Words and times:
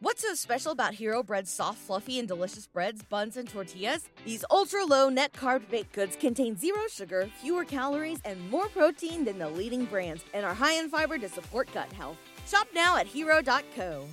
What's 0.00 0.22
so 0.22 0.32
special 0.34 0.70
about 0.70 0.94
Hero 0.94 1.24
Bread's 1.24 1.50
soft, 1.50 1.78
fluffy, 1.78 2.20
and 2.20 2.28
delicious 2.28 2.68
breads, 2.68 3.02
buns, 3.02 3.36
and 3.36 3.48
tortillas? 3.48 4.08
These 4.24 4.44
ultra 4.48 4.84
low 4.84 5.08
net 5.08 5.32
carb 5.32 5.68
baked 5.70 5.92
goods 5.92 6.14
contain 6.14 6.56
zero 6.56 6.78
sugar, 6.88 7.28
fewer 7.42 7.64
calories, 7.64 8.20
and 8.24 8.38
more 8.48 8.68
protein 8.68 9.24
than 9.24 9.40
the 9.40 9.48
leading 9.48 9.86
brands, 9.86 10.22
and 10.32 10.46
are 10.46 10.54
high 10.54 10.74
in 10.74 10.88
fiber 10.88 11.18
to 11.18 11.28
support 11.28 11.68
gut 11.74 11.92
health. 11.92 12.16
Shop 12.46 12.68
now 12.72 12.96
at 12.96 13.08
hero.co. 13.08 14.06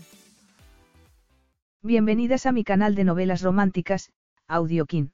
Bienvenidas 1.83 2.47
a 2.47 2.51
mi 2.51 2.63
canal 2.63 2.95
de 2.95 3.03
novelas 3.03 3.43
románticas, 3.43 4.09
Audiokin. 4.47 5.11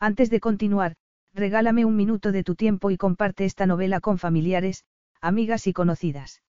Antes 0.00 0.28
de 0.28 0.38
continuar, 0.38 0.96
regálame 1.32 1.86
un 1.86 1.96
minuto 1.96 2.30
de 2.30 2.42
tu 2.42 2.56
tiempo 2.56 2.90
y 2.90 2.98
comparte 2.98 3.46
esta 3.46 3.64
novela 3.64 4.00
con 4.00 4.18
familiares, 4.18 4.84
amigas 5.22 5.66
y 5.66 5.72
conocidas. 5.72 6.42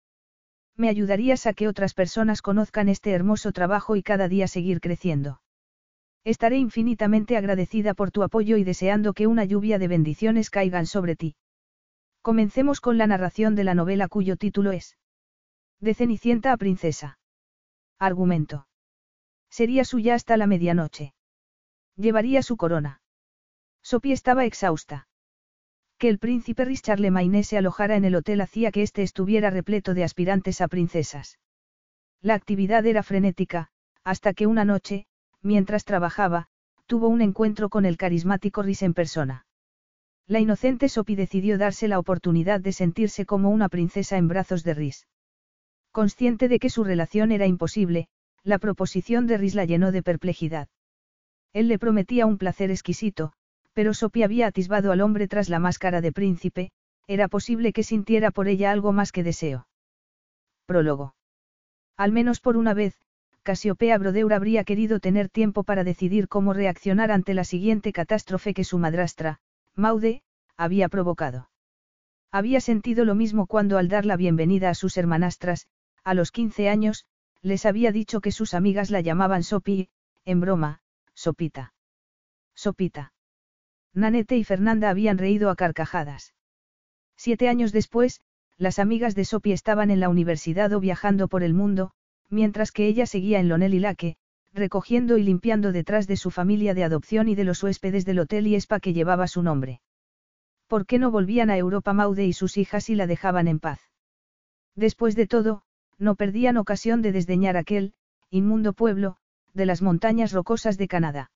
Me 0.80 0.88
ayudarías 0.88 1.46
a 1.46 1.52
que 1.54 1.68
otras 1.68 1.94
personas 1.94 2.42
conozcan 2.42 2.88
este 2.88 3.12
hermoso 3.12 3.52
trabajo 3.52 3.98
y 3.98 4.02
cada 4.02 4.30
día 4.30 4.48
seguir 4.48 4.80
creciendo. 4.80 5.42
Estaré 6.24 6.58
infinitamente 6.58 7.36
agradecida 7.36 7.94
por 7.94 8.12
tu 8.12 8.24
apoyo 8.24 8.56
y 8.56 8.64
deseando 8.64 9.12
que 9.12 9.28
una 9.28 9.44
lluvia 9.44 9.78
de 9.78 9.90
bendiciones 9.90 10.50
caigan 10.50 10.86
sobre 10.86 11.18
ti. 11.18 11.36
Comencemos 12.22 12.80
con 12.80 12.98
la 12.98 13.08
narración 13.08 13.56
de 13.56 13.66
la 13.66 13.76
novela 13.76 14.08
cuyo 14.08 14.38
título 14.38 14.72
es 14.72 14.98
De 15.82 15.94
Cenicienta 15.94 16.54
a 16.54 16.58
Princesa. 16.58 17.20
Argumento. 18.00 18.66
Sería 19.50 19.84
suya 19.84 20.16
hasta 20.16 20.38
la 20.38 20.48
medianoche. 20.48 21.14
Llevaría 21.98 22.42
su 22.42 22.56
corona. 22.56 23.02
Sophie 23.82 24.14
estaba 24.14 24.46
exhausta. 24.46 25.09
Que 26.00 26.08
el 26.08 26.18
príncipe 26.18 26.64
Richard 26.64 27.02
Lemaine 27.02 27.44
se 27.44 27.58
alojara 27.58 27.98
en 27.98 28.06
el 28.06 28.16
hotel 28.16 28.40
hacía 28.40 28.72
que 28.72 28.84
éste 28.84 29.04
estuviera 29.04 29.50
repleto 29.50 29.94
de 29.94 30.06
aspirantes 30.06 30.62
a 30.62 30.70
princesas. 30.70 31.40
La 32.22 32.36
actividad 32.36 32.86
era 32.86 33.04
frenética, 33.04 33.68
hasta 34.06 34.34
que 34.34 34.48
una 34.48 34.64
noche, 34.64 35.08
mientras 35.42 35.84
trabajaba, 35.84 36.48
tuvo 36.86 37.10
un 37.10 37.22
encuentro 37.22 37.68
con 37.68 37.86
el 37.86 37.98
carismático 37.98 38.62
Rhys 38.62 38.82
en 38.82 38.94
persona. 38.94 39.46
La 40.26 40.40
inocente 40.40 40.88
Sophie 40.88 41.18
decidió 41.18 41.58
darse 41.58 41.90
la 41.90 42.00
oportunidad 42.00 42.62
de 42.62 42.72
sentirse 42.72 43.26
como 43.26 43.50
una 43.50 43.68
princesa 43.68 44.18
en 44.18 44.30
brazos 44.30 44.64
de 44.64 44.76
Rhys. 44.76 45.06
Consciente 45.92 46.48
de 46.48 46.60
que 46.60 46.70
su 46.70 46.86
relación 46.86 47.34
era 47.34 47.46
imposible, 47.46 48.08
la 48.44 48.58
proposición 48.58 49.28
de 49.28 49.38
Rhys 49.38 49.56
la 49.56 49.66
llenó 49.66 49.92
de 49.92 50.02
perplejidad. 50.02 50.70
Él 51.52 51.68
le 51.68 51.78
prometía 51.78 52.26
un 52.26 52.38
placer 52.38 52.72
exquisito, 52.72 53.34
pero 53.74 53.94
Sophie 53.94 54.24
había 54.24 54.48
atisbado 54.48 54.92
al 54.92 55.02
hombre 55.02 55.28
tras 55.28 55.50
la 55.50 55.60
máscara 55.60 56.02
de 56.02 56.12
príncipe, 56.12 56.72
era 57.08 57.28
posible 57.28 57.74
que 57.74 57.84
sintiera 57.84 58.32
por 58.32 58.48
ella 58.48 58.72
algo 58.72 58.92
más 58.92 59.12
que 59.12 59.24
deseo. 59.24 59.68
Prólogo. 60.66 61.16
Al 61.98 62.12
menos 62.12 62.40
por 62.40 62.56
una 62.56 62.74
vez, 62.74 62.96
Casiopea 63.44 63.98
Brodeur 63.98 64.34
habría 64.34 64.64
querido 64.64 65.00
tener 65.00 65.30
tiempo 65.30 65.64
para 65.64 65.84
decidir 65.84 66.28
cómo 66.28 66.54
reaccionar 66.54 67.12
ante 67.12 67.34
la 67.34 67.44
siguiente 67.44 67.92
catástrofe 67.94 68.54
que 68.54 68.64
su 68.64 68.78
madrastra, 68.78 69.40
Maude, 69.76 70.22
había 70.56 70.90
provocado. 70.90 71.50
Había 72.32 72.62
sentido 72.62 73.06
lo 73.06 73.16
mismo 73.16 73.48
cuando 73.48 73.78
al 73.78 73.88
dar 73.88 74.06
la 74.06 74.18
bienvenida 74.18 74.70
a 74.70 74.76
sus 74.76 74.98
hermanastras, 74.98 75.68
a 76.04 76.14
los 76.14 76.32
15 76.32 76.70
años, 76.70 77.06
les 77.42 77.66
había 77.66 77.92
dicho 77.92 78.22
que 78.22 78.32
sus 78.32 78.54
amigas 78.54 78.92
la 78.92 79.02
llamaban 79.02 79.44
Sopi, 79.44 79.90
en 80.26 80.42
broma, 80.42 80.82
Sopita. 81.14 81.74
Sopita. 82.54 83.14
Nanette 83.94 84.38
y 84.38 84.44
Fernanda 84.44 84.90
habían 84.90 85.18
reído 85.18 85.50
a 85.50 85.56
carcajadas. 85.56 86.34
Siete 87.16 87.50
años 87.50 87.72
después, 87.72 88.22
las 88.58 88.80
amigas 88.80 89.16
de 89.16 89.26
Sophie 89.26 89.54
estaban 89.54 89.92
en 89.92 90.00
la 90.00 90.10
universidad 90.10 90.72
o 90.74 90.80
viajando 90.80 91.28
por 91.28 91.44
el 91.44 91.54
mundo, 91.54 91.92
mientras 92.30 92.72
que 92.72 92.88
ella 92.88 93.06
seguía 93.06 93.40
en 93.40 93.50
Lonel 93.50 93.74
y 93.74 94.16
recogiendo 94.54 95.18
y 95.18 95.24
limpiando 95.24 95.72
detrás 95.72 96.08
de 96.08 96.18
su 96.18 96.32
familia 96.32 96.74
de 96.74 96.84
adopción 96.84 97.28
y 97.28 97.36
de 97.36 97.44
los 97.44 97.64
huéspedes 97.64 98.06
del 98.06 98.20
hotel 98.20 98.48
y 98.48 98.56
spa 98.56 98.80
que 98.80 98.94
llevaba 98.94 99.28
su 99.28 99.44
nombre. 99.44 99.82
¿Por 100.68 100.86
qué 100.86 101.00
no 101.00 101.12
volvían 101.12 101.50
a 101.50 101.58
Europa 101.58 101.94
Maude 101.94 102.26
y 102.26 102.34
sus 102.34 102.58
hijas 102.58 102.90
y 102.90 102.96
la 102.96 103.08
dejaban 103.08 103.48
en 103.48 103.60
paz? 103.60 103.80
Después 104.76 105.16
de 105.16 105.28
todo, 105.28 105.64
no 105.98 106.16
perdían 106.16 106.58
ocasión 106.58 107.02
de 107.02 107.12
desdeñar 107.12 107.58
aquel, 107.58 107.94
inmundo 108.30 108.74
pueblo, 108.74 109.18
de 109.54 109.66
las 109.66 109.82
montañas 109.82 110.32
rocosas 110.32 110.78
de 110.78 110.88
Canadá. 110.88 111.32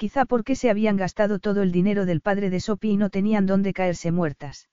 Quizá 0.00 0.24
porque 0.24 0.56
se 0.56 0.70
habían 0.70 0.96
gastado 0.96 1.40
todo 1.40 1.60
el 1.60 1.72
dinero 1.72 2.06
del 2.06 2.22
padre 2.22 2.48
de 2.48 2.60
Sophie 2.60 2.92
y 2.92 2.96
no 2.96 3.10
tenían 3.10 3.44
dónde 3.44 3.74
caerse 3.74 4.10
muertas. 4.10 4.70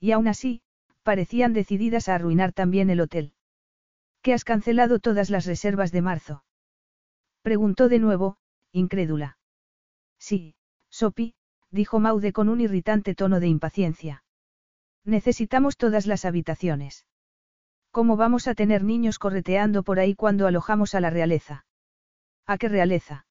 Y 0.00 0.12
aún 0.12 0.26
así, 0.26 0.62
parecían 1.02 1.52
decididas 1.52 2.08
a 2.08 2.14
arruinar 2.14 2.54
también 2.54 2.88
el 2.88 3.02
hotel. 3.02 3.34
¿Que 4.22 4.32
has 4.32 4.44
cancelado 4.44 5.00
todas 5.00 5.28
las 5.28 5.44
reservas 5.44 5.92
de 5.92 6.00
marzo? 6.00 6.44
Preguntó 7.42 7.90
de 7.90 7.98
nuevo, 7.98 8.38
incrédula. 8.72 9.36
Sí, 10.18 10.54
Sophie, 10.88 11.34
dijo 11.70 12.00
Maude 12.00 12.32
con 12.32 12.48
un 12.48 12.62
irritante 12.62 13.14
tono 13.14 13.40
de 13.40 13.48
impaciencia. 13.48 14.24
Necesitamos 15.04 15.76
todas 15.76 16.06
las 16.06 16.24
habitaciones. 16.24 17.04
¿Cómo 17.90 18.16
vamos 18.16 18.48
a 18.48 18.54
tener 18.54 18.82
niños 18.82 19.18
correteando 19.18 19.82
por 19.82 20.00
ahí 20.00 20.14
cuando 20.14 20.46
alojamos 20.46 20.94
a 20.94 21.00
la 21.00 21.10
realeza? 21.10 21.66
¿A 22.46 22.56
qué 22.56 22.70
realeza? 22.70 23.27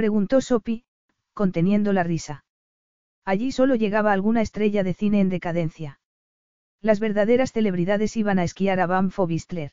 Preguntó 0.00 0.40
Sophie, 0.40 0.86
conteniendo 1.34 1.92
la 1.92 2.02
risa. 2.02 2.46
Allí 3.26 3.52
solo 3.52 3.74
llegaba 3.74 4.12
alguna 4.14 4.40
estrella 4.40 4.82
de 4.82 4.94
cine 4.94 5.20
en 5.20 5.28
decadencia. 5.28 6.00
Las 6.80 7.00
verdaderas 7.00 7.52
celebridades 7.52 8.16
iban 8.16 8.38
a 8.38 8.44
esquiar 8.44 8.80
a 8.80 8.86
Banff 8.86 9.18
o 9.18 9.26
Bistler. 9.26 9.72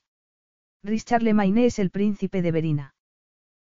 Richard 0.83 1.23
Lemaine 1.23 1.65
es 1.65 1.79
el 1.79 1.91
príncipe 1.91 2.41
de 2.41 2.51
Verina. 2.51 2.93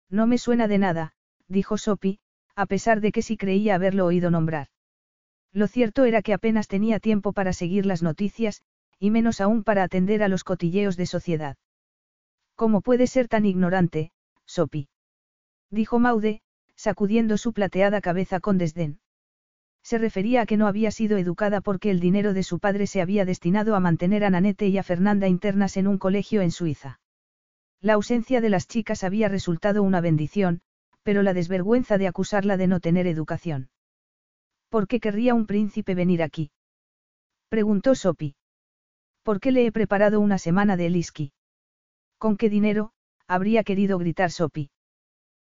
No 0.08 0.28
me 0.28 0.38
suena 0.38 0.68
de 0.68 0.78
nada, 0.78 1.14
dijo 1.48 1.80
Sophie, 1.80 2.20
a 2.56 2.68
pesar 2.68 3.02
de 3.02 3.12
que 3.12 3.24
sí 3.24 3.38
creía 3.38 3.74
haberlo 3.74 4.06
oído 4.06 4.30
nombrar. 4.30 4.68
Lo 5.52 5.66
cierto 5.66 6.06
era 6.06 6.22
que 6.22 6.36
apenas 6.36 6.68
tenía 6.68 7.00
tiempo 7.00 7.34
para 7.34 7.54
seguir 7.54 7.88
las 7.88 8.04
noticias, 8.04 8.62
y 9.00 9.10
menos 9.10 9.42
aún 9.42 9.64
para 9.64 9.82
atender 9.82 10.22
a 10.22 10.28
los 10.28 10.44
cotilleos 10.44 10.96
de 10.96 11.08
sociedad. 11.08 11.58
¿Cómo 12.54 12.82
puede 12.82 13.08
ser 13.08 13.28
tan 13.28 13.48
ignorante, 13.48 14.12
Sophie? 14.46 14.90
Dijo 15.72 15.98
Maude, 15.98 16.44
sacudiendo 16.82 17.38
su 17.38 17.54
plateada 17.54 18.02
cabeza 18.02 18.40
con 18.40 18.58
desdén. 18.58 19.00
Se 19.84 20.00
refería 20.00 20.42
a 20.42 20.46
que 20.48 20.58
no 20.58 20.66
había 20.66 20.90
sido 20.90 21.20
educada 21.20 21.62
porque 21.62 21.92
el 21.92 22.00
dinero 22.00 22.34
de 22.34 22.42
su 22.42 22.58
padre 22.58 22.88
se 22.88 23.02
había 23.04 23.24
destinado 23.24 23.76
a 23.76 23.80
mantener 23.80 24.24
a 24.24 24.32
Nanette 24.32 24.64
y 24.64 24.80
a 24.80 24.84
Fernanda 24.84 25.28
internas 25.28 25.78
en 25.78 25.88
un 25.88 26.00
colegio 26.00 26.42
en 26.42 26.50
Suiza. 26.50 27.00
La 27.82 27.94
ausencia 27.94 28.42
de 28.42 28.50
las 28.50 28.68
chicas 28.68 29.04
había 29.04 29.28
resultado 29.30 29.84
una 29.84 30.02
bendición, 30.02 30.62
pero 31.04 31.22
la 31.22 31.36
desvergüenza 31.36 32.00
de 32.00 32.08
acusarla 32.08 32.58
de 32.58 32.66
no 32.66 32.80
tener 32.80 33.06
educación. 33.06 33.70
¿Por 34.70 34.88
qué 34.88 35.00
querría 35.00 35.36
un 35.36 35.46
príncipe 35.46 35.94
venir 35.94 36.24
aquí? 36.24 36.50
Preguntó 37.48 37.94
Sophie. 37.94 38.34
¿Por 39.22 39.40
qué 39.40 39.52
le 39.52 39.68
he 39.68 39.72
preparado 39.72 40.20
una 40.20 40.40
semana 40.40 40.78
de 40.78 40.88
Eliski? 40.88 41.32
¿Con 42.18 42.38
qué 42.38 42.50
dinero? 42.50 42.92
habría 43.28 43.64
querido 43.64 44.00
gritar 44.00 44.32
Sophie. 44.32 44.72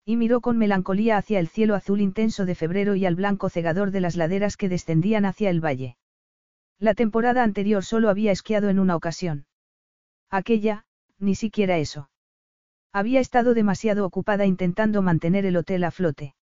Y 0.04 0.16
miró 0.16 0.40
con 0.40 0.58
melancolía 0.58 1.16
hacia 1.16 1.40
el 1.40 1.48
cielo 1.48 1.74
azul 1.74 2.00
intenso 2.00 2.44
de 2.44 2.54
febrero 2.54 2.94
y 2.94 3.06
al 3.06 3.14
blanco 3.14 3.48
cegador 3.48 3.90
de 3.90 4.00
las 4.00 4.16
laderas 4.16 4.56
que 4.56 4.68
descendían 4.68 5.24
hacia 5.24 5.48
el 5.50 5.64
valle. 5.64 5.96
La 6.78 6.94
temporada 6.94 7.42
anterior 7.42 7.84
solo 7.84 8.10
había 8.10 8.32
esquiado 8.32 8.68
en 8.68 8.78
una 8.78 8.96
ocasión. 8.96 9.46
Aquella, 10.30 10.84
ni 11.18 11.34
siquiera 11.34 11.78
eso. 11.78 12.10
Había 12.92 13.20
estado 13.20 13.54
demasiado 13.54 14.04
ocupada 14.04 14.44
intentando 14.46 15.00
mantener 15.00 15.46
el 15.46 15.56
hotel 15.56 15.84
a 15.84 15.90
flote. 15.90 16.34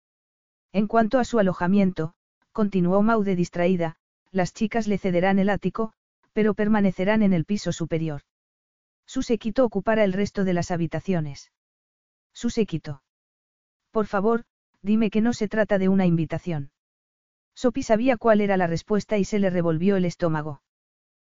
En 0.73 0.87
cuanto 0.87 1.19
a 1.19 1.25
su 1.25 1.39
alojamiento, 1.39 2.15
continuó 2.53 3.03
Maude 3.03 3.37
distraída, 3.37 3.97
las 4.33 4.55
chicas 4.55 4.87
le 4.87 4.99
cederán 4.99 5.39
el 5.39 5.51
ático, 5.51 5.93
pero 6.33 6.55
permanecerán 6.55 7.23
en 7.23 7.33
el 7.33 7.45
piso 7.45 7.73
superior. 7.73 8.23
Su 9.07 9.23
séquito 9.23 9.65
ocupará 9.65 10.05
el 10.05 10.13
resto 10.13 10.45
de 10.45 10.55
las 10.55 10.71
habitaciones. 10.71 11.53
Su 12.33 12.51
séquito. 12.51 13.03
Por 13.91 14.07
favor, 14.07 14.45
dime 14.83 15.11
que 15.11 15.21
no 15.21 15.33
se 15.33 15.49
trata 15.49 15.79
de 15.79 15.89
una 15.89 16.07
invitación. 16.07 16.71
Sophie 17.55 17.83
sabía 17.83 18.17
cuál 18.17 18.41
era 18.41 18.57
la 18.57 18.67
respuesta 18.67 19.19
y 19.19 19.25
se 19.25 19.39
le 19.39 19.51
revolvió 19.51 19.97
el 19.97 20.05
estómago. 20.05 20.63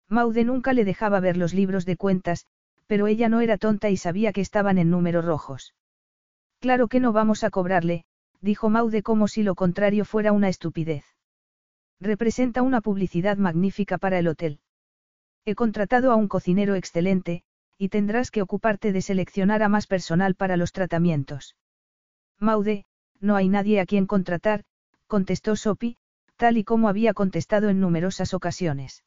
Maude 0.07 0.43
nunca 0.43 0.73
le 0.73 0.85
dejaba 0.85 1.19
ver 1.19 1.37
los 1.37 1.53
libros 1.53 1.85
de 1.85 1.97
cuentas, 1.97 2.45
pero 2.87 3.07
ella 3.07 3.29
no 3.29 3.41
era 3.41 3.57
tonta 3.57 3.89
y 3.89 3.97
sabía 3.97 4.31
que 4.31 4.41
estaban 4.41 4.77
en 4.77 4.89
números 4.89 5.25
rojos. 5.25 5.73
Claro 6.59 6.87
que 6.87 6.99
no 6.99 7.11
vamos 7.11 7.43
a 7.43 7.49
cobrarle, 7.49 8.05
dijo 8.39 8.69
Maude 8.69 9.03
como 9.03 9.27
si 9.27 9.43
lo 9.43 9.55
contrario 9.55 10.05
fuera 10.05 10.31
una 10.31 10.49
estupidez. 10.49 11.05
Representa 11.99 12.61
una 12.61 12.81
publicidad 12.81 13.37
magnífica 13.37 13.97
para 13.97 14.19
el 14.19 14.27
hotel. 14.27 14.59
He 15.45 15.55
contratado 15.55 16.11
a 16.11 16.15
un 16.15 16.27
cocinero 16.27 16.75
excelente, 16.75 17.43
y 17.77 17.89
tendrás 17.89 18.31
que 18.31 18.41
ocuparte 18.41 18.91
de 18.91 19.01
seleccionar 19.01 19.63
a 19.63 19.69
más 19.69 19.87
personal 19.87 20.35
para 20.35 20.57
los 20.57 20.71
tratamientos. 20.71 21.55
Maude, 22.43 22.83
no 23.21 23.35
hay 23.37 23.47
nadie 23.47 23.79
a 23.79 23.85
quien 23.85 24.05
contratar, 24.05 24.63
contestó 25.07 25.55
Sophie, 25.55 25.95
tal 26.35 26.57
y 26.57 26.63
como 26.63 26.89
había 26.89 27.13
contestado 27.13 27.69
en 27.69 27.79
numerosas 27.79 28.33
ocasiones. 28.33 29.03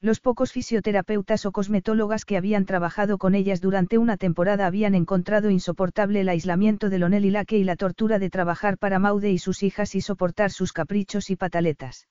Los 0.00 0.20
pocos 0.20 0.52
fisioterapeutas 0.52 1.46
o 1.46 1.52
cosmetólogas 1.52 2.24
que 2.24 2.36
habían 2.36 2.66
trabajado 2.66 3.18
con 3.18 3.34
ellas 3.34 3.60
durante 3.60 3.96
una 3.96 4.16
temporada 4.16 4.66
habían 4.66 4.94
encontrado 4.94 5.50
insoportable 5.50 6.20
el 6.20 6.28
aislamiento 6.28 6.88
de 6.88 6.98
Lonel 6.98 7.24
y 7.24 7.30
Laque 7.30 7.58
y 7.58 7.64
la 7.64 7.76
tortura 7.76 8.18
de 8.18 8.30
trabajar 8.30 8.76
para 8.76 8.98
Maude 8.98 9.30
y 9.30 9.38
sus 9.38 9.62
hijas 9.62 9.94
y 9.94 10.00
soportar 10.00 10.50
sus 10.50 10.72
caprichos 10.72 11.30
y 11.30 11.36
pataletas. 11.36 12.08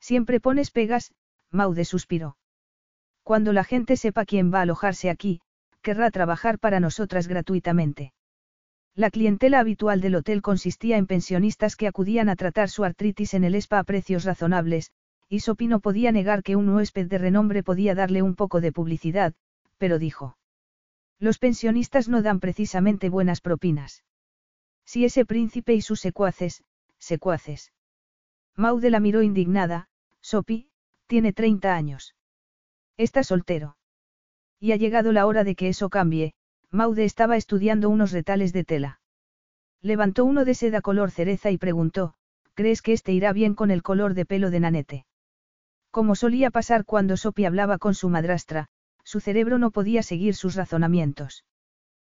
Siempre 0.00 0.40
pones 0.40 0.70
pegas, 0.70 1.12
Maude 1.50 1.84
suspiró. 1.84 2.36
Cuando 3.22 3.52
la 3.52 3.64
gente 3.64 3.96
sepa 3.96 4.24
quién 4.24 4.52
va 4.52 4.60
a 4.60 4.62
alojarse 4.62 5.10
aquí, 5.10 5.40
querrá 5.82 6.10
trabajar 6.10 6.58
para 6.58 6.80
nosotras 6.80 7.28
gratuitamente. 7.28 8.12
La 8.94 9.10
clientela 9.10 9.60
habitual 9.60 10.00
del 10.00 10.16
hotel 10.16 10.42
consistía 10.42 10.96
en 10.96 11.06
pensionistas 11.06 11.76
que 11.76 11.86
acudían 11.86 12.28
a 12.28 12.36
tratar 12.36 12.68
su 12.68 12.84
artritis 12.84 13.34
en 13.34 13.44
el 13.44 13.54
spa 13.54 13.78
a 13.78 13.84
precios 13.84 14.24
razonables, 14.24 14.92
y 15.28 15.40
Sopi 15.40 15.66
no 15.66 15.80
podía 15.80 16.10
negar 16.10 16.42
que 16.42 16.56
un 16.56 16.68
huésped 16.68 17.06
de 17.06 17.18
renombre 17.18 17.62
podía 17.62 17.94
darle 17.94 18.22
un 18.22 18.34
poco 18.34 18.60
de 18.60 18.72
publicidad, 18.72 19.34
pero 19.76 19.98
dijo. 19.98 20.36
Los 21.18 21.38
pensionistas 21.38 22.08
no 22.08 22.22
dan 22.22 22.40
precisamente 22.40 23.08
buenas 23.08 23.40
propinas. 23.40 24.04
Si 24.84 25.04
ese 25.04 25.26
príncipe 25.26 25.74
y 25.74 25.82
sus 25.82 26.00
secuaces, 26.00 26.64
secuaces. 26.98 27.72
Maude 28.56 28.90
la 28.90 29.00
miró 29.00 29.22
indignada, 29.22 29.88
Sopi, 30.20 30.70
tiene 31.06 31.32
30 31.32 31.74
años. 31.74 32.14
Está 32.96 33.22
soltero. 33.22 33.76
Y 34.58 34.72
ha 34.72 34.76
llegado 34.76 35.12
la 35.12 35.26
hora 35.26 35.44
de 35.44 35.54
que 35.54 35.68
eso 35.68 35.90
cambie, 35.90 36.34
Maude 36.70 37.04
estaba 37.04 37.36
estudiando 37.36 37.88
unos 37.88 38.12
retales 38.12 38.52
de 38.52 38.64
tela. 38.64 39.00
Levantó 39.80 40.24
uno 40.24 40.44
de 40.44 40.54
seda 40.54 40.82
color 40.82 41.10
cereza 41.10 41.50
y 41.50 41.56
preguntó, 41.56 42.14
¿crees 42.54 42.82
que 42.82 42.92
este 42.92 43.12
irá 43.12 43.32
bien 43.32 43.54
con 43.54 43.70
el 43.70 43.82
color 43.82 44.14
de 44.14 44.26
pelo 44.26 44.50
de 44.50 44.60
Nanete? 44.60 45.06
Como 45.90 46.14
solía 46.14 46.50
pasar 46.50 46.84
cuando 46.84 47.16
Sopi 47.16 47.46
hablaba 47.46 47.78
con 47.78 47.94
su 47.94 48.10
madrastra, 48.10 48.66
su 49.02 49.20
cerebro 49.20 49.58
no 49.58 49.70
podía 49.70 50.02
seguir 50.02 50.34
sus 50.34 50.54
razonamientos. 50.56 51.44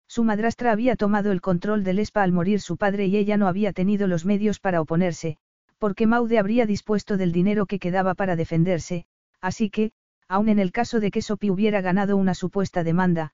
Su 0.07 0.23
madrastra 0.23 0.71
había 0.71 0.95
tomado 0.95 1.31
el 1.31 1.41
control 1.41 1.83
del 1.83 1.99
ESPA 1.99 2.23
al 2.23 2.31
morir 2.31 2.61
su 2.61 2.77
padre 2.77 3.05
y 3.05 3.17
ella 3.17 3.37
no 3.37 3.47
había 3.47 3.73
tenido 3.73 4.07
los 4.07 4.25
medios 4.25 4.59
para 4.59 4.81
oponerse, 4.81 5.37
porque 5.77 6.07
Maude 6.07 6.39
habría 6.39 6.65
dispuesto 6.65 7.17
del 7.17 7.31
dinero 7.31 7.67
que 7.67 7.77
quedaba 7.77 8.15
para 8.15 8.35
defenderse, 8.35 9.05
así 9.39 9.69
que, 9.69 9.91
aun 10.27 10.49
en 10.49 10.57
el 10.57 10.71
caso 10.71 10.99
de 10.99 11.11
que 11.11 11.21
Sopi 11.21 11.51
hubiera 11.51 11.81
ganado 11.81 12.17
una 12.17 12.33
supuesta 12.33 12.83
demanda, 12.83 13.33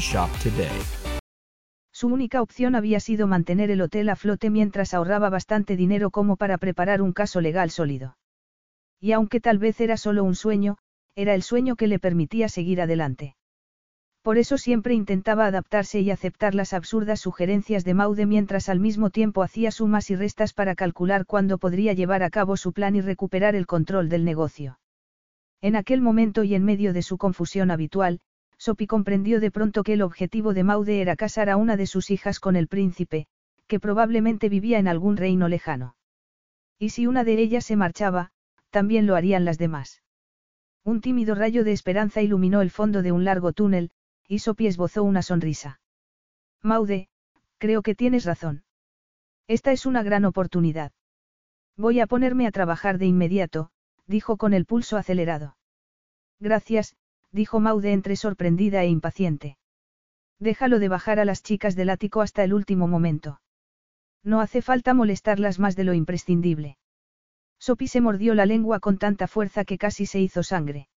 shop 0.00 0.30
today. 0.42 0.70
Su 1.92 2.08
única 2.08 2.42
opción 2.42 2.74
había 2.74 2.98
sido 2.98 3.26
mantener 3.26 3.70
el 3.70 3.80
hotel 3.80 4.08
a 4.08 4.16
flote 4.16 4.50
mientras 4.50 4.94
ahorraba 4.94 5.30
bastante 5.30 5.76
dinero 5.76 6.10
como 6.10 6.36
para 6.36 6.58
preparar 6.58 7.00
un 7.00 7.12
caso 7.12 7.40
legal 7.40 7.70
sólido. 7.70 8.16
Y 9.00 9.12
aunque 9.12 9.40
tal 9.40 9.58
vez 9.58 9.80
era 9.80 9.96
solo 9.96 10.24
un 10.24 10.34
sueño, 10.34 10.76
era 11.14 11.34
el 11.34 11.42
sueño 11.42 11.76
que 11.76 11.86
le 11.86 11.98
permitía 11.98 12.48
seguir 12.48 12.80
adelante. 12.80 13.36
Por 14.22 14.38
eso 14.38 14.56
siempre 14.56 14.94
intentaba 14.94 15.46
adaptarse 15.46 16.00
y 16.00 16.10
aceptar 16.10 16.54
las 16.54 16.72
absurdas 16.72 17.20
sugerencias 17.20 17.84
de 17.84 17.92
Maude 17.92 18.24
mientras 18.24 18.68
al 18.70 18.80
mismo 18.80 19.10
tiempo 19.10 19.42
hacía 19.42 19.70
sumas 19.70 20.10
y 20.10 20.16
restas 20.16 20.54
para 20.54 20.74
calcular 20.74 21.26
cuándo 21.26 21.58
podría 21.58 21.92
llevar 21.92 22.22
a 22.22 22.30
cabo 22.30 22.56
su 22.56 22.72
plan 22.72 22.96
y 22.96 23.02
recuperar 23.02 23.54
el 23.54 23.66
control 23.66 24.08
del 24.08 24.24
negocio. 24.24 24.78
En 25.60 25.76
aquel 25.76 26.00
momento 26.00 26.42
y 26.42 26.54
en 26.54 26.64
medio 26.64 26.92
de 26.92 27.02
su 27.02 27.18
confusión 27.18 27.70
habitual, 27.70 28.20
Sophie 28.58 28.86
comprendió 28.86 29.40
de 29.40 29.50
pronto 29.50 29.82
que 29.82 29.94
el 29.94 30.02
objetivo 30.02 30.54
de 30.54 30.64
Maude 30.64 31.00
era 31.00 31.16
casar 31.16 31.50
a 31.50 31.56
una 31.56 31.76
de 31.76 31.86
sus 31.86 32.10
hijas 32.10 32.40
con 32.40 32.56
el 32.56 32.68
príncipe, 32.68 33.26
que 33.66 33.80
probablemente 33.80 34.48
vivía 34.48 34.78
en 34.78 34.88
algún 34.88 35.16
reino 35.16 35.48
lejano. 35.48 35.96
Y 36.78 36.90
si 36.90 37.06
una 37.06 37.24
de 37.24 37.40
ellas 37.40 37.64
se 37.64 37.76
marchaba, 37.76 38.30
también 38.70 39.06
lo 39.06 39.16
harían 39.16 39.44
las 39.44 39.58
demás. 39.58 40.02
Un 40.84 41.00
tímido 41.00 41.34
rayo 41.34 41.64
de 41.64 41.72
esperanza 41.72 42.20
iluminó 42.20 42.60
el 42.60 42.70
fondo 42.70 43.02
de 43.02 43.12
un 43.12 43.24
largo 43.24 43.52
túnel, 43.52 43.90
y 44.28 44.40
Sophie 44.40 44.68
esbozó 44.68 45.02
una 45.02 45.22
sonrisa. 45.22 45.80
Maude, 46.62 47.08
creo 47.58 47.82
que 47.82 47.94
tienes 47.94 48.24
razón. 48.24 48.64
Esta 49.46 49.72
es 49.72 49.86
una 49.86 50.02
gran 50.02 50.24
oportunidad. 50.24 50.92
Voy 51.76 52.00
a 52.00 52.06
ponerme 52.06 52.46
a 52.46 52.50
trabajar 52.50 52.98
de 52.98 53.06
inmediato, 53.06 53.70
dijo 54.06 54.36
con 54.36 54.54
el 54.54 54.66
pulso 54.66 54.96
acelerado. 54.96 55.56
Gracias, 56.40 56.96
dijo 57.34 57.58
Maude 57.58 57.92
entre 57.92 58.16
sorprendida 58.16 58.82
e 58.84 58.88
impaciente. 58.88 59.58
Déjalo 60.38 60.78
de 60.78 60.88
bajar 60.88 61.18
a 61.18 61.24
las 61.24 61.42
chicas 61.42 61.74
del 61.74 61.90
ático 61.90 62.22
hasta 62.22 62.44
el 62.44 62.54
último 62.54 62.86
momento. 62.86 63.40
No 64.22 64.40
hace 64.40 64.62
falta 64.62 64.94
molestarlas 64.94 65.58
más 65.58 65.74
de 65.76 65.84
lo 65.84 65.94
imprescindible. 65.94 66.78
Sopi 67.58 67.88
se 67.88 68.00
mordió 68.00 68.34
la 68.34 68.46
lengua 68.46 68.78
con 68.78 68.98
tanta 68.98 69.26
fuerza 69.26 69.64
que 69.64 69.78
casi 69.78 70.06
se 70.06 70.20
hizo 70.20 70.42
sangre. 70.42 70.88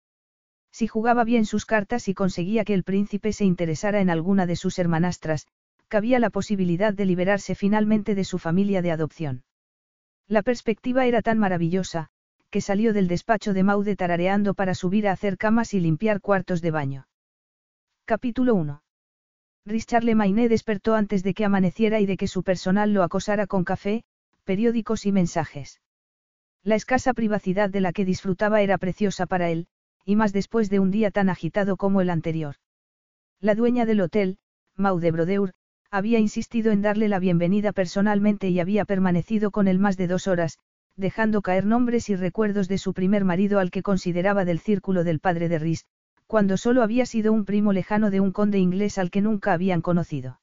Si 0.71 0.87
jugaba 0.87 1.25
bien 1.25 1.47
sus 1.47 1.65
cartas 1.65 2.06
y 2.06 2.15
conseguía 2.15 2.65
que 2.65 2.75
el 2.75 2.85
príncipe 2.85 3.32
se 3.32 3.44
interesara 3.44 4.00
en 4.00 4.11
alguna 4.11 4.47
de 4.47 4.56
sus 4.56 4.79
hermanastras, 4.79 5.47
cabía 5.89 6.19
la 6.19 6.31
posibilidad 6.31 6.93
de 6.93 7.06
liberarse 7.06 7.55
finalmente 7.55 8.15
de 8.15 8.25
su 8.25 8.39
familia 8.39 8.82
de 8.82 8.91
adopción. 8.91 9.44
La 10.29 10.43
perspectiva 10.43 11.06
era 11.06 11.23
tan 11.23 11.39
maravillosa, 11.39 12.11
que 12.56 12.62
salió 12.62 12.94
del 12.94 13.06
despacho 13.06 13.53
de 13.53 13.62
Maude 13.62 13.97
tarareando 13.97 14.55
para 14.55 14.75
subir 14.75 15.06
a 15.06 15.12
hacer 15.12 15.37
camas 15.37 15.75
y 15.75 15.81
limpiar 15.81 16.23
cuartos 16.23 16.62
de 16.62 16.70
baño. 16.70 17.06
Capítulo 18.06 18.55
1. 18.55 18.82
Richard 19.67 20.05
Lemaine 20.05 20.49
despertó 20.49 20.94
antes 20.94 21.23
de 21.23 21.35
que 21.35 21.44
amaneciera 21.44 22.00
y 22.00 22.06
de 22.06 22.17
que 22.17 22.26
su 22.26 22.43
personal 22.43 22.94
lo 22.94 23.03
acosara 23.03 23.47
con 23.47 23.62
café, 23.62 24.05
periódicos 24.44 25.05
y 25.05 25.12
mensajes. 25.12 25.82
La 26.62 26.76
escasa 26.76 27.12
privacidad 27.12 27.69
de 27.69 27.82
la 27.82 27.93
que 27.93 28.06
disfrutaba 28.06 28.62
era 28.62 28.79
preciosa 28.79 29.26
para 29.26 29.50
él, 29.50 29.67
y 30.06 30.17
más 30.17 30.32
después 30.32 30.70
de 30.70 30.81
un 30.81 30.91
día 30.91 31.11
tan 31.11 31.29
agitado 31.29 31.76
como 31.76 32.00
el 32.00 32.08
anterior. 32.08 32.56
La 33.38 33.55
dueña 33.55 33.85
del 33.85 34.00
hotel, 34.00 34.38
Maude 34.76 35.11
Brodeur, 35.11 35.53
había 35.91 36.20
insistido 36.20 36.73
en 36.73 36.81
darle 36.81 37.08
la 37.08 37.19
bienvenida 37.19 37.72
personalmente 37.72 38.48
y 38.48 38.60
había 38.60 38.86
permanecido 38.86 39.51
con 39.51 39.69
él 39.69 39.79
más 39.79 39.98
de 39.98 40.06
dos 40.06 40.27
horas, 40.27 40.58
dejando 40.96 41.43
caer 41.43 41.67
nombres 41.67 42.08
y 42.08 42.17
recuerdos 42.17 42.69
de 42.69 42.79
su 42.79 42.94
primer 42.94 43.24
marido 43.24 43.58
al 43.58 43.70
que 43.70 43.82
consideraba 43.82 44.44
del 44.44 44.58
círculo 44.58 45.05
del 45.05 45.20
padre 45.20 45.48
de 45.48 45.58
Rhys, 45.58 45.84
cuando 46.26 46.56
solo 46.56 46.82
había 46.82 47.06
sido 47.06 47.32
un 47.32 47.44
primo 47.44 47.72
lejano 47.72 48.10
de 48.10 48.20
un 48.20 48.32
conde 48.32 48.58
inglés 48.58 48.98
al 48.98 49.10
que 49.10 49.20
nunca 49.20 49.53
habían 49.53 49.82
conocido. 49.82 50.41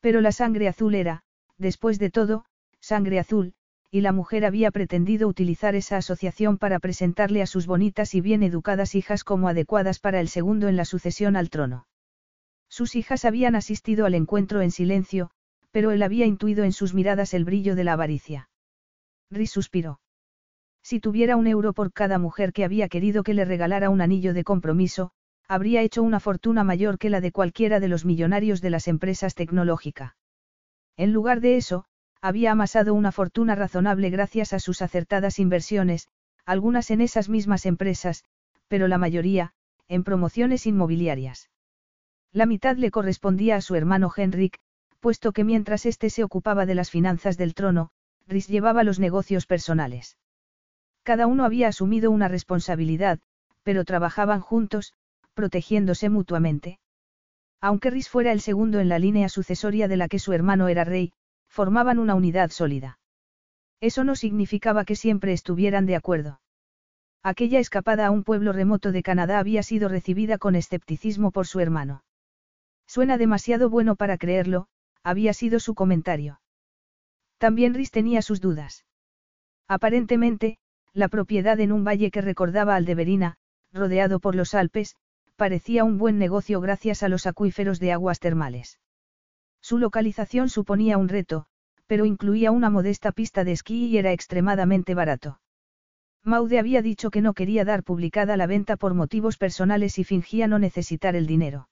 Pero 0.00 0.20
la 0.20 0.32
sangre 0.32 0.68
azul 0.68 0.94
era, 0.94 1.22
después 1.56 1.98
de 1.98 2.10
todo, 2.10 2.44
sangre 2.80 3.18
azul, 3.18 3.54
y 3.90 4.02
la 4.02 4.12
mujer 4.12 4.44
había 4.44 4.70
pretendido 4.70 5.26
utilizar 5.26 5.74
esa 5.74 5.96
asociación 5.96 6.58
para 6.58 6.78
presentarle 6.78 7.42
a 7.42 7.46
sus 7.46 7.66
bonitas 7.66 8.14
y 8.14 8.20
bien 8.20 8.42
educadas 8.42 8.94
hijas 8.94 9.24
como 9.24 9.48
adecuadas 9.48 9.98
para 9.98 10.20
el 10.20 10.28
segundo 10.28 10.68
en 10.68 10.76
la 10.76 10.84
sucesión 10.84 11.36
al 11.36 11.50
trono. 11.50 11.86
Sus 12.68 12.94
hijas 12.94 13.24
habían 13.24 13.56
asistido 13.56 14.06
al 14.06 14.14
encuentro 14.14 14.60
en 14.62 14.70
silencio, 14.70 15.30
pero 15.72 15.90
él 15.90 16.02
había 16.02 16.26
intuido 16.26 16.64
en 16.64 16.72
sus 16.72 16.94
miradas 16.94 17.34
el 17.34 17.44
brillo 17.44 17.74
de 17.74 17.84
la 17.84 17.94
avaricia. 17.94 18.49
Rhys 19.30 19.50
suspiró. 19.50 20.00
Si 20.82 21.00
tuviera 21.00 21.36
un 21.36 21.46
euro 21.46 21.72
por 21.72 21.92
cada 21.92 22.18
mujer 22.18 22.52
que 22.52 22.64
había 22.64 22.88
querido 22.88 23.22
que 23.22 23.34
le 23.34 23.44
regalara 23.44 23.90
un 23.90 24.00
anillo 24.00 24.34
de 24.34 24.44
compromiso, 24.44 25.12
habría 25.46 25.82
hecho 25.82 26.02
una 26.02 26.20
fortuna 26.20 26.64
mayor 26.64 26.98
que 26.98 27.10
la 27.10 27.20
de 27.20 27.32
cualquiera 27.32 27.80
de 27.80 27.88
los 27.88 28.04
millonarios 28.04 28.60
de 28.60 28.70
las 28.70 28.88
empresas 28.88 29.34
tecnológicas. 29.34 30.14
En 30.96 31.12
lugar 31.12 31.40
de 31.40 31.56
eso, 31.56 31.84
había 32.20 32.52
amasado 32.52 32.94
una 32.94 33.12
fortuna 33.12 33.54
razonable 33.54 34.10
gracias 34.10 34.52
a 34.52 34.60
sus 34.60 34.82
acertadas 34.82 35.38
inversiones, 35.38 36.08
algunas 36.44 36.90
en 36.90 37.00
esas 37.00 37.28
mismas 37.28 37.66
empresas, 37.66 38.24
pero 38.68 38.88
la 38.88 38.98
mayoría, 38.98 39.52
en 39.88 40.04
promociones 40.04 40.66
inmobiliarias. 40.66 41.50
La 42.32 42.46
mitad 42.46 42.76
le 42.76 42.90
correspondía 42.90 43.56
a 43.56 43.60
su 43.60 43.74
hermano 43.74 44.10
Henrik, 44.14 44.58
puesto 45.00 45.32
que 45.32 45.44
mientras 45.44 45.86
éste 45.86 46.10
se 46.10 46.22
ocupaba 46.22 46.66
de 46.66 46.74
las 46.74 46.90
finanzas 46.90 47.36
del 47.36 47.54
trono, 47.54 47.90
Rhys 48.30 48.46
llevaba 48.46 48.84
los 48.84 49.00
negocios 49.00 49.46
personales. 49.46 50.16
Cada 51.02 51.26
uno 51.26 51.44
había 51.44 51.68
asumido 51.68 52.10
una 52.12 52.28
responsabilidad, 52.28 53.18
pero 53.64 53.84
trabajaban 53.84 54.40
juntos, 54.40 54.94
protegiéndose 55.34 56.08
mutuamente. 56.08 56.78
Aunque 57.60 57.90
Rhys 57.90 58.08
fuera 58.08 58.32
el 58.32 58.40
segundo 58.40 58.78
en 58.78 58.88
la 58.88 58.98
línea 58.98 59.28
sucesoria 59.28 59.88
de 59.88 59.96
la 59.96 60.08
que 60.08 60.20
su 60.20 60.32
hermano 60.32 60.68
era 60.68 60.84
rey, 60.84 61.12
formaban 61.48 61.98
una 61.98 62.14
unidad 62.14 62.50
sólida. 62.50 62.98
Eso 63.80 64.04
no 64.04 64.14
significaba 64.14 64.84
que 64.84 64.94
siempre 64.94 65.32
estuvieran 65.32 65.86
de 65.86 65.96
acuerdo. 65.96 66.40
Aquella 67.22 67.58
escapada 67.58 68.06
a 68.06 68.10
un 68.10 68.22
pueblo 68.22 68.52
remoto 68.52 68.92
de 68.92 69.02
Canadá 69.02 69.40
había 69.40 69.62
sido 69.62 69.88
recibida 69.88 70.38
con 70.38 70.54
escepticismo 70.54 71.32
por 71.32 71.46
su 71.46 71.60
hermano. 71.60 72.04
Suena 72.86 73.18
demasiado 73.18 73.68
bueno 73.68 73.96
para 73.96 74.16
creerlo, 74.18 74.68
había 75.02 75.32
sido 75.34 75.60
su 75.60 75.74
comentario. 75.74 76.40
También 77.40 77.72
Rhys 77.72 77.90
tenía 77.90 78.20
sus 78.20 78.42
dudas. 78.42 78.84
Aparentemente, 79.66 80.58
la 80.92 81.08
propiedad 81.08 81.58
en 81.58 81.72
un 81.72 81.84
valle 81.84 82.10
que 82.10 82.20
recordaba 82.20 82.76
al 82.76 82.84
de 82.84 82.94
Verina, 82.94 83.38
rodeado 83.72 84.20
por 84.20 84.34
los 84.34 84.52
Alpes, 84.52 84.94
parecía 85.36 85.84
un 85.84 85.96
buen 85.96 86.18
negocio 86.18 86.60
gracias 86.60 87.02
a 87.02 87.08
los 87.08 87.26
acuíferos 87.26 87.80
de 87.80 87.92
aguas 87.92 88.20
termales. 88.20 88.78
Su 89.62 89.78
localización 89.78 90.50
suponía 90.50 90.98
un 90.98 91.08
reto, 91.08 91.46
pero 91.86 92.04
incluía 92.04 92.50
una 92.50 92.68
modesta 92.68 93.10
pista 93.10 93.42
de 93.42 93.52
esquí 93.52 93.86
y 93.86 93.96
era 93.96 94.12
extremadamente 94.12 94.94
barato. 94.94 95.40
Maude 96.22 96.58
había 96.58 96.82
dicho 96.82 97.10
que 97.10 97.22
no 97.22 97.32
quería 97.32 97.64
dar 97.64 97.84
publicada 97.84 98.36
la 98.36 98.46
venta 98.46 98.76
por 98.76 98.92
motivos 98.92 99.38
personales 99.38 99.98
y 99.98 100.04
fingía 100.04 100.46
no 100.46 100.58
necesitar 100.58 101.16
el 101.16 101.26
dinero. 101.26 101.70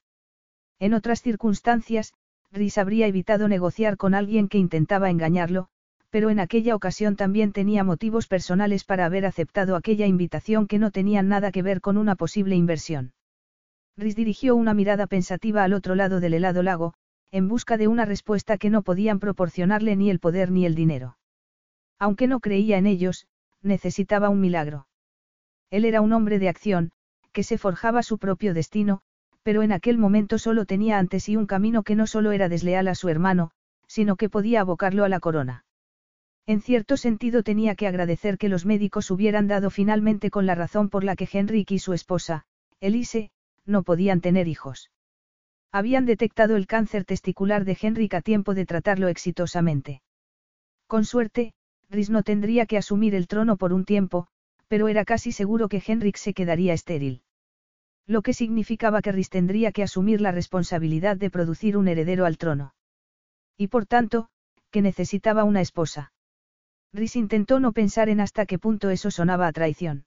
En 0.78 0.94
otras 0.94 1.20
circunstancias, 1.20 2.14
Rhys 2.52 2.78
habría 2.78 3.06
evitado 3.06 3.48
negociar 3.48 3.96
con 3.96 4.14
alguien 4.14 4.48
que 4.48 4.58
intentaba 4.58 5.10
engañarlo, 5.10 5.68
pero 6.10 6.30
en 6.30 6.40
aquella 6.40 6.74
ocasión 6.74 7.16
también 7.16 7.52
tenía 7.52 7.84
motivos 7.84 8.26
personales 8.26 8.84
para 8.84 9.04
haber 9.04 9.26
aceptado 9.26 9.76
aquella 9.76 10.06
invitación 10.06 10.66
que 10.66 10.78
no 10.78 10.90
tenían 10.90 11.28
nada 11.28 11.52
que 11.52 11.62
ver 11.62 11.80
con 11.80 11.98
una 11.98 12.16
posible 12.16 12.56
inversión. 12.56 13.12
Rhys 13.96 14.16
dirigió 14.16 14.56
una 14.56 14.74
mirada 14.74 15.06
pensativa 15.06 15.64
al 15.64 15.72
otro 15.74 15.94
lado 15.94 16.20
del 16.20 16.34
helado 16.34 16.62
lago, 16.62 16.94
en 17.30 17.48
busca 17.48 17.76
de 17.76 17.88
una 17.88 18.04
respuesta 18.04 18.56
que 18.56 18.70
no 18.70 18.82
podían 18.82 19.18
proporcionarle 19.18 19.96
ni 19.96 20.08
el 20.08 20.18
poder 20.18 20.50
ni 20.50 20.64
el 20.64 20.74
dinero. 20.74 21.18
Aunque 21.98 22.26
no 22.26 22.40
creía 22.40 22.78
en 22.78 22.86
ellos, 22.86 23.26
necesitaba 23.60 24.30
un 24.30 24.40
milagro. 24.40 24.86
Él 25.70 25.84
era 25.84 26.00
un 26.00 26.12
hombre 26.12 26.38
de 26.38 26.48
acción, 26.48 26.92
que 27.32 27.42
se 27.42 27.58
forjaba 27.58 28.02
su 28.02 28.18
propio 28.18 28.54
destino, 28.54 29.02
pero 29.42 29.62
en 29.62 29.72
aquel 29.72 29.98
momento 29.98 30.38
solo 30.38 30.64
tenía 30.64 30.98
ante 30.98 31.20
sí 31.20 31.36
un 31.36 31.46
camino 31.46 31.82
que 31.82 31.94
no 31.94 32.06
solo 32.06 32.32
era 32.32 32.48
desleal 32.48 32.88
a 32.88 32.94
su 32.94 33.08
hermano, 33.08 33.50
sino 33.86 34.16
que 34.16 34.28
podía 34.28 34.60
abocarlo 34.60 35.04
a 35.04 35.08
la 35.08 35.20
corona. 35.20 35.64
En 36.46 36.60
cierto 36.60 36.96
sentido 36.96 37.42
tenía 37.42 37.74
que 37.74 37.86
agradecer 37.86 38.38
que 38.38 38.48
los 38.48 38.64
médicos 38.64 39.10
hubieran 39.10 39.48
dado 39.48 39.70
finalmente 39.70 40.30
con 40.30 40.46
la 40.46 40.54
razón 40.54 40.88
por 40.88 41.04
la 41.04 41.14
que 41.14 41.28
Henrik 41.30 41.70
y 41.72 41.78
su 41.78 41.92
esposa, 41.92 42.44
Elise, 42.80 43.30
no 43.66 43.82
podían 43.82 44.20
tener 44.20 44.48
hijos. 44.48 44.90
Habían 45.70 46.06
detectado 46.06 46.56
el 46.56 46.66
cáncer 46.66 47.04
testicular 47.04 47.66
de 47.66 47.76
Henrik 47.80 48.14
a 48.14 48.22
tiempo 48.22 48.54
de 48.54 48.64
tratarlo 48.64 49.08
exitosamente. 49.08 50.00
Con 50.86 51.04
suerte, 51.04 51.52
Rhys 51.90 52.08
no 52.08 52.22
tendría 52.22 52.64
que 52.64 52.78
asumir 52.78 53.14
el 53.14 53.26
trono 53.26 53.58
por 53.58 53.74
un 53.74 53.84
tiempo, 53.84 54.26
pero 54.68 54.88
era 54.88 55.04
casi 55.04 55.32
seguro 55.32 55.68
que 55.68 55.82
Henrik 55.86 56.16
se 56.16 56.32
quedaría 56.32 56.72
estéril. 56.72 57.22
Lo 58.08 58.22
que 58.22 58.32
significaba 58.32 59.02
que 59.02 59.12
Rhys 59.12 59.28
tendría 59.28 59.70
que 59.70 59.82
asumir 59.82 60.22
la 60.22 60.32
responsabilidad 60.32 61.18
de 61.18 61.28
producir 61.30 61.76
un 61.76 61.88
heredero 61.88 62.24
al 62.24 62.38
trono. 62.38 62.72
Y 63.58 63.68
por 63.68 63.84
tanto, 63.84 64.30
que 64.70 64.80
necesitaba 64.80 65.44
una 65.44 65.60
esposa. 65.60 66.12
Rhys 66.94 67.16
intentó 67.16 67.60
no 67.60 67.72
pensar 67.72 68.08
en 68.08 68.20
hasta 68.20 68.46
qué 68.46 68.58
punto 68.58 68.88
eso 68.88 69.10
sonaba 69.10 69.46
a 69.46 69.52
traición. 69.52 70.06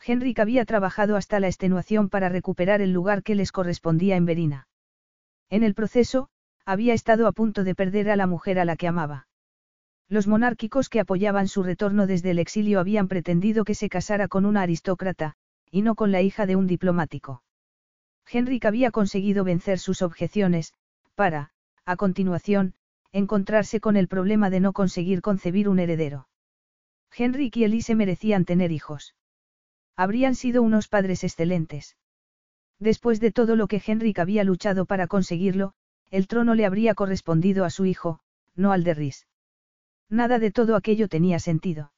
Henrik 0.00 0.38
había 0.38 0.64
trabajado 0.64 1.16
hasta 1.16 1.40
la 1.40 1.48
extenuación 1.48 2.08
para 2.08 2.28
recuperar 2.28 2.80
el 2.80 2.92
lugar 2.92 3.24
que 3.24 3.34
les 3.34 3.50
correspondía 3.50 4.14
en 4.14 4.24
Verina. 4.24 4.68
En 5.50 5.64
el 5.64 5.74
proceso, 5.74 6.28
había 6.64 6.94
estado 6.94 7.26
a 7.26 7.32
punto 7.32 7.64
de 7.64 7.74
perder 7.74 8.10
a 8.10 8.16
la 8.16 8.28
mujer 8.28 8.60
a 8.60 8.64
la 8.64 8.76
que 8.76 8.86
amaba. 8.86 9.26
Los 10.08 10.28
monárquicos 10.28 10.88
que 10.88 11.00
apoyaban 11.00 11.48
su 11.48 11.64
retorno 11.64 12.06
desde 12.06 12.30
el 12.30 12.38
exilio 12.38 12.78
habían 12.78 13.08
pretendido 13.08 13.64
que 13.64 13.74
se 13.74 13.88
casara 13.88 14.28
con 14.28 14.46
una 14.46 14.62
aristócrata, 14.62 15.34
y 15.70 15.82
no 15.82 15.94
con 15.94 16.12
la 16.12 16.22
hija 16.22 16.46
de 16.46 16.56
un 16.56 16.66
diplomático. 16.66 17.42
Henrik 18.30 18.64
había 18.66 18.90
conseguido 18.90 19.44
vencer 19.44 19.78
sus 19.78 20.02
objeciones, 20.02 20.74
para, 21.14 21.50
a 21.84 21.96
continuación, 21.96 22.74
encontrarse 23.12 23.80
con 23.80 23.96
el 23.96 24.08
problema 24.08 24.50
de 24.50 24.60
no 24.60 24.72
conseguir 24.72 25.22
concebir 25.22 25.68
un 25.68 25.78
heredero. 25.78 26.28
Henrik 27.16 27.56
y 27.56 27.64
Elise 27.64 27.94
merecían 27.94 28.44
tener 28.44 28.70
hijos. 28.70 29.14
Habrían 29.96 30.34
sido 30.34 30.62
unos 30.62 30.88
padres 30.88 31.24
excelentes. 31.24 31.96
Después 32.78 33.18
de 33.20 33.32
todo 33.32 33.56
lo 33.56 33.66
que 33.66 33.82
Henrik 33.84 34.18
había 34.18 34.44
luchado 34.44 34.84
para 34.84 35.06
conseguirlo, 35.06 35.72
el 36.10 36.28
trono 36.28 36.54
le 36.54 36.64
habría 36.64 36.94
correspondido 36.94 37.64
a 37.64 37.70
su 37.70 37.86
hijo, 37.86 38.20
no 38.54 38.72
al 38.72 38.84
de 38.84 38.94
Rhys. 38.94 39.26
Nada 40.08 40.38
de 40.38 40.50
todo 40.50 40.76
aquello 40.76 41.08
tenía 41.08 41.38
sentido. 41.38 41.92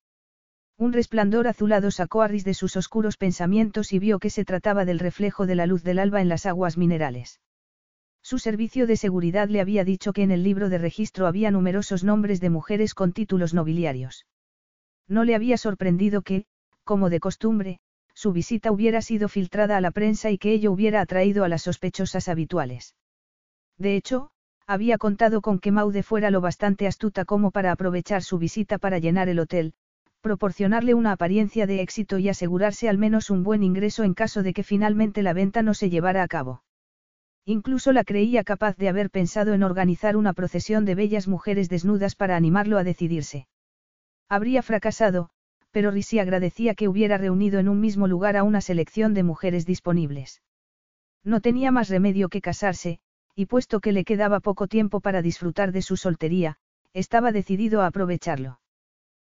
Un 0.80 0.94
resplandor 0.94 1.46
azulado 1.46 1.90
sacó 1.90 2.22
a 2.22 2.28
Rhys 2.28 2.42
de 2.42 2.54
sus 2.54 2.74
oscuros 2.74 3.18
pensamientos 3.18 3.92
y 3.92 3.98
vio 3.98 4.18
que 4.18 4.30
se 4.30 4.46
trataba 4.46 4.86
del 4.86 4.98
reflejo 4.98 5.44
de 5.44 5.54
la 5.54 5.66
luz 5.66 5.82
del 5.82 5.98
alba 5.98 6.22
en 6.22 6.30
las 6.30 6.46
aguas 6.46 6.78
minerales. 6.78 7.38
Su 8.22 8.38
servicio 8.38 8.86
de 8.86 8.96
seguridad 8.96 9.50
le 9.50 9.60
había 9.60 9.84
dicho 9.84 10.14
que 10.14 10.22
en 10.22 10.30
el 10.30 10.42
libro 10.42 10.70
de 10.70 10.78
registro 10.78 11.26
había 11.26 11.50
numerosos 11.50 12.02
nombres 12.02 12.40
de 12.40 12.48
mujeres 12.48 12.94
con 12.94 13.12
títulos 13.12 13.52
nobiliarios. 13.52 14.24
No 15.06 15.24
le 15.24 15.34
había 15.34 15.58
sorprendido 15.58 16.22
que, 16.22 16.46
como 16.82 17.10
de 17.10 17.20
costumbre, 17.20 17.80
su 18.14 18.32
visita 18.32 18.72
hubiera 18.72 19.02
sido 19.02 19.28
filtrada 19.28 19.76
a 19.76 19.82
la 19.82 19.90
prensa 19.90 20.30
y 20.30 20.38
que 20.38 20.54
ello 20.54 20.72
hubiera 20.72 21.02
atraído 21.02 21.44
a 21.44 21.48
las 21.50 21.60
sospechosas 21.60 22.26
habituales. 22.26 22.94
De 23.76 23.96
hecho, 23.96 24.30
había 24.66 24.96
contado 24.96 25.42
con 25.42 25.58
que 25.58 25.72
Maude 25.72 26.02
fuera 26.02 26.30
lo 26.30 26.40
bastante 26.40 26.86
astuta 26.86 27.26
como 27.26 27.50
para 27.50 27.70
aprovechar 27.70 28.22
su 28.22 28.38
visita 28.38 28.78
para 28.78 28.98
llenar 28.98 29.28
el 29.28 29.40
hotel, 29.40 29.74
proporcionarle 30.20 30.94
una 30.94 31.12
apariencia 31.12 31.66
de 31.66 31.80
éxito 31.80 32.18
y 32.18 32.28
asegurarse 32.28 32.88
al 32.88 32.98
menos 32.98 33.30
un 33.30 33.42
buen 33.42 33.62
ingreso 33.62 34.04
en 34.04 34.14
caso 34.14 34.42
de 34.42 34.52
que 34.52 34.62
finalmente 34.62 35.22
la 35.22 35.32
venta 35.32 35.62
no 35.62 35.74
se 35.74 35.90
llevara 35.90 36.22
a 36.22 36.28
cabo. 36.28 36.62
Incluso 37.46 37.92
la 37.92 38.04
creía 38.04 38.44
capaz 38.44 38.76
de 38.76 38.88
haber 38.88 39.10
pensado 39.10 39.54
en 39.54 39.62
organizar 39.62 40.16
una 40.16 40.34
procesión 40.34 40.84
de 40.84 40.94
bellas 40.94 41.26
mujeres 41.26 41.68
desnudas 41.68 42.14
para 42.14 42.36
animarlo 42.36 42.78
a 42.78 42.84
decidirse. 42.84 43.48
Habría 44.28 44.62
fracasado, 44.62 45.30
pero 45.70 45.90
Risi 45.90 46.18
agradecía 46.18 46.74
que 46.74 46.88
hubiera 46.88 47.16
reunido 47.16 47.58
en 47.58 47.68
un 47.68 47.80
mismo 47.80 48.06
lugar 48.06 48.36
a 48.36 48.42
una 48.42 48.60
selección 48.60 49.14
de 49.14 49.22
mujeres 49.22 49.66
disponibles. 49.66 50.42
No 51.24 51.40
tenía 51.40 51.70
más 51.70 51.88
remedio 51.88 52.28
que 52.28 52.40
casarse, 52.40 53.00
y 53.34 53.46
puesto 53.46 53.80
que 53.80 53.92
le 53.92 54.04
quedaba 54.04 54.40
poco 54.40 54.66
tiempo 54.66 55.00
para 55.00 55.22
disfrutar 55.22 55.72
de 55.72 55.82
su 55.82 55.96
soltería, 55.96 56.58
estaba 56.92 57.32
decidido 57.32 57.82
a 57.82 57.86
aprovecharlo. 57.86 58.60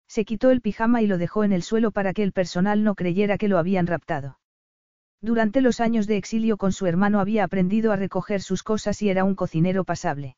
Se 0.08 0.26
quitó 0.26 0.52
el 0.52 0.62
pijama 0.62 1.02
y 1.02 1.08
lo 1.08 1.18
dejó 1.18 1.44
en 1.44 1.52
el 1.52 1.64
suelo 1.64 1.92
para 1.92 2.14
que 2.14 2.24
el 2.24 2.32
personal 2.32 2.84
no 2.84 2.96
creyera 2.96 3.38
que 3.38 3.48
lo 3.48 3.58
habían 3.58 3.88
raptado. 3.88 4.40
Durante 5.22 5.62
los 5.62 5.80
años 5.80 6.08
de 6.08 6.18
exilio 6.18 6.58
con 6.58 6.72
su 6.72 6.86
hermano 6.86 7.20
había 7.20 7.44
aprendido 7.44 7.92
a 7.92 7.96
recoger 7.96 8.42
sus 8.42 8.64
cosas 8.64 9.02
y 9.02 9.10
era 9.10 9.24
un 9.24 9.36
cocinero 9.36 9.84
pasable. 9.84 10.38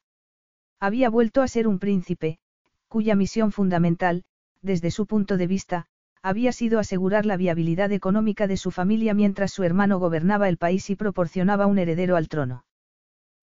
Había 0.79 1.09
vuelto 1.09 1.41
a 1.41 1.47
ser 1.47 1.67
un 1.67 1.79
príncipe, 1.79 2.39
cuya 2.87 3.15
misión 3.15 3.51
fundamental, 3.51 4.23
desde 4.61 4.91
su 4.91 5.05
punto 5.05 5.37
de 5.37 5.47
vista, 5.47 5.87
había 6.21 6.51
sido 6.51 6.79
asegurar 6.79 7.25
la 7.25 7.37
viabilidad 7.37 7.91
económica 7.91 8.47
de 8.47 8.57
su 8.57 8.71
familia 8.71 9.13
mientras 9.13 9.51
su 9.51 9.63
hermano 9.63 9.99
gobernaba 9.99 10.49
el 10.49 10.57
país 10.57 10.89
y 10.89 10.95
proporcionaba 10.95 11.67
un 11.67 11.79
heredero 11.79 12.15
al 12.15 12.27
trono. 12.27 12.65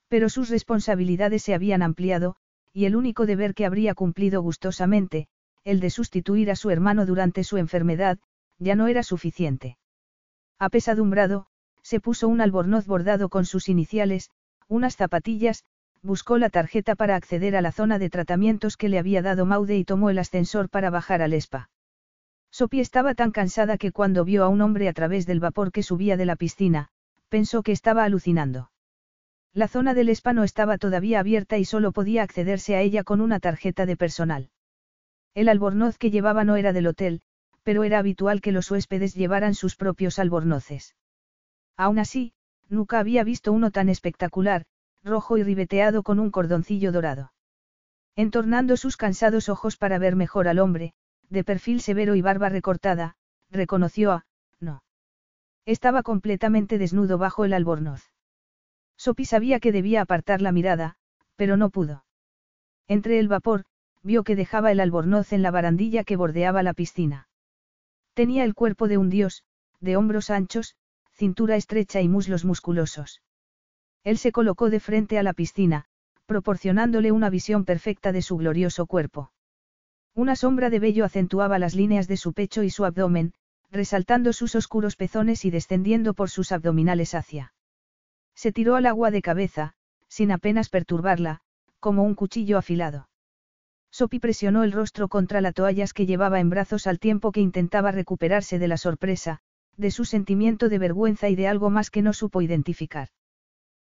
Pero 0.09 0.29
sus 0.29 0.49
responsabilidades 0.49 1.43
se 1.43 1.55
habían 1.55 1.83
ampliado, 1.83 2.37
y 2.73 2.87
el 2.87 2.97
único 2.97 3.27
deber 3.27 3.55
que 3.55 3.67
habría 3.67 3.95
cumplido 3.95 4.43
gustosamente, 4.43 5.29
el 5.65 5.81
de 5.81 5.91
sustituir 5.91 6.51
a 6.51 6.57
su 6.57 6.71
hermano 6.71 7.07
durante 7.07 7.43
su 7.43 7.57
enfermedad, 7.57 8.19
ya 8.59 8.77
no 8.77 8.87
era 8.87 9.03
suficiente. 9.03 9.79
Apesadumbrado, 10.59 11.47
se 11.83 12.01
puso 12.01 12.29
un 12.29 12.41
albornoz 12.41 12.87
bordado 12.87 13.29
con 13.29 13.45
sus 13.45 13.69
iniciales, 13.69 14.31
unas 14.69 14.97
zapatillas, 14.97 15.65
buscó 16.03 16.39
la 16.39 16.51
tarjeta 16.51 16.95
para 16.95 17.17
acceder 17.17 17.57
a 17.57 17.63
la 17.63 17.73
zona 17.73 17.99
de 17.99 18.11
tratamientos 18.11 18.77
que 18.77 18.89
le 18.89 18.99
había 18.99 19.23
dado 19.23 19.47
Maude 19.47 19.77
y 19.77 19.85
tomó 19.85 20.11
el 20.11 20.19
ascensor 20.19 20.69
para 20.69 20.91
bajar 20.91 21.23
al 21.23 21.33
spa. 21.33 21.71
Sophie 22.51 22.81
estaba 22.81 23.15
tan 23.15 23.33
cansada 23.33 23.79
que 23.79 23.91
cuando 23.91 24.25
vio 24.25 24.45
a 24.45 24.49
un 24.49 24.61
hombre 24.61 24.89
a 24.89 24.93
través 24.93 25.27
del 25.27 25.41
vapor 25.41 25.73
que 25.73 25.83
subía 25.83 26.17
de 26.17 26.27
la 26.27 26.37
piscina, 26.37 26.89
pensó 27.29 27.63
que 27.63 27.73
estaba 27.73 28.05
alucinando. 28.05 28.71
La 29.53 29.67
zona 29.67 29.95
del 29.95 30.09
spa 30.11 30.33
no 30.33 30.45
estaba 30.45 30.79
todavía 30.79 31.21
abierta 31.21 31.59
y 31.59 31.65
solo 31.65 31.93
podía 31.93 32.23
accederse 32.23 32.77
a 32.77 32.81
ella 32.81 33.03
con 33.03 33.21
una 33.21 33.41
tarjeta 33.41 33.87
de 33.87 33.97
personal. 33.97 34.51
El 35.35 35.49
albornoz 35.49 35.99
que 35.99 36.11
llevaba 36.11 36.45
no 36.45 36.57
era 36.57 36.73
del 36.73 36.87
hotel, 36.87 37.21
pero 37.65 37.83
era 37.83 37.99
habitual 37.99 38.41
que 38.41 38.53
los 38.53 38.71
huéspedes 38.71 39.15
llevaran 39.15 39.55
sus 39.55 39.75
propios 39.75 40.19
albornoces. 40.19 40.95
Aún 41.77 41.99
así, 41.99 42.33
nunca 42.69 43.01
había 43.01 43.25
visto 43.25 43.53
uno 43.53 43.71
tan 43.71 43.89
espectacular, 43.89 44.65
rojo 45.03 45.37
y 45.37 45.43
ribeteado 45.43 46.03
con 46.03 46.21
un 46.21 46.31
cordoncillo 46.31 46.93
dorado. 46.93 47.33
Entornando 48.17 48.77
sus 48.77 48.97
cansados 48.97 49.49
ojos 49.49 49.77
para 49.77 49.99
ver 49.99 50.15
mejor 50.15 50.47
al 50.47 50.61
hombre, 50.61 50.95
de 51.31 51.43
perfil 51.43 51.81
severo 51.81 52.15
y 52.15 52.23
barba 52.23 52.49
recortada, 52.49 53.17
reconoció 53.51 54.13
a, 54.13 54.27
no. 54.61 54.85
Estaba 55.67 56.03
completamente 56.03 56.79
desnudo 56.79 57.19
bajo 57.19 57.45
el 57.45 57.55
albornoz. 57.55 58.13
Sopi 58.97 59.25
sabía 59.25 59.59
que 59.59 59.73
debía 59.73 60.03
apartar 60.03 60.41
la 60.41 60.53
mirada, 60.53 60.97
pero 61.35 61.57
no 61.57 61.71
pudo. 61.71 62.05
Entre 62.87 63.19
el 63.19 63.29
vapor, 63.29 63.65
vio 64.05 64.23
que 64.23 64.37
dejaba 64.37 64.71
el 64.71 64.81
albornoz 64.81 65.33
en 65.33 65.43
la 65.43 65.51
barandilla 65.51 66.05
que 66.05 66.17
bordeaba 66.17 66.63
la 66.63 66.75
piscina. 66.75 67.29
Tenía 68.13 68.45
el 68.45 68.55
cuerpo 68.55 68.87
de 68.87 68.99
un 68.99 69.11
dios, 69.11 69.43
de 69.81 69.97
hombros 69.97 70.31
anchos, 70.31 70.77
cintura 71.13 71.57
estrecha 71.57 72.01
y 72.01 72.09
muslos 72.09 72.45
musculosos. 72.45 73.23
Él 74.05 74.19
se 74.19 74.31
colocó 74.31 74.71
de 74.71 74.79
frente 74.79 75.19
a 75.19 75.23
la 75.23 75.33
piscina, 75.33 75.87
proporcionándole 76.27 77.13
una 77.13 77.31
visión 77.31 77.65
perfecta 77.65 78.13
de 78.13 78.23
su 78.23 78.37
glorioso 78.37 78.87
cuerpo. 78.87 79.33
Una 80.15 80.37
sombra 80.37 80.71
de 80.71 80.79
vello 80.79 81.05
acentuaba 81.05 81.59
las 81.59 81.75
líneas 81.75 82.07
de 82.07 82.17
su 82.17 82.35
pecho 82.35 82.63
y 82.63 82.71
su 82.71 82.85
abdomen, 82.85 83.33
resaltando 83.71 84.33
sus 84.33 84.55
oscuros 84.55 84.97
pezones 84.97 85.45
y 85.45 85.51
descendiendo 85.51 86.15
por 86.15 86.31
sus 86.31 86.53
abdominales 86.53 87.15
hacia. 87.15 87.53
Se 88.35 88.53
tiró 88.53 88.77
al 88.77 88.87
agua 88.87 89.11
de 89.11 89.23
cabeza, 89.23 89.75
sin 90.09 90.31
apenas 90.31 90.69
perturbarla, 90.69 91.41
como 91.81 92.05
un 92.05 92.15
cuchillo 92.15 92.59
afilado. 92.59 93.09
Sophie 93.97 94.19
presionó 94.19 94.65
el 94.65 94.73
rostro 94.73 95.07
contra 95.07 95.41
la 95.41 95.53
toallas 95.53 95.93
que 95.93 96.05
llevaba 96.05 96.41
en 96.41 96.51
brazos 96.51 96.89
al 96.89 96.99
tiempo 96.99 97.31
que 97.31 97.41
intentaba 97.41 97.93
recuperarse 97.93 98.59
de 98.59 98.67
la 98.67 98.77
sorpresa, 98.77 99.39
de 99.77 99.93
su 99.93 100.05
sentimiento 100.05 100.69
de 100.69 100.81
vergüenza 100.81 101.29
y 101.29 101.37
de 101.37 101.47
algo 101.47 101.71
más 101.71 101.91
que 101.91 102.03
no 102.03 102.13
supo 102.13 102.43
identificar. 102.43 103.11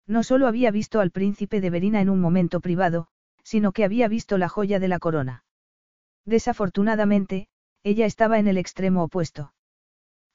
No 0.06 0.22
solo 0.22 0.46
había 0.46 0.70
visto 0.70 1.00
al 1.00 1.10
príncipe 1.10 1.60
de 1.60 1.68
Verina 1.68 2.00
en 2.00 2.08
un 2.08 2.22
momento 2.22 2.60
privado, 2.60 3.08
sino 3.42 3.72
que 3.72 3.84
había 3.84 4.08
visto 4.08 4.38
la 4.38 4.48
joya 4.48 4.78
de 4.78 4.88
la 4.88 4.98
corona. 4.98 5.44
Desafortunadamente, 6.24 7.48
ella 7.82 8.06
estaba 8.06 8.38
en 8.38 8.48
el 8.48 8.56
extremo 8.56 9.02
opuesto. 9.02 9.52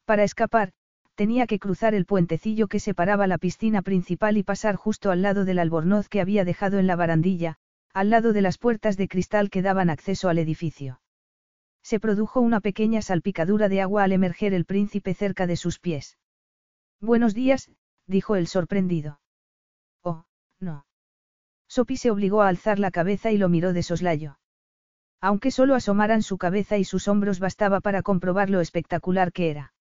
Para 0.06 0.24
escapar, 0.24 0.74
tenía 1.16 1.48
que 1.48 1.58
cruzar 1.58 1.96
el 1.96 2.06
puentecillo 2.06 2.68
que 2.68 2.80
separaba 2.80 3.26
la 3.26 3.40
piscina 3.40 3.82
principal 3.82 4.38
y 4.38 4.44
pasar 4.44 4.76
justo 4.76 5.10
al 5.10 5.24
lado 5.24 5.46
del 5.46 5.58
albornoz 5.58 6.10
que 6.10 6.22
había 6.22 6.46
dejado 6.46 6.78
en 6.78 6.86
la 6.86 6.96
barandilla, 6.96 7.58
al 7.94 8.10
lado 8.10 8.34
de 8.34 8.42
las 8.42 8.58
puertas 8.58 8.98
de 8.98 9.08
cristal 9.08 9.50
que 9.50 9.62
daban 9.62 9.90
acceso 9.90 10.28
al 10.30 10.40
edificio. 10.40 11.00
Se 11.84 12.00
produjo 12.00 12.42
una 12.42 12.60
pequeña 12.60 13.02
salpicadura 13.02 13.70
de 13.70 13.82
agua 13.82 14.04
al 14.04 14.14
emerger 14.14 14.54
el 14.54 14.66
príncipe 14.66 15.14
cerca 15.14 15.48
de 15.48 15.58
sus 15.58 15.80
pies. 15.80 16.18
Buenos 17.00 17.34
días, 17.34 17.72
dijo 18.08 18.36
el 18.36 18.48
sorprendido. 18.48 19.20
Oh, 20.02 20.26
no. 20.60 20.86
Sophie 21.68 21.98
se 21.98 22.10
obligó 22.10 22.42
a 22.42 22.48
alzar 22.48 22.80
la 22.80 22.90
cabeza 22.90 23.32
y 23.32 23.38
lo 23.38 23.50
miró 23.50 23.74
de 23.74 23.84
soslayo. 23.84 24.40
Aunque 25.20 25.52
solo 25.52 25.76
asomaran 25.76 26.22
su 26.22 26.38
cabeza 26.38 26.78
y 26.78 26.86
sus 26.86 27.08
hombros 27.08 27.40
bastaba 27.40 27.80
para 27.80 28.02
comprobar 28.02 28.50
lo 28.50 28.60
espectacular 28.60 29.32
que 29.32 29.50
era. 29.50 29.74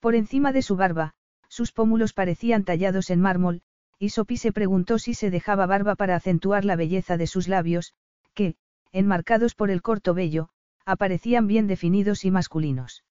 Por 0.00 0.14
encima 0.14 0.52
de 0.52 0.62
su 0.62 0.76
barba, 0.76 1.14
sus 1.48 1.72
pómulos 1.72 2.12
parecían 2.12 2.64
tallados 2.64 3.10
en 3.10 3.20
mármol, 3.20 3.62
y 4.02 4.08
Sophie 4.08 4.36
se 4.36 4.50
preguntó 4.50 4.98
si 4.98 5.14
se 5.14 5.30
dejaba 5.30 5.64
barba 5.66 5.94
para 5.94 6.16
acentuar 6.16 6.64
la 6.64 6.74
belleza 6.74 7.16
de 7.16 7.28
sus 7.28 7.46
labios, 7.46 7.94
que, 8.34 8.56
enmarcados 8.90 9.54
por 9.54 9.70
el 9.70 9.80
corto 9.80 10.12
vello, 10.12 10.48
aparecían 10.84 11.46
bien 11.46 11.68
definidos 11.68 12.24
y 12.24 12.32
masculinos. 12.32 13.04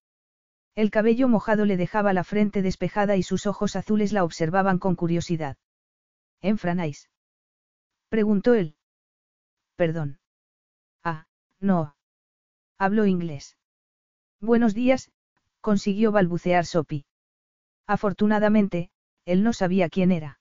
El 0.75 0.91
cabello 0.91 1.29
mojado 1.29 1.63
le 1.63 1.77
dejaba 1.77 2.11
la 2.11 2.25
frente 2.25 2.61
despejada 2.61 3.15
y 3.15 3.23
sus 3.23 3.47
ojos 3.47 3.77
azules 3.77 4.11
la 4.11 4.25
observaban 4.25 4.79
con 4.79 4.97
curiosidad. 4.97 5.55
¿En 6.41 6.57
franáis? 6.57 7.09
preguntó 8.09 8.53
él. 8.53 8.75
Perdón. 9.77 10.19
Ah, 11.05 11.25
no. 11.61 11.95
Hablo 12.77 13.05
inglés. 13.05 13.55
Buenos 14.41 14.73
días, 14.73 15.09
consiguió 15.61 16.11
balbucear 16.11 16.65
Sophie. 16.65 17.05
Afortunadamente, 17.87 18.89
él 19.23 19.41
no 19.41 19.53
sabía 19.53 19.87
quién 19.87 20.11
era. 20.11 20.40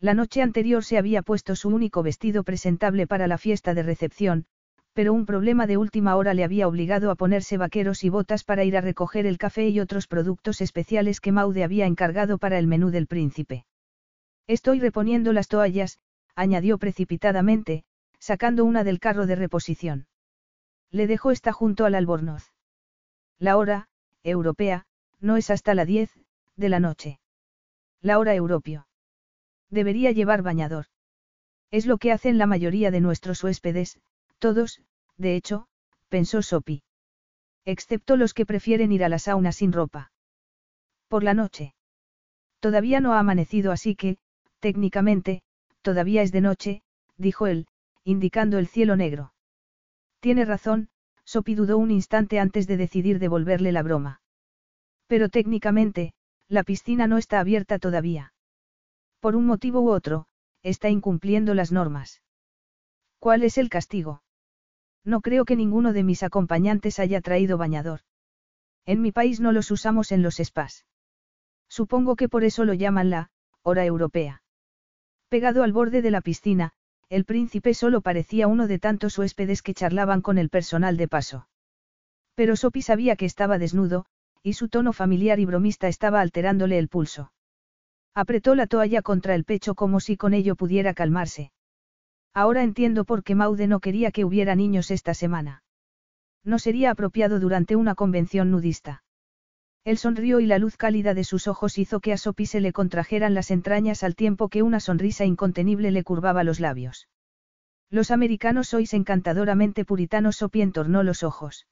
La 0.00 0.14
noche 0.14 0.40
anterior 0.40 0.82
se 0.82 0.96
había 0.96 1.20
puesto 1.20 1.54
su 1.54 1.68
único 1.68 2.02
vestido 2.02 2.42
presentable 2.42 3.06
para 3.06 3.26
la 3.26 3.36
fiesta 3.36 3.74
de 3.74 3.82
recepción, 3.82 4.46
pero 4.94 5.12
un 5.12 5.26
problema 5.26 5.66
de 5.66 5.76
última 5.76 6.16
hora 6.16 6.32
le 6.32 6.42
había 6.42 6.66
obligado 6.66 7.10
a 7.10 7.16
ponerse 7.16 7.58
vaqueros 7.58 8.02
y 8.02 8.08
botas 8.08 8.42
para 8.42 8.64
ir 8.64 8.78
a 8.78 8.80
recoger 8.80 9.26
el 9.26 9.36
café 9.36 9.68
y 9.68 9.78
otros 9.78 10.06
productos 10.06 10.62
especiales 10.62 11.20
que 11.20 11.32
Maude 11.32 11.64
había 11.64 11.84
encargado 11.84 12.38
para 12.38 12.58
el 12.58 12.66
menú 12.66 12.90
del 12.90 13.06
príncipe. 13.06 13.66
Estoy 14.46 14.80
reponiendo 14.80 15.34
las 15.34 15.48
toallas, 15.48 15.98
añadió 16.34 16.78
precipitadamente, 16.78 17.84
sacando 18.18 18.64
una 18.64 18.84
del 18.84 19.00
carro 19.00 19.26
de 19.26 19.36
reposición. 19.36 20.06
Le 20.90 21.06
dejó 21.06 21.30
esta 21.30 21.52
junto 21.52 21.84
al 21.84 21.94
albornoz. 21.94 22.52
La 23.38 23.58
hora, 23.58 23.88
europea, 24.22 24.86
no 25.20 25.36
es 25.36 25.50
hasta 25.50 25.74
la 25.74 25.84
10, 25.84 26.10
de 26.56 26.68
la 26.70 26.80
noche. 26.80 27.20
La 28.00 28.18
hora 28.18 28.34
europeo. 28.34 28.86
Debería 29.70 30.10
llevar 30.10 30.42
bañador. 30.42 30.86
Es 31.70 31.86
lo 31.86 31.98
que 31.98 32.12
hacen 32.12 32.38
la 32.38 32.46
mayoría 32.46 32.90
de 32.90 33.00
nuestros 33.00 33.42
huéspedes, 33.44 34.00
todos, 34.38 34.82
de 35.16 35.36
hecho, 35.36 35.68
pensó 36.08 36.42
Sophie. 36.42 36.82
Excepto 37.64 38.16
los 38.16 38.34
que 38.34 38.46
prefieren 38.46 38.90
ir 38.90 39.04
a 39.04 39.08
la 39.08 39.18
sauna 39.18 39.52
sin 39.52 39.72
ropa. 39.72 40.12
Por 41.08 41.22
la 41.22 41.34
noche. 41.34 41.74
Todavía 42.58 43.00
no 43.00 43.14
ha 43.14 43.20
amanecido 43.20 43.70
así 43.70 43.94
que, 43.94 44.18
técnicamente, 44.58 45.42
todavía 45.82 46.22
es 46.22 46.32
de 46.32 46.40
noche, 46.40 46.82
dijo 47.16 47.46
él, 47.46 47.66
indicando 48.04 48.58
el 48.58 48.66
cielo 48.66 48.96
negro. 48.96 49.32
Tiene 50.20 50.44
razón, 50.44 50.88
Sophie 51.24 51.54
dudó 51.54 51.78
un 51.78 51.90
instante 51.90 52.40
antes 52.40 52.66
de 52.66 52.76
decidir 52.76 53.18
devolverle 53.18 53.72
la 53.72 53.82
broma. 53.82 54.20
Pero 55.06 55.28
técnicamente, 55.28 56.12
la 56.48 56.64
piscina 56.64 57.06
no 57.06 57.18
está 57.18 57.40
abierta 57.40 57.78
todavía. 57.78 58.32
Por 59.20 59.36
un 59.36 59.46
motivo 59.46 59.80
u 59.80 59.90
otro, 59.90 60.26
está 60.62 60.88
incumpliendo 60.88 61.54
las 61.54 61.72
normas. 61.72 62.22
¿Cuál 63.18 63.42
es 63.42 63.58
el 63.58 63.68
castigo? 63.68 64.22
No 65.04 65.20
creo 65.20 65.44
que 65.44 65.56
ninguno 65.56 65.92
de 65.92 66.04
mis 66.04 66.22
acompañantes 66.22 66.98
haya 66.98 67.20
traído 67.20 67.58
bañador. 67.58 68.00
En 68.86 69.02
mi 69.02 69.12
país 69.12 69.40
no 69.40 69.52
los 69.52 69.70
usamos 69.70 70.10
en 70.10 70.22
los 70.22 70.36
spas. 70.36 70.86
Supongo 71.68 72.16
que 72.16 72.28
por 72.28 72.44
eso 72.44 72.64
lo 72.64 72.74
llaman 72.74 73.10
la 73.10 73.30
hora 73.62 73.84
europea. 73.84 74.42
Pegado 75.28 75.62
al 75.62 75.72
borde 75.72 76.02
de 76.02 76.10
la 76.10 76.22
piscina, 76.22 76.72
el 77.08 77.24
príncipe 77.24 77.74
solo 77.74 78.00
parecía 78.00 78.46
uno 78.46 78.66
de 78.66 78.78
tantos 78.78 79.18
huéspedes 79.18 79.62
que 79.62 79.74
charlaban 79.74 80.22
con 80.22 80.38
el 80.38 80.48
personal 80.48 80.96
de 80.96 81.08
paso. 81.08 81.46
Pero 82.34 82.56
Sopi 82.56 82.82
sabía 82.82 83.16
que 83.16 83.26
estaba 83.26 83.58
desnudo, 83.58 84.06
y 84.42 84.54
su 84.54 84.68
tono 84.68 84.92
familiar 84.92 85.38
y 85.40 85.44
bromista 85.44 85.88
estaba 85.88 86.20
alterándole 86.20 86.78
el 86.78 86.88
pulso. 86.88 87.32
Apretó 88.14 88.54
la 88.54 88.66
toalla 88.66 89.02
contra 89.02 89.34
el 89.34 89.44
pecho 89.44 89.74
como 89.74 90.00
si 90.00 90.16
con 90.16 90.34
ello 90.34 90.56
pudiera 90.56 90.94
calmarse. 90.94 91.52
Ahora 92.34 92.62
entiendo 92.62 93.04
por 93.04 93.22
qué 93.22 93.34
Maude 93.34 93.66
no 93.66 93.80
quería 93.80 94.10
que 94.10 94.24
hubiera 94.24 94.54
niños 94.54 94.90
esta 94.90 95.14
semana. 95.14 95.62
No 96.44 96.58
sería 96.58 96.90
apropiado 96.90 97.40
durante 97.40 97.76
una 97.76 97.94
convención 97.94 98.50
nudista. 98.50 99.02
Él 99.84 99.98
sonrió 99.98 100.40
y 100.40 100.46
la 100.46 100.58
luz 100.58 100.76
cálida 100.76 101.14
de 101.14 101.24
sus 101.24 101.48
ojos 101.48 101.78
hizo 101.78 102.00
que 102.00 102.12
a 102.12 102.18
Sophie 102.18 102.46
se 102.46 102.60
le 102.60 102.72
contrajeran 102.72 103.34
las 103.34 103.50
entrañas 103.50 104.02
al 104.02 104.14
tiempo 104.14 104.48
que 104.48 104.62
una 104.62 104.80
sonrisa 104.80 105.24
incontenible 105.24 105.90
le 105.90 106.04
curvaba 106.04 106.44
los 106.44 106.60
labios. 106.60 107.08
Los 107.90 108.10
americanos 108.10 108.68
sois 108.68 108.92
encantadoramente 108.94 109.84
puritanos, 109.84 110.36
Sophie 110.36 110.62
entornó 110.62 111.02
los 111.02 111.22
ojos. 111.22 111.66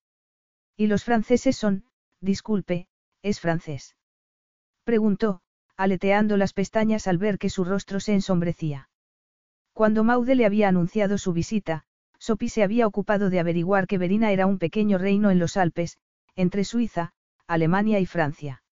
Y 0.77 0.87
los 0.87 1.05
franceses 1.05 1.57
son, 1.57 1.85
disculpe, 2.21 2.89
es 3.23 3.41
francés. 3.41 3.95
Preguntó, 4.85 5.43
aleteando 5.79 6.37
las 6.37 6.53
pestañas 6.53 7.07
al 7.07 7.17
ver 7.17 7.39
que 7.39 7.49
su 7.49 7.65
rostro 7.65 8.01
se 8.01 8.13
ensombrecía. 8.13 8.91
Cuando 9.73 10.03
Maude 10.03 10.35
le 10.35 10.45
había 10.45 10.69
anunciado 10.69 11.19
su 11.19 11.33
visita, 11.33 11.85
Sophie 12.19 12.49
se 12.49 12.65
había 12.65 12.87
ocupado 12.87 13.31
de 13.31 13.39
averiguar 13.39 13.87
que 13.87 13.97
Verina 13.97 14.33
era 14.33 14.47
un 14.47 14.59
pequeño 14.59 14.99
reino 14.99 15.31
en 15.31 15.39
los 15.39 15.57
Alpes, 15.57 15.97
entre 16.35 16.65
Suiza, 16.65 17.13
Alemania 17.47 18.01
y 18.01 18.07
Francia. 18.07 18.63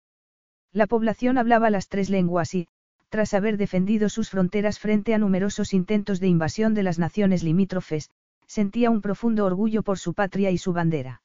La 0.73 0.89
población 0.89 1.39
hablaba 1.39 1.71
las 1.71 1.89
tres 1.89 2.11
lenguas 2.11 2.53
y, 2.55 2.67
tras 3.09 3.35
haber 3.35 3.57
defendido 3.57 4.09
sus 4.09 4.31
fronteras 4.31 4.81
frente 4.81 5.15
a 5.15 5.19
numerosos 5.19 5.75
intentos 5.75 6.19
de 6.19 6.27
invasión 6.27 6.75
de 6.75 6.83
las 6.83 6.99
naciones 6.99 7.45
limítrofes, 7.45 8.11
sentía 8.49 8.91
un 8.91 9.01
profundo 9.01 9.47
orgullo 9.47 9.85
por 9.85 10.01
su 10.01 10.13
patria 10.13 10.51
y 10.51 10.59
su 10.59 10.73
bandera. 10.73 11.23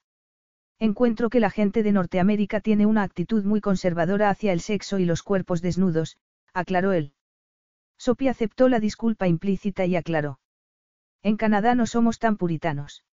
Encuentro 0.81 1.29
que 1.29 1.39
la 1.39 1.51
gente 1.51 1.83
de 1.83 1.91
Norteamérica 1.91 2.59
tiene 2.59 2.87
una 2.87 3.03
actitud 3.03 3.43
muy 3.43 3.61
conservadora 3.61 4.31
hacia 4.31 4.51
el 4.51 4.61
sexo 4.61 4.97
y 4.97 5.05
los 5.05 5.21
cuerpos 5.21 5.61
desnudos, 5.61 6.17
aclaró 6.55 6.91
él. 6.91 7.13
Sophie 7.99 8.29
aceptó 8.29 8.67
la 8.67 8.79
disculpa 8.79 9.27
implícita 9.27 9.85
y 9.85 9.95
aclaró. 9.95 10.39
En 11.21 11.37
Canadá 11.37 11.75
no 11.75 11.85
somos 11.85 12.17
tan 12.17 12.35
puritanos. 12.35 13.03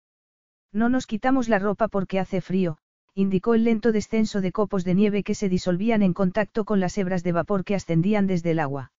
No 0.72 0.88
nos 0.88 1.06
quitamos 1.06 1.50
la 1.50 1.58
ropa 1.58 1.88
porque 1.88 2.18
hace 2.18 2.40
frío, 2.40 2.78
indicó 3.12 3.52
el 3.52 3.64
lento 3.64 3.92
descenso 3.92 4.40
de 4.40 4.50
copos 4.50 4.82
de 4.84 4.94
nieve 4.94 5.22
que 5.22 5.34
se 5.34 5.50
disolvían 5.50 6.00
en 6.00 6.14
contacto 6.14 6.64
con 6.64 6.80
las 6.80 6.96
hebras 6.96 7.22
de 7.22 7.32
vapor 7.32 7.64
que 7.64 7.74
ascendían 7.74 8.26
desde 8.26 8.52
el 8.52 8.60
agua. 8.60 8.92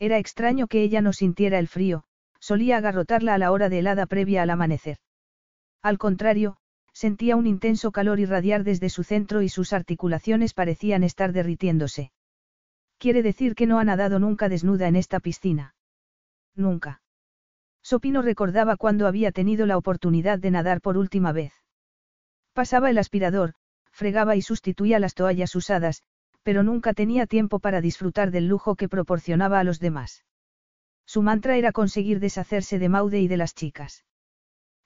Era 0.00 0.18
extraño 0.18 0.66
que 0.66 0.82
ella 0.82 1.00
no 1.00 1.12
sintiera 1.12 1.60
el 1.60 1.68
frío, 1.68 2.02
solía 2.40 2.76
agarrotarla 2.76 3.34
a 3.34 3.38
la 3.38 3.52
hora 3.52 3.68
de 3.68 3.78
helada 3.78 4.06
previa 4.06 4.42
al 4.42 4.50
amanecer. 4.50 4.98
Al 5.80 5.96
contrario, 5.98 6.56
sentía 6.94 7.36
un 7.36 7.46
intenso 7.46 7.92
calor 7.92 8.20
irradiar 8.20 8.64
desde 8.64 8.88
su 8.88 9.02
centro 9.02 9.42
y 9.42 9.48
sus 9.50 9.72
articulaciones 9.72 10.54
parecían 10.54 11.02
estar 11.02 11.32
derritiéndose. 11.32 12.12
Quiere 12.98 13.22
decir 13.22 13.54
que 13.54 13.66
no 13.66 13.78
ha 13.78 13.84
nadado 13.84 14.18
nunca 14.18 14.48
desnuda 14.48 14.88
en 14.88 14.96
esta 14.96 15.20
piscina. 15.20 15.74
Nunca. 16.54 17.02
Sopino 17.82 18.22
recordaba 18.22 18.76
cuando 18.76 19.06
había 19.06 19.32
tenido 19.32 19.66
la 19.66 19.76
oportunidad 19.76 20.38
de 20.38 20.52
nadar 20.52 20.80
por 20.80 20.96
última 20.96 21.32
vez. 21.32 21.52
Pasaba 22.54 22.88
el 22.88 22.98
aspirador, 22.98 23.54
fregaba 23.90 24.36
y 24.36 24.42
sustituía 24.42 24.98
las 25.00 25.14
toallas 25.14 25.54
usadas, 25.56 26.02
pero 26.44 26.62
nunca 26.62 26.94
tenía 26.94 27.26
tiempo 27.26 27.58
para 27.58 27.80
disfrutar 27.80 28.30
del 28.30 28.46
lujo 28.46 28.76
que 28.76 28.88
proporcionaba 28.88 29.58
a 29.58 29.64
los 29.64 29.80
demás. 29.80 30.24
Su 31.04 31.22
mantra 31.22 31.56
era 31.56 31.72
conseguir 31.72 32.20
deshacerse 32.20 32.78
de 32.78 32.88
Maude 32.88 33.20
y 33.20 33.28
de 33.28 33.36
las 33.36 33.54
chicas. 33.54 34.04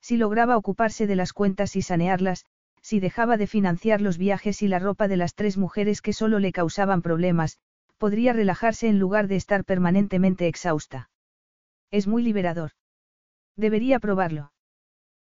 Si 0.01 0.17
lograba 0.17 0.57
ocuparse 0.57 1.07
de 1.07 1.17
las 1.17 1.33
cuentas 1.33 1.77
y 1.77 1.83
sanearlas, 1.83 2.47
si 2.83 3.01
dejaba 3.01 3.37
de 3.37 3.47
financiar 3.47 4.01
los 4.01 4.19
viajes 4.19 4.63
y 4.63 4.69
la 4.69 4.79
ropa 4.79 5.09
de 5.09 5.17
las 5.17 5.35
tres 5.35 5.57
mujeres 5.57 6.01
que 6.01 6.13
solo 6.13 6.39
le 6.39 6.53
causaban 6.53 7.03
problemas, 7.03 7.59
podría 7.99 8.33
relajarse 8.33 8.89
en 8.89 8.99
lugar 8.99 9.29
de 9.29 9.37
estar 9.37 9.65
permanentemente 9.65 10.47
exhausta. 10.47 11.11
Es 11.91 12.07
muy 12.07 12.23
liberador. 12.23 12.73
Debería 13.57 13.99
probarlo. 13.99 14.53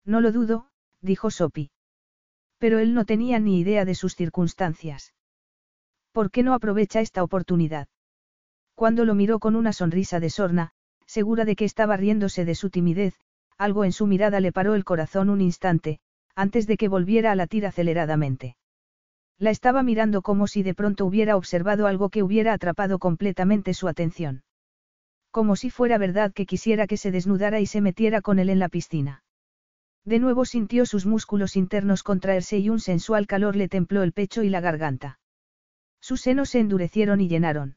No 0.05 0.21
lo 0.21 0.33
dudo, 0.33 0.69
dijo 1.01 1.31
Sophie. 1.31 1.71
Pero 2.59 2.79
él 2.79 2.93
no 2.95 3.05
tenía 3.05 3.39
ni 3.39 3.61
idea 3.61 3.85
de 3.85 3.95
sus 3.95 4.15
circunstancias. 4.15 5.15
¿Por 6.13 6.31
qué 6.31 6.43
no 6.43 6.55
aprovecha 6.55 7.01
esta 7.01 7.23
oportunidad? 7.23 7.89
Cuando 8.75 9.05
lo 9.05 9.15
miró 9.15 9.39
con 9.39 9.57
una 9.57 9.73
sonrisa 9.73 10.21
de 10.21 10.31
sorna, 10.31 10.73
segura 11.07 11.45
de 11.45 11.57
que 11.57 11.65
estaba 11.65 11.97
riéndose 11.97 12.45
de 12.45 12.55
su 12.55 12.71
timidez, 12.71 13.15
algo 13.59 13.85
en 13.85 13.93
su 13.93 14.07
mirada 14.07 14.41
le 14.41 14.53
paró 14.53 14.75
el 14.75 14.85
corazón 14.85 15.29
un 15.29 15.41
instante, 15.41 15.99
antes 16.35 16.67
de 16.67 16.77
que 16.77 16.89
volviera 16.89 17.33
a 17.33 17.35
latir 17.35 17.67
aceleradamente. 17.67 18.57
La 19.39 19.51
estaba 19.51 19.83
mirando 19.83 20.23
como 20.23 20.47
si 20.47 20.63
de 20.63 20.75
pronto 20.75 21.05
hubiera 21.05 21.37
observado 21.37 21.87
algo 21.87 22.09
que 22.09 22.23
hubiera 22.23 22.53
atrapado 22.53 22.99
completamente 22.99 23.75
su 23.75 23.89
atención. 23.89 24.43
Como 25.31 25.57
si 25.57 25.71
fuera 25.71 25.99
verdad 25.99 26.33
que 26.33 26.47
quisiera 26.47 26.87
que 26.87 26.97
se 26.97 27.11
desnudara 27.11 27.61
y 27.61 27.67
se 27.67 27.81
metiera 27.81 28.21
con 28.21 28.39
él 28.39 28.49
en 28.51 28.59
la 28.59 28.69
piscina. 28.69 29.23
De 30.05 30.19
nuevo 30.19 30.45
sintió 30.45 30.87
sus 30.87 31.07
músculos 31.07 31.57
internos 31.57 32.03
contraerse 32.03 32.59
y 32.59 32.71
un 32.71 32.81
sensual 32.81 33.27
calor 33.27 33.57
le 33.57 33.69
templó 33.69 34.03
el 34.03 34.13
pecho 34.13 34.43
y 34.43 34.49
la 34.49 34.61
garganta. 34.61 35.21
Sus 36.01 36.21
senos 36.23 36.51
se 36.51 36.61
endurecieron 36.61 37.21
y 37.21 37.29
llenaron. 37.29 37.77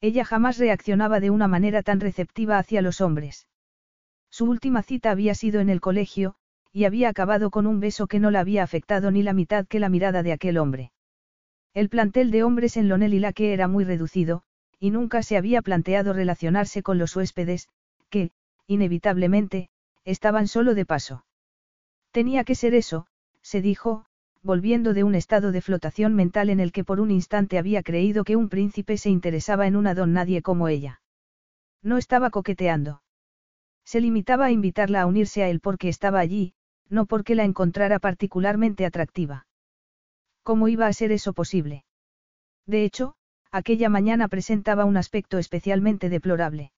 Ella 0.00 0.24
jamás 0.24 0.58
reaccionaba 0.58 1.20
de 1.20 1.30
una 1.30 1.48
manera 1.48 1.82
tan 1.82 2.00
receptiva 2.00 2.58
hacia 2.58 2.82
los 2.82 3.00
hombres. 3.00 3.48
Su 4.38 4.44
última 4.44 4.84
cita 4.84 5.10
había 5.10 5.34
sido 5.34 5.58
en 5.58 5.68
el 5.68 5.80
colegio, 5.80 6.36
y 6.72 6.84
había 6.84 7.08
acabado 7.08 7.50
con 7.50 7.66
un 7.66 7.80
beso 7.80 8.06
que 8.06 8.20
no 8.20 8.30
la 8.30 8.38
había 8.38 8.62
afectado 8.62 9.10
ni 9.10 9.24
la 9.24 9.32
mitad 9.32 9.66
que 9.66 9.80
la 9.80 9.88
mirada 9.88 10.22
de 10.22 10.30
aquel 10.30 10.58
hombre. 10.58 10.92
El 11.74 11.88
plantel 11.88 12.30
de 12.30 12.44
hombres 12.44 12.76
en 12.76 12.88
Lonel 12.88 13.34
que 13.34 13.52
era 13.52 13.66
muy 13.66 13.82
reducido, 13.82 14.44
y 14.78 14.92
nunca 14.92 15.24
se 15.24 15.36
había 15.36 15.60
planteado 15.60 16.12
relacionarse 16.12 16.84
con 16.84 16.98
los 16.98 17.16
huéspedes, 17.16 17.68
que, 18.10 18.30
inevitablemente, 18.68 19.70
estaban 20.04 20.46
solo 20.46 20.76
de 20.76 20.86
paso. 20.86 21.24
Tenía 22.12 22.44
que 22.44 22.54
ser 22.54 22.76
eso, 22.76 23.08
se 23.42 23.60
dijo, 23.60 24.04
volviendo 24.40 24.94
de 24.94 25.02
un 25.02 25.16
estado 25.16 25.50
de 25.50 25.62
flotación 25.62 26.14
mental 26.14 26.48
en 26.48 26.60
el 26.60 26.70
que 26.70 26.84
por 26.84 27.00
un 27.00 27.10
instante 27.10 27.58
había 27.58 27.82
creído 27.82 28.22
que 28.22 28.36
un 28.36 28.48
príncipe 28.48 28.98
se 28.98 29.10
interesaba 29.10 29.66
en 29.66 29.74
una 29.74 29.94
don 29.94 30.12
nadie 30.12 30.42
como 30.42 30.68
ella. 30.68 31.00
No 31.82 31.98
estaba 31.98 32.30
coqueteando. 32.30 33.02
Se 33.90 34.02
limitaba 34.02 34.44
a 34.44 34.50
invitarla 34.50 35.00
a 35.00 35.06
unirse 35.06 35.42
a 35.42 35.48
él 35.48 35.60
porque 35.60 35.88
estaba 35.88 36.18
allí, 36.18 36.52
no 36.90 37.06
porque 37.06 37.34
la 37.34 37.44
encontrara 37.44 37.98
particularmente 37.98 38.84
atractiva. 38.84 39.46
¿Cómo 40.42 40.68
iba 40.68 40.86
a 40.86 40.92
ser 40.92 41.10
eso 41.10 41.32
posible? 41.32 41.86
De 42.66 42.84
hecho, 42.84 43.14
aquella 43.50 43.88
mañana 43.88 44.28
presentaba 44.28 44.84
un 44.84 44.98
aspecto 44.98 45.38
especialmente 45.38 46.10
deplorable. 46.10 46.70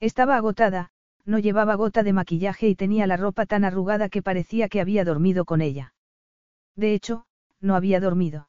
Estaba 0.00 0.34
agotada, 0.34 0.90
no 1.24 1.38
llevaba 1.38 1.76
gota 1.76 2.02
de 2.02 2.12
maquillaje 2.12 2.66
y 2.66 2.74
tenía 2.74 3.06
la 3.06 3.16
ropa 3.16 3.46
tan 3.46 3.64
arrugada 3.64 4.08
que 4.08 4.20
parecía 4.20 4.68
que 4.68 4.80
había 4.80 5.04
dormido 5.04 5.44
con 5.44 5.60
ella. 5.60 5.94
De 6.74 6.94
hecho, 6.94 7.26
no 7.60 7.76
había 7.76 8.00
dormido. 8.00 8.48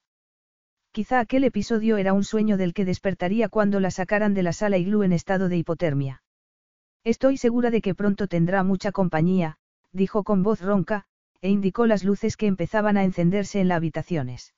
Quizá 0.91 1.19
aquel 1.19 1.43
episodio 1.43 1.97
era 1.97 2.13
un 2.13 2.23
sueño 2.23 2.57
del 2.57 2.73
que 2.73 2.83
despertaría 2.83 3.47
cuando 3.47 3.79
la 3.79 3.91
sacaran 3.91 4.33
de 4.33 4.41
la 4.41 4.53
sala 4.53 4.79
iglú 4.79 5.03
en 5.03 5.13
estado 5.13 5.49
de 5.49 5.57
hipotermia. 5.57 6.23
Estoy 7.05 7.37
segura 7.37 7.69
de 7.69 7.81
que 7.81 7.93
pronto 7.93 8.27
tendrá 8.27 8.63
mucha 8.63 8.91
compañía, 8.91 9.57
dijo 9.91 10.23
con 10.23 10.41
voz 10.41 10.59
ronca, 10.59 11.05
e 11.39 11.49
indicó 11.49 11.85
las 11.85 12.03
luces 12.03 12.35
que 12.35 12.47
empezaban 12.47 12.97
a 12.97 13.03
encenderse 13.03 13.61
en 13.61 13.67
las 13.67 13.77
habitaciones. 13.77 14.55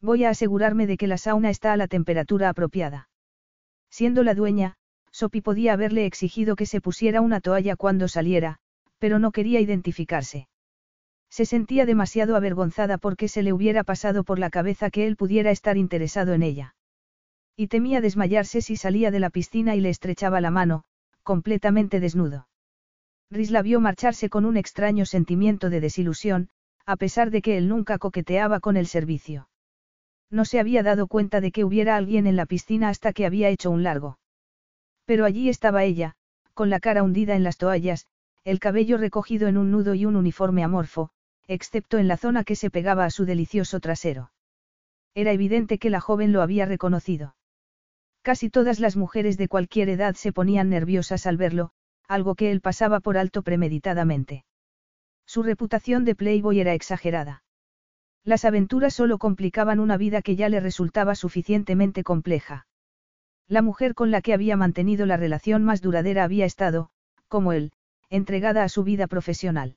Voy 0.00 0.24
a 0.24 0.30
asegurarme 0.30 0.88
de 0.88 0.96
que 0.96 1.06
la 1.06 1.16
sauna 1.16 1.48
está 1.48 1.72
a 1.72 1.76
la 1.76 1.86
temperatura 1.86 2.48
apropiada. 2.48 3.08
Siendo 3.88 4.24
la 4.24 4.34
dueña, 4.34 4.74
Sopi 5.12 5.42
podía 5.42 5.74
haberle 5.74 6.06
exigido 6.06 6.56
que 6.56 6.66
se 6.66 6.80
pusiera 6.80 7.20
una 7.20 7.40
toalla 7.40 7.76
cuando 7.76 8.08
saliera, 8.08 8.58
pero 8.98 9.20
no 9.20 9.30
quería 9.30 9.60
identificarse. 9.60 10.48
Se 11.28 11.44
sentía 11.46 11.86
demasiado 11.86 12.34
avergonzada 12.34 12.98
porque 12.98 13.28
se 13.28 13.44
le 13.44 13.52
hubiera 13.52 13.84
pasado 13.84 14.24
por 14.24 14.40
la 14.40 14.50
cabeza 14.50 14.90
que 14.90 15.06
él 15.06 15.14
pudiera 15.14 15.52
estar 15.52 15.76
interesado 15.76 16.34
en 16.34 16.42
ella. 16.42 16.74
Y 17.56 17.68
temía 17.68 18.00
desmayarse 18.00 18.60
si 18.60 18.74
salía 18.74 19.12
de 19.12 19.20
la 19.20 19.30
piscina 19.30 19.76
y 19.76 19.80
le 19.80 19.90
estrechaba 19.90 20.40
la 20.40 20.50
mano, 20.50 20.84
completamente 21.30 22.00
desnudo. 22.00 22.48
Rhys 23.30 23.52
la 23.52 23.62
vio 23.62 23.78
marcharse 23.80 24.28
con 24.28 24.44
un 24.44 24.56
extraño 24.56 25.06
sentimiento 25.06 25.70
de 25.70 25.80
desilusión, 25.80 26.48
a 26.86 26.96
pesar 26.96 27.30
de 27.30 27.40
que 27.40 27.56
él 27.56 27.68
nunca 27.68 27.98
coqueteaba 27.98 28.58
con 28.58 28.76
el 28.76 28.88
servicio. 28.88 29.48
No 30.28 30.44
se 30.44 30.58
había 30.58 30.82
dado 30.82 31.06
cuenta 31.06 31.40
de 31.40 31.52
que 31.52 31.62
hubiera 31.62 31.94
alguien 31.94 32.26
en 32.26 32.34
la 32.34 32.46
piscina 32.46 32.88
hasta 32.88 33.12
que 33.12 33.26
había 33.26 33.48
hecho 33.48 33.70
un 33.70 33.84
largo. 33.84 34.18
Pero 35.04 35.24
allí 35.24 35.48
estaba 35.48 35.84
ella, 35.84 36.16
con 36.52 36.68
la 36.68 36.80
cara 36.80 37.04
hundida 37.04 37.36
en 37.36 37.44
las 37.44 37.58
toallas, 37.58 38.06
el 38.42 38.58
cabello 38.58 38.98
recogido 38.98 39.46
en 39.46 39.56
un 39.56 39.70
nudo 39.70 39.94
y 39.94 40.06
un 40.06 40.16
uniforme 40.16 40.64
amorfo, 40.64 41.10
excepto 41.46 41.98
en 41.98 42.08
la 42.08 42.16
zona 42.16 42.42
que 42.42 42.56
se 42.56 42.70
pegaba 42.70 43.04
a 43.04 43.10
su 43.10 43.24
delicioso 43.24 43.78
trasero. 43.78 44.32
Era 45.14 45.30
evidente 45.30 45.78
que 45.78 45.90
la 45.90 46.00
joven 46.00 46.32
lo 46.32 46.42
había 46.42 46.66
reconocido. 46.66 47.36
Casi 48.22 48.50
todas 48.50 48.80
las 48.80 48.96
mujeres 48.96 49.38
de 49.38 49.48
cualquier 49.48 49.88
edad 49.88 50.14
se 50.14 50.32
ponían 50.32 50.68
nerviosas 50.68 51.26
al 51.26 51.36
verlo, 51.36 51.70
algo 52.06 52.34
que 52.34 52.50
él 52.50 52.60
pasaba 52.60 53.00
por 53.00 53.16
alto 53.16 53.42
premeditadamente. 53.42 54.44
Su 55.26 55.42
reputación 55.42 56.04
de 56.04 56.14
Playboy 56.14 56.60
era 56.60 56.74
exagerada. 56.74 57.44
Las 58.24 58.44
aventuras 58.44 58.92
solo 58.92 59.18
complicaban 59.18 59.80
una 59.80 59.96
vida 59.96 60.20
que 60.20 60.36
ya 60.36 60.48
le 60.48 60.60
resultaba 60.60 61.14
suficientemente 61.14 62.02
compleja. 62.04 62.66
La 63.48 63.62
mujer 63.62 63.94
con 63.94 64.10
la 64.10 64.20
que 64.20 64.34
había 64.34 64.56
mantenido 64.56 65.06
la 65.06 65.16
relación 65.16 65.64
más 65.64 65.80
duradera 65.80 66.24
había 66.24 66.44
estado, 66.44 66.90
como 67.28 67.52
él, 67.52 67.72
entregada 68.10 68.64
a 68.64 68.68
su 68.68 68.84
vida 68.84 69.06
profesional. 69.06 69.76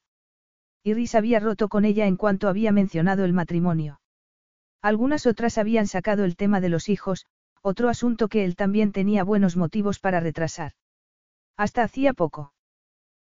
Iris 0.84 1.16
había 1.16 1.40
roto 1.40 1.70
con 1.70 1.86
ella 1.86 2.08
en 2.08 2.18
cuanto 2.18 2.50
había 2.50 2.72
mencionado 2.74 3.24
el 3.24 3.32
matrimonio. 3.32 4.02
Algunas 4.82 5.26
otras 5.26 5.58
habían 5.58 5.88
sacado 5.88 6.26
el 6.26 6.36
tema 6.36 6.60
de 6.60 6.68
los 6.68 6.90
hijos, 6.90 7.26
otro 7.64 7.90
asunto 7.90 8.28
que 8.28 8.44
él 8.44 8.56
también 8.56 8.92
tenía 8.92 9.24
buenos 9.24 9.56
motivos 9.56 10.00
para 10.00 10.20
retrasar. 10.20 10.74
Hasta 11.58 11.84
hacía 11.84 12.14
poco. 12.14 12.54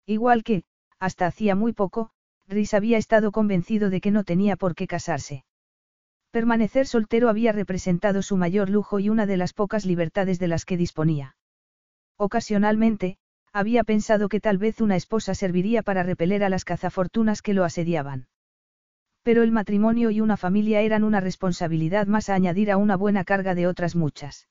Igual 0.07 0.42
que, 0.42 0.64
hasta 0.99 1.27
hacía 1.27 1.55
muy 1.55 1.73
poco, 1.73 2.11
Rhys 2.49 2.75
había 2.75 2.99
estado 2.99 3.33
convencido 3.33 3.90
de 3.90 4.01
que 4.01 4.11
no 4.11 4.25
tenía 4.25 4.57
por 4.57 4.75
qué 4.75 4.87
casarse. 4.87 5.44
Permanecer 6.31 6.87
soltero 6.88 7.29
había 7.29 7.53
representado 7.53 8.20
su 8.20 8.37
mayor 8.37 8.68
lujo 8.68 8.99
y 8.99 9.09
una 9.09 9.25
de 9.25 9.37
las 9.37 9.53
pocas 9.53 9.87
libertades 9.87 10.40
de 10.40 10.49
las 10.49 10.64
que 10.64 10.77
disponía. 10.77 11.37
Ocasionalmente, 12.16 13.18
había 13.53 13.85
pensado 13.85 14.29
que 14.29 14.40
tal 14.40 14.59
vez 14.59 14.81
una 14.81 14.97
esposa 14.97 15.35
serviría 15.35 15.85
para 15.85 16.03
repeler 16.03 16.42
a 16.42 16.49
las 16.49 16.64
cazafortunas 16.64 17.40
que 17.40 17.55
lo 17.55 17.62
asediaban. 17.62 18.27
Pero 19.24 19.42
el 19.42 19.52
matrimonio 19.52 20.10
y 20.10 20.20
una 20.20 20.37
familia 20.37 20.82
eran 20.82 21.02
una 21.02 21.18
responsabilidad 21.18 22.06
más 22.06 22.28
a 22.28 22.34
añadir 22.34 22.70
a 22.70 22.76
una 22.76 22.94
buena 22.94 23.24
carga 23.24 23.54
de 23.54 23.66
otras 23.66 23.96
muchas. 23.96 24.48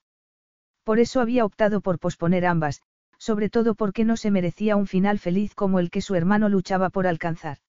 Por 0.84 1.00
eso 1.00 1.22
había 1.22 1.46
optado 1.46 1.80
por 1.80 2.00
posponer 2.00 2.46
ambas, 2.46 2.82
sobre 3.20 3.50
todo 3.50 3.76
porque 3.76 4.04
no 4.04 4.18
se 4.18 4.32
merecía 4.32 4.76
un 4.76 4.88
final 4.88 5.20
feliz 5.20 5.54
como 5.54 5.80
el 5.80 5.92
que 5.92 6.02
su 6.02 6.16
hermano 6.16 6.50
luchaba 6.50 6.90
por 6.90 7.06
alcanzar. 7.06 7.60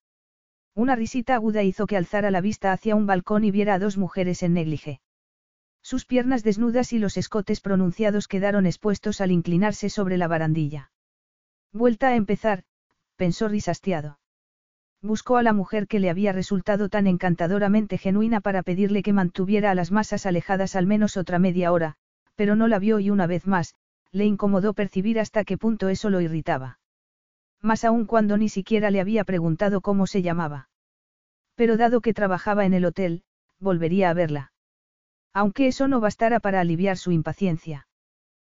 Una 0.73 0.95
risita 0.95 1.35
aguda 1.35 1.61
hizo 1.61 1.85
que 1.85 1.95
alzara 1.95 2.31
la 2.31 2.41
vista 2.41 2.73
hacia 2.73 2.95
un 2.95 3.05
balcón 3.05 3.43
y 3.43 3.51
viera 3.51 3.75
a 3.75 3.79
dos 3.79 3.97
mujeres 3.97 4.41
en 4.41 4.53
neglige. 4.53 4.99
Sus 5.83 6.05
piernas 6.05 6.43
desnudas 6.43 6.91
y 6.91 6.97
los 6.97 7.17
escotes 7.17 7.61
pronunciados 7.61 8.27
quedaron 8.27 8.65
expuestos 8.65 9.21
al 9.21 9.31
inclinarse 9.31 9.91
sobre 9.91 10.17
la 10.17 10.27
barandilla. 10.27 10.91
Vuelta 11.71 12.07
a 12.07 12.15
empezar, 12.15 12.63
pensó 13.15 13.47
risastiado. 13.47 14.17
Buscó 15.01 15.37
a 15.37 15.43
la 15.43 15.53
mujer 15.53 15.87
que 15.87 15.99
le 15.99 16.09
había 16.09 16.31
resultado 16.31 16.89
tan 16.89 17.07
encantadoramente 17.07 17.97
genuina 17.97 18.41
para 18.41 18.63
pedirle 18.63 19.03
que 19.03 19.13
mantuviera 19.13 19.71
a 19.71 19.75
las 19.75 19.91
masas 19.91 20.25
alejadas 20.25 20.75
al 20.75 20.87
menos 20.87 21.17
otra 21.17 21.39
media 21.39 21.71
hora, 21.71 21.95
pero 22.35 22.55
no 22.55 22.67
la 22.67 22.79
vio 22.79 22.99
y 22.99 23.09
una 23.09 23.27
vez 23.27 23.47
más, 23.47 23.75
le 24.11 24.25
incomodó 24.25 24.73
percibir 24.73 25.19
hasta 25.19 25.43
qué 25.43 25.57
punto 25.57 25.89
eso 25.89 26.09
lo 26.09 26.21
irritaba. 26.21 26.79
Más 27.61 27.83
aún 27.83 28.05
cuando 28.05 28.37
ni 28.37 28.49
siquiera 28.49 28.91
le 28.91 29.01
había 29.01 29.23
preguntado 29.23 29.81
cómo 29.81 30.07
se 30.07 30.21
llamaba. 30.21 30.69
Pero 31.55 31.77
dado 31.77 32.01
que 32.01 32.13
trabajaba 32.13 32.65
en 32.65 32.73
el 32.73 32.85
hotel, 32.85 33.23
volvería 33.59 34.09
a 34.09 34.13
verla. 34.13 34.51
Aunque 35.33 35.67
eso 35.67 35.87
no 35.87 35.99
bastara 35.99 36.39
para 36.39 36.61
aliviar 36.61 36.97
su 36.97 37.11
impaciencia. 37.11 37.87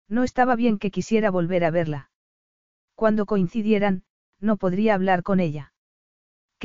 No 0.10 0.24
estaba 0.24 0.56
bien 0.56 0.78
que 0.78 0.91
quisiera 0.91 1.32
volver 1.32 1.63
a 1.63 1.71
verla. 1.71 2.10
Cuando 2.95 3.26
coincidieran, 3.26 4.04
no 4.39 4.58
podría 4.58 4.93
hablar 4.93 5.24
con 5.24 5.39
ella. 5.39 5.74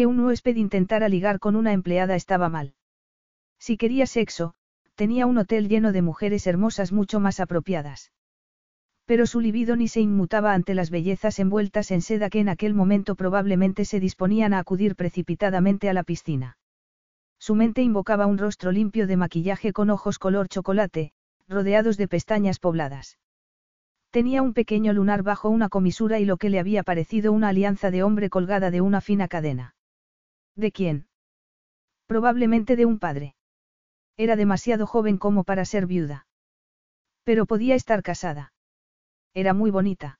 Que 0.00 0.06
un 0.06 0.18
huésped 0.20 0.56
intentara 0.56 1.10
ligar 1.10 1.40
con 1.40 1.56
una 1.56 1.74
empleada 1.74 2.16
estaba 2.16 2.48
mal. 2.48 2.72
Si 3.58 3.76
quería 3.76 4.06
sexo, 4.06 4.54
tenía 4.94 5.26
un 5.26 5.36
hotel 5.36 5.68
lleno 5.68 5.92
de 5.92 6.00
mujeres 6.00 6.46
hermosas 6.46 6.90
mucho 6.90 7.20
más 7.20 7.38
apropiadas. 7.38 8.10
Pero 9.04 9.26
su 9.26 9.40
libido 9.40 9.76
ni 9.76 9.88
se 9.88 10.00
inmutaba 10.00 10.54
ante 10.54 10.72
las 10.72 10.88
bellezas 10.88 11.38
envueltas 11.38 11.90
en 11.90 12.00
seda 12.00 12.30
que 12.30 12.40
en 12.40 12.48
aquel 12.48 12.72
momento 12.72 13.14
probablemente 13.14 13.84
se 13.84 14.00
disponían 14.00 14.54
a 14.54 14.60
acudir 14.60 14.96
precipitadamente 14.96 15.90
a 15.90 15.92
la 15.92 16.02
piscina. 16.02 16.56
Su 17.38 17.54
mente 17.54 17.82
invocaba 17.82 18.24
un 18.24 18.38
rostro 18.38 18.72
limpio 18.72 19.06
de 19.06 19.18
maquillaje 19.18 19.74
con 19.74 19.90
ojos 19.90 20.18
color 20.18 20.48
chocolate, 20.48 21.12
rodeados 21.46 21.98
de 21.98 22.08
pestañas 22.08 22.58
pobladas. 22.58 23.18
Tenía 24.08 24.40
un 24.40 24.54
pequeño 24.54 24.94
lunar 24.94 25.22
bajo 25.22 25.50
una 25.50 25.68
comisura 25.68 26.18
y 26.18 26.24
lo 26.24 26.38
que 26.38 26.48
le 26.48 26.58
había 26.58 26.84
parecido 26.84 27.34
una 27.34 27.48
alianza 27.48 27.90
de 27.90 28.02
hombre 28.02 28.30
colgada 28.30 28.70
de 28.70 28.80
una 28.80 29.02
fina 29.02 29.28
cadena. 29.28 29.74
¿De 30.56 30.72
quién? 30.72 31.06
Probablemente 32.06 32.76
de 32.76 32.86
un 32.86 32.98
padre. 32.98 33.34
Era 34.16 34.36
demasiado 34.36 34.86
joven 34.86 35.16
como 35.16 35.44
para 35.44 35.64
ser 35.64 35.86
viuda. 35.86 36.26
Pero 37.24 37.46
podía 37.46 37.74
estar 37.74 38.02
casada. 38.02 38.52
Era 39.34 39.54
muy 39.54 39.70
bonita. 39.70 40.18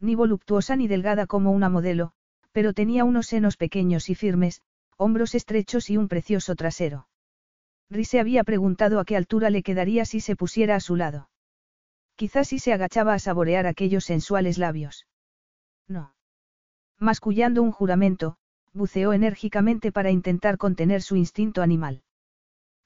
Ni 0.00 0.14
voluptuosa 0.14 0.76
ni 0.76 0.88
delgada 0.88 1.26
como 1.26 1.50
una 1.50 1.68
modelo, 1.68 2.12
pero 2.52 2.72
tenía 2.72 3.04
unos 3.04 3.26
senos 3.26 3.56
pequeños 3.56 4.08
y 4.08 4.14
firmes, 4.14 4.62
hombros 4.96 5.34
estrechos 5.34 5.90
y 5.90 5.96
un 5.96 6.08
precioso 6.08 6.54
trasero. 6.54 7.08
Rhys 7.90 8.14
había 8.14 8.44
preguntado 8.44 9.00
a 9.00 9.04
qué 9.04 9.16
altura 9.16 9.50
le 9.50 9.62
quedaría 9.62 10.04
si 10.04 10.20
se 10.20 10.36
pusiera 10.36 10.76
a 10.76 10.80
su 10.80 10.96
lado. 10.96 11.28
Quizás 12.16 12.48
si 12.48 12.58
se 12.58 12.72
agachaba 12.72 13.14
a 13.14 13.18
saborear 13.18 13.66
aquellos 13.66 14.04
sensuales 14.04 14.58
labios. 14.58 15.06
No. 15.88 16.14
Mascullando 16.98 17.62
un 17.62 17.72
juramento, 17.72 18.36
buceó 18.72 19.12
enérgicamente 19.12 19.92
para 19.92 20.10
intentar 20.10 20.58
contener 20.58 21.02
su 21.02 21.16
instinto 21.16 21.62
animal. 21.62 22.02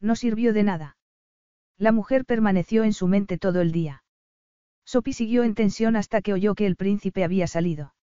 No 0.00 0.16
sirvió 0.16 0.52
de 0.52 0.64
nada. 0.64 0.96
La 1.78 1.92
mujer 1.92 2.24
permaneció 2.24 2.84
en 2.84 2.92
su 2.92 3.08
mente 3.08 3.38
todo 3.38 3.60
el 3.60 3.72
día. 3.72 4.04
Sophie 4.84 5.14
siguió 5.14 5.44
en 5.44 5.54
tensión 5.54 5.96
hasta 5.96 6.22
que 6.22 6.32
oyó 6.32 6.54
que 6.54 6.66
el 6.66 6.76
príncipe 6.76 7.24
había 7.24 7.46
salido. 7.46 7.94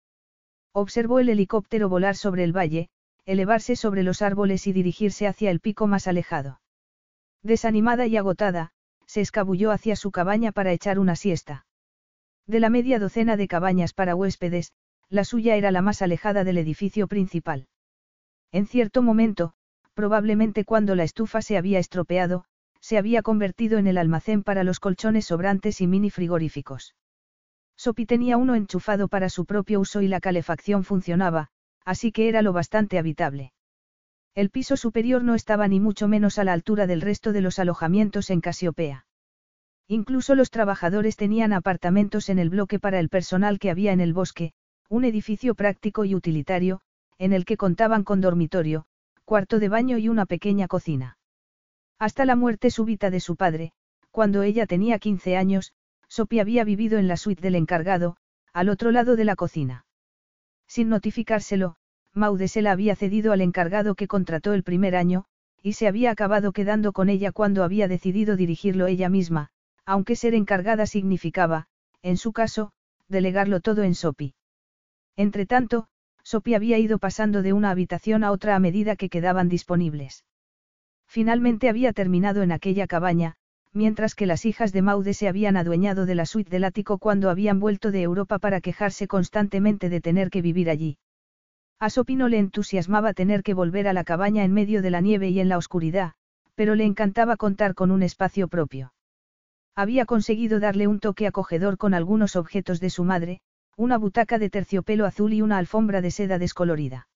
Observó 0.74 1.20
el 1.20 1.30
helicóptero 1.30 1.90
volar 1.90 2.16
sobre 2.16 2.44
el 2.44 2.56
valle, 2.56 2.90
elevarse 3.26 3.76
sobre 3.76 4.04
los 4.04 4.22
árboles 4.22 4.68
y 4.68 4.74
dirigirse 4.74 5.28
hacia 5.28 5.52
el 5.52 5.60
pico 5.60 5.88
más 5.88 6.08
alejado. 6.08 6.62
Desanimada 7.44 8.08
y 8.08 8.18
agotada, 8.18 8.72
se 9.06 9.22
escabulló 9.22 9.72
hacia 9.72 9.96
su 9.96 10.12
cabaña 10.12 10.52
para 10.52 10.72
echar 10.72 10.98
una 10.98 11.16
siesta. 11.16 11.66
De 12.48 12.60
la 12.60 12.70
media 12.70 13.00
docena 13.00 13.38
de 13.38 13.48
cabañas 13.48 13.94
para 13.94 14.16
huéspedes, 14.16 14.74
la 15.12 15.26
suya 15.26 15.58
era 15.58 15.72
la 15.72 15.82
más 15.82 16.02
alejada 16.02 16.46
del 16.46 16.58
edificio 16.58 17.08
principal. 17.08 17.68
En 18.54 18.66
cierto 18.66 19.04
momento, 19.04 19.54
probablemente 19.94 20.64
cuando 20.64 20.96
la 20.96 21.04
estufa 21.04 21.42
se 21.42 21.58
había 21.58 21.80
estropeado, 21.80 22.46
se 22.80 22.98
había 22.98 23.22
convertido 23.22 23.78
en 23.78 23.88
el 23.88 23.98
almacén 23.98 24.42
para 24.42 24.64
los 24.64 24.80
colchones 24.80 25.26
sobrantes 25.26 25.82
y 25.82 25.88
mini 25.88 26.10
frigoríficos. 26.10 26.96
Sopi 27.76 28.06
tenía 28.06 28.38
uno 28.38 28.56
enchufado 28.56 29.10
para 29.10 29.30
su 29.30 29.46
propio 29.46 29.82
uso 29.82 30.02
y 30.02 30.08
la 30.08 30.22
calefacción 30.22 30.86
funcionaba, 30.86 31.50
así 31.84 32.14
que 32.14 32.30
era 32.30 32.42
lo 32.42 32.54
bastante 32.54 32.98
habitable. 32.98 33.52
El 34.34 34.50
piso 34.50 34.78
superior 34.78 35.26
no 35.26 35.36
estaba 35.36 35.68
ni 35.68 35.82
mucho 35.82 36.08
menos 36.08 36.40
a 36.40 36.46
la 36.46 36.54
altura 36.54 36.88
del 36.88 37.02
resto 37.02 37.34
de 37.34 37.42
los 37.42 37.60
alojamientos 37.60 38.30
en 38.30 38.40
Casiopea. 38.40 39.06
Incluso 39.90 40.36
los 40.36 40.52
trabajadores 40.52 41.18
tenían 41.18 41.52
apartamentos 41.52 42.30
en 42.30 42.40
el 42.40 42.50
bloque 42.50 42.80
para 42.80 42.98
el 43.00 43.10
personal 43.10 43.60
que 43.60 43.70
había 43.70 43.92
en 43.92 44.00
el 44.00 44.14
bosque, 44.14 44.54
un 44.92 45.06
edificio 45.06 45.56
práctico 45.56 46.04
y 46.04 46.14
utilitario, 46.16 46.82
en 47.18 47.32
el 47.32 47.46
que 47.46 47.56
contaban 47.56 48.04
con 48.04 48.20
dormitorio, 48.20 48.88
cuarto 49.24 49.58
de 49.58 49.70
baño 49.70 49.98
y 49.98 50.10
una 50.10 50.26
pequeña 50.26 50.68
cocina. 50.68 51.18
Hasta 51.98 52.26
la 52.26 52.36
muerte 52.36 52.70
súbita 52.70 53.10
de 53.10 53.22
su 53.22 53.38
padre, 53.38 53.72
cuando 54.12 54.44
ella 54.44 54.66
tenía 54.66 55.00
15 55.00 55.38
años, 55.38 55.72
Sophie 56.10 56.42
había 56.42 56.66
vivido 56.66 57.00
en 57.00 57.08
la 57.08 57.16
suite 57.16 57.42
del 57.42 57.56
encargado, 57.56 58.18
al 58.52 58.68
otro 58.68 58.92
lado 58.92 59.16
de 59.16 59.24
la 59.24 59.38
cocina. 59.38 59.86
Sin 60.68 60.90
notificárselo, 60.90 61.78
Maude 62.14 62.50
se 62.50 62.62
la 62.62 62.74
había 62.74 62.98
cedido 62.98 63.32
al 63.32 63.40
encargado 63.40 63.96
que 63.96 64.10
contrató 64.10 64.54
el 64.54 64.64
primer 64.64 64.98
año, 64.98 65.24
y 65.64 65.72
se 65.74 65.88
había 65.88 66.12
acabado 66.12 66.52
quedando 66.52 66.92
con 66.92 67.08
ella 67.08 67.32
cuando 67.32 67.64
había 67.64 67.88
decidido 67.88 68.36
dirigirlo 68.36 68.88
ella 68.88 69.08
misma, 69.08 69.52
aunque 69.86 70.18
ser 70.18 70.34
encargada 70.34 70.86
significaba, 70.86 71.68
en 72.02 72.18
su 72.18 72.34
caso, 72.34 72.74
delegarlo 73.08 73.62
todo 73.62 73.84
en 73.84 73.96
Sopi. 73.96 74.34
Entretanto, 75.16 75.88
Sopi 76.24 76.54
había 76.54 76.78
ido 76.78 77.00
pasando 77.00 77.42
de 77.42 77.54
una 77.54 77.72
habitación 77.72 78.24
a 78.24 78.32
otra 78.32 78.56
a 78.56 78.60
medida 78.60 78.96
que 78.96 79.10
quedaban 79.10 79.50
disponibles. 79.50 80.26
Finalmente 81.08 81.68
había 81.68 81.94
terminado 81.94 82.42
en 82.42 82.52
aquella 82.52 82.88
cabaña, 82.88 83.36
mientras 83.74 84.16
que 84.16 84.26
las 84.26 84.46
hijas 84.46 84.72
de 84.72 84.82
Maude 84.82 85.14
se 85.14 85.28
habían 85.28 85.58
adueñado 85.58 86.06
de 86.06 86.16
la 86.16 86.26
suite 86.26 86.50
del 86.50 86.64
ático 86.64 86.98
cuando 86.98 87.30
habían 87.30 87.60
vuelto 87.60 87.92
de 87.92 88.02
Europa 88.02 88.40
para 88.40 88.62
quejarse 88.62 89.08
constantemente 89.08 89.90
de 89.90 90.02
tener 90.02 90.30
que 90.30 90.42
vivir 90.42 90.70
allí. 90.70 90.98
A 91.80 91.90
Sopi 91.90 92.16
no 92.16 92.28
le 92.28 92.38
entusiasmaba 92.38 93.14
tener 93.14 93.44
que 93.44 93.54
volver 93.54 93.88
a 93.88 93.94
la 93.94 94.04
cabaña 94.04 94.44
en 94.44 94.54
medio 94.54 94.82
de 94.82 94.92
la 94.92 95.02
nieve 95.02 95.30
y 95.30 95.40
en 95.40 95.50
la 95.50 95.58
oscuridad, 95.58 96.14
pero 96.56 96.76
le 96.76 96.86
encantaba 96.86 97.38
contar 97.38 97.74
con 97.74 97.92
un 97.92 98.04
espacio 98.04 98.48
propio. 98.48 98.94
Había 99.76 100.06
conseguido 100.06 100.60
darle 100.60 100.88
un 100.88 101.00
toque 101.00 101.26
acogedor 101.26 101.78
con 101.78 101.94
algunos 101.94 102.36
objetos 102.36 102.80
de 102.80 102.90
su 102.90 103.04
madre, 103.04 103.42
una 103.78 103.98
butaca 103.98 104.38
de 104.38 104.50
terciopelo 104.50 105.06
azul 105.06 105.34
y 105.34 105.42
una 105.42 105.58
alfombra 105.58 106.02
de 106.02 106.12
seda 106.12 106.38
descolorida. 106.38 107.08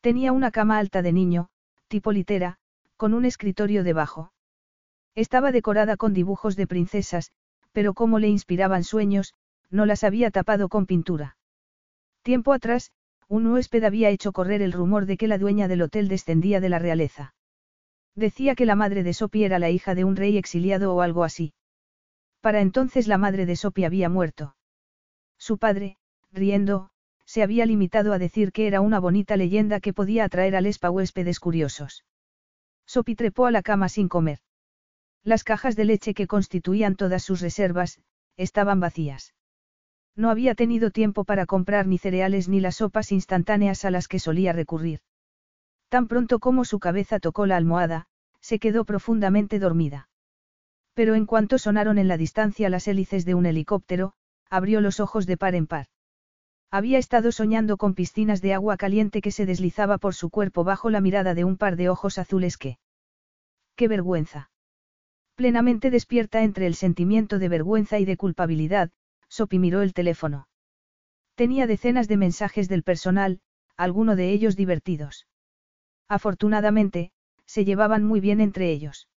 Tenía 0.00 0.32
una 0.32 0.50
cama 0.50 0.78
alta 0.78 1.02
de 1.02 1.12
niño, 1.12 1.48
tipo 1.88 2.12
litera, 2.12 2.58
con 2.96 3.14
un 3.14 3.24
escritorio 3.24 3.84
debajo. 3.84 4.32
Estaba 5.14 5.52
decorada 5.52 5.96
con 5.96 6.12
dibujos 6.14 6.56
de 6.56 6.66
princesas, 6.66 7.32
pero 7.72 7.94
como 7.94 8.18
le 8.18 8.28
inspiraban 8.28 8.84
sueños, 8.84 9.34
no 9.70 9.86
las 9.86 10.04
había 10.04 10.30
tapado 10.30 10.68
con 10.68 10.86
pintura. 10.86 11.36
Tiempo 12.22 12.52
atrás, 12.52 12.92
un 13.28 13.46
huésped 13.46 13.84
había 13.84 14.10
hecho 14.10 14.32
correr 14.32 14.62
el 14.62 14.72
rumor 14.72 15.06
de 15.06 15.16
que 15.16 15.28
la 15.28 15.38
dueña 15.38 15.68
del 15.68 15.82
hotel 15.82 16.08
descendía 16.08 16.60
de 16.60 16.68
la 16.68 16.78
realeza. 16.78 17.34
Decía 18.14 18.54
que 18.54 18.66
la 18.66 18.74
madre 18.74 19.02
de 19.02 19.14
Sopi 19.14 19.44
era 19.44 19.58
la 19.58 19.70
hija 19.70 19.94
de 19.94 20.04
un 20.04 20.16
rey 20.16 20.36
exiliado 20.38 20.94
o 20.94 21.02
algo 21.02 21.24
así. 21.24 21.52
Para 22.40 22.60
entonces 22.60 23.06
la 23.06 23.18
madre 23.18 23.46
de 23.46 23.56
Sopi 23.56 23.84
había 23.84 24.08
muerto. 24.08 24.56
Su 25.38 25.58
padre, 25.58 25.96
riendo, 26.32 26.90
se 27.24 27.42
había 27.42 27.66
limitado 27.66 28.12
a 28.12 28.18
decir 28.18 28.52
que 28.52 28.66
era 28.66 28.80
una 28.80 28.98
bonita 28.98 29.36
leyenda 29.36 29.80
que 29.80 29.92
podía 29.92 30.24
atraer 30.24 30.56
al 30.56 30.66
espa 30.66 30.90
huéspedes 30.90 31.40
curiosos. 31.40 32.04
Sopi 32.86 33.14
trepó 33.14 33.46
a 33.46 33.50
la 33.50 33.62
cama 33.62 33.88
sin 33.88 34.08
comer. 34.08 34.38
Las 35.22 35.44
cajas 35.44 35.76
de 35.76 35.84
leche 35.84 36.14
que 36.14 36.26
constituían 36.26 36.96
todas 36.96 37.22
sus 37.22 37.40
reservas, 37.40 38.00
estaban 38.36 38.80
vacías. 38.80 39.34
No 40.16 40.30
había 40.30 40.54
tenido 40.54 40.90
tiempo 40.90 41.24
para 41.24 41.46
comprar 41.46 41.86
ni 41.86 41.98
cereales 41.98 42.48
ni 42.48 42.60
las 42.60 42.76
sopas 42.76 43.12
instantáneas 43.12 43.84
a 43.84 43.90
las 43.90 44.08
que 44.08 44.18
solía 44.18 44.52
recurrir. 44.52 45.00
Tan 45.88 46.08
pronto 46.08 46.38
como 46.38 46.64
su 46.64 46.78
cabeza 46.80 47.20
tocó 47.20 47.46
la 47.46 47.56
almohada, 47.56 48.06
se 48.40 48.58
quedó 48.58 48.84
profundamente 48.84 49.58
dormida. 49.58 50.08
Pero 50.94 51.14
en 51.14 51.26
cuanto 51.26 51.58
sonaron 51.58 51.98
en 51.98 52.08
la 52.08 52.16
distancia 52.16 52.68
las 52.68 52.88
hélices 52.88 53.24
de 53.24 53.34
un 53.34 53.46
helicóptero, 53.46 54.14
abrió 54.50 54.80
los 54.80 55.00
ojos 55.00 55.26
de 55.26 55.36
par 55.36 55.54
en 55.54 55.66
par. 55.66 55.86
Había 56.70 56.98
estado 56.98 57.32
soñando 57.32 57.76
con 57.76 57.94
piscinas 57.94 58.42
de 58.42 58.52
agua 58.52 58.76
caliente 58.76 59.22
que 59.22 59.30
se 59.30 59.46
deslizaba 59.46 59.98
por 59.98 60.14
su 60.14 60.28
cuerpo 60.28 60.64
bajo 60.64 60.90
la 60.90 61.00
mirada 61.00 61.34
de 61.34 61.44
un 61.44 61.56
par 61.56 61.76
de 61.76 61.88
ojos 61.88 62.18
azules 62.18 62.58
que... 62.58 62.78
¡Qué 63.74 63.88
vergüenza! 63.88 64.50
Plenamente 65.34 65.90
despierta 65.90 66.42
entre 66.42 66.66
el 66.66 66.74
sentimiento 66.74 67.38
de 67.38 67.48
vergüenza 67.48 67.98
y 67.98 68.04
de 68.04 68.16
culpabilidad, 68.16 68.90
Sopi 69.28 69.58
miró 69.58 69.82
el 69.82 69.94
teléfono. 69.94 70.48
Tenía 71.36 71.66
decenas 71.66 72.08
de 72.08 72.16
mensajes 72.16 72.68
del 72.68 72.82
personal, 72.82 73.40
algunos 73.76 74.16
de 74.16 74.32
ellos 74.32 74.56
divertidos. 74.56 75.26
Afortunadamente, 76.08 77.12
se 77.46 77.64
llevaban 77.64 78.02
muy 78.04 78.20
bien 78.20 78.40
entre 78.40 78.72
ellos. 78.72 79.08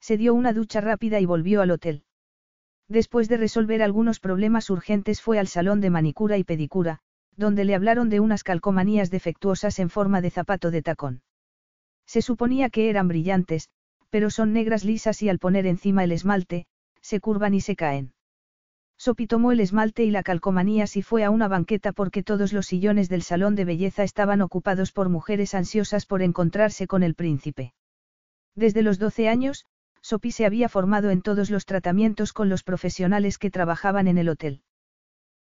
Se 0.00 0.16
dio 0.16 0.34
una 0.34 0.52
ducha 0.52 0.80
rápida 0.80 1.18
y 1.20 1.24
volvió 1.24 1.62
al 1.62 1.70
hotel. 1.70 2.04
Después 2.88 3.28
de 3.28 3.36
resolver 3.36 3.82
algunos 3.82 4.18
problemas 4.18 4.70
urgentes 4.70 5.20
fue 5.20 5.38
al 5.38 5.46
salón 5.46 5.80
de 5.80 5.90
manicura 5.90 6.38
y 6.38 6.44
pedicura, 6.44 7.00
donde 7.36 7.64
le 7.64 7.74
hablaron 7.74 8.08
de 8.08 8.20
unas 8.20 8.42
calcomanías 8.42 9.10
defectuosas 9.10 9.78
en 9.78 9.90
forma 9.90 10.20
de 10.20 10.30
zapato 10.30 10.70
de 10.70 10.82
tacón. 10.82 11.22
Se 12.06 12.22
suponía 12.22 12.70
que 12.70 12.88
eran 12.88 13.06
brillantes, 13.08 13.68
pero 14.10 14.30
son 14.30 14.52
negras 14.52 14.84
lisas 14.84 15.22
y 15.22 15.28
al 15.28 15.38
poner 15.38 15.66
encima 15.66 16.02
el 16.04 16.12
esmalte, 16.12 16.66
se 17.02 17.20
curvan 17.20 17.54
y 17.54 17.60
se 17.60 17.76
caen. 17.76 18.14
Sopi 18.96 19.28
tomó 19.28 19.52
el 19.52 19.60
esmalte 19.60 20.04
y 20.04 20.10
la 20.10 20.24
calcomanía 20.24 20.86
y 20.92 21.02
fue 21.02 21.22
a 21.22 21.30
una 21.30 21.46
banqueta 21.46 21.92
porque 21.92 22.24
todos 22.24 22.52
los 22.52 22.66
sillones 22.66 23.08
del 23.08 23.22
salón 23.22 23.54
de 23.54 23.64
belleza 23.64 24.02
estaban 24.02 24.40
ocupados 24.40 24.90
por 24.90 25.08
mujeres 25.08 25.54
ansiosas 25.54 26.04
por 26.06 26.22
encontrarse 26.22 26.88
con 26.88 27.04
el 27.04 27.14
príncipe. 27.14 27.74
Desde 28.56 28.82
los 28.82 28.98
12 28.98 29.28
años, 29.28 29.66
Sopi 30.08 30.32
se 30.32 30.46
había 30.46 30.70
formado 30.70 31.10
en 31.10 31.20
todos 31.20 31.50
los 31.50 31.66
tratamientos 31.66 32.32
con 32.32 32.48
los 32.48 32.62
profesionales 32.62 33.36
que 33.36 33.50
trabajaban 33.50 34.08
en 34.08 34.16
el 34.16 34.30
hotel. 34.30 34.62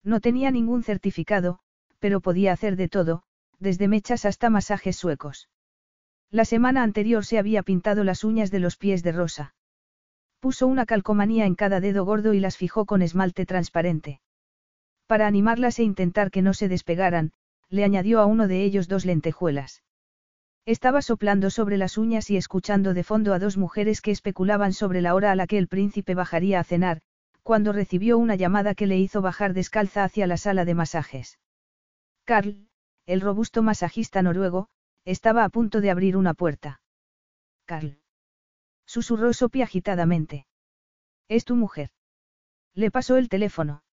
No 0.03 0.19
tenía 0.21 0.51
ningún 0.51 0.83
certificado, 0.83 1.61
pero 2.01 2.21
podía 2.21 2.53
hacer 2.53 2.75
de 2.75 2.89
todo, 2.89 3.23
desde 3.61 3.87
mechas 3.87 4.25
hasta 4.25 4.51
masajes 4.51 4.97
suecos. 4.97 5.49
La 6.33 6.45
semana 6.45 6.83
anterior 6.83 7.25
se 7.25 7.39
había 7.39 7.63
pintado 7.63 8.03
las 8.03 8.25
uñas 8.25 8.51
de 8.51 8.59
los 8.59 8.77
pies 8.77 9.05
de 9.05 9.13
rosa. 9.13 9.55
Puso 10.41 10.67
una 10.67 10.85
calcomanía 10.85 11.47
en 11.47 11.55
cada 11.55 11.79
dedo 11.79 12.05
gordo 12.05 12.35
y 12.35 12.41
las 12.41 12.57
fijó 12.57 12.87
con 12.87 13.03
esmalte 13.03 13.47
transparente. 13.47 14.21
Para 15.07 15.29
animarlas 15.29 15.79
e 15.79 15.85
intentar 15.85 16.33
que 16.33 16.43
no 16.43 16.55
se 16.55 16.67
despegaran, 16.67 17.31
le 17.69 17.85
añadió 17.85 18.19
a 18.19 18.27
uno 18.27 18.49
de 18.49 18.65
ellos 18.65 18.89
dos 18.89 19.05
lentejuelas. 19.05 19.85
Estaba 20.67 21.01
soplando 21.01 21.51
sobre 21.51 21.79
las 21.79 21.97
uñas 21.97 22.29
y 22.29 22.37
escuchando 22.37 22.93
de 22.93 23.05
fondo 23.05 23.33
a 23.33 23.39
dos 23.39 23.57
mujeres 23.57 24.01
que 24.01 24.11
especulaban 24.11 24.73
sobre 24.73 25.01
la 25.01 25.15
hora 25.15 25.31
a 25.31 25.37
la 25.37 25.47
que 25.47 25.59
el 25.59 25.69
príncipe 25.69 26.17
bajaría 26.17 26.59
a 26.59 26.65
cenar, 26.65 27.03
cuando 27.45 27.73
recibió 27.73 28.19
una 28.19 28.35
llamada 28.35 28.75
que 28.75 28.89
le 28.89 28.99
hizo 28.99 29.23
bajar 29.23 29.55
descalza 29.55 30.03
hacia 30.03 30.27
la 30.27 30.37
sala 30.37 30.65
de 30.65 30.75
masajes. 30.75 31.39
Carl, 32.25 32.67
el 33.07 33.21
robusto 33.21 33.63
masajista 33.63 34.23
noruego, 34.23 34.67
estaba 35.05 35.45
a 35.45 35.49
punto 35.51 35.81
de 35.81 35.93
abrir 35.93 36.17
una 36.17 36.35
puerta. 36.35 36.81
Carl. 37.65 38.01
Susurró 38.87 39.33
Sophie 39.33 39.63
agitadamente. 39.63 40.49
Es 41.29 41.45
tu 41.45 41.55
mujer. 41.55 41.91
Le 42.75 42.91
pasó 42.91 43.17
el 43.17 43.29
teléfono. 43.29 43.85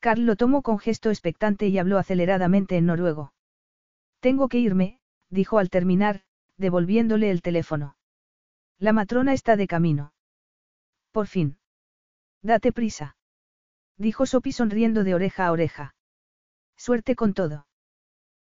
Carl 0.00 0.26
lo 0.26 0.36
tomó 0.36 0.60
con 0.60 0.78
gesto 0.78 1.08
expectante 1.08 1.68
y 1.68 1.78
habló 1.78 1.96
aceleradamente 1.96 2.76
en 2.76 2.84
noruego. 2.84 3.32
Tengo 4.20 4.48
que 4.48 4.58
irme, 4.58 5.00
dijo 5.30 5.58
al 5.58 5.70
terminar, 5.70 6.22
devolviéndole 6.56 7.30
el 7.30 7.42
teléfono. 7.42 7.96
La 8.78 8.92
matrona 8.92 9.32
está 9.32 9.56
de 9.56 9.66
camino. 9.66 10.12
Por 11.12 11.26
fin. 11.26 11.58
Date 12.42 12.72
prisa. 12.72 13.16
Dijo 13.96 14.26
Sophie 14.26 14.52
sonriendo 14.52 15.04
de 15.04 15.14
oreja 15.14 15.46
a 15.46 15.52
oreja. 15.52 15.94
Suerte 16.76 17.16
con 17.16 17.32
todo. 17.32 17.66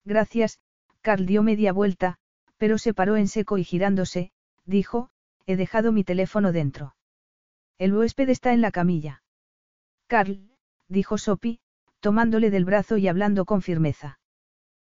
Gracias, 0.05 0.59
Carl 1.01 1.25
dio 1.25 1.43
media 1.43 1.73
vuelta, 1.73 2.17
pero 2.57 2.77
se 2.77 2.93
paró 2.93 3.17
en 3.17 3.27
seco 3.27 3.57
y 3.57 3.63
girándose, 3.63 4.31
dijo, 4.65 5.09
he 5.45 5.55
dejado 5.57 5.91
mi 5.91 6.03
teléfono 6.03 6.51
dentro. 6.51 6.95
El 7.77 7.93
huésped 7.93 8.29
está 8.29 8.53
en 8.53 8.61
la 8.61 8.71
camilla. 8.71 9.23
Carl, 10.07 10.51
dijo 10.87 11.17
Sophie, 11.17 11.59
tomándole 11.99 12.51
del 12.51 12.65
brazo 12.65 12.97
y 12.97 13.07
hablando 13.07 13.45
con 13.45 13.61
firmeza. 13.61 14.19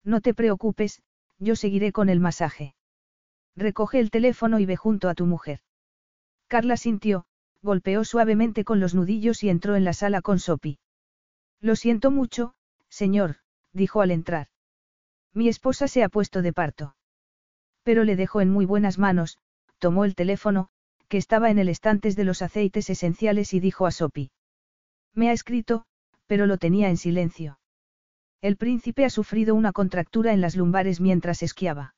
No 0.04 0.22
te 0.22 0.34
preocupes, 0.34 1.02
yo 1.40 1.56
seguiré 1.56 1.92
con 1.92 2.10
el 2.10 2.20
masaje. 2.20 2.76
Recoge 3.56 4.00
el 4.00 4.12
teléfono 4.12 4.60
y 4.60 4.66
ve 4.66 4.76
junto 4.76 5.10
a 5.10 5.16
tu 5.16 5.26
mujer. 5.26 5.62
Carla 6.48 6.78
sintió, 6.78 7.26
golpeó 7.62 8.04
suavemente 8.04 8.64
con 8.64 8.80
los 8.80 8.94
nudillos 8.94 9.44
y 9.44 9.50
entró 9.50 9.76
en 9.76 9.84
la 9.84 9.94
sala 9.94 10.22
con 10.22 10.40
Sophie. 10.40 10.78
Lo 11.62 11.76
siento 11.76 12.12
mucho, 12.12 12.54
señor, 12.90 13.38
dijo 13.74 14.02
al 14.02 14.12
entrar. 14.12 14.48
Mi 15.34 15.50
esposa 15.50 15.88
se 15.88 16.04
ha 16.04 16.10
puesto 16.10 16.42
de 16.42 16.54
parto. 16.54 16.96
Pero 17.84 18.04
le 18.04 18.16
dejó 18.16 18.42
en 18.42 18.50
muy 18.50 18.66
buenas 18.66 18.98
manos, 18.98 19.38
tomó 19.80 20.06
el 20.06 20.16
teléfono, 20.16 20.70
que 21.08 21.18
estaba 21.18 21.50
en 21.50 21.60
el 21.60 21.70
estantes 21.70 22.16
de 22.16 22.24
los 22.24 22.42
aceites 22.42 22.90
esenciales 22.90 23.54
y 23.54 23.60
dijo 23.60 23.86
a 23.86 23.92
Sophie. 23.92 24.32
Me 25.14 25.30
ha 25.30 25.34
escrito, 25.34 25.86
pero 26.28 26.46
lo 26.46 26.58
tenía 26.58 26.90
en 26.90 26.98
silencio. 26.98 27.60
El 28.46 28.58
príncipe 28.58 29.06
ha 29.06 29.10
sufrido 29.10 29.56
una 29.56 29.72
contractura 29.72 30.32
en 30.32 30.40
las 30.40 30.56
lumbares 30.56 31.02
mientras 31.02 31.42
esquiaba. 31.42 31.96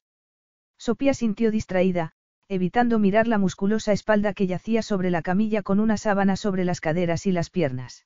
Sopía 0.77 1.13
sintió 1.13 1.51
distraída, 1.51 2.13
evitando 2.47 2.99
mirar 2.99 3.27
la 3.27 3.37
musculosa 3.37 3.91
espalda 3.91 4.33
que 4.33 4.47
yacía 4.47 4.81
sobre 4.81 5.11
la 5.11 5.21
camilla 5.21 5.61
con 5.61 5.81
una 5.81 5.97
sábana 5.97 6.37
sobre 6.37 6.63
las 6.63 6.79
caderas 6.79 7.25
y 7.25 7.33
las 7.33 7.49
piernas. 7.49 8.05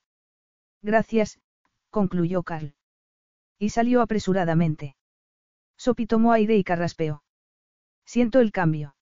Gracias, 0.82 1.40
concluyó 1.92 2.42
Carl. 2.42 2.74
Y 3.60 3.70
salió 3.70 4.02
apresuradamente. 4.02 4.96
Sopi 5.78 6.08
tomó 6.08 6.32
aire 6.32 6.58
y 6.58 6.64
carraspeó. 6.64 7.22
Siento 8.08 8.40
el 8.40 8.52
cambio. 8.52 8.96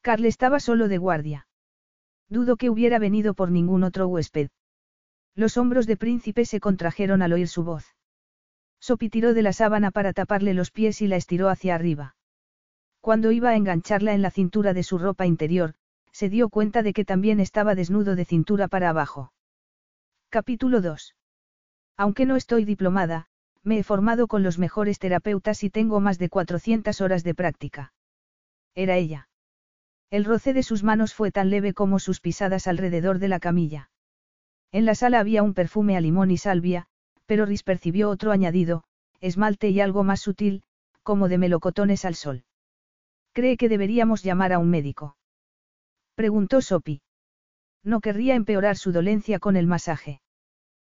Carl 0.00 0.24
estaba 0.24 0.58
solo 0.58 0.88
de 0.88 0.98
guardia. 0.98 1.46
Dudo 2.28 2.56
que 2.56 2.68
hubiera 2.68 2.98
venido 2.98 3.34
por 3.34 3.52
ningún 3.52 3.84
otro 3.84 4.08
huésped. 4.08 4.50
Los 5.36 5.56
hombros 5.56 5.86
de 5.86 5.96
príncipe 5.96 6.44
se 6.46 6.58
contrajeron 6.58 7.22
al 7.22 7.32
oír 7.32 7.46
su 7.46 7.62
voz. 7.62 7.94
Sopi 8.80 9.10
tiró 9.10 9.34
de 9.34 9.42
la 9.42 9.52
sábana 9.52 9.90
para 9.90 10.12
taparle 10.12 10.54
los 10.54 10.70
pies 10.70 11.02
y 11.02 11.06
la 11.06 11.16
estiró 11.16 11.48
hacia 11.48 11.74
arriba. 11.74 12.16
Cuando 13.00 13.30
iba 13.30 13.50
a 13.50 13.56
engancharla 13.56 14.14
en 14.14 14.22
la 14.22 14.30
cintura 14.30 14.74
de 14.74 14.82
su 14.82 14.98
ropa 14.98 15.26
interior, 15.26 15.74
se 16.12 16.28
dio 16.28 16.48
cuenta 16.48 16.82
de 16.82 16.92
que 16.92 17.04
también 17.04 17.40
estaba 17.40 17.74
desnudo 17.74 18.16
de 18.16 18.24
cintura 18.24 18.68
para 18.68 18.90
abajo. 18.90 19.32
Capítulo 20.28 20.80
2. 20.80 21.14
Aunque 21.96 22.26
no 22.26 22.36
estoy 22.36 22.64
diplomada, 22.64 23.26
me 23.62 23.78
he 23.78 23.82
formado 23.82 24.26
con 24.26 24.42
los 24.42 24.58
mejores 24.58 24.98
terapeutas 24.98 25.62
y 25.64 25.70
tengo 25.70 26.00
más 26.00 26.18
de 26.18 26.28
400 26.28 27.00
horas 27.00 27.24
de 27.24 27.34
práctica. 27.34 27.92
Era 28.74 28.96
ella. 28.96 29.28
El 30.10 30.24
roce 30.24 30.54
de 30.54 30.62
sus 30.62 30.82
manos 30.82 31.14
fue 31.14 31.30
tan 31.30 31.50
leve 31.50 31.74
como 31.74 31.98
sus 31.98 32.20
pisadas 32.20 32.66
alrededor 32.66 33.18
de 33.18 33.28
la 33.28 33.38
camilla. 33.38 33.90
En 34.72 34.84
la 34.84 34.94
sala 34.94 35.20
había 35.20 35.42
un 35.42 35.54
perfume 35.54 35.96
a 35.96 36.00
limón 36.00 36.30
y 36.30 36.36
salvia, 36.36 36.88
pero 37.30 37.46
Rhys 37.46 37.62
percibió 37.62 38.10
otro 38.10 38.32
añadido, 38.32 38.82
esmalte 39.20 39.68
y 39.68 39.80
algo 39.80 40.02
más 40.02 40.18
sutil, 40.18 40.64
como 41.04 41.28
de 41.28 41.38
melocotones 41.38 42.04
al 42.04 42.16
sol. 42.16 42.42
¿Cree 43.32 43.56
que 43.56 43.68
deberíamos 43.68 44.24
llamar 44.24 44.52
a 44.52 44.58
un 44.58 44.68
médico? 44.68 45.16
Preguntó 46.16 46.60
Sophie. 46.60 47.02
No 47.84 48.00
querría 48.00 48.34
empeorar 48.34 48.76
su 48.76 48.90
dolencia 48.90 49.38
con 49.38 49.54
el 49.54 49.68
masaje. 49.68 50.20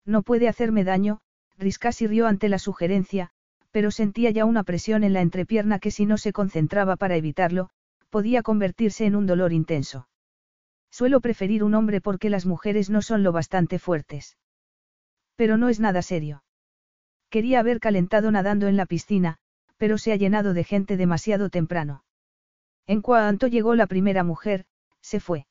No 0.06 0.24
puede 0.24 0.48
hacerme 0.48 0.84
daño, 0.84 1.20
Rhys 1.60 1.78
casi 1.78 2.08
rió 2.08 2.26
ante 2.26 2.50
la 2.50 2.58
sugerencia, 2.58 3.30
pero 3.70 3.92
sentía 3.92 4.32
ya 4.32 4.46
una 4.46 4.64
presión 4.64 5.04
en 5.04 5.14
la 5.14 5.22
entrepierna 5.22 5.78
que 5.78 5.92
si 5.92 6.08
no 6.08 6.18
se 6.18 6.34
concentraba 6.34 6.96
para 6.96 7.16
evitarlo, 7.16 7.70
podía 8.10 8.42
convertirse 8.42 9.06
en 9.06 9.16
un 9.16 9.28
dolor 9.28 9.54
intenso. 9.54 10.08
Suelo 10.90 11.22
preferir 11.22 11.64
un 11.64 11.76
hombre 11.76 12.02
porque 12.02 12.32
las 12.32 12.48
mujeres 12.48 12.90
no 12.90 13.04
son 13.04 13.22
lo 13.22 13.32
bastante 13.34 13.78
fuertes. 13.78 14.36
Pero 15.36 15.58
no 15.58 15.70
es 15.70 15.80
nada 15.80 16.02
serio. 16.02 16.44
Quería 17.30 17.60
haber 17.60 17.80
calentado 17.80 18.32
nadando 18.32 18.68
en 18.68 18.78
la 18.78 18.86
piscina, 18.86 19.38
pero 19.78 19.98
se 19.98 20.12
ha 20.12 20.16
llenado 20.16 20.54
de 20.54 20.64
gente 20.64 20.98
demasiado 20.98 21.50
temprano. 21.50 22.04
En 22.86 23.02
cuanto 23.02 23.48
llegó 23.48 23.76
la 23.76 23.88
primera 23.88 24.24
mujer, 24.24 24.66
se 25.02 25.20
fue. 25.20 25.48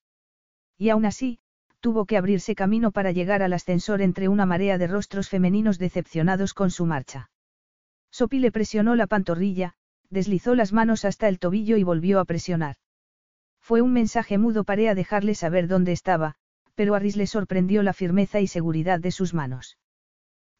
Y 0.78 0.90
aún 0.90 1.04
así, 1.04 1.38
tuvo 1.80 2.06
que 2.06 2.16
abrirse 2.16 2.54
camino 2.54 2.92
para 2.92 3.10
llegar 3.10 3.42
al 3.42 3.52
ascensor 3.52 4.02
entre 4.02 4.28
una 4.28 4.46
marea 4.46 4.78
de 4.78 4.86
rostros 4.86 5.28
femeninos 5.28 5.78
decepcionados 5.78 6.54
con 6.54 6.70
su 6.70 6.86
marcha. 6.86 7.30
Sopi 8.10 8.38
le 8.38 8.52
presionó 8.52 8.94
la 8.94 9.06
pantorrilla, 9.06 9.74
deslizó 10.10 10.54
las 10.54 10.72
manos 10.72 11.04
hasta 11.04 11.28
el 11.28 11.38
tobillo 11.38 11.76
y 11.76 11.82
volvió 11.82 12.20
a 12.20 12.24
presionar. 12.24 12.76
Fue 13.60 13.80
un 13.80 13.92
mensaje 13.92 14.38
mudo 14.38 14.64
para 14.64 14.94
dejarle 14.94 15.34
saber 15.34 15.66
dónde 15.66 15.92
estaba, 15.92 16.36
pero 16.74 16.94
a 16.94 16.98
Rhys 16.98 17.16
le 17.16 17.26
sorprendió 17.26 17.82
la 17.82 17.92
firmeza 17.92 18.40
y 18.40 18.46
seguridad 18.46 19.00
de 19.00 19.10
sus 19.10 19.34
manos. 19.34 19.78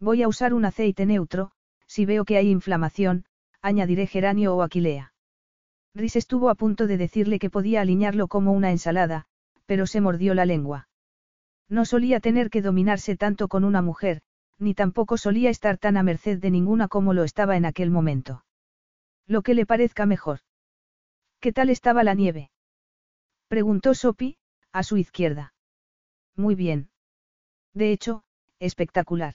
Voy 0.01 0.23
a 0.23 0.29
usar 0.29 0.55
un 0.55 0.65
aceite 0.65 1.07
neutro, 1.07 1.53
si 1.87 2.07
veo 2.07 2.25
que 2.25 2.37
hay 2.37 2.51
inflamación, 2.51 3.25
añadiré 3.61 4.07
geranio 4.07 4.57
o 4.57 4.63
aquilea. 4.63 5.13
Rhys 5.95 6.17
estuvo 6.17 6.49
a 6.49 6.55
punto 6.55 6.87
de 6.87 6.97
decirle 6.97 7.39
que 7.39 7.51
podía 7.51 7.83
alinearlo 7.83 8.29
como 8.29 8.53
una 8.53 8.71
ensalada, 8.71 9.27
pero 9.67 9.87
se 9.87 10.01
mordió 10.01 10.35
la 10.35 10.47
lengua. 10.47 10.89
No 11.69 11.85
solía 11.85 12.21
tener 12.21 12.51
que 12.51 12.63
dominarse 12.63 13.17
tanto 13.17 13.49
con 13.49 13.65
una 13.65 13.83
mujer, 13.83 14.23
ni 14.59 14.75
tampoco 14.75 15.17
solía 15.17 15.51
estar 15.51 15.79
tan 15.79 15.97
a 15.97 16.03
merced 16.03 16.39
de 16.39 16.51
ninguna 16.51 16.89
como 16.89 17.13
lo 17.15 17.25
estaba 17.25 17.57
en 17.57 17.65
aquel 17.65 17.91
momento. 17.91 18.45
Lo 19.27 19.43
que 19.43 19.55
le 19.55 19.67
parezca 19.67 20.07
mejor. 20.07 20.41
¿Qué 21.41 21.53
tal 21.53 21.71
estaba 21.71 22.05
la 22.05 22.15
nieve? 22.15 22.51
Preguntó 23.49 23.95
Sophie, 23.95 24.37
a 24.73 24.83
su 24.83 24.97
izquierda. 24.97 25.52
Muy 26.37 26.55
bien. 26.55 26.91
De 27.75 27.93
hecho, 27.93 28.23
espectacular. 28.59 29.35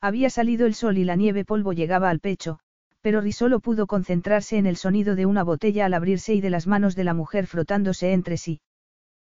Había 0.00 0.30
salido 0.30 0.66
el 0.66 0.74
sol 0.74 0.98
y 0.98 1.04
la 1.04 1.16
nieve 1.16 1.44
polvo 1.44 1.72
llegaba 1.72 2.10
al 2.10 2.20
pecho, 2.20 2.58
pero 3.00 3.20
Risolo 3.20 3.60
pudo 3.60 3.86
concentrarse 3.86 4.56
en 4.56 4.66
el 4.66 4.76
sonido 4.76 5.14
de 5.14 5.26
una 5.26 5.42
botella 5.42 5.86
al 5.86 5.94
abrirse 5.94 6.34
y 6.34 6.40
de 6.40 6.50
las 6.50 6.66
manos 6.66 6.94
de 6.96 7.04
la 7.04 7.14
mujer 7.14 7.46
frotándose 7.46 8.12
entre 8.12 8.36
sí. 8.36 8.60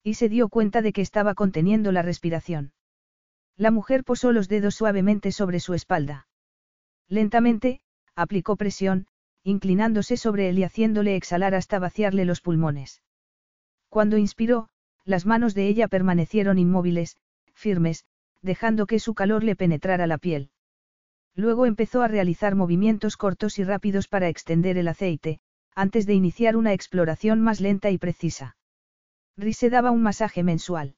Y 0.04 0.16
se 0.16 0.30
dio 0.30 0.50
cuenta 0.50 0.82
de 0.82 0.94
que 0.94 1.02
estaba 1.02 1.34
conteniendo 1.34 1.92
la 1.92 2.02
respiración. 2.02 2.74
La 3.58 3.72
mujer 3.72 4.04
posó 4.04 4.32
los 4.32 4.50
dedos 4.50 4.76
suavemente 4.76 5.32
sobre 5.32 5.60
su 5.60 5.74
espalda. 5.74 6.28
Lentamente, 7.08 7.82
aplicó 8.16 8.56
presión, 8.56 9.08
inclinándose 9.44 10.18
sobre 10.18 10.50
él 10.50 10.60
y 10.60 10.64
haciéndole 10.64 11.16
exhalar 11.16 11.56
hasta 11.56 11.80
vaciarle 11.80 12.26
los 12.26 12.42
pulmones. 12.42 13.02
Cuando 13.90 14.18
inspiró, 14.18 14.70
las 15.06 15.26
manos 15.26 15.54
de 15.54 15.68
ella 15.68 15.88
permanecieron 15.88 16.58
inmóviles, 16.58 17.18
firmes, 17.54 18.06
dejando 18.42 18.86
que 18.88 19.00
su 19.00 19.14
calor 19.14 19.44
le 19.44 19.56
penetrara 19.56 20.08
la 20.08 20.18
piel. 20.18 20.50
Luego 21.36 21.66
empezó 21.66 22.02
a 22.02 22.08
realizar 22.08 22.56
movimientos 22.56 23.18
cortos 23.18 23.60
y 23.60 23.64
rápidos 23.64 24.08
para 24.08 24.30
extender 24.30 24.78
el 24.78 24.88
aceite, 24.88 25.40
antes 25.76 26.06
de 26.06 26.14
iniciar 26.14 26.56
una 26.56 26.74
exploración 26.74 27.42
más 27.42 27.60
lenta 27.60 27.92
y 27.92 27.98
precisa. 27.98 28.56
Rise 29.38 29.70
daba 29.70 29.92
un 29.92 30.02
masaje 30.02 30.44
mensual. 30.44 30.96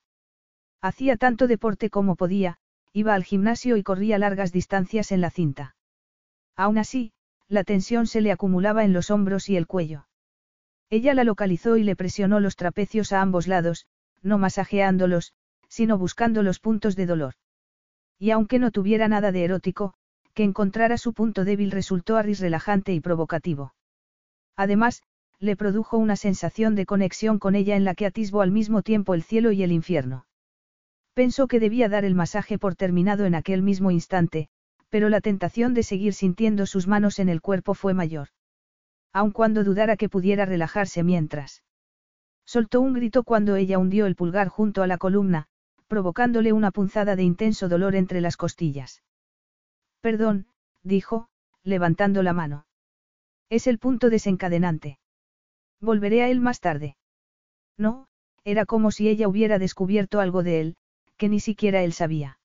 Hacía 0.81 1.17
tanto 1.17 1.47
deporte 1.47 1.89
como 1.89 2.15
podía, 2.15 2.59
iba 2.93 3.15
al 3.15 3.23
gimnasio 3.23 3.77
y 3.77 3.83
corría 3.83 4.19
largas 4.19 4.51
distancias 4.51 5.11
en 5.11 5.21
la 5.21 5.31
cinta. 5.31 5.75
Aún 6.55 6.77
así, 6.77 7.13
la 7.47 7.63
tensión 7.63 8.07
se 8.07 8.21
le 8.21 8.31
acumulaba 8.31 8.83
en 8.83 8.93
los 8.93 9.09
hombros 9.09 9.49
y 9.49 9.57
el 9.57 9.67
cuello. 9.67 10.07
Ella 10.89 11.13
la 11.13 11.23
localizó 11.23 11.77
y 11.77 11.83
le 11.83 11.95
presionó 11.95 12.39
los 12.39 12.55
trapecios 12.55 13.11
a 13.11 13.21
ambos 13.21 13.47
lados, 13.47 13.87
no 14.22 14.38
masajeándolos, 14.38 15.34
sino 15.68 15.97
buscando 15.97 16.43
los 16.43 16.59
puntos 16.59 16.95
de 16.95 17.05
dolor. 17.05 17.34
Y 18.20 18.32
aunque 18.32 18.59
no 18.59 18.72
tuviera 18.72 19.07
nada 19.07 19.32
de 19.32 19.43
erótico, 19.43 19.93
que 20.34 20.43
encontrara 20.43 20.97
su 20.97 21.13
punto 21.13 21.45
débil 21.45 21.72
resultó 21.72 22.18
a 22.18 22.22
Riz 22.22 22.39
relajante 22.39 22.93
y 22.93 22.99
provocativo. 22.99 23.74
Además, 24.55 25.03
le 25.39 25.55
produjo 25.55 25.97
una 25.97 26.15
sensación 26.15 26.76
de 26.76 26.86
conexión 26.86 27.38
con 27.38 27.55
ella 27.55 27.76
en 27.76 27.84
la 27.84 27.95
que 27.95 28.05
atisbó 28.05 28.41
al 28.41 28.51
mismo 28.51 28.82
tiempo 28.82 29.13
el 29.13 29.24
cielo 29.24 29.51
y 29.51 29.63
el 29.63 29.72
infierno. 29.72 30.26
Pensó 31.13 31.47
que 31.47 31.59
debía 31.59 31.89
dar 31.89 32.05
el 32.05 32.15
masaje 32.15 32.57
por 32.57 32.76
terminado 32.76 33.26
en 33.26 33.36
aquel 33.36 33.61
mismo 33.61 33.91
instante, 33.91 34.49
pero 34.89 35.09
la 35.09 35.22
tentación 35.22 35.74
de 35.74 35.84
seguir 35.84 36.13
sintiendo 36.13 36.65
sus 36.65 36.88
manos 36.88 37.20
en 37.20 37.30
el 37.30 37.41
cuerpo 37.41 37.74
fue 37.74 37.93
mayor. 37.93 38.30
Aun 39.13 39.32
cuando 39.32 39.63
dudara 39.63 39.97
que 39.97 40.09
pudiera 40.09 40.45
relajarse 40.45 41.03
mientras. 41.03 41.63
Soltó 42.47 42.79
un 42.79 42.93
grito 42.93 43.23
cuando 43.23 43.57
ella 43.57 43.77
hundió 43.77 44.05
el 44.05 44.15
pulgar 44.15 44.47
junto 44.47 44.81
a 44.81 44.87
la 44.87 44.97
columna, 44.97 45.47
provocándole 45.87 46.53
una 46.53 46.71
punzada 46.71 47.17
de 47.17 47.23
intenso 47.23 47.67
dolor 47.67 47.93
entre 47.93 48.21
las 48.21 48.37
costillas. 48.37 49.03
Perdón, 49.99 50.47
dijo, 50.81 51.27
levantando 51.63 52.23
la 52.23 52.31
mano. 52.31 52.65
Es 53.49 53.67
el 53.67 53.79
punto 53.79 54.09
desencadenante. 54.09 54.97
Volveré 55.81 56.23
a 56.23 56.29
él 56.29 56.39
más 56.39 56.61
tarde. 56.61 56.95
No, 57.77 58.07
era 58.45 58.65
como 58.65 58.91
si 58.91 59.09
ella 59.09 59.27
hubiera 59.27 59.59
descubierto 59.59 60.21
algo 60.21 60.41
de 60.41 60.61
él, 60.61 60.77
que 61.17 61.27
ni 61.27 61.41
siquiera 61.41 61.83
él 61.83 61.91
sabía. 61.91 62.39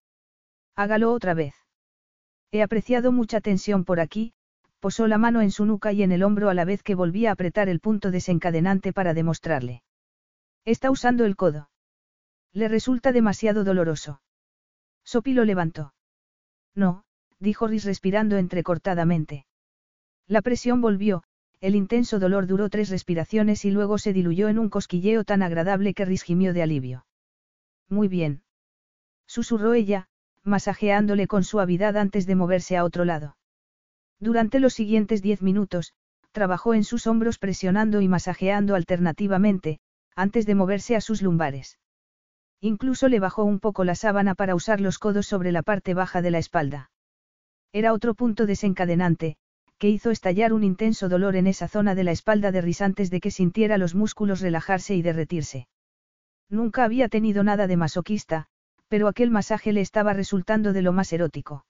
Hágalo 0.75 1.13
otra 1.13 1.35
vez. 1.35 1.55
He 2.51 2.61
apreciado 2.61 3.13
mucha 3.13 3.41
tensión 3.41 3.85
por 3.85 4.01
aquí, 4.01 4.35
posó 4.81 5.07
la 5.07 5.17
mano 5.17 5.43
en 5.43 5.53
su 5.53 5.65
nuca 5.65 5.93
y 5.93 6.03
en 6.03 6.11
el 6.11 6.25
hombro 6.25 6.49
a 6.51 6.55
la 6.55 6.65
vez 6.65 6.83
que 6.83 6.97
volvía 6.97 7.31
a 7.31 7.35
apretar 7.35 7.69
el 7.69 7.79
punto 7.79 8.11
desencadenante 8.11 8.93
para 8.93 9.15
demostrarle. 9.15 9.85
Está 10.65 10.91
usando 10.91 11.25
el 11.25 11.37
codo. 11.37 11.71
Le 12.53 12.69
resulta 12.69 13.13
demasiado 13.13 13.65
doloroso. 13.65 14.21
Sopi 15.05 15.33
lo 15.33 15.45
levantó. 15.45 15.95
No, 16.75 17.05
dijo 17.39 17.67
Riz 17.67 17.85
respirando 17.85 18.37
entrecortadamente. 18.37 19.47
La 20.29 20.43
presión 20.43 20.81
volvió, 20.81 21.25
el 21.61 21.75
intenso 21.75 22.19
dolor 22.19 22.47
duró 22.47 22.69
tres 22.69 22.91
respiraciones 22.91 23.65
y 23.65 23.71
luego 23.71 23.99
se 23.99 24.13
diluyó 24.13 24.49
en 24.49 24.59
un 24.59 24.69
cosquilleo 24.69 25.25
tan 25.25 25.43
agradable 25.43 25.95
que 25.95 26.05
Riz 26.05 26.23
gimió 26.23 26.53
de 26.53 26.63
alivio. 26.63 27.07
Muy 27.89 28.09
bien. 28.09 28.43
Susurró 29.27 29.75
ella, 29.75 30.09
masajeándole 30.45 31.27
con 31.27 31.45
suavidad 31.45 31.97
antes 31.97 32.27
de 32.27 32.35
moverse 32.35 32.77
a 32.77 32.85
otro 32.85 33.05
lado. 33.05 33.37
Durante 34.19 34.61
los 34.61 34.75
siguientes 34.75 35.23
diez 35.23 35.43
minutos, 35.43 35.95
trabajó 36.31 36.75
en 36.75 36.85
sus 36.85 37.07
hombros 37.07 37.39
presionando 37.39 38.01
y 38.01 38.09
masajeando 38.09 38.75
alternativamente, 38.75 39.81
antes 40.17 40.47
de 40.47 40.55
moverse 40.55 40.97
a 40.97 41.01
sus 41.01 41.23
lumbares. 41.23 41.79
Incluso 42.61 43.09
le 43.09 43.21
bajó 43.21 43.45
un 43.45 43.59
poco 43.59 43.85
la 43.85 43.95
sábana 43.95 44.35
para 44.35 44.55
usar 44.55 44.81
los 44.81 44.99
codos 44.99 45.27
sobre 45.27 45.53
la 45.53 45.63
parte 45.63 45.95
baja 45.95 46.23
de 46.23 46.31
la 46.31 46.39
espalda. 46.39 46.91
Era 47.73 47.93
otro 47.93 48.15
punto 48.15 48.47
desencadenante, 48.47 49.37
que 49.79 49.89
hizo 49.89 50.11
estallar 50.11 50.53
un 50.53 50.63
intenso 50.63 51.09
dolor 51.09 51.35
en 51.35 51.49
esa 51.49 51.67
zona 51.67 51.95
de 51.95 52.05
la 52.05 52.13
espalda 52.13 52.53
de 52.53 52.61
Riz 52.61 52.83
antes 52.83 53.11
de 53.11 53.21
que 53.21 53.33
sintiera 53.33 53.79
los 53.79 53.95
músculos 53.97 54.41
relajarse 54.41 54.95
y 54.95 55.03
derretirse. 55.03 55.67
Nunca 56.49 56.85
había 56.85 57.09
tenido 57.09 57.43
nada 57.43 57.67
de 57.67 57.77
masoquista, 57.77 58.47
pero 58.87 59.09
aquel 59.09 59.31
masaje 59.31 59.73
le 59.73 59.81
estaba 59.81 60.13
resultando 60.13 60.73
de 60.73 60.83
lo 60.83 60.93
más 60.93 61.13
erótico. 61.13 61.65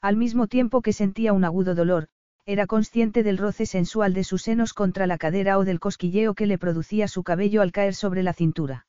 Al 0.00 0.16
mismo 0.16 0.46
tiempo 0.46 0.80
que 0.80 0.92
sentía 0.92 1.32
un 1.32 1.44
agudo 1.44 1.74
dolor, 1.74 2.08
era 2.46 2.68
consciente 2.68 3.24
del 3.24 3.38
roce 3.38 3.66
sensual 3.66 4.14
de 4.14 4.22
sus 4.22 4.42
senos 4.42 4.72
contra 4.72 5.08
la 5.08 5.18
cadera 5.18 5.58
o 5.58 5.64
del 5.64 5.80
cosquilleo 5.80 6.34
que 6.34 6.46
le 6.46 6.58
producía 6.58 7.08
su 7.08 7.24
cabello 7.24 7.60
al 7.60 7.72
caer 7.72 7.94
sobre 7.94 8.22
la 8.22 8.32
cintura. 8.32 8.86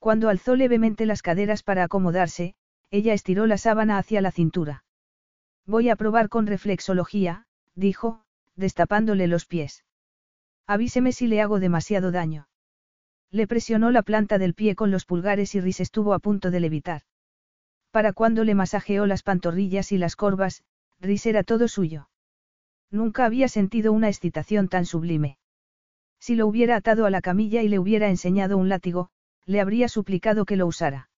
Cuando 0.00 0.28
alzó 0.28 0.56
levemente 0.56 1.06
las 1.06 1.22
caderas 1.22 1.62
para 1.62 1.84
acomodarse, 1.84 2.56
ella 2.90 3.14
estiró 3.14 3.46
la 3.46 3.58
sábana 3.58 3.96
hacia 3.96 4.20
la 4.20 4.32
cintura. 4.32 4.84
Voy 5.66 5.88
a 5.88 5.94
probar 5.94 6.28
con 6.28 6.48
reflexología, 6.48 7.46
dijo, 7.76 8.24
destapándole 8.56 9.28
los 9.28 9.46
pies. 9.46 9.84
Avíseme 10.66 11.12
si 11.12 11.28
le 11.28 11.40
hago 11.40 11.60
demasiado 11.60 12.10
daño. 12.10 12.48
Le 13.30 13.46
presionó 13.46 13.92
la 13.92 14.02
planta 14.02 14.38
del 14.38 14.54
pie 14.54 14.74
con 14.74 14.90
los 14.90 15.04
pulgares 15.04 15.54
y 15.54 15.60
Riz 15.60 15.78
estuvo 15.78 16.12
a 16.12 16.18
punto 16.18 16.50
de 16.50 16.60
levitar. 16.60 17.02
Para 17.92 18.12
cuando 18.12 18.42
le 18.42 18.56
masajeó 18.56 19.06
las 19.06 19.22
pantorrillas 19.22 19.92
y 19.92 19.98
las 19.98 20.16
corvas, 20.16 20.64
Riz 21.00 21.26
era 21.26 21.44
todo 21.44 21.68
suyo. 21.68 22.08
Nunca 22.90 23.24
había 23.24 23.48
sentido 23.48 23.92
una 23.92 24.08
excitación 24.08 24.68
tan 24.68 24.86
sublime. 24.86 25.38
Si 26.18 26.36
lo 26.36 26.46
hubiera 26.46 26.76
atado 26.76 27.06
a 27.06 27.10
la 27.10 27.20
camilla 27.20 27.62
y 27.62 27.68
le 27.68 27.78
hubiera 27.78 28.08
enseñado 28.08 28.56
un 28.56 28.68
látigo, 28.68 29.10
le 29.46 29.60
habría 29.60 29.88
suplicado 29.88 30.44
que 30.44 30.56
lo 30.56 30.66
usara. 30.66 31.10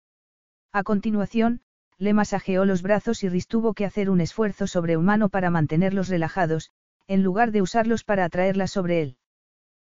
A 0.73 0.83
continuación, 0.83 1.61
le 1.99 2.13
masajeó 2.13 2.65
los 2.65 2.83
brazos 2.83 3.23
y 3.25 3.29
Riz 3.29 3.47
tuvo 3.47 3.73
que 3.73 3.85
hacer 3.85 4.11
un 4.11 4.21
esfuerzo 4.21 4.67
sobrehumano 4.67 5.29
para 5.29 5.51
mantenerlos 5.51 6.09
relajados, 6.09 6.71
en 7.07 7.23
lugar 7.23 7.53
de 7.53 7.63
usarlos 7.63 8.05
para 8.05 8.25
atraerla 8.25 8.67
sobre 8.67 9.03
él. 9.03 9.17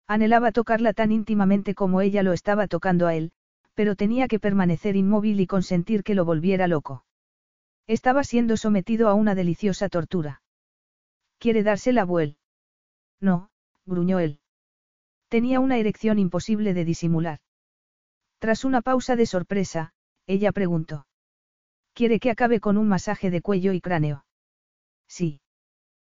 Anhelaba 0.08 0.52
tocarla 0.52 0.92
tan 0.92 1.12
íntimamente 1.12 1.74
como 1.74 2.00
ella 2.00 2.22
lo 2.22 2.32
estaba 2.32 2.66
tocando 2.66 3.06
a 3.06 3.14
él, 3.14 3.32
pero 3.74 3.96
tenía 3.96 4.28
que 4.28 4.38
permanecer 4.38 4.96
inmóvil 4.96 5.40
y 5.40 5.46
consentir 5.46 6.02
que 6.02 6.14
lo 6.14 6.24
volviera 6.24 6.66
loco. 6.66 7.04
Estaba 7.86 8.24
siendo 8.24 8.56
sometido 8.56 9.08
a 9.08 9.14
una 9.14 9.34
deliciosa 9.34 9.88
tortura. 9.88 10.41
¿Quiere 11.42 11.64
darse 11.64 11.92
la 11.92 12.04
vuel? 12.04 12.36
No, 13.20 13.50
gruñó 13.84 14.20
él. 14.20 14.38
Tenía 15.26 15.58
una 15.58 15.76
erección 15.76 16.20
imposible 16.20 16.72
de 16.72 16.84
disimular. 16.84 17.40
Tras 18.38 18.64
una 18.64 18.80
pausa 18.80 19.16
de 19.16 19.26
sorpresa, 19.26 19.92
ella 20.28 20.52
preguntó. 20.52 21.04
Quiere 21.94 22.20
que 22.20 22.30
acabe 22.30 22.60
con 22.60 22.76
un 22.78 22.86
masaje 22.86 23.28
de 23.32 23.42
cuello 23.42 23.72
y 23.72 23.80
cráneo. 23.80 24.24
Sí. 25.08 25.40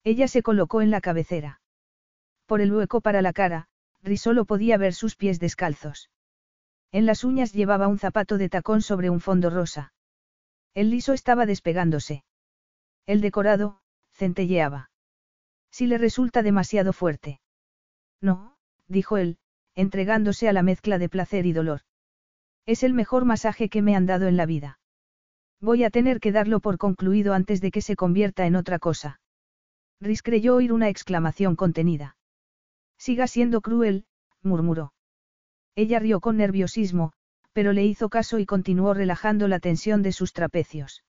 Ella 0.03 0.27
se 0.27 0.43
colocó 0.43 0.81
en 0.81 0.91
la 0.91 0.99
cabecera. 0.99 1.61
Por 2.45 2.59
el 2.59 2.73
hueco 2.73 2.99
para 2.99 3.21
la 3.21 3.31
cara, 3.31 3.69
solo 4.17 4.43
podía 4.43 4.75
ver 4.77 4.93
sus 4.93 5.15
pies 5.15 5.39
descalzos. 5.39 6.09
En 6.91 7.05
las 7.05 7.23
uñas 7.23 7.53
llevaba 7.53 7.87
un 7.87 7.97
zapato 7.97 8.37
de 8.37 8.49
tacón 8.49 8.81
sobre 8.81 9.09
un 9.09 9.21
fondo 9.21 9.49
rosa. 9.49 9.93
El 10.73 10.89
liso 10.89 11.13
estaba 11.13 11.45
despegándose. 11.45 12.25
El 13.05 13.21
decorado, 13.21 13.79
centelleaba. 14.11 14.89
Si 15.73 15.87
le 15.87 15.97
resulta 15.97 16.43
demasiado 16.43 16.93
fuerte. 16.93 17.41
No, 18.21 18.57
dijo 18.87 19.17
él, 19.17 19.39
entregándose 19.73 20.47
a 20.47 20.53
la 20.53 20.61
mezcla 20.61 20.99
de 20.99 21.09
placer 21.09 21.47
y 21.47 21.51
dolor. 21.51 21.81
Es 22.67 22.83
el 22.83 22.93
mejor 22.93 23.25
masaje 23.25 23.69
que 23.69 23.81
me 23.81 23.95
han 23.95 24.05
dado 24.05 24.27
en 24.27 24.37
la 24.37 24.45
vida. 24.45 24.79
Voy 25.59 25.83
a 25.83 25.89
tener 25.89 26.19
que 26.19 26.31
darlo 26.31 26.59
por 26.59 26.77
concluido 26.77 27.33
antes 27.33 27.59
de 27.59 27.71
que 27.71 27.81
se 27.81 27.95
convierta 27.95 28.45
en 28.45 28.55
otra 28.55 28.77
cosa. 28.77 29.19
Rhys 29.99 30.21
creyó 30.21 30.57
oír 30.57 30.73
una 30.73 30.89
exclamación 30.89 31.55
contenida. 31.55 32.17
Siga 32.99 33.25
siendo 33.25 33.61
cruel, 33.61 34.05
murmuró. 34.43 34.93
Ella 35.73 35.97
rió 35.97 36.19
con 36.19 36.37
nerviosismo, 36.37 37.13
pero 37.51 37.73
le 37.73 37.83
hizo 37.83 38.09
caso 38.09 38.37
y 38.37 38.45
continuó 38.45 38.93
relajando 38.93 39.47
la 39.47 39.59
tensión 39.59 40.03
de 40.03 40.11
sus 40.11 40.33
trapecios. 40.33 41.03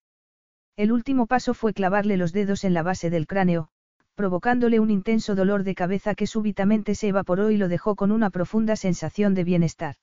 El 0.75 0.91
último 0.91 1.27
paso 1.27 1.53
fue 1.53 1.75
clavarle 1.75 2.17
los 2.17 2.33
dedos 2.33 2.65
en 2.65 2.73
la 2.73 2.83
base 2.83 3.11
del 3.11 3.27
cráneo, 3.27 3.69
provocándole 4.15 4.81
un 4.81 4.91
intenso 4.91 5.35
dolor 5.35 5.65
de 5.65 5.75
cabeza 5.75 6.15
que 6.15 6.27
súbitamente 6.27 6.95
se 6.95 7.09
evaporó 7.09 7.51
y 7.51 7.57
lo 7.57 7.69
dejó 7.69 7.97
con 7.97 8.13
una 8.13 8.31
profunda 8.31 8.77
sensación 8.77 9.35
de 9.35 9.45
bienestar. 9.45 9.97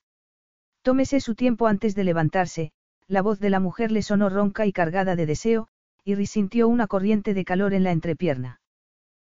Tómese 0.82 1.20
su 1.20 1.36
tiempo 1.36 1.68
antes 1.68 1.96
de 1.96 2.04
levantarse, 2.04 2.72
la 3.08 3.22
voz 3.22 3.40
de 3.40 3.50
la 3.50 3.60
mujer 3.60 3.92
le 3.92 4.02
sonó 4.02 4.30
ronca 4.30 4.66
y 4.66 4.72
cargada 4.72 5.16
de 5.16 5.26
deseo, 5.26 5.68
y 6.04 6.16
resintió 6.16 6.68
una 6.68 6.88
corriente 6.88 7.34
de 7.34 7.46
calor 7.46 7.74
en 7.74 7.84
la 7.84 7.92
entrepierna. 7.92 8.62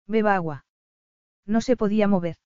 Beba 0.07 0.35
agua. 0.35 0.65
No 1.47 1.61
se 1.61 1.77
podía 1.77 2.09
mover. 2.09 2.37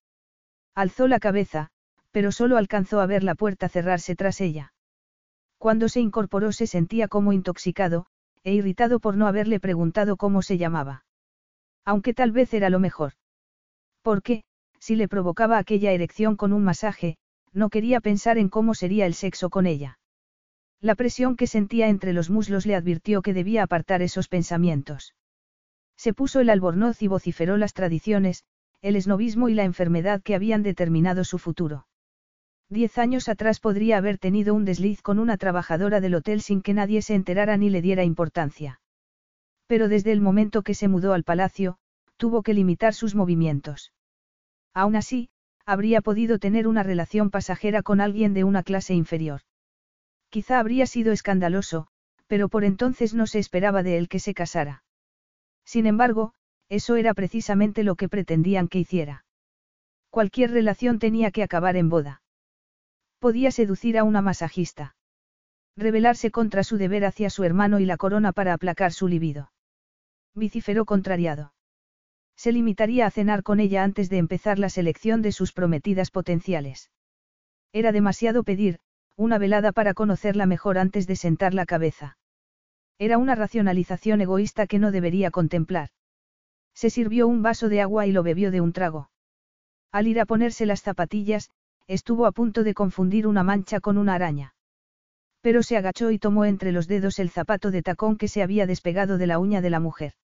Alzó 0.74 1.09
la 1.09 1.18
cabeza, 1.18 1.70
pero 2.11 2.33
solo 2.33 2.57
alcanzó 2.57 3.01
a 3.01 3.07
ver 3.07 3.22
la 3.22 3.35
puerta 3.35 3.68
cerrarse 3.68 4.16
tras 4.16 4.41
ella. 4.41 4.72
Cuando 5.59 5.89
se 5.89 6.01
incorporó 6.01 6.53
se 6.53 6.66
sentía 6.66 7.09
como 7.09 7.33
intoxicado, 7.33 8.07
e 8.43 8.55
irritado 8.55 9.01
por 9.01 9.16
no 9.16 9.26
haberle 9.26 9.61
preguntado 9.61 10.16
cómo 10.16 10.43
se 10.43 10.59
llamaba. 10.59 11.05
Aunque 11.85 12.14
tal 12.14 12.33
vez 12.33 12.53
era 12.55 12.70
lo 12.70 12.78
mejor. 12.78 13.12
Porque, 14.03 14.45
si 14.78 14.97
le 14.97 15.09
provocaba 15.09 15.59
aquella 15.59 15.93
erección 15.93 16.37
con 16.37 16.53
un 16.53 16.64
masaje, 16.64 17.16
no 17.53 17.68
quería 17.68 18.01
pensar 18.01 18.39
en 18.39 18.49
cómo 18.49 18.74
sería 18.74 19.07
el 19.07 19.14
sexo 19.14 19.51
con 19.51 19.66
ella. 19.66 19.99
La 20.81 20.95
presión 20.95 21.37
que 21.37 21.47
sentía 21.47 21.89
entre 21.89 22.12
los 22.12 22.31
muslos 22.31 22.64
le 22.64 22.74
advirtió 22.74 23.20
que 23.20 23.35
debía 23.35 23.62
apartar 23.62 24.01
esos 24.01 24.28
pensamientos. 24.28 25.14
Se 25.97 26.14
puso 26.14 26.41
el 26.41 26.49
albornoz 26.49 27.03
y 27.03 27.09
vociferó 27.09 27.59
las 27.59 27.74
tradiciones, 27.74 28.45
el 28.81 28.97
esnovismo 28.97 29.51
y 29.51 29.55
la 29.55 29.64
enfermedad 29.64 30.22
que 30.22 30.35
habían 30.35 30.62
determinado 30.62 31.24
su 31.24 31.39
futuro. 31.39 31.87
Diez 32.70 32.97
años 32.97 33.28
atrás 33.28 33.61
podría 33.61 33.99
haber 33.99 34.16
tenido 34.16 34.55
un 34.55 34.64
desliz 34.64 35.03
con 35.03 35.18
una 35.18 35.37
trabajadora 35.37 36.01
del 36.01 36.14
hotel 36.14 36.41
sin 36.41 36.62
que 36.62 36.72
nadie 36.72 37.03
se 37.03 37.14
enterara 37.14 37.59
ni 37.59 37.68
le 37.68 37.83
diera 37.83 38.05
importancia. 38.05 38.80
Pero 39.70 39.88
desde 39.88 40.10
el 40.10 40.20
momento 40.20 40.62
que 40.62 40.74
se 40.74 40.88
mudó 40.88 41.12
al 41.12 41.22
palacio, 41.22 41.76
tuvo 42.16 42.42
que 42.42 42.54
limitar 42.54 42.92
sus 42.92 43.14
movimientos. 43.14 43.92
Aún 44.74 44.96
así, 44.96 45.28
habría 45.64 46.00
podido 46.00 46.40
tener 46.40 46.66
una 46.66 46.82
relación 46.82 47.30
pasajera 47.30 47.80
con 47.84 48.00
alguien 48.00 48.34
de 48.34 48.42
una 48.42 48.64
clase 48.64 48.94
inferior. 48.94 49.42
Quizá 50.28 50.58
habría 50.58 50.86
sido 50.88 51.12
escandaloso, 51.12 51.86
pero 52.26 52.48
por 52.48 52.64
entonces 52.64 53.14
no 53.14 53.28
se 53.28 53.38
esperaba 53.38 53.84
de 53.84 53.96
él 53.96 54.08
que 54.08 54.18
se 54.18 54.34
casara. 54.34 54.82
Sin 55.64 55.86
embargo, 55.86 56.34
eso 56.68 56.96
era 56.96 57.14
precisamente 57.14 57.84
lo 57.84 57.94
que 57.94 58.08
pretendían 58.08 58.66
que 58.66 58.80
hiciera. 58.80 59.24
Cualquier 60.10 60.50
relación 60.50 60.98
tenía 60.98 61.30
que 61.30 61.44
acabar 61.44 61.76
en 61.76 61.90
boda. 61.90 62.22
Podía 63.20 63.52
seducir 63.52 63.98
a 63.98 64.02
una 64.02 64.20
masajista. 64.20 64.96
Rebelarse 65.76 66.32
contra 66.32 66.64
su 66.64 66.76
deber 66.76 67.04
hacia 67.04 67.30
su 67.30 67.44
hermano 67.44 67.78
y 67.78 67.84
la 67.84 67.98
corona 67.98 68.32
para 68.32 68.52
aplacar 68.52 68.92
su 68.92 69.06
libido. 69.06 69.52
Vociferó 70.35 70.85
contrariado. 70.85 71.53
Se 72.37 72.53
limitaría 72.53 73.07
a 73.07 73.11
cenar 73.11 73.43
con 73.43 73.61
ella 73.61 73.85
antes 73.85 74.09
de 74.09 74.18
empezar 74.18 74.59
la 74.59 74.70
selección 74.70 75.22
de 75.22 75.33
sus 75.33 75.53
prometidas 75.53 76.11
potenciales. 76.11 76.91
Era 77.72 77.93
demasiado 77.93 78.45
pedir, 78.45 78.78
una 79.16 79.39
velada 79.39 79.72
para 79.72 79.93
conocerla 79.93 80.47
mejor 80.47 80.78
antes 80.78 81.07
de 81.07 81.16
sentar 81.16 81.53
la 81.53 81.66
cabeza. 81.66 82.16
Era 82.99 83.18
una 83.18 83.35
racionalización 83.35 84.20
egoísta 84.20 84.66
que 84.66 84.78
no 84.78 84.91
debería 84.91 85.31
contemplar. 85.31 85.91
Se 86.74 86.91
sirvió 86.91 87.28
un 87.28 87.43
vaso 87.43 87.68
de 87.68 87.81
agua 87.81 88.07
y 88.07 88.12
lo 88.12 88.22
bebió 88.22 88.51
de 88.51 88.61
un 88.61 88.72
trago. 88.72 89.11
Al 89.93 90.07
ir 90.07 90.20
a 90.20 90.26
ponerse 90.26 90.66
las 90.66 90.83
zapatillas, 90.83 91.51
estuvo 91.87 92.26
a 92.26 92.33
punto 92.33 92.62
de 92.62 92.74
confundir 92.74 93.26
una 93.26 93.43
mancha 93.43 93.81
con 93.81 93.99
una 93.99 94.14
araña. 94.14 94.55
Pero 95.41 95.62
se 95.62 95.76
agachó 95.76 96.11
y 96.11 96.18
tomó 96.18 96.45
entre 96.45 96.72
los 96.72 96.86
dedos 96.86 97.18
el 97.18 97.30
zapato 97.30 97.70
de 97.70 97.82
tacón 97.82 98.16
que 98.16 98.28
se 98.28 98.43
había 98.43 98.66
despegado 98.66 99.18
de 99.18 99.26
la 99.26 99.38
uña 99.38 99.61
de 99.61 99.70
la 99.70 99.80
mujer. 99.80 100.14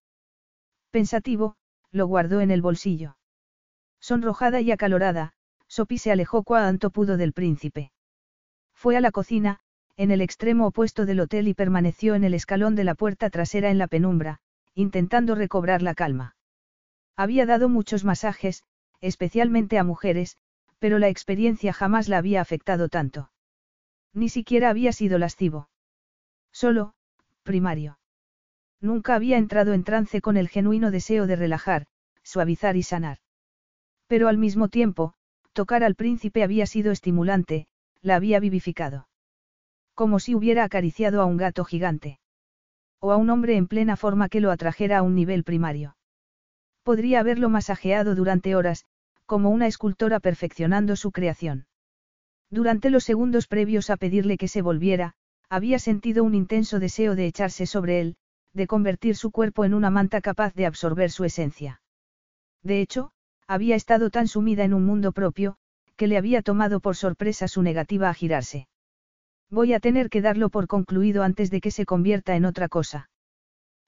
Pensativo, 0.91 1.55
lo 1.91 2.07
guardó 2.07 2.41
en 2.41 2.51
el 2.51 2.61
bolsillo. 2.61 3.17
Sonrojada 3.99 4.61
y 4.61 4.71
acalorada, 4.71 5.33
Sophie 5.67 5.97
se 5.97 6.11
alejó 6.11 6.43
cuanto 6.43 6.91
pudo 6.91 7.17
del 7.17 7.33
príncipe. 7.33 7.91
Fue 8.73 8.95
a 8.95 9.01
la 9.01 9.11
cocina, 9.11 9.59
en 9.97 10.11
el 10.11 10.21
extremo 10.21 10.67
opuesto 10.67 11.05
del 11.05 11.19
hotel 11.19 11.47
y 11.47 11.55
permaneció 11.55 12.13
en 12.13 12.23
el 12.23 12.35
escalón 12.35 12.75
de 12.75 12.83
la 12.83 12.93
puerta 12.93 13.29
trasera 13.31 13.71
en 13.71 13.79
la 13.79 13.87
penumbra, 13.87 14.39
intentando 14.75 15.33
recobrar 15.33 15.81
la 15.81 15.95
calma. 15.95 16.35
Había 17.15 17.47
dado 17.47 17.67
muchos 17.67 18.05
masajes, 18.05 18.63
especialmente 19.01 19.79
a 19.79 19.83
mujeres, 19.83 20.37
pero 20.77 20.99
la 20.99 21.09
experiencia 21.09 21.73
jamás 21.73 22.07
la 22.07 22.19
había 22.19 22.41
afectado 22.41 22.87
tanto. 22.87 23.31
Ni 24.17 24.29
siquiera 24.29 24.71
había 24.71 24.93
sido 24.93 25.19
lascivo. 25.19 25.69
Solo, 26.51 26.95
primario. 27.43 27.99
Nunca 28.81 29.13
había 29.13 29.37
entrado 29.37 29.73
en 29.73 29.83
trance 29.83 30.21
con 30.21 30.37
el 30.37 30.49
genuino 30.49 30.89
deseo 30.89 31.27
de 31.27 31.35
relajar, 31.35 31.85
suavizar 32.23 32.77
y 32.77 32.81
sanar. 32.81 33.19
Pero 34.07 34.27
al 34.27 34.39
mismo 34.39 34.69
tiempo, 34.69 35.13
tocar 35.53 35.83
al 35.83 35.93
príncipe 35.93 36.41
había 36.41 36.65
sido 36.65 36.91
estimulante, 36.91 37.67
la 38.01 38.15
había 38.15 38.39
vivificado. 38.39 39.07
Como 39.93 40.19
si 40.19 40.33
hubiera 40.33 40.63
acariciado 40.63 41.21
a 41.21 41.25
un 41.25 41.37
gato 41.37 41.63
gigante. 41.63 42.19
O 42.99 43.11
a 43.11 43.17
un 43.17 43.29
hombre 43.29 43.55
en 43.55 43.67
plena 43.67 43.97
forma 43.97 44.29
que 44.29 44.41
lo 44.41 44.49
atrajera 44.49 44.97
a 44.97 45.01
un 45.03 45.13
nivel 45.13 45.43
primario. 45.43 45.95
Podría 46.81 47.19
haberlo 47.19 47.49
masajeado 47.49 48.15
durante 48.15 48.55
horas, 48.55 48.83
como 49.27 49.51
una 49.51 49.67
escultora 49.67 50.19
perfeccionando 50.19 50.95
su 50.95 51.11
creación. 51.11 51.67
Durante 52.49 52.89
los 52.89 53.03
segundos 53.03 53.47
previos 53.47 53.89
a 53.89 53.97
pedirle 53.97 54.37
que 54.37 54.47
se 54.47 54.61
volviera, 54.61 55.13
había 55.49 55.79
sentido 55.79 56.23
un 56.23 56.35
intenso 56.35 56.79
deseo 56.79 57.15
de 57.15 57.27
echarse 57.27 57.65
sobre 57.65 57.99
él, 57.99 58.15
de 58.53 58.67
convertir 58.67 59.15
su 59.15 59.31
cuerpo 59.31 59.65
en 59.65 59.73
una 59.73 59.89
manta 59.89 60.21
capaz 60.21 60.53
de 60.53 60.65
absorber 60.65 61.11
su 61.11 61.23
esencia. 61.25 61.81
De 62.63 62.81
hecho, 62.81 63.11
había 63.47 63.75
estado 63.75 64.09
tan 64.09 64.27
sumida 64.27 64.63
en 64.63 64.73
un 64.73 64.85
mundo 64.85 65.11
propio, 65.11 65.57
que 65.95 66.07
le 66.07 66.17
había 66.17 66.41
tomado 66.41 66.79
por 66.79 66.95
sorpresa 66.95 67.47
su 67.47 67.61
negativa 67.61 68.09
a 68.09 68.13
girarse. 68.13 68.67
Voy 69.49 69.73
a 69.73 69.79
tener 69.79 70.09
que 70.09 70.21
darlo 70.21 70.49
por 70.49 70.67
concluido 70.67 71.23
antes 71.23 71.49
de 71.49 71.61
que 71.61 71.71
se 71.71 71.85
convierta 71.85 72.35
en 72.35 72.45
otra 72.45 72.67
cosa. 72.67 73.09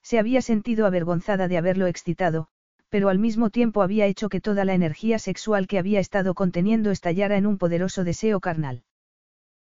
Se 0.02 0.18
había 0.18 0.42
sentido 0.42 0.86
avergonzada 0.86 1.48
de 1.48 1.58
haberlo 1.58 1.88
excitado, 1.88 2.48
pero 2.90 3.10
al 3.10 3.20
mismo 3.20 3.50
tiempo 3.50 3.82
había 3.82 4.08
hecho 4.08 4.30
que 4.30 4.42
toda 4.42 4.66
la 4.66 4.74
energía 4.74 5.20
sexual 5.20 5.68
que 5.68 5.78
había 5.78 6.00
estado 6.00 6.34
conteniendo 6.34 6.92
estallara 6.92 7.38
en 7.38 7.46
un 7.46 7.58
poderoso 7.58 8.04
deseo 8.04 8.40
carnal. 8.40 8.84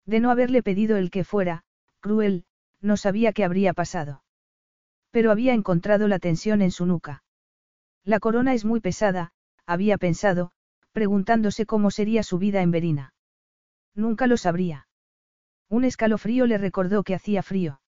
De 0.06 0.20
no 0.22 0.32
haberle 0.32 0.64
pedido 0.64 0.96
el 0.98 1.12
que 1.12 1.26
fuera, 1.26 1.64
cruel, 2.00 2.46
no 2.82 2.96
sabía 2.96 3.34
qué 3.34 3.44
habría 3.44 3.74
pasado. 3.74 4.24
Pero 5.12 5.32
había 5.32 5.54
encontrado 5.54 6.08
la 6.08 6.20
tensión 6.20 6.62
en 6.62 6.72
su 6.72 6.86
nuca. 6.86 7.24
La 8.06 8.20
corona 8.20 8.54
es 8.54 8.64
muy 8.64 8.80
pesada, 8.80 9.34
había 9.66 9.98
pensado, 9.98 10.52
preguntándose 10.94 11.66
cómo 11.66 11.92
sería 11.92 12.24
su 12.24 12.38
vida 12.38 12.62
en 12.62 12.72
Verina. 12.72 13.14
Nunca 13.94 14.28
lo 14.28 14.38
sabría. 14.38 14.88
Un 15.70 15.84
escalofrío 15.84 16.46
le 16.46 16.58
recordó 16.58 17.04
que 17.04 17.16
hacía 17.16 17.44
frío. 17.44 17.82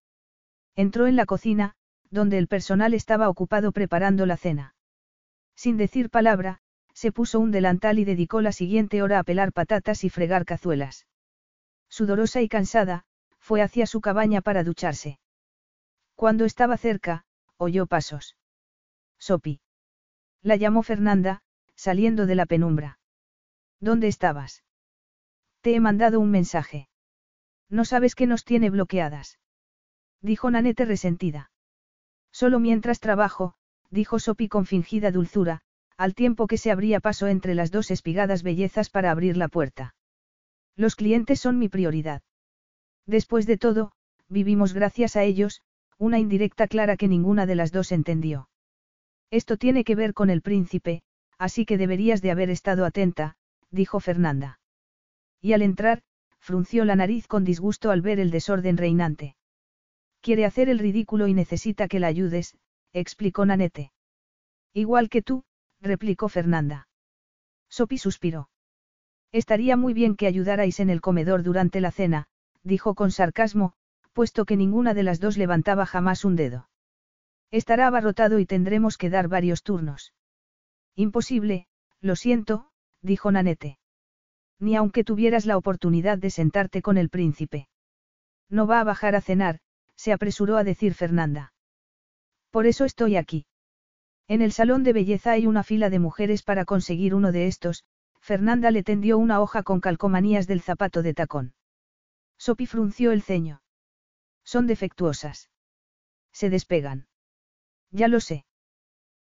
Entró 0.75 1.07
en 1.07 1.15
la 1.15 1.25
cocina, 1.25 1.75
donde 2.11 2.37
el 2.37 2.47
personal 2.47 2.93
estaba 2.93 3.29
ocupado 3.29 3.71
preparando 3.71 4.25
la 4.25 4.35
cena. 4.35 4.75
Sin 5.59 5.75
decir 5.75 6.09
palabra, 6.09 6.61
se 6.93 7.11
puso 7.11 7.37
un 7.37 7.51
delantal 7.51 7.99
y 7.99 8.05
dedicó 8.05 8.39
la 8.39 8.53
siguiente 8.53 9.01
hora 9.01 9.19
a 9.19 9.23
pelar 9.23 9.51
patatas 9.51 10.05
y 10.05 10.09
fregar 10.09 10.45
cazuelas. 10.45 11.05
Sudorosa 11.89 12.41
y 12.41 12.47
cansada, 12.47 13.03
fue 13.39 13.61
hacia 13.61 13.85
su 13.85 13.99
cabaña 13.99 14.39
para 14.39 14.63
ducharse. 14.63 15.19
Cuando 16.15 16.45
estaba 16.45 16.77
cerca, 16.77 17.25
oyó 17.57 17.87
pasos. 17.87 18.37
Sopi. 19.17 19.59
La 20.41 20.55
llamó 20.55 20.81
Fernanda, 20.81 21.41
saliendo 21.75 22.25
de 22.25 22.35
la 22.35 22.45
penumbra. 22.45 22.97
¿Dónde 23.81 24.07
estabas? 24.07 24.63
Te 25.59 25.75
he 25.75 25.81
mandado 25.81 26.21
un 26.21 26.31
mensaje. 26.31 26.87
No 27.67 27.83
sabes 27.83 28.15
que 28.15 28.27
nos 28.27 28.45
tiene 28.45 28.69
bloqueadas. 28.69 29.39
Dijo 30.21 30.49
Nanete 30.49 30.85
resentida. 30.85 31.51
Solo 32.31 32.61
mientras 32.61 33.01
trabajo, 33.01 33.57
dijo 33.89 34.19
Sopi 34.19 34.47
con 34.47 34.65
fingida 34.65 35.11
dulzura, 35.11 35.61
al 35.97 36.15
tiempo 36.15 36.47
que 36.47 36.57
se 36.57 36.71
abría 36.71 36.99
paso 36.99 37.27
entre 37.27 37.55
las 37.55 37.71
dos 37.71 37.91
espigadas 37.91 38.43
bellezas 38.43 38.89
para 38.89 39.11
abrir 39.11 39.35
la 39.35 39.47
puerta. 39.47 39.95
Los 40.75 40.95
clientes 40.95 41.39
son 41.39 41.59
mi 41.59 41.67
prioridad. 41.67 42.21
Después 43.05 43.45
de 43.45 43.57
todo, 43.57 43.91
vivimos 44.29 44.73
gracias 44.73 45.15
a 45.15 45.23
ellos, 45.23 45.61
una 45.97 46.19
indirecta 46.19 46.67
clara 46.67 46.95
que 46.95 47.07
ninguna 47.07 47.45
de 47.45 47.55
las 47.55 47.71
dos 47.71 47.91
entendió. 47.91 48.49
Esto 49.31 49.57
tiene 49.57 49.83
que 49.83 49.95
ver 49.95 50.13
con 50.13 50.29
el 50.29 50.41
príncipe, 50.41 51.01
así 51.37 51.65
que 51.65 51.77
deberías 51.77 52.21
de 52.21 52.31
haber 52.31 52.49
estado 52.49 52.85
atenta, 52.85 53.35
dijo 53.69 53.99
Fernanda. 53.99 54.59
Y 55.41 55.53
al 55.53 55.61
entrar, 55.61 56.01
frunció 56.39 56.85
la 56.85 56.95
nariz 56.95 57.27
con 57.27 57.43
disgusto 57.43 57.91
al 57.91 58.01
ver 58.01 58.19
el 58.19 58.31
desorden 58.31 58.77
reinante. 58.77 59.35
Quiere 60.21 60.45
hacer 60.45 60.69
el 60.69 60.79
ridículo 60.79 61.27
y 61.27 61.33
necesita 61.33 61.87
que 61.87 61.99
la 61.99 62.07
ayudes, 62.07 62.55
explicó 62.93 63.45
Nanete. 63.45 63.91
Igual 64.73 65.09
que 65.09 65.21
tú, 65.21 65.43
replicó 65.81 66.29
Fernanda. 66.29 66.87
Sopi 67.69 67.97
suspiró. 67.97 68.49
Estaría 69.31 69.77
muy 69.77 69.93
bien 69.93 70.15
que 70.15 70.27
ayudarais 70.27 70.79
en 70.79 70.89
el 70.89 71.01
comedor 71.01 71.43
durante 71.43 71.81
la 71.81 71.91
cena, 71.91 72.27
dijo 72.63 72.95
con 72.95 73.11
sarcasmo, 73.11 73.73
puesto 74.13 74.45
que 74.45 74.57
ninguna 74.57 74.93
de 74.93 75.03
las 75.03 75.19
dos 75.19 75.37
levantaba 75.37 75.85
jamás 75.85 76.25
un 76.25 76.35
dedo. 76.35 76.69
Estará 77.51 77.87
abarrotado 77.87 78.39
y 78.39 78.45
tendremos 78.45 78.97
que 78.97 79.09
dar 79.09 79.27
varios 79.27 79.63
turnos. 79.63 80.13
Imposible, 80.95 81.67
lo 82.01 82.15
siento, 82.15 82.71
dijo 83.01 83.31
Nanete. 83.31 83.79
Ni 84.59 84.75
aunque 84.75 85.03
tuvieras 85.03 85.45
la 85.45 85.57
oportunidad 85.57 86.17
de 86.17 86.31
sentarte 86.31 86.81
con 86.81 86.97
el 86.97 87.09
príncipe. 87.09 87.69
No 88.49 88.67
va 88.67 88.79
a 88.79 88.83
bajar 88.83 89.15
a 89.15 89.21
cenar, 89.21 89.59
se 89.95 90.11
apresuró 90.11 90.57
a 90.57 90.63
decir 90.63 90.93
Fernanda. 90.93 91.53
Por 92.51 92.65
eso 92.65 92.85
estoy 92.85 93.15
aquí. 93.15 93.45
En 94.27 94.41
el 94.41 94.51
salón 94.51 94.83
de 94.83 94.93
belleza 94.93 95.31
hay 95.31 95.47
una 95.47 95.63
fila 95.63 95.89
de 95.89 95.99
mujeres 95.99 96.43
para 96.43 96.65
conseguir 96.65 97.15
uno 97.15 97.31
de 97.31 97.47
estos, 97.47 97.83
Fernanda 98.21 98.71
le 98.71 98.83
tendió 98.83 99.17
una 99.17 99.41
hoja 99.41 99.63
con 99.63 99.79
calcomanías 99.79 100.45
del 100.47 100.61
zapato 100.61 101.01
de 101.01 101.13
tacón. 101.13 101.53
Sopi 102.37 102.65
frunció 102.65 103.11
el 103.11 103.21
ceño. 103.21 103.61
Son 104.43 104.67
defectuosas. 104.67 105.49
Se 106.31 106.49
despegan. 106.49 107.07
Ya 107.91 108.07
lo 108.07 108.19
sé. 108.19 108.45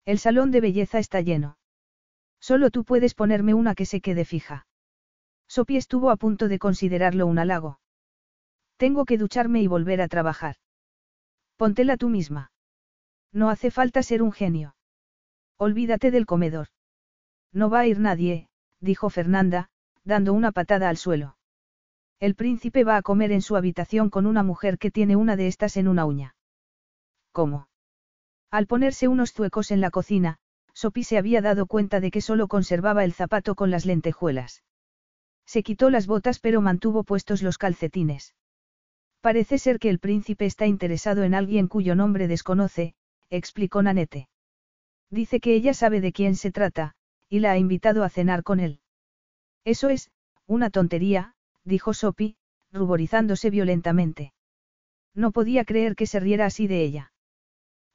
El 0.06 0.20
salón 0.20 0.52
de 0.52 0.62
belleza 0.62 1.00
está 1.00 1.22
lleno. 1.22 1.58
Solo 2.40 2.70
tú 2.70 2.84
puedes 2.84 3.14
ponerme 3.14 3.54
una 3.54 3.76
que 3.76 3.86
se 3.86 4.02
quede 4.02 4.26
fija. 4.26 4.68
Sopi 5.48 5.78
estuvo 5.78 6.12
a 6.12 6.18
punto 6.18 6.48
de 6.48 6.60
considerarlo 6.60 7.26
un 7.26 7.40
halago. 7.40 7.80
Tengo 8.78 9.06
que 9.06 9.18
ducharme 9.18 9.62
y 9.62 9.68
volver 9.68 10.02
a 10.02 10.08
trabajar. 10.08 10.58
Póntela 11.56 11.98
tú 11.98 12.10
misma. 12.10 12.52
No 13.34 13.50
hace 13.50 13.72
falta 13.72 14.04
ser 14.04 14.22
un 14.22 14.32
genio. 14.32 14.76
Olvídate 15.58 16.12
del 16.12 16.26
comedor. 16.26 16.68
No 17.52 17.70
va 17.70 17.80
a 17.80 17.88
ir 17.88 18.00
nadie, 18.00 18.50
dijo 18.80 19.10
Fernanda, 19.10 19.70
dando 20.04 20.34
una 20.34 20.52
patada 20.52 20.90
al 20.90 20.98
suelo. 20.98 21.38
El 22.20 22.36
príncipe 22.36 22.84
va 22.84 22.98
a 22.98 23.02
comer 23.02 23.32
en 23.32 23.42
su 23.42 23.56
habitación 23.56 24.10
con 24.10 24.26
una 24.26 24.44
mujer 24.44 24.78
que 24.78 24.92
tiene 24.92 25.16
una 25.16 25.36
de 25.36 25.48
estas 25.48 25.78
en 25.78 25.88
una 25.88 26.06
uña. 26.06 26.36
¿Cómo? 27.32 27.68
Al 28.50 28.66
ponerse 28.66 29.08
unos 29.08 29.34
zuecos 29.34 29.72
en 29.72 29.82
la 29.82 29.92
cocina, 29.92 30.40
Sopi 30.74 31.04
se 31.04 31.18
había 31.18 31.42
dado 31.42 31.66
cuenta 31.66 32.00
de 32.00 32.12
que 32.12 32.22
solo 32.22 32.48
conservaba 32.48 33.04
el 33.04 33.14
zapato 33.14 33.56
con 33.56 33.72
las 33.72 33.86
lentejuelas. 33.86 34.64
Se 35.46 35.64
quitó 35.64 35.90
las 35.90 36.08
botas 36.08 36.40
pero 36.40 36.62
mantuvo 36.62 37.04
puestos 37.04 37.42
los 37.42 37.58
calcetines. 37.58 38.36
Parece 39.22 39.58
ser 39.58 39.80
que 39.80 39.90
el 39.90 40.00
príncipe 40.00 40.46
está 40.46 40.66
interesado 40.66 41.24
en 41.24 41.34
alguien 41.34 41.68
cuyo 41.68 41.96
nombre 41.96 42.28
desconoce, 42.28 42.96
explicó 43.30 43.82
Nanette. 43.82 44.28
Dice 45.10 45.40
que 45.40 45.54
ella 45.54 45.74
sabe 45.74 46.02
de 46.02 46.12
quién 46.12 46.36
se 46.36 46.52
trata, 46.52 46.96
y 47.30 47.40
la 47.40 47.52
ha 47.52 47.58
invitado 47.58 48.04
a 48.04 48.10
cenar 48.10 48.44
con 48.44 48.60
él. 48.60 48.80
Eso 49.64 49.90
es, 49.90 50.12
una 50.46 50.70
tontería, 50.70 51.36
dijo 51.64 51.94
Sophie, 51.94 52.38
ruborizándose 52.72 53.50
violentamente. 53.50 54.34
No 55.14 55.32
podía 55.32 55.66
creer 55.66 55.96
que 55.96 56.06
se 56.06 56.20
riera 56.20 56.46
así 56.46 56.68
de 56.68 56.84
ella. 56.84 57.12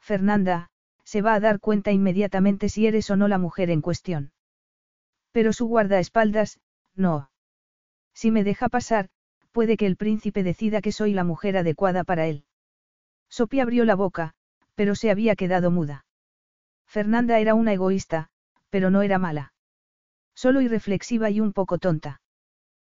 Fernanda, 0.01 0.71
se 1.05 1.23
va 1.23 1.35
a 1.35 1.41
dar 1.41 1.61
cuenta 1.61 1.93
inmediatamente 1.93 2.69
si 2.69 2.87
eres 2.87 3.11
o 3.11 3.17
no 3.17 3.29
la 3.29 3.39
mujer 3.39 3.71
en 3.71 3.81
cuestión. 3.81 4.33
Pero 5.31 5.53
su 5.53 5.67
guardaespaldas, 5.67 6.61
no. 6.95 7.31
Si 8.13 8.31
me 8.31 8.45
deja 8.45 8.69
pasar, 8.69 9.09
puede 9.53 9.77
que 9.77 9.87
el 9.87 9.97
príncipe 9.97 10.43
decida 10.43 10.81
que 10.81 10.93
soy 10.93 11.13
la 11.13 11.25
mujer 11.25 11.57
adecuada 11.57 12.05
para 12.05 12.27
él. 12.27 12.45
Sophie 13.29 13.63
abrió 13.63 13.85
la 13.85 13.95
boca, 13.95 14.35
pero 14.83 14.97
se 14.97 15.13
había 15.13 15.37
quedado 15.37 15.71
muda. 15.71 16.07
Fernanda 16.89 17.39
era 17.39 17.55
una 17.55 17.73
egoísta, 17.73 18.31
pero 18.69 18.91
no 18.91 19.03
era 19.03 19.17
mala. 19.17 19.53
Solo 20.35 20.61
irreflexiva 20.61 21.31
y 21.31 21.39
un 21.39 21.53
poco 21.53 21.79
tonta. 21.79 22.21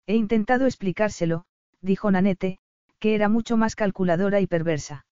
He 0.05 0.17
intentado 0.17 0.67
explicárselo, 0.67 1.45
dijo 1.81 2.11
Nanette, 2.11 2.59
que 2.99 3.15
era 3.15 3.29
mucho 3.29 3.57
más 3.57 3.77
calculadora 3.77 4.41
y 4.41 4.49
perversa. 4.49 5.07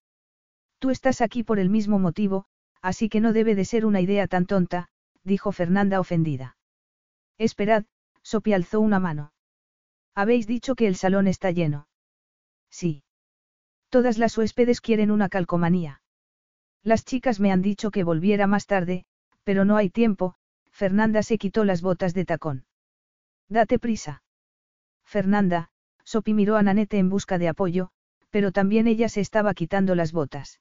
Tú 0.81 0.91
estás 0.91 1.21
aquí 1.21 1.45
por 1.45 1.61
el 1.61 1.71
mismo 1.71 2.01
motivo, 2.01 2.47
así 2.83 3.09
que 3.09 3.21
no 3.21 3.33
debe 3.33 3.55
de 3.55 3.65
ser 3.65 3.87
una 3.87 4.01
idea 4.01 4.27
tan 4.27 4.45
tonta, 4.45 4.89
dijo 5.23 5.53
Fernanda 5.53 6.01
ofendida. 6.01 6.57
Esperad, 7.39 7.85
Sopi 8.25 8.53
alzó 8.53 8.81
una 8.81 8.99
mano. 8.99 9.33
Habéis 10.13 10.49
dicho 10.49 10.75
que 10.75 10.89
el 10.89 10.97
salón 10.97 11.29
está 11.29 11.53
lleno. 11.53 11.87
Sí. 12.69 13.05
Todas 13.91 14.19
las 14.19 14.37
huéspedes 14.37 14.81
quieren 14.81 15.13
una 15.13 15.29
calcomanía. 15.29 16.01
Las 16.85 17.05
chicas 17.07 17.41
me 17.41 17.51
han 17.51 17.63
dicho 17.63 17.91
que 17.91 18.05
volviera 18.05 18.47
más 18.47 18.67
tarde, 18.67 19.07
pero 19.43 19.65
no 19.65 19.77
hay 19.77 19.89
tiempo, 19.89 20.35
Fernanda 20.71 21.23
se 21.23 21.39
quitó 21.39 21.65
las 21.65 21.81
botas 21.81 22.13
de 22.13 22.27
tacón. 22.27 22.67
Date 23.49 23.79
prisa. 23.79 24.23
Fernanda, 25.05 25.71
Sopi 26.05 26.35
miró 26.35 26.57
a 26.57 26.63
Nanette 26.63 26.95
en 26.95 27.09
busca 27.09 27.39
de 27.39 27.49
apoyo, 27.49 27.91
pero 28.29 28.53
también 28.53 28.87
ella 28.87 29.09
se 29.09 29.21
estaba 29.21 29.55
quitando 29.55 29.95
las 29.95 30.13
botas. 30.13 30.61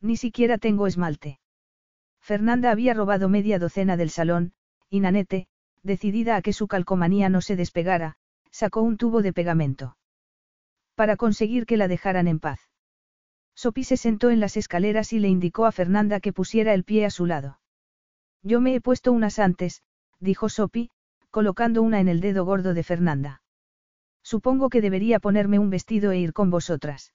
Ni 0.00 0.16
siquiera 0.16 0.58
tengo 0.58 0.86
esmalte. 0.86 1.40
Fernanda 2.20 2.70
había 2.70 2.94
robado 2.94 3.28
media 3.28 3.58
docena 3.58 3.96
del 3.96 4.10
salón, 4.10 4.52
y 4.88 5.00
Nanette, 5.00 5.48
decidida 5.82 6.36
a 6.36 6.42
que 6.42 6.52
su 6.52 6.68
calcomanía 6.68 7.28
no 7.28 7.40
se 7.40 7.56
despegara, 7.56 8.16
sacó 8.50 8.82
un 8.82 8.96
tubo 8.96 9.22
de 9.22 9.32
pegamento. 9.32 9.96
Para 10.94 11.16
conseguir 11.16 11.66
que 11.66 11.76
la 11.76 11.88
dejaran 11.88 12.28
en 12.28 12.38
paz. 12.38 12.71
Sopi 13.54 13.84
se 13.84 13.96
sentó 13.96 14.30
en 14.30 14.40
las 14.40 14.56
escaleras 14.56 15.12
y 15.12 15.18
le 15.18 15.28
indicó 15.28 15.66
a 15.66 15.72
Fernanda 15.72 16.20
que 16.20 16.32
pusiera 16.32 16.74
el 16.74 16.84
pie 16.84 17.04
a 17.04 17.10
su 17.10 17.26
lado. 17.26 17.60
Yo 18.42 18.60
me 18.60 18.74
he 18.74 18.80
puesto 18.80 19.12
unas 19.12 19.38
antes, 19.38 19.82
dijo 20.18 20.48
Sopi, 20.48 20.90
colocando 21.30 21.82
una 21.82 22.00
en 22.00 22.08
el 22.08 22.20
dedo 22.20 22.44
gordo 22.44 22.74
de 22.74 22.82
Fernanda. 22.82 23.42
Supongo 24.22 24.68
que 24.68 24.80
debería 24.80 25.20
ponerme 25.20 25.58
un 25.58 25.70
vestido 25.70 26.12
e 26.12 26.18
ir 26.18 26.32
con 26.32 26.50
vosotras. 26.50 27.12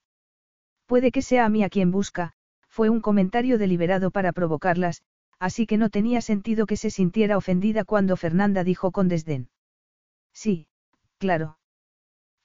Puede 0.86 1.10
que 1.12 1.22
sea 1.22 1.44
a 1.44 1.48
mí 1.48 1.62
a 1.62 1.68
quien 1.68 1.90
busca, 1.90 2.32
fue 2.68 2.90
un 2.90 3.00
comentario 3.00 3.58
deliberado 3.58 4.10
para 4.10 4.32
provocarlas, 4.32 5.02
así 5.38 5.66
que 5.66 5.76
no 5.76 5.90
tenía 5.90 6.20
sentido 6.20 6.66
que 6.66 6.76
se 6.76 6.90
sintiera 6.90 7.36
ofendida 7.36 7.84
cuando 7.84 8.16
Fernanda 8.16 8.64
dijo 8.64 8.90
con 8.92 9.08
desdén. 9.08 9.50
Sí, 10.32 10.68
claro. 11.18 11.58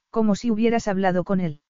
Como 0.09 0.35
si 0.35 0.51
hubieras 0.51 0.87
hablado 0.87 1.23
con 1.23 1.39
él. 1.39 1.61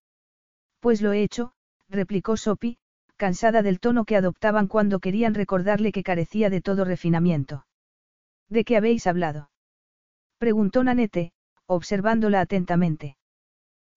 Pues 0.80 1.02
lo 1.02 1.14
he 1.14 1.24
hecho, 1.24 1.54
replicó 1.94 2.36
Sophie, 2.36 2.78
cansada 3.16 3.62
del 3.62 3.80
tono 3.80 4.04
que 4.04 4.18
adoptaban 4.18 4.68
cuando 4.68 5.00
querían 5.00 5.34
recordarle 5.34 5.92
que 5.92 6.04
carecía 6.04 6.50
de 6.50 6.62
todo 6.62 6.84
refinamiento. 6.84 7.66
¿De 8.50 8.66
qué 8.66 8.76
habéis 8.76 9.08
hablado? 9.08 9.50
Preguntó 10.38 10.84
Nanette, 10.84 11.32
observándola 11.66 12.42
atentamente. 12.42 13.16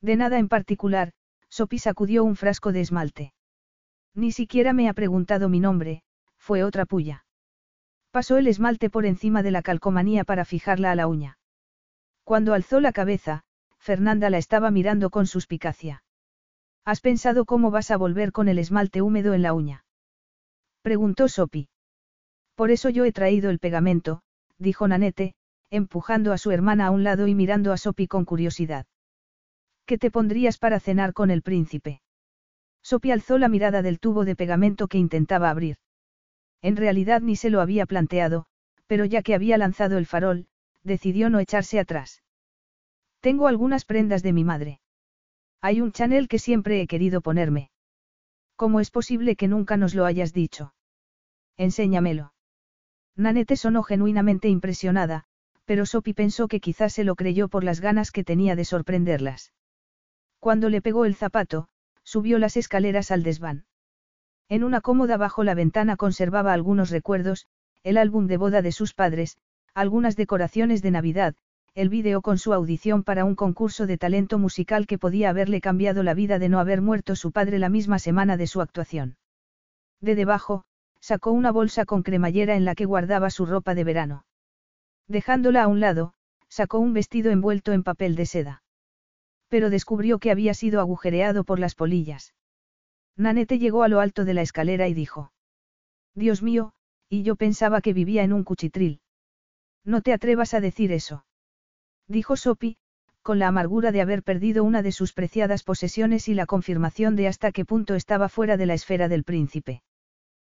De 0.00 0.16
nada 0.16 0.38
en 0.38 0.48
particular, 0.48 1.12
Sophie 1.48 1.78
sacudió 1.78 2.22
un 2.22 2.36
frasco 2.36 2.70
de 2.70 2.82
esmalte. 2.82 3.32
Ni 4.14 4.30
siquiera 4.30 4.72
me 4.72 4.88
ha 4.88 4.94
preguntado 4.94 5.48
mi 5.48 5.58
nombre, 5.58 6.02
fue 6.38 6.62
otra 6.62 6.86
puya. 6.86 7.24
Pasó 8.10 8.36
el 8.36 8.46
esmalte 8.46 8.88
por 8.90 9.04
encima 9.04 9.42
de 9.42 9.50
la 9.50 9.62
calcomanía 9.62 10.24
para 10.24 10.44
fijarla 10.44 10.90
a 10.92 10.94
la 10.94 11.06
uña. 11.06 11.38
Cuando 12.24 12.54
alzó 12.54 12.80
la 12.80 12.92
cabeza, 12.92 13.42
Fernanda 13.78 14.30
la 14.30 14.38
estaba 14.38 14.70
mirando 14.70 15.10
con 15.10 15.26
suspicacia. 15.26 16.02
¿Has 16.86 17.00
pensado 17.00 17.46
cómo 17.46 17.72
vas 17.72 17.90
a 17.90 17.96
volver 17.96 18.30
con 18.30 18.46
el 18.46 18.60
esmalte 18.60 19.02
húmedo 19.02 19.34
en 19.34 19.42
la 19.42 19.54
uña? 19.54 19.84
Preguntó 20.82 21.26
Sopi. 21.28 21.68
Por 22.54 22.70
eso 22.70 22.90
yo 22.90 23.04
he 23.04 23.10
traído 23.10 23.50
el 23.50 23.58
pegamento, 23.58 24.22
dijo 24.56 24.86
Nanette, 24.86 25.34
empujando 25.68 26.32
a 26.32 26.38
su 26.38 26.52
hermana 26.52 26.86
a 26.86 26.90
un 26.92 27.02
lado 27.02 27.26
y 27.26 27.34
mirando 27.34 27.72
a 27.72 27.76
Sopi 27.76 28.06
con 28.06 28.24
curiosidad. 28.24 28.86
¿Qué 29.84 29.98
te 29.98 30.12
pondrías 30.12 30.58
para 30.58 30.78
cenar 30.78 31.12
con 31.12 31.32
el 31.32 31.42
príncipe? 31.42 32.02
Sopi 32.82 33.10
alzó 33.10 33.36
la 33.36 33.48
mirada 33.48 33.82
del 33.82 33.98
tubo 33.98 34.24
de 34.24 34.36
pegamento 34.36 34.86
que 34.86 34.98
intentaba 34.98 35.50
abrir. 35.50 35.78
En 36.62 36.76
realidad 36.76 37.20
ni 37.20 37.34
se 37.34 37.50
lo 37.50 37.60
había 37.60 37.86
planteado, 37.86 38.46
pero 38.86 39.04
ya 39.04 39.22
que 39.22 39.34
había 39.34 39.58
lanzado 39.58 39.98
el 39.98 40.06
farol, 40.06 40.46
decidió 40.84 41.30
no 41.30 41.40
echarse 41.40 41.80
atrás. 41.80 42.22
Tengo 43.18 43.48
algunas 43.48 43.84
prendas 43.84 44.22
de 44.22 44.32
mi 44.32 44.44
madre. 44.44 44.80
Hay 45.66 45.80
un 45.80 45.90
Chanel 45.90 46.28
que 46.28 46.38
siempre 46.38 46.80
he 46.80 46.86
querido 46.86 47.20
ponerme. 47.20 47.70
¿Cómo 48.54 48.78
es 48.78 48.92
posible 48.92 49.34
que 49.34 49.48
nunca 49.48 49.76
nos 49.76 49.96
lo 49.96 50.04
hayas 50.04 50.32
dicho? 50.32 50.74
Enséñamelo. 51.56 52.34
Nanette 53.16 53.56
sonó 53.56 53.82
genuinamente 53.82 54.48
impresionada, 54.48 55.24
pero 55.64 55.84
Sopi 55.84 56.12
pensó 56.12 56.46
que 56.46 56.60
quizás 56.60 56.92
se 56.92 57.02
lo 57.02 57.16
creyó 57.16 57.48
por 57.48 57.64
las 57.64 57.80
ganas 57.80 58.12
que 58.12 58.22
tenía 58.22 58.54
de 58.54 58.64
sorprenderlas. 58.64 59.52
Cuando 60.38 60.68
le 60.68 60.80
pegó 60.80 61.04
el 61.04 61.16
zapato, 61.16 61.66
subió 62.04 62.38
las 62.38 62.56
escaleras 62.56 63.10
al 63.10 63.24
desván. 63.24 63.64
En 64.48 64.62
una 64.62 64.80
cómoda 64.80 65.16
bajo 65.16 65.42
la 65.42 65.56
ventana 65.56 65.96
conservaba 65.96 66.52
algunos 66.52 66.90
recuerdos, 66.90 67.48
el 67.82 67.98
álbum 67.98 68.28
de 68.28 68.36
boda 68.36 68.62
de 68.62 68.70
sus 68.70 68.94
padres, 68.94 69.36
algunas 69.74 70.14
decoraciones 70.14 70.80
de 70.80 70.92
Navidad, 70.92 71.34
el 71.76 71.88
vídeo 71.88 72.22
con 72.22 72.38
su 72.38 72.52
audición 72.52 73.04
para 73.04 73.24
un 73.24 73.36
concurso 73.36 73.86
de 73.86 73.98
talento 73.98 74.38
musical 74.38 74.88
que 74.88 74.98
podía 74.98 75.30
haberle 75.30 75.60
cambiado 75.60 76.02
la 76.02 76.14
vida 76.14 76.40
de 76.40 76.48
no 76.48 76.58
haber 76.58 76.82
muerto 76.82 77.14
su 77.14 77.30
padre 77.30 77.60
la 77.60 77.68
misma 77.68 78.00
semana 78.00 78.36
de 78.36 78.48
su 78.48 78.60
actuación. 78.60 79.16
De 80.00 80.16
debajo, 80.16 80.64
sacó 80.98 81.30
una 81.30 81.52
bolsa 81.52 81.84
con 81.84 82.02
cremallera 82.02 82.56
en 82.56 82.64
la 82.64 82.74
que 82.74 82.86
guardaba 82.86 83.30
su 83.30 83.46
ropa 83.46 83.76
de 83.76 83.84
verano. 83.84 84.24
Dejándola 85.06 85.62
a 85.62 85.68
un 85.68 85.78
lado, 85.78 86.14
sacó 86.48 86.80
un 86.80 86.92
vestido 86.92 87.30
envuelto 87.30 87.72
en 87.72 87.84
papel 87.84 88.16
de 88.16 88.26
seda 88.26 88.62
pero 89.48 89.70
descubrió 89.70 90.18
que 90.18 90.30
había 90.30 90.54
sido 90.54 90.80
agujereado 90.80 91.44
por 91.44 91.58
las 91.58 91.74
polillas. 91.74 92.34
Nanete 93.16 93.58
llegó 93.58 93.82
a 93.82 93.88
lo 93.88 94.00
alto 94.00 94.24
de 94.24 94.34
la 94.34 94.42
escalera 94.42 94.88
y 94.88 94.94
dijo. 94.94 95.32
Dios 96.14 96.42
mío, 96.42 96.72
y 97.08 97.22
yo 97.22 97.36
pensaba 97.36 97.80
que 97.80 97.92
vivía 97.92 98.24
en 98.24 98.32
un 98.32 98.44
cuchitril. 98.44 99.00
No 99.84 100.02
te 100.02 100.12
atrevas 100.12 100.54
a 100.54 100.60
decir 100.60 100.92
eso. 100.92 101.24
Dijo 102.08 102.36
Sopi, 102.36 102.76
con 103.22 103.38
la 103.38 103.48
amargura 103.48 103.90
de 103.90 104.00
haber 104.00 104.22
perdido 104.22 104.62
una 104.62 104.82
de 104.82 104.92
sus 104.92 105.12
preciadas 105.12 105.64
posesiones 105.64 106.28
y 106.28 106.34
la 106.34 106.46
confirmación 106.46 107.16
de 107.16 107.26
hasta 107.26 107.50
qué 107.50 107.64
punto 107.64 107.94
estaba 107.96 108.28
fuera 108.28 108.56
de 108.56 108.66
la 108.66 108.74
esfera 108.74 109.08
del 109.08 109.24
príncipe. 109.24 109.82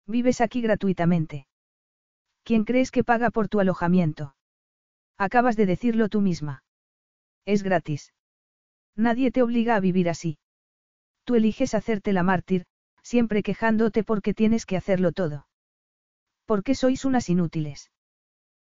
Vives 0.06 0.40
aquí 0.40 0.60
gratuitamente. 0.60 1.46
¿Quién 2.44 2.64
crees 2.64 2.90
que 2.90 3.04
paga 3.04 3.30
por 3.30 3.48
tu 3.48 3.60
alojamiento? 3.60 4.34
Acabas 5.16 5.56
de 5.56 5.66
decirlo 5.66 6.08
tú 6.08 6.20
misma. 6.20 6.62
Es 7.44 7.62
gratis. 7.62 8.12
Nadie 8.94 9.30
te 9.30 9.42
obliga 9.42 9.74
a 9.76 9.80
vivir 9.80 10.08
así. 10.08 10.38
Tú 11.24 11.34
eliges 11.34 11.74
hacerte 11.74 12.12
la 12.12 12.22
mártir, 12.22 12.66
siempre 13.02 13.42
quejándote 13.42 14.04
porque 14.04 14.34
tienes 14.34 14.66
que 14.66 14.76
hacerlo 14.76 15.12
todo. 15.12 15.46
¿Por 16.44 16.62
qué 16.62 16.74
sois 16.74 17.04
unas 17.04 17.28
inútiles? 17.28 17.90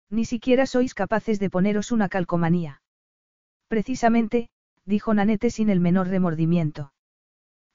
Ni 0.09 0.25
siquiera 0.25 0.65
sois 0.65 0.93
capaces 0.93 1.39
de 1.39 1.49
poneros 1.49 1.91
una 1.91 2.09
calcomanía. 2.09 2.81
Precisamente, 3.67 4.49
dijo 4.85 5.13
Nanete 5.13 5.49
sin 5.49 5.69
el 5.69 5.79
menor 5.79 6.07
remordimiento. 6.07 6.93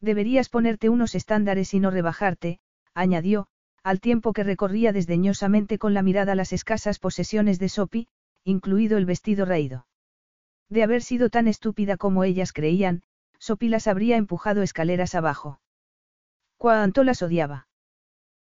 Deberías 0.00 0.48
ponerte 0.48 0.88
unos 0.88 1.14
estándares 1.14 1.74
y 1.74 1.80
no 1.80 1.90
rebajarte, 1.90 2.60
añadió, 2.94 3.48
al 3.82 4.00
tiempo 4.00 4.32
que 4.32 4.44
recorría 4.44 4.92
desdeñosamente 4.92 5.78
con 5.78 5.94
la 5.94 6.02
mirada 6.02 6.34
las 6.34 6.52
escasas 6.52 6.98
posesiones 6.98 7.58
de 7.58 7.68
Sopi, 7.68 8.08
incluido 8.44 8.98
el 8.98 9.06
vestido 9.06 9.44
raído. 9.44 9.86
De 10.68 10.82
haber 10.82 11.02
sido 11.02 11.30
tan 11.30 11.48
estúpida 11.48 11.96
como 11.96 12.24
ellas 12.24 12.52
creían, 12.52 13.02
Sopi 13.38 13.68
las 13.68 13.86
habría 13.86 14.16
empujado 14.16 14.62
escaleras 14.62 15.14
abajo. 15.14 15.60
¿Cuánto 16.56 17.04
las 17.04 17.22
odiaba? 17.22 17.68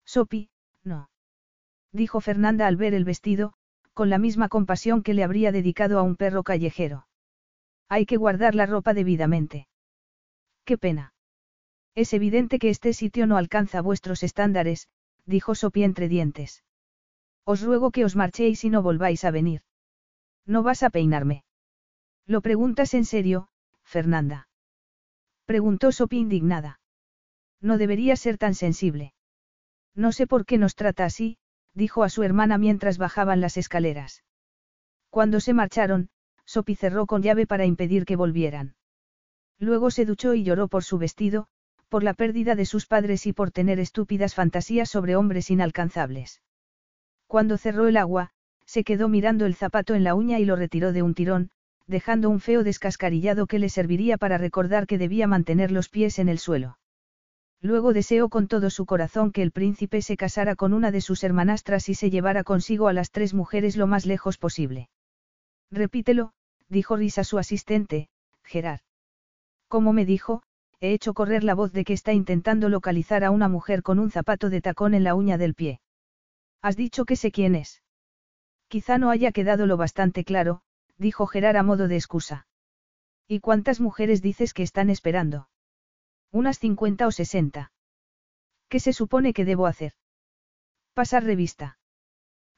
Sopi, 0.05 0.51
no. 0.82 1.11
Dijo 1.93 2.20
Fernanda 2.20 2.66
al 2.66 2.76
ver 2.76 2.95
el 2.95 3.05
vestido, 3.05 3.53
con 3.97 4.11
la 4.11 4.18
misma 4.18 4.51
compasión 4.51 5.03
que 5.03 5.14
le 5.14 5.24
habría 5.24 5.53
dedicado 5.53 5.99
a 5.99 6.03
un 6.03 6.16
perro 6.16 6.42
callejero. 6.42 7.09
Hay 7.88 8.05
que 8.05 8.18
guardar 8.18 8.55
la 8.55 8.66
ropa 8.66 8.92
debidamente. 8.92 9.68
Qué 10.66 10.76
pena. 10.76 11.14
Es 11.94 12.12
evidente 12.12 12.59
que 12.59 12.68
este 12.68 12.92
sitio 12.92 13.26
no 13.26 13.38
alcanza 13.38 13.80
vuestros 13.80 14.22
estándares, 14.22 14.88
dijo 15.24 15.55
Sophie 15.55 15.84
entre 15.84 16.09
dientes. 16.09 16.62
Os 17.47 17.62
ruego 17.62 17.90
que 17.90 18.05
os 18.05 18.16
marchéis 18.16 18.64
y 18.64 18.68
no 18.68 18.82
volváis 18.82 19.24
a 19.24 19.30
venir. 19.30 19.62
¿No 20.44 20.62
vas 20.62 20.82
a 20.82 20.90
peinarme? 20.90 21.44
¿Lo 22.26 22.42
preguntas 22.42 22.92
en 22.92 23.07
serio, 23.07 23.49
Fernanda? 23.82 24.51
Preguntó 25.47 25.90
Sophie 25.90 26.20
indignada. 26.20 26.80
No 27.62 27.78
debería 27.78 28.14
ser 28.16 28.36
tan 28.36 28.55
sensible. 28.55 29.14
No 29.94 30.12
sé 30.12 30.26
por 30.26 30.44
qué 30.44 30.59
nos 30.59 30.74
trata 30.74 31.07
así, 31.07 31.38
dijo 31.76 32.02
a 32.02 32.08
su 32.08 32.22
hermana 32.22 32.58
mientras 32.58 32.98
bajaban 32.98 33.40
las 33.40 33.56
escaleras. 33.56 34.24
Cuando 35.10 35.40
se 35.40 35.52
marcharon, 35.52 36.08
Sophie 36.46 36.74
cerró 36.74 37.06
con 37.06 37.22
llave 37.22 37.46
para 37.46 37.66
impedir 37.66 38.06
que 38.06 38.16
volvieran. 38.16 38.74
Luego 39.58 39.90
se 39.90 40.06
duchó 40.06 40.34
y 40.34 40.42
lloró 40.42 40.68
por 40.68 40.84
su 40.84 40.98
vestido, 40.98 41.48
por 41.88 42.02
la 42.02 42.14
pérdida 42.14 42.54
de 42.54 42.64
sus 42.64 42.86
padres 42.86 43.26
y 43.26 43.32
por 43.32 43.50
tener 43.50 43.78
estúpidas 43.78 44.34
fantasías 44.34 44.88
sobre 44.88 45.16
hombres 45.16 45.50
inalcanzables. 45.50 46.42
Cuando 47.26 47.58
cerró 47.58 47.88
el 47.88 47.96
agua, 47.96 48.30
se 48.64 48.82
quedó 48.82 49.08
mirando 49.08 49.46
el 49.46 49.54
zapato 49.54 49.94
en 49.94 50.02
la 50.02 50.14
uña 50.14 50.38
y 50.38 50.44
lo 50.44 50.56
retiró 50.56 50.92
de 50.92 51.02
un 51.02 51.14
tirón, 51.14 51.50
dejando 51.86 52.30
un 52.30 52.40
feo 52.40 52.64
descascarillado 52.64 53.46
que 53.46 53.58
le 53.58 53.68
serviría 53.68 54.16
para 54.16 54.38
recordar 54.38 54.86
que 54.86 54.98
debía 54.98 55.26
mantener 55.26 55.70
los 55.70 55.88
pies 55.88 56.18
en 56.18 56.28
el 56.28 56.38
suelo. 56.38 56.78
Luego 57.61 57.92
deseó 57.92 58.28
con 58.28 58.48
todo 58.48 58.70
su 58.70 58.86
corazón 58.86 59.32
que 59.32 59.42
el 59.42 59.50
príncipe 59.50 60.02
se 60.02 60.16
casara 60.16 60.57
con 60.57 60.72
una 60.72 60.90
de 60.90 61.00
sus 61.00 61.24
hermanastras 61.24 61.88
y 61.88 61.94
se 61.94 62.11
llevara 62.11 62.44
consigo 62.44 62.88
a 62.88 62.92
las 62.92 63.11
tres 63.11 63.34
mujeres 63.34 63.76
lo 63.76 63.86
más 63.86 64.07
lejos 64.07 64.38
posible. 64.38 64.88
Repítelo, 65.70 66.32
dijo 66.68 66.96
Risa 66.96 67.24
su 67.24 67.38
asistente, 67.38 68.09
Gerard. 68.44 68.80
Como 69.68 69.92
me 69.92 70.04
dijo, 70.04 70.42
he 70.80 70.92
hecho 70.92 71.14
correr 71.14 71.42
la 71.44 71.54
voz 71.54 71.72
de 71.72 71.84
que 71.84 71.92
está 71.92 72.12
intentando 72.12 72.68
localizar 72.68 73.24
a 73.24 73.30
una 73.30 73.48
mujer 73.48 73.82
con 73.82 73.98
un 73.98 74.11
zapato 74.11 74.50
de 74.50 74.61
tacón 74.61 74.94
en 74.94 75.04
la 75.04 75.14
uña 75.14 75.38
del 75.38 75.54
pie. 75.54 75.80
Has 76.62 76.76
dicho 76.76 77.04
que 77.04 77.16
sé 77.16 77.32
quién 77.32 77.54
es. 77.54 77.82
Quizá 78.68 78.98
no 78.98 79.11
haya 79.11 79.32
quedado 79.32 79.66
lo 79.66 79.76
bastante 79.76 80.24
claro, 80.24 80.61
dijo 80.98 81.26
Gerard 81.26 81.57
a 81.57 81.62
modo 81.62 81.88
de 81.88 81.96
excusa. 81.96 82.46
¿Y 83.26 83.40
cuántas 83.40 83.80
mujeres 83.80 84.22
dices 84.22 84.52
que 84.54 84.62
están 84.62 84.90
esperando? 84.90 85.48
Unas 86.32 86.58
cincuenta 86.58 87.06
o 87.06 87.10
sesenta. 87.10 87.72
¿Qué 88.68 88.80
se 88.80 88.92
supone 88.92 89.32
que 89.32 89.44
debo 89.44 89.66
hacer? 89.66 89.92
Pasar 90.94 91.24
revista. 91.24 91.78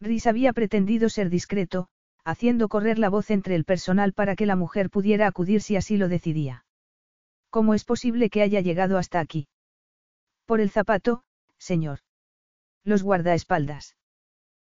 Rhys 0.00 0.26
había 0.26 0.52
pretendido 0.52 1.08
ser 1.08 1.28
discreto, 1.28 1.88
haciendo 2.24 2.68
correr 2.68 2.98
la 2.98 3.08
voz 3.08 3.30
entre 3.30 3.54
el 3.54 3.64
personal 3.64 4.12
para 4.12 4.36
que 4.36 4.46
la 4.46 4.56
mujer 4.56 4.90
pudiera 4.90 5.26
acudir 5.26 5.60
si 5.60 5.76
así 5.76 5.96
lo 5.96 6.08
decidía. 6.08 6.64
¿Cómo 7.50 7.74
es 7.74 7.84
posible 7.84 8.30
que 8.30 8.42
haya 8.42 8.60
llegado 8.60 8.98
hasta 8.98 9.20
aquí? 9.20 9.48
Por 10.44 10.60
el 10.60 10.70
zapato, 10.70 11.24
señor. 11.58 12.00
Los 12.84 13.02
guardaespaldas. 13.02 13.96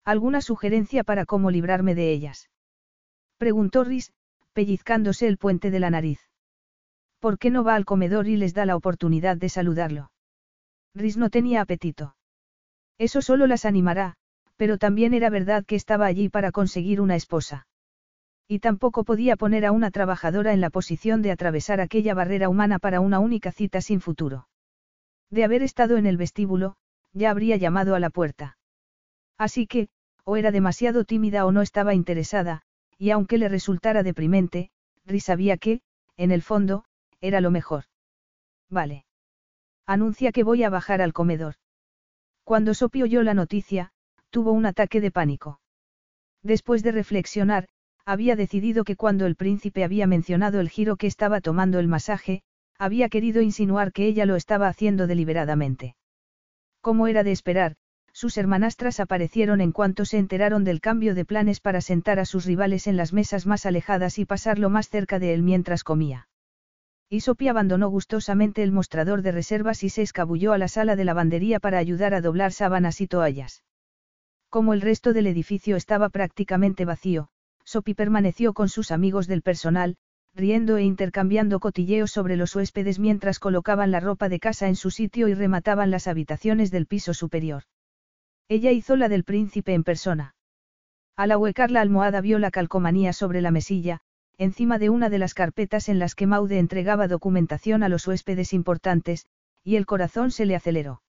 ¿Alguna 0.04 0.40
sugerencia 0.40 1.04
para 1.04 1.24
cómo 1.24 1.50
librarme 1.50 1.94
de 1.94 2.12
ellas? 2.12 2.50
Preguntó 3.38 3.84
Rhys, 3.84 4.12
pellizcándose 4.52 5.26
el 5.26 5.38
puente 5.38 5.70
de 5.70 5.80
la 5.80 5.90
nariz. 5.90 6.20
¿Por 7.24 7.38
qué 7.38 7.48
no 7.48 7.64
va 7.64 7.74
al 7.74 7.86
comedor 7.86 8.28
y 8.28 8.36
les 8.36 8.52
da 8.52 8.66
la 8.66 8.76
oportunidad 8.76 9.38
de 9.38 9.48
saludarlo? 9.48 10.10
Rhys 10.94 11.16
no 11.16 11.30
tenía 11.30 11.62
apetito. 11.62 12.16
Eso 12.98 13.22
solo 13.22 13.46
las 13.46 13.64
animará, 13.64 14.16
pero 14.56 14.76
también 14.76 15.14
era 15.14 15.30
verdad 15.30 15.64
que 15.64 15.74
estaba 15.74 16.04
allí 16.04 16.28
para 16.28 16.52
conseguir 16.52 17.00
una 17.00 17.16
esposa. 17.16 17.66
Y 18.46 18.58
tampoco 18.58 19.04
podía 19.04 19.36
poner 19.36 19.64
a 19.64 19.72
una 19.72 19.90
trabajadora 19.90 20.52
en 20.52 20.60
la 20.60 20.68
posición 20.68 21.22
de 21.22 21.30
atravesar 21.30 21.80
aquella 21.80 22.12
barrera 22.12 22.50
humana 22.50 22.78
para 22.78 23.00
una 23.00 23.20
única 23.20 23.52
cita 23.52 23.80
sin 23.80 24.02
futuro. 24.02 24.46
De 25.30 25.44
haber 25.44 25.62
estado 25.62 25.96
en 25.96 26.04
el 26.04 26.18
vestíbulo, 26.18 26.76
ya 27.14 27.30
habría 27.30 27.56
llamado 27.56 27.94
a 27.94 28.00
la 28.00 28.10
puerta. 28.10 28.58
Así 29.38 29.66
que, 29.66 29.88
o 30.24 30.36
era 30.36 30.50
demasiado 30.50 31.06
tímida 31.06 31.46
o 31.46 31.52
no 31.52 31.62
estaba 31.62 31.94
interesada, 31.94 32.60
y 32.98 33.12
aunque 33.12 33.38
le 33.38 33.48
resultara 33.48 34.02
deprimente, 34.02 34.72
Rhys 35.06 35.24
sabía 35.24 35.56
que, 35.56 35.80
en 36.18 36.30
el 36.30 36.42
fondo, 36.42 36.84
era 37.24 37.40
lo 37.40 37.50
mejor. 37.50 37.84
Vale. 38.68 39.06
Anuncia 39.86 40.30
que 40.30 40.44
voy 40.44 40.62
a 40.62 40.70
bajar 40.70 41.00
al 41.00 41.14
comedor. 41.14 41.54
Cuando 42.44 42.74
Sophie 42.74 43.02
oyó 43.02 43.22
la 43.22 43.32
noticia, 43.32 43.92
tuvo 44.28 44.52
un 44.52 44.66
ataque 44.66 45.00
de 45.00 45.10
pánico. 45.10 45.60
Después 46.42 46.82
de 46.82 46.92
reflexionar, 46.92 47.66
había 48.04 48.36
decidido 48.36 48.84
que 48.84 48.96
cuando 48.96 49.24
el 49.24 49.36
príncipe 49.36 49.84
había 49.84 50.06
mencionado 50.06 50.60
el 50.60 50.68
giro 50.68 50.96
que 50.96 51.06
estaba 51.06 51.40
tomando 51.40 51.78
el 51.78 51.88
masaje, 51.88 52.42
había 52.78 53.08
querido 53.08 53.40
insinuar 53.40 53.92
que 53.92 54.06
ella 54.06 54.26
lo 54.26 54.36
estaba 54.36 54.68
haciendo 54.68 55.06
deliberadamente. 55.06 55.96
Como 56.82 57.06
era 57.06 57.22
de 57.22 57.32
esperar, 57.32 57.76
sus 58.12 58.36
hermanastras 58.36 59.00
aparecieron 59.00 59.62
en 59.62 59.72
cuanto 59.72 60.04
se 60.04 60.18
enteraron 60.18 60.64
del 60.64 60.82
cambio 60.82 61.14
de 61.14 61.24
planes 61.24 61.60
para 61.60 61.80
sentar 61.80 62.18
a 62.18 62.26
sus 62.26 62.44
rivales 62.44 62.86
en 62.86 62.98
las 62.98 63.14
mesas 63.14 63.46
más 63.46 63.64
alejadas 63.64 64.18
y 64.18 64.26
pasarlo 64.26 64.68
más 64.68 64.90
cerca 64.90 65.18
de 65.18 65.32
él 65.32 65.42
mientras 65.42 65.84
comía. 65.84 66.28
Y 67.08 67.20
Sophie 67.20 67.50
abandonó 67.50 67.88
gustosamente 67.88 68.62
el 68.62 68.72
mostrador 68.72 69.22
de 69.22 69.32
reservas 69.32 69.84
y 69.84 69.88
se 69.88 70.02
escabulló 70.02 70.52
a 70.52 70.58
la 70.58 70.68
sala 70.68 70.96
de 70.96 71.04
lavandería 71.04 71.60
para 71.60 71.78
ayudar 71.78 72.14
a 72.14 72.20
doblar 72.20 72.52
sábanas 72.52 73.00
y 73.00 73.06
toallas. 73.06 73.62
Como 74.48 74.72
el 74.72 74.80
resto 74.80 75.12
del 75.12 75.26
edificio 75.26 75.76
estaba 75.76 76.08
prácticamente 76.08 76.84
vacío, 76.84 77.28
Sophie 77.64 77.94
permaneció 77.94 78.52
con 78.52 78.68
sus 78.68 78.90
amigos 78.90 79.26
del 79.26 79.42
personal, 79.42 79.96
riendo 80.34 80.76
e 80.76 80.82
intercambiando 80.82 81.60
cotilleos 81.60 82.10
sobre 82.10 82.36
los 82.36 82.54
huéspedes 82.54 82.98
mientras 82.98 83.38
colocaban 83.38 83.90
la 83.90 84.00
ropa 84.00 84.28
de 84.28 84.40
casa 84.40 84.68
en 84.68 84.76
su 84.76 84.90
sitio 84.90 85.28
y 85.28 85.34
remataban 85.34 85.90
las 85.90 86.08
habitaciones 86.08 86.70
del 86.70 86.86
piso 86.86 87.14
superior. 87.14 87.64
Ella 88.48 88.72
hizo 88.72 88.96
la 88.96 89.08
del 89.08 89.24
príncipe 89.24 89.74
en 89.74 89.84
persona. 89.84 90.34
Al 91.16 91.30
ahuecar 91.30 91.70
la 91.70 91.80
almohada 91.80 92.20
vio 92.20 92.38
la 92.38 92.50
calcomanía 92.50 93.12
sobre 93.12 93.40
la 93.40 93.50
mesilla, 93.50 94.00
encima 94.38 94.78
de 94.78 94.90
una 94.90 95.10
de 95.10 95.18
las 95.18 95.34
carpetas 95.34 95.88
en 95.88 95.98
las 95.98 96.14
que 96.14 96.26
Maude 96.26 96.58
entregaba 96.58 97.08
documentación 97.08 97.82
a 97.82 97.88
los 97.88 98.06
huéspedes 98.06 98.52
importantes, 98.52 99.26
y 99.62 99.76
el 99.76 99.86
corazón 99.86 100.30
se 100.30 100.46
le 100.46 100.56
aceleró. 100.56 101.02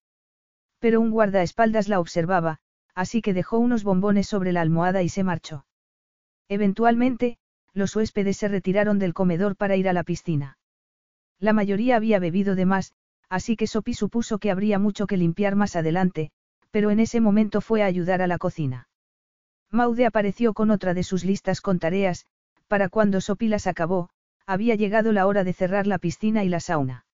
Pero 0.80 1.02
un 1.02 1.12
guardaespaldas 1.12 1.88
la 1.88 2.00
observaba, 2.00 2.60
así 2.94 3.22
que 3.22 3.34
dejó 3.34 3.58
unos 3.60 3.84
bombones 3.84 4.28
sobre 4.28 4.52
la 4.52 4.62
almohada 4.62 5.04
y 5.04 5.10
se 5.10 5.24
marchó. 5.24 5.66
Eventualmente, 6.48 7.38
los 7.74 7.96
huéspedes 7.96 8.38
se 8.38 8.48
retiraron 8.48 9.00
del 9.00 9.14
comedor 9.14 9.56
para 9.56 9.76
ir 9.76 9.90
a 9.90 9.94
la 9.94 10.04
piscina. 10.04 10.58
La 11.40 11.52
mayoría 11.52 11.98
había 11.98 12.20
bebido 12.20 12.56
de 12.56 12.66
más, 12.66 12.94
así 13.30 13.58
que 13.58 13.68
Sophie 13.68 13.96
supuso 13.96 14.38
que 14.38 14.52
habría 14.52 14.80
mucho 14.80 15.08
que 15.08 15.18
limpiar 15.18 15.56
más 15.56 15.76
adelante, 15.76 16.32
pero 16.72 16.92
en 16.92 17.00
ese 17.00 17.20
momento 17.20 17.62
fue 17.62 17.84
a 17.84 17.88
ayudar 17.88 18.22
a 18.22 18.28
la 18.28 18.38
cocina. 18.38 18.88
Maude 19.72 20.06
apareció 20.06 20.54
con 20.54 20.72
otra 20.72 20.94
de 20.94 21.04
sus 21.04 21.26
listas 21.26 21.60
con 21.60 21.80
tareas, 21.80 22.26
para 22.76 22.90
cuando 22.90 23.22
Sophie 23.22 23.48
las 23.48 23.68
acabó, 23.68 24.10
había 24.46 24.76
llegado 24.76 25.14
la 25.14 25.28
hora 25.28 25.46
de 25.46 25.54
cerrar 25.54 25.88
la 25.88 25.98
piscina 25.98 26.44
y 26.44 26.50
la 26.50 26.60
sauna. 26.60 27.06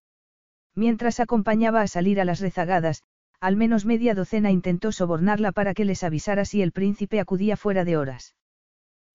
Mientras 0.74 1.20
acompañaba 1.20 1.82
a 1.82 1.86
salir 1.86 2.20
a 2.20 2.24
las 2.24 2.40
rezagadas, 2.40 3.04
al 3.38 3.54
menos 3.54 3.84
media 3.84 4.16
docena 4.16 4.50
intentó 4.50 4.90
sobornarla 4.90 5.52
para 5.52 5.72
que 5.72 5.84
les 5.84 6.02
avisara 6.02 6.44
si 6.44 6.62
el 6.62 6.72
príncipe 6.72 7.20
acudía 7.20 7.56
fuera 7.56 7.84
de 7.84 7.96
horas. 7.96 8.34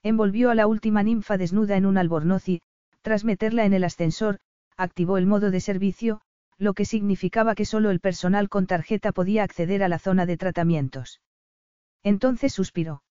Envolvió 0.03 0.49
a 0.49 0.55
la 0.55 0.67
última 0.67 1.03
ninfa 1.03 1.37
desnuda 1.37 1.75
en 1.75 1.85
un 1.85 1.97
albornoz 1.97 2.47
y, 2.47 2.61
tras 3.01 3.25
meterla 3.25 3.65
en 3.65 3.73
el 3.73 3.83
ascensor, 3.83 4.39
activó 4.77 5.17
el 5.17 5.25
modo 5.25 5.51
de 5.51 5.59
servicio, 5.59 6.21
lo 6.57 6.73
que 6.73 6.85
significaba 6.85 7.55
que 7.55 7.65
solo 7.65 7.89
el 7.89 7.99
personal 7.99 8.47
con 8.47 8.67
tarjeta 8.67 9.11
podía 9.11 9.43
acceder 9.43 9.83
a 9.83 9.89
la 9.89 9.99
zona 9.99 10.25
de 10.25 10.37
tratamientos. 10.37 11.19
Entonces 12.03 12.53
suspiró. 12.53 13.03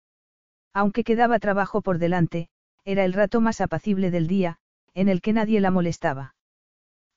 Aunque 0.73 1.05
quedaba 1.05 1.39
trabajo 1.39 1.83
por 1.83 1.99
delante, 1.99 2.49
era 2.87 3.05
el 3.05 3.13
rato 3.13 3.41
más 3.41 3.61
apacible 3.61 4.13
del 4.13 4.29
día, 4.29 4.59
en 4.95 5.09
el 5.09 5.21
que 5.21 5.33
nadie 5.33 5.61
la 5.61 5.73
molestaba. 5.73 6.37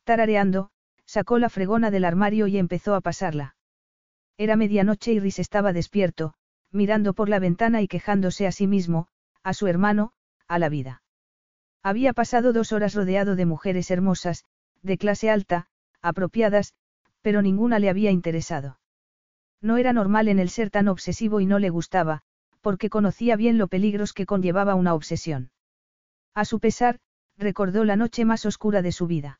Tarareando, 0.04 0.72
sacó 1.06 1.38
la 1.38 1.50
fregona 1.50 1.92
del 1.92 2.06
armario 2.06 2.48
y 2.48 2.58
empezó 2.58 2.96
a 2.96 3.02
pasarla. 3.02 3.56
Era 4.36 4.56
medianoche 4.56 5.14
y 5.14 5.20
Rhys 5.20 5.38
estaba 5.38 5.72
despierto, 5.72 6.34
mirando 6.72 7.14
por 7.14 7.30
la 7.30 7.38
ventana 7.38 7.84
y 7.84 7.88
quejándose 7.88 8.48
a 8.48 8.52
sí 8.52 8.66
mismo, 8.66 9.08
a 9.44 9.54
su 9.54 9.68
hermano, 9.68 10.12
a 10.48 10.58
la 10.58 10.70
vida. 10.70 11.04
Había 11.84 12.14
pasado 12.14 12.52
dos 12.52 12.72
horas 12.72 12.96
rodeado 12.96 13.36
de 13.36 13.46
mujeres 13.46 13.92
hermosas, 13.92 14.46
de 14.82 14.98
clase 14.98 15.30
alta, 15.30 15.68
apropiadas, 16.02 16.74
pero 17.22 17.44
ninguna 17.44 17.78
le 17.78 17.90
había 17.90 18.10
interesado. 18.10 18.80
No 19.62 19.78
era 19.78 19.94
normal 19.94 20.30
en 20.30 20.40
el 20.40 20.50
ser 20.50 20.72
tan 20.72 20.88
obsesivo 20.88 21.42
y 21.42 21.46
no 21.46 21.60
le 21.60 21.70
gustaba, 21.70 22.22
porque 22.62 22.90
conocía 22.90 23.36
bien 23.36 23.60
lo 23.60 23.68
peligros 23.68 24.14
que 24.14 24.26
conllevaba 24.26 24.74
una 24.74 24.96
obsesión. 24.96 25.52
A 26.34 26.46
su 26.46 26.60
pesar, 26.60 27.00
recordó 27.38 27.84
la 27.86 27.96
noche 27.96 28.26
más 28.26 28.46
oscura 28.46 28.82
de 28.82 28.92
su 28.92 29.08
vida. 29.08 29.40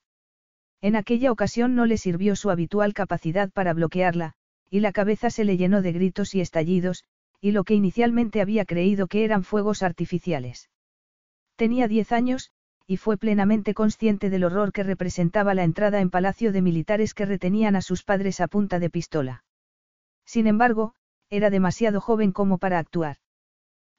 En 0.82 0.96
aquella 0.96 1.32
ocasión 1.32 1.76
no 1.76 1.86
le 1.86 1.98
sirvió 1.98 2.36
su 2.36 2.50
habitual 2.50 2.94
capacidad 2.94 3.52
para 3.52 3.74
bloquearla, 3.74 4.34
y 4.70 4.80
la 4.80 4.92
cabeza 4.92 5.30
se 5.30 5.44
le 5.44 5.58
llenó 5.58 5.82
de 5.82 5.92
gritos 5.92 6.36
y 6.36 6.42
estallidos, 6.42 7.04
y 7.42 7.52
lo 7.52 7.64
que 7.64 7.74
inicialmente 7.74 8.42
había 8.42 8.66
creído 8.66 9.08
que 9.08 9.24
eran 9.26 9.44
fuegos 9.44 9.84
artificiales. 9.84 10.70
Tenía 11.56 11.88
diez 11.88 12.12
años, 12.12 12.52
y 12.88 12.98
fue 12.98 13.18
plenamente 13.18 13.74
consciente 13.74 14.30
del 14.30 14.44
horror 14.44 14.72
que 14.72 14.84
representaba 14.84 15.54
la 15.54 15.64
entrada 15.64 16.02
en 16.02 16.10
palacio 16.10 16.52
de 16.52 16.62
militares 16.62 17.14
que 17.14 17.26
retenían 17.26 17.76
a 17.76 17.82
sus 17.82 18.04
padres 18.04 18.40
a 18.40 18.48
punta 18.48 18.80
de 18.80 18.90
pistola. 18.90 19.44
Sin 20.26 20.48
embargo, 20.48 20.96
era 21.30 21.50
demasiado 21.50 22.02
joven 22.02 22.32
como 22.32 22.58
para 22.58 22.80
actuar. 22.80 23.18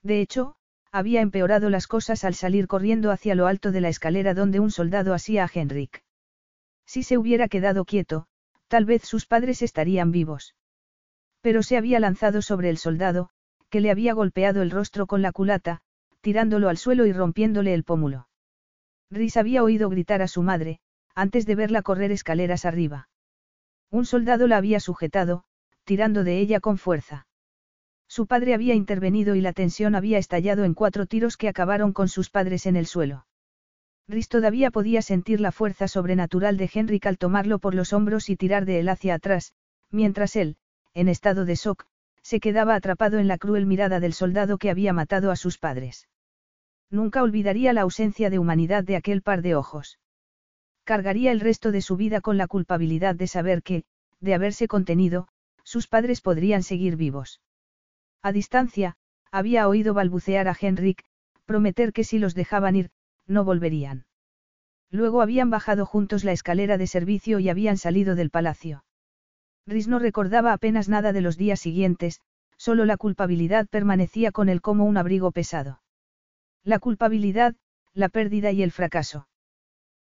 De 0.02 0.20
hecho, 0.20 0.56
había 0.92 1.20
empeorado 1.20 1.70
las 1.70 1.86
cosas 1.86 2.24
al 2.24 2.34
salir 2.34 2.66
corriendo 2.66 3.10
hacia 3.10 3.34
lo 3.34 3.46
alto 3.46 3.72
de 3.72 3.80
la 3.80 3.88
escalera 3.88 4.34
donde 4.34 4.60
un 4.60 4.70
soldado 4.70 5.14
asía 5.14 5.44
a 5.44 5.50
Henrik. 5.52 6.02
Si 6.84 7.02
se 7.02 7.18
hubiera 7.18 7.48
quedado 7.48 7.84
quieto, 7.84 8.26
tal 8.68 8.84
vez 8.84 9.02
sus 9.02 9.26
padres 9.26 9.62
estarían 9.62 10.10
vivos. 10.10 10.56
Pero 11.40 11.62
se 11.62 11.76
había 11.76 12.00
lanzado 12.00 12.42
sobre 12.42 12.70
el 12.70 12.78
soldado, 12.78 13.30
que 13.68 13.80
le 13.80 13.90
había 13.90 14.14
golpeado 14.14 14.62
el 14.62 14.70
rostro 14.70 15.06
con 15.06 15.22
la 15.22 15.32
culata, 15.32 15.80
tirándolo 16.20 16.68
al 16.68 16.76
suelo 16.76 17.06
y 17.06 17.12
rompiéndole 17.12 17.72
el 17.72 17.84
pómulo. 17.84 18.28
Rhys 19.10 19.36
había 19.36 19.62
oído 19.62 19.88
gritar 19.88 20.22
a 20.22 20.28
su 20.28 20.42
madre, 20.42 20.80
antes 21.14 21.46
de 21.46 21.54
verla 21.54 21.82
correr 21.82 22.12
escaleras 22.12 22.64
arriba. 22.64 23.08
Un 23.90 24.04
soldado 24.04 24.46
la 24.46 24.56
había 24.56 24.80
sujetado, 24.80 25.44
tirando 25.84 26.24
de 26.24 26.38
ella 26.38 26.60
con 26.60 26.78
fuerza. 26.78 27.26
Su 28.10 28.26
padre 28.26 28.54
había 28.54 28.74
intervenido 28.74 29.36
y 29.36 29.40
la 29.40 29.52
tensión 29.52 29.94
había 29.94 30.18
estallado 30.18 30.64
en 30.64 30.74
cuatro 30.74 31.06
tiros 31.06 31.36
que 31.36 31.46
acabaron 31.48 31.92
con 31.92 32.08
sus 32.08 32.28
padres 32.28 32.66
en 32.66 32.74
el 32.74 32.86
suelo. 32.86 33.24
Rhys 34.08 34.28
todavía 34.28 34.72
podía 34.72 35.00
sentir 35.00 35.40
la 35.40 35.52
fuerza 35.52 35.86
sobrenatural 35.86 36.56
de 36.56 36.68
Henrik 36.74 37.06
al 37.06 37.18
tomarlo 37.18 37.60
por 37.60 37.76
los 37.76 37.92
hombros 37.92 38.28
y 38.28 38.34
tirar 38.34 38.64
de 38.64 38.80
él 38.80 38.88
hacia 38.88 39.14
atrás, 39.14 39.54
mientras 39.92 40.34
él, 40.34 40.56
en 40.92 41.08
estado 41.08 41.44
de 41.44 41.54
shock, 41.54 41.86
se 42.20 42.40
quedaba 42.40 42.74
atrapado 42.74 43.20
en 43.20 43.28
la 43.28 43.38
cruel 43.38 43.64
mirada 43.64 44.00
del 44.00 44.12
soldado 44.12 44.58
que 44.58 44.70
había 44.70 44.92
matado 44.92 45.30
a 45.30 45.36
sus 45.36 45.58
padres. 45.58 46.08
Nunca 46.90 47.22
olvidaría 47.22 47.72
la 47.72 47.82
ausencia 47.82 48.28
de 48.28 48.40
humanidad 48.40 48.82
de 48.82 48.96
aquel 48.96 49.22
par 49.22 49.40
de 49.40 49.54
ojos. 49.54 50.00
Cargaría 50.82 51.30
el 51.30 51.38
resto 51.38 51.70
de 51.70 51.80
su 51.80 51.96
vida 51.96 52.20
con 52.20 52.38
la 52.38 52.48
culpabilidad 52.48 53.14
de 53.14 53.28
saber 53.28 53.62
que, 53.62 53.84
de 54.18 54.34
haberse 54.34 54.66
contenido, 54.66 55.28
sus 55.62 55.86
padres 55.86 56.20
podrían 56.20 56.64
seguir 56.64 56.96
vivos. 56.96 57.40
A 58.22 58.32
distancia, 58.32 58.96
había 59.30 59.66
oído 59.68 59.94
balbucear 59.94 60.48
a 60.48 60.56
Henrik, 60.58 61.04
prometer 61.46 61.92
que 61.92 62.04
si 62.04 62.18
los 62.18 62.34
dejaban 62.34 62.76
ir, 62.76 62.90
no 63.26 63.44
volverían. 63.44 64.06
Luego 64.90 65.22
habían 65.22 65.50
bajado 65.50 65.86
juntos 65.86 66.24
la 66.24 66.32
escalera 66.32 66.76
de 66.76 66.86
servicio 66.86 67.38
y 67.38 67.48
habían 67.48 67.78
salido 67.78 68.14
del 68.14 68.30
palacio. 68.30 68.84
Rhys 69.66 69.88
no 69.88 69.98
recordaba 69.98 70.52
apenas 70.52 70.88
nada 70.88 71.12
de 71.12 71.20
los 71.20 71.36
días 71.36 71.60
siguientes, 71.60 72.20
solo 72.56 72.84
la 72.84 72.96
culpabilidad 72.96 73.66
permanecía 73.68 74.32
con 74.32 74.48
él 74.48 74.60
como 74.60 74.84
un 74.84 74.96
abrigo 74.96 75.30
pesado. 75.30 75.80
La 76.62 76.78
culpabilidad, 76.78 77.54
la 77.94 78.08
pérdida 78.10 78.52
y 78.52 78.62
el 78.62 78.72
fracaso. 78.72 79.28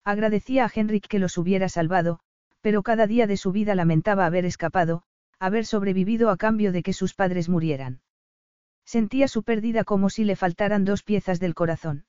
Agradecía 0.05 0.67
a 0.67 0.71
Henrik 0.73 1.09
que 1.09 1.19
los 1.19 1.37
hubiera 1.37 1.69
salvado, 1.69 2.21
pero 2.61 2.83
cada 2.83 3.07
día 3.07 3.27
de 3.27 3.37
su 3.37 3.53
vida 3.53 3.75
lamentaba 3.75 4.27
haber 4.27 4.45
escapado, 4.45 5.03
haber 5.41 5.67
sobrevivido 5.67 6.31
a 6.31 6.37
cambio 6.37 6.73
de 6.73 6.83
que 6.83 6.93
sus 6.93 7.15
padres 7.15 7.49
murieran. 7.49 8.01
Sentía 8.85 9.29
su 9.29 9.43
pérdida 9.43 9.85
como 9.85 10.11
si 10.11 10.25
le 10.25 10.37
faltaran 10.37 10.85
dos 10.85 11.03
piezas 11.03 11.41
del 11.41 11.55
corazón. 11.55 12.05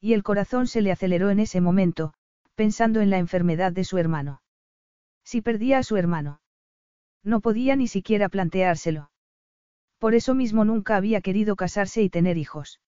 Y 0.00 0.12
el 0.12 0.22
corazón 0.22 0.66
se 0.66 0.82
le 0.82 0.92
aceleró 0.92 1.30
en 1.30 1.40
ese 1.40 1.60
momento, 1.60 2.12
pensando 2.54 3.00
en 3.00 3.10
la 3.10 3.18
enfermedad 3.18 3.72
de 3.72 3.84
su 3.84 3.98
hermano. 3.98 4.42
Si 5.24 5.40
perdía 5.40 5.78
a 5.78 5.82
su 5.82 5.96
hermano. 5.96 6.40
No 7.22 7.40
podía 7.40 7.76
ni 7.76 7.88
siquiera 7.88 8.28
planteárselo. 8.28 9.10
Por 9.98 10.14
eso 10.14 10.34
mismo 10.34 10.64
nunca 10.64 10.96
había 10.96 11.20
querido 11.20 11.56
casarse 11.56 12.02
y 12.02 12.10
tener 12.10 12.36
hijos. 12.36 12.80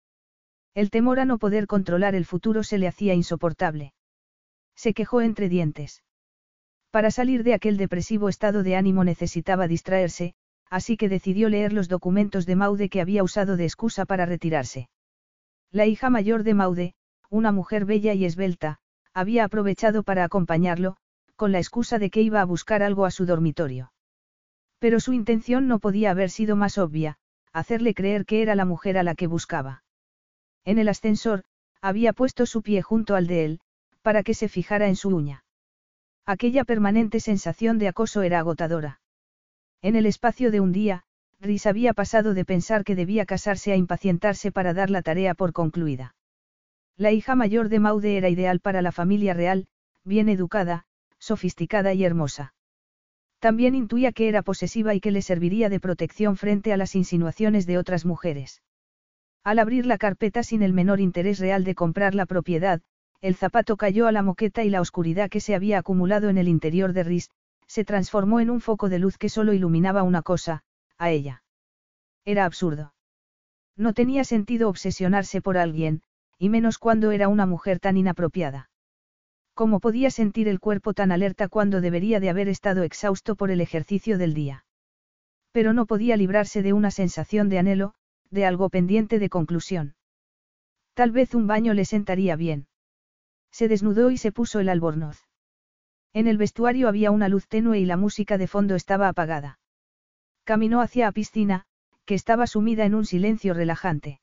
El 0.74 0.90
temor 0.90 1.18
a 1.18 1.24
no 1.24 1.38
poder 1.38 1.66
controlar 1.66 2.14
el 2.14 2.24
futuro 2.24 2.62
se 2.62 2.78
le 2.78 2.86
hacía 2.86 3.14
insoportable. 3.14 3.94
Se 4.76 4.94
quejó 4.94 5.22
entre 5.22 5.48
dientes. 5.48 6.04
Para 6.90 7.10
salir 7.10 7.42
de 7.42 7.54
aquel 7.54 7.76
depresivo 7.76 8.28
estado 8.28 8.62
de 8.62 8.76
ánimo 8.76 9.02
necesitaba 9.02 9.66
distraerse, 9.66 10.34
así 10.70 10.96
que 10.96 11.08
decidió 11.08 11.48
leer 11.48 11.72
los 11.72 11.88
documentos 11.88 12.46
de 12.46 12.56
Maude 12.56 12.88
que 12.88 13.00
había 13.00 13.22
usado 13.22 13.56
de 13.56 13.64
excusa 13.64 14.04
para 14.04 14.26
retirarse. 14.26 14.88
La 15.70 15.86
hija 15.86 16.10
mayor 16.10 16.42
de 16.42 16.54
Maude, 16.54 16.94
una 17.30 17.52
mujer 17.52 17.84
bella 17.84 18.14
y 18.14 18.24
esbelta, 18.24 18.78
había 19.12 19.44
aprovechado 19.44 20.02
para 20.02 20.24
acompañarlo, 20.24 20.96
con 21.36 21.52
la 21.52 21.58
excusa 21.58 21.98
de 21.98 22.10
que 22.10 22.22
iba 22.22 22.40
a 22.40 22.44
buscar 22.44 22.82
algo 22.82 23.04
a 23.04 23.10
su 23.10 23.26
dormitorio. 23.26 23.92
Pero 24.78 25.00
su 25.00 25.12
intención 25.12 25.68
no 25.68 25.78
podía 25.78 26.10
haber 26.10 26.30
sido 26.30 26.56
más 26.56 26.78
obvia, 26.78 27.18
hacerle 27.52 27.94
creer 27.94 28.24
que 28.24 28.42
era 28.42 28.54
la 28.54 28.64
mujer 28.64 28.98
a 28.98 29.02
la 29.02 29.14
que 29.14 29.26
buscaba. 29.26 29.82
En 30.64 30.78
el 30.78 30.88
ascensor, 30.88 31.44
había 31.80 32.12
puesto 32.12 32.46
su 32.46 32.62
pie 32.62 32.82
junto 32.82 33.14
al 33.14 33.26
de 33.26 33.44
él, 33.44 33.60
para 34.02 34.22
que 34.22 34.34
se 34.34 34.48
fijara 34.48 34.88
en 34.88 34.96
su 34.96 35.08
uña. 35.10 35.44
Aquella 36.24 36.64
permanente 36.64 37.20
sensación 37.20 37.78
de 37.78 37.88
acoso 37.88 38.22
era 38.22 38.38
agotadora. 38.38 39.00
En 39.80 39.94
el 39.94 40.06
espacio 40.06 40.50
de 40.50 40.60
un 40.60 40.72
día, 40.72 41.04
Rhys 41.40 41.66
había 41.66 41.92
pasado 41.94 42.34
de 42.34 42.44
pensar 42.44 42.82
que 42.82 42.96
debía 42.96 43.26
casarse 43.26 43.72
a 43.72 43.76
impacientarse 43.76 44.50
para 44.50 44.74
dar 44.74 44.90
la 44.90 45.02
tarea 45.02 45.34
por 45.34 45.52
concluida. 45.52 46.16
La 46.96 47.12
hija 47.12 47.36
mayor 47.36 47.68
de 47.68 47.78
Maude 47.78 48.16
era 48.16 48.28
ideal 48.28 48.58
para 48.58 48.82
la 48.82 48.90
familia 48.90 49.34
real, 49.34 49.68
bien 50.04 50.28
educada, 50.28 50.86
sofisticada 51.20 51.94
y 51.94 52.04
hermosa. 52.04 52.54
También 53.38 53.76
intuía 53.76 54.10
que 54.10 54.28
era 54.28 54.42
posesiva 54.42 54.94
y 54.94 55.00
que 55.00 55.12
le 55.12 55.22
serviría 55.22 55.68
de 55.68 55.78
protección 55.78 56.36
frente 56.36 56.72
a 56.72 56.76
las 56.76 56.96
insinuaciones 56.96 57.66
de 57.66 57.78
otras 57.78 58.04
mujeres. 58.04 58.62
Al 59.44 59.60
abrir 59.60 59.86
la 59.86 59.96
carpeta 59.96 60.42
sin 60.42 60.62
el 60.62 60.72
menor 60.72 60.98
interés 60.98 61.38
real 61.38 61.62
de 61.62 61.76
comprar 61.76 62.16
la 62.16 62.26
propiedad, 62.26 62.80
el 63.20 63.36
zapato 63.36 63.76
cayó 63.76 64.08
a 64.08 64.12
la 64.12 64.22
moqueta 64.22 64.64
y 64.64 64.70
la 64.70 64.80
oscuridad 64.80 65.30
que 65.30 65.40
se 65.40 65.54
había 65.54 65.78
acumulado 65.78 66.30
en 66.30 66.38
el 66.38 66.48
interior 66.48 66.92
de 66.92 67.04
Rhys, 67.04 67.30
se 67.68 67.84
transformó 67.84 68.40
en 68.40 68.50
un 68.50 68.60
foco 68.60 68.88
de 68.88 68.98
luz 68.98 69.18
que 69.18 69.28
solo 69.28 69.52
iluminaba 69.52 70.02
una 70.02 70.22
cosa, 70.22 70.64
a 70.96 71.10
ella. 71.10 71.44
Era 72.24 72.44
absurdo. 72.44 72.94
No 73.76 73.92
tenía 73.92 74.24
sentido 74.24 74.68
obsesionarse 74.68 75.40
por 75.40 75.56
alguien, 75.56 76.02
y 76.38 76.48
menos 76.48 76.78
cuando 76.78 77.12
era 77.12 77.28
una 77.28 77.46
mujer 77.46 77.78
tan 77.78 77.96
inapropiada. 77.96 78.70
¿Cómo 79.54 79.80
podía 79.80 80.10
sentir 80.10 80.48
el 80.48 80.60
cuerpo 80.60 80.94
tan 80.94 81.12
alerta 81.12 81.48
cuando 81.48 81.80
debería 81.80 82.20
de 82.20 82.30
haber 82.30 82.48
estado 82.48 82.82
exhausto 82.82 83.36
por 83.36 83.50
el 83.50 83.60
ejercicio 83.60 84.18
del 84.18 84.34
día? 84.34 84.64
Pero 85.52 85.72
no 85.72 85.86
podía 85.86 86.16
librarse 86.16 86.62
de 86.62 86.72
una 86.72 86.90
sensación 86.90 87.48
de 87.48 87.58
anhelo, 87.58 87.94
de 88.30 88.46
algo 88.46 88.70
pendiente 88.70 89.18
de 89.18 89.28
conclusión. 89.28 89.94
Tal 90.94 91.10
vez 91.10 91.34
un 91.34 91.46
baño 91.46 91.74
le 91.74 91.84
sentaría 91.84 92.36
bien. 92.36 92.66
Se 93.50 93.68
desnudó 93.68 94.10
y 94.10 94.16
se 94.16 94.32
puso 94.32 94.60
el 94.60 94.68
albornoz. 94.68 95.27
En 96.12 96.26
el 96.26 96.38
vestuario 96.38 96.88
había 96.88 97.10
una 97.10 97.28
luz 97.28 97.48
tenue 97.48 97.78
y 97.78 97.84
la 97.84 97.96
música 97.96 98.38
de 98.38 98.46
fondo 98.46 98.74
estaba 98.74 99.08
apagada. 99.08 99.58
Caminó 100.44 100.80
hacia 100.80 101.06
la 101.06 101.12
piscina, 101.12 101.64
que 102.04 102.14
estaba 102.14 102.46
sumida 102.46 102.84
en 102.86 102.94
un 102.94 103.04
silencio 103.04 103.52
relajante. 103.54 104.20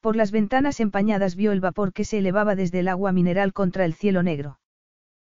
Por 0.00 0.16
las 0.16 0.30
ventanas 0.30 0.80
empañadas 0.80 1.36
vio 1.36 1.52
el 1.52 1.60
vapor 1.60 1.92
que 1.92 2.04
se 2.04 2.18
elevaba 2.18 2.54
desde 2.54 2.80
el 2.80 2.88
agua 2.88 3.12
mineral 3.12 3.52
contra 3.52 3.84
el 3.84 3.92
cielo 3.92 4.22
negro. 4.22 4.60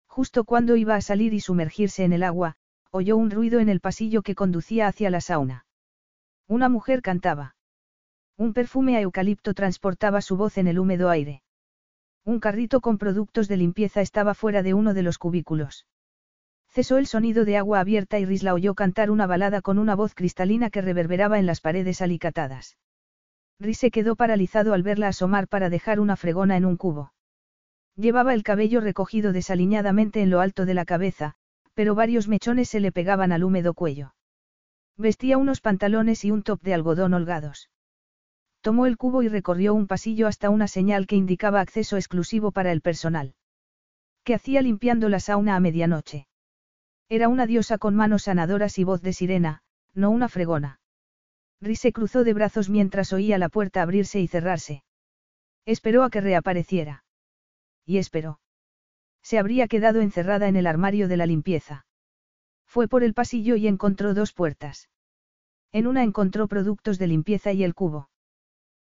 Justo 0.06 0.44
cuando 0.44 0.76
iba 0.76 0.94
a 0.94 1.00
salir 1.00 1.34
y 1.34 1.40
sumergirse 1.40 2.04
en 2.04 2.12
el 2.12 2.22
agua, 2.22 2.56
oyó 2.90 3.16
un 3.16 3.30
ruido 3.30 3.60
en 3.60 3.68
el 3.68 3.80
pasillo 3.80 4.22
que 4.22 4.34
conducía 4.34 4.86
hacia 4.86 5.10
la 5.10 5.20
sauna. 5.20 5.66
Una 6.48 6.68
mujer 6.68 7.00
cantaba. 7.00 7.54
Un 8.36 8.52
perfume 8.52 8.96
a 8.96 9.00
eucalipto 9.00 9.54
transportaba 9.54 10.20
su 10.20 10.36
voz 10.36 10.58
en 10.58 10.66
el 10.66 10.78
húmedo 10.78 11.08
aire. 11.08 11.42
Un 12.24 12.38
carrito 12.38 12.80
con 12.80 12.98
productos 12.98 13.48
de 13.48 13.56
limpieza 13.56 14.00
estaba 14.00 14.34
fuera 14.34 14.62
de 14.62 14.74
uno 14.74 14.94
de 14.94 15.02
los 15.02 15.18
cubículos. 15.18 15.86
Cesó 16.68 16.96
el 16.96 17.06
sonido 17.06 17.44
de 17.44 17.56
agua 17.56 17.80
abierta 17.80 18.18
y 18.18 18.24
Riz 18.24 18.42
la 18.42 18.54
oyó 18.54 18.74
cantar 18.74 19.10
una 19.10 19.26
balada 19.26 19.60
con 19.60 19.78
una 19.78 19.94
voz 19.94 20.14
cristalina 20.14 20.70
que 20.70 20.82
reverberaba 20.82 21.38
en 21.38 21.46
las 21.46 21.60
paredes 21.60 22.00
alicatadas. 22.00 22.78
Rhys 23.58 23.78
se 23.78 23.90
quedó 23.90 24.16
paralizado 24.16 24.72
al 24.72 24.82
verla 24.82 25.08
asomar 25.08 25.48
para 25.48 25.68
dejar 25.68 26.00
una 26.00 26.16
fregona 26.16 26.56
en 26.56 26.64
un 26.64 26.76
cubo. 26.76 27.12
Llevaba 27.96 28.34
el 28.34 28.42
cabello 28.42 28.80
recogido 28.80 29.32
desaliñadamente 29.32 30.22
en 30.22 30.30
lo 30.30 30.40
alto 30.40 30.64
de 30.64 30.74
la 30.74 30.84
cabeza, 30.84 31.34
pero 31.74 31.94
varios 31.94 32.28
mechones 32.28 32.68
se 32.68 32.80
le 32.80 32.92
pegaban 32.92 33.32
al 33.32 33.44
húmedo 33.44 33.74
cuello. 33.74 34.14
Vestía 34.96 35.38
unos 35.38 35.60
pantalones 35.60 36.24
y 36.24 36.30
un 36.30 36.42
top 36.42 36.62
de 36.62 36.74
algodón 36.74 37.14
holgados. 37.14 37.68
Tomó 38.62 38.86
el 38.86 38.96
cubo 38.96 39.24
y 39.24 39.28
recorrió 39.28 39.74
un 39.74 39.88
pasillo 39.88 40.28
hasta 40.28 40.48
una 40.48 40.68
señal 40.68 41.08
que 41.08 41.16
indicaba 41.16 41.60
acceso 41.60 41.96
exclusivo 41.96 42.52
para 42.52 42.70
el 42.70 42.80
personal. 42.80 43.34
¿Qué 44.22 44.34
hacía 44.34 44.62
limpiando 44.62 45.08
la 45.08 45.18
sauna 45.18 45.56
a 45.56 45.60
medianoche? 45.60 46.28
Era 47.08 47.28
una 47.28 47.46
diosa 47.46 47.76
con 47.76 47.96
manos 47.96 48.22
sanadoras 48.22 48.78
y 48.78 48.84
voz 48.84 49.02
de 49.02 49.12
sirena, 49.12 49.62
no 49.94 50.10
una 50.10 50.28
fregona. 50.28 50.80
Rhys 51.60 51.80
se 51.80 51.92
cruzó 51.92 52.22
de 52.22 52.34
brazos 52.34 52.70
mientras 52.70 53.12
oía 53.12 53.36
la 53.36 53.48
puerta 53.48 53.82
abrirse 53.82 54.20
y 54.20 54.28
cerrarse. 54.28 54.84
Esperó 55.66 56.04
a 56.04 56.10
que 56.10 56.20
reapareciera. 56.20 57.04
Y 57.84 57.98
esperó. 57.98 58.38
Se 59.22 59.38
habría 59.38 59.66
quedado 59.66 60.00
encerrada 60.00 60.46
en 60.46 60.54
el 60.54 60.68
armario 60.68 61.08
de 61.08 61.16
la 61.16 61.26
limpieza. 61.26 61.84
Fue 62.64 62.86
por 62.86 63.02
el 63.02 63.12
pasillo 63.12 63.56
y 63.56 63.66
encontró 63.66 64.14
dos 64.14 64.32
puertas. 64.32 64.88
En 65.72 65.88
una 65.88 66.04
encontró 66.04 66.46
productos 66.46 66.98
de 67.00 67.08
limpieza 67.08 67.52
y 67.52 67.64
el 67.64 67.74
cubo. 67.74 68.08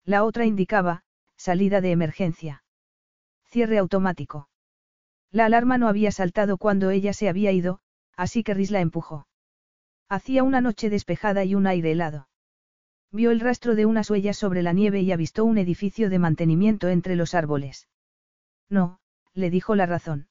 La 0.06 0.24
otra 0.24 0.46
indicaba, 0.46 1.04
salida 1.36 1.82
de 1.82 1.92
emergencia. 1.92 2.64
Cierre 3.46 3.80
automático. 3.80 4.50
La 5.32 5.46
alarma 5.46 5.78
no 5.78 5.88
había 5.88 6.12
saltado 6.12 6.58
cuando 6.58 6.92
ella 6.92 7.12
se 7.12 7.28
había 7.28 7.52
ido, 7.52 7.80
así 8.16 8.44
que 8.44 8.54
Rhys 8.54 8.72
la 8.72 8.82
empujó. 8.82 9.28
Hacía 10.08 10.44
una 10.44 10.62
noche 10.62 10.90
despejada 10.90 11.44
y 11.44 11.56
un 11.56 11.66
aire 11.66 11.92
helado. 11.92 12.30
Vio 13.12 13.32
el 13.32 13.40
rastro 13.40 13.76
de 13.76 13.86
unas 13.86 14.10
huellas 14.10 14.38
sobre 14.38 14.62
la 14.62 14.74
nieve 14.74 15.02
y 15.02 15.12
avistó 15.12 15.44
un 15.44 15.58
edificio 15.58 16.10
de 16.10 16.20
mantenimiento 16.20 16.90
entre 16.90 17.16
los 17.16 17.34
árboles. 17.34 17.88
No, 18.70 19.00
le 19.34 19.50
dijo 19.50 19.76
la 19.76 19.88
razón. 19.88 20.28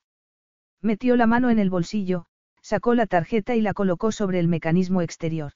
Metió 0.80 1.16
la 1.16 1.26
mano 1.26 1.50
en 1.50 1.58
el 1.58 1.70
bolsillo, 1.70 2.26
sacó 2.60 2.94
la 2.94 3.06
tarjeta 3.06 3.56
y 3.56 3.60
la 3.60 3.74
colocó 3.74 4.12
sobre 4.12 4.38
el 4.38 4.48
mecanismo 4.48 5.02
exterior. 5.02 5.52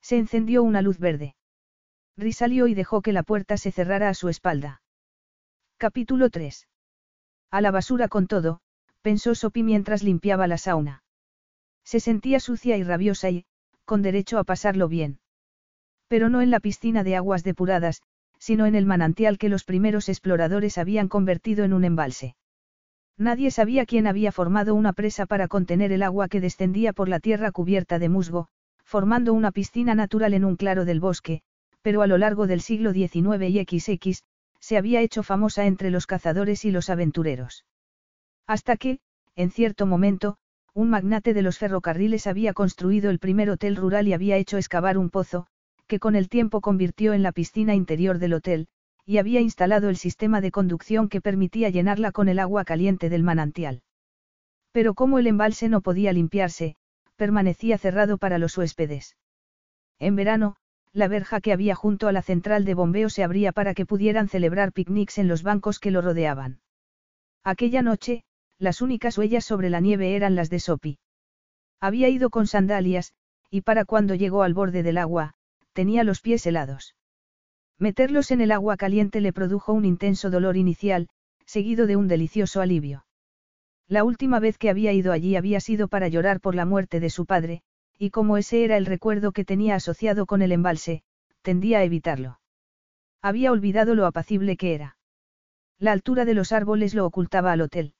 Se 0.00 0.16
encendió 0.16 0.62
una 0.62 0.82
luz 0.82 0.98
verde. 0.98 1.36
Rhys 2.18 2.38
salió 2.38 2.66
y 2.66 2.74
dejó 2.74 3.00
que 3.00 3.12
la 3.12 3.22
puerta 3.22 3.56
se 3.56 3.70
cerrara 3.70 4.08
a 4.08 4.14
su 4.14 4.28
espalda. 4.28 4.82
Capítulo 5.76 6.30
3. 6.30 6.66
A 7.52 7.60
la 7.60 7.70
basura 7.70 8.08
con 8.08 8.26
todo, 8.26 8.58
pensó 9.02 9.36
Sophie 9.36 9.62
mientras 9.62 10.02
limpiaba 10.02 10.48
la 10.48 10.58
sauna. 10.58 11.04
Se 11.84 12.00
sentía 12.00 12.40
sucia 12.40 12.76
y 12.76 12.82
rabiosa 12.82 13.30
y, 13.30 13.46
con 13.84 14.02
derecho 14.02 14.38
a 14.38 14.44
pasarlo 14.44 14.88
bien. 14.88 15.20
Pero 16.08 16.28
no 16.28 16.42
en 16.42 16.50
la 16.50 16.58
piscina 16.58 17.04
de 17.04 17.14
aguas 17.14 17.44
depuradas, 17.44 18.02
sino 18.40 18.66
en 18.66 18.74
el 18.74 18.84
manantial 18.84 19.38
que 19.38 19.48
los 19.48 19.62
primeros 19.62 20.08
exploradores 20.08 20.76
habían 20.76 21.06
convertido 21.06 21.64
en 21.64 21.72
un 21.72 21.84
embalse. 21.84 22.34
Nadie 23.16 23.52
sabía 23.52 23.86
quién 23.86 24.08
había 24.08 24.32
formado 24.32 24.74
una 24.74 24.92
presa 24.92 25.26
para 25.26 25.46
contener 25.46 25.92
el 25.92 26.02
agua 26.02 26.28
que 26.28 26.40
descendía 26.40 26.92
por 26.92 27.08
la 27.08 27.20
tierra 27.20 27.52
cubierta 27.52 28.00
de 28.00 28.08
musgo, 28.08 28.48
formando 28.82 29.32
una 29.34 29.52
piscina 29.52 29.94
natural 29.94 30.34
en 30.34 30.44
un 30.44 30.56
claro 30.56 30.84
del 30.84 30.98
bosque, 30.98 31.42
pero 31.88 32.02
a 32.02 32.06
lo 32.06 32.18
largo 32.18 32.46
del 32.46 32.60
siglo 32.60 32.92
XIX 32.92 33.48
y 33.48 33.64
XX, 33.64 34.22
se 34.60 34.76
había 34.76 35.00
hecho 35.00 35.22
famosa 35.22 35.64
entre 35.64 35.88
los 35.88 36.06
cazadores 36.06 36.66
y 36.66 36.70
los 36.70 36.90
aventureros. 36.90 37.64
Hasta 38.46 38.76
que, 38.76 38.98
en 39.36 39.50
cierto 39.50 39.86
momento, 39.86 40.36
un 40.74 40.90
magnate 40.90 41.32
de 41.32 41.40
los 41.40 41.56
ferrocarriles 41.56 42.26
había 42.26 42.52
construido 42.52 43.08
el 43.08 43.18
primer 43.18 43.48
hotel 43.48 43.74
rural 43.74 44.06
y 44.06 44.12
había 44.12 44.36
hecho 44.36 44.58
excavar 44.58 44.98
un 44.98 45.08
pozo, 45.08 45.46
que 45.86 45.98
con 45.98 46.14
el 46.14 46.28
tiempo 46.28 46.60
convirtió 46.60 47.14
en 47.14 47.22
la 47.22 47.32
piscina 47.32 47.74
interior 47.74 48.18
del 48.18 48.34
hotel, 48.34 48.68
y 49.06 49.16
había 49.16 49.40
instalado 49.40 49.88
el 49.88 49.96
sistema 49.96 50.42
de 50.42 50.50
conducción 50.50 51.08
que 51.08 51.22
permitía 51.22 51.70
llenarla 51.70 52.12
con 52.12 52.28
el 52.28 52.38
agua 52.38 52.66
caliente 52.66 53.08
del 53.08 53.22
manantial. 53.22 53.80
Pero 54.72 54.92
como 54.92 55.18
el 55.18 55.26
embalse 55.26 55.70
no 55.70 55.80
podía 55.80 56.12
limpiarse, 56.12 56.76
permanecía 57.16 57.78
cerrado 57.78 58.18
para 58.18 58.36
los 58.36 58.58
huéspedes. 58.58 59.16
En 59.98 60.16
verano, 60.16 60.56
la 60.98 61.08
verja 61.08 61.40
que 61.40 61.52
había 61.52 61.74
junto 61.74 62.08
a 62.08 62.12
la 62.12 62.22
central 62.22 62.64
de 62.64 62.74
bombeo 62.74 63.08
se 63.08 63.22
abría 63.22 63.52
para 63.52 63.72
que 63.72 63.86
pudieran 63.86 64.28
celebrar 64.28 64.72
picnics 64.72 65.18
en 65.18 65.28
los 65.28 65.42
bancos 65.42 65.78
que 65.78 65.90
lo 65.90 66.02
rodeaban. 66.02 66.60
Aquella 67.44 67.82
noche, 67.82 68.24
las 68.58 68.82
únicas 68.82 69.16
huellas 69.16 69.44
sobre 69.44 69.70
la 69.70 69.80
nieve 69.80 70.16
eran 70.16 70.34
las 70.34 70.50
de 70.50 70.58
Sopi. 70.58 70.98
Había 71.80 72.08
ido 72.08 72.30
con 72.30 72.48
sandalias, 72.48 73.12
y 73.50 73.60
para 73.60 73.84
cuando 73.84 74.14
llegó 74.16 74.42
al 74.42 74.54
borde 74.54 74.82
del 74.82 74.98
agua, 74.98 75.34
tenía 75.72 76.02
los 76.02 76.20
pies 76.20 76.44
helados. 76.46 76.96
Meterlos 77.78 78.32
en 78.32 78.40
el 78.40 78.50
agua 78.50 78.76
caliente 78.76 79.20
le 79.20 79.32
produjo 79.32 79.72
un 79.72 79.84
intenso 79.84 80.30
dolor 80.30 80.56
inicial, 80.56 81.08
seguido 81.46 81.86
de 81.86 81.94
un 81.94 82.08
delicioso 82.08 82.60
alivio. 82.60 83.06
La 83.86 84.02
última 84.02 84.40
vez 84.40 84.58
que 84.58 84.68
había 84.68 84.92
ido 84.92 85.12
allí 85.12 85.36
había 85.36 85.60
sido 85.60 85.86
para 85.86 86.08
llorar 86.08 86.40
por 86.40 86.56
la 86.56 86.66
muerte 86.66 86.98
de 86.98 87.08
su 87.08 87.24
padre, 87.24 87.62
y 87.98 88.10
como 88.10 88.36
ese 88.36 88.64
era 88.64 88.76
el 88.76 88.86
recuerdo 88.86 89.32
que 89.32 89.44
tenía 89.44 89.74
asociado 89.74 90.24
con 90.24 90.40
el 90.40 90.52
embalse, 90.52 91.02
tendía 91.42 91.78
a 91.78 91.84
evitarlo. 91.84 92.40
Había 93.20 93.50
olvidado 93.50 93.94
lo 93.94 94.06
apacible 94.06 94.56
que 94.56 94.74
era. 94.74 94.96
La 95.78 95.92
altura 95.92 96.24
de 96.24 96.34
los 96.34 96.52
árboles 96.52 96.94
lo 96.94 97.04
ocultaba 97.04 97.52
al 97.52 97.60
hotel. 97.60 97.94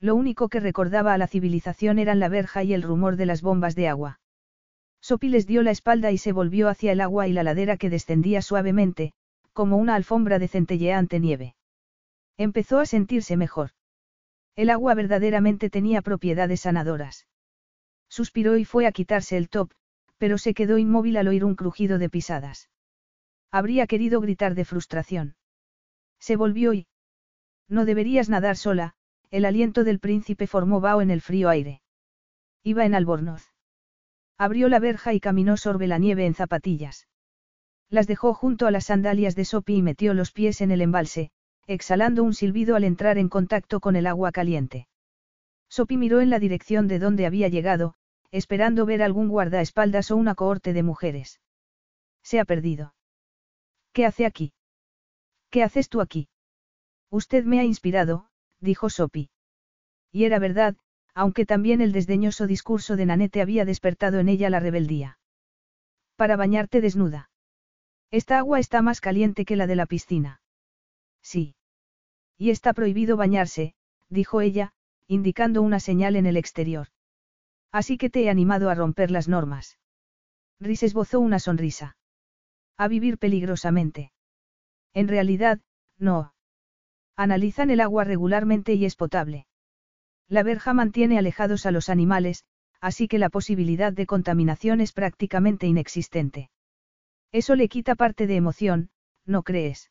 Lo 0.00 0.14
único 0.14 0.48
que 0.48 0.60
recordaba 0.60 1.12
a 1.12 1.18
la 1.18 1.26
civilización 1.26 1.98
eran 1.98 2.20
la 2.20 2.30
verja 2.30 2.62
y 2.64 2.72
el 2.72 2.82
rumor 2.82 3.16
de 3.16 3.26
las 3.26 3.42
bombas 3.42 3.74
de 3.74 3.88
agua. 3.88 4.20
Sopi 5.02 5.28
les 5.28 5.46
dio 5.46 5.62
la 5.62 5.70
espalda 5.70 6.10
y 6.10 6.18
se 6.18 6.32
volvió 6.32 6.68
hacia 6.68 6.92
el 6.92 7.00
agua 7.00 7.28
y 7.28 7.32
la 7.32 7.42
ladera 7.42 7.76
que 7.76 7.90
descendía 7.90 8.40
suavemente, 8.42 9.12
como 9.52 9.76
una 9.76 9.94
alfombra 9.94 10.38
de 10.38 10.48
centelleante 10.48 11.20
nieve. 11.20 11.54
Empezó 12.38 12.78
a 12.78 12.86
sentirse 12.86 13.36
mejor. 13.36 13.70
El 14.56 14.70
agua 14.70 14.94
verdaderamente 14.94 15.68
tenía 15.68 16.00
propiedades 16.00 16.62
sanadoras. 16.62 17.26
Suspiró 18.10 18.58
y 18.58 18.64
fue 18.64 18.86
a 18.86 18.92
quitarse 18.92 19.36
el 19.36 19.48
top, 19.48 19.70
pero 20.18 20.36
se 20.36 20.52
quedó 20.52 20.76
inmóvil 20.76 21.16
al 21.16 21.28
oír 21.28 21.44
un 21.44 21.54
crujido 21.54 21.98
de 21.98 22.10
pisadas. 22.10 22.68
Habría 23.50 23.86
querido 23.86 24.20
gritar 24.20 24.54
de 24.54 24.64
frustración. 24.66 25.36
Se 26.18 26.36
volvió 26.36 26.74
y... 26.74 26.86
No 27.68 27.84
deberías 27.84 28.28
nadar 28.28 28.56
sola, 28.56 28.94
el 29.30 29.44
aliento 29.44 29.84
del 29.84 30.00
príncipe 30.00 30.48
formó 30.48 30.80
vaho 30.80 31.02
en 31.02 31.10
el 31.10 31.20
frío 31.20 31.48
aire. 31.48 31.82
Iba 32.64 32.84
en 32.84 32.94
albornoz. 32.94 33.54
Abrió 34.36 34.68
la 34.68 34.80
verja 34.80 35.14
y 35.14 35.20
caminó 35.20 35.56
sobre 35.56 35.86
la 35.86 35.98
nieve 35.98 36.26
en 36.26 36.34
zapatillas. 36.34 37.06
Las 37.88 38.06
dejó 38.06 38.34
junto 38.34 38.66
a 38.66 38.70
las 38.70 38.86
sandalias 38.86 39.36
de 39.36 39.44
Sopi 39.44 39.76
y 39.76 39.82
metió 39.82 40.14
los 40.14 40.32
pies 40.32 40.60
en 40.60 40.72
el 40.72 40.80
embalse, 40.80 41.30
exhalando 41.66 42.24
un 42.24 42.34
silbido 42.34 42.74
al 42.74 42.84
entrar 42.84 43.18
en 43.18 43.28
contacto 43.28 43.80
con 43.80 43.94
el 43.94 44.06
agua 44.06 44.32
caliente. 44.32 44.88
Sopi 45.68 45.96
miró 45.96 46.20
en 46.20 46.30
la 46.30 46.40
dirección 46.40 46.88
de 46.88 46.98
donde 46.98 47.26
había 47.26 47.48
llegado, 47.48 47.94
esperando 48.30 48.86
ver 48.86 49.02
algún 49.02 49.28
guardaespaldas 49.28 50.10
o 50.10 50.16
una 50.16 50.34
cohorte 50.34 50.72
de 50.72 50.82
mujeres. 50.82 51.40
Se 52.22 52.40
ha 52.40 52.44
perdido. 52.44 52.94
¿Qué 53.92 54.06
hace 54.06 54.26
aquí? 54.26 54.52
¿Qué 55.50 55.62
haces 55.62 55.88
tú 55.88 56.00
aquí? 56.00 56.28
Usted 57.10 57.44
me 57.44 57.58
ha 57.58 57.64
inspirado, 57.64 58.28
dijo 58.60 58.88
Sopi. 58.88 59.30
Y 60.12 60.24
era 60.24 60.38
verdad, 60.38 60.76
aunque 61.14 61.44
también 61.44 61.80
el 61.80 61.92
desdeñoso 61.92 62.46
discurso 62.46 62.96
de 62.96 63.06
Nanete 63.06 63.42
había 63.42 63.64
despertado 63.64 64.20
en 64.20 64.28
ella 64.28 64.50
la 64.50 64.60
rebeldía. 64.60 65.18
Para 66.16 66.36
bañarte 66.36 66.80
desnuda. 66.80 67.30
Esta 68.10 68.38
agua 68.38 68.58
está 68.60 68.82
más 68.82 69.00
caliente 69.00 69.44
que 69.44 69.56
la 69.56 69.66
de 69.66 69.76
la 69.76 69.86
piscina. 69.86 70.40
Sí. 71.22 71.54
Y 72.38 72.50
está 72.50 72.72
prohibido 72.72 73.16
bañarse, 73.16 73.74
dijo 74.08 74.40
ella, 74.40 74.72
indicando 75.06 75.62
una 75.62 75.80
señal 75.80 76.16
en 76.16 76.26
el 76.26 76.36
exterior. 76.36 76.88
Así 77.72 77.98
que 77.98 78.10
te 78.10 78.24
he 78.24 78.30
animado 78.30 78.70
a 78.70 78.74
romper 78.74 79.10
las 79.10 79.28
normas. 79.28 79.78
Rhys 80.60 80.82
esbozó 80.82 81.20
una 81.20 81.38
sonrisa. 81.38 81.96
A 82.76 82.88
vivir 82.88 83.18
peligrosamente. 83.18 84.12
En 84.92 85.08
realidad, 85.08 85.60
no. 85.98 86.34
Analizan 87.16 87.70
el 87.70 87.80
agua 87.80 88.04
regularmente 88.04 88.74
y 88.74 88.84
es 88.84 88.96
potable. 88.96 89.46
La 90.28 90.42
verja 90.42 90.72
mantiene 90.74 91.18
alejados 91.18 91.66
a 91.66 91.70
los 91.70 91.88
animales, 91.88 92.44
así 92.80 93.08
que 93.08 93.18
la 93.18 93.28
posibilidad 93.28 93.92
de 93.92 94.06
contaminación 94.06 94.80
es 94.80 94.92
prácticamente 94.92 95.66
inexistente. 95.66 96.50
Eso 97.32 97.54
le 97.54 97.68
quita 97.68 97.94
parte 97.94 98.26
de 98.26 98.36
emoción, 98.36 98.90
¿no 99.26 99.42
crees? 99.42 99.90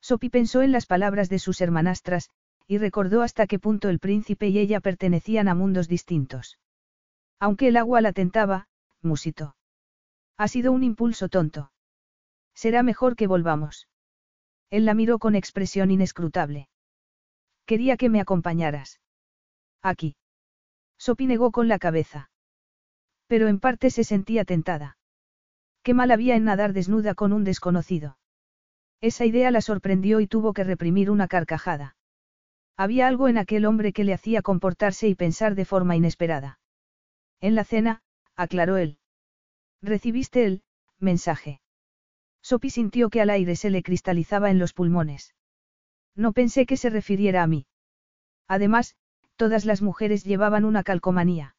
Sopi 0.00 0.30
pensó 0.30 0.62
en 0.62 0.72
las 0.72 0.86
palabras 0.86 1.28
de 1.28 1.38
sus 1.38 1.60
hermanastras, 1.60 2.30
y 2.66 2.78
recordó 2.78 3.22
hasta 3.22 3.46
qué 3.46 3.58
punto 3.58 3.88
el 3.88 3.98
príncipe 3.98 4.48
y 4.48 4.58
ella 4.58 4.80
pertenecían 4.80 5.48
a 5.48 5.54
mundos 5.54 5.88
distintos. 5.88 6.58
Aunque 7.40 7.68
el 7.68 7.76
agua 7.76 8.00
la 8.00 8.12
tentaba, 8.12 8.68
musitó. 9.02 9.56
Ha 10.36 10.48
sido 10.48 10.72
un 10.72 10.82
impulso 10.82 11.28
tonto. 11.28 11.72
Será 12.54 12.82
mejor 12.82 13.16
que 13.16 13.26
volvamos. 13.26 13.88
Él 14.70 14.84
la 14.84 14.94
miró 14.94 15.18
con 15.18 15.34
expresión 15.34 15.90
inescrutable. 15.90 16.68
Quería 17.66 17.96
que 17.96 18.08
me 18.08 18.20
acompañaras. 18.20 19.00
Aquí. 19.82 20.16
Sopi 20.98 21.26
negó 21.26 21.52
con 21.52 21.68
la 21.68 21.78
cabeza. 21.78 22.30
Pero 23.26 23.48
en 23.48 23.60
parte 23.60 23.90
se 23.90 24.04
sentía 24.04 24.44
tentada. 24.44 24.96
Qué 25.82 25.94
mal 25.94 26.10
había 26.10 26.34
en 26.34 26.44
nadar 26.44 26.72
desnuda 26.72 27.14
con 27.14 27.32
un 27.32 27.44
desconocido. 27.44 28.18
Esa 29.00 29.24
idea 29.24 29.50
la 29.50 29.60
sorprendió 29.60 30.20
y 30.20 30.26
tuvo 30.26 30.52
que 30.52 30.64
reprimir 30.64 31.10
una 31.10 31.28
carcajada. 31.28 31.96
Había 32.76 33.06
algo 33.06 33.28
en 33.28 33.38
aquel 33.38 33.64
hombre 33.64 33.92
que 33.92 34.04
le 34.04 34.14
hacía 34.14 34.42
comportarse 34.42 35.08
y 35.08 35.14
pensar 35.14 35.54
de 35.54 35.64
forma 35.64 35.96
inesperada. 35.96 36.57
En 37.40 37.54
la 37.54 37.64
cena, 37.64 38.02
aclaró 38.34 38.76
él. 38.76 38.98
Recibiste 39.80 40.44
el 40.44 40.62
mensaje. 40.98 41.60
Sopi 42.42 42.70
sintió 42.70 43.10
que 43.10 43.20
al 43.20 43.30
aire 43.30 43.56
se 43.56 43.70
le 43.70 43.82
cristalizaba 43.82 44.50
en 44.50 44.58
los 44.58 44.72
pulmones. 44.72 45.34
No 46.14 46.32
pensé 46.32 46.66
que 46.66 46.76
se 46.76 46.90
refiriera 46.90 47.42
a 47.42 47.46
mí. 47.46 47.66
Además, 48.48 48.96
todas 49.36 49.64
las 49.64 49.82
mujeres 49.82 50.24
llevaban 50.24 50.64
una 50.64 50.82
calcomanía. 50.82 51.54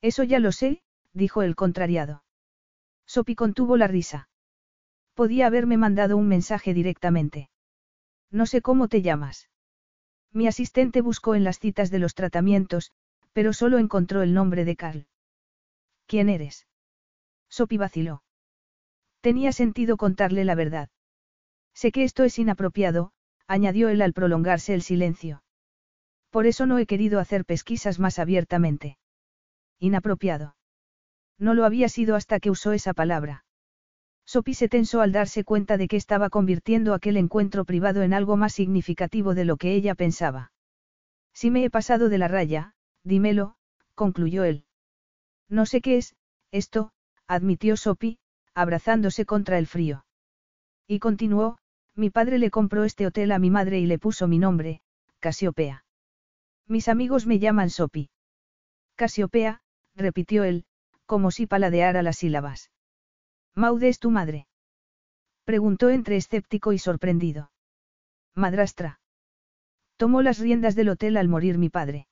Eso 0.00 0.22
ya 0.22 0.38
lo 0.38 0.52
sé, 0.52 0.82
dijo 1.12 1.42
el 1.42 1.56
contrariado. 1.56 2.22
Sopi 3.06 3.34
contuvo 3.34 3.76
la 3.76 3.88
risa. 3.88 4.28
Podía 5.14 5.46
haberme 5.46 5.76
mandado 5.76 6.16
un 6.16 6.28
mensaje 6.28 6.74
directamente. 6.74 7.50
No 8.30 8.46
sé 8.46 8.62
cómo 8.62 8.88
te 8.88 9.02
llamas. 9.02 9.48
Mi 10.32 10.46
asistente 10.46 11.00
buscó 11.00 11.34
en 11.34 11.44
las 11.44 11.58
citas 11.58 11.90
de 11.90 11.98
los 11.98 12.14
tratamientos, 12.14 12.92
pero 13.32 13.52
solo 13.52 13.78
encontró 13.78 14.22
el 14.22 14.34
nombre 14.34 14.64
de 14.64 14.76
Carl. 14.76 15.06
¿Quién 16.06 16.28
eres? 16.28 16.66
Sopi 17.48 17.76
vaciló. 17.76 18.22
Tenía 19.20 19.52
sentido 19.52 19.96
contarle 19.96 20.44
la 20.44 20.54
verdad. 20.54 20.88
Sé 21.74 21.92
que 21.92 22.04
esto 22.04 22.24
es 22.24 22.38
inapropiado, 22.38 23.12
añadió 23.46 23.88
él 23.88 24.02
al 24.02 24.12
prolongarse 24.12 24.74
el 24.74 24.82
silencio. 24.82 25.42
Por 26.30 26.46
eso 26.46 26.66
no 26.66 26.78
he 26.78 26.86
querido 26.86 27.20
hacer 27.20 27.44
pesquisas 27.44 27.98
más 27.98 28.18
abiertamente. 28.18 28.98
Inapropiado. 29.78 30.56
No 31.38 31.54
lo 31.54 31.64
había 31.64 31.88
sido 31.88 32.16
hasta 32.16 32.40
que 32.40 32.50
usó 32.50 32.72
esa 32.72 32.94
palabra. 32.94 33.44
Sophie 34.24 34.54
se 34.54 34.68
tensó 34.68 35.00
al 35.00 35.12
darse 35.12 35.44
cuenta 35.44 35.76
de 35.76 35.88
que 35.88 35.96
estaba 35.96 36.30
convirtiendo 36.30 36.94
aquel 36.94 37.16
encuentro 37.16 37.64
privado 37.64 38.02
en 38.02 38.14
algo 38.14 38.36
más 38.36 38.52
significativo 38.52 39.34
de 39.34 39.44
lo 39.44 39.56
que 39.56 39.74
ella 39.74 39.94
pensaba. 39.94 40.52
Si 41.34 41.50
me 41.50 41.64
he 41.64 41.70
pasado 41.70 42.08
de 42.08 42.18
la 42.18 42.28
raya, 42.28 42.74
dímelo, 43.04 43.56
concluyó 43.94 44.44
él. 44.44 44.64
No 45.48 45.66
sé 45.66 45.80
qué 45.80 45.98
es, 45.98 46.14
esto, 46.50 46.92
admitió 47.26 47.76
Sophie, 47.76 48.18
abrazándose 48.54 49.24
contra 49.26 49.58
el 49.58 49.66
frío. 49.66 50.04
Y 50.86 50.98
continuó, 50.98 51.58
mi 51.94 52.10
padre 52.10 52.38
le 52.38 52.50
compró 52.50 52.84
este 52.84 53.06
hotel 53.06 53.32
a 53.32 53.38
mi 53.38 53.50
madre 53.50 53.78
y 53.78 53.86
le 53.86 53.98
puso 53.98 54.28
mi 54.28 54.38
nombre, 54.38 54.82
Casiopea. 55.20 55.84
Mis 56.66 56.88
amigos 56.88 57.26
me 57.26 57.38
llaman 57.38 57.70
Sophie. 57.70 58.10
Casiopea, 58.96 59.62
repitió 59.94 60.44
él, 60.44 60.64
como 61.06 61.30
si 61.30 61.46
paladeara 61.46 62.02
las 62.02 62.18
sílabas. 62.18 62.70
Maude 63.54 63.88
es 63.88 63.98
tu 63.98 64.10
madre. 64.10 64.46
Preguntó 65.44 65.90
entre 65.90 66.16
escéptico 66.16 66.72
y 66.72 66.78
sorprendido. 66.78 67.50
Madrastra. 68.34 69.00
Tomó 69.96 70.22
las 70.22 70.38
riendas 70.38 70.74
del 70.74 70.88
hotel 70.88 71.16
al 71.16 71.28
morir 71.28 71.58
mi 71.58 71.68
padre. 71.68 72.06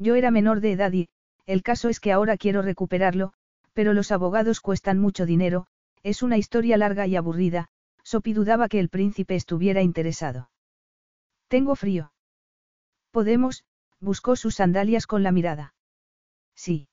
Yo 0.00 0.14
era 0.14 0.30
menor 0.30 0.60
de 0.60 0.72
edad 0.72 0.92
y, 0.92 1.10
el 1.44 1.62
caso 1.62 1.90
es 1.90 2.00
que 2.00 2.10
ahora 2.10 2.38
quiero 2.38 2.62
recuperarlo, 2.62 3.34
pero 3.74 3.92
los 3.92 4.10
abogados 4.10 4.60
cuestan 4.60 4.98
mucho 4.98 5.26
dinero, 5.26 5.66
es 6.02 6.22
una 6.22 6.38
historia 6.38 6.78
larga 6.78 7.06
y 7.06 7.16
aburrida, 7.16 7.68
Sopi 8.02 8.32
dudaba 8.32 8.68
que 8.68 8.80
el 8.80 8.88
príncipe 8.88 9.34
estuviera 9.34 9.82
interesado. 9.82 10.50
Tengo 11.48 11.76
frío. 11.76 12.12
Podemos, 13.10 13.64
buscó 14.00 14.36
sus 14.36 14.54
sandalias 14.54 15.06
con 15.06 15.22
la 15.22 15.32
mirada. 15.32 15.74
Sí. 16.54 16.88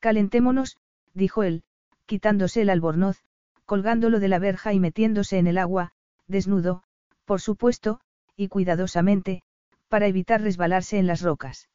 Calentémonos, 0.00 0.78
dijo 1.14 1.44
él, 1.44 1.62
quitándose 2.06 2.62
el 2.62 2.70
albornoz, 2.70 3.22
colgándolo 3.66 4.18
de 4.18 4.28
la 4.28 4.40
verja 4.40 4.72
y 4.72 4.80
metiéndose 4.80 5.38
en 5.38 5.46
el 5.46 5.58
agua, 5.58 5.92
desnudo, 6.26 6.82
por 7.24 7.40
supuesto, 7.40 8.00
y 8.36 8.48
cuidadosamente, 8.48 9.44
para 9.88 10.08
evitar 10.08 10.42
resbalarse 10.42 10.98
en 10.98 11.06
las 11.06 11.22
rocas. 11.22 11.68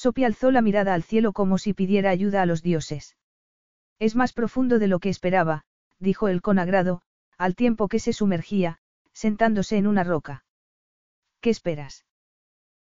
Sopi 0.00 0.24
alzó 0.24 0.50
la 0.50 0.62
mirada 0.62 0.94
al 0.94 1.02
cielo 1.02 1.34
como 1.34 1.58
si 1.58 1.74
pidiera 1.74 2.08
ayuda 2.08 2.40
a 2.40 2.46
los 2.46 2.62
dioses. 2.62 3.18
Es 3.98 4.16
más 4.16 4.32
profundo 4.32 4.78
de 4.78 4.88
lo 4.88 4.98
que 4.98 5.10
esperaba, 5.10 5.64
dijo 5.98 6.28
él 6.28 6.40
con 6.40 6.58
agrado, 6.58 7.02
al 7.36 7.54
tiempo 7.54 7.86
que 7.86 7.98
se 7.98 8.14
sumergía, 8.14 8.78
sentándose 9.12 9.76
en 9.76 9.86
una 9.86 10.02
roca. 10.02 10.46
¿Qué 11.42 11.50
esperas? 11.50 12.06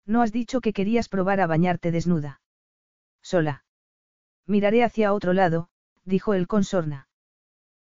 No 0.05 0.21
has 0.21 0.31
dicho 0.31 0.61
que 0.61 0.71
querías 0.71 1.09
probar 1.09 1.41
a 1.41 1.47
bañarte 1.47 1.91
desnuda. 1.91 2.39
Sola. 3.21 3.65
Miraré 4.45 4.85
hacia 4.85 5.11
otro 5.11 5.33
lado, 5.33 5.67
dijo 6.05 6.33
él 6.33 6.47
con 6.47 6.63
sorna. 6.63 7.09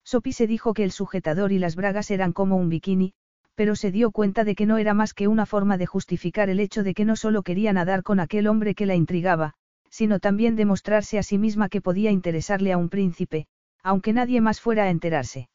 Sopi 0.04 0.32
se 0.32 0.46
dijo 0.46 0.74
que 0.74 0.84
el 0.84 0.92
sujetador 0.92 1.50
y 1.50 1.58
las 1.58 1.74
bragas 1.74 2.12
eran 2.12 2.32
como 2.32 2.54
un 2.56 2.68
bikini, 2.68 3.14
pero 3.54 3.76
se 3.76 3.92
dio 3.92 4.10
cuenta 4.10 4.44
de 4.44 4.54
que 4.54 4.66
no 4.66 4.78
era 4.78 4.94
más 4.94 5.14
que 5.14 5.28
una 5.28 5.46
forma 5.46 5.78
de 5.78 5.86
justificar 5.86 6.50
el 6.50 6.60
hecho 6.60 6.82
de 6.82 6.94
que 6.94 7.04
no 7.04 7.16
solo 7.16 7.42
quería 7.42 7.72
nadar 7.72 8.02
con 8.02 8.20
aquel 8.20 8.46
hombre 8.46 8.74
que 8.74 8.86
la 8.86 8.94
intrigaba, 8.94 9.54
sino 9.90 10.18
también 10.18 10.56
demostrarse 10.56 11.18
a 11.18 11.22
sí 11.22 11.38
misma 11.38 11.68
que 11.68 11.80
podía 11.80 12.10
interesarle 12.10 12.72
a 12.72 12.78
un 12.78 12.88
príncipe, 12.88 13.46
aunque 13.82 14.12
nadie 14.12 14.40
más 14.40 14.60
fuera 14.60 14.84
a 14.84 14.90
enterarse. 14.90 15.48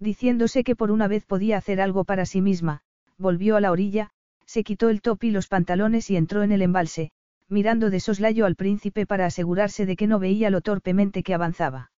Diciéndose 0.00 0.64
que 0.64 0.74
por 0.74 0.90
una 0.90 1.06
vez 1.06 1.24
podía 1.24 1.58
hacer 1.58 1.80
algo 1.80 2.04
para 2.04 2.26
sí 2.26 2.40
misma, 2.40 2.80
volvió 3.18 3.56
a 3.56 3.60
la 3.60 3.70
orilla, 3.70 4.10
se 4.46 4.64
quitó 4.64 4.90
el 4.90 5.00
top 5.00 5.22
y 5.24 5.30
los 5.30 5.46
pantalones 5.46 6.10
y 6.10 6.16
entró 6.16 6.42
en 6.42 6.50
el 6.50 6.62
embalse, 6.62 7.12
mirando 7.48 7.88
de 7.88 8.00
soslayo 8.00 8.46
al 8.46 8.56
príncipe 8.56 9.06
para 9.06 9.26
asegurarse 9.26 9.86
de 9.86 9.94
que 9.94 10.08
no 10.08 10.18
veía 10.18 10.50
lo 10.50 10.60
torpemente 10.60 11.22
que 11.22 11.34
avanzaba. 11.34 11.92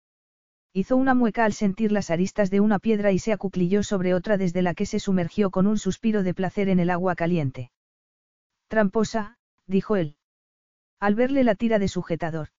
Hizo 0.76 0.98
una 0.98 1.14
mueca 1.14 1.46
al 1.46 1.54
sentir 1.54 1.92
las 1.92 2.10
aristas 2.10 2.50
de 2.50 2.60
una 2.60 2.80
piedra 2.80 3.12
y 3.12 3.20
se 3.20 3.32
acuclilló 3.32 3.84
sobre 3.84 4.16
otra 4.16 4.38
desde 4.38 4.64
la 4.64 4.74
que 4.74 4.88
se 4.88 5.00
sumergió 5.00 5.52
con 5.52 5.68
un 5.68 5.78
suspiro 5.78 6.24
de 6.24 6.34
placer 6.34 6.68
en 6.68 6.80
el 6.80 6.90
agua 6.90 7.14
caliente. 7.14 7.72
Tramposa, 8.70 9.38
dijo 9.68 9.98
él. 9.98 10.18
Al 11.00 11.14
verle 11.14 11.44
la 11.44 11.54
tira 11.54 11.78
de 11.78 11.88
sujetador. 11.88 12.50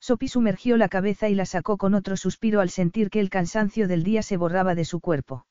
Sopi 0.00 0.28
sumergió 0.28 0.76
la 0.76 0.90
cabeza 0.90 1.30
y 1.30 1.34
la 1.34 1.46
sacó 1.46 1.78
con 1.78 1.94
otro 1.94 2.18
suspiro 2.18 2.60
al 2.60 2.68
sentir 2.68 3.08
que 3.08 3.20
el 3.20 3.30
cansancio 3.30 3.88
del 3.88 4.02
día 4.02 4.22
se 4.22 4.36
borraba 4.36 4.74
de 4.74 4.84
su 4.84 5.00
cuerpo. 5.00 5.46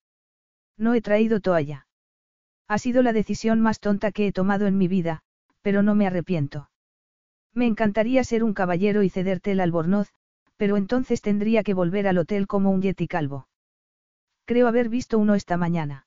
No 0.78 0.94
he 0.94 1.02
traído 1.02 1.40
toalla. 1.40 1.88
Ha 2.68 2.78
sido 2.78 3.02
la 3.02 3.14
decisión 3.14 3.62
más 3.62 3.80
tonta 3.80 4.12
que 4.12 4.28
he 4.28 4.32
tomado 4.32 4.68
en 4.68 4.78
mi 4.78 4.88
vida, 4.88 5.24
pero 5.64 5.82
no 5.82 5.96
me 5.96 6.06
arrepiento. 6.06 6.70
Me 7.54 7.66
encantaría 7.66 8.24
ser 8.24 8.44
un 8.44 8.54
caballero 8.54 9.02
y 9.02 9.10
cederte 9.10 9.52
el 9.52 9.60
albornoz, 9.60 10.14
pero 10.60 10.76
entonces 10.76 11.22
tendría 11.22 11.64
que 11.64 11.74
volver 11.74 12.05
al 12.05 12.18
hotel 12.18 12.45
como 12.45 12.70
un 12.70 12.82
yeti 12.82 13.07
calvo. 13.07 13.47
Creo 14.43 14.68
haber 14.68 14.89
visto 14.89 15.18
uno 15.18 15.36
esta 15.36 15.55
mañana. 15.55 16.05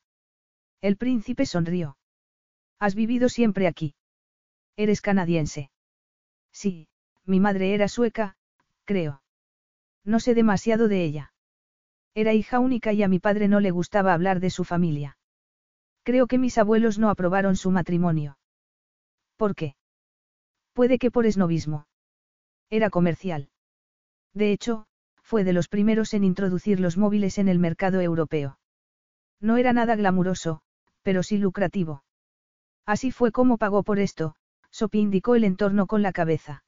El 0.82 0.98
príncipe 0.98 1.46
sonrió. 1.46 1.96
Has 2.78 2.94
vivido 2.94 3.30
siempre 3.30 3.66
aquí. 3.66 3.94
Eres 4.76 5.00
canadiense. 5.00 5.70
Sí, 6.52 6.86
mi 7.24 7.40
madre 7.40 7.72
era 7.72 7.88
sueca, 7.88 8.36
creo. 8.84 9.22
No 10.04 10.20
sé 10.20 10.34
demasiado 10.34 10.86
de 10.86 11.02
ella. 11.02 11.32
Era 12.14 12.34
hija 12.34 12.58
única 12.58 12.92
y 12.92 13.02
a 13.02 13.08
mi 13.08 13.20
padre 13.20 13.48
no 13.48 13.58
le 13.58 13.70
gustaba 13.70 14.12
hablar 14.12 14.38
de 14.38 14.50
su 14.50 14.64
familia. 14.64 15.16
Creo 16.02 16.26
que 16.26 16.36
mis 16.36 16.58
abuelos 16.58 16.98
no 16.98 17.08
aprobaron 17.08 17.56
su 17.56 17.70
matrimonio. 17.70 18.36
¿Por 19.38 19.54
qué? 19.54 19.76
Puede 20.74 20.98
que 20.98 21.10
por 21.10 21.24
esnovismo. 21.24 21.86
Era 22.68 22.90
comercial. 22.90 23.51
De 24.34 24.52
hecho, 24.52 24.86
fue 25.22 25.44
de 25.44 25.52
los 25.52 25.68
primeros 25.68 26.14
en 26.14 26.24
introducir 26.24 26.80
los 26.80 26.96
móviles 26.96 27.38
en 27.38 27.48
el 27.48 27.58
mercado 27.58 28.00
europeo. 28.00 28.58
No 29.40 29.56
era 29.56 29.72
nada 29.72 29.96
glamuroso, 29.96 30.60
pero 31.02 31.22
sí 31.22 31.38
lucrativo. 31.38 32.04
Así 32.86 33.10
fue 33.10 33.32
como 33.32 33.58
pagó 33.58 33.82
por 33.82 33.98
esto, 33.98 34.34
Sopi 34.70 34.98
indicó 34.98 35.34
el 35.34 35.44
entorno 35.44 35.86
con 35.86 36.02
la 36.02 36.12
cabeza. 36.12 36.64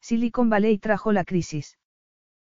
Silicon 0.00 0.48
Valley 0.48 0.78
trajo 0.78 1.12
la 1.12 1.24
crisis. 1.24 1.78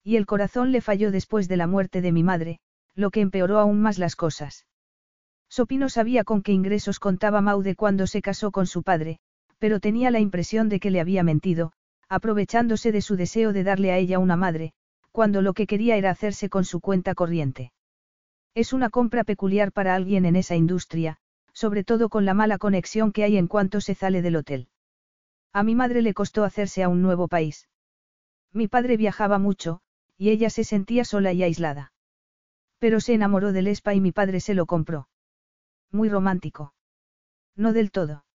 Y 0.03 0.15
el 0.15 0.25
corazón 0.25 0.71
le 0.71 0.81
falló 0.81 1.11
después 1.11 1.47
de 1.47 1.57
la 1.57 1.67
muerte 1.67 2.01
de 2.01 2.11
mi 2.11 2.23
madre, 2.23 2.59
lo 2.95 3.11
que 3.11 3.21
empeoró 3.21 3.59
aún 3.59 3.81
más 3.81 3.99
las 3.99 4.15
cosas. 4.15 4.65
Sopi 5.49 5.77
no 5.77 5.89
sabía 5.89 6.23
con 6.23 6.41
qué 6.41 6.53
ingresos 6.53 6.99
contaba 6.99 7.41
Maude 7.41 7.75
cuando 7.75 8.07
se 8.07 8.21
casó 8.21 8.51
con 8.51 8.67
su 8.67 8.83
padre, 8.83 9.19
pero 9.59 9.79
tenía 9.79 10.09
la 10.09 10.19
impresión 10.19 10.69
de 10.69 10.79
que 10.79 10.91
le 10.91 11.01
había 11.01 11.23
mentido, 11.23 11.73
aprovechándose 12.11 12.91
de 12.91 13.01
su 13.01 13.15
deseo 13.15 13.53
de 13.53 13.63
darle 13.63 13.93
a 13.93 13.97
ella 13.97 14.19
una 14.19 14.35
madre, 14.35 14.73
cuando 15.13 15.41
lo 15.41 15.53
que 15.53 15.65
quería 15.65 15.95
era 15.95 16.09
hacerse 16.09 16.49
con 16.49 16.65
su 16.65 16.81
cuenta 16.81 17.15
corriente. 17.15 17.71
Es 18.53 18.73
una 18.73 18.89
compra 18.89 19.23
peculiar 19.23 19.71
para 19.71 19.95
alguien 19.95 20.25
en 20.25 20.35
esa 20.35 20.57
industria, 20.57 21.19
sobre 21.53 21.85
todo 21.85 22.09
con 22.09 22.25
la 22.25 22.33
mala 22.33 22.57
conexión 22.57 23.13
que 23.13 23.23
hay 23.23 23.37
en 23.37 23.47
cuanto 23.47 23.79
se 23.79 23.95
sale 23.95 24.21
del 24.21 24.35
hotel. 24.35 24.67
A 25.53 25.63
mi 25.63 25.73
madre 25.73 26.01
le 26.01 26.13
costó 26.13 26.43
hacerse 26.43 26.83
a 26.83 26.89
un 26.89 27.01
nuevo 27.01 27.29
país. 27.29 27.69
Mi 28.51 28.67
padre 28.67 28.97
viajaba 28.97 29.39
mucho, 29.39 29.79
y 30.17 30.31
ella 30.31 30.49
se 30.49 30.65
sentía 30.65 31.05
sola 31.05 31.31
y 31.31 31.43
aislada. 31.43 31.93
Pero 32.77 32.99
se 32.99 33.13
enamoró 33.13 33.53
del 33.53 33.67
Espa 33.67 33.93
y 33.93 34.01
mi 34.01 34.11
padre 34.11 34.41
se 34.41 34.53
lo 34.53 34.65
compró. 34.65 35.07
Muy 35.91 36.09
romántico. 36.09 36.73
No 37.55 37.71
del 37.71 37.89
todo. 37.89 38.25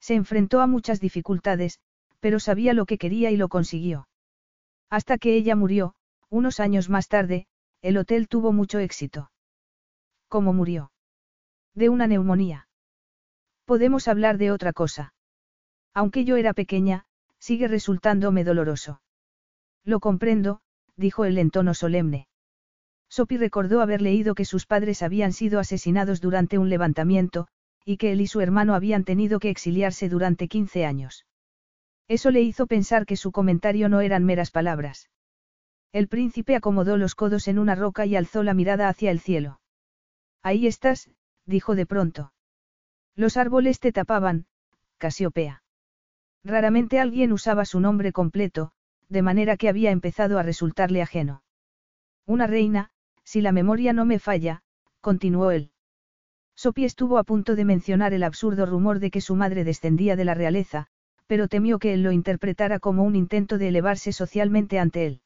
Se 0.00 0.14
enfrentó 0.14 0.62
a 0.62 0.66
muchas 0.66 1.00
dificultades, 1.00 1.80
pero 2.24 2.40
sabía 2.40 2.72
lo 2.72 2.86
que 2.86 2.96
quería 2.96 3.30
y 3.32 3.36
lo 3.36 3.50
consiguió. 3.50 4.08
Hasta 4.88 5.18
que 5.18 5.36
ella 5.36 5.56
murió, 5.56 5.94
unos 6.30 6.58
años 6.58 6.88
más 6.88 7.08
tarde, 7.08 7.46
el 7.82 7.98
hotel 7.98 8.28
tuvo 8.28 8.50
mucho 8.50 8.78
éxito. 8.78 9.30
¿Cómo 10.28 10.54
murió? 10.54 10.90
De 11.74 11.90
una 11.90 12.06
neumonía. 12.06 12.66
Podemos 13.66 14.08
hablar 14.08 14.38
de 14.38 14.52
otra 14.52 14.72
cosa. 14.72 15.12
Aunque 15.92 16.24
yo 16.24 16.36
era 16.36 16.54
pequeña, 16.54 17.04
sigue 17.38 17.68
resultándome 17.68 18.42
doloroso. 18.42 19.02
Lo 19.84 20.00
comprendo, 20.00 20.62
dijo 20.96 21.26
él 21.26 21.36
en 21.36 21.50
tono 21.50 21.74
solemne. 21.74 22.26
Sophie 23.10 23.36
recordó 23.36 23.82
haber 23.82 24.00
leído 24.00 24.34
que 24.34 24.46
sus 24.46 24.64
padres 24.64 25.02
habían 25.02 25.34
sido 25.34 25.60
asesinados 25.60 26.22
durante 26.22 26.56
un 26.56 26.70
levantamiento, 26.70 27.48
y 27.84 27.98
que 27.98 28.12
él 28.12 28.22
y 28.22 28.28
su 28.28 28.40
hermano 28.40 28.74
habían 28.74 29.04
tenido 29.04 29.40
que 29.40 29.50
exiliarse 29.50 30.08
durante 30.08 30.48
15 30.48 30.86
años. 30.86 31.26
Eso 32.08 32.30
le 32.30 32.42
hizo 32.42 32.66
pensar 32.66 33.06
que 33.06 33.16
su 33.16 33.32
comentario 33.32 33.88
no 33.88 34.00
eran 34.00 34.24
meras 34.24 34.50
palabras. 34.50 35.10
El 35.92 36.08
príncipe 36.08 36.56
acomodó 36.56 36.96
los 36.96 37.14
codos 37.14 37.48
en 37.48 37.58
una 37.58 37.74
roca 37.74 38.04
y 38.04 38.16
alzó 38.16 38.42
la 38.42 38.52
mirada 38.52 38.88
hacia 38.88 39.10
el 39.10 39.20
cielo. 39.20 39.60
Ahí 40.42 40.66
estás, 40.66 41.10
dijo 41.46 41.74
de 41.74 41.86
pronto. 41.86 42.32
Los 43.14 43.36
árboles 43.36 43.78
te 43.80 43.92
tapaban, 43.92 44.46
Casiopea. 44.98 45.62
Raramente 46.42 47.00
alguien 47.00 47.32
usaba 47.32 47.64
su 47.64 47.80
nombre 47.80 48.12
completo, 48.12 48.72
de 49.08 49.22
manera 49.22 49.56
que 49.56 49.68
había 49.68 49.90
empezado 49.90 50.38
a 50.38 50.42
resultarle 50.42 51.00
ajeno. 51.00 51.42
Una 52.26 52.46
reina, 52.46 52.90
si 53.22 53.40
la 53.40 53.52
memoria 53.52 53.92
no 53.92 54.04
me 54.04 54.18
falla, 54.18 54.62
continuó 55.00 55.50
él. 55.50 55.70
Sophie 56.54 56.86
estuvo 56.86 57.18
a 57.18 57.24
punto 57.24 57.56
de 57.56 57.64
mencionar 57.64 58.12
el 58.12 58.22
absurdo 58.22 58.66
rumor 58.66 58.98
de 58.98 59.10
que 59.10 59.20
su 59.20 59.36
madre 59.36 59.64
descendía 59.64 60.16
de 60.16 60.24
la 60.24 60.34
realeza, 60.34 60.88
pero 61.26 61.48
temió 61.48 61.78
que 61.78 61.94
él 61.94 62.02
lo 62.02 62.12
interpretara 62.12 62.78
como 62.78 63.04
un 63.04 63.16
intento 63.16 63.58
de 63.58 63.68
elevarse 63.68 64.12
socialmente 64.12 64.78
ante 64.78 65.06
él. 65.06 65.20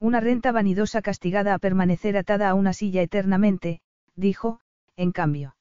Una 0.00 0.20
renta 0.20 0.52
vanidosa 0.52 1.02
castigada 1.02 1.54
a 1.54 1.58
permanecer 1.58 2.16
atada 2.16 2.48
a 2.48 2.54
una 2.54 2.72
silla 2.72 3.02
eternamente, 3.02 3.80
dijo, 4.14 4.60
en 4.96 5.12
cambio. 5.12 5.56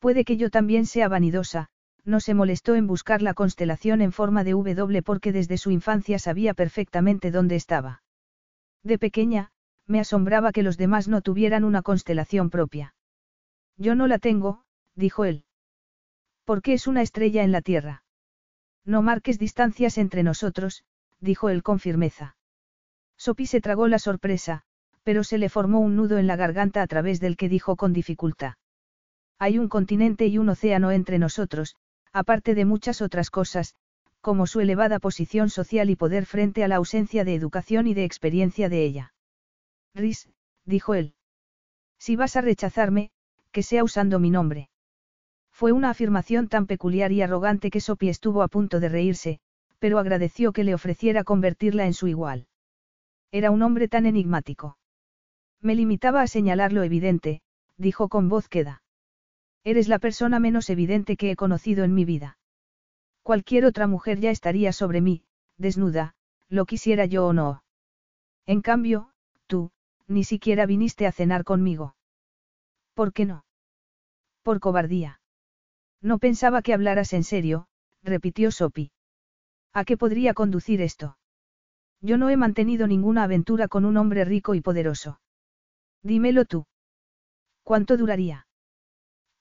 Puede 0.00 0.24
que 0.24 0.36
yo 0.36 0.50
también 0.50 0.86
sea 0.86 1.08
vanidosa, 1.08 1.68
no 2.04 2.20
se 2.20 2.34
molestó 2.34 2.74
en 2.74 2.86
buscar 2.86 3.22
la 3.22 3.34
constelación 3.34 4.02
en 4.02 4.12
forma 4.12 4.44
de 4.44 4.50
W 4.50 5.02
porque 5.02 5.32
desde 5.32 5.56
su 5.56 5.70
infancia 5.70 6.18
sabía 6.18 6.52
perfectamente 6.52 7.30
dónde 7.30 7.56
estaba. 7.56 8.02
De 8.82 8.98
pequeña, 8.98 9.50
me 9.86 10.00
asombraba 10.00 10.52
que 10.52 10.62
los 10.62 10.76
demás 10.76 11.08
no 11.08 11.22
tuvieran 11.22 11.64
una 11.64 11.82
constelación 11.82 12.50
propia. 12.50 12.94
Yo 13.76 13.94
no 13.94 14.06
la 14.06 14.18
tengo, 14.18 14.64
dijo 14.94 15.24
él. 15.24 15.44
Porque 16.44 16.74
es 16.74 16.86
una 16.86 17.02
estrella 17.02 17.42
en 17.42 17.52
la 17.52 17.62
Tierra. 17.62 18.03
No 18.84 19.02
marques 19.02 19.38
distancias 19.38 19.98
entre 19.98 20.22
nosotros, 20.22 20.84
dijo 21.20 21.48
él 21.48 21.62
con 21.62 21.78
firmeza. 21.78 22.36
Sophie 23.16 23.46
se 23.46 23.60
tragó 23.60 23.88
la 23.88 23.98
sorpresa, 23.98 24.62
pero 25.02 25.24
se 25.24 25.38
le 25.38 25.48
formó 25.48 25.80
un 25.80 25.96
nudo 25.96 26.18
en 26.18 26.26
la 26.26 26.36
garganta 26.36 26.82
a 26.82 26.86
través 26.86 27.20
del 27.20 27.36
que 27.36 27.48
dijo 27.48 27.76
con 27.76 27.92
dificultad. 27.92 28.54
Hay 29.38 29.58
un 29.58 29.68
continente 29.68 30.26
y 30.26 30.38
un 30.38 30.48
océano 30.48 30.90
entre 30.90 31.18
nosotros, 31.18 31.76
aparte 32.12 32.54
de 32.54 32.64
muchas 32.64 33.02
otras 33.02 33.30
cosas, 33.30 33.74
como 34.20 34.46
su 34.46 34.60
elevada 34.60 34.98
posición 34.98 35.50
social 35.50 35.90
y 35.90 35.96
poder 35.96 36.24
frente 36.24 36.64
a 36.64 36.68
la 36.68 36.76
ausencia 36.76 37.24
de 37.24 37.34
educación 37.34 37.86
y 37.86 37.94
de 37.94 38.04
experiencia 38.04 38.68
de 38.68 38.84
ella. 38.84 39.14
Rhys, 39.94 40.30
dijo 40.64 40.94
él. 40.94 41.14
Si 41.98 42.16
vas 42.16 42.36
a 42.36 42.40
rechazarme, 42.40 43.10
que 43.52 43.62
sea 43.62 43.84
usando 43.84 44.18
mi 44.18 44.30
nombre. 44.30 44.70
Fue 45.54 45.70
una 45.70 45.90
afirmación 45.90 46.48
tan 46.48 46.66
peculiar 46.66 47.12
y 47.12 47.22
arrogante 47.22 47.70
que 47.70 47.80
Sophie 47.80 48.10
estuvo 48.10 48.42
a 48.42 48.48
punto 48.48 48.80
de 48.80 48.88
reírse, 48.88 49.38
pero 49.78 50.00
agradeció 50.00 50.52
que 50.52 50.64
le 50.64 50.74
ofreciera 50.74 51.22
convertirla 51.22 51.86
en 51.86 51.94
su 51.94 52.08
igual. 52.08 52.48
Era 53.30 53.52
un 53.52 53.62
hombre 53.62 53.86
tan 53.86 54.04
enigmático. 54.04 54.78
Me 55.60 55.76
limitaba 55.76 56.22
a 56.22 56.26
señalar 56.26 56.72
lo 56.72 56.82
evidente, 56.82 57.40
dijo 57.76 58.08
con 58.08 58.28
voz 58.28 58.48
queda. 58.48 58.82
Eres 59.62 59.86
la 59.86 60.00
persona 60.00 60.40
menos 60.40 60.70
evidente 60.70 61.16
que 61.16 61.30
he 61.30 61.36
conocido 61.36 61.84
en 61.84 61.94
mi 61.94 62.04
vida. 62.04 62.36
Cualquier 63.22 63.64
otra 63.64 63.86
mujer 63.86 64.18
ya 64.18 64.32
estaría 64.32 64.72
sobre 64.72 65.00
mí, 65.00 65.22
desnuda, 65.56 66.16
lo 66.48 66.66
quisiera 66.66 67.06
yo 67.06 67.28
o 67.28 67.32
no. 67.32 67.62
En 68.44 68.60
cambio, 68.60 69.10
tú, 69.46 69.70
ni 70.08 70.24
siquiera 70.24 70.66
viniste 70.66 71.06
a 71.06 71.12
cenar 71.12 71.44
conmigo. 71.44 71.94
¿Por 72.94 73.12
qué 73.12 73.24
no? 73.24 73.44
Por 74.42 74.58
cobardía. 74.58 75.20
No 76.04 76.18
pensaba 76.18 76.60
que 76.60 76.74
hablaras 76.74 77.14
en 77.14 77.24
serio, 77.24 77.66
repitió 78.02 78.50
Sopi. 78.50 78.92
¿A 79.72 79.86
qué 79.86 79.96
podría 79.96 80.34
conducir 80.34 80.82
esto? 80.82 81.16
Yo 82.02 82.18
no 82.18 82.28
he 82.28 82.36
mantenido 82.36 82.86
ninguna 82.86 83.22
aventura 83.22 83.68
con 83.68 83.86
un 83.86 83.96
hombre 83.96 84.26
rico 84.26 84.54
y 84.54 84.60
poderoso. 84.60 85.18
Dímelo 86.02 86.44
tú. 86.44 86.66
¿Cuánto 87.62 87.96
duraría? 87.96 88.46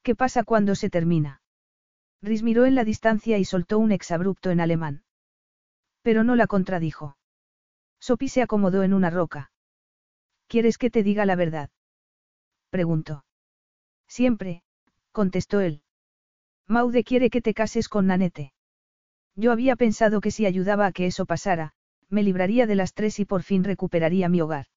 ¿Qué 0.03 0.15
pasa 0.15 0.45
cuando 0.45 0.75
se 0.75 0.89
termina? 0.89 1.41
Rhys 2.21 2.43
miró 2.43 2.65
en 2.65 2.75
la 2.75 2.85
distancia 2.85 3.37
y 3.37 3.43
soltó 3.43 3.77
un 3.77 3.91
exabrupto 3.91 4.49
en 4.49 4.61
alemán. 4.61 5.03
Pero 6.01 6.23
no 6.23 6.37
la 6.37 6.47
contradijo. 6.47 7.17
Sophie 7.99 8.29
se 8.29 8.41
acomodó 8.41 8.83
en 8.83 8.93
una 8.93 9.09
roca. 9.09 9.51
¿Quieres 10.47 10.77
que 10.77 10.89
te 10.89 11.03
diga 11.03 11.25
la 11.25 11.35
verdad? 11.35 11.71
Preguntó. 12.69 13.25
Siempre, 14.07 14.63
contestó 15.11 15.59
él. 15.59 15.83
Maude 16.67 17.03
quiere 17.03 17.29
que 17.29 17.41
te 17.41 17.53
cases 17.53 17.89
con 17.89 18.07
Nanette. 18.07 18.53
Yo 19.35 19.51
había 19.51 19.75
pensado 19.75 20.21
que 20.21 20.31
si 20.31 20.45
ayudaba 20.45 20.85
a 20.85 20.91
que 20.91 21.05
eso 21.05 21.25
pasara, 21.25 21.73
me 22.09 22.23
libraría 22.23 22.67
de 22.67 22.75
las 22.75 22.93
tres 22.93 23.19
y 23.19 23.25
por 23.25 23.43
fin 23.43 23.63
recuperaría 23.63 24.29
mi 24.29 24.41
hogar. 24.41 24.67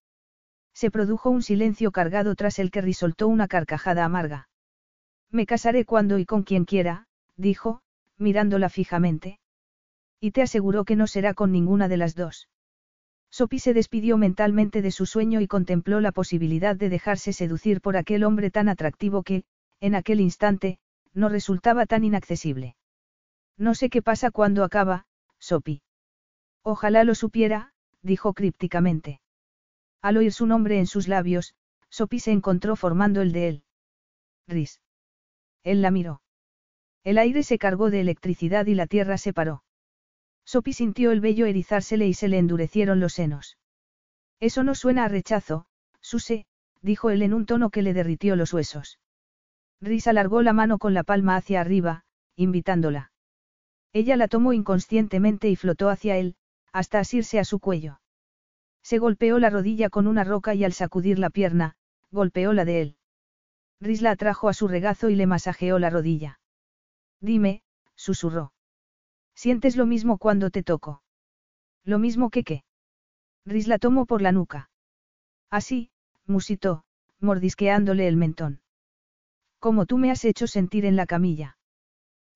Se 0.73 0.91
produjo 0.91 1.31
un 1.31 1.43
silencio 1.43 1.91
cargado 1.93 2.35
tras 2.35 2.59
el 2.59 2.71
que 2.71 2.81
risoltó 2.81 3.29
una 3.29 3.49
carcajada 3.49 4.05
amarga. 4.05 4.49
Me 5.31 5.47
casaré 5.47 5.85
cuando 5.85 6.19
y 6.19 6.27
con 6.27 6.43
quien 6.43 6.65
quiera, 6.65 7.07
dijo, 7.37 7.81
mirándola 8.19 8.69
fijamente. 8.69 9.39
Y 10.21 10.31
te 10.31 10.43
aseguró 10.43 10.85
que 10.85 10.97
no 10.97 11.07
será 11.07 11.35
con 11.35 11.53
ninguna 11.53 11.89
de 11.89 11.97
las 11.97 12.15
dos. 12.15 12.49
Sophie 13.31 13.61
se 13.61 13.75
despidió 13.75 14.17
mentalmente 14.17 14.83
de 14.83 14.91
su 14.91 15.05
sueño 15.05 15.41
y 15.41 15.47
contempló 15.47 16.01
la 16.01 16.13
posibilidad 16.13 16.77
de 16.77 16.89
dejarse 16.89 17.33
seducir 17.33 17.81
por 17.81 17.97
aquel 17.97 18.25
hombre 18.25 18.51
tan 18.51 18.69
atractivo 18.69 19.23
que, 19.23 19.45
en 19.81 19.95
aquel 19.95 20.21
instante, 20.21 20.79
no 21.17 21.31
resultaba 21.31 21.87
tan 21.87 22.05
inaccesible. 22.05 22.77
No 23.57 23.75
sé 23.75 23.89
qué 23.89 24.03
pasa 24.03 24.31
cuando 24.31 24.63
acaba, 24.63 25.07
Sophie. 25.39 25.83
Ojalá 26.63 27.05
lo 27.05 27.15
supiera, 27.15 27.73
dijo 28.03 28.35
crípticamente. 28.35 29.21
Al 30.03 30.19
oír 30.19 30.33
su 30.33 30.47
nombre 30.47 30.79
en 30.79 30.87
sus 30.87 31.09
labios, 31.09 31.55
Sophie 31.89 32.21
se 32.21 32.33
encontró 32.33 32.77
formando 32.77 33.23
el 33.23 33.33
de 33.33 33.49
él. 33.49 33.65
Ris. 34.47 34.83
Él 35.65 35.81
la 35.81 35.91
miró. 35.91 36.21
El 37.03 37.17
aire 37.17 37.43
se 37.43 37.59
cargó 37.59 37.91
de 37.91 38.01
electricidad 38.01 38.67
y 38.67 38.75
la 38.75 38.87
tierra 38.87 39.17
se 39.17 39.33
paró. 39.33 39.65
Sophie 40.45 40.75
sintió 40.75 41.13
el 41.13 41.21
vello 41.21 41.47
erizársele 41.47 42.07
y 42.07 42.15
se 42.15 42.29
le 42.29 42.39
endurecieron 42.39 43.01
los 43.01 43.15
senos. 43.15 43.57
Eso 44.39 44.63
no 44.63 44.75
suena 44.75 45.05
a 45.05 45.09
rechazo, 45.09 45.67
Suse, 46.01 46.47
dijo 46.83 47.09
él 47.09 47.23
en 47.23 47.33
un 47.33 47.47
tono 47.47 47.71
que 47.71 47.83
le 47.83 47.95
derritió 47.95 48.37
los 48.37 48.53
huesos. 48.53 48.99
Rhys 49.81 50.07
alargó 50.07 50.43
la 50.43 50.53
mano 50.53 50.79
con 50.79 50.95
la 50.95 51.05
palma 51.05 51.37
hacia 51.37 51.61
arriba, 51.61 52.05
invitándola. 52.37 53.13
Ella 53.93 54.17
la 54.17 54.29
tomó 54.29 54.53
inconscientemente 54.53 55.49
y 55.49 55.57
flotó 55.57 55.89
hacia 55.89 56.17
él, 56.17 56.37
hasta 56.73 56.99
asirse 56.99 57.39
a 57.39 57.45
su 57.45 57.61
cuello. 57.61 58.01
Se 58.83 58.99
golpeó 58.99 59.39
la 59.39 59.51
rodilla 59.51 59.91
con 59.91 60.07
una 60.07 60.25
roca 60.25 60.55
y 60.55 60.65
al 60.65 60.73
sacudir 60.73 61.19
la 61.19 61.31
pierna, 61.31 61.77
golpeó 62.11 62.53
la 62.53 62.65
de 62.65 62.83
él. 62.83 62.97
Rhys 63.81 64.03
la 64.03 64.13
atrajo 64.13 64.49
a 64.49 64.55
su 64.55 64.69
regazo 64.69 65.11
y 65.11 65.17
le 65.17 65.27
masajeó 65.27 65.79
la 65.79 65.91
rodilla. 65.91 66.41
Dime, 67.21 67.63
susurró. 67.95 68.53
¿Sientes 69.35 69.77
lo 69.77 69.87
mismo 69.87 70.19
cuando 70.19 70.51
te 70.51 70.63
toco? 70.63 71.03
Lo 71.85 71.99
mismo 71.99 72.31
que 72.31 72.45
qué. 72.45 72.65
Rhys 73.45 73.69
la 73.69 73.79
tomó 73.79 74.07
por 74.07 74.23
la 74.23 74.33
nuca. 74.33 74.71
Así, 75.51 75.91
musitó, 76.27 76.85
mordisqueándole 77.21 78.09
el 78.09 78.17
mentón. 78.17 78.61
Como 79.59 79.87
tú 79.87 79.99
me 79.99 80.11
has 80.11 80.25
hecho 80.25 80.47
sentir 80.47 80.85
en 80.85 80.97
la 80.97 81.07
camilla. 81.07 81.57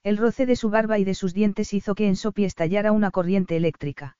El 0.02 0.16
roce 0.16 0.46
de 0.46 0.56
su 0.56 0.70
barba 0.70 0.98
y 0.98 1.04
de 1.04 1.14
sus 1.14 1.34
dientes 1.34 1.72
hizo 1.74 1.94
que 1.94 2.06
en 2.08 2.16
Sophie 2.16 2.46
estallara 2.46 2.92
una 2.92 3.10
corriente 3.10 3.56
eléctrica. 3.56 4.16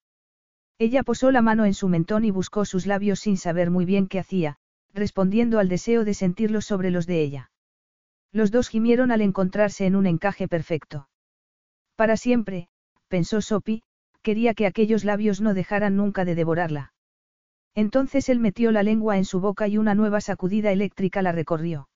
Ella 0.79 1.03
posó 1.03 1.31
la 1.31 1.43
mano 1.43 1.67
en 1.67 1.75
su 1.75 1.89
mentón 1.89 2.25
y 2.25 2.31
buscó 2.31 2.65
sus 2.65 2.87
labios 2.87 3.21
sin 3.21 3.37
saber 3.37 3.71
muy 3.71 3.85
bien 3.85 4.07
qué 4.09 4.19
hacía, 4.19 4.57
respondiendo 4.95 5.59
al 5.59 5.69
deseo 5.69 6.07
de 6.07 6.15
sentirlos 6.15 6.65
sobre 6.65 6.91
los 6.91 7.07
de 7.07 7.21
ella. 7.21 7.51
Los 8.33 8.51
dos 8.51 8.69
gimieron 8.69 9.11
al 9.11 9.21
encontrarse 9.21 9.85
en 9.85 9.95
un 9.95 10.07
encaje 10.07 10.49
perfecto. 10.49 11.09
Para 11.97 12.17
siempre, 12.17 12.69
pensó 13.09 13.43
Sophie, 13.43 13.83
quería 14.23 14.55
que 14.55 14.67
aquellos 14.67 15.05
labios 15.05 15.43
no 15.43 15.53
dejaran 15.53 15.97
nunca 15.97 16.25
de 16.25 16.35
devorarla. 16.35 16.95
Entonces 17.75 18.31
él 18.31 18.41
metió 18.41 18.73
la 18.73 18.83
lengua 18.83 19.19
en 19.19 19.27
su 19.27 19.39
boca 19.41 19.69
y 19.69 19.77
una 19.77 19.95
nueva 19.95 20.23
sacudida 20.23 20.73
eléctrica 20.73 21.21
la 21.21 21.33
recorrió. 21.33 21.90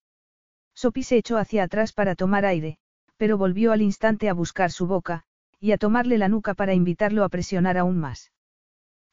Sophie 0.74 1.04
se 1.04 1.16
echó 1.16 1.38
hacia 1.38 1.62
atrás 1.62 1.92
para 1.92 2.14
tomar 2.14 2.44
aire, 2.44 2.78
pero 3.16 3.38
volvió 3.38 3.72
al 3.72 3.82
instante 3.82 4.28
a 4.28 4.34
buscar 4.34 4.70
su 4.70 4.86
boca, 4.86 5.22
y 5.60 5.72
a 5.72 5.78
tomarle 5.78 6.18
la 6.18 6.28
nuca 6.28 6.54
para 6.54 6.74
invitarlo 6.74 7.24
a 7.24 7.28
presionar 7.28 7.78
aún 7.78 7.98
más. 7.98 8.32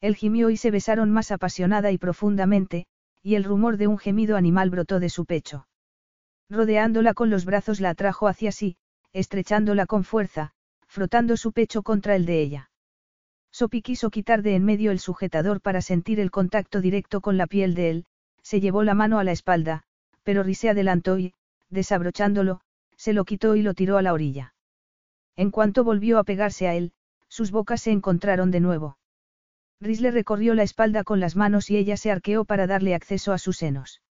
Él 0.02 0.16
gimió 0.16 0.50
y 0.50 0.58
se 0.58 0.72
besaron 0.72 1.12
más 1.12 1.32
apasionada 1.32 1.92
y 1.92 1.98
profundamente, 1.98 2.88
y 3.22 3.36
el 3.36 3.44
rumor 3.44 3.78
de 3.78 3.88
un 3.88 3.98
gemido 3.98 4.36
animal 4.36 4.70
brotó 4.70 5.00
de 5.00 5.10
su 5.10 5.26
pecho. 5.26 5.68
Rodeándola 6.50 7.14
con 7.14 7.30
los 7.30 7.46
brazos 7.46 7.80
la 7.80 7.92
atrajo 7.92 8.28
hacia 8.28 8.52
sí, 8.52 8.78
estrechándola 9.14 9.86
con 9.86 10.04
fuerza, 10.04 10.54
frotando 10.88 11.38
su 11.38 11.54
pecho 11.54 11.84
contra 11.84 12.16
el 12.16 12.26
de 12.26 12.42
ella. 12.42 12.72
Sopi 13.52 13.82
quiso 13.82 14.10
quitar 14.10 14.42
de 14.42 14.56
en 14.56 14.66
medio 14.66 14.92
el 14.92 15.00
sujetador 15.00 15.62
para 15.62 15.82
sentir 15.82 16.20
el 16.20 16.32
contacto 16.32 16.82
directo 16.82 17.22
con 17.22 17.38
la 17.38 17.48
piel 17.48 17.76
de 17.76 17.90
él, 17.90 18.06
se 18.42 18.60
llevó 18.60 18.84
la 18.84 18.94
mano 18.94 19.20
a 19.20 19.24
la 19.24 19.32
espalda, 19.32 19.84
pero 20.24 20.44
Ri 20.44 20.56
se 20.56 20.70
adelantó 20.70 21.20
y, 21.20 21.34
desabrochándolo, 21.72 22.62
se 22.96 23.14
lo 23.14 23.26
quitó 23.26 23.56
y 23.56 23.64
lo 23.64 23.74
tiró 23.74 23.98
a 23.98 24.02
la 24.02 24.14
orilla. 24.14 24.54
En 25.36 25.50
cuanto 25.50 25.84
volvió 25.84 26.20
a 26.20 26.24
pegarse 26.24 26.68
a 26.68 26.76
él, 26.76 26.94
sus 27.28 27.50
bocas 27.50 27.82
se 27.82 27.92
encontraron 27.92 28.52
de 28.52 28.60
nuevo. 28.60 28.98
Rhys 29.80 30.02
le 30.02 30.12
recorrió 30.12 30.54
la 30.54 30.64
espalda 30.64 31.04
con 31.04 31.20
las 31.20 31.36
manos 31.36 31.72
y 31.72 31.78
ella 31.78 31.98
se 31.98 32.12
arqueó 32.12 32.46
para 32.46 32.68
darle 32.68 32.94
acceso 32.94 33.34
a 33.34 33.40
sus 33.40 33.58
senos. 33.58 34.02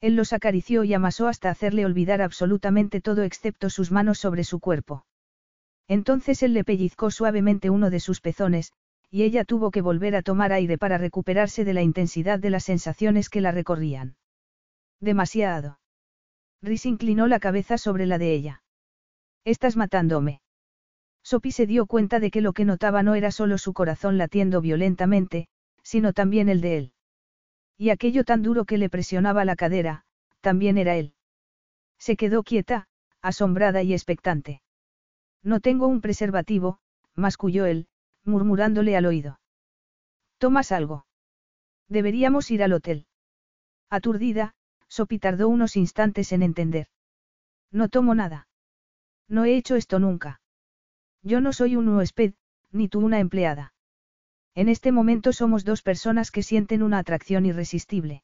Él 0.00 0.16
los 0.16 0.32
acarició 0.32 0.82
y 0.84 0.94
amasó 0.94 1.28
hasta 1.28 1.50
hacerle 1.50 1.84
olvidar 1.84 2.22
absolutamente 2.22 3.00
todo 3.00 3.22
excepto 3.22 3.70
sus 3.70 3.92
manos 3.92 4.18
sobre 4.18 4.42
su 4.42 4.58
cuerpo. 4.58 5.04
Entonces 5.86 6.42
él 6.42 6.54
le 6.54 6.64
pellizcó 6.64 7.10
suavemente 7.10 7.70
uno 7.70 7.90
de 7.90 8.00
sus 8.00 8.20
pezones, 8.20 8.72
y 9.10 9.22
ella 9.22 9.44
tuvo 9.44 9.70
que 9.70 9.80
volver 9.80 10.16
a 10.16 10.22
tomar 10.22 10.52
aire 10.52 10.78
para 10.78 10.98
recuperarse 10.98 11.64
de 11.64 11.74
la 11.74 11.82
intensidad 11.82 12.38
de 12.38 12.50
las 12.50 12.64
sensaciones 12.64 13.30
que 13.30 13.40
la 13.40 13.52
recorrían. 13.52 14.16
Demasiado. 15.00 15.78
Rhys 16.62 16.86
inclinó 16.86 17.26
la 17.26 17.40
cabeza 17.40 17.78
sobre 17.78 18.06
la 18.06 18.18
de 18.18 18.32
ella. 18.32 18.62
Estás 19.44 19.76
matándome. 19.76 20.40
Sophie 21.22 21.52
se 21.52 21.66
dio 21.66 21.86
cuenta 21.86 22.20
de 22.20 22.30
que 22.30 22.40
lo 22.40 22.52
que 22.52 22.64
notaba 22.64 23.02
no 23.02 23.14
era 23.14 23.30
solo 23.30 23.58
su 23.58 23.72
corazón 23.72 24.18
latiendo 24.18 24.60
violentamente, 24.60 25.48
sino 25.82 26.12
también 26.12 26.48
el 26.48 26.60
de 26.60 26.76
él. 26.76 26.92
Y 27.76 27.90
aquello 27.90 28.24
tan 28.24 28.42
duro 28.42 28.64
que 28.64 28.78
le 28.78 28.90
presionaba 28.90 29.44
la 29.44 29.56
cadera, 29.56 30.04
también 30.40 30.78
era 30.78 30.96
él. 30.96 31.14
Se 31.98 32.16
quedó 32.16 32.42
quieta, 32.42 32.88
asombrada 33.22 33.82
y 33.82 33.92
expectante. 33.92 34.62
No 35.42 35.60
tengo 35.60 35.86
un 35.86 36.00
preservativo, 36.00 36.78
masculló 37.14 37.66
él, 37.66 37.88
murmurándole 38.24 38.96
al 38.96 39.06
oído. 39.06 39.40
¿Tomas 40.38 40.72
algo? 40.72 41.06
Deberíamos 41.88 42.50
ir 42.50 42.62
al 42.62 42.72
hotel. 42.72 43.06
Aturdida, 43.90 44.54
Sopi 44.88 45.18
tardó 45.18 45.48
unos 45.48 45.76
instantes 45.76 46.32
en 46.32 46.42
entender. 46.42 46.88
No 47.70 47.88
tomo 47.88 48.14
nada. 48.14 48.48
No 49.28 49.44
he 49.44 49.56
hecho 49.56 49.76
esto 49.76 49.98
nunca. 49.98 50.40
Yo 51.22 51.40
no 51.40 51.52
soy 51.52 51.76
un 51.76 51.88
huésped, 51.88 52.34
ni 52.72 52.88
tú 52.88 53.00
una 53.00 53.20
empleada. 53.20 53.74
En 54.54 54.68
este 54.68 54.92
momento 54.92 55.32
somos 55.32 55.64
dos 55.64 55.82
personas 55.82 56.30
que 56.30 56.42
sienten 56.42 56.82
una 56.82 56.98
atracción 56.98 57.46
irresistible. 57.46 58.22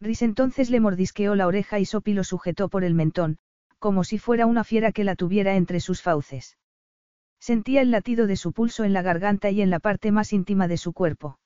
Rhys 0.00 0.22
entonces 0.22 0.70
le 0.70 0.80
mordisqueó 0.80 1.34
la 1.34 1.46
oreja 1.46 1.78
y 1.78 1.84
Sopi 1.84 2.14
lo 2.14 2.24
sujetó 2.24 2.68
por 2.68 2.84
el 2.84 2.94
mentón, 2.94 3.38
como 3.78 4.02
si 4.04 4.18
fuera 4.18 4.46
una 4.46 4.64
fiera 4.64 4.92
que 4.92 5.04
la 5.04 5.14
tuviera 5.14 5.56
entre 5.56 5.80
sus 5.80 6.02
fauces. 6.02 6.56
Sentía 7.38 7.82
el 7.82 7.90
latido 7.90 8.26
de 8.26 8.36
su 8.36 8.52
pulso 8.52 8.84
en 8.84 8.92
la 8.92 9.02
garganta 9.02 9.50
y 9.50 9.60
en 9.60 9.70
la 9.70 9.78
parte 9.78 10.10
más 10.10 10.32
íntima 10.32 10.66
de 10.66 10.78
su 10.78 10.92
cuerpo. 10.92 11.38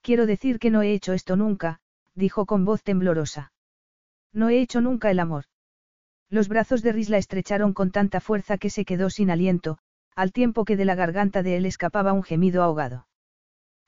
Quiero 0.00 0.24
decir 0.26 0.58
que 0.58 0.70
no 0.70 0.82
he 0.82 0.92
hecho 0.92 1.12
esto 1.12 1.36
nunca, 1.36 1.80
dijo 2.14 2.46
con 2.46 2.64
voz 2.64 2.82
temblorosa. 2.82 3.52
No 4.32 4.48
he 4.48 4.60
hecho 4.60 4.80
nunca 4.80 5.10
el 5.10 5.20
amor. 5.20 5.44
Los 6.28 6.48
brazos 6.48 6.82
de 6.82 6.92
Rhys 6.92 7.08
la 7.08 7.18
estrecharon 7.18 7.72
con 7.72 7.90
tanta 7.90 8.20
fuerza 8.20 8.58
que 8.58 8.70
se 8.70 8.84
quedó 8.84 9.10
sin 9.10 9.30
aliento, 9.30 9.78
al 10.14 10.32
tiempo 10.32 10.64
que 10.64 10.76
de 10.76 10.84
la 10.84 10.94
garganta 10.94 11.42
de 11.42 11.56
él 11.56 11.66
escapaba 11.66 12.12
un 12.12 12.22
gemido 12.22 12.62
ahogado. 12.62 13.08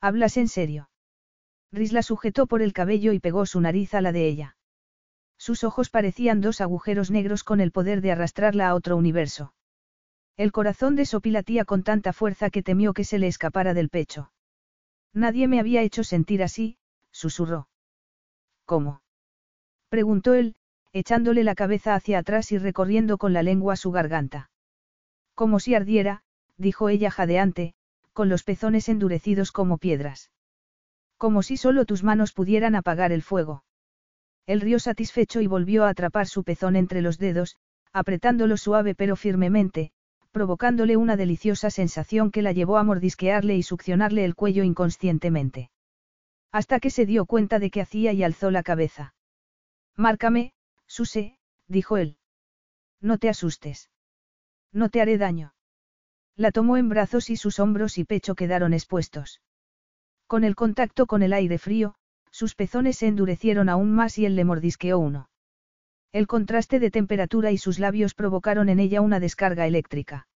¿Hablas 0.00 0.36
en 0.36 0.48
serio? 0.48 0.90
Rhys 1.70 1.92
la 1.92 2.02
sujetó 2.02 2.46
por 2.46 2.60
el 2.60 2.72
cabello 2.72 3.12
y 3.12 3.20
pegó 3.20 3.46
su 3.46 3.60
nariz 3.60 3.94
a 3.94 4.00
la 4.00 4.12
de 4.12 4.26
ella. 4.26 4.56
Sus 5.38 5.64
ojos 5.64 5.90
parecían 5.90 6.40
dos 6.40 6.60
agujeros 6.60 7.10
negros 7.10 7.44
con 7.44 7.60
el 7.60 7.72
poder 7.72 8.00
de 8.00 8.12
arrastrarla 8.12 8.68
a 8.68 8.74
otro 8.74 8.96
universo. 8.96 9.54
El 10.36 10.52
corazón 10.52 10.96
de 10.96 11.06
Sopi 11.06 11.30
latía 11.30 11.64
con 11.64 11.82
tanta 11.82 12.12
fuerza 12.12 12.50
que 12.50 12.62
temió 12.62 12.92
que 12.92 13.04
se 13.04 13.18
le 13.18 13.26
escapara 13.26 13.74
del 13.74 13.88
pecho. 13.88 14.32
Nadie 15.12 15.48
me 15.48 15.60
había 15.60 15.82
hecho 15.82 16.04
sentir 16.04 16.42
así, 16.42 16.78
susurró. 17.10 17.68
¿Cómo? 18.64 19.02
preguntó 19.88 20.34
él, 20.34 20.54
echándole 20.92 21.44
la 21.44 21.54
cabeza 21.54 21.94
hacia 21.94 22.18
atrás 22.18 22.52
y 22.52 22.58
recorriendo 22.58 23.18
con 23.18 23.32
la 23.32 23.42
lengua 23.42 23.76
su 23.76 23.90
garganta. 23.90 24.50
Como 25.34 25.58
si 25.58 25.74
ardiera, 25.74 26.22
dijo 26.56 26.88
ella 26.88 27.10
jadeante, 27.10 27.74
con 28.12 28.28
los 28.28 28.44
pezones 28.44 28.88
endurecidos 28.88 29.52
como 29.52 29.78
piedras. 29.78 30.30
Como 31.16 31.42
si 31.42 31.56
solo 31.56 31.84
tus 31.86 32.02
manos 32.02 32.32
pudieran 32.32 32.74
apagar 32.74 33.12
el 33.12 33.22
fuego. 33.22 33.64
Él 34.46 34.60
rió 34.60 34.78
satisfecho 34.78 35.40
y 35.40 35.46
volvió 35.46 35.84
a 35.84 35.90
atrapar 35.90 36.26
su 36.26 36.44
pezón 36.44 36.76
entre 36.76 37.00
los 37.00 37.18
dedos, 37.18 37.56
apretándolo 37.92 38.56
suave 38.56 38.94
pero 38.94 39.16
firmemente, 39.16 39.92
provocándole 40.30 40.96
una 40.96 41.16
deliciosa 41.16 41.70
sensación 41.70 42.30
que 42.30 42.42
la 42.42 42.52
llevó 42.52 42.78
a 42.78 42.84
mordisquearle 42.84 43.56
y 43.56 43.62
succionarle 43.62 44.24
el 44.24 44.34
cuello 44.34 44.64
inconscientemente. 44.64 45.70
Hasta 46.52 46.80
que 46.80 46.90
se 46.90 47.06
dio 47.06 47.24
cuenta 47.24 47.58
de 47.58 47.70
que 47.70 47.80
hacía 47.80 48.12
y 48.12 48.22
alzó 48.22 48.50
la 48.50 48.62
cabeza. 48.62 49.14
Márcame, 49.96 50.52
Suse, 50.86 51.38
dijo 51.66 51.96
él. 51.96 52.18
No 53.00 53.18
te 53.18 53.30
asustes. 53.30 53.90
No 54.72 54.90
te 54.90 55.00
haré 55.00 55.16
daño. 55.18 55.54
La 56.36 56.52
tomó 56.52 56.76
en 56.76 56.88
brazos 56.88 57.30
y 57.30 57.36
sus 57.36 57.58
hombros 57.58 57.98
y 57.98 58.04
pecho 58.04 58.34
quedaron 58.34 58.74
expuestos. 58.74 59.40
Con 60.26 60.44
el 60.44 60.54
contacto 60.54 61.06
con 61.06 61.22
el 61.22 61.32
aire 61.32 61.58
frío, 61.58 61.94
sus 62.30 62.54
pezones 62.54 62.96
se 62.98 63.06
endurecieron 63.06 63.68
aún 63.68 63.92
más 63.92 64.18
y 64.18 64.26
él 64.26 64.36
le 64.36 64.44
mordisqueó 64.44 64.98
uno. 64.98 65.28
El 66.12 66.26
contraste 66.26 66.78
de 66.78 66.90
temperatura 66.90 67.50
y 67.50 67.58
sus 67.58 67.78
labios 67.78 68.14
provocaron 68.14 68.68
en 68.68 68.80
ella 68.80 69.00
una 69.00 69.20
descarga 69.20 69.66
eléctrica. 69.66 70.26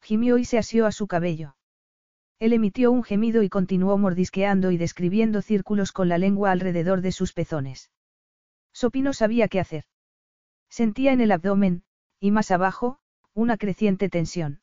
Gimió 0.00 0.38
y 0.38 0.44
se 0.44 0.58
asió 0.58 0.86
a 0.86 0.92
su 0.92 1.06
cabello. 1.06 1.56
Él 2.38 2.52
emitió 2.52 2.90
un 2.90 3.02
gemido 3.02 3.42
y 3.42 3.48
continuó 3.48 3.96
mordisqueando 3.98 4.70
y 4.70 4.76
describiendo 4.76 5.42
círculos 5.42 5.92
con 5.92 6.08
la 6.08 6.18
lengua 6.18 6.50
alrededor 6.50 7.00
de 7.00 7.12
sus 7.12 7.32
pezones. 7.32 7.90
Sopi 8.72 9.02
no 9.02 9.12
sabía 9.12 9.48
qué 9.48 9.60
hacer. 9.60 9.84
Sentía 10.68 11.12
en 11.12 11.20
el 11.20 11.30
abdomen, 11.30 11.84
y 12.18 12.32
más 12.32 12.50
abajo, 12.50 12.98
una 13.32 13.56
creciente 13.56 14.08
tensión. 14.08 14.60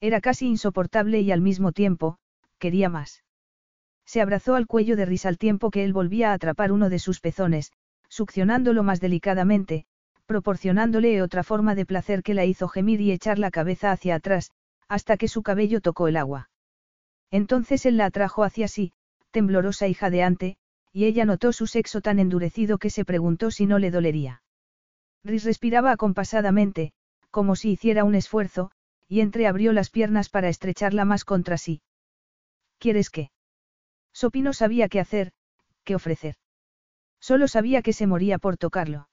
Era 0.00 0.20
casi 0.20 0.46
insoportable 0.46 1.20
y 1.20 1.30
al 1.30 1.40
mismo 1.40 1.72
tiempo, 1.72 2.18
quería 2.58 2.88
más. 2.88 3.22
Se 4.04 4.20
abrazó 4.20 4.56
al 4.56 4.66
cuello 4.66 4.96
de 4.96 5.04
Risa 5.04 5.28
al 5.28 5.38
tiempo 5.38 5.70
que 5.70 5.84
él 5.84 5.92
volvía 5.92 6.30
a 6.30 6.34
atrapar 6.34 6.72
uno 6.72 6.88
de 6.88 6.98
sus 6.98 7.20
pezones, 7.20 7.72
succionándolo 8.08 8.82
más 8.82 9.00
delicadamente, 9.00 9.86
proporcionándole 10.26 11.22
otra 11.22 11.44
forma 11.44 11.74
de 11.74 11.86
placer 11.86 12.22
que 12.22 12.34
la 12.34 12.44
hizo 12.44 12.66
gemir 12.68 13.00
y 13.00 13.12
echar 13.12 13.38
la 13.38 13.50
cabeza 13.50 13.92
hacia 13.92 14.16
atrás, 14.16 14.50
hasta 14.88 15.16
que 15.16 15.28
su 15.28 15.42
cabello 15.42 15.80
tocó 15.80 16.08
el 16.08 16.16
agua. 16.16 16.50
Entonces 17.30 17.86
él 17.86 17.96
la 17.96 18.06
atrajo 18.06 18.44
hacia 18.44 18.68
sí, 18.68 18.92
temblorosa 19.30 19.86
y 19.88 19.94
jadeante, 19.94 20.56
y 20.92 21.04
ella 21.04 21.24
notó 21.24 21.52
su 21.52 21.66
sexo 21.66 22.00
tan 22.00 22.18
endurecido 22.18 22.78
que 22.78 22.90
se 22.90 23.04
preguntó 23.04 23.50
si 23.50 23.66
no 23.66 23.78
le 23.78 23.90
dolería. 23.90 24.42
Rhys 25.22 25.44
respiraba 25.44 25.92
acompasadamente, 25.92 26.92
como 27.30 27.54
si 27.54 27.70
hiciera 27.70 28.04
un 28.04 28.14
esfuerzo, 28.14 28.72
y 29.06 29.20
entreabrió 29.20 29.72
las 29.72 29.90
piernas 29.90 30.28
para 30.28 30.48
estrecharla 30.48 31.04
más 31.04 31.24
contra 31.24 31.58
sí. 31.58 31.82
¿Quieres 32.78 33.10
qué? 33.10 33.30
Sopi 34.12 34.42
no 34.42 34.52
sabía 34.52 34.88
qué 34.88 34.98
hacer, 34.98 35.32
qué 35.84 35.94
ofrecer. 35.94 36.36
Solo 37.20 37.46
sabía 37.48 37.82
que 37.82 37.92
se 37.92 38.06
moría 38.06 38.38
por 38.38 38.56
tocarlo. 38.56 39.08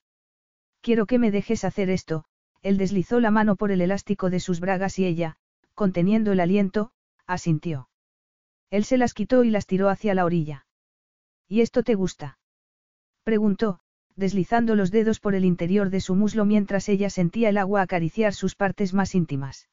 Quiero 0.81 1.06
que 1.06 1.19
me 1.19 1.31
dejes 1.31 1.64
hacer 1.64 1.89
esto, 1.89 2.23
él 2.61 2.77
deslizó 2.77 3.19
la 3.19 3.31
mano 3.31 3.56
por 3.56 3.72
el 3.72 3.81
elástico 3.81 4.30
de 4.30 4.39
sus 4.39 4.60
bragas 4.60 4.98
y 4.98 5.06
ella, 5.06 5.38
conteniendo 5.73 6.31
el 6.31 6.39
aliento, 6.39 6.91
asintió. 7.26 7.89
Él 8.69 8.84
se 8.84 8.98
las 8.98 9.14
quitó 9.14 9.44
y 9.44 9.49
las 9.49 9.65
tiró 9.65 9.89
hacia 9.89 10.14
la 10.14 10.26
orilla. 10.26 10.65
¿Y 11.48 11.61
esto 11.61 11.84
te 11.84 11.95
gusta? 11.95 12.39
preguntó, 13.23 13.80
deslizando 14.15 14.76
los 14.76 14.91
dedos 14.91 15.19
por 15.19 15.35
el 15.35 15.45
interior 15.45 15.89
de 15.89 16.02
su 16.02 16.15
muslo 16.15 16.44
mientras 16.44 16.89
ella 16.89 17.10
sentía 17.10 17.49
el 17.49 17.57
agua 17.57 17.81
acariciar 17.81 18.34
sus 18.34 18.56
partes 18.56 18.94
más 18.94 19.15
íntimas. 19.15 19.69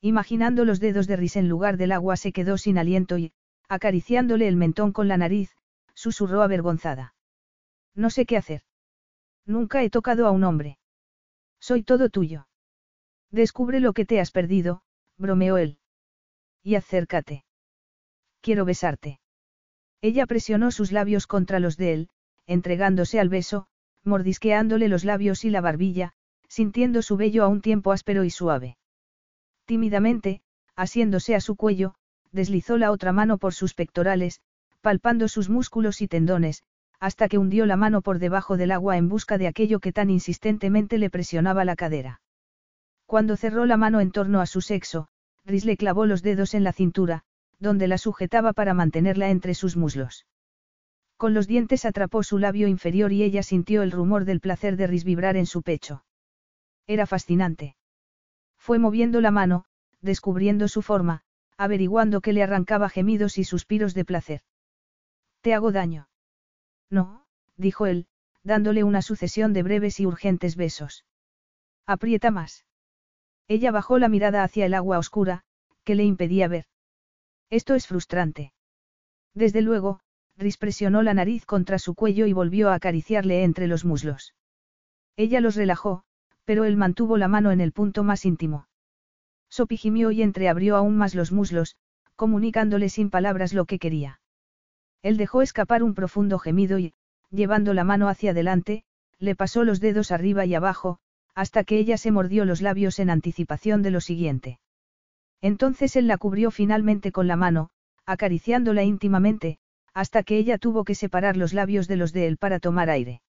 Imaginando 0.00 0.64
los 0.64 0.80
dedos 0.80 1.06
de 1.06 1.16
Rhys 1.16 1.36
en 1.36 1.48
lugar 1.48 1.76
del 1.76 1.92
agua 1.92 2.16
se 2.16 2.32
quedó 2.32 2.56
sin 2.56 2.78
aliento 2.78 3.18
y, 3.18 3.32
acariciándole 3.68 4.48
el 4.48 4.56
mentón 4.56 4.92
con 4.92 5.08
la 5.08 5.16
nariz, 5.16 5.56
susurró 5.94 6.42
avergonzada. 6.42 7.14
No 7.94 8.10
sé 8.10 8.24
qué 8.24 8.36
hacer. 8.36 8.62
Nunca 9.44 9.82
he 9.82 9.90
tocado 9.90 10.26
a 10.26 10.30
un 10.30 10.44
hombre. 10.44 10.78
Soy 11.60 11.82
todo 11.82 12.10
tuyo. 12.10 12.46
Descubre 13.30 13.80
lo 13.80 13.92
que 13.92 14.04
te 14.04 14.20
has 14.20 14.30
perdido, 14.30 14.82
bromeó 15.16 15.58
él. 15.58 15.78
Y 16.62 16.76
acércate. 16.76 17.44
Quiero 18.40 18.64
besarte. 18.64 19.20
Ella 20.00 20.26
presionó 20.26 20.70
sus 20.70 20.92
labios 20.92 21.26
contra 21.26 21.58
los 21.58 21.76
de 21.76 21.92
él, 21.92 22.08
entregándose 22.46 23.20
al 23.20 23.28
beso, 23.28 23.66
mordisqueándole 24.04 24.88
los 24.88 25.04
labios 25.04 25.44
y 25.44 25.50
la 25.50 25.60
barbilla, 25.60 26.12
sintiendo 26.48 27.02
su 27.02 27.16
vello 27.16 27.44
a 27.44 27.48
un 27.48 27.60
tiempo 27.60 27.92
áspero 27.92 28.24
y 28.24 28.30
suave. 28.30 28.78
Tímidamente, 29.66 30.40
asiéndose 30.76 31.34
a 31.34 31.40
su 31.40 31.56
cuello, 31.56 31.94
deslizó 32.32 32.78
la 32.78 32.90
otra 32.90 33.12
mano 33.12 33.38
por 33.38 33.54
sus 33.54 33.74
pectorales, 33.74 34.40
palpando 34.80 35.28
sus 35.28 35.48
músculos 35.48 36.00
y 36.00 36.08
tendones, 36.08 36.62
hasta 37.00 37.28
que 37.28 37.38
hundió 37.38 37.66
la 37.66 37.76
mano 37.76 38.00
por 38.00 38.18
debajo 38.18 38.56
del 38.56 38.70
agua 38.70 38.96
en 38.96 39.08
busca 39.08 39.38
de 39.38 39.46
aquello 39.46 39.80
que 39.80 39.92
tan 39.92 40.10
insistentemente 40.10 40.98
le 40.98 41.10
presionaba 41.10 41.64
la 41.64 41.76
cadera. 41.76 42.20
Cuando 43.06 43.36
cerró 43.36 43.66
la 43.66 43.76
mano 43.76 44.00
en 44.00 44.10
torno 44.10 44.40
a 44.40 44.46
su 44.46 44.60
sexo, 44.60 45.08
Rhys 45.44 45.64
le 45.64 45.76
clavó 45.76 46.06
los 46.06 46.22
dedos 46.22 46.54
en 46.54 46.64
la 46.64 46.72
cintura, 46.72 47.24
donde 47.58 47.88
la 47.88 47.98
sujetaba 47.98 48.52
para 48.52 48.74
mantenerla 48.74 49.30
entre 49.30 49.54
sus 49.54 49.76
muslos. 49.76 50.26
Con 51.16 51.34
los 51.34 51.46
dientes 51.48 51.84
atrapó 51.84 52.22
su 52.22 52.38
labio 52.38 52.68
inferior 52.68 53.12
y 53.12 53.22
ella 53.22 53.42
sintió 53.42 53.82
el 53.82 53.90
rumor 53.90 54.24
del 54.24 54.40
placer 54.40 54.76
de 54.76 54.86
Rhys 54.86 55.04
vibrar 55.04 55.36
en 55.36 55.46
su 55.46 55.62
pecho. 55.62 56.04
Era 56.86 57.06
fascinante. 57.06 57.76
Fue 58.56 58.78
moviendo 58.78 59.20
la 59.20 59.30
mano, 59.32 59.64
descubriendo 60.00 60.68
su 60.68 60.82
forma, 60.82 61.22
averiguando 61.56 62.20
que 62.20 62.32
le 62.32 62.42
arrancaba 62.42 62.88
gemidos 62.88 63.36
y 63.36 63.44
suspiros 63.44 63.94
de 63.94 64.04
placer. 64.04 64.42
¿Te 65.40 65.54
hago 65.54 65.72
daño? 65.72 66.08
No, 66.88 67.26
dijo 67.56 67.86
él, 67.86 68.06
dándole 68.44 68.84
una 68.84 69.02
sucesión 69.02 69.52
de 69.52 69.64
breves 69.64 69.98
y 69.98 70.06
urgentes 70.06 70.54
besos. 70.56 71.04
Aprieta 71.84 72.30
más. 72.30 72.64
Ella 73.48 73.72
bajó 73.72 73.98
la 73.98 74.08
mirada 74.08 74.44
hacia 74.44 74.66
el 74.66 74.74
agua 74.74 74.98
oscura, 74.98 75.42
que 75.84 75.94
le 75.94 76.04
impedía 76.04 76.48
ver. 76.48 76.66
Esto 77.50 77.74
es 77.74 77.86
frustrante. 77.86 78.52
Desde 79.34 79.62
luego, 79.62 80.00
Rhys 80.36 80.56
presionó 80.56 81.02
la 81.02 81.14
nariz 81.14 81.46
contra 81.46 81.78
su 81.78 81.94
cuello 81.94 82.26
y 82.26 82.32
volvió 82.32 82.70
a 82.70 82.74
acariciarle 82.74 83.42
entre 83.42 83.66
los 83.66 83.84
muslos. 83.84 84.34
Ella 85.16 85.40
los 85.40 85.56
relajó, 85.56 86.04
pero 86.44 86.64
él 86.64 86.76
mantuvo 86.76 87.16
la 87.16 87.28
mano 87.28 87.50
en 87.50 87.60
el 87.60 87.72
punto 87.72 88.04
más 88.04 88.24
íntimo. 88.24 88.68
Sophie 89.48 89.78
gimió 89.78 90.10
y 90.10 90.22
entreabrió 90.22 90.76
aún 90.76 90.96
más 90.96 91.14
los 91.14 91.32
muslos, 91.32 91.76
comunicándole 92.16 92.88
sin 92.88 93.10
palabras 93.10 93.52
lo 93.52 93.64
que 93.64 93.78
quería. 93.78 94.20
Él 95.02 95.16
dejó 95.16 95.42
escapar 95.42 95.82
un 95.82 95.94
profundo 95.94 96.38
gemido 96.38 96.78
y, 96.78 96.92
llevando 97.30 97.74
la 97.74 97.84
mano 97.84 98.08
hacia 98.08 98.32
adelante, 98.32 98.84
le 99.18 99.34
pasó 99.34 99.64
los 99.64 99.80
dedos 99.80 100.10
arriba 100.12 100.44
y 100.44 100.54
abajo, 100.54 100.98
hasta 101.34 101.64
que 101.64 101.78
ella 101.78 101.96
se 101.96 102.10
mordió 102.10 102.44
los 102.44 102.60
labios 102.62 102.98
en 102.98 103.10
anticipación 103.10 103.82
de 103.82 103.90
lo 103.90 104.00
siguiente. 104.00 104.58
Entonces 105.40 105.96
él 105.96 106.06
la 106.06 106.18
cubrió 106.18 106.50
finalmente 106.50 107.12
con 107.12 107.26
la 107.26 107.36
mano, 107.36 107.70
acariciándola 108.06 108.82
íntimamente, 108.82 109.58
hasta 109.94 110.22
que 110.22 110.36
ella 110.38 110.58
tuvo 110.58 110.84
que 110.84 110.94
separar 110.94 111.36
los 111.36 111.52
labios 111.52 111.88
de 111.88 111.96
los 111.96 112.12
de 112.12 112.26
él 112.26 112.36
para 112.36 112.60
tomar 112.60 112.90
aire. 112.90 113.20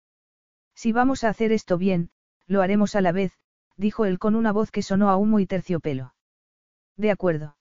Si 0.76 0.92
vamos 0.92 1.24
a 1.24 1.30
hacer 1.30 1.52
esto 1.52 1.78
bien, 1.78 2.10
lo 2.48 2.62
haremos 2.62 2.96
a 2.96 3.02
la 3.02 3.12
vez, 3.12 3.34
dijo 3.76 4.06
él 4.06 4.20
con 4.20 4.36
una 4.36 4.52
voz 4.52 4.72
que 4.72 4.82
sonó 4.82 5.10
a 5.10 5.18
humo 5.18 5.40
y 5.40 5.46
terciopelo. 5.46 6.14
De 6.96 7.12
acuerdo. 7.12 7.58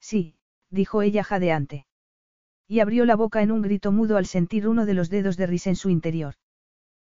Sí, 0.00 0.36
dijo 0.70 1.02
ella 1.02 1.22
jadeante. 1.22 1.86
Y 2.66 2.80
abrió 2.80 3.04
la 3.04 3.16
boca 3.16 3.42
en 3.42 3.50
un 3.50 3.62
grito 3.62 3.92
mudo 3.92 4.16
al 4.16 4.26
sentir 4.26 4.68
uno 4.68 4.86
de 4.86 4.94
los 4.94 5.10
dedos 5.10 5.36
de 5.36 5.46
Rhys 5.46 5.66
en 5.66 5.76
su 5.76 5.90
interior. 5.90 6.34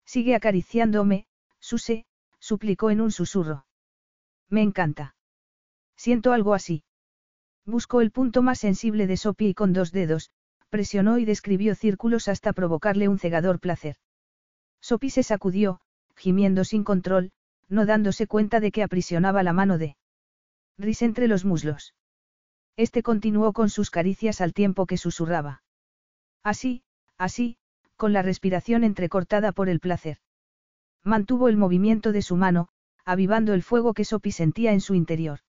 Sigue 0.05 0.35
acariciándome, 0.35 1.27
Suse, 1.59 2.07
suplicó 2.39 2.91
en 2.91 3.01
un 3.01 3.11
susurro. 3.11 3.67
Me 4.49 4.63
encanta. 4.63 5.16
Siento 5.97 6.33
algo 6.33 6.55
así. 6.55 6.85
Buscó 7.65 8.01
el 8.01 8.11
punto 8.11 8.43
más 8.43 8.61
sensible 8.61 9.07
de 9.07 9.17
Sophie 9.17 9.49
y 9.49 9.55
con 9.55 9.73
dos 9.73 9.91
dedos, 9.93 10.31
presionó 10.71 11.19
y 11.19 11.25
describió 11.25 11.75
círculos 11.75 12.29
hasta 12.29 12.53
provocarle 12.53 13.09
un 13.09 13.19
cegador 13.19 13.61
placer. 13.61 13.97
Sophie 14.81 15.11
se 15.11 15.23
sacudió, 15.23 15.81
gimiendo 16.15 16.65
sin 16.65 16.85
control, 16.85 17.33
no 17.69 17.87
dándose 17.87 18.27
cuenta 18.27 18.61
de 18.61 18.71
que 18.71 18.83
aprisionaba 18.83 19.43
la 19.43 19.53
mano 19.53 19.79
de 19.79 19.97
Rhys 20.79 21.03
entre 21.03 21.27
los 21.27 21.45
muslos. 21.45 21.95
Este 22.77 23.03
continuó 23.03 23.53
con 23.53 23.71
sus 23.71 23.91
caricias 23.91 24.41
al 24.41 24.53
tiempo 24.53 24.87
que 24.87 24.99
susurraba. 24.99 25.63
Así, 26.43 26.83
así, 27.17 27.57
con 27.97 28.13
la 28.13 28.23
respiración 28.23 28.85
entrecortada 28.85 29.53
por 29.53 29.69
el 29.69 29.81
placer. 29.81 30.19
Mantuvo 31.03 31.49
el 31.49 31.57
movimiento 31.57 32.13
de 32.13 32.23
su 32.23 32.37
mano, 32.37 32.69
avivando 33.05 33.55
el 33.55 33.63
fuego 33.63 33.95
que 33.95 34.05
Sophie 34.05 34.33
sentía 34.33 34.73
en 34.73 34.81
su 34.81 34.95
interior. 34.95 35.41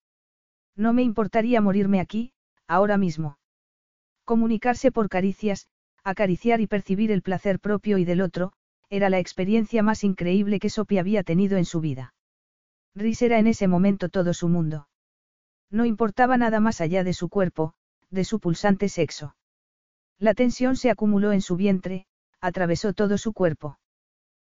No 0.78 0.92
me 0.92 1.02
importaría 1.02 1.60
morirme 1.60 1.98
aquí, 1.98 2.32
ahora 2.68 2.96
mismo. 2.96 3.36
Comunicarse 4.24 4.92
por 4.92 5.08
caricias, 5.08 5.66
acariciar 6.04 6.60
y 6.60 6.68
percibir 6.68 7.10
el 7.10 7.20
placer 7.20 7.58
propio 7.58 7.98
y 7.98 8.04
del 8.04 8.20
otro, 8.20 8.52
era 8.88 9.10
la 9.10 9.18
experiencia 9.18 9.82
más 9.82 10.04
increíble 10.04 10.60
que 10.60 10.70
Sophie 10.70 11.00
había 11.00 11.24
tenido 11.24 11.58
en 11.58 11.64
su 11.64 11.80
vida. 11.80 12.14
Rhys 12.94 13.22
era 13.22 13.40
en 13.40 13.48
ese 13.48 13.66
momento 13.66 14.08
todo 14.08 14.32
su 14.32 14.48
mundo. 14.48 14.88
No 15.68 15.84
importaba 15.84 16.36
nada 16.36 16.60
más 16.60 16.80
allá 16.80 17.02
de 17.02 17.12
su 17.12 17.28
cuerpo, 17.28 17.74
de 18.10 18.22
su 18.24 18.38
pulsante 18.38 18.88
sexo. 18.88 19.34
La 20.16 20.32
tensión 20.32 20.76
se 20.76 20.90
acumuló 20.90 21.32
en 21.32 21.42
su 21.42 21.56
vientre, 21.56 22.06
atravesó 22.40 22.92
todo 22.92 23.18
su 23.18 23.32
cuerpo. 23.32 23.80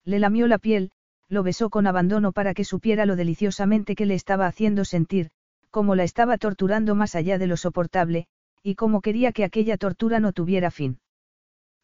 Le 0.06 0.19
lamió 0.19 0.48
la 0.48 0.60
piel, 0.60 0.91
lo 1.30 1.41
besó 1.41 1.72
con 1.72 1.88
abandono 1.88 2.31
para 2.31 2.53
que 2.53 2.64
supiera 2.64 3.07
lo 3.07 3.15
deliciosamente 3.15 3.95
que 3.95 4.06
le 4.06 4.14
estaba 4.14 4.45
haciendo 4.45 4.85
sentir, 4.85 5.31
cómo 5.72 5.95
la 5.95 6.03
estaba 6.03 6.38
torturando 6.38 6.93
más 6.93 7.15
allá 7.15 7.38
de 7.38 7.48
lo 7.48 7.57
soportable, 7.57 8.27
y 8.61 8.76
cómo 8.76 9.02
quería 9.02 9.31
que 9.31 9.43
aquella 9.43 9.77
tortura 9.77 10.19
no 10.19 10.34
tuviera 10.34 10.69
fin. 10.69 10.99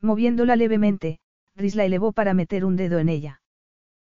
Moviéndola 0.01 0.55
levemente, 0.55 1.19
Rhys 1.55 1.75
la 1.75 1.85
elevó 1.85 2.11
para 2.11 2.35
meter 2.35 2.65
un 2.65 2.75
dedo 2.75 2.99
en 2.99 3.09
ella. 3.09 3.41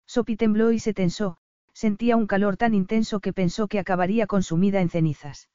Sophie 0.06 0.38
tembló 0.38 0.72
y 0.72 0.80
se 0.80 0.93
tensó, 0.93 1.38
sentía 1.73 2.18
un 2.18 2.27
calor 2.27 2.57
tan 2.57 2.76
intenso 2.76 3.19
que 3.19 3.34
pensó 3.34 3.68
que 3.68 3.80
acabaría 3.80 4.27
consumida 4.27 4.81
en 4.81 4.89
cenizas. 4.89 5.49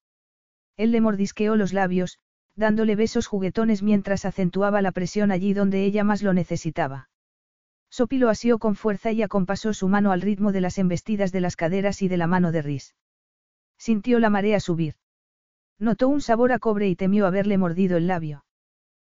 Él 0.76 0.90
le 0.90 1.00
mordisqueó 1.00 1.54
los 1.56 1.72
labios, 1.72 2.18
dándole 2.56 2.96
besos 2.96 3.26
juguetones 3.26 3.82
mientras 3.82 4.24
acentuaba 4.24 4.82
la 4.82 4.92
presión 4.92 5.30
allí 5.30 5.52
donde 5.52 5.84
ella 5.84 6.04
más 6.04 6.22
lo 6.22 6.32
necesitaba. 6.32 7.08
Sophie 7.90 8.18
lo 8.18 8.30
asió 8.30 8.58
con 8.58 8.74
fuerza 8.74 9.12
y 9.12 9.22
acompasó 9.22 9.72
su 9.72 9.88
mano 9.88 10.10
al 10.10 10.22
ritmo 10.22 10.52
de 10.52 10.60
las 10.60 10.78
embestidas 10.78 11.32
de 11.32 11.40
las 11.40 11.54
caderas 11.54 12.02
y 12.02 12.08
de 12.08 12.16
la 12.16 12.26
mano 12.26 12.50
de 12.50 12.62
Rhys. 12.62 12.94
Sintió 13.78 14.18
la 14.18 14.30
marea 14.30 14.60
subir. 14.60 14.94
Notó 15.78 16.08
un 16.08 16.20
sabor 16.20 16.52
a 16.52 16.58
cobre 16.58 16.88
y 16.88 16.96
temió 16.96 17.26
haberle 17.26 17.58
mordido 17.58 17.96
el 17.96 18.06
labio. 18.06 18.44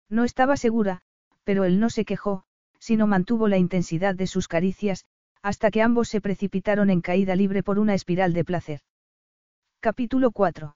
No 0.09 0.23
estaba 0.23 0.57
segura, 0.57 1.01
pero 1.43 1.63
él 1.63 1.79
no 1.79 1.89
se 1.89 2.05
quejó, 2.05 2.43
sino 2.79 3.07
mantuvo 3.07 3.47
la 3.47 3.57
intensidad 3.57 4.15
de 4.15 4.27
sus 4.27 4.47
caricias, 4.47 5.05
hasta 5.41 5.71
que 5.71 5.81
ambos 5.81 6.09
se 6.09 6.21
precipitaron 6.21 6.89
en 6.89 7.01
caída 7.01 7.35
libre 7.35 7.63
por 7.63 7.79
una 7.79 7.93
espiral 7.93 8.33
de 8.33 8.43
placer. 8.43 8.81
Capítulo 9.79 10.31
4. 10.31 10.75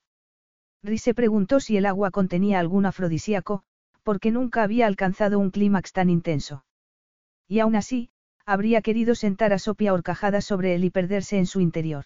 Rhys 0.84 1.02
se 1.02 1.14
preguntó 1.14 1.60
si 1.60 1.78
el 1.78 1.86
agua 1.86 2.12
contenía 2.12 2.60
algún 2.60 2.86
afrodisíaco, 2.86 3.64
porque 4.04 4.32
nunca 4.32 4.64
había 4.64 4.88
alcanzado 4.88 5.40
un 5.40 5.52
clímax 5.52 5.92
tan 5.92 6.10
intenso. 6.10 6.66
Y 7.48 7.60
aún 7.60 7.76
así, 7.76 8.10
habría 8.46 8.82
querido 8.82 9.16
sentar 9.16 9.54
a 9.54 9.60
Sopia 9.60 9.94
horcajada 9.94 10.42
sobre 10.42 10.76
él 10.76 10.84
y 10.84 10.90
perderse 10.90 11.38
en 11.38 11.46
su 11.46 11.62
interior. 11.62 12.06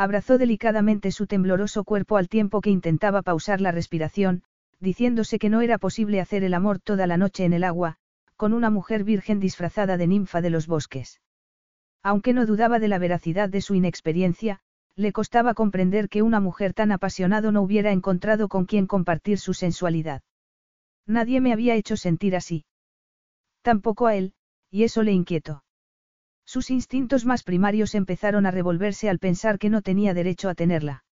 Abrazó 0.00 0.38
delicadamente 0.38 1.12
su 1.12 1.26
tembloroso 1.26 1.84
cuerpo 1.84 2.16
al 2.16 2.30
tiempo 2.30 2.62
que 2.62 2.70
intentaba 2.70 3.20
pausar 3.20 3.60
la 3.60 3.70
respiración, 3.70 4.42
diciéndose 4.78 5.38
que 5.38 5.50
no 5.50 5.60
era 5.60 5.76
posible 5.76 6.22
hacer 6.22 6.42
el 6.42 6.54
amor 6.54 6.78
toda 6.78 7.06
la 7.06 7.18
noche 7.18 7.44
en 7.44 7.52
el 7.52 7.64
agua, 7.64 7.98
con 8.34 8.54
una 8.54 8.70
mujer 8.70 9.04
virgen 9.04 9.40
disfrazada 9.40 9.98
de 9.98 10.06
ninfa 10.06 10.40
de 10.40 10.48
los 10.48 10.66
bosques. 10.66 11.20
Aunque 12.02 12.32
no 12.32 12.46
dudaba 12.46 12.78
de 12.78 12.88
la 12.88 12.98
veracidad 12.98 13.50
de 13.50 13.60
su 13.60 13.74
inexperiencia, 13.74 14.60
le 14.96 15.12
costaba 15.12 15.52
comprender 15.52 16.08
que 16.08 16.22
una 16.22 16.40
mujer 16.40 16.72
tan 16.72 16.92
apasionado 16.92 17.52
no 17.52 17.60
hubiera 17.60 17.92
encontrado 17.92 18.48
con 18.48 18.64
quien 18.64 18.86
compartir 18.86 19.38
su 19.38 19.52
sensualidad. 19.52 20.22
Nadie 21.06 21.42
me 21.42 21.52
había 21.52 21.74
hecho 21.74 21.98
sentir 21.98 22.36
así. 22.36 22.64
Tampoco 23.60 24.06
a 24.06 24.14
él, 24.14 24.32
y 24.70 24.84
eso 24.84 25.02
le 25.02 25.12
inquietó. 25.12 25.62
Sus 26.52 26.68
instintos 26.72 27.24
más 27.24 27.44
primarios 27.44 27.94
empezaron 27.94 28.44
a 28.44 28.50
revolverse 28.50 29.08
al 29.08 29.20
pensar 29.20 29.56
que 29.56 29.70
no 29.70 29.82
tenía 29.82 30.14
derecho 30.14 30.48
a 30.48 30.56
tenerla. 30.56 31.04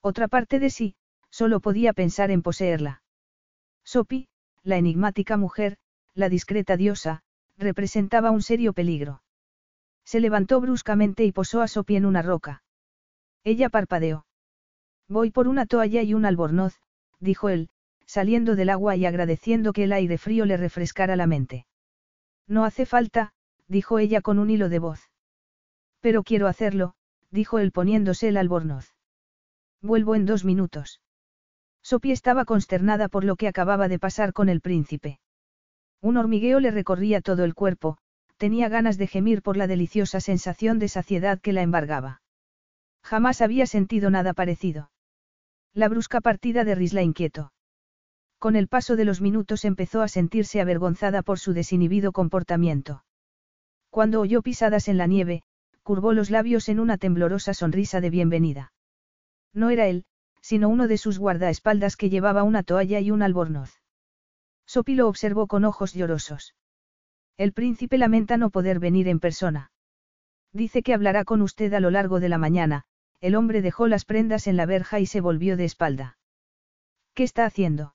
Otra 0.00 0.26
parte 0.26 0.58
de 0.58 0.70
sí, 0.70 0.96
solo 1.30 1.60
podía 1.60 1.92
pensar 1.92 2.32
en 2.32 2.42
poseerla. 2.42 3.00
Sophie, 3.84 4.26
la 4.64 4.76
enigmática 4.76 5.36
mujer, 5.36 5.76
la 6.14 6.28
discreta 6.28 6.76
diosa, 6.76 7.22
representaba 7.56 8.32
un 8.32 8.42
serio 8.42 8.72
peligro. 8.72 9.22
Se 10.04 10.18
levantó 10.18 10.60
bruscamente 10.60 11.22
y 11.22 11.30
posó 11.30 11.62
a 11.62 11.68
Sophie 11.68 11.98
en 11.98 12.04
una 12.04 12.22
roca. 12.22 12.64
Ella 13.44 13.68
parpadeó. 13.68 14.26
Voy 15.06 15.30
por 15.30 15.46
una 15.46 15.66
toalla 15.66 16.02
y 16.02 16.12
un 16.12 16.24
albornoz, 16.24 16.80
dijo 17.20 17.50
él, 17.50 17.68
saliendo 18.04 18.56
del 18.56 18.70
agua 18.70 18.96
y 18.96 19.06
agradeciendo 19.06 19.72
que 19.72 19.84
el 19.84 19.92
aire 19.92 20.18
frío 20.18 20.44
le 20.44 20.56
refrescara 20.56 21.14
la 21.14 21.28
mente. 21.28 21.66
No 22.48 22.64
hace 22.64 22.84
falta, 22.84 23.32
dijo 23.68 23.98
ella 23.98 24.20
con 24.20 24.38
un 24.38 24.50
hilo 24.50 24.68
de 24.68 24.78
voz. 24.78 25.10
Pero 26.00 26.22
quiero 26.22 26.46
hacerlo, 26.46 26.94
dijo 27.30 27.58
él 27.58 27.72
poniéndose 27.72 28.28
el 28.28 28.36
albornoz. 28.36 28.94
Vuelvo 29.82 30.14
en 30.14 30.26
dos 30.26 30.44
minutos. 30.44 31.00
Sophie 31.82 32.12
estaba 32.12 32.44
consternada 32.44 33.08
por 33.08 33.24
lo 33.24 33.36
que 33.36 33.48
acababa 33.48 33.88
de 33.88 33.98
pasar 33.98 34.32
con 34.32 34.48
el 34.48 34.60
príncipe. 34.60 35.20
Un 36.00 36.16
hormigueo 36.16 36.60
le 36.60 36.70
recorría 36.70 37.20
todo 37.20 37.44
el 37.44 37.54
cuerpo, 37.54 37.98
tenía 38.36 38.68
ganas 38.68 38.98
de 38.98 39.06
gemir 39.06 39.42
por 39.42 39.56
la 39.56 39.66
deliciosa 39.66 40.20
sensación 40.20 40.78
de 40.78 40.88
saciedad 40.88 41.40
que 41.40 41.52
la 41.52 41.62
embargaba. 41.62 42.22
Jamás 43.02 43.40
había 43.40 43.66
sentido 43.66 44.10
nada 44.10 44.34
parecido. 44.34 44.90
La 45.72 45.88
brusca 45.88 46.20
partida 46.20 46.64
de 46.64 46.74
Rhys 46.74 46.92
la 46.92 47.02
inquietó. 47.02 47.52
Con 48.38 48.56
el 48.56 48.68
paso 48.68 48.96
de 48.96 49.04
los 49.04 49.20
minutos 49.20 49.64
empezó 49.64 50.02
a 50.02 50.08
sentirse 50.08 50.60
avergonzada 50.60 51.22
por 51.22 51.38
su 51.38 51.52
desinhibido 51.52 52.12
comportamiento. 52.12 53.04
Cuando 53.96 54.20
oyó 54.20 54.42
pisadas 54.42 54.88
en 54.88 54.98
la 54.98 55.06
nieve, 55.06 55.42
curvó 55.82 56.12
los 56.12 56.28
labios 56.28 56.68
en 56.68 56.80
una 56.80 56.98
temblorosa 56.98 57.54
sonrisa 57.54 58.02
de 58.02 58.10
bienvenida. 58.10 58.74
No 59.54 59.70
era 59.70 59.86
él, 59.86 60.04
sino 60.42 60.68
uno 60.68 60.86
de 60.86 60.98
sus 60.98 61.18
guardaespaldas 61.18 61.96
que 61.96 62.10
llevaba 62.10 62.42
una 62.42 62.62
toalla 62.62 63.00
y 63.00 63.10
un 63.10 63.22
albornoz. 63.22 63.80
Sopi 64.66 64.96
lo 64.96 65.08
observó 65.08 65.46
con 65.46 65.64
ojos 65.64 65.94
llorosos. 65.94 66.54
El 67.38 67.54
príncipe 67.54 67.96
lamenta 67.96 68.36
no 68.36 68.50
poder 68.50 68.80
venir 68.80 69.08
en 69.08 69.18
persona. 69.18 69.70
Dice 70.52 70.82
que 70.82 70.92
hablará 70.92 71.24
con 71.24 71.40
usted 71.40 71.72
a 71.72 71.80
lo 71.80 71.90
largo 71.90 72.20
de 72.20 72.28
la 72.28 72.36
mañana, 72.36 72.84
el 73.22 73.34
hombre 73.34 73.62
dejó 73.62 73.88
las 73.88 74.04
prendas 74.04 74.46
en 74.46 74.58
la 74.58 74.66
verja 74.66 75.00
y 75.00 75.06
se 75.06 75.22
volvió 75.22 75.56
de 75.56 75.64
espalda. 75.64 76.18
¿Qué 77.14 77.22
está 77.22 77.46
haciendo? 77.46 77.94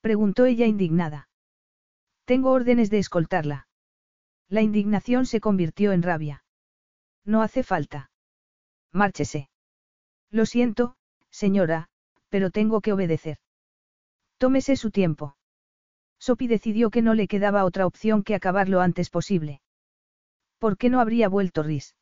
preguntó 0.00 0.46
ella 0.46 0.64
indignada. 0.64 1.28
Tengo 2.24 2.52
órdenes 2.52 2.88
de 2.88 3.00
escoltarla. 3.00 3.68
La 4.48 4.62
indignación 4.62 5.26
se 5.26 5.40
convirtió 5.40 5.92
en 5.92 6.02
rabia. 6.02 6.44
No 7.24 7.42
hace 7.42 7.62
falta. 7.62 8.10
Márchese. 8.92 9.48
Lo 10.30 10.46
siento, 10.46 10.96
señora, 11.30 11.88
pero 12.28 12.50
tengo 12.50 12.80
que 12.80 12.92
obedecer. 12.92 13.38
Tómese 14.38 14.76
su 14.76 14.90
tiempo. 14.90 15.36
Sophie 16.18 16.48
decidió 16.48 16.90
que 16.90 17.02
no 17.02 17.14
le 17.14 17.28
quedaba 17.28 17.64
otra 17.64 17.86
opción 17.86 18.22
que 18.22 18.34
acabar 18.34 18.68
lo 18.68 18.80
antes 18.80 19.10
posible. 19.10 19.60
¿Por 20.58 20.76
qué 20.76 20.90
no 20.90 21.00
habría 21.00 21.28
vuelto 21.28 21.62
Rhys? 21.62 21.96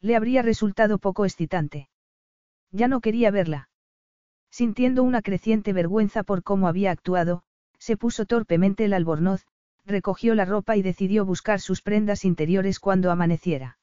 Le 0.00 0.16
habría 0.16 0.42
resultado 0.42 0.98
poco 0.98 1.24
excitante. 1.24 1.88
Ya 2.70 2.88
no 2.88 3.00
quería 3.00 3.30
verla. 3.30 3.68
Sintiendo 4.50 5.02
una 5.02 5.22
creciente 5.22 5.72
vergüenza 5.72 6.22
por 6.22 6.42
cómo 6.42 6.68
había 6.68 6.90
actuado, 6.90 7.42
se 7.78 7.96
puso 7.96 8.26
torpemente 8.26 8.84
el 8.84 8.92
albornoz, 8.92 9.46
recogió 9.86 10.34
la 10.34 10.44
ropa 10.44 10.76
y 10.76 10.82
decidió 10.82 11.24
buscar 11.24 11.60
sus 11.60 11.80
prendas 11.80 12.24
interiores 12.24 12.80
cuando 12.80 13.10
amaneciera. 13.10 13.78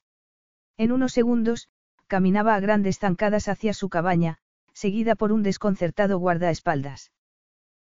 En 0.76 0.92
unos 0.92 1.12
segundos, 1.12 1.68
caminaba 2.06 2.54
a 2.54 2.60
grandes 2.60 2.98
zancadas 2.98 3.48
hacia 3.48 3.72
su 3.72 3.88
cabaña, 3.88 4.38
seguida 4.72 5.14
por 5.14 5.32
un 5.32 5.42
desconcertado 5.42 6.18
guardaespaldas. 6.18 7.10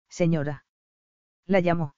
Señora. 0.09 0.65
La 1.47 1.61
llamó. 1.61 1.95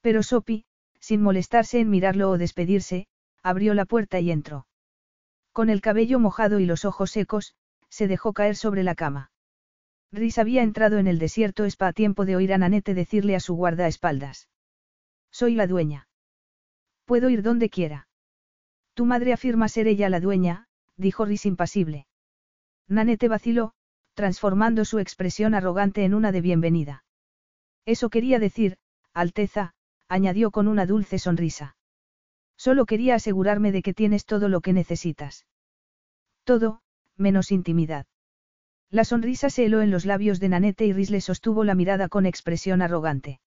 Pero 0.00 0.22
Sopi, 0.22 0.64
sin 0.98 1.22
molestarse 1.22 1.78
en 1.80 1.90
mirarlo 1.90 2.30
o 2.30 2.38
despedirse, 2.38 3.06
abrió 3.42 3.74
la 3.74 3.84
puerta 3.84 4.18
y 4.18 4.30
entró. 4.30 4.66
Con 5.52 5.70
el 5.70 5.80
cabello 5.80 6.18
mojado 6.18 6.58
y 6.58 6.66
los 6.66 6.84
ojos 6.84 7.10
secos, 7.12 7.54
se 7.88 8.08
dejó 8.08 8.32
caer 8.32 8.56
sobre 8.56 8.82
la 8.82 8.94
cama. 8.94 9.30
Rhys 10.10 10.38
había 10.38 10.62
entrado 10.62 10.98
en 10.98 11.06
el 11.06 11.18
desierto 11.18 11.64
spa 11.64 11.88
a 11.88 11.92
tiempo 11.92 12.24
de 12.24 12.36
oír 12.36 12.52
a 12.52 12.58
Nanette 12.58 12.94
decirle 12.94 13.36
a 13.36 13.40
su 13.40 13.54
guardaespaldas. 13.54 14.48
Soy 15.30 15.54
la 15.54 15.66
dueña. 15.66 16.08
Puedo 17.04 17.30
ir 17.30 17.42
donde 17.42 17.70
quiera. 17.70 18.08
Tu 18.94 19.06
madre 19.06 19.32
afirma 19.32 19.68
ser 19.68 19.86
ella 19.86 20.08
la 20.08 20.20
dueña, 20.20 20.66
dijo 20.96 21.24
Rhys 21.24 21.46
impasible. 21.46 22.06
Nanette 22.88 23.28
vaciló, 23.28 23.72
transformando 24.14 24.84
su 24.84 24.98
expresión 24.98 25.54
arrogante 25.54 26.04
en 26.04 26.14
una 26.14 26.32
de 26.32 26.40
bienvenida. 26.40 27.04
Eso 27.86 28.10
quería 28.10 28.38
decir, 28.38 28.76
Alteza, 29.14 29.74
añadió 30.08 30.50
con 30.50 30.68
una 30.68 30.86
dulce 30.86 31.18
sonrisa. 31.18 31.76
Solo 32.56 32.86
quería 32.86 33.14
asegurarme 33.14 33.70
de 33.70 33.82
que 33.82 33.94
tienes 33.94 34.24
todo 34.24 34.48
lo 34.48 34.60
que 34.60 34.72
necesitas. 34.72 35.46
Todo, 36.44 36.82
menos 37.16 37.52
intimidad. 37.52 38.06
La 38.90 39.04
sonrisa 39.04 39.50
se 39.50 39.66
heló 39.66 39.82
en 39.82 39.90
los 39.90 40.06
labios 40.06 40.40
de 40.40 40.48
Nanette 40.48 40.80
y 40.80 40.92
Rhys 40.92 41.10
le 41.10 41.20
sostuvo 41.20 41.62
la 41.62 41.74
mirada 41.74 42.08
con 42.08 42.26
expresión 42.26 42.82
arrogante. 42.82 43.40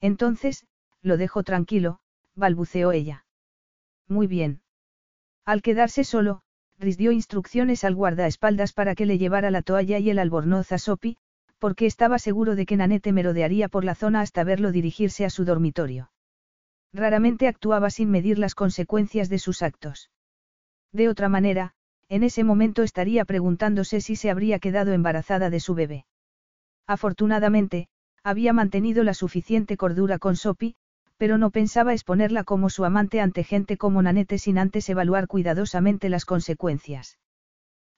Entonces, 0.00 0.66
lo 1.02 1.16
dejo 1.16 1.42
tranquilo, 1.42 1.98
balbuceó 2.34 2.92
ella. 2.92 3.24
Muy 4.08 4.26
bien. 4.26 4.60
Al 5.44 5.62
quedarse 5.62 6.04
solo, 6.04 6.42
Rhys 6.78 6.98
dio 6.98 7.12
instrucciones 7.12 7.84
al 7.84 7.94
guardaespaldas 7.94 8.72
para 8.72 8.94
que 8.94 9.06
le 9.06 9.18
llevara 9.18 9.50
la 9.50 9.62
toalla 9.62 9.98
y 9.98 10.10
el 10.10 10.18
albornoz 10.18 10.72
a 10.72 10.78
Sopi, 10.78 11.16
porque 11.58 11.86
estaba 11.86 12.18
seguro 12.18 12.54
de 12.54 12.66
que 12.66 12.76
Nanette 12.76 13.12
merodearía 13.12 13.68
por 13.68 13.84
la 13.84 13.94
zona 13.94 14.20
hasta 14.20 14.44
verlo 14.44 14.72
dirigirse 14.72 15.24
a 15.24 15.30
su 15.30 15.44
dormitorio. 15.44 16.10
Raramente 16.92 17.48
actuaba 17.48 17.90
sin 17.90 18.10
medir 18.10 18.38
las 18.38 18.54
consecuencias 18.54 19.28
de 19.28 19.38
sus 19.38 19.62
actos. 19.62 20.10
De 20.92 21.08
otra 21.08 21.28
manera, 21.28 21.72
en 22.08 22.22
ese 22.22 22.44
momento 22.44 22.82
estaría 22.82 23.24
preguntándose 23.24 24.00
si 24.00 24.16
se 24.16 24.30
habría 24.30 24.58
quedado 24.58 24.92
embarazada 24.92 25.50
de 25.50 25.60
su 25.60 25.74
bebé. 25.74 26.06
Afortunadamente, 26.86 27.88
había 28.22 28.52
mantenido 28.52 29.02
la 29.02 29.14
suficiente 29.14 29.76
cordura 29.76 30.18
con 30.18 30.36
Sopi, 30.36 30.76
pero 31.16 31.38
no 31.38 31.50
pensaba 31.50 31.92
exponerla 31.92 32.44
como 32.44 32.68
su 32.70 32.84
amante 32.84 33.20
ante 33.20 33.44
gente 33.44 33.76
como 33.76 34.02
Nanette 34.02 34.38
sin 34.38 34.58
antes 34.58 34.88
evaluar 34.88 35.26
cuidadosamente 35.26 36.08
las 36.08 36.24
consecuencias. 36.24 37.18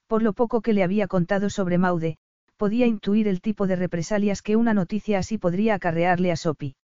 Por 0.07 0.23
lo 0.23 0.33
poco 0.33 0.61
que 0.61 0.73
le 0.73 0.85
había 0.85 1.07
contado 1.07 1.51
sobre 1.51 1.79
Maude, 1.79 2.19
podía 2.57 2.87
intuir 2.87 3.29
el 3.29 3.41
tipo 3.41 3.67
de 3.67 3.77
represalias 3.77 4.43
que 4.43 4.57
una 4.57 4.75
noticia 4.75 5.19
así 5.19 5.39
podría 5.39 5.75
acarrearle 5.75 6.33
a 6.33 6.37
Sopi. 6.37 6.77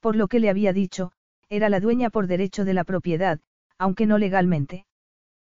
Por 0.00 0.16
lo 0.16 0.28
que 0.28 0.40
le 0.40 0.50
había 0.50 0.72
dicho, 0.72 1.12
era 1.48 1.68
la 1.68 1.80
dueña 1.80 2.10
por 2.10 2.26
derecho 2.26 2.64
de 2.64 2.74
la 2.74 2.84
propiedad, 2.84 3.40
aunque 3.78 4.06
no 4.06 4.18
legalmente. 4.18 4.86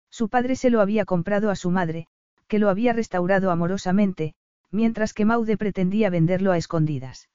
Su 0.09 0.29
padre 0.29 0.55
se 0.55 0.69
lo 0.69 0.81
había 0.81 1.05
comprado 1.05 1.49
a 1.49 1.55
su 1.55 1.71
madre, 1.71 2.07
que 2.47 2.59
lo 2.59 2.69
había 2.69 2.93
restaurado 2.93 3.51
amorosamente, 3.51 4.33
mientras 4.71 5.13
que 5.13 5.25
Maude 5.25 5.57
pretendía 5.57 6.09
venderlo 6.09 6.51
a 6.51 6.57
escondidas. 6.57 7.29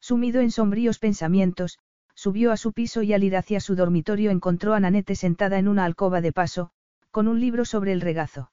Sumido 0.00 0.40
en 0.40 0.50
sombríos 0.50 0.98
pensamientos, 0.98 1.78
subió 2.14 2.52
a 2.52 2.56
su 2.56 2.72
piso 2.72 3.02
y 3.02 3.12
al 3.12 3.24
ir 3.24 3.36
hacia 3.36 3.60
su 3.60 3.76
dormitorio 3.76 4.30
encontró 4.30 4.74
a 4.74 4.80
Nanette 4.80 5.14
sentada 5.14 5.58
en 5.58 5.68
una 5.68 5.84
alcoba 5.84 6.20
de 6.20 6.32
paso, 6.32 6.70
con 7.10 7.28
un 7.28 7.40
libro 7.40 7.64
sobre 7.64 7.92
el 7.92 8.00
regazo. 8.00 8.50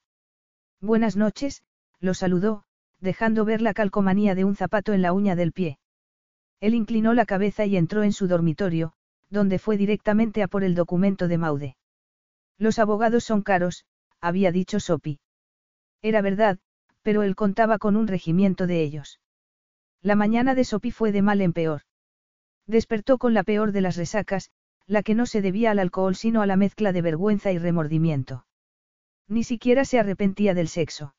Buenas 0.82 1.16
noches, 1.16 1.64
lo 2.00 2.14
saludó, 2.14 2.64
dejando 3.00 3.46
ver 3.46 3.62
la 3.62 3.74
calcomanía 3.74 4.36
de 4.36 4.46
un 4.46 4.56
zapato 4.56 4.94
en 4.94 5.02
la 5.02 5.14
uña 5.14 5.36
del 5.36 5.52
pie. 5.52 5.80
Él 6.60 6.74
inclinó 6.74 7.14
la 7.14 7.26
cabeza 7.26 7.66
y 7.66 7.78
entró 7.78 8.04
en 8.04 8.14
su 8.14 8.28
dormitorio, 8.28 8.94
donde 9.30 9.60
fue 9.60 9.78
directamente 9.78 10.44
a 10.44 10.48
por 10.48 10.64
el 10.64 10.76
documento 10.76 11.28
de 11.28 11.38
Maude. 11.38 11.78
Los 12.58 12.80
abogados 12.80 13.24
son 13.24 13.42
caros, 13.42 13.86
había 14.22 14.52
dicho 14.52 14.80
Sopi. 14.80 15.20
Era 16.02 16.22
verdad, 16.22 16.60
pero 17.02 17.24
él 17.24 17.36
contaba 17.36 17.78
con 17.78 17.96
un 17.96 18.08
regimiento 18.08 18.68
de 18.68 18.82
ellos. 18.82 19.20
La 20.06 20.16
mañana 20.16 20.54
de 20.54 20.64
Sopi 20.66 20.92
fue 20.92 21.12
de 21.12 21.24
mal 21.24 21.42
en 21.42 21.52
peor. 21.52 21.82
Despertó 22.68 23.18
con 23.18 23.34
la 23.34 23.42
peor 23.42 23.72
de 23.72 23.82
las 23.82 23.96
resacas, 23.96 24.52
la 24.86 25.02
que 25.02 25.16
no 25.16 25.26
se 25.26 25.42
debía 25.42 25.72
al 25.72 25.80
alcohol 25.80 26.16
sino 26.16 26.44
a 26.44 26.46
la 26.46 26.58
mezcla 26.58 26.92
de 26.92 27.02
vergüenza 27.02 27.52
y 27.52 27.58
remordimiento. 27.58 28.46
Ni 29.28 29.44
siquiera 29.44 29.84
se 29.84 29.98
arrepentía 29.98 30.54
del 30.54 30.68
sexo. 30.68 31.16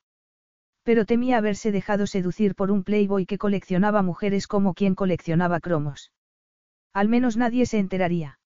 Pero 0.85 1.05
temía 1.05 1.39
haberse 1.39 1.73
dejado 1.73 2.07
seducir 2.07 2.55
por 2.55 2.71
un 2.71 2.85
playboy 2.85 3.27
que 3.27 3.39
coleccionaba 3.39 4.03
mujeres 4.03 4.47
como 4.47 4.73
quien 4.73 4.95
coleccionaba 4.95 5.59
cromos. 5.59 6.13
Al 6.93 7.09
menos 7.09 7.37
nadie 7.37 7.67
se 7.67 7.81
enteraría. 7.81 8.39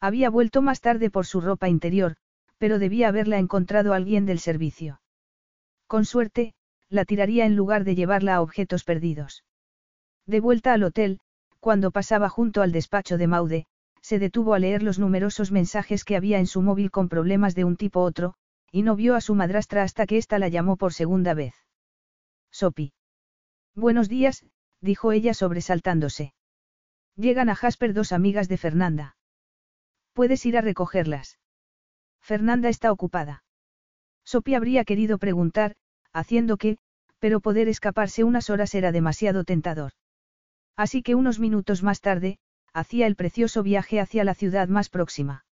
Había 0.00 0.30
vuelto 0.30 0.62
más 0.62 0.80
tarde 0.80 1.10
por 1.10 1.26
su 1.26 1.40
ropa 1.40 1.68
interior, 1.68 2.14
pero 2.58 2.78
debía 2.78 3.08
haberla 3.08 3.38
encontrado 3.38 3.94
alguien 3.94 4.26
del 4.26 4.38
servicio. 4.38 5.00
Con 5.88 6.04
suerte, 6.04 6.54
la 6.88 7.04
tiraría 7.04 7.46
en 7.46 7.56
lugar 7.56 7.82
de 7.82 7.96
llevarla 7.96 8.36
a 8.36 8.42
objetos 8.42 8.84
perdidos. 8.84 9.42
De 10.26 10.40
vuelta 10.40 10.72
al 10.72 10.82
hotel, 10.82 11.20
cuando 11.60 11.90
pasaba 11.90 12.28
junto 12.28 12.62
al 12.62 12.72
despacho 12.72 13.16
de 13.16 13.26
Maude, 13.26 13.66
se 14.00 14.18
detuvo 14.18 14.54
a 14.54 14.58
leer 14.58 14.82
los 14.82 14.98
numerosos 14.98 15.52
mensajes 15.52 16.04
que 16.04 16.16
había 16.16 16.38
en 16.38 16.46
su 16.46 16.62
móvil 16.62 16.90
con 16.90 17.08
problemas 17.08 17.54
de 17.54 17.64
un 17.64 17.76
tipo 17.76 18.00
otro, 18.00 18.34
y 18.70 18.82
no 18.82 18.96
vio 18.96 19.14
a 19.14 19.20
su 19.20 19.34
madrastra 19.34 19.82
hasta 19.82 20.06
que 20.06 20.16
ésta 20.16 20.38
la 20.38 20.48
llamó 20.48 20.76
por 20.76 20.92
segunda 20.92 21.34
vez. 21.34 21.54
Sopi. 22.50 22.92
Buenos 23.74 24.08
días, 24.08 24.44
dijo 24.80 25.12
ella 25.12 25.34
sobresaltándose. 25.34 26.34
Llegan 27.16 27.48
a 27.48 27.54
Jasper 27.54 27.94
dos 27.94 28.12
amigas 28.12 28.48
de 28.48 28.58
Fernanda. 28.58 29.16
Puedes 30.12 30.44
ir 30.46 30.56
a 30.56 30.60
recogerlas. 30.60 31.38
Fernanda 32.20 32.68
está 32.68 32.92
ocupada. 32.92 33.44
Sopi 34.24 34.54
habría 34.54 34.84
querido 34.84 35.18
preguntar, 35.18 35.76
haciendo 36.12 36.56
que, 36.56 36.78
pero 37.18 37.40
poder 37.40 37.68
escaparse 37.68 38.24
unas 38.24 38.50
horas 38.50 38.74
era 38.74 38.92
demasiado 38.92 39.44
tentador. 39.44 39.92
Así 40.76 41.02
que 41.02 41.14
unos 41.14 41.38
minutos 41.38 41.82
más 41.82 42.00
tarde, 42.00 42.38
hacía 42.72 43.06
el 43.06 43.16
precioso 43.16 43.62
viaje 43.62 44.00
hacia 44.00 44.24
la 44.24 44.34
ciudad 44.34 44.68
más 44.68 44.90
próxima. 44.90 45.44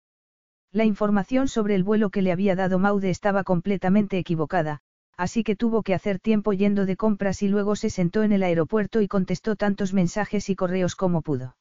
La 0.72 0.84
información 0.84 1.48
sobre 1.48 1.74
el 1.74 1.84
vuelo 1.84 2.10
que 2.10 2.22
le 2.22 2.32
había 2.32 2.56
dado 2.56 2.78
Maude 2.78 3.10
estaba 3.10 3.44
completamente 3.44 4.18
equivocada, 4.18 4.80
así 5.16 5.44
que 5.44 5.54
tuvo 5.54 5.82
que 5.82 5.94
hacer 5.94 6.18
tiempo 6.18 6.52
yendo 6.52 6.86
de 6.86 6.96
compras 6.96 7.42
y 7.42 7.48
luego 7.48 7.76
se 7.76 7.90
sentó 7.90 8.22
en 8.22 8.32
el 8.32 8.42
aeropuerto 8.42 9.00
y 9.00 9.08
contestó 9.08 9.54
tantos 9.54 9.92
mensajes 9.92 10.48
y 10.48 10.56
correos 10.56 10.96
como 10.96 11.22
pudo. 11.22 11.56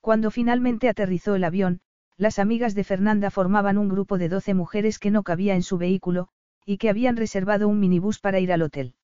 Cuando 0.00 0.30
finalmente 0.30 0.88
aterrizó 0.88 1.34
el 1.34 1.44
avión, 1.44 1.80
las 2.16 2.38
amigas 2.38 2.74
de 2.74 2.84
Fernanda 2.84 3.30
formaban 3.30 3.76
un 3.76 3.88
grupo 3.88 4.16
de 4.16 4.28
doce 4.28 4.54
mujeres 4.54 4.98
que 4.98 5.10
no 5.10 5.22
cabía 5.22 5.54
en 5.54 5.62
su 5.62 5.76
vehículo, 5.76 6.28
y 6.64 6.78
que 6.78 6.88
habían 6.88 7.16
reservado 7.16 7.68
un 7.68 7.80
minibús 7.80 8.20
para 8.20 8.40
ir 8.40 8.52
al 8.52 8.62
hotel. 8.62 8.94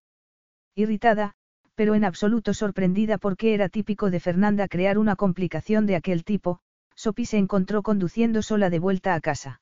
Irritada, 0.74 1.34
pero 1.76 1.94
en 1.94 2.04
absoluto 2.04 2.54
sorprendida 2.54 3.18
porque 3.18 3.54
era 3.54 3.68
típico 3.68 4.10
de 4.10 4.18
Fernanda 4.18 4.66
crear 4.66 4.98
una 4.98 5.14
complicación 5.14 5.86
de 5.86 5.94
aquel 5.94 6.24
tipo, 6.24 6.58
Sophie 6.96 7.26
se 7.26 7.36
encontró 7.36 7.82
conduciendo 7.82 8.42
sola 8.42 8.70
de 8.70 8.78
vuelta 8.78 9.14
a 9.14 9.20
casa. 9.20 9.60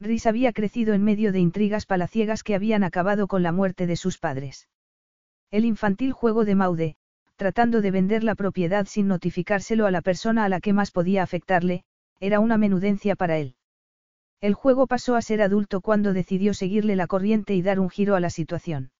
Rhys 0.00 0.26
había 0.26 0.52
crecido 0.52 0.94
en 0.94 1.02
medio 1.02 1.32
de 1.32 1.40
intrigas 1.40 1.86
palaciegas 1.86 2.42
que 2.44 2.54
habían 2.54 2.84
acabado 2.84 3.26
con 3.26 3.42
la 3.42 3.52
muerte 3.52 3.86
de 3.86 3.96
sus 3.96 4.18
padres. 4.18 4.68
El 5.50 5.64
infantil 5.64 6.12
juego 6.12 6.44
de 6.44 6.54
Maude, 6.54 6.96
tratando 7.36 7.80
de 7.80 7.90
vender 7.90 8.22
la 8.22 8.36
propiedad 8.36 8.86
sin 8.86 9.08
notificárselo 9.08 9.86
a 9.86 9.90
la 9.90 10.02
persona 10.02 10.44
a 10.44 10.48
la 10.48 10.60
que 10.60 10.72
más 10.72 10.92
podía 10.92 11.22
afectarle, 11.22 11.84
era 12.20 12.38
una 12.38 12.58
menudencia 12.58 13.16
para 13.16 13.38
él. 13.38 13.56
El 14.40 14.54
juego 14.54 14.86
pasó 14.86 15.16
a 15.16 15.22
ser 15.22 15.42
adulto 15.42 15.80
cuando 15.80 16.12
decidió 16.12 16.54
seguirle 16.54 16.94
la 16.96 17.08
corriente 17.08 17.54
y 17.54 17.62
dar 17.62 17.80
un 17.80 17.90
giro 17.90 18.14
a 18.14 18.20
la 18.20 18.30
situación. 18.30 18.90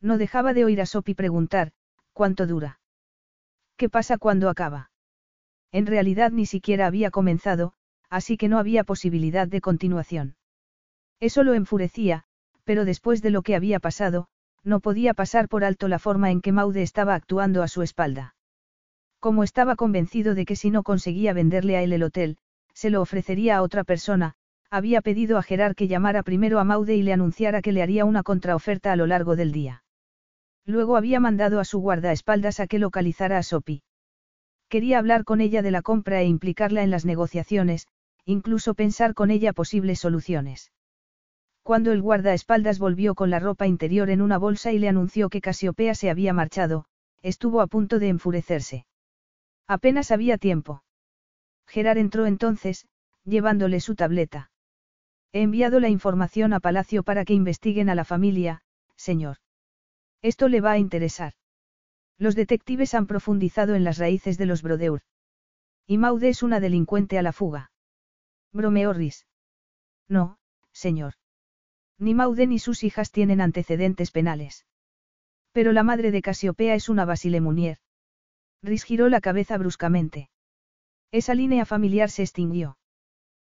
No 0.00 0.18
dejaba 0.18 0.54
de 0.54 0.64
oír 0.64 0.80
a 0.80 0.86
Sopi 0.86 1.14
preguntar, 1.14 1.72
¿cuánto 2.12 2.46
dura? 2.46 2.80
¿Qué 3.76 3.88
pasa 3.88 4.18
cuando 4.18 4.48
acaba? 4.48 4.90
En 5.72 5.86
realidad 5.86 6.32
ni 6.32 6.46
siquiera 6.46 6.86
había 6.86 7.10
comenzado, 7.10 7.74
así 8.08 8.36
que 8.36 8.48
no 8.48 8.58
había 8.58 8.84
posibilidad 8.84 9.46
de 9.46 9.60
continuación. 9.60 10.36
Eso 11.20 11.44
lo 11.44 11.54
enfurecía, 11.54 12.24
pero 12.64 12.84
después 12.84 13.22
de 13.22 13.30
lo 13.30 13.42
que 13.42 13.54
había 13.54 13.78
pasado, 13.78 14.28
no 14.64 14.80
podía 14.80 15.14
pasar 15.14 15.48
por 15.48 15.64
alto 15.64 15.88
la 15.88 15.98
forma 15.98 16.30
en 16.30 16.40
que 16.40 16.52
Maude 16.52 16.82
estaba 16.82 17.14
actuando 17.14 17.62
a 17.62 17.68
su 17.68 17.82
espalda. 17.82 18.34
Como 19.18 19.44
estaba 19.44 19.76
convencido 19.76 20.34
de 20.34 20.46
que 20.46 20.56
si 20.56 20.70
no 20.70 20.82
conseguía 20.82 21.32
venderle 21.32 21.76
a 21.76 21.82
él 21.82 21.92
el 21.92 22.02
hotel, 22.02 22.38
se 22.72 22.90
lo 22.90 23.02
ofrecería 23.02 23.56
a 23.56 23.62
otra 23.62 23.84
persona, 23.84 24.34
había 24.70 25.02
pedido 25.02 25.36
a 25.36 25.42
Gerard 25.42 25.74
que 25.74 25.88
llamara 25.88 26.22
primero 26.22 26.58
a 26.58 26.64
Maude 26.64 26.96
y 26.96 27.02
le 27.02 27.12
anunciara 27.12 27.60
que 27.60 27.72
le 27.72 27.82
haría 27.82 28.04
una 28.04 28.22
contraoferta 28.22 28.92
a 28.92 28.96
lo 28.96 29.06
largo 29.06 29.36
del 29.36 29.52
día. 29.52 29.82
Luego 30.70 30.96
había 30.96 31.18
mandado 31.18 31.58
a 31.58 31.64
su 31.64 31.80
guardaespaldas 31.80 32.60
a 32.60 32.68
que 32.68 32.78
localizara 32.78 33.38
a 33.38 33.42
Sophie. 33.42 33.82
Quería 34.68 35.00
hablar 35.00 35.24
con 35.24 35.40
ella 35.40 35.62
de 35.62 35.72
la 35.72 35.82
compra 35.82 36.20
e 36.20 36.26
implicarla 36.26 36.84
en 36.84 36.92
las 36.92 37.04
negociaciones, 37.04 37.88
incluso 38.24 38.74
pensar 38.74 39.14
con 39.14 39.32
ella 39.32 39.52
posibles 39.52 39.98
soluciones. 39.98 40.70
Cuando 41.64 41.90
el 41.90 42.00
guardaespaldas 42.00 42.78
volvió 42.78 43.16
con 43.16 43.30
la 43.30 43.40
ropa 43.40 43.66
interior 43.66 44.10
en 44.10 44.22
una 44.22 44.38
bolsa 44.38 44.70
y 44.70 44.78
le 44.78 44.88
anunció 44.88 45.28
que 45.28 45.40
Casiopea 45.40 45.96
se 45.96 46.08
había 46.08 46.32
marchado, 46.32 46.84
estuvo 47.20 47.62
a 47.62 47.66
punto 47.66 47.98
de 47.98 48.06
enfurecerse. 48.06 48.86
Apenas 49.66 50.12
había 50.12 50.38
tiempo. 50.38 50.84
Gerard 51.66 51.98
entró 51.98 52.26
entonces, 52.26 52.86
llevándole 53.24 53.80
su 53.80 53.96
tableta. 53.96 54.52
He 55.32 55.42
enviado 55.42 55.80
la 55.80 55.88
información 55.88 56.52
a 56.52 56.60
Palacio 56.60 57.02
para 57.02 57.24
que 57.24 57.34
investiguen 57.34 57.88
a 57.88 57.96
la 57.96 58.04
familia, 58.04 58.62
señor. 58.94 59.38
Esto 60.22 60.48
le 60.48 60.60
va 60.60 60.72
a 60.72 60.78
interesar. 60.78 61.34
Los 62.18 62.34
detectives 62.34 62.94
han 62.94 63.06
profundizado 63.06 63.74
en 63.74 63.84
las 63.84 63.98
raíces 63.98 64.36
de 64.36 64.46
los 64.46 64.62
Brodeur. 64.62 65.00
Y 65.86 65.96
Maude 65.98 66.28
es 66.28 66.42
una 66.42 66.60
delincuente 66.60 67.18
a 67.18 67.22
la 67.22 67.32
fuga. 67.32 67.72
Bromeó 68.52 68.92
Rhys. 68.92 69.26
No, 70.08 70.38
señor. 70.72 71.14
Ni 71.98 72.14
Maude 72.14 72.46
ni 72.46 72.58
sus 72.58 72.84
hijas 72.84 73.10
tienen 73.10 73.40
antecedentes 73.40 74.10
penales. 74.10 74.66
Pero 75.52 75.72
la 75.72 75.82
madre 75.82 76.10
de 76.10 76.22
Casiopea 76.22 76.74
es 76.74 76.88
una 76.88 77.04
Basile 77.04 77.40
Munier. 77.40 77.78
Rhys 78.62 78.84
giró 78.84 79.08
la 79.08 79.20
cabeza 79.20 79.56
bruscamente. 79.56 80.30
Esa 81.10 81.34
línea 81.34 81.64
familiar 81.64 82.10
se 82.10 82.22
extinguió. 82.22 82.78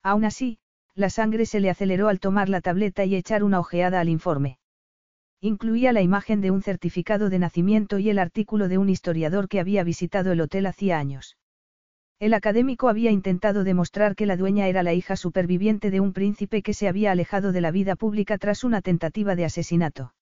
Aún 0.02 0.26
así, 0.26 0.60
la 0.96 1.10
sangre 1.10 1.46
se 1.46 1.60
le 1.60 1.70
aceleró 1.70 2.08
al 2.08 2.20
tomar 2.20 2.50
la 2.50 2.62
tableta 2.62 3.04
y 3.06 3.16
echar 3.16 3.44
una 3.44 3.60
ojeada 3.60 4.00
al 4.00 4.10
informe. 4.10 4.58
Incluía 5.46 5.92
la 5.92 6.02
imagen 6.02 6.40
de 6.40 6.52
un 6.52 6.62
certificado 6.62 7.30
de 7.30 7.38
nacimiento 7.38 8.00
y 8.00 8.10
el 8.10 8.18
artículo 8.18 8.70
de 8.70 8.78
un 8.78 8.88
historiador 8.88 9.50
que 9.50 9.60
había 9.60 9.84
visitado 9.84 10.32
el 10.32 10.40
hotel 10.40 10.66
hacía 10.68 10.98
años. 10.98 11.36
El 12.18 12.34
académico 12.34 12.88
había 12.88 13.12
intentado 13.12 13.66
demostrar 13.66 14.16
que 14.16 14.26
la 14.26 14.38
dueña 14.38 14.70
era 14.70 14.84
la 14.84 14.94
hija 14.94 15.18
superviviente 15.18 15.92
de 15.92 16.00
un 16.00 16.14
príncipe 16.14 16.62
que 16.62 16.74
se 16.74 16.88
había 16.88 17.12
alejado 17.12 17.52
de 17.52 17.60
la 17.60 17.72
vida 17.72 17.98
pública 17.98 18.38
tras 18.38 18.64
una 18.64 18.82
tentativa 18.82 19.36
de 19.36 19.44
asesinato. 19.44 20.14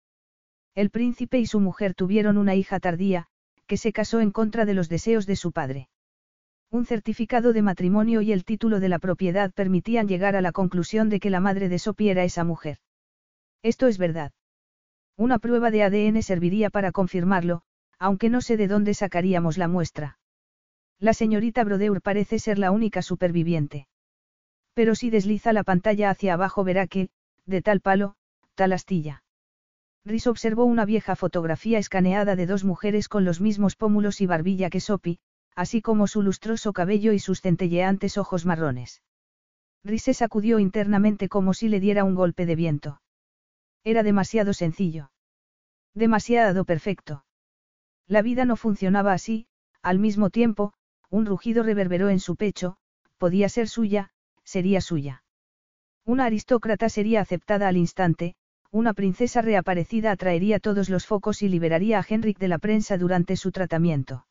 El 0.74 0.90
príncipe 0.90 1.38
y 1.38 1.46
su 1.46 1.60
mujer 1.60 1.94
tuvieron 1.94 2.40
una 2.40 2.56
hija 2.56 2.80
tardía, 2.80 3.28
que 3.68 3.78
se 3.78 3.94
casó 3.94 4.22
en 4.22 4.32
contra 4.32 4.66
de 4.66 4.74
los 4.74 4.90
deseos 4.90 5.28
de 5.28 5.36
su 5.36 5.52
padre. 5.52 5.88
Un 6.72 6.84
certificado 6.84 7.54
de 7.54 7.62
matrimonio 7.62 8.22
y 8.22 8.32
el 8.32 8.44
título 8.44 8.80
de 8.80 8.90
la 8.90 8.98
propiedad 8.98 9.52
permitían 9.54 10.08
llegar 10.08 10.36
a 10.36 10.42
la 10.42 10.52
conclusión 10.52 11.10
de 11.10 11.20
que 11.20 11.30
la 11.30 11.42
madre 11.42 11.70
de 11.70 11.78
Sophie 11.78 12.10
era 12.10 12.24
esa 12.24 12.44
mujer. 12.44 12.80
Esto 13.62 13.86
es 13.86 14.00
verdad. 14.00 14.32
Una 15.18 15.40
prueba 15.40 15.72
de 15.72 15.84
ADN 15.84 16.22
serviría 16.24 16.70
para 16.70 16.92
confirmarlo, 16.92 17.62
aunque 18.00 18.30
no 18.30 18.42
sé 18.42 18.58
de 18.58 18.68
dónde 18.68 18.94
sacaríamos 18.94 19.58
la 19.58 19.68
muestra. 19.68 20.18
La 21.00 21.14
señorita 21.14 21.64
Brodeur 21.64 22.02
parece 22.02 22.40
ser 22.40 22.58
la 22.60 22.72
única 22.72 23.02
superviviente. 23.02 23.88
Pero 24.74 24.96
si 24.96 25.10
desliza 25.10 25.54
la 25.54 25.64
pantalla 25.64 26.10
hacia 26.10 26.34
abajo 26.34 26.64
verá 26.64 26.88
que, 26.88 27.10
de 27.46 27.62
tal 27.62 27.82
palo, 27.82 28.16
tal 28.56 28.74
astilla. 28.74 29.24
Rhys 30.06 30.28
observó 30.28 30.66
una 30.66 30.86
vieja 30.86 31.16
fotografía 31.16 31.78
escaneada 31.78 32.36
de 32.36 32.48
dos 32.48 32.64
mujeres 32.64 33.08
con 33.08 33.26
los 33.26 33.42
mismos 33.42 33.76
pómulos 33.76 34.22
y 34.22 34.26
barbilla 34.26 34.70
que 34.70 34.80
Sophie, 34.80 35.20
así 35.56 35.82
como 35.82 36.08
su 36.08 36.22
lustroso 36.22 36.74
cabello 36.74 37.12
y 37.12 37.20
sus 37.20 37.42
centelleantes 37.42 38.18
ojos 38.18 38.46
marrones. 38.46 39.02
Rhys 39.84 40.04
se 40.04 40.14
sacudió 40.14 40.60
internamente 40.60 41.30
como 41.30 41.54
si 41.54 41.68
le 41.68 41.80
diera 41.80 42.04
un 42.04 42.16
golpe 42.16 42.46
de 42.46 42.56
viento. 42.56 43.01
Era 43.84 44.04
demasiado 44.04 44.54
sencillo. 44.54 45.12
Demasiado 45.94 46.66
perfecto. 46.66 47.26
La 48.08 48.22
vida 48.22 48.46
no 48.46 48.56
funcionaba 48.56 49.14
así, 49.14 49.48
al 49.82 50.00
mismo 50.00 50.30
tiempo, 50.30 50.74
un 51.10 51.26
rugido 51.26 51.64
reverberó 51.64 52.10
en 52.10 52.20
su 52.20 52.36
pecho, 52.36 52.78
podía 53.18 53.50
ser 53.50 53.68
suya, 53.68 54.12
sería 54.44 54.82
suya. 54.82 55.24
Una 56.06 56.26
aristócrata 56.26 56.90
sería 56.90 57.22
aceptada 57.22 57.68
al 57.68 57.78
instante, 57.78 58.36
una 58.72 58.94
princesa 58.94 59.42
reaparecida 59.42 60.12
atraería 60.12 60.60
todos 60.60 60.90
los 60.90 61.06
focos 61.06 61.42
y 61.42 61.50
liberaría 61.50 62.00
a 62.00 62.06
Henrik 62.08 62.40
de 62.40 62.48
la 62.48 62.58
prensa 62.58 62.98
durante 62.98 63.36
su 63.36 63.52
tratamiento. 63.52 64.26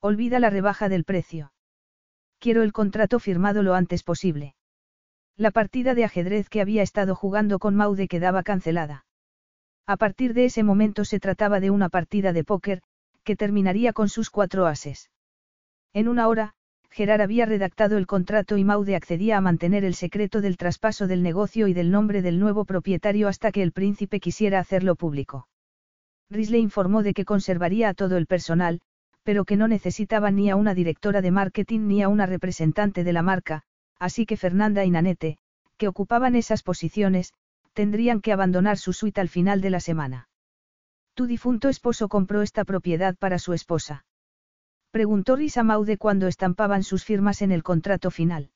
Olvida 0.00 0.38
la 0.38 0.50
rebaja 0.50 0.88
del 0.88 1.04
precio. 1.04 1.52
Quiero 2.38 2.62
el 2.62 2.72
contrato 2.72 3.18
firmado 3.18 3.62
lo 3.62 3.74
antes 3.74 4.02
posible. 4.02 4.54
La 5.36 5.50
partida 5.50 5.94
de 5.94 6.04
ajedrez 6.04 6.48
que 6.48 6.60
había 6.60 6.82
estado 6.82 7.16
jugando 7.16 7.58
con 7.58 7.74
Maude 7.74 8.06
quedaba 8.06 8.44
cancelada. 8.44 9.04
A 9.84 9.96
partir 9.96 10.32
de 10.32 10.44
ese 10.44 10.62
momento 10.62 11.04
se 11.04 11.18
trataba 11.18 11.58
de 11.58 11.70
una 11.70 11.88
partida 11.88 12.32
de 12.32 12.44
póker, 12.44 12.82
que 13.24 13.34
terminaría 13.34 13.92
con 13.92 14.08
sus 14.08 14.30
cuatro 14.30 14.66
ases. 14.66 15.10
En 15.92 16.06
una 16.06 16.28
hora, 16.28 16.54
Gerard 16.90 17.20
había 17.20 17.46
redactado 17.46 17.98
el 17.98 18.06
contrato 18.06 18.56
y 18.56 18.62
Maude 18.62 18.94
accedía 18.94 19.36
a 19.36 19.40
mantener 19.40 19.84
el 19.84 19.94
secreto 19.94 20.40
del 20.40 20.56
traspaso 20.56 21.08
del 21.08 21.24
negocio 21.24 21.66
y 21.66 21.74
del 21.74 21.90
nombre 21.90 22.22
del 22.22 22.38
nuevo 22.38 22.64
propietario 22.64 23.26
hasta 23.26 23.50
que 23.50 23.62
el 23.62 23.72
príncipe 23.72 24.20
quisiera 24.20 24.60
hacerlo 24.60 24.94
público. 24.94 25.48
Risley 26.30 26.60
informó 26.60 27.02
de 27.02 27.12
que 27.12 27.24
conservaría 27.24 27.88
a 27.88 27.94
todo 27.94 28.16
el 28.16 28.26
personal, 28.26 28.80
pero 29.24 29.44
que 29.44 29.56
no 29.56 29.66
necesitaba 29.66 30.30
ni 30.30 30.48
a 30.50 30.54
una 30.54 30.74
directora 30.74 31.20
de 31.20 31.32
marketing 31.32 31.88
ni 31.88 32.02
a 32.04 32.08
una 32.08 32.26
representante 32.26 33.02
de 33.02 33.12
la 33.12 33.22
marca, 33.22 33.64
así 33.98 34.26
que 34.26 34.36
Fernanda 34.36 34.84
y 34.84 34.90
Nanette, 34.90 35.38
que 35.76 35.88
ocupaban 35.88 36.36
esas 36.36 36.62
posiciones, 36.62 37.32
tendrían 37.72 38.20
que 38.20 38.32
abandonar 38.32 38.78
su 38.78 38.92
suite 38.92 39.20
al 39.20 39.28
final 39.28 39.60
de 39.60 39.70
la 39.70 39.80
semana. 39.80 40.28
Tu 41.14 41.26
difunto 41.26 41.68
esposo 41.68 42.08
compró 42.08 42.42
esta 42.42 42.64
propiedad 42.64 43.16
para 43.16 43.38
su 43.38 43.52
esposa. 43.52 44.04
Preguntó 44.90 45.36
Risa 45.36 45.62
Maude 45.62 45.98
cuando 45.98 46.26
estampaban 46.28 46.82
sus 46.82 47.04
firmas 47.04 47.42
en 47.42 47.52
el 47.52 47.62
contrato 47.62 48.10
final. 48.10 48.50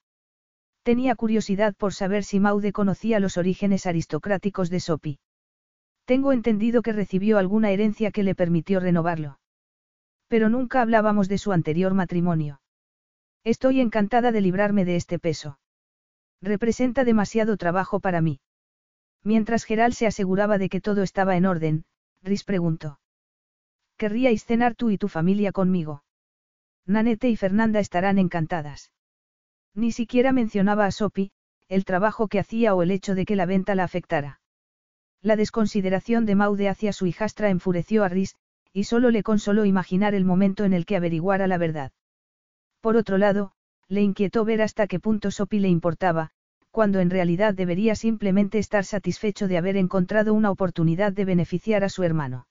Tenía 0.83 1.17
curiosidad 1.17 1.75
por 1.77 1.93
saber 1.93 2.25
si 2.25 2.41
Maude 2.41 2.73
conocía 2.73 3.21
los 3.21 3.37
orígenes 3.37 3.87
aristocráticos 3.87 4.71
de 4.71 4.81
Sopi. 4.81 5.19
Tengo 6.05 6.33
entendido 6.33 6.81
que 6.83 6.93
recibió 6.93 7.39
alguna 7.39 7.71
herencia 7.71 8.11
que 8.11 8.23
le 8.23 8.35
permitió 8.35 8.81
renovarlo. 8.81 9.39
Pero 10.29 10.49
nunca 10.49 10.81
hablábamos 10.81 11.29
de 11.29 11.39
su 11.39 11.53
anterior 11.53 11.93
matrimonio. 11.95 12.61
Estoy 13.45 13.81
encantada 13.81 14.33
de 14.33 14.41
librarme 14.41 14.85
de 14.85 14.97
este 14.97 15.19
peso. 15.19 15.59
Representa 16.41 17.05
demasiado 17.05 17.57
trabajo 17.57 18.01
para 18.01 18.21
mí. 18.21 18.41
Mientras 19.25 19.65
Geral 19.65 19.93
se 19.93 20.07
aseguraba 20.07 20.59
de 20.59 20.69
que 20.69 20.81
todo 20.81 21.03
estaba 21.03 21.37
en 21.37 21.47
orden, 21.47 21.85
Rhys 22.23 22.45
preguntó. 22.45 23.01
¿Querríais 23.97 24.45
cenar 24.45 24.75
tú 24.75 24.91
y 24.91 24.99
tu 24.99 25.09
familia 25.09 25.53
conmigo? 25.53 26.05
Nanette 26.87 27.25
y 27.25 27.37
Fernanda 27.37 27.81
estarán 27.81 28.19
encantadas. 28.19 28.93
Ni 29.75 29.93
siquiera 29.93 30.33
mencionaba 30.33 30.87
a 30.87 30.91
Sopi, 30.91 31.33
el 31.69 31.85
trabajo 31.85 32.29
que 32.29 32.39
hacía 32.39 32.75
o 32.75 32.83
el 32.83 32.91
hecho 32.91 33.15
de 33.15 33.25
que 33.25 33.37
la 33.37 33.47
venta 33.47 33.75
la 33.75 33.85
afectara. 33.85 34.41
La 35.21 35.37
desconsideración 35.37 36.27
de 36.27 36.35
Maude 36.35 36.69
hacia 36.69 36.93
su 36.93 37.07
hijastra 37.07 37.51
enfureció 37.51 38.05
a 38.05 38.09
Rhys, 38.09 38.37
y 38.73 38.85
solo 38.85 39.11
le 39.11 39.23
consoló 39.23 39.65
imaginar 39.65 40.15
el 40.15 40.25
momento 40.25 40.65
en 40.65 40.73
el 40.73 40.87
que 40.87 40.97
averiguara 40.97 41.47
la 41.47 41.59
verdad. 41.59 41.93
Por 42.81 42.97
otro 42.97 43.19
lado, 43.19 43.53
le 43.89 44.03
inquietó 44.03 44.45
ver 44.45 44.63
hasta 44.63 44.87
qué 44.87 45.01
punto 45.01 45.31
Sopi 45.31 45.59
le 45.59 45.69
importaba, 45.69 46.31
cuando 46.71 47.01
en 47.01 47.11
realidad 47.11 47.55
debería 47.55 47.97
simplemente 47.97 48.59
estar 48.59 48.85
satisfecho 48.85 49.49
de 49.49 49.59
haber 49.59 49.77
encontrado 49.77 50.33
una 50.33 50.51
oportunidad 50.51 51.13
de 51.13 51.25
beneficiar 51.25 51.83
a 51.83 51.89
su 51.89 52.05
hermano. 52.05 52.47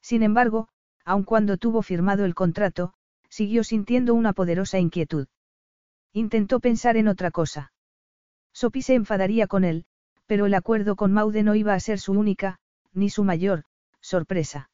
Sin 0.00 0.22
embargo, 0.22 0.68
aun 1.04 1.24
cuando 1.24 1.56
tuvo 1.56 1.82
firmado 1.82 2.24
el 2.24 2.34
contrato, 2.34 2.92
siguió 3.28 3.64
sintiendo 3.64 4.14
una 4.14 4.32
poderosa 4.32 4.78
inquietud. 4.78 5.26
Intentó 6.12 6.60
pensar 6.60 6.96
en 6.96 7.08
otra 7.08 7.32
cosa. 7.32 7.72
Sophie 8.52 8.82
se 8.82 8.94
enfadaría 8.94 9.48
con 9.48 9.64
él, 9.64 9.84
pero 10.26 10.46
el 10.46 10.54
acuerdo 10.54 10.94
con 10.94 11.12
Maude 11.12 11.42
no 11.42 11.56
iba 11.56 11.74
a 11.74 11.80
ser 11.80 11.98
su 11.98 12.12
única, 12.12 12.60
ni 12.92 13.10
su 13.10 13.24
mayor, 13.24 13.64
sorpresa. 14.00 14.70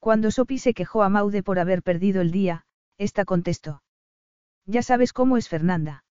Cuando 0.00 0.32
Sophie 0.32 0.58
se 0.58 0.74
quejó 0.74 1.04
a 1.04 1.08
Maude 1.08 1.44
por 1.44 1.60
haber 1.60 1.84
perdido 1.84 2.20
el 2.22 2.32
día, 2.32 2.64
ésta 2.98 3.24
contestó. 3.24 3.83
Ya 4.66 4.82
sabes 4.82 5.12
cómo 5.12 5.36
es 5.36 5.48
Fernanda. 5.48 6.04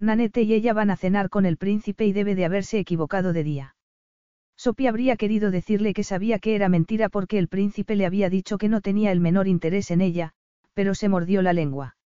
Nanette 0.00 0.42
y 0.42 0.54
ella 0.54 0.72
van 0.72 0.90
a 0.90 0.96
cenar 0.96 1.28
con 1.28 1.46
el 1.46 1.56
príncipe 1.56 2.06
y 2.06 2.12
debe 2.12 2.34
de 2.34 2.44
haberse 2.44 2.78
equivocado 2.78 3.32
de 3.32 3.44
día. 3.44 3.76
Sophie 4.56 4.88
habría 4.88 5.16
querido 5.16 5.50
decirle 5.50 5.94
que 5.94 6.02
sabía 6.02 6.40
que 6.40 6.56
era 6.56 6.68
mentira 6.68 7.08
porque 7.08 7.38
el 7.38 7.48
príncipe 7.48 7.94
le 7.94 8.06
había 8.06 8.28
dicho 8.28 8.58
que 8.58 8.68
no 8.68 8.80
tenía 8.80 9.12
el 9.12 9.20
menor 9.20 9.46
interés 9.46 9.90
en 9.92 10.00
ella, 10.00 10.32
pero 10.74 10.94
se 10.94 11.08
mordió 11.08 11.42
la 11.42 11.52
lengua. 11.52 11.96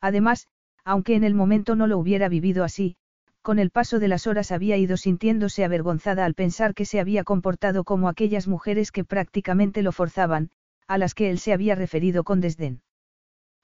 Además, 0.00 0.46
aunque 0.84 1.16
en 1.16 1.24
el 1.24 1.34
momento 1.34 1.74
no 1.74 1.86
lo 1.86 1.98
hubiera 1.98 2.28
vivido 2.28 2.62
así, 2.62 2.96
con 3.40 3.58
el 3.58 3.70
paso 3.70 3.98
de 3.98 4.06
las 4.06 4.28
horas 4.28 4.52
había 4.52 4.76
ido 4.76 4.96
sintiéndose 4.96 5.64
avergonzada 5.64 6.24
al 6.24 6.34
pensar 6.34 6.74
que 6.74 6.84
se 6.84 7.00
había 7.00 7.24
comportado 7.24 7.82
como 7.82 8.08
aquellas 8.08 8.46
mujeres 8.46 8.92
que 8.92 9.04
prácticamente 9.04 9.82
lo 9.82 9.90
forzaban, 9.90 10.50
a 10.86 10.98
las 10.98 11.14
que 11.14 11.30
él 11.30 11.38
se 11.38 11.52
había 11.52 11.74
referido 11.74 12.22
con 12.22 12.40
desdén. 12.40 12.82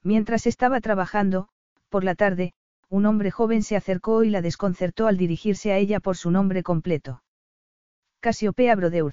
Mientras 0.09 0.47
estaba 0.47 0.81
trabajando, 0.81 1.49
por 1.91 2.03
la 2.03 2.15
tarde, 2.15 2.55
un 2.89 3.05
hombre 3.05 3.31
joven 3.31 3.63
se 3.63 3.77
acercó 3.77 4.25
y 4.25 4.31
la 4.31 4.41
desconcertó 4.41 5.07
al 5.07 5.19
dirigirse 5.19 5.71
a 5.71 5.77
ella 5.77 6.01
por 6.01 6.17
su 6.17 6.31
nombre 6.31 6.63
completo. 6.63 7.23
Casiopea 8.21 8.75
Brodeur. 8.75 9.13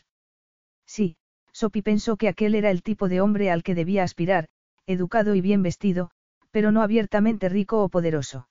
Sí, 0.85 1.17
Sophie 1.51 1.83
pensó 1.83 2.15
que 2.15 2.29
aquel 2.29 2.55
era 2.55 2.71
el 2.71 2.81
tipo 2.81 3.09
de 3.09 3.19
hombre 3.19 3.51
al 3.51 3.61
que 3.61 3.75
debía 3.75 4.03
aspirar, 4.03 4.47
educado 4.85 5.35
y 5.35 5.41
bien 5.41 5.63
vestido, 5.63 6.11
pero 6.51 6.71
no 6.71 6.81
abiertamente 6.81 7.49
rico 7.49 7.83
o 7.83 7.89
poderoso. 7.89 8.47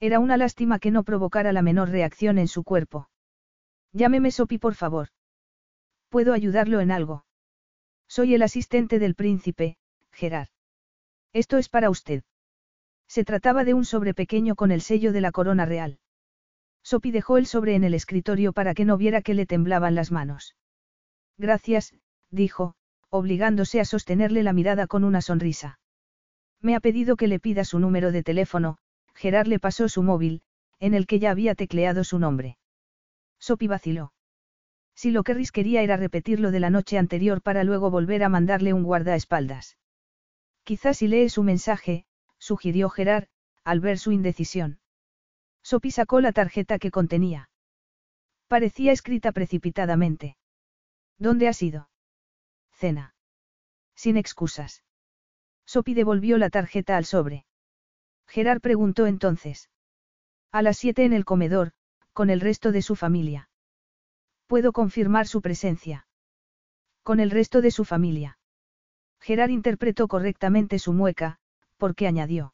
Era 0.00 0.18
una 0.18 0.36
lástima 0.36 0.78
que 0.78 0.90
no 0.90 1.02
provocara 1.02 1.54
la 1.54 1.62
menor 1.62 1.88
reacción 1.88 2.36
en 2.36 2.48
su 2.48 2.62
cuerpo. 2.62 3.08
Llámeme 3.94 4.32
Sophie 4.32 4.58
por 4.58 4.74
favor. 4.74 5.08
¿Puedo 6.10 6.34
ayudarlo 6.34 6.80
en 6.80 6.90
algo? 6.90 7.24
Soy 8.06 8.34
el 8.34 8.42
asistente 8.42 8.98
del 8.98 9.14
príncipe, 9.14 9.78
Gerard. 10.12 10.53
Esto 11.34 11.58
es 11.58 11.68
para 11.68 11.90
usted. 11.90 12.22
Se 13.08 13.24
trataba 13.24 13.64
de 13.64 13.74
un 13.74 13.84
sobre 13.84 14.14
pequeño 14.14 14.54
con 14.54 14.70
el 14.70 14.80
sello 14.80 15.12
de 15.12 15.20
la 15.20 15.32
corona 15.32 15.66
real. 15.66 15.98
Sophie 16.84 17.10
dejó 17.10 17.38
el 17.38 17.46
sobre 17.46 17.74
en 17.74 17.82
el 17.82 17.92
escritorio 17.92 18.52
para 18.52 18.72
que 18.72 18.84
no 18.84 18.96
viera 18.96 19.20
que 19.20 19.34
le 19.34 19.44
temblaban 19.44 19.96
las 19.96 20.12
manos. 20.12 20.56
Gracias, 21.36 21.92
dijo, 22.30 22.76
obligándose 23.10 23.80
a 23.80 23.84
sostenerle 23.84 24.44
la 24.44 24.52
mirada 24.52 24.86
con 24.86 25.02
una 25.02 25.20
sonrisa. 25.20 25.80
Me 26.60 26.76
ha 26.76 26.80
pedido 26.80 27.16
que 27.16 27.26
le 27.26 27.40
pida 27.40 27.64
su 27.64 27.80
número 27.80 28.12
de 28.12 28.22
teléfono, 28.22 28.78
Gerard 29.14 29.48
le 29.48 29.58
pasó 29.58 29.88
su 29.88 30.04
móvil, 30.04 30.42
en 30.78 30.94
el 30.94 31.06
que 31.06 31.18
ya 31.18 31.32
había 31.32 31.56
tecleado 31.56 32.04
su 32.04 32.20
nombre. 32.20 32.58
Sophie 33.40 33.68
vaciló. 33.68 34.12
Si 34.94 35.10
lo 35.10 35.24
que 35.24 35.34
quería 35.52 35.82
era 35.82 35.96
repetirlo 35.96 36.52
de 36.52 36.60
la 36.60 36.70
noche 36.70 36.96
anterior 36.96 37.42
para 37.42 37.64
luego 37.64 37.90
volver 37.90 38.22
a 38.22 38.28
mandarle 38.28 38.72
un 38.72 38.84
guardaespaldas. 38.84 39.76
Quizás 40.64 40.98
si 40.98 41.08
lee 41.08 41.28
su 41.28 41.42
mensaje, 41.42 42.06
sugirió 42.38 42.88
Gerard, 42.88 43.28
al 43.64 43.80
ver 43.80 43.98
su 43.98 44.12
indecisión. 44.12 44.80
Sophie 45.62 45.92
sacó 45.92 46.20
la 46.20 46.32
tarjeta 46.32 46.78
que 46.78 46.90
contenía. 46.90 47.48
Parecía 48.48 48.92
escrita 48.92 49.32
precipitadamente. 49.32 50.36
¿Dónde 51.18 51.48
has 51.48 51.62
ido? 51.62 51.88
Cena. 52.72 53.14
Sin 53.94 54.16
excusas. 54.16 54.82
Sophie 55.66 55.94
devolvió 55.94 56.38
la 56.38 56.50
tarjeta 56.50 56.96
al 56.96 57.04
sobre. 57.04 57.46
Gerard 58.26 58.60
preguntó 58.60 59.06
entonces. 59.06 59.70
A 60.50 60.62
las 60.62 60.76
siete 60.78 61.04
en 61.04 61.12
el 61.12 61.24
comedor, 61.24 61.72
con 62.12 62.30
el 62.30 62.40
resto 62.40 62.72
de 62.72 62.82
su 62.82 62.96
familia. 62.96 63.48
Puedo 64.46 64.72
confirmar 64.72 65.26
su 65.26 65.40
presencia. 65.40 66.06
Con 67.02 67.20
el 67.20 67.30
resto 67.30 67.60
de 67.60 67.70
su 67.70 67.84
familia. 67.84 68.38
Gerard 69.24 69.48
interpretó 69.48 70.06
correctamente 70.06 70.78
su 70.78 70.92
mueca, 70.92 71.38
porque 71.78 72.06
añadió. 72.06 72.52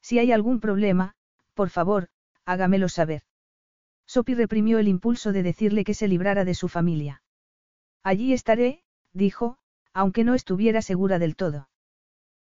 Si 0.00 0.20
hay 0.20 0.30
algún 0.30 0.60
problema, 0.60 1.16
por 1.54 1.68
favor, 1.68 2.10
hágamelo 2.44 2.88
saber. 2.88 3.22
Sophie 4.06 4.36
reprimió 4.36 4.78
el 4.78 4.86
impulso 4.86 5.32
de 5.32 5.42
decirle 5.42 5.82
que 5.82 5.94
se 5.94 6.06
librara 6.06 6.44
de 6.44 6.54
su 6.54 6.68
familia. 6.68 7.24
Allí 8.04 8.32
estaré, 8.32 8.84
dijo, 9.12 9.58
aunque 9.92 10.22
no 10.22 10.34
estuviera 10.34 10.80
segura 10.80 11.18
del 11.18 11.34
todo. 11.34 11.68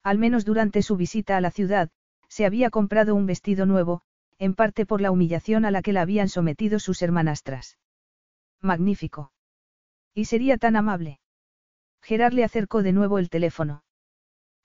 Al 0.05 0.19
menos 0.19 0.45
durante 0.45 0.81
su 0.81 0.97
visita 0.97 1.37
a 1.37 1.41
la 1.41 1.51
ciudad, 1.51 1.91
se 2.29 2.47
había 2.47 2.71
comprado 2.71 3.17
un 3.17 3.27
vestido 3.27 3.67
nuevo, 3.67 4.03
en 4.39 4.55
parte 4.55 4.87
por 4.87 5.01
la 5.01 5.11
humillación 5.11 5.65
a 5.65 5.73
la 5.73 5.83
que 5.83 5.93
la 5.93 6.03
habían 6.03 6.29
sometido 6.29 6.79
sus 6.79 7.03
hermanastras. 7.03 7.77
Magnífico. 8.61 9.33
Y 10.15 10.27
sería 10.27 10.59
tan 10.59 10.77
amable. 10.77 11.19
Gerard 12.03 12.35
le 12.35 12.45
acercó 12.45 12.83
de 12.83 12.93
nuevo 12.93 13.19
el 13.19 13.31
teléfono. 13.31 13.85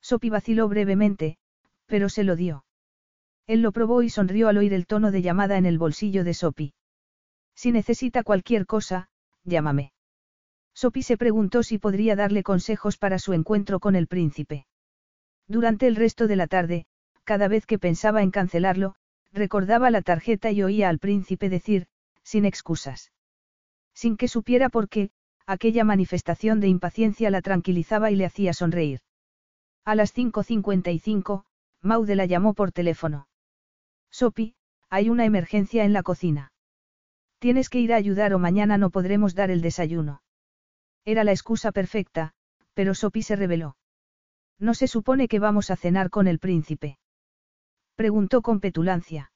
Sophie 0.02 0.32
vaciló 0.32 0.68
brevemente, 0.68 1.38
pero 1.86 2.10
se 2.10 2.24
lo 2.24 2.36
dio. 2.36 2.66
Él 3.46 3.62
lo 3.62 3.72
probó 3.72 4.02
y 4.02 4.10
sonrió 4.10 4.50
al 4.50 4.58
oír 4.58 4.74
el 4.74 4.88
tono 4.88 5.12
de 5.12 5.22
llamada 5.22 5.58
en 5.58 5.66
el 5.66 5.78
bolsillo 5.78 6.24
de 6.24 6.34
Sophie. 6.34 6.74
Si 7.56 7.72
necesita 7.72 8.24
cualquier 8.24 8.66
cosa, 8.66 9.10
llámame. 9.44 9.94
Sophie 10.74 11.04
se 11.04 11.18
preguntó 11.18 11.64
si 11.64 11.80
podría 11.80 12.16
darle 12.16 12.44
consejos 12.44 12.98
para 12.98 13.20
su 13.20 13.34
encuentro 13.34 13.80
con 13.80 13.96
el 13.96 14.08
príncipe. 14.08 14.68
Durante 15.48 15.88
el 15.88 15.96
resto 15.96 16.28
de 16.28 16.36
la 16.36 16.48
tarde, 16.48 16.86
cada 17.24 17.48
vez 17.48 17.66
que 17.66 17.80
pensaba 17.80 18.22
en 18.22 18.32
cancelarlo, 18.32 18.96
recordaba 19.32 19.90
la 19.90 20.02
tarjeta 20.02 20.52
y 20.52 20.62
oía 20.62 20.90
al 20.90 21.00
príncipe 21.00 21.50
decir, 21.50 21.88
sin 22.22 22.46
excusas. 22.46 23.12
Sin 23.94 24.18
que 24.18 24.28
supiera 24.28 24.70
por 24.70 24.90
qué, 24.90 25.10
aquella 25.48 25.86
manifestación 25.86 26.60
de 26.60 26.68
impaciencia 26.68 27.32
la 27.32 27.42
tranquilizaba 27.42 28.12
y 28.12 28.16
le 28.16 28.26
hacía 28.26 28.54
sonreír. 28.54 29.00
A 29.86 29.96
las 29.96 30.14
5.55, 30.14 31.46
Maude 31.82 32.16
la 32.16 32.26
llamó 32.26 32.54
por 32.54 32.74
teléfono. 32.74 33.30
Sopi, 34.12 34.56
hay 34.90 35.10
una 35.10 35.24
emergencia 35.24 35.86
en 35.86 35.94
la 35.94 36.04
cocina. 36.04 36.52
Tienes 37.40 37.70
que 37.70 37.80
ir 37.80 37.94
a 37.94 37.96
ayudar 37.96 38.34
o 38.34 38.40
mañana 38.40 38.78
no 38.78 38.90
podremos 38.90 39.36
dar 39.36 39.50
el 39.50 39.62
desayuno. 39.62 40.22
Era 41.06 41.24
la 41.24 41.32
excusa 41.32 41.72
perfecta, 41.72 42.34
pero 42.74 42.94
Sopi 42.94 43.22
se 43.22 43.38
rebeló. 43.38 43.78
¿No 44.60 44.74
se 44.74 44.88
supone 44.88 45.30
que 45.30 45.40
vamos 45.40 45.72
a 45.72 45.78
cenar 45.78 46.10
con 46.10 46.28
el 46.28 46.40
príncipe? 46.40 46.98
Preguntó 47.96 48.42
con 48.42 48.60
petulancia. 48.60 49.32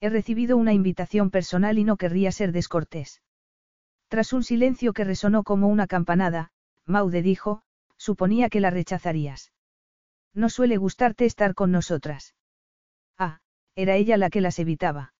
He 0.00 0.10
recibido 0.10 0.56
una 0.56 0.74
invitación 0.74 1.30
personal 1.30 1.78
y 1.78 1.84
no 1.84 1.96
querría 1.96 2.30
ser 2.30 2.52
descortés. 2.52 3.20
Tras 4.14 4.32
un 4.32 4.44
silencio 4.44 4.92
que 4.92 5.02
resonó 5.02 5.42
como 5.42 5.66
una 5.66 5.88
campanada, 5.88 6.52
Maude 6.86 7.20
dijo, 7.20 7.62
suponía 7.96 8.48
que 8.48 8.60
la 8.60 8.70
rechazarías. 8.70 9.50
No 10.32 10.50
suele 10.50 10.76
gustarte 10.76 11.24
estar 11.24 11.56
con 11.56 11.72
nosotras. 11.72 12.36
Ah, 13.18 13.40
era 13.74 13.96
ella 13.96 14.16
la 14.16 14.30
que 14.30 14.40
las 14.40 14.60
evitaba. 14.60 15.14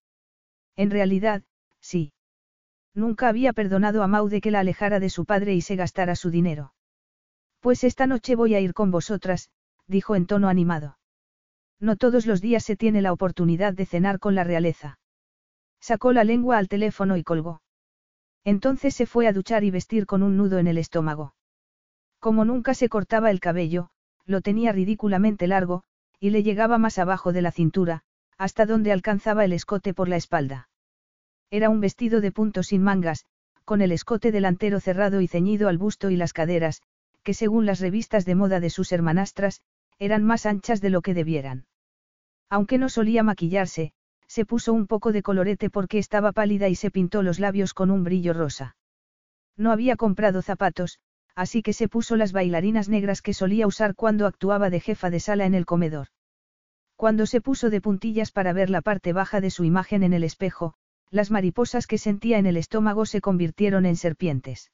En 0.77 0.91
realidad, 0.91 1.43
sí. 1.81 2.13
Nunca 2.93 3.27
había 3.27 3.51
perdonado 3.51 4.01
a 4.01 4.07
Maude 4.07 4.39
que 4.39 4.49
la 4.49 4.61
alejara 4.61 5.01
de 5.01 5.09
su 5.09 5.25
padre 5.25 5.53
y 5.55 5.59
se 5.59 5.75
gastara 5.75 6.15
su 6.15 6.29
dinero. 6.29 6.73
Pues 7.59 7.83
esta 7.83 8.07
noche 8.07 8.37
voy 8.37 8.55
a 8.55 8.61
ir 8.61 8.73
con 8.73 8.91
vosotras, 8.91 9.49
dijo 9.87 10.15
en 10.15 10.25
tono 10.25 10.47
animado. 10.47 10.99
No 11.81 11.97
todos 11.97 12.25
los 12.25 12.39
días 12.39 12.63
se 12.63 12.77
tiene 12.77 13.01
la 13.01 13.11
oportunidad 13.11 13.73
de 13.73 13.87
cenar 13.87 14.19
con 14.19 14.35
la 14.35 14.45
realeza. 14.45 14.99
Sacó 15.81 16.13
la 16.13 16.23
lengua 16.23 16.57
al 16.57 16.69
teléfono 16.69 17.17
y 17.17 17.23
colgó. 17.25 17.59
Entonces 18.45 18.95
se 18.95 19.07
fue 19.07 19.27
a 19.27 19.33
duchar 19.33 19.63
y 19.63 19.71
vestir 19.71 20.05
con 20.05 20.23
un 20.23 20.37
nudo 20.37 20.59
en 20.59 20.67
el 20.67 20.77
estómago. 20.77 21.33
Como 22.19 22.45
nunca 22.45 22.73
se 22.73 22.87
cortaba 22.87 23.31
el 23.31 23.39
cabello, 23.39 23.89
lo 24.25 24.41
tenía 24.41 24.71
ridículamente 24.71 25.47
largo, 25.47 25.83
y 26.19 26.29
le 26.29 26.43
llegaba 26.43 26.77
más 26.77 26.97
abajo 26.97 27.33
de 27.33 27.41
la 27.41 27.51
cintura, 27.51 28.03
hasta 28.37 28.65
donde 28.65 28.91
alcanzaba 28.91 29.45
el 29.45 29.53
escote 29.53 29.93
por 29.93 30.07
la 30.07 30.15
espalda. 30.15 30.69
Era 31.49 31.69
un 31.69 31.81
vestido 31.81 32.21
de 32.21 32.31
punto 32.31 32.63
sin 32.63 32.83
mangas, 32.83 33.25
con 33.65 33.81
el 33.81 33.91
escote 33.91 34.31
delantero 34.31 34.79
cerrado 34.79 35.21
y 35.21 35.27
ceñido 35.27 35.67
al 35.67 35.77
busto 35.77 36.09
y 36.11 36.15
las 36.15 36.33
caderas, 36.33 36.81
que 37.23 37.33
según 37.33 37.65
las 37.65 37.79
revistas 37.79 38.25
de 38.25 38.35
moda 38.35 38.59
de 38.59 38.69
sus 38.69 38.91
hermanastras, 38.91 39.61
eran 39.97 40.23
más 40.23 40.45
anchas 40.45 40.81
de 40.81 40.91
lo 40.91 41.01
que 41.01 41.15
debieran. 41.15 41.65
Aunque 42.49 42.77
no 42.77 42.89
solía 42.89 43.23
maquillarse, 43.23 43.93
se 44.27 44.45
puso 44.45 44.73
un 44.73 44.87
poco 44.87 45.11
de 45.11 45.21
colorete 45.21 45.69
porque 45.69 45.97
estaba 45.97 46.31
pálida 46.31 46.69
y 46.69 46.75
se 46.75 46.91
pintó 46.91 47.23
los 47.23 47.39
labios 47.39 47.73
con 47.73 47.91
un 47.91 48.03
brillo 48.03 48.33
rosa. 48.33 48.75
No 49.57 49.71
había 49.71 49.95
comprado 49.95 50.41
zapatos, 50.41 50.99
así 51.35 51.61
que 51.61 51.73
se 51.73 51.87
puso 51.87 52.15
las 52.15 52.31
bailarinas 52.31 52.89
negras 52.89 53.21
que 53.21 53.33
solía 53.33 53.67
usar 53.67 53.95
cuando 53.95 54.25
actuaba 54.25 54.69
de 54.69 54.79
jefa 54.79 55.09
de 55.09 55.19
sala 55.19 55.45
en 55.45 55.53
el 55.53 55.65
comedor. 55.65 56.07
Cuando 56.95 57.25
se 57.25 57.41
puso 57.41 57.69
de 57.69 57.81
puntillas 57.81 58.31
para 58.31 58.53
ver 58.53 58.69
la 58.69 58.81
parte 58.81 59.11
baja 59.13 59.41
de 59.41 59.49
su 59.49 59.63
imagen 59.65 60.03
en 60.03 60.13
el 60.13 60.23
espejo, 60.23 60.75
las 61.11 61.29
mariposas 61.31 61.87
que 61.87 61.97
sentía 61.97 62.37
en 62.37 62.45
el 62.45 62.57
estómago 62.57 63.05
se 63.05 63.21
convirtieron 63.21 63.85
en 63.85 63.95
serpientes. 63.95 64.71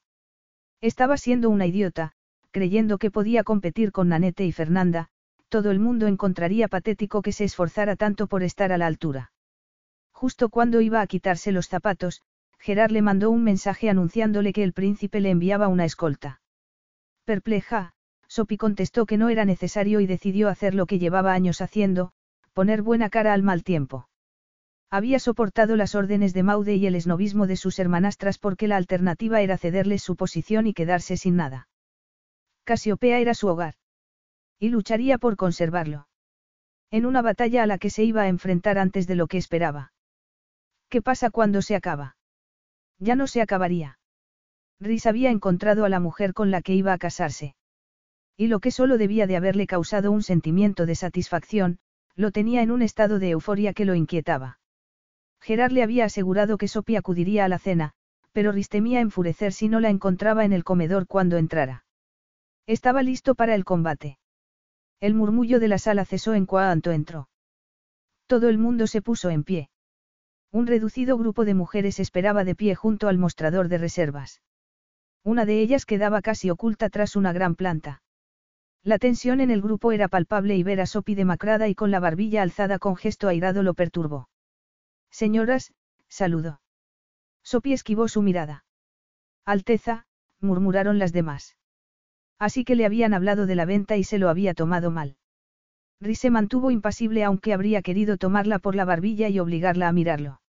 Estaba 0.80 1.16
siendo 1.16 1.50
una 1.50 1.66
idiota, 1.66 2.12
creyendo 2.50 2.98
que 2.98 3.10
podía 3.10 3.44
competir 3.44 3.92
con 3.92 4.08
Nanete 4.08 4.44
y 4.44 4.52
Fernanda, 4.52 5.08
todo 5.48 5.70
el 5.70 5.78
mundo 5.78 6.06
encontraría 6.06 6.68
patético 6.68 7.22
que 7.22 7.32
se 7.32 7.44
esforzara 7.44 7.96
tanto 7.96 8.26
por 8.26 8.42
estar 8.42 8.72
a 8.72 8.78
la 8.78 8.86
altura. 8.86 9.32
Justo 10.22 10.50
cuando 10.50 10.80
iba 10.80 11.00
a 11.00 11.06
quitarse 11.08 11.50
los 11.50 11.66
zapatos, 11.66 12.22
Gerard 12.60 12.92
le 12.92 13.02
mandó 13.02 13.28
un 13.28 13.42
mensaje 13.42 13.90
anunciándole 13.90 14.52
que 14.52 14.62
el 14.62 14.72
príncipe 14.72 15.18
le 15.18 15.30
enviaba 15.30 15.66
una 15.66 15.84
escolta. 15.84 16.40
Perpleja, 17.24 17.94
Sophie 18.28 18.56
contestó 18.56 19.04
que 19.04 19.16
no 19.16 19.30
era 19.30 19.44
necesario 19.44 19.98
y 19.98 20.06
decidió 20.06 20.48
hacer 20.48 20.76
lo 20.76 20.86
que 20.86 21.00
llevaba 21.00 21.32
años 21.32 21.60
haciendo, 21.60 22.12
poner 22.52 22.82
buena 22.82 23.10
cara 23.10 23.32
al 23.32 23.42
mal 23.42 23.64
tiempo. 23.64 24.08
Había 24.90 25.18
soportado 25.18 25.74
las 25.74 25.96
órdenes 25.96 26.34
de 26.34 26.44
Maude 26.44 26.76
y 26.76 26.86
el 26.86 26.94
esnovismo 26.94 27.48
de 27.48 27.56
sus 27.56 27.80
hermanastras 27.80 28.38
porque 28.38 28.68
la 28.68 28.76
alternativa 28.76 29.40
era 29.40 29.58
cederles 29.58 30.04
su 30.04 30.14
posición 30.14 30.68
y 30.68 30.72
quedarse 30.72 31.16
sin 31.16 31.34
nada. 31.34 31.66
Casiopea 32.62 33.18
era 33.18 33.34
su 33.34 33.48
hogar. 33.48 33.74
Y 34.60 34.68
lucharía 34.68 35.18
por 35.18 35.34
conservarlo. 35.34 36.06
En 36.92 37.06
una 37.06 37.22
batalla 37.22 37.64
a 37.64 37.66
la 37.66 37.78
que 37.78 37.90
se 37.90 38.04
iba 38.04 38.22
a 38.22 38.28
enfrentar 38.28 38.78
antes 38.78 39.08
de 39.08 39.16
lo 39.16 39.26
que 39.26 39.38
esperaba. 39.38 39.91
¿Qué 40.92 41.00
pasa 41.00 41.30
cuando 41.30 41.62
se 41.62 41.74
acaba? 41.74 42.18
Ya 42.98 43.16
no 43.16 43.26
se 43.26 43.40
acabaría. 43.40 43.98
Rhys 44.78 45.06
había 45.06 45.30
encontrado 45.30 45.86
a 45.86 45.88
la 45.88 46.00
mujer 46.00 46.34
con 46.34 46.50
la 46.50 46.60
que 46.60 46.74
iba 46.74 46.92
a 46.92 46.98
casarse. 46.98 47.54
Y 48.36 48.48
lo 48.48 48.60
que 48.60 48.70
solo 48.70 48.98
debía 48.98 49.26
de 49.26 49.38
haberle 49.38 49.66
causado 49.66 50.12
un 50.12 50.22
sentimiento 50.22 50.84
de 50.84 50.94
satisfacción, 50.94 51.78
lo 52.14 52.30
tenía 52.30 52.60
en 52.60 52.70
un 52.70 52.82
estado 52.82 53.18
de 53.18 53.30
euforia 53.30 53.72
que 53.72 53.86
lo 53.86 53.94
inquietaba. 53.94 54.58
Gerard 55.40 55.72
le 55.72 55.82
había 55.82 56.04
asegurado 56.04 56.58
que 56.58 56.68
Sophie 56.68 56.98
acudiría 56.98 57.46
a 57.46 57.48
la 57.48 57.58
cena, 57.58 57.94
pero 58.32 58.52
Rhys 58.52 58.68
temía 58.68 59.00
enfurecer 59.00 59.54
si 59.54 59.70
no 59.70 59.80
la 59.80 59.88
encontraba 59.88 60.44
en 60.44 60.52
el 60.52 60.62
comedor 60.62 61.06
cuando 61.06 61.38
entrara. 61.38 61.86
Estaba 62.66 63.02
listo 63.02 63.34
para 63.34 63.54
el 63.54 63.64
combate. 63.64 64.18
El 65.00 65.14
murmullo 65.14 65.58
de 65.58 65.68
la 65.68 65.78
sala 65.78 66.04
cesó 66.04 66.34
en 66.34 66.44
cuanto 66.44 66.90
entró. 66.92 67.30
Todo 68.26 68.50
el 68.50 68.58
mundo 68.58 68.86
se 68.86 69.00
puso 69.00 69.30
en 69.30 69.42
pie. 69.42 69.71
Un 70.52 70.66
reducido 70.66 71.16
grupo 71.16 71.46
de 71.46 71.54
mujeres 71.54 71.98
esperaba 71.98 72.44
de 72.44 72.54
pie 72.54 72.74
junto 72.74 73.08
al 73.08 73.16
mostrador 73.16 73.68
de 73.68 73.78
reservas. 73.78 74.42
Una 75.24 75.46
de 75.46 75.62
ellas 75.62 75.86
quedaba 75.86 76.20
casi 76.20 76.50
oculta 76.50 76.90
tras 76.90 77.16
una 77.16 77.32
gran 77.32 77.54
planta. 77.54 78.02
La 78.82 78.98
tensión 78.98 79.40
en 79.40 79.50
el 79.50 79.62
grupo 79.62 79.92
era 79.92 80.08
palpable 80.08 80.54
y 80.54 80.62
ver 80.62 80.82
a 80.82 80.86
Sopi 80.86 81.14
demacrada 81.14 81.68
y 81.68 81.74
con 81.74 81.90
la 81.90 82.00
barbilla 82.00 82.42
alzada 82.42 82.78
con 82.78 82.96
gesto 82.96 83.28
airado 83.28 83.62
lo 83.62 83.72
perturbó. 83.72 84.28
Señoras, 85.10 85.72
saludó. 86.08 86.60
Sopi 87.42 87.72
esquivó 87.72 88.06
su 88.08 88.20
mirada. 88.20 88.66
Alteza, 89.46 90.04
murmuraron 90.38 90.98
las 90.98 91.14
demás. 91.14 91.56
Así 92.38 92.64
que 92.64 92.76
le 92.76 92.84
habían 92.84 93.14
hablado 93.14 93.46
de 93.46 93.54
la 93.54 93.64
venta 93.64 93.96
y 93.96 94.04
se 94.04 94.18
lo 94.18 94.28
había 94.28 94.52
tomado 94.52 94.90
mal. 94.90 95.16
Rhys 95.98 96.18
se 96.18 96.28
mantuvo 96.28 96.70
impasible 96.70 97.24
aunque 97.24 97.54
habría 97.54 97.80
querido 97.80 98.18
tomarla 98.18 98.58
por 98.58 98.74
la 98.74 98.84
barbilla 98.84 99.30
y 99.30 99.38
obligarla 99.38 99.88
a 99.88 99.92
mirarlo. 99.92 100.41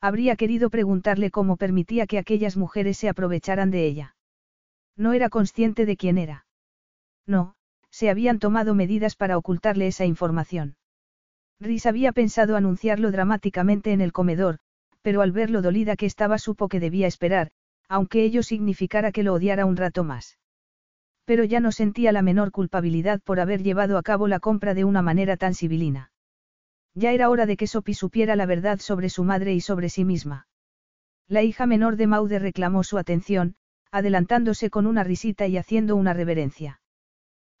Habría 0.00 0.36
querido 0.36 0.70
preguntarle 0.70 1.30
cómo 1.30 1.56
permitía 1.56 2.06
que 2.06 2.18
aquellas 2.18 2.56
mujeres 2.56 2.96
se 2.96 3.08
aprovecharan 3.08 3.70
de 3.70 3.86
ella. 3.86 4.16
No 4.96 5.12
era 5.12 5.28
consciente 5.28 5.84
de 5.84 5.96
quién 5.96 6.16
era. 6.16 6.46
No, 7.26 7.54
se 7.90 8.08
habían 8.08 8.38
tomado 8.38 8.74
medidas 8.74 9.14
para 9.14 9.36
ocultarle 9.36 9.86
esa 9.86 10.06
información. 10.06 10.76
Rhys 11.60 11.84
había 11.84 12.12
pensado 12.12 12.56
anunciarlo 12.56 13.10
dramáticamente 13.10 13.92
en 13.92 14.00
el 14.00 14.12
comedor, 14.12 14.58
pero 15.02 15.20
al 15.20 15.32
ver 15.32 15.50
lo 15.50 15.60
dolida 15.60 15.96
que 15.96 16.06
estaba 16.06 16.38
supo 16.38 16.68
que 16.68 16.80
debía 16.80 17.06
esperar, 17.06 17.50
aunque 17.88 18.22
ello 18.24 18.42
significara 18.42 19.12
que 19.12 19.22
lo 19.22 19.34
odiara 19.34 19.66
un 19.66 19.76
rato 19.76 20.04
más. 20.04 20.38
Pero 21.26 21.44
ya 21.44 21.60
no 21.60 21.72
sentía 21.72 22.12
la 22.12 22.22
menor 22.22 22.50
culpabilidad 22.50 23.20
por 23.20 23.40
haber 23.40 23.62
llevado 23.62 23.98
a 23.98 24.02
cabo 24.02 24.28
la 24.28 24.40
compra 24.40 24.72
de 24.74 24.84
una 24.84 25.02
manera 25.02 25.36
tan 25.36 25.54
civilina. 25.54 26.09
Ya 26.94 27.12
era 27.12 27.30
hora 27.30 27.46
de 27.46 27.56
que 27.56 27.66
Sophie 27.66 27.94
supiera 27.94 28.36
la 28.36 28.46
verdad 28.46 28.80
sobre 28.80 29.10
su 29.10 29.24
madre 29.24 29.54
y 29.54 29.60
sobre 29.60 29.88
sí 29.88 30.04
misma. 30.04 30.48
La 31.28 31.42
hija 31.42 31.66
menor 31.66 31.96
de 31.96 32.06
Maude 32.06 32.38
reclamó 32.38 32.82
su 32.82 32.98
atención, 32.98 33.54
adelantándose 33.92 34.70
con 34.70 34.86
una 34.86 35.04
risita 35.04 35.46
y 35.46 35.56
haciendo 35.56 35.96
una 35.96 36.12
reverencia. 36.12 36.80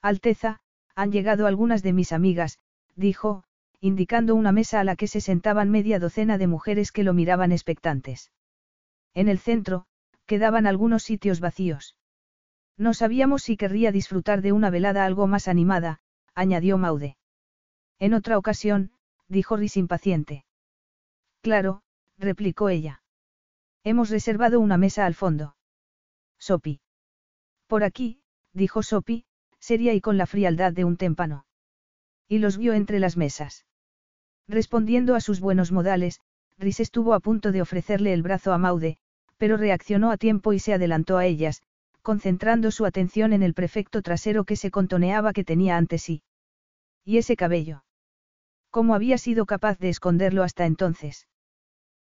Alteza, 0.02 0.60
han 0.94 1.12
llegado 1.12 1.46
algunas 1.46 1.82
de 1.82 1.92
mis 1.92 2.12
amigas, 2.12 2.58
dijo, 2.96 3.44
indicando 3.80 4.34
una 4.34 4.52
mesa 4.52 4.80
a 4.80 4.84
la 4.84 4.96
que 4.96 5.06
se 5.06 5.20
sentaban 5.20 5.70
media 5.70 5.98
docena 5.98 6.36
de 6.36 6.46
mujeres 6.46 6.92
que 6.92 7.04
lo 7.04 7.14
miraban 7.14 7.52
expectantes. 7.52 8.32
En 9.14 9.28
el 9.28 9.38
centro, 9.38 9.86
quedaban 10.26 10.66
algunos 10.66 11.02
sitios 11.02 11.40
vacíos. 11.40 11.96
No 12.76 12.94
sabíamos 12.94 13.42
si 13.42 13.56
querría 13.56 13.92
disfrutar 13.92 14.42
de 14.42 14.52
una 14.52 14.70
velada 14.70 15.04
algo 15.04 15.26
más 15.26 15.48
animada, 15.48 16.00
añadió 16.34 16.78
Maude. 16.78 17.16
En 17.98 18.14
otra 18.14 18.38
ocasión, 18.38 18.92
dijo 19.30 19.56
Rhys 19.56 19.76
impaciente. 19.76 20.44
Claro, 21.40 21.82
replicó 22.18 22.68
ella. 22.68 23.02
Hemos 23.84 24.10
reservado 24.10 24.60
una 24.60 24.76
mesa 24.76 25.06
al 25.06 25.14
fondo. 25.14 25.56
Sopi. 26.38 26.80
Por 27.66 27.84
aquí, 27.84 28.20
dijo 28.52 28.82
Sopi, 28.82 29.24
seria 29.58 29.94
y 29.94 30.00
con 30.00 30.18
la 30.18 30.26
frialdad 30.26 30.72
de 30.72 30.84
un 30.84 30.96
témpano. 30.96 31.46
Y 32.28 32.38
los 32.38 32.58
vio 32.58 32.74
entre 32.74 32.98
las 32.98 33.16
mesas. 33.16 33.64
Respondiendo 34.48 35.14
a 35.14 35.20
sus 35.20 35.40
buenos 35.40 35.72
modales, 35.72 36.20
Rhys 36.58 36.80
estuvo 36.80 37.14
a 37.14 37.20
punto 37.20 37.52
de 37.52 37.62
ofrecerle 37.62 38.12
el 38.12 38.22
brazo 38.22 38.52
a 38.52 38.58
Maude, 38.58 38.98
pero 39.38 39.56
reaccionó 39.56 40.10
a 40.10 40.18
tiempo 40.18 40.52
y 40.52 40.58
se 40.58 40.74
adelantó 40.74 41.16
a 41.16 41.24
ellas, 41.24 41.62
concentrando 42.02 42.70
su 42.70 42.84
atención 42.84 43.32
en 43.32 43.42
el 43.42 43.54
prefecto 43.54 44.02
trasero 44.02 44.44
que 44.44 44.56
se 44.56 44.70
contoneaba 44.70 45.32
que 45.32 45.44
tenía 45.44 45.76
ante 45.76 45.98
sí. 45.98 46.22
¿Y 47.04 47.18
ese 47.18 47.36
cabello? 47.36 47.84
¿Cómo 48.70 48.94
había 48.94 49.18
sido 49.18 49.46
capaz 49.46 49.78
de 49.78 49.88
esconderlo 49.88 50.42
hasta 50.42 50.66
entonces? 50.66 51.26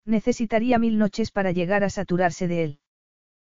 Necesitaría 0.04 0.78
mil 0.78 0.98
noches 0.98 1.30
para 1.30 1.52
llegar 1.52 1.84
a 1.84 1.90
saturarse 1.90 2.48
de 2.48 2.64
él. 2.64 2.80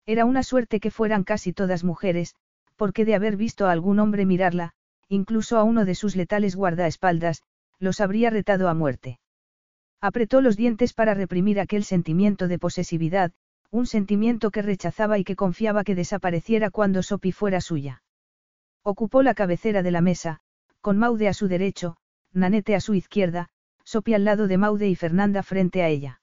Era 0.06 0.24
una 0.24 0.42
suerte 0.42 0.80
que 0.80 0.90
fueran 0.90 1.24
casi 1.24 1.52
todas 1.52 1.84
mujeres, 1.84 2.34
porque 2.76 3.04
de 3.04 3.14
haber 3.14 3.36
visto 3.36 3.66
a 3.66 3.72
algún 3.72 3.98
hombre 3.98 4.24
mirarla, 4.24 4.72
incluso 5.08 5.58
a 5.58 5.64
uno 5.64 5.84
de 5.84 5.94
sus 5.94 6.16
letales 6.16 6.54
guardaespaldas, 6.54 7.42
los 7.78 8.00
habría 8.00 8.30
retado 8.30 8.68
a 8.68 8.74
muerte. 8.74 9.20
Apretó 10.00 10.40
los 10.40 10.56
dientes 10.56 10.92
para 10.92 11.14
reprimir 11.14 11.60
aquel 11.60 11.84
sentimiento 11.84 12.46
de 12.46 12.58
posesividad, 12.58 13.32
un 13.70 13.86
sentimiento 13.86 14.50
que 14.50 14.62
rechazaba 14.62 15.18
y 15.18 15.24
que 15.24 15.36
confiaba 15.36 15.84
que 15.84 15.94
desapareciera 15.94 16.70
cuando 16.70 17.02
Sopi 17.02 17.32
fuera 17.32 17.60
suya. 17.60 18.02
Ocupó 18.82 19.22
la 19.22 19.34
cabecera 19.34 19.82
de 19.82 19.90
la 19.90 20.00
mesa, 20.00 20.40
con 20.80 20.96
Maude 20.98 21.28
a 21.28 21.34
su 21.34 21.48
derecho, 21.48 21.96
Nanete 22.32 22.74
a 22.74 22.80
su 22.80 22.94
izquierda, 22.94 23.48
Sopi 23.84 24.14
al 24.14 24.24
lado 24.24 24.48
de 24.48 24.58
Maude 24.58 24.88
y 24.88 24.96
Fernanda 24.96 25.42
frente 25.42 25.82
a 25.82 25.88
ella. 25.88 26.20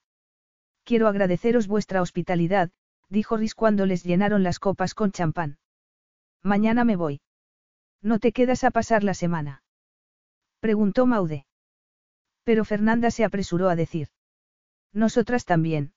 Quiero 0.84 1.08
agradeceros 1.08 1.66
vuestra 1.66 2.00
hospitalidad, 2.00 2.70
dijo 3.08 3.36
Rhys 3.36 3.54
cuando 3.54 3.86
les 3.86 4.04
llenaron 4.04 4.42
las 4.42 4.58
copas 4.58 4.94
con 4.94 5.10
champán. 5.10 5.58
Mañana 6.42 6.84
me 6.84 6.96
voy. 6.96 7.20
¿No 8.02 8.20
te 8.20 8.30
quedas 8.32 8.62
a 8.62 8.70
pasar 8.70 9.02
la 9.02 9.14
semana? 9.14 9.64
Preguntó 10.60 11.06
Maude. 11.06 11.46
Pero 12.44 12.64
Fernanda 12.64 13.10
se 13.10 13.24
apresuró 13.24 13.68
a 13.68 13.74
decir. 13.74 14.08
Nosotras 14.92 15.44
también. 15.44 15.92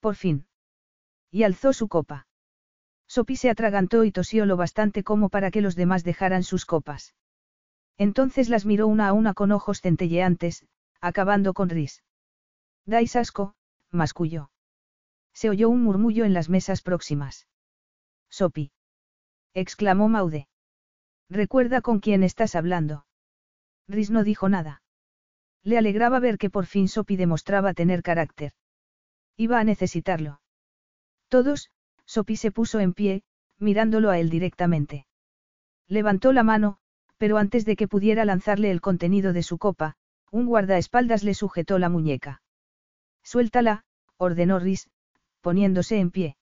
Por 0.00 0.16
fin. 0.16 0.46
Y 1.30 1.44
alzó 1.44 1.72
su 1.72 1.88
copa. 1.88 2.26
Sopi 3.06 3.36
se 3.36 3.50
atragantó 3.50 4.04
y 4.04 4.10
tosió 4.10 4.44
lo 4.44 4.56
bastante 4.56 5.04
como 5.04 5.28
para 5.28 5.50
que 5.50 5.60
los 5.60 5.76
demás 5.76 6.02
dejaran 6.02 6.42
sus 6.42 6.66
copas. 6.66 7.14
Entonces 7.98 8.48
las 8.48 8.66
miró 8.66 8.86
una 8.86 9.08
a 9.08 9.12
una 9.12 9.34
con 9.34 9.52
ojos 9.52 9.80
centelleantes, 9.80 10.66
acabando 11.00 11.54
con 11.54 11.68
Ris. 11.68 12.02
Dais 12.86 13.16
asco, 13.16 13.54
masculló. 13.90 14.50
Se 15.32 15.50
oyó 15.50 15.68
un 15.68 15.82
murmullo 15.82 16.24
en 16.24 16.34
las 16.34 16.48
mesas 16.48 16.82
próximas. 16.82 17.46
Sopi. 18.30 18.72
exclamó 19.52 20.08
Maude. 20.08 20.48
Recuerda 21.28 21.80
con 21.80 22.00
quién 22.00 22.22
estás 22.22 22.54
hablando. 22.54 23.06
Ris 23.88 24.10
no 24.10 24.24
dijo 24.24 24.48
nada. 24.48 24.82
Le 25.62 25.78
alegraba 25.78 26.20
ver 26.20 26.36
que 26.38 26.50
por 26.50 26.66
fin 26.66 26.88
Sopi 26.88 27.16
demostraba 27.16 27.74
tener 27.74 28.02
carácter. 28.02 28.52
Iba 29.36 29.58
a 29.58 29.64
necesitarlo. 29.64 30.40
Todos, 31.28 31.70
Sopi 32.04 32.36
se 32.36 32.52
puso 32.52 32.80
en 32.80 32.92
pie, 32.92 33.22
mirándolo 33.58 34.10
a 34.10 34.18
él 34.18 34.30
directamente. 34.30 35.06
Levantó 35.88 36.32
la 36.32 36.42
mano, 36.42 36.78
pero 37.24 37.38
antes 37.38 37.64
de 37.64 37.74
que 37.74 37.88
pudiera 37.88 38.26
lanzarle 38.26 38.70
el 38.70 38.82
contenido 38.82 39.32
de 39.32 39.42
su 39.42 39.56
copa, 39.56 39.96
un 40.30 40.44
guardaespaldas 40.44 41.24
le 41.24 41.32
sujetó 41.32 41.78
la 41.78 41.88
muñeca. 41.88 42.42
Suéltala, 43.22 43.86
ordenó 44.18 44.58
Rhys, 44.58 44.90
poniéndose 45.40 46.00
en 46.00 46.10
pie. 46.10 46.36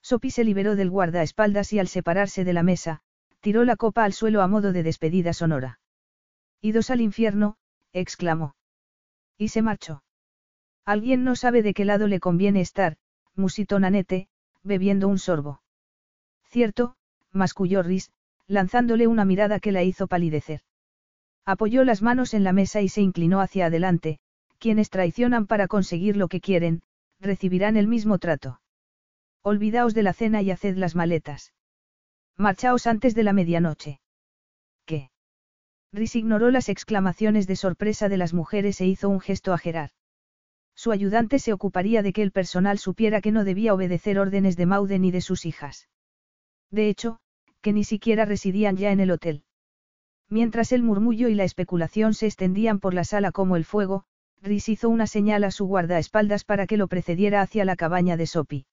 Sopi 0.00 0.30
se 0.30 0.44
liberó 0.44 0.76
del 0.76 0.88
guardaespaldas 0.88 1.74
y 1.74 1.78
al 1.78 1.88
separarse 1.88 2.44
de 2.44 2.54
la 2.54 2.62
mesa, 2.62 3.02
tiró 3.40 3.64
la 3.64 3.76
copa 3.76 4.04
al 4.04 4.14
suelo 4.14 4.40
a 4.40 4.48
modo 4.48 4.72
de 4.72 4.82
despedida 4.82 5.34
sonora. 5.34 5.78
Idos 6.62 6.88
al 6.88 7.02
infierno, 7.02 7.58
exclamó. 7.92 8.56
Y 9.36 9.48
se 9.48 9.60
marchó. 9.60 10.02
Alguien 10.86 11.22
no 11.22 11.36
sabe 11.36 11.62
de 11.62 11.74
qué 11.74 11.84
lado 11.84 12.06
le 12.06 12.18
conviene 12.18 12.62
estar, 12.62 12.96
musitó 13.34 13.78
Nanete, 13.78 14.30
bebiendo 14.62 15.06
un 15.06 15.18
sorbo. 15.18 15.60
Cierto, 16.44 16.96
masculló 17.30 17.82
Rhys, 17.82 18.10
lanzándole 18.48 19.06
una 19.06 19.24
mirada 19.24 19.60
que 19.60 19.72
la 19.72 19.84
hizo 19.84 20.08
palidecer. 20.08 20.62
Apoyó 21.44 21.84
las 21.84 22.02
manos 22.02 22.34
en 22.34 22.44
la 22.44 22.52
mesa 22.52 22.80
y 22.80 22.88
se 22.88 23.00
inclinó 23.00 23.40
hacia 23.40 23.66
adelante, 23.66 24.18
quienes 24.58 24.90
traicionan 24.90 25.46
para 25.46 25.68
conseguir 25.68 26.16
lo 26.16 26.28
que 26.28 26.40
quieren, 26.40 26.82
recibirán 27.20 27.76
el 27.76 27.86
mismo 27.86 28.18
trato. 28.18 28.60
Olvidaos 29.42 29.94
de 29.94 30.02
la 30.02 30.12
cena 30.12 30.42
y 30.42 30.50
haced 30.50 30.76
las 30.76 30.94
maletas. 30.94 31.52
Marchaos 32.36 32.86
antes 32.86 33.14
de 33.14 33.22
la 33.22 33.32
medianoche. 33.32 34.00
¿Qué? 34.84 35.10
Rhys 35.92 36.16
ignoró 36.16 36.50
las 36.50 36.68
exclamaciones 36.68 37.46
de 37.46 37.56
sorpresa 37.56 38.08
de 38.08 38.16
las 38.16 38.34
mujeres 38.34 38.80
e 38.80 38.86
hizo 38.86 39.08
un 39.08 39.20
gesto 39.20 39.52
a 39.52 39.58
Gerard. 39.58 39.90
Su 40.74 40.92
ayudante 40.92 41.38
se 41.38 41.52
ocuparía 41.52 42.02
de 42.02 42.12
que 42.12 42.22
el 42.22 42.30
personal 42.30 42.78
supiera 42.78 43.20
que 43.20 43.32
no 43.32 43.44
debía 43.44 43.74
obedecer 43.74 44.18
órdenes 44.18 44.56
de 44.56 44.66
Maude 44.66 44.98
ni 44.98 45.10
de 45.10 45.20
sus 45.20 45.44
hijas. 45.44 45.88
De 46.70 46.88
hecho, 46.88 47.18
que 47.60 47.72
ni 47.72 47.84
siquiera 47.84 48.24
residían 48.24 48.76
ya 48.76 48.92
en 48.92 49.00
el 49.00 49.10
hotel. 49.10 49.42
Mientras 50.28 50.72
el 50.72 50.82
murmullo 50.82 51.28
y 51.28 51.34
la 51.34 51.44
especulación 51.44 52.14
se 52.14 52.26
extendían 52.26 52.80
por 52.80 52.94
la 52.94 53.04
sala 53.04 53.32
como 53.32 53.56
el 53.56 53.64
fuego, 53.64 54.04
Rhys 54.42 54.68
hizo 54.68 54.88
una 54.88 55.06
señal 55.06 55.44
a 55.44 55.50
su 55.50 55.66
guardaespaldas 55.66 56.44
para 56.44 56.66
que 56.66 56.76
lo 56.76 56.86
precediera 56.86 57.40
hacia 57.40 57.64
la 57.64 57.76
cabaña 57.76 58.16
de 58.16 58.26
Sopi. 58.26 58.66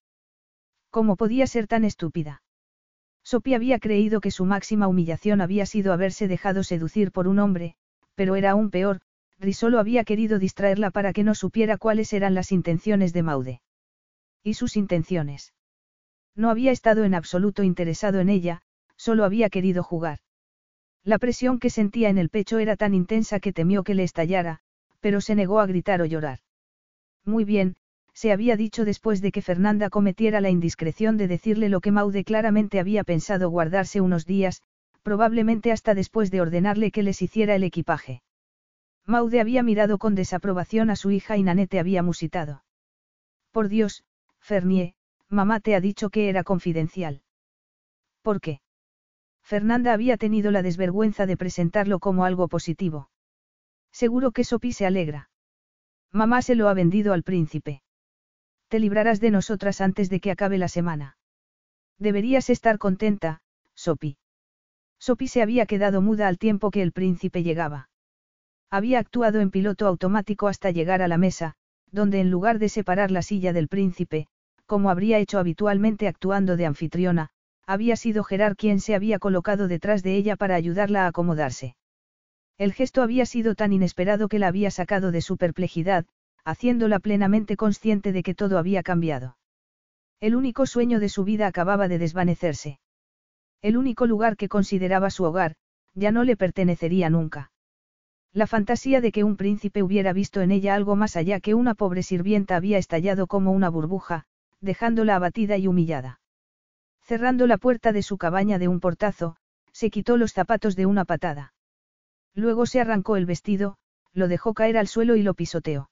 ¿Cómo 0.90 1.16
podía 1.16 1.46
ser 1.46 1.66
tan 1.66 1.84
estúpida? 1.84 2.42
Sopi 3.24 3.54
había 3.54 3.80
creído 3.80 4.20
que 4.20 4.30
su 4.30 4.44
máxima 4.44 4.86
humillación 4.86 5.40
había 5.40 5.66
sido 5.66 5.92
haberse 5.92 6.28
dejado 6.28 6.62
seducir 6.62 7.10
por 7.10 7.26
un 7.26 7.40
hombre, 7.40 7.74
pero 8.14 8.36
era 8.36 8.52
aún 8.52 8.70
peor, 8.70 9.00
Risolo 9.38 9.78
había 9.78 10.04
querido 10.04 10.38
distraerla 10.38 10.90
para 10.90 11.12
que 11.12 11.24
no 11.24 11.34
supiera 11.34 11.76
cuáles 11.76 12.12
eran 12.12 12.34
las 12.34 12.52
intenciones 12.52 13.12
de 13.12 13.22
Maude. 13.22 13.60
¿Y 14.42 14.54
sus 14.54 14.76
intenciones? 14.76 15.52
No 16.34 16.50
había 16.50 16.70
estado 16.70 17.04
en 17.04 17.14
absoluto 17.14 17.62
interesado 17.62 18.20
en 18.20 18.28
ella, 18.28 18.62
solo 18.96 19.24
había 19.24 19.50
querido 19.50 19.82
jugar. 19.82 20.18
La 21.04 21.18
presión 21.18 21.58
que 21.58 21.70
sentía 21.70 22.08
en 22.08 22.18
el 22.18 22.30
pecho 22.30 22.58
era 22.58 22.76
tan 22.76 22.94
intensa 22.94 23.38
que 23.40 23.52
temió 23.52 23.84
que 23.84 23.94
le 23.94 24.02
estallara, 24.02 24.60
pero 25.00 25.20
se 25.20 25.34
negó 25.34 25.60
a 25.60 25.66
gritar 25.66 26.02
o 26.02 26.04
llorar. 26.04 26.40
Muy 27.24 27.44
bien, 27.44 27.76
se 28.12 28.32
había 28.32 28.56
dicho 28.56 28.84
después 28.84 29.20
de 29.20 29.30
que 29.30 29.42
Fernanda 29.42 29.90
cometiera 29.90 30.40
la 30.40 30.50
indiscreción 30.50 31.16
de 31.16 31.28
decirle 31.28 31.68
lo 31.68 31.80
que 31.80 31.92
Maude 31.92 32.24
claramente 32.24 32.80
había 32.80 33.04
pensado 33.04 33.50
guardarse 33.50 34.00
unos 34.00 34.26
días, 34.26 34.62
probablemente 35.02 35.70
hasta 35.70 35.94
después 35.94 36.30
de 36.30 36.40
ordenarle 36.40 36.90
que 36.90 37.02
les 37.02 37.22
hiciera 37.22 37.54
el 37.54 37.62
equipaje. 37.62 38.22
Maude 39.04 39.40
había 39.40 39.62
mirado 39.62 39.98
con 39.98 40.14
desaprobación 40.14 40.90
a 40.90 40.96
su 40.96 41.10
hija 41.12 41.36
y 41.36 41.44
Nanette 41.44 41.78
había 41.78 42.02
musitado. 42.02 42.64
Por 43.52 43.68
Dios, 43.68 44.02
Fernier, 44.40 44.94
mamá 45.28 45.60
te 45.60 45.76
ha 45.76 45.80
dicho 45.80 46.10
que 46.10 46.28
era 46.28 46.42
confidencial. 46.42 47.22
¿Por 48.22 48.40
qué? 48.40 48.60
Fernanda 49.46 49.92
había 49.92 50.16
tenido 50.16 50.50
la 50.50 50.60
desvergüenza 50.60 51.24
de 51.24 51.36
presentarlo 51.36 52.00
como 52.00 52.24
algo 52.24 52.48
positivo. 52.48 53.10
Seguro 53.92 54.32
que 54.32 54.42
Sophie 54.42 54.72
se 54.72 54.86
alegra. 54.86 55.30
Mamá 56.10 56.42
se 56.42 56.56
lo 56.56 56.68
ha 56.68 56.74
vendido 56.74 57.12
al 57.12 57.22
príncipe. 57.22 57.80
Te 58.66 58.80
librarás 58.80 59.20
de 59.20 59.30
nosotras 59.30 59.80
antes 59.80 60.10
de 60.10 60.18
que 60.18 60.32
acabe 60.32 60.58
la 60.58 60.66
semana. 60.66 61.16
Deberías 61.96 62.50
estar 62.50 62.78
contenta, 62.78 63.40
Sophie. 63.76 64.18
Sophie 64.98 65.28
se 65.28 65.42
había 65.42 65.66
quedado 65.66 66.02
muda 66.02 66.26
al 66.26 66.38
tiempo 66.38 66.72
que 66.72 66.82
el 66.82 66.90
príncipe 66.90 67.44
llegaba. 67.44 67.88
Había 68.68 68.98
actuado 68.98 69.38
en 69.38 69.52
piloto 69.52 69.86
automático 69.86 70.48
hasta 70.48 70.72
llegar 70.72 71.02
a 71.02 71.08
la 71.08 71.18
mesa, 71.18 71.54
donde 71.92 72.18
en 72.18 72.32
lugar 72.32 72.58
de 72.58 72.68
separar 72.68 73.12
la 73.12 73.22
silla 73.22 73.52
del 73.52 73.68
príncipe, 73.68 74.26
como 74.66 74.90
habría 74.90 75.18
hecho 75.20 75.38
habitualmente 75.38 76.08
actuando 76.08 76.56
de 76.56 76.66
anfitriona, 76.66 77.30
había 77.66 77.96
sido 77.96 78.24
Gerard 78.24 78.56
quien 78.56 78.80
se 78.80 78.94
había 78.94 79.18
colocado 79.18 79.68
detrás 79.68 80.02
de 80.02 80.16
ella 80.16 80.36
para 80.36 80.54
ayudarla 80.54 81.04
a 81.04 81.08
acomodarse. 81.08 81.76
El 82.58 82.72
gesto 82.72 83.02
había 83.02 83.26
sido 83.26 83.54
tan 83.54 83.72
inesperado 83.72 84.28
que 84.28 84.38
la 84.38 84.48
había 84.48 84.70
sacado 84.70 85.10
de 85.10 85.20
su 85.20 85.36
perplejidad, 85.36 86.06
haciéndola 86.44 87.00
plenamente 87.00 87.56
consciente 87.56 88.12
de 88.12 88.22
que 88.22 88.34
todo 88.34 88.58
había 88.58 88.82
cambiado. 88.82 89.36
El 90.20 90.36
único 90.36 90.64
sueño 90.64 91.00
de 91.00 91.08
su 91.08 91.24
vida 91.24 91.46
acababa 91.46 91.88
de 91.88 91.98
desvanecerse. 91.98 92.78
El 93.60 93.76
único 93.76 94.06
lugar 94.06 94.36
que 94.36 94.48
consideraba 94.48 95.10
su 95.10 95.24
hogar, 95.24 95.56
ya 95.94 96.12
no 96.12 96.24
le 96.24 96.36
pertenecería 96.36 97.10
nunca. 97.10 97.50
La 98.32 98.46
fantasía 98.46 99.00
de 99.00 99.12
que 99.12 99.24
un 99.24 99.36
príncipe 99.36 99.82
hubiera 99.82 100.12
visto 100.12 100.40
en 100.40 100.50
ella 100.50 100.74
algo 100.74 100.94
más 100.94 101.16
allá 101.16 101.40
que 101.40 101.54
una 101.54 101.74
pobre 101.74 102.02
sirvienta 102.02 102.56
había 102.56 102.78
estallado 102.78 103.26
como 103.26 103.50
una 103.50 103.68
burbuja, 103.70 104.24
dejándola 104.60 105.16
abatida 105.16 105.56
y 105.56 105.66
humillada. 105.66 106.20
Cerrando 107.06 107.46
la 107.46 107.56
puerta 107.56 107.92
de 107.92 108.02
su 108.02 108.18
cabaña 108.18 108.58
de 108.58 108.66
un 108.66 108.80
portazo, 108.80 109.36
se 109.70 109.90
quitó 109.90 110.16
los 110.16 110.32
zapatos 110.32 110.74
de 110.74 110.86
una 110.86 111.04
patada. 111.04 111.54
Luego 112.34 112.66
se 112.66 112.80
arrancó 112.80 113.16
el 113.16 113.26
vestido, 113.26 113.76
lo 114.12 114.26
dejó 114.26 114.54
caer 114.54 114.76
al 114.76 114.88
suelo 114.88 115.14
y 115.14 115.22
lo 115.22 115.34
pisoteó. 115.34 115.88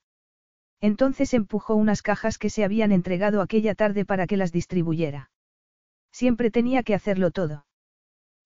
Entonces 0.80 1.32
empujó 1.32 1.76
unas 1.76 2.02
cajas 2.02 2.36
que 2.36 2.50
se 2.50 2.64
habían 2.64 2.90
entregado 2.90 3.42
aquella 3.42 3.76
tarde 3.76 4.04
para 4.04 4.26
que 4.26 4.36
las 4.36 4.50
distribuyera. 4.50 5.30
Siempre 6.10 6.50
tenía 6.50 6.82
que 6.82 6.96
hacerlo 6.96 7.30
todo. 7.30 7.64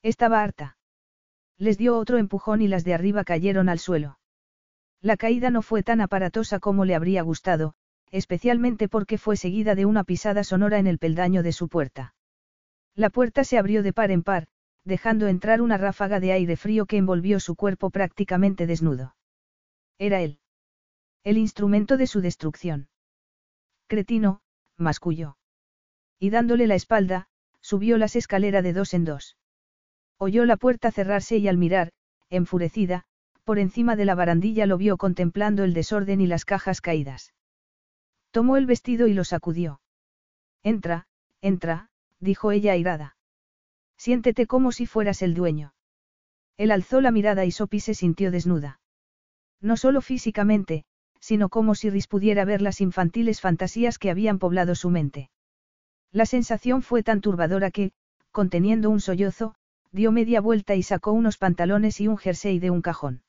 Estaba 0.03 0.43
harta. 0.43 0.77
Les 1.57 1.79
dio 1.79 1.97
otro 1.97 2.19
empujón 2.19 2.61
y 2.61 2.69
las 2.69 2.85
de 2.85 2.93
arriba 2.93 3.25
cayeron 3.25 3.71
al 3.71 3.79
suelo. 3.79 4.19
La 5.01 5.17
caída 5.17 5.49
no 5.49 5.63
fue 5.63 5.83
tan 5.83 6.03
aparatosa 6.03 6.61
como 6.61 6.85
le 6.85 6.95
habría 6.95 7.23
gustado, 7.23 7.75
especialmente 8.11 8.89
porque 8.89 9.17
fue 9.17 9.39
seguida 9.39 9.75
de 9.75 9.87
una 9.87 10.05
pisada 10.05 10.45
sonora 10.45 10.79
en 10.79 10.87
el 10.87 10.99
peldaño 10.99 11.43
de 11.43 11.53
su 11.53 11.69
puerta. 11.69 12.15
La 12.99 13.11
puerta 13.11 13.45
se 13.45 13.59
abrió 13.59 13.85
de 13.85 13.93
par 13.93 14.11
en 14.11 14.25
par, 14.25 14.49
dejando 14.83 15.29
entrar 15.29 15.63
una 15.63 15.77
ráfaga 15.77 16.19
de 16.19 16.33
aire 16.33 16.57
frío 16.57 16.85
que 16.85 16.97
envolvió 16.97 17.39
su 17.39 17.55
cuerpo 17.55 17.91
prácticamente 17.91 18.67
desnudo. 18.67 19.15
Era 19.99 20.21
él. 20.21 20.41
El 21.23 21.39
instrumento 21.39 21.97
de 21.97 22.09
su 22.09 22.21
destrucción. 22.21 22.89
Cretino, 23.87 24.41
masculló. 24.77 25.37
Y 26.19 26.31
dándole 26.31 26.67
la 26.67 26.75
espalda, 26.75 27.29
subió 27.61 27.99
las 27.99 28.17
escaleras 28.17 28.65
de 28.65 28.73
dos 28.73 28.93
en 28.95 29.05
dos. 29.05 29.37
Oyó 30.17 30.45
la 30.45 30.57
puerta 30.57 30.91
cerrarse 30.91 31.37
y 31.37 31.47
al 31.47 31.57
mirar, 31.57 31.93
enfurecida, 32.31 33.05
por 33.45 33.61
encima 33.61 33.95
de 33.95 34.07
la 34.07 34.17
barandilla 34.17 34.67
lo 34.67 34.77
vio 34.77 34.97
contemplando 34.97 35.63
el 35.63 35.73
desorden 35.73 36.21
y 36.21 36.27
las 36.27 36.45
cajas 36.45 36.81
caídas. 36.81 37.33
Tomó 38.33 38.57
el 38.57 38.67
vestido 38.67 39.07
y 39.07 39.15
lo 39.15 39.23
sacudió. 39.23 39.81
Entra, 40.65 41.07
entra, 41.41 41.91
dijo 42.21 42.53
ella 42.53 42.73
airada. 42.73 43.17
Siéntete 43.97 44.47
como 44.47 44.73
si 44.73 44.87
fueras 44.87 45.23
el 45.23 45.35
dueño. 45.35 45.75
Él 46.57 46.71
alzó 46.71 47.01
la 47.01 47.11
mirada 47.11 47.45
y 47.45 47.51
Sophie 47.51 47.81
se 47.81 47.95
sintió 47.95 48.31
desnuda. 48.31 48.81
No 49.61 49.77
solo 49.77 50.01
físicamente, 50.01 50.85
sino 51.21 51.49
como 51.49 51.75
si 51.75 51.91
Rhys 51.91 52.07
pudiera 52.07 52.45
ver 52.45 52.63
las 52.63 52.81
infantiles 52.81 53.41
fantasías 53.41 53.99
que 53.99 54.11
habían 54.11 54.39
poblado 54.39 54.75
su 54.75 54.91
mente. 54.91 55.31
La 56.13 56.27
sensación 56.27 56.83
fue 56.83 57.03
tan 57.03 57.21
turbadora 57.21 57.71
que, 57.71 57.93
conteniendo 58.31 58.91
un 58.91 59.01
sollozo, 59.01 59.55
dio 59.91 60.13
media 60.13 60.41
vuelta 60.41 60.75
y 60.75 60.83
sacó 60.83 61.13
unos 61.13 61.39
pantalones 61.39 62.01
y 62.01 62.09
un 62.09 62.19
jersey 62.19 62.59
de 62.59 62.71
un 62.71 62.83
cajón. 62.83 63.23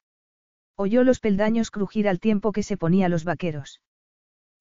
Oyó 0.75 1.03
los 1.03 1.19
peldaños 1.19 1.71
crujir 1.71 2.07
al 2.07 2.19
tiempo 2.19 2.51
que 2.51 2.63
se 2.63 2.77
ponía 2.77 3.09
los 3.09 3.23
vaqueros. 3.23 3.81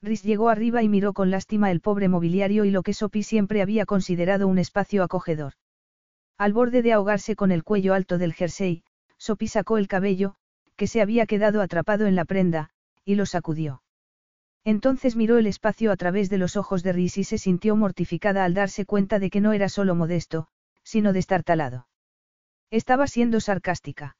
Rhys 0.00 0.22
llegó 0.22 0.48
arriba 0.48 0.82
y 0.82 0.88
miró 0.88 1.12
con 1.12 1.30
lástima 1.30 1.70
el 1.70 1.80
pobre 1.80 2.08
mobiliario 2.08 2.64
y 2.64 2.70
lo 2.70 2.82
que 2.82 2.94
Sophie 2.94 3.24
siempre 3.24 3.62
había 3.62 3.84
considerado 3.84 4.46
un 4.46 4.58
espacio 4.58 5.02
acogedor. 5.02 5.54
Al 6.36 6.52
borde 6.52 6.82
de 6.82 6.92
ahogarse 6.92 7.34
con 7.34 7.50
el 7.50 7.64
cuello 7.64 7.94
alto 7.94 8.16
del 8.16 8.32
jersey, 8.32 8.84
Sophie 9.16 9.48
sacó 9.48 9.76
el 9.76 9.88
cabello, 9.88 10.36
que 10.76 10.86
se 10.86 11.02
había 11.02 11.26
quedado 11.26 11.60
atrapado 11.60 12.06
en 12.06 12.14
la 12.14 12.24
prenda, 12.24 12.70
y 13.04 13.16
lo 13.16 13.26
sacudió. 13.26 13.82
Entonces 14.64 15.16
miró 15.16 15.38
el 15.38 15.48
espacio 15.48 15.90
a 15.90 15.96
través 15.96 16.30
de 16.30 16.38
los 16.38 16.56
ojos 16.56 16.84
de 16.84 16.92
Rhys 16.92 17.18
y 17.18 17.24
se 17.24 17.38
sintió 17.38 17.74
mortificada 17.74 18.44
al 18.44 18.54
darse 18.54 18.84
cuenta 18.84 19.18
de 19.18 19.30
que 19.30 19.40
no 19.40 19.52
era 19.52 19.68
solo 19.68 19.96
modesto, 19.96 20.46
sino 20.84 21.12
destartalado. 21.12 21.88
Estaba 22.70 23.08
siendo 23.08 23.40
sarcástica. 23.40 24.16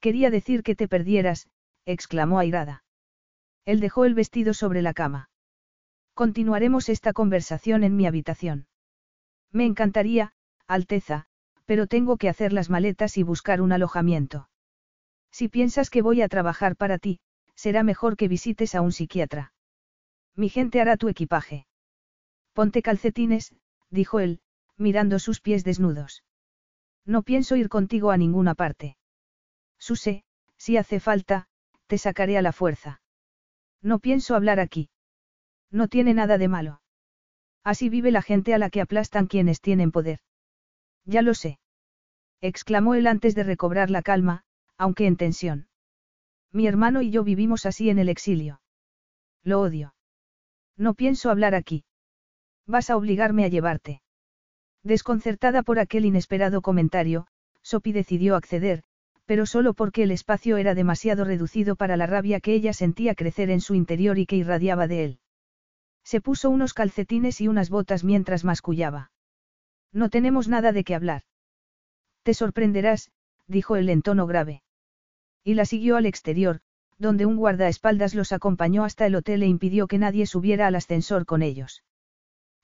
Quería 0.00 0.30
decir 0.30 0.62
que 0.62 0.74
te 0.74 0.88
perdieras, 0.88 1.48
exclamó 1.84 2.38
airada. 2.38 2.84
Él 3.66 3.80
dejó 3.80 4.06
el 4.06 4.14
vestido 4.14 4.54
sobre 4.54 4.80
la 4.80 4.94
cama. 4.94 5.28
Continuaremos 6.14 6.88
esta 6.88 7.12
conversación 7.12 7.84
en 7.84 7.96
mi 7.96 8.06
habitación. 8.06 8.68
Me 9.52 9.66
encantaría, 9.66 10.32
Alteza, 10.66 11.26
pero 11.66 11.86
tengo 11.86 12.16
que 12.16 12.28
hacer 12.28 12.52
las 12.52 12.70
maletas 12.70 13.18
y 13.18 13.22
buscar 13.22 13.60
un 13.60 13.72
alojamiento. 13.72 14.48
Si 15.30 15.48
piensas 15.48 15.90
que 15.90 16.00
voy 16.00 16.22
a 16.22 16.28
trabajar 16.28 16.76
para 16.76 16.98
ti, 16.98 17.20
será 17.56 17.82
mejor 17.82 18.16
que 18.16 18.28
visites 18.28 18.74
a 18.74 18.80
un 18.80 18.92
psiquiatra. 18.92 19.52
Mi 20.36 20.48
gente 20.48 20.80
hará 20.80 20.96
tu 20.96 21.08
equipaje. 21.08 21.66
Ponte 22.52 22.82
calcetines, 22.82 23.54
dijo 23.90 24.20
él, 24.20 24.40
mirando 24.76 25.18
sus 25.18 25.40
pies 25.40 25.64
desnudos. 25.64 26.22
No 27.04 27.22
pienso 27.22 27.56
ir 27.56 27.68
contigo 27.68 28.10
a 28.10 28.16
ninguna 28.16 28.54
parte. 28.54 28.96
Suse, 29.78 30.24
si 30.56 30.76
hace 30.76 31.00
falta, 31.00 31.48
te 31.86 31.98
sacaré 31.98 32.38
a 32.38 32.42
la 32.42 32.52
fuerza. 32.52 33.00
No 33.82 33.98
pienso 33.98 34.34
hablar 34.34 34.60
aquí. 34.60 34.88
No 35.70 35.88
tiene 35.88 36.14
nada 36.14 36.38
de 36.38 36.48
malo. 36.48 36.80
Así 37.64 37.88
vive 37.88 38.10
la 38.10 38.22
gente 38.22 38.54
a 38.54 38.58
la 38.58 38.70
que 38.70 38.80
aplastan 38.80 39.26
quienes 39.26 39.60
tienen 39.60 39.90
poder. 39.90 40.20
Ya 41.04 41.22
lo 41.22 41.34
sé. 41.34 41.58
Exclamó 42.40 42.94
él 42.94 43.06
antes 43.06 43.34
de 43.34 43.42
recobrar 43.42 43.90
la 43.90 44.02
calma, 44.02 44.44
aunque 44.76 45.06
en 45.06 45.16
tensión. 45.16 45.68
Mi 46.52 46.66
hermano 46.66 47.02
y 47.02 47.10
yo 47.10 47.24
vivimos 47.24 47.66
así 47.66 47.90
en 47.90 47.98
el 47.98 48.08
exilio. 48.08 48.60
Lo 49.42 49.60
odio. 49.60 49.94
No 50.76 50.94
pienso 50.94 51.30
hablar 51.30 51.54
aquí. 51.54 51.84
Vas 52.66 52.90
a 52.90 52.96
obligarme 52.96 53.44
a 53.44 53.48
llevarte. 53.48 54.02
Desconcertada 54.82 55.62
por 55.62 55.78
aquel 55.78 56.04
inesperado 56.04 56.62
comentario, 56.62 57.26
Sophie 57.62 57.92
decidió 57.92 58.36
acceder, 58.36 58.84
pero 59.26 59.44
solo 59.44 59.74
porque 59.74 60.04
el 60.04 60.12
espacio 60.12 60.56
era 60.56 60.74
demasiado 60.74 61.24
reducido 61.24 61.76
para 61.76 61.96
la 61.96 62.06
rabia 62.06 62.40
que 62.40 62.54
ella 62.54 62.72
sentía 62.72 63.14
crecer 63.14 63.50
en 63.50 63.60
su 63.60 63.74
interior 63.74 64.18
y 64.18 64.26
que 64.26 64.36
irradiaba 64.36 64.86
de 64.86 65.04
él. 65.04 65.18
Se 66.04 66.20
puso 66.20 66.48
unos 66.48 66.72
calcetines 66.72 67.40
y 67.40 67.48
unas 67.48 67.68
botas 67.68 68.04
mientras 68.04 68.44
mascullaba. 68.44 69.10
No 69.92 70.08
tenemos 70.08 70.46
nada 70.46 70.70
de 70.72 70.84
qué 70.84 70.94
hablar. 70.94 71.22
Te 72.22 72.32
sorprenderás, 72.34 73.10
dijo 73.48 73.76
él 73.76 73.88
en 73.88 74.02
tono 74.02 74.26
grave. 74.26 74.62
Y 75.42 75.54
la 75.54 75.64
siguió 75.64 75.96
al 75.96 76.06
exterior, 76.06 76.60
donde 76.98 77.26
un 77.26 77.36
guardaespaldas 77.36 78.14
los 78.14 78.32
acompañó 78.32 78.84
hasta 78.84 79.06
el 79.06 79.16
hotel 79.16 79.42
e 79.42 79.46
impidió 79.46 79.88
que 79.88 79.98
nadie 79.98 80.26
subiera 80.26 80.68
al 80.68 80.76
ascensor 80.76 81.26
con 81.26 81.42
ellos. 81.42 81.82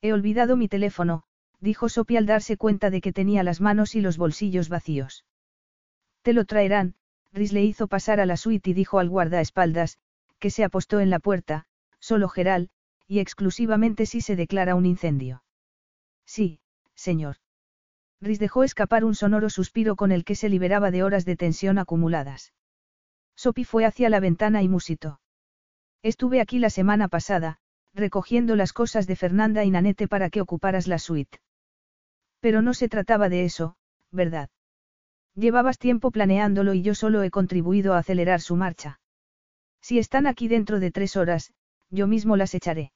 He 0.00 0.12
olvidado 0.12 0.56
mi 0.56 0.68
teléfono, 0.68 1.24
dijo 1.60 1.88
Sophie 1.88 2.18
al 2.18 2.26
darse 2.26 2.56
cuenta 2.56 2.90
de 2.90 3.00
que 3.00 3.12
tenía 3.12 3.42
las 3.42 3.60
manos 3.60 3.94
y 3.94 4.00
los 4.00 4.16
bolsillos 4.16 4.68
vacíos. 4.68 5.24
Te 6.22 6.32
lo 6.32 6.44
traerán, 6.44 6.94
Rhys 7.32 7.52
le 7.52 7.62
hizo 7.62 7.88
pasar 7.88 8.20
a 8.20 8.26
la 8.26 8.36
suite 8.36 8.70
y 8.70 8.74
dijo 8.74 8.98
al 8.98 9.08
guardaespaldas, 9.08 9.98
que 10.38 10.50
se 10.50 10.64
apostó 10.64 11.00
en 11.00 11.10
la 11.10 11.18
puerta, 11.18 11.66
solo 11.98 12.28
Geral, 12.28 12.70
y 13.06 13.18
exclusivamente 13.18 14.06
si 14.06 14.20
se 14.20 14.36
declara 14.36 14.74
un 14.74 14.86
incendio. 14.86 15.42
Sí, 16.24 16.60
señor. 16.94 17.36
Rhys 18.20 18.38
dejó 18.38 18.62
escapar 18.62 19.04
un 19.04 19.14
sonoro 19.14 19.50
suspiro 19.50 19.96
con 19.96 20.12
el 20.12 20.24
que 20.24 20.36
se 20.36 20.48
liberaba 20.48 20.90
de 20.90 21.02
horas 21.02 21.24
de 21.24 21.36
tensión 21.36 21.78
acumuladas. 21.78 22.52
Sophie 23.34 23.64
fue 23.64 23.84
hacia 23.84 24.08
la 24.08 24.20
ventana 24.20 24.62
y 24.62 24.68
musitó. 24.68 25.20
Estuve 26.02 26.40
aquí 26.40 26.58
la 26.58 26.70
semana 26.70 27.08
pasada, 27.08 27.58
recogiendo 27.94 28.56
las 28.56 28.72
cosas 28.72 29.06
de 29.06 29.16
Fernanda 29.16 29.64
y 29.64 29.70
Nanete 29.70 30.06
para 30.06 30.30
que 30.30 30.40
ocuparas 30.40 30.86
la 30.86 30.98
suite. 30.98 31.40
Pero 32.40 32.62
no 32.62 32.74
se 32.74 32.88
trataba 32.88 33.28
de 33.28 33.44
eso, 33.44 33.76
¿verdad? 34.10 34.50
Llevabas 35.34 35.78
tiempo 35.78 36.10
planeándolo 36.10 36.74
y 36.74 36.82
yo 36.82 36.94
solo 36.94 37.22
he 37.22 37.30
contribuido 37.30 37.94
a 37.94 37.98
acelerar 37.98 38.40
su 38.40 38.56
marcha. 38.56 39.00
Si 39.80 39.98
están 39.98 40.26
aquí 40.26 40.48
dentro 40.48 40.78
de 40.78 40.90
tres 40.90 41.16
horas, 41.16 41.52
yo 41.90 42.06
mismo 42.06 42.36
las 42.36 42.54
echaré. 42.54 42.92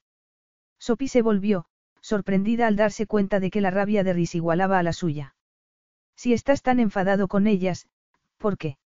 Sophie 0.79 1.07
se 1.07 1.21
volvió, 1.21 1.65
sorprendida 2.01 2.67
al 2.67 2.75
darse 2.75 3.07
cuenta 3.07 3.39
de 3.39 3.49
que 3.49 3.61
la 3.61 3.71
rabia 3.71 4.03
de 4.03 4.13
Rhys 4.13 4.35
igualaba 4.35 4.79
a 4.79 4.83
la 4.83 4.93
suya. 4.93 5.35
Si 6.15 6.33
estás 6.33 6.61
tan 6.61 6.79
enfadado 6.79 7.27
con 7.27 7.47
ellas, 7.47 7.87
¿por 8.37 8.57
qué? 8.57 8.77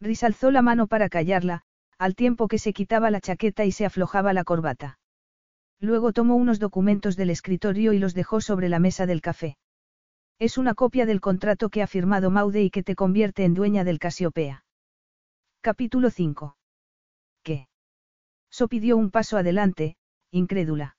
Rhys 0.00 0.22
alzó 0.22 0.50
la 0.50 0.62
mano 0.62 0.86
para 0.86 1.08
callarla, 1.08 1.62
al 1.98 2.14
tiempo 2.14 2.46
que 2.46 2.58
se 2.58 2.72
quitaba 2.72 3.10
la 3.10 3.20
chaqueta 3.20 3.64
y 3.64 3.72
se 3.72 3.84
aflojaba 3.84 4.32
la 4.32 4.44
corbata. 4.44 4.98
Luego 5.80 6.12
tomó 6.12 6.36
unos 6.36 6.58
documentos 6.58 7.16
del 7.16 7.30
escritorio 7.30 7.92
y 7.92 7.98
los 7.98 8.14
dejó 8.14 8.40
sobre 8.40 8.68
la 8.68 8.78
mesa 8.78 9.06
del 9.06 9.20
café. 9.20 9.56
Es 10.40 10.56
una 10.56 10.74
copia 10.74 11.04
del 11.04 11.20
contrato 11.20 11.68
que 11.68 11.82
ha 11.82 11.88
firmado 11.88 12.30
Maude 12.30 12.62
y 12.62 12.70
que 12.70 12.84
te 12.84 12.94
convierte 12.94 13.44
en 13.44 13.54
dueña 13.54 13.82
del 13.82 13.98
Casiopea. 13.98 14.64
Capítulo 15.60 16.10
5. 16.10 16.56
¿Qué? 17.42 17.68
So 18.48 18.68
pidió 18.68 18.96
un 18.96 19.10
paso 19.10 19.36
adelante, 19.36 19.96
incrédula. 20.30 20.96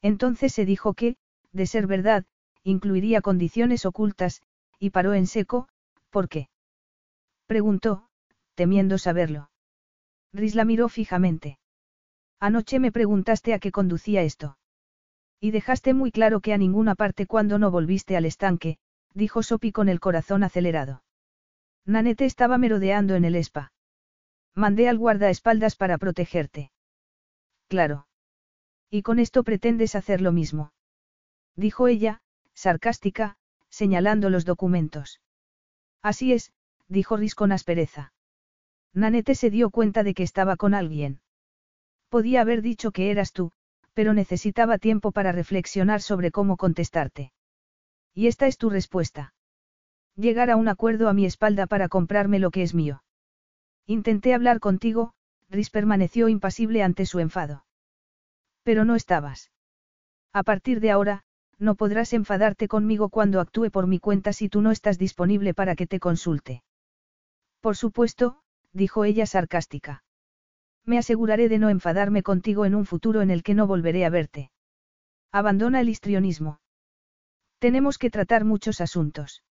Entonces 0.00 0.52
se 0.52 0.64
dijo 0.64 0.94
que, 0.94 1.16
de 1.50 1.66
ser 1.66 1.88
verdad, 1.88 2.24
incluiría 2.62 3.20
condiciones 3.20 3.84
ocultas, 3.84 4.42
y 4.78 4.90
paró 4.90 5.14
en 5.14 5.26
seco, 5.26 5.68
¿por 6.10 6.28
qué? 6.28 6.48
Preguntó, 7.46 8.06
temiendo 8.54 8.96
saberlo. 8.98 9.50
Rhys 10.32 10.54
la 10.54 10.64
miró 10.64 10.88
fijamente. 10.88 11.58
Anoche 12.38 12.78
me 12.78 12.92
preguntaste 12.92 13.54
a 13.54 13.58
qué 13.58 13.72
conducía 13.72 14.22
esto. 14.22 14.56
Y 15.44 15.50
dejaste 15.50 15.92
muy 15.92 16.12
claro 16.12 16.40
que 16.40 16.52
a 16.52 16.56
ninguna 16.56 16.94
parte 16.94 17.26
cuando 17.26 17.58
no 17.58 17.72
volviste 17.72 18.16
al 18.16 18.26
estanque, 18.26 18.78
dijo 19.12 19.42
Sopi 19.42 19.72
con 19.72 19.88
el 19.88 19.98
corazón 19.98 20.44
acelerado. 20.44 21.02
Nanete 21.84 22.26
estaba 22.26 22.58
merodeando 22.58 23.16
en 23.16 23.24
el 23.24 23.34
spa. 23.34 23.72
Mandé 24.54 24.88
al 24.88 24.98
guardaespaldas 24.98 25.74
para 25.74 25.98
protegerte. 25.98 26.70
Claro. 27.66 28.06
Y 28.88 29.02
con 29.02 29.18
esto 29.18 29.42
pretendes 29.42 29.96
hacer 29.96 30.20
lo 30.20 30.30
mismo. 30.30 30.72
Dijo 31.56 31.88
ella, 31.88 32.22
sarcástica, 32.54 33.36
señalando 33.68 34.30
los 34.30 34.44
documentos. 34.44 35.20
Así 36.02 36.32
es, 36.32 36.52
dijo 36.86 37.16
Riz 37.16 37.34
con 37.34 37.50
aspereza. 37.50 38.12
Nanete 38.94 39.34
se 39.34 39.50
dio 39.50 39.70
cuenta 39.70 40.04
de 40.04 40.14
que 40.14 40.22
estaba 40.22 40.54
con 40.54 40.72
alguien. 40.72 41.20
Podía 42.10 42.42
haber 42.42 42.62
dicho 42.62 42.92
que 42.92 43.10
eras 43.10 43.32
tú, 43.32 43.50
pero 43.94 44.14
necesitaba 44.14 44.78
tiempo 44.78 45.12
para 45.12 45.32
reflexionar 45.32 46.00
sobre 46.00 46.30
cómo 46.30 46.56
contestarte. 46.56 47.32
Y 48.14 48.26
esta 48.26 48.46
es 48.46 48.58
tu 48.58 48.70
respuesta. 48.70 49.34
Llegar 50.16 50.50
a 50.50 50.56
un 50.56 50.68
acuerdo 50.68 51.08
a 51.08 51.14
mi 51.14 51.24
espalda 51.24 51.66
para 51.66 51.88
comprarme 51.88 52.38
lo 52.38 52.50
que 52.50 52.62
es 52.62 52.74
mío. 52.74 53.02
Intenté 53.86 54.34
hablar 54.34 54.60
contigo, 54.60 55.14
Rhys 55.48 55.70
permaneció 55.70 56.28
impasible 56.28 56.82
ante 56.82 57.06
su 57.06 57.18
enfado. 57.18 57.64
Pero 58.62 58.84
no 58.84 58.94
estabas. 58.94 59.50
A 60.32 60.42
partir 60.42 60.80
de 60.80 60.90
ahora, 60.90 61.24
no 61.58 61.74
podrás 61.74 62.12
enfadarte 62.12 62.68
conmigo 62.68 63.08
cuando 63.08 63.40
actúe 63.40 63.70
por 63.70 63.86
mi 63.86 63.98
cuenta 63.98 64.32
si 64.32 64.48
tú 64.48 64.62
no 64.62 64.70
estás 64.70 64.98
disponible 64.98 65.54
para 65.54 65.76
que 65.76 65.86
te 65.86 66.00
consulte. 66.00 66.62
Por 67.60 67.76
supuesto, 67.76 68.42
dijo 68.72 69.04
ella 69.04 69.26
sarcástica. 69.26 70.02
Me 70.84 70.98
aseguraré 70.98 71.48
de 71.48 71.58
no 71.58 71.68
enfadarme 71.68 72.22
contigo 72.22 72.64
en 72.64 72.74
un 72.74 72.86
futuro 72.86 73.22
en 73.22 73.30
el 73.30 73.42
que 73.42 73.54
no 73.54 73.66
volveré 73.66 74.04
a 74.04 74.10
verte. 74.10 74.50
Abandona 75.30 75.80
el 75.80 75.88
histrionismo. 75.88 76.60
Tenemos 77.58 77.98
que 77.98 78.10
tratar 78.10 78.44
muchos 78.44 78.80
asuntos. 78.80 79.42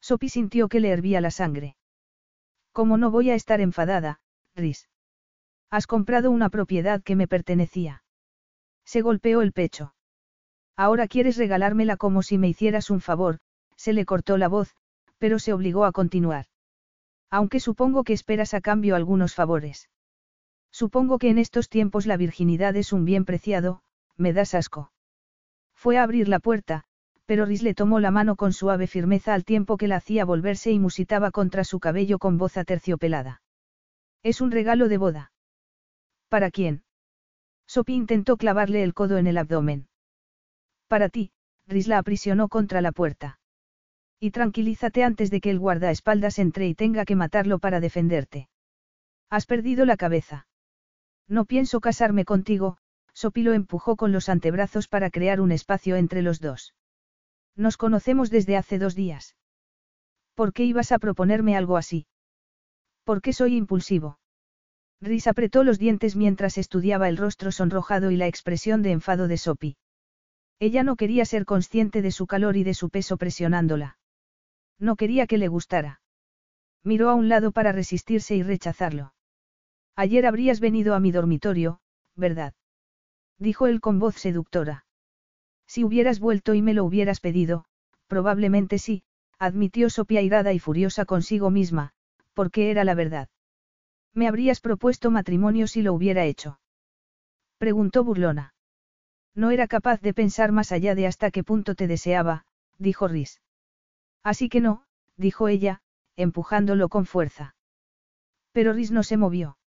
Sophie 0.00 0.28
sintió 0.28 0.68
que 0.68 0.80
le 0.80 0.90
hervía 0.90 1.20
la 1.20 1.30
sangre. 1.30 1.76
¿Cómo 2.72 2.96
no 2.98 3.10
voy 3.10 3.30
a 3.30 3.34
estar 3.34 3.60
enfadada, 3.60 4.20
Rhys? 4.54 4.88
Has 5.70 5.86
comprado 5.86 6.30
una 6.30 6.50
propiedad 6.50 7.02
que 7.02 7.16
me 7.16 7.28
pertenecía. 7.28 8.02
Se 8.84 9.00
golpeó 9.02 9.42
el 9.42 9.52
pecho. 9.52 9.94
Ahora 10.76 11.08
quieres 11.08 11.36
regalármela 11.36 11.96
como 11.96 12.22
si 12.22 12.38
me 12.38 12.48
hicieras 12.48 12.90
un 12.90 13.00
favor, 13.00 13.38
se 13.76 13.92
le 13.92 14.04
cortó 14.04 14.38
la 14.38 14.48
voz, 14.48 14.74
pero 15.18 15.38
se 15.38 15.52
obligó 15.52 15.84
a 15.84 15.92
continuar. 15.92 16.46
Aunque 17.30 17.60
supongo 17.60 18.04
que 18.04 18.12
esperas 18.12 18.54
a 18.54 18.60
cambio 18.60 18.96
algunos 18.96 19.34
favores. 19.34 19.88
Supongo 20.70 21.18
que 21.18 21.30
en 21.30 21.38
estos 21.38 21.68
tiempos 21.68 22.06
la 22.06 22.16
virginidad 22.16 22.76
es 22.76 22.92
un 22.92 23.04
bien 23.04 23.24
preciado, 23.24 23.82
me 24.16 24.32
das 24.32 24.54
asco. 24.54 24.92
Fue 25.74 25.98
a 25.98 26.02
abrir 26.02 26.28
la 26.28 26.40
puerta, 26.40 26.84
pero 27.24 27.44
Rhys 27.44 27.62
le 27.62 27.74
tomó 27.74 28.00
la 28.00 28.10
mano 28.10 28.36
con 28.36 28.52
suave 28.52 28.86
firmeza 28.86 29.34
al 29.34 29.44
tiempo 29.44 29.76
que 29.76 29.86
la 29.86 29.96
hacía 29.96 30.24
volverse 30.24 30.70
y 30.70 30.78
musitaba 30.78 31.30
contra 31.30 31.62
su 31.62 31.78
cabello 31.78 32.18
con 32.18 32.38
voz 32.38 32.56
aterciopelada. 32.56 33.42
Es 34.22 34.40
un 34.40 34.50
regalo 34.50 34.88
de 34.88 34.98
boda. 34.98 35.32
¿Para 36.28 36.50
quién? 36.50 36.84
Sophie 37.66 37.96
intentó 37.96 38.36
clavarle 38.36 38.82
el 38.82 38.94
codo 38.94 39.18
en 39.18 39.26
el 39.26 39.38
abdomen. 39.38 39.88
Para 40.88 41.10
ti, 41.10 41.32
Rhys 41.66 41.86
la 41.86 41.98
aprisionó 41.98 42.48
contra 42.48 42.80
la 42.80 42.92
puerta. 42.92 43.38
Y 44.18 44.30
tranquilízate 44.30 45.04
antes 45.04 45.30
de 45.30 45.40
que 45.40 45.50
el 45.50 45.58
guardaespaldas 45.58 46.38
entre 46.38 46.66
y 46.66 46.74
tenga 46.74 47.04
que 47.04 47.14
matarlo 47.14 47.58
para 47.58 47.78
defenderte. 47.78 48.48
Has 49.30 49.46
perdido 49.46 49.84
la 49.84 49.96
cabeza. 49.96 50.46
No 51.28 51.44
pienso 51.44 51.80
casarme 51.80 52.24
contigo, 52.24 52.78
Sopi 53.12 53.42
lo 53.42 53.52
empujó 53.52 53.96
con 53.96 54.12
los 54.12 54.28
antebrazos 54.28 54.88
para 54.88 55.10
crear 55.10 55.40
un 55.40 55.52
espacio 55.52 55.96
entre 55.96 56.22
los 56.22 56.40
dos. 56.40 56.74
Nos 57.54 57.76
conocemos 57.76 58.30
desde 58.30 58.56
hace 58.56 58.78
dos 58.78 58.94
días. 58.94 59.36
¿Por 60.34 60.52
qué 60.52 60.64
ibas 60.64 60.92
a 60.92 60.98
proponerme 60.98 61.56
algo 61.56 61.76
así? 61.76 62.06
¿Por 63.04 63.20
qué 63.20 63.32
soy 63.32 63.56
impulsivo? 63.56 64.18
Rhys 65.00 65.26
apretó 65.26 65.64
los 65.64 65.78
dientes 65.78 66.16
mientras 66.16 66.58
estudiaba 66.58 67.08
el 67.08 67.16
rostro 67.16 67.52
sonrojado 67.52 68.10
y 68.10 68.16
la 68.16 68.26
expresión 68.26 68.82
de 68.82 68.92
enfado 68.92 69.28
de 69.28 69.36
Sopi. 69.36 69.76
Ella 70.60 70.82
no 70.82 70.96
quería 70.96 71.24
ser 71.24 71.44
consciente 71.44 72.02
de 72.02 72.10
su 72.10 72.26
calor 72.26 72.56
y 72.56 72.64
de 72.64 72.74
su 72.74 72.90
peso 72.90 73.16
presionándola. 73.16 73.98
No 74.78 74.96
quería 74.96 75.26
que 75.26 75.38
le 75.38 75.48
gustara. 75.48 76.00
Miró 76.84 77.10
a 77.10 77.14
un 77.14 77.28
lado 77.28 77.52
para 77.52 77.72
resistirse 77.72 78.34
y 78.34 78.42
rechazarlo. 78.42 79.12
Ayer 79.98 80.26
habrías 80.26 80.60
venido 80.60 80.94
a 80.94 81.00
mi 81.00 81.10
dormitorio, 81.10 81.80
¿verdad? 82.14 82.54
Dijo 83.36 83.66
él 83.66 83.80
con 83.80 83.98
voz 83.98 84.14
seductora. 84.14 84.86
Si 85.66 85.82
hubieras 85.82 86.20
vuelto 86.20 86.54
y 86.54 86.62
me 86.62 86.72
lo 86.72 86.84
hubieras 86.84 87.18
pedido, 87.18 87.64
probablemente 88.06 88.78
sí, 88.78 89.02
admitió 89.40 89.90
Sopia 89.90 90.22
irada 90.22 90.52
y 90.52 90.60
furiosa 90.60 91.04
consigo 91.04 91.50
misma, 91.50 91.94
porque 92.32 92.70
era 92.70 92.84
la 92.84 92.94
verdad. 92.94 93.28
¿Me 94.14 94.28
habrías 94.28 94.60
propuesto 94.60 95.10
matrimonio 95.10 95.66
si 95.66 95.82
lo 95.82 95.92
hubiera 95.94 96.26
hecho? 96.26 96.60
Preguntó 97.58 98.04
burlona. 98.04 98.54
No 99.34 99.50
era 99.50 99.66
capaz 99.66 100.00
de 100.00 100.14
pensar 100.14 100.52
más 100.52 100.70
allá 100.70 100.94
de 100.94 101.08
hasta 101.08 101.32
qué 101.32 101.42
punto 101.42 101.74
te 101.74 101.88
deseaba, 101.88 102.46
dijo 102.78 103.08
Rhys. 103.08 103.42
Así 104.22 104.48
que 104.48 104.60
no, 104.60 104.84
dijo 105.16 105.48
ella, 105.48 105.82
empujándolo 106.14 106.88
con 106.88 107.04
fuerza. 107.04 107.56
Pero 108.52 108.72
Rhys 108.72 108.92
no 108.92 109.02
se 109.02 109.16
movió. 109.16 109.58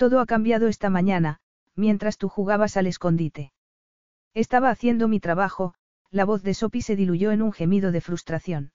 Todo 0.00 0.20
ha 0.20 0.24
cambiado 0.24 0.66
esta 0.66 0.88
mañana, 0.88 1.40
mientras 1.76 2.16
tú 2.16 2.30
jugabas 2.30 2.78
al 2.78 2.86
escondite. 2.86 3.52
Estaba 4.32 4.70
haciendo 4.70 5.08
mi 5.08 5.20
trabajo, 5.20 5.74
la 6.10 6.24
voz 6.24 6.42
de 6.42 6.54
Sopi 6.54 6.80
se 6.80 6.96
diluyó 6.96 7.32
en 7.32 7.42
un 7.42 7.52
gemido 7.52 7.92
de 7.92 8.00
frustración. 8.00 8.72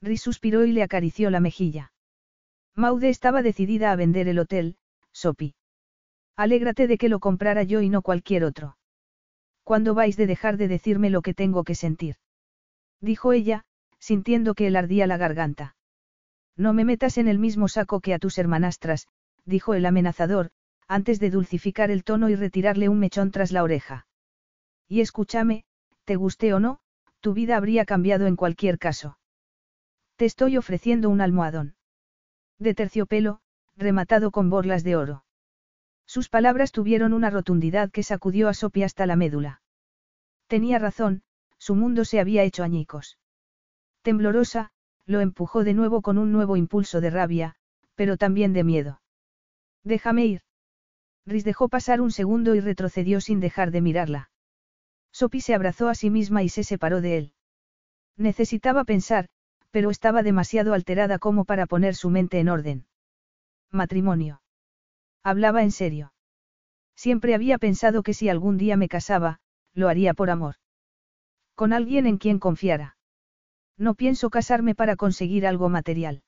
Rhys 0.00 0.22
suspiró 0.22 0.64
y 0.64 0.70
le 0.70 0.84
acarició 0.84 1.30
la 1.30 1.40
mejilla. 1.40 1.90
Maude 2.76 3.08
estaba 3.08 3.42
decidida 3.42 3.90
a 3.90 3.96
vender 3.96 4.28
el 4.28 4.38
hotel, 4.38 4.76
Sopi. 5.10 5.56
Alégrate 6.36 6.86
de 6.86 6.96
que 6.96 7.08
lo 7.08 7.18
comprara 7.18 7.64
yo 7.64 7.80
y 7.80 7.88
no 7.88 8.02
cualquier 8.02 8.44
otro. 8.44 8.76
¿Cuándo 9.64 9.94
vais 9.94 10.16
de 10.16 10.28
dejar 10.28 10.58
de 10.58 10.68
decirme 10.68 11.10
lo 11.10 11.22
que 11.22 11.34
tengo 11.34 11.64
que 11.64 11.74
sentir? 11.74 12.18
Dijo 13.00 13.32
ella, 13.32 13.64
sintiendo 13.98 14.54
que 14.54 14.68
él 14.68 14.76
ardía 14.76 15.08
la 15.08 15.16
garganta. 15.16 15.74
No 16.56 16.72
me 16.72 16.84
metas 16.84 17.18
en 17.18 17.26
el 17.26 17.40
mismo 17.40 17.66
saco 17.66 17.98
que 17.98 18.14
a 18.14 18.20
tus 18.20 18.38
hermanastras, 18.38 19.08
dijo 19.46 19.74
el 19.74 19.86
amenazador, 19.86 20.50
antes 20.88 21.18
de 21.18 21.30
dulcificar 21.30 21.90
el 21.90 22.04
tono 22.04 22.28
y 22.28 22.36
retirarle 22.36 22.88
un 22.88 22.98
mechón 22.98 23.30
tras 23.30 23.52
la 23.52 23.62
oreja. 23.62 24.06
Y 24.88 25.00
escúchame, 25.00 25.64
te 26.04 26.16
guste 26.16 26.52
o 26.52 26.60
no, 26.60 26.80
tu 27.20 27.32
vida 27.32 27.56
habría 27.56 27.84
cambiado 27.84 28.26
en 28.26 28.36
cualquier 28.36 28.78
caso. 28.78 29.18
Te 30.16 30.24
estoy 30.24 30.56
ofreciendo 30.56 31.10
un 31.10 31.20
almohadón. 31.20 31.76
De 32.58 32.74
terciopelo, 32.74 33.40
rematado 33.76 34.30
con 34.30 34.48
borlas 34.48 34.84
de 34.84 34.96
oro. 34.96 35.24
Sus 36.06 36.28
palabras 36.28 36.72
tuvieron 36.72 37.12
una 37.12 37.30
rotundidad 37.30 37.90
que 37.90 38.02
sacudió 38.02 38.48
a 38.48 38.54
Sophie 38.54 38.84
hasta 38.84 39.06
la 39.06 39.16
médula. 39.16 39.60
Tenía 40.46 40.78
razón, 40.78 41.22
su 41.58 41.74
mundo 41.74 42.04
se 42.04 42.20
había 42.20 42.44
hecho 42.44 42.62
añicos. 42.62 43.18
Temblorosa, 44.02 44.70
lo 45.04 45.20
empujó 45.20 45.64
de 45.64 45.74
nuevo 45.74 46.00
con 46.02 46.16
un 46.16 46.30
nuevo 46.32 46.56
impulso 46.56 47.00
de 47.00 47.10
rabia, 47.10 47.56
pero 47.96 48.16
también 48.16 48.52
de 48.52 48.62
miedo. 48.62 49.00
Déjame 49.86 50.26
ir. 50.26 50.40
Rhys 51.26 51.44
dejó 51.44 51.68
pasar 51.68 52.00
un 52.00 52.10
segundo 52.10 52.56
y 52.56 52.60
retrocedió 52.60 53.20
sin 53.20 53.38
dejar 53.38 53.70
de 53.70 53.80
mirarla. 53.80 54.30
Sophie 55.12 55.40
se 55.40 55.54
abrazó 55.54 55.88
a 55.88 55.94
sí 55.94 56.10
misma 56.10 56.42
y 56.42 56.48
se 56.48 56.64
separó 56.64 57.00
de 57.00 57.18
él. 57.18 57.32
Necesitaba 58.16 58.82
pensar, 58.82 59.28
pero 59.70 59.90
estaba 59.90 60.24
demasiado 60.24 60.74
alterada 60.74 61.20
como 61.20 61.44
para 61.44 61.66
poner 61.66 61.94
su 61.94 62.10
mente 62.10 62.40
en 62.40 62.48
orden. 62.48 62.86
Matrimonio. 63.70 64.42
Hablaba 65.22 65.62
en 65.62 65.70
serio. 65.70 66.12
Siempre 66.96 67.36
había 67.36 67.56
pensado 67.56 68.02
que 68.02 68.12
si 68.12 68.28
algún 68.28 68.58
día 68.58 68.76
me 68.76 68.88
casaba, 68.88 69.38
lo 69.72 69.88
haría 69.88 70.14
por 70.14 70.30
amor. 70.30 70.56
Con 71.54 71.72
alguien 71.72 72.08
en 72.08 72.18
quien 72.18 72.40
confiara. 72.40 72.96
No 73.78 73.94
pienso 73.94 74.30
casarme 74.30 74.74
para 74.74 74.96
conseguir 74.96 75.46
algo 75.46 75.68
material. 75.68 76.24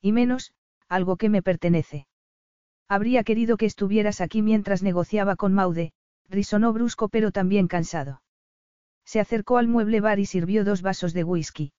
Y 0.00 0.12
menos, 0.12 0.54
algo 0.88 1.18
que 1.18 1.28
me 1.28 1.42
pertenece. 1.42 2.06
Habría 2.90 3.22
querido 3.22 3.56
que 3.56 3.66
estuvieras 3.66 4.20
aquí 4.20 4.42
mientras 4.42 4.82
negociaba 4.82 5.36
con 5.36 5.54
Maude, 5.54 5.92
risonó 6.28 6.72
brusco 6.72 7.08
pero 7.08 7.30
también 7.30 7.68
cansado. 7.68 8.20
Se 9.04 9.20
acercó 9.20 9.58
al 9.58 9.68
mueble 9.68 10.00
bar 10.00 10.18
y 10.18 10.26
sirvió 10.26 10.64
dos 10.64 10.82
vasos 10.82 11.12
de 11.12 11.22
whisky. 11.22 11.72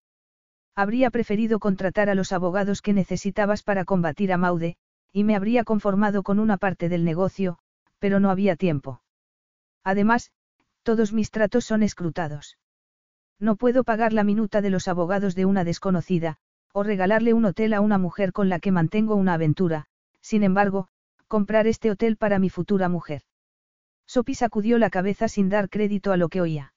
Habría 0.74 1.12
preferido 1.12 1.60
contratar 1.60 2.10
a 2.10 2.16
los 2.16 2.32
abogados 2.32 2.82
que 2.82 2.94
necesitabas 2.94 3.62
para 3.62 3.84
combatir 3.84 4.32
a 4.32 4.38
Maude, 4.38 4.78
y 5.12 5.26
me 5.26 5.36
habría 5.36 5.66
conformado 5.66 6.24
con 6.24 6.40
una 6.40 6.56
parte 6.56 6.88
del 6.88 7.04
negocio, 7.04 7.58
pero 8.00 8.22
no 8.22 8.30
había 8.30 8.56
tiempo. 8.56 9.02
Además, 9.84 10.32
todos 10.82 11.12
mis 11.12 11.30
tratos 11.30 11.66
son 11.66 11.84
escrutados. 11.84 12.58
No 13.38 13.58
puedo 13.58 13.84
pagar 13.84 14.14
la 14.14 14.24
minuta 14.24 14.62
de 14.62 14.70
los 14.70 14.88
abogados 14.88 15.36
de 15.36 15.44
una 15.44 15.66
desconocida, 15.66 16.38
o 16.72 16.84
regalarle 16.84 17.34
un 17.34 17.44
hotel 17.44 17.74
a 17.74 17.82
una 17.82 17.98
mujer 17.98 18.32
con 18.32 18.48
la 18.48 18.60
que 18.60 18.72
mantengo 18.72 19.16
una 19.16 19.34
aventura, 19.34 19.88
sin 20.22 20.44
embargo, 20.44 20.88
comprar 21.32 21.66
este 21.66 21.90
hotel 21.90 22.18
para 22.18 22.40
mi 22.40 22.50
futura 22.50 22.90
mujer. 22.90 23.22
Sophie 24.06 24.36
sacudió 24.36 24.78
la 24.78 24.90
cabeza 24.90 25.30
sin 25.30 25.48
dar 25.48 25.70
crédito 25.70 26.12
a 26.12 26.18
lo 26.18 26.28
que 26.28 26.42
oía. 26.42 26.74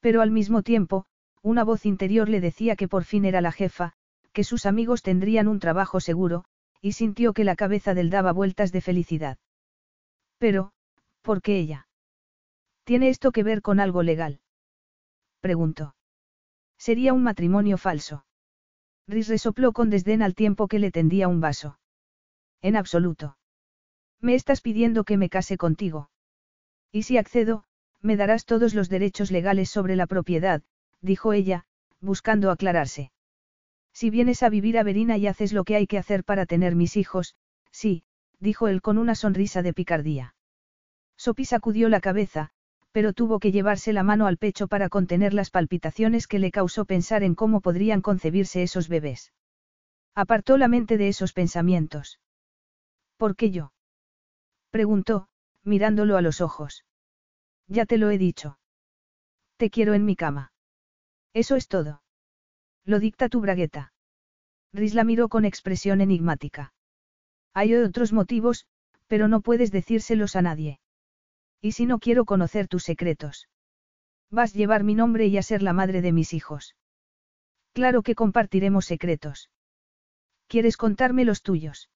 Pero 0.00 0.22
al 0.22 0.32
mismo 0.32 0.64
tiempo, 0.64 1.06
una 1.40 1.62
voz 1.62 1.86
interior 1.86 2.28
le 2.28 2.40
decía 2.40 2.74
que 2.74 2.88
por 2.88 3.04
fin 3.04 3.24
era 3.24 3.40
la 3.40 3.52
jefa, 3.52 3.92
que 4.32 4.42
sus 4.42 4.66
amigos 4.66 5.02
tendrían 5.02 5.46
un 5.46 5.60
trabajo 5.60 6.00
seguro, 6.00 6.46
y 6.80 6.94
sintió 6.94 7.32
que 7.32 7.44
la 7.44 7.54
cabeza 7.54 7.94
del 7.94 8.10
daba 8.10 8.32
vueltas 8.32 8.72
de 8.72 8.80
felicidad. 8.80 9.38
Pero, 10.38 10.72
¿por 11.22 11.40
qué 11.40 11.60
ella? 11.60 11.86
¿Tiene 12.82 13.08
esto 13.08 13.30
que 13.30 13.44
ver 13.44 13.62
con 13.62 13.78
algo 13.78 14.02
legal? 14.02 14.40
Preguntó. 15.38 15.94
Sería 16.76 17.12
un 17.12 17.22
matrimonio 17.22 17.78
falso. 17.78 18.24
Rhys 19.06 19.28
resopló 19.28 19.70
con 19.70 19.90
desdén 19.90 20.22
al 20.22 20.34
tiempo 20.34 20.66
que 20.66 20.80
le 20.80 20.90
tendía 20.90 21.28
un 21.28 21.40
vaso. 21.40 21.78
En 22.62 22.74
absoluto. 22.74 23.36
Me 24.20 24.34
estás 24.34 24.60
pidiendo 24.60 25.04
que 25.04 25.16
me 25.16 25.28
case 25.28 25.56
contigo. 25.56 26.10
Y 26.92 27.04
si 27.04 27.16
accedo, 27.16 27.64
me 28.02 28.16
darás 28.16 28.44
todos 28.44 28.74
los 28.74 28.88
derechos 28.88 29.30
legales 29.30 29.70
sobre 29.70 29.96
la 29.96 30.06
propiedad, 30.06 30.62
dijo 31.00 31.32
ella, 31.32 31.64
buscando 32.00 32.50
aclararse. 32.50 33.12
Si 33.92 34.10
vienes 34.10 34.42
a 34.42 34.48
vivir 34.48 34.78
a 34.78 34.82
Verina 34.82 35.16
y 35.16 35.26
haces 35.26 35.52
lo 35.52 35.64
que 35.64 35.76
hay 35.76 35.86
que 35.86 35.98
hacer 35.98 36.24
para 36.24 36.46
tener 36.46 36.74
mis 36.74 36.96
hijos, 36.96 37.36
sí, 37.70 38.04
dijo 38.38 38.68
él 38.68 38.82
con 38.82 38.98
una 38.98 39.14
sonrisa 39.14 39.62
de 39.62 39.72
picardía. 39.72 40.34
Sopi 41.16 41.44
sacudió 41.44 41.88
la 41.88 42.00
cabeza, 42.00 42.50
pero 42.92 43.12
tuvo 43.12 43.38
que 43.38 43.52
llevarse 43.52 43.92
la 43.92 44.02
mano 44.02 44.26
al 44.26 44.36
pecho 44.36 44.68
para 44.68 44.88
contener 44.88 45.34
las 45.34 45.50
palpitaciones 45.50 46.26
que 46.26 46.38
le 46.38 46.50
causó 46.50 46.84
pensar 46.84 47.22
en 47.22 47.34
cómo 47.34 47.60
podrían 47.60 48.00
concebirse 48.00 48.62
esos 48.62 48.88
bebés. 48.88 49.32
Apartó 50.14 50.56
la 50.56 50.68
mente 50.68 50.98
de 50.98 51.08
esos 51.08 51.32
pensamientos. 51.32 52.20
¿Por 53.16 53.36
qué 53.36 53.50
yo? 53.50 53.72
Preguntó, 54.70 55.28
mirándolo 55.64 56.16
a 56.16 56.22
los 56.22 56.40
ojos. 56.40 56.84
Ya 57.66 57.86
te 57.86 57.98
lo 57.98 58.10
he 58.10 58.18
dicho. 58.18 58.58
Te 59.56 59.70
quiero 59.70 59.94
en 59.94 60.04
mi 60.04 60.16
cama. 60.16 60.52
Eso 61.34 61.56
es 61.56 61.68
todo. 61.68 62.02
Lo 62.84 62.98
dicta 62.98 63.28
tu 63.28 63.40
bragueta. 63.40 63.92
Rhys 64.72 64.94
la 64.94 65.04
miró 65.04 65.28
con 65.28 65.44
expresión 65.44 66.00
enigmática. 66.00 66.72
Hay 67.52 67.74
otros 67.74 68.12
motivos, 68.12 68.66
pero 69.06 69.28
no 69.28 69.40
puedes 69.40 69.70
decírselos 69.70 70.36
a 70.36 70.42
nadie. 70.42 70.80
¿Y 71.60 71.72
si 71.72 71.84
no 71.86 71.98
quiero 71.98 72.24
conocer 72.24 72.68
tus 72.68 72.84
secretos? 72.84 73.48
Vas 74.30 74.54
a 74.54 74.58
llevar 74.58 74.84
mi 74.84 74.94
nombre 74.94 75.26
y 75.26 75.36
a 75.36 75.42
ser 75.42 75.62
la 75.62 75.72
madre 75.72 76.00
de 76.00 76.12
mis 76.12 76.32
hijos. 76.32 76.76
Claro 77.72 78.02
que 78.02 78.14
compartiremos 78.14 78.86
secretos. 78.86 79.50
¿Quieres 80.46 80.76
contarme 80.76 81.24
los 81.24 81.42
tuyos? 81.42 81.90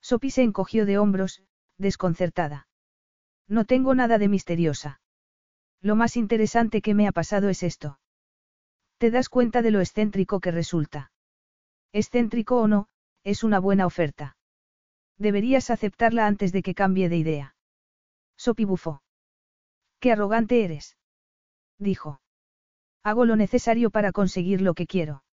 Sophie 0.00 0.30
se 0.30 0.42
encogió 0.42 0.86
de 0.86 0.98
hombros, 0.98 1.42
desconcertada. 1.80 2.68
No 3.48 3.64
tengo 3.64 3.94
nada 3.94 4.18
de 4.18 4.28
misteriosa. 4.28 5.00
Lo 5.80 5.96
más 5.96 6.16
interesante 6.16 6.82
que 6.82 6.94
me 6.94 7.08
ha 7.08 7.12
pasado 7.12 7.48
es 7.48 7.62
esto. 7.62 7.98
Te 8.98 9.10
das 9.10 9.28
cuenta 9.28 9.62
de 9.62 9.70
lo 9.70 9.80
excéntrico 9.80 10.40
que 10.40 10.50
resulta. 10.50 11.10
Excéntrico 11.92 12.60
o 12.60 12.68
no, 12.68 12.88
es 13.24 13.42
una 13.42 13.58
buena 13.58 13.86
oferta. 13.86 14.36
Deberías 15.18 15.70
aceptarla 15.70 16.26
antes 16.26 16.52
de 16.52 16.62
que 16.62 16.74
cambie 16.74 17.08
de 17.08 17.16
idea. 17.16 17.56
Sopi 18.36 18.64
bufó. 18.64 19.02
Qué 19.98 20.12
arrogante 20.12 20.64
eres. 20.64 20.96
Dijo. 21.78 22.20
Hago 23.02 23.24
lo 23.24 23.36
necesario 23.36 23.90
para 23.90 24.12
conseguir 24.12 24.60
lo 24.60 24.74
que 24.74 24.86
quiero. 24.86 25.24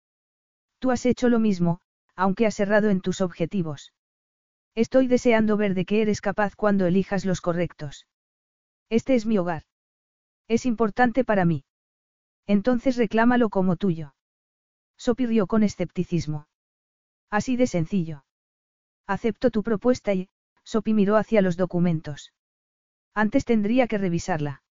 Tú 0.78 0.90
has 0.90 1.04
hecho 1.06 1.28
lo 1.28 1.38
mismo, 1.38 1.80
aunque 2.16 2.46
has 2.46 2.58
errado 2.60 2.88
en 2.90 3.00
tus 3.00 3.20
objetivos. 3.20 3.92
Estoy 4.74 5.08
deseando 5.08 5.56
ver 5.56 5.74
de 5.74 5.84
qué 5.84 6.02
eres 6.02 6.20
capaz 6.20 6.54
cuando 6.54 6.86
elijas 6.86 7.24
los 7.24 7.40
correctos. 7.40 8.06
Este 8.90 9.14
es 9.14 9.26
mi 9.26 9.38
hogar. 9.38 9.64
Es 10.46 10.66
importante 10.66 11.24
para 11.24 11.44
mí. 11.44 11.64
Entonces 12.46 12.96
reclámalo 12.96 13.50
como 13.50 13.76
tuyo. 13.76 14.14
Sopi 14.96 15.26
rió 15.26 15.46
con 15.46 15.62
escepticismo. 15.62 16.48
Así 17.30 17.56
de 17.56 17.66
sencillo. 17.66 18.24
Acepto 19.06 19.50
tu 19.50 19.62
propuesta 19.62 20.14
y, 20.14 20.28
Sopi 20.64 20.94
miró 20.94 21.16
hacia 21.16 21.42
los 21.42 21.56
documentos. 21.56 22.32
Antes 23.14 23.44
tendría 23.44 23.86
que 23.86 23.98
revisarla. 23.98 24.62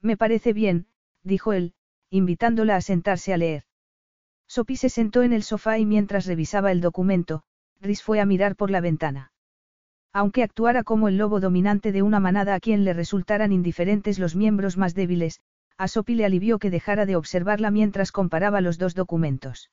Me 0.00 0.16
parece 0.16 0.52
bien, 0.52 0.86
dijo 1.22 1.52
él, 1.52 1.74
invitándola 2.10 2.76
a 2.76 2.80
sentarse 2.80 3.32
a 3.32 3.36
leer. 3.36 3.64
Sophie 4.46 4.76
se 4.76 4.88
sentó 4.88 5.22
en 5.22 5.32
el 5.32 5.42
sofá 5.42 5.78
y 5.78 5.86
mientras 5.86 6.26
revisaba 6.26 6.72
el 6.72 6.80
documento, 6.80 7.44
Rhys 7.84 8.02
fue 8.02 8.18
a 8.20 8.26
mirar 8.26 8.56
por 8.56 8.70
la 8.70 8.80
ventana. 8.80 9.32
Aunque 10.12 10.42
actuara 10.42 10.84
como 10.84 11.08
el 11.08 11.18
lobo 11.18 11.38
dominante 11.38 11.92
de 11.92 12.02
una 12.02 12.18
manada 12.18 12.54
a 12.54 12.60
quien 12.60 12.84
le 12.84 12.94
resultaran 12.94 13.52
indiferentes 13.52 14.18
los 14.18 14.34
miembros 14.34 14.76
más 14.76 14.94
débiles, 14.94 15.40
a 15.76 15.88
Sophie 15.88 16.16
le 16.16 16.24
alivió 16.24 16.58
que 16.58 16.70
dejara 16.70 17.04
de 17.04 17.16
observarla 17.16 17.70
mientras 17.70 18.10
comparaba 18.10 18.60
los 18.60 18.78
dos 18.78 18.94
documentos. 18.94 19.70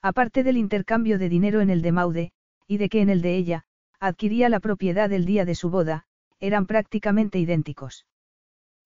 Aparte 0.00 0.44
del 0.44 0.58
intercambio 0.58 1.18
de 1.18 1.28
dinero 1.28 1.60
en 1.60 1.70
el 1.70 1.82
de 1.82 1.92
Maude, 1.92 2.32
y 2.66 2.76
de 2.76 2.88
que 2.88 3.00
en 3.00 3.08
el 3.08 3.22
de 3.22 3.36
ella, 3.36 3.64
adquiría 3.98 4.48
la 4.48 4.60
propiedad 4.60 5.10
el 5.12 5.24
día 5.24 5.44
de 5.44 5.54
su 5.54 5.70
boda, 5.70 6.04
eran 6.40 6.66
prácticamente 6.66 7.38
idénticos. 7.38 8.06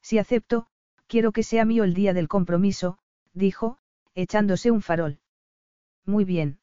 Si 0.01 0.19
acepto, 0.19 0.69
quiero 1.09 1.33
que 1.33 1.43
sea 1.43 1.65
mío 1.65 1.85
el 1.85 1.93
día 1.93 2.15
del 2.15 2.29
compromiso, 2.29 2.99
dijo, 3.35 3.79
echándose 4.15 4.71
un 4.71 4.81
farol. 4.81 5.19
Muy 6.07 6.25
bien. 6.25 6.61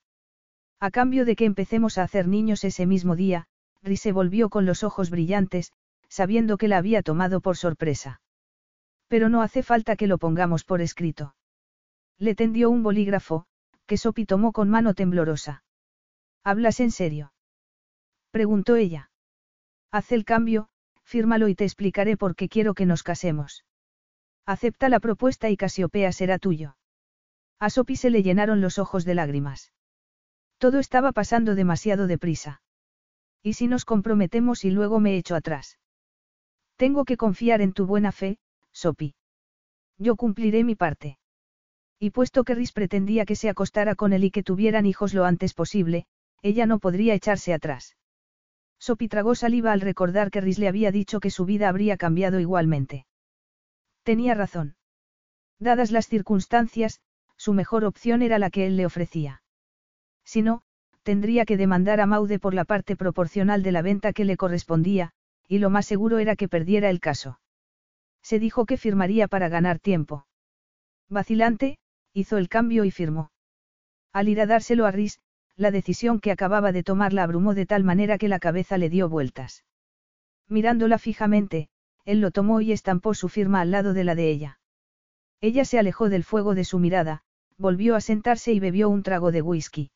A 0.80 0.92
cambio 0.92 1.26
de 1.26 1.36
que 1.36 1.46
empecemos 1.46 1.98
a 1.98 2.04
hacer 2.04 2.28
niños 2.28 2.64
ese 2.64 2.86
mismo 2.86 3.16
día, 3.16 3.48
Ri 3.82 3.98
se 3.98 4.12
volvió 4.12 4.50
con 4.50 4.66
los 4.66 4.84
ojos 4.84 5.10
brillantes, 5.10 5.72
sabiendo 6.10 6.58
que 6.58 6.68
la 6.68 6.78
había 6.78 7.02
tomado 7.02 7.42
por 7.42 7.58
sorpresa. 7.58 8.22
Pero 9.08 9.30
no 9.30 9.42
hace 9.42 9.64
falta 9.64 9.96
que 9.96 10.08
lo 10.08 10.18
pongamos 10.18 10.64
por 10.64 10.82
escrito. 10.82 11.36
Le 12.18 12.36
tendió 12.36 12.70
un 12.70 12.84
bolígrafo, 12.84 13.46
que 13.86 13.98
Sopi 13.98 14.26
tomó 14.26 14.52
con 14.52 14.70
mano 14.70 14.94
temblorosa. 14.94 15.64
¿Hablas 16.44 16.80
en 16.80 16.92
serio? 16.92 17.34
preguntó 18.32 18.76
ella. 18.76 19.12
Haz 19.92 20.12
el 20.12 20.26
cambio, 20.26 20.70
fírmalo 21.04 21.48
y 21.48 21.56
te 21.56 21.64
explicaré 21.64 22.18
por 22.18 22.36
qué 22.36 22.50
quiero 22.50 22.74
que 22.74 22.86
nos 22.86 23.04
casemos. 23.04 23.66
Acepta 24.46 24.90
la 24.90 25.00
propuesta 25.00 25.50
y 25.50 25.58
Casiopea 25.58 26.12
será 26.12 26.40
tuyo. 26.40 26.78
A 27.60 27.70
Sopi 27.70 27.96
se 27.96 28.10
le 28.10 28.24
llenaron 28.24 28.62
los 28.62 28.78
ojos 28.80 29.06
de 29.06 29.16
lágrimas. 29.16 29.72
Todo 30.58 30.80
estaba 30.80 31.12
pasando 31.12 31.56
demasiado 31.56 32.08
deprisa. 32.08 32.62
¿Y 33.44 33.54
si 33.54 33.68
nos 33.68 33.86
comprometemos 33.86 34.66
y 34.66 34.72
luego 34.72 35.00
me 35.00 35.18
echo 35.18 35.36
atrás? 35.36 35.78
Tengo 36.78 37.06
que 37.06 37.18
confiar 37.18 37.62
en 37.62 37.74
tu 37.74 37.86
buena 37.86 38.12
fe, 38.12 38.40
Sopi. 38.72 39.16
Yo 39.98 40.16
cumpliré 40.16 40.64
mi 40.64 40.76
parte. 40.76 41.20
Y 42.00 42.10
puesto 42.10 42.44
que 42.44 42.56
Rhys 42.56 42.74
pretendía 42.74 43.26
que 43.26 43.36
se 43.36 43.50
acostara 43.50 43.96
con 43.96 44.12
él 44.12 44.26
y 44.26 44.32
que 44.32 44.44
tuvieran 44.44 44.86
hijos 44.86 45.14
lo 45.14 45.26
antes 45.26 45.54
posible, 45.54 46.06
ella 46.42 46.66
no 46.66 46.80
podría 46.80 47.14
echarse 47.14 47.54
atrás. 47.54 47.96
Sophie 48.78 49.08
tragó 49.08 49.36
saliva 49.36 49.72
al 49.72 49.82
recordar 49.82 50.32
que 50.32 50.42
Rhys 50.42 50.60
le 50.60 50.68
había 50.68 50.92
dicho 50.92 51.20
que 51.20 51.30
su 51.30 51.46
vida 51.46 51.70
habría 51.70 51.98
cambiado 51.98 52.40
igualmente. 52.40 53.06
Tenía 54.04 54.34
razón. 54.36 54.76
Dadas 55.60 55.92
las 55.92 56.08
circunstancias, 56.08 57.00
su 57.38 57.54
mejor 57.54 57.86
opción 57.86 58.22
era 58.22 58.38
la 58.38 58.50
que 58.50 58.68
él 58.68 58.76
le 58.76 58.86
ofrecía. 58.86 59.42
Si 60.26 60.42
no, 60.42 60.64
tendría 61.04 61.46
que 61.46 61.56
demandar 61.56 62.02
a 62.02 62.06
Maude 62.06 62.40
por 62.40 62.54
la 62.54 62.66
parte 62.66 62.96
proporcional 62.96 63.64
de 63.64 63.72
la 63.72 63.82
venta 63.82 64.12
que 64.12 64.26
le 64.26 64.38
correspondía, 64.38 65.12
y 65.48 65.60
lo 65.60 65.70
más 65.70 65.86
seguro 65.86 66.18
era 66.18 66.36
que 66.36 66.48
perdiera 66.48 66.90
el 66.90 67.00
caso. 67.00 67.40
Se 68.22 68.40
dijo 68.40 68.66
que 68.66 68.78
firmaría 68.78 69.28
para 69.28 69.50
ganar 69.50 69.80
tiempo. 69.80 70.26
Vacilante, 71.10 71.78
hizo 72.14 72.38
el 72.38 72.50
cambio 72.50 72.86
y 72.86 72.92
firmó. 72.92 73.32
Al 74.12 74.28
ir 74.28 74.42
a 74.42 74.48
dárselo 74.48 74.88
a 74.88 74.92
Rhys, 74.92 75.20
la 75.56 75.70
decisión 75.72 76.20
que 76.20 76.32
acababa 76.32 76.72
de 76.72 76.84
tomar 76.84 77.14
la 77.14 77.24
abrumó 77.24 77.54
de 77.54 77.66
tal 77.66 77.84
manera 77.84 78.18
que 78.18 78.28
la 78.28 78.40
cabeza 78.40 78.78
le 78.78 78.90
dio 78.90 79.08
vueltas. 79.08 79.64
Mirándola 80.50 80.98
fijamente, 80.98 81.70
él 82.04 82.20
lo 82.22 82.32
tomó 82.32 82.62
y 82.62 82.72
estampó 82.72 83.14
su 83.14 83.30
firma 83.30 83.62
al 83.62 83.72
lado 83.72 83.94
de 83.94 84.04
la 84.04 84.16
de 84.16 84.30
ella. 84.30 84.60
Ella 85.42 85.66
se 85.66 85.78
alejó 85.78 86.10
del 86.10 86.24
fuego 86.24 86.56
de 86.56 86.64
su 86.64 86.80
mirada, 86.80 87.24
volvió 87.58 87.96
a 87.96 88.02
sentarse 88.02 88.54
y 88.54 88.60
bebió 88.60 88.90
un 88.90 89.04
trago 89.04 89.32
de 89.32 89.42
whisky. 89.42 89.92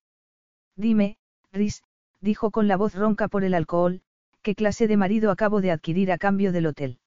Dime, 0.80 1.18
Rhys, 1.52 1.84
dijo 2.22 2.52
con 2.52 2.70
la 2.70 2.78
voz 2.78 2.96
ronca 2.96 3.28
por 3.28 3.44
el 3.44 3.54
alcohol, 3.54 4.02
¿qué 4.42 4.56
clase 4.56 4.88
de 4.88 4.96
marido 4.96 5.30
acabo 5.30 5.60
de 5.60 5.72
adquirir 5.72 6.10
a 6.10 6.18
cambio 6.18 6.54
del 6.54 6.68
hotel? 6.68 7.00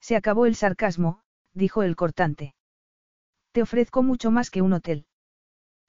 Se 0.00 0.16
acabó 0.16 0.46
el 0.46 0.54
sarcasmo, 0.54 1.20
dijo 1.52 1.82
el 1.82 1.94
cortante. 1.94 2.54
Te 3.52 3.60
ofrezco 3.60 4.02
mucho 4.02 4.30
más 4.30 4.48
que 4.48 4.62
un 4.62 4.72
hotel. 4.72 5.04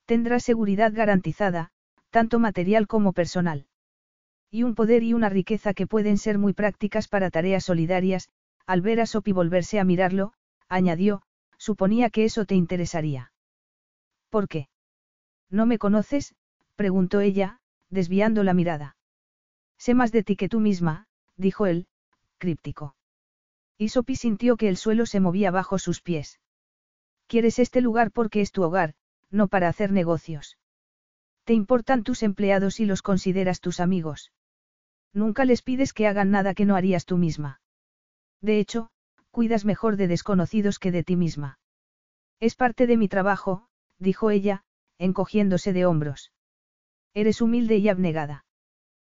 Tendrás 0.06 0.44
seguridad 0.44 0.92
garantizada, 0.94 1.72
tanto 2.10 2.40
material 2.40 2.88
como 2.88 3.14
personal. 3.14 3.68
Y 4.52 4.64
un 4.64 4.76
poder 4.76 5.02
y 5.04 5.14
una 5.14 5.30
riqueza 5.30 5.74
que 5.74 5.88
pueden 5.88 6.18
ser 6.18 6.38
muy 6.38 6.52
prácticas 6.52 7.08
para 7.08 7.32
tareas 7.32 7.64
solidarias, 7.64 8.28
al 8.66 8.82
ver 8.82 9.00
a 9.00 9.06
Sopi 9.06 9.32
volverse 9.32 9.80
a 9.80 9.86
mirarlo, 9.86 10.34
añadió, 10.68 11.22
suponía 11.58 12.10
que 12.10 12.26
eso 12.26 12.44
te 12.44 12.56
interesaría. 12.56 13.32
¿Por 14.30 14.50
qué? 14.50 14.68
¿No 15.50 15.66
me 15.66 15.78
conoces? 15.78 16.36
Preguntó 16.78 17.20
ella, 17.20 17.60
desviando 17.90 18.44
la 18.44 18.54
mirada. 18.54 18.96
Sé 19.78 19.94
más 19.94 20.12
de 20.14 20.24
ti 20.24 20.38
que 20.38 20.48
tú 20.48 20.60
misma, 20.62 21.08
dijo 21.36 21.66
él, 21.66 21.88
críptico. 22.38 22.96
Y 23.78 23.90
Sopi 23.90 24.16
sintió 24.16 24.56
que 24.56 24.70
el 24.70 24.78
suelo 24.78 25.06
se 25.06 25.20
movía 25.20 25.52
bajo 25.52 25.80
sus 25.80 26.02
pies. 26.02 26.40
Quieres 27.28 27.60
este 27.60 27.82
lugar 27.82 28.12
porque 28.12 28.42
es 28.42 28.52
tu 28.52 28.64
hogar, 28.64 28.94
no 29.30 29.48
para 29.50 29.68
hacer 29.68 29.92
negocios. 29.92 30.58
Te 31.44 31.54
importan 31.54 32.04
tus 32.04 32.24
empleados 32.24 32.80
y 32.80 32.86
los 32.86 33.02
consideras 33.02 33.60
tus 33.60 33.80
amigos. 33.80 34.32
Nunca 35.14 35.46
les 35.46 35.62
pides 35.62 35.94
que 35.94 36.08
hagan 36.08 36.32
nada 36.32 36.54
que 36.54 36.66
no 36.66 36.76
harías 36.76 37.06
tú 37.06 37.18
misma. 37.18 37.60
De 38.42 38.60
hecho, 38.60 38.90
cuidas 39.32 39.66
mejor 39.66 39.98
de 39.98 40.08
desconocidos 40.08 40.80
que 40.80 40.92
de 40.92 41.04
ti 41.04 41.16
misma. 41.16 41.60
Es 42.40 42.56
parte 42.56 42.86
de 42.86 42.98
mi 42.98 43.08
trabajo, 43.08 43.68
dijo 43.98 44.30
ella, 44.30 44.64
encogiéndose 45.00 45.74
de 45.74 45.86
hombros. 45.86 46.32
Eres 47.18 47.42
humilde 47.42 47.78
y 47.78 47.90
abnegada. 47.90 48.46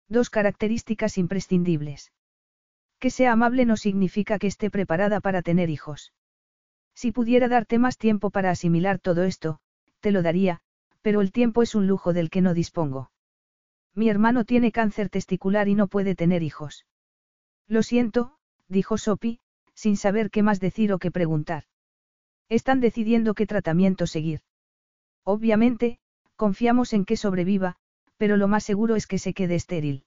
Dos 0.08 0.30
características 0.30 1.18
imprescindibles. 1.18 2.14
Que 2.98 3.10
sea 3.10 3.34
amable 3.34 3.66
no 3.66 3.76
significa 3.76 4.40
que 4.40 4.48
esté 4.48 4.72
preparada 4.72 5.20
para 5.20 5.42
tener 5.42 5.70
hijos. 5.70 6.14
Si 6.96 7.12
pudiera 7.12 7.50
darte 7.50 7.78
más 7.78 7.98
tiempo 7.98 8.30
para 8.30 8.52
asimilar 8.52 9.00
todo 9.00 9.26
esto, 9.26 9.60
te 10.00 10.12
lo 10.12 10.22
daría, 10.22 10.62
pero 11.02 11.20
el 11.20 11.34
tiempo 11.34 11.62
es 11.62 11.76
un 11.76 11.88
lujo 11.88 12.14
del 12.14 12.30
que 12.30 12.40
no 12.40 12.54
dispongo. 12.54 13.12
Mi 13.94 14.08
hermano 14.08 14.46
tiene 14.46 14.72
cáncer 14.72 15.10
testicular 15.10 15.68
y 15.68 15.76
no 15.76 15.88
puede 15.88 16.16
tener 16.16 16.42
hijos. 16.42 16.86
Lo 17.68 17.84
siento, 17.84 18.38
dijo 18.70 18.98
Sophie, 18.98 19.42
sin 19.74 19.98
saber 19.98 20.32
qué 20.32 20.42
más 20.42 20.62
decir 20.62 20.94
o 20.94 21.00
qué 21.00 21.12
preguntar. 21.12 21.66
Están 22.48 22.80
decidiendo 22.80 23.34
qué 23.34 23.46
tratamiento 23.46 24.08
seguir. 24.08 24.40
Obviamente, 25.26 26.00
confiamos 26.38 26.94
en 26.94 27.04
que 27.04 27.18
sobreviva, 27.18 27.76
pero 28.20 28.36
lo 28.36 28.50
más 28.50 28.66
seguro 28.66 28.98
es 28.98 29.08
que 29.08 29.18
se 29.18 29.34
quede 29.34 29.56
estéril. 29.56 30.04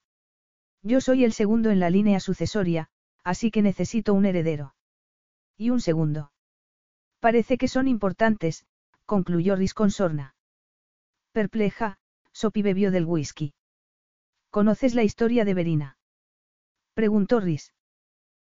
Yo 0.82 1.01
soy 1.01 1.24
el 1.24 1.32
segundo 1.32 1.70
en 1.70 1.80
la 1.80 1.89
línea 1.89 2.20
sucesoria, 2.20 2.90
así 3.24 3.51
que 3.51 3.62
necesito 3.62 4.12
un 4.12 4.26
heredero. 4.26 4.74
Y 5.56 5.70
un 5.70 5.80
segundo. 5.80 6.30
Parece 7.20 7.56
que 7.56 7.68
son 7.68 7.89
importantes, 7.89 8.66
concluyó 9.06 9.56
Rhys 9.56 9.72
con 9.72 9.90
sorna. 9.90 10.34
Perpleja, 11.32 11.98
Sophie 12.32 12.62
bebió 12.62 12.90
del 12.90 13.06
whisky. 13.06 13.55
¿Conoces 14.51 14.94
la 14.94 15.05
historia 15.05 15.47
de 15.47 15.55
Verina? 15.55 15.97
Preguntó 16.93 17.40
Rhys. 17.40 17.72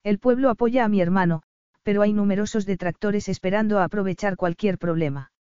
El 0.03 0.19
pueblo 0.19 0.49
apoya 0.49 0.85
a 0.85 0.87
mi 0.87 1.01
hermano, 1.01 1.43
pero 1.83 2.01
hay 2.01 2.13
numerosos 2.13 2.65
detractores 2.65 3.27
esperando 3.27 3.79
a 3.79 3.83
aprovechar 3.83 4.37
cualquier 4.37 4.77
problema. 4.77 5.33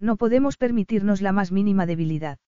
No 0.00 0.16
podemos 0.16 0.56
permitirnos 0.56 1.20
la 1.22 1.30
más 1.30 1.52
mínima 1.52 1.86
debilidad. 1.86 2.40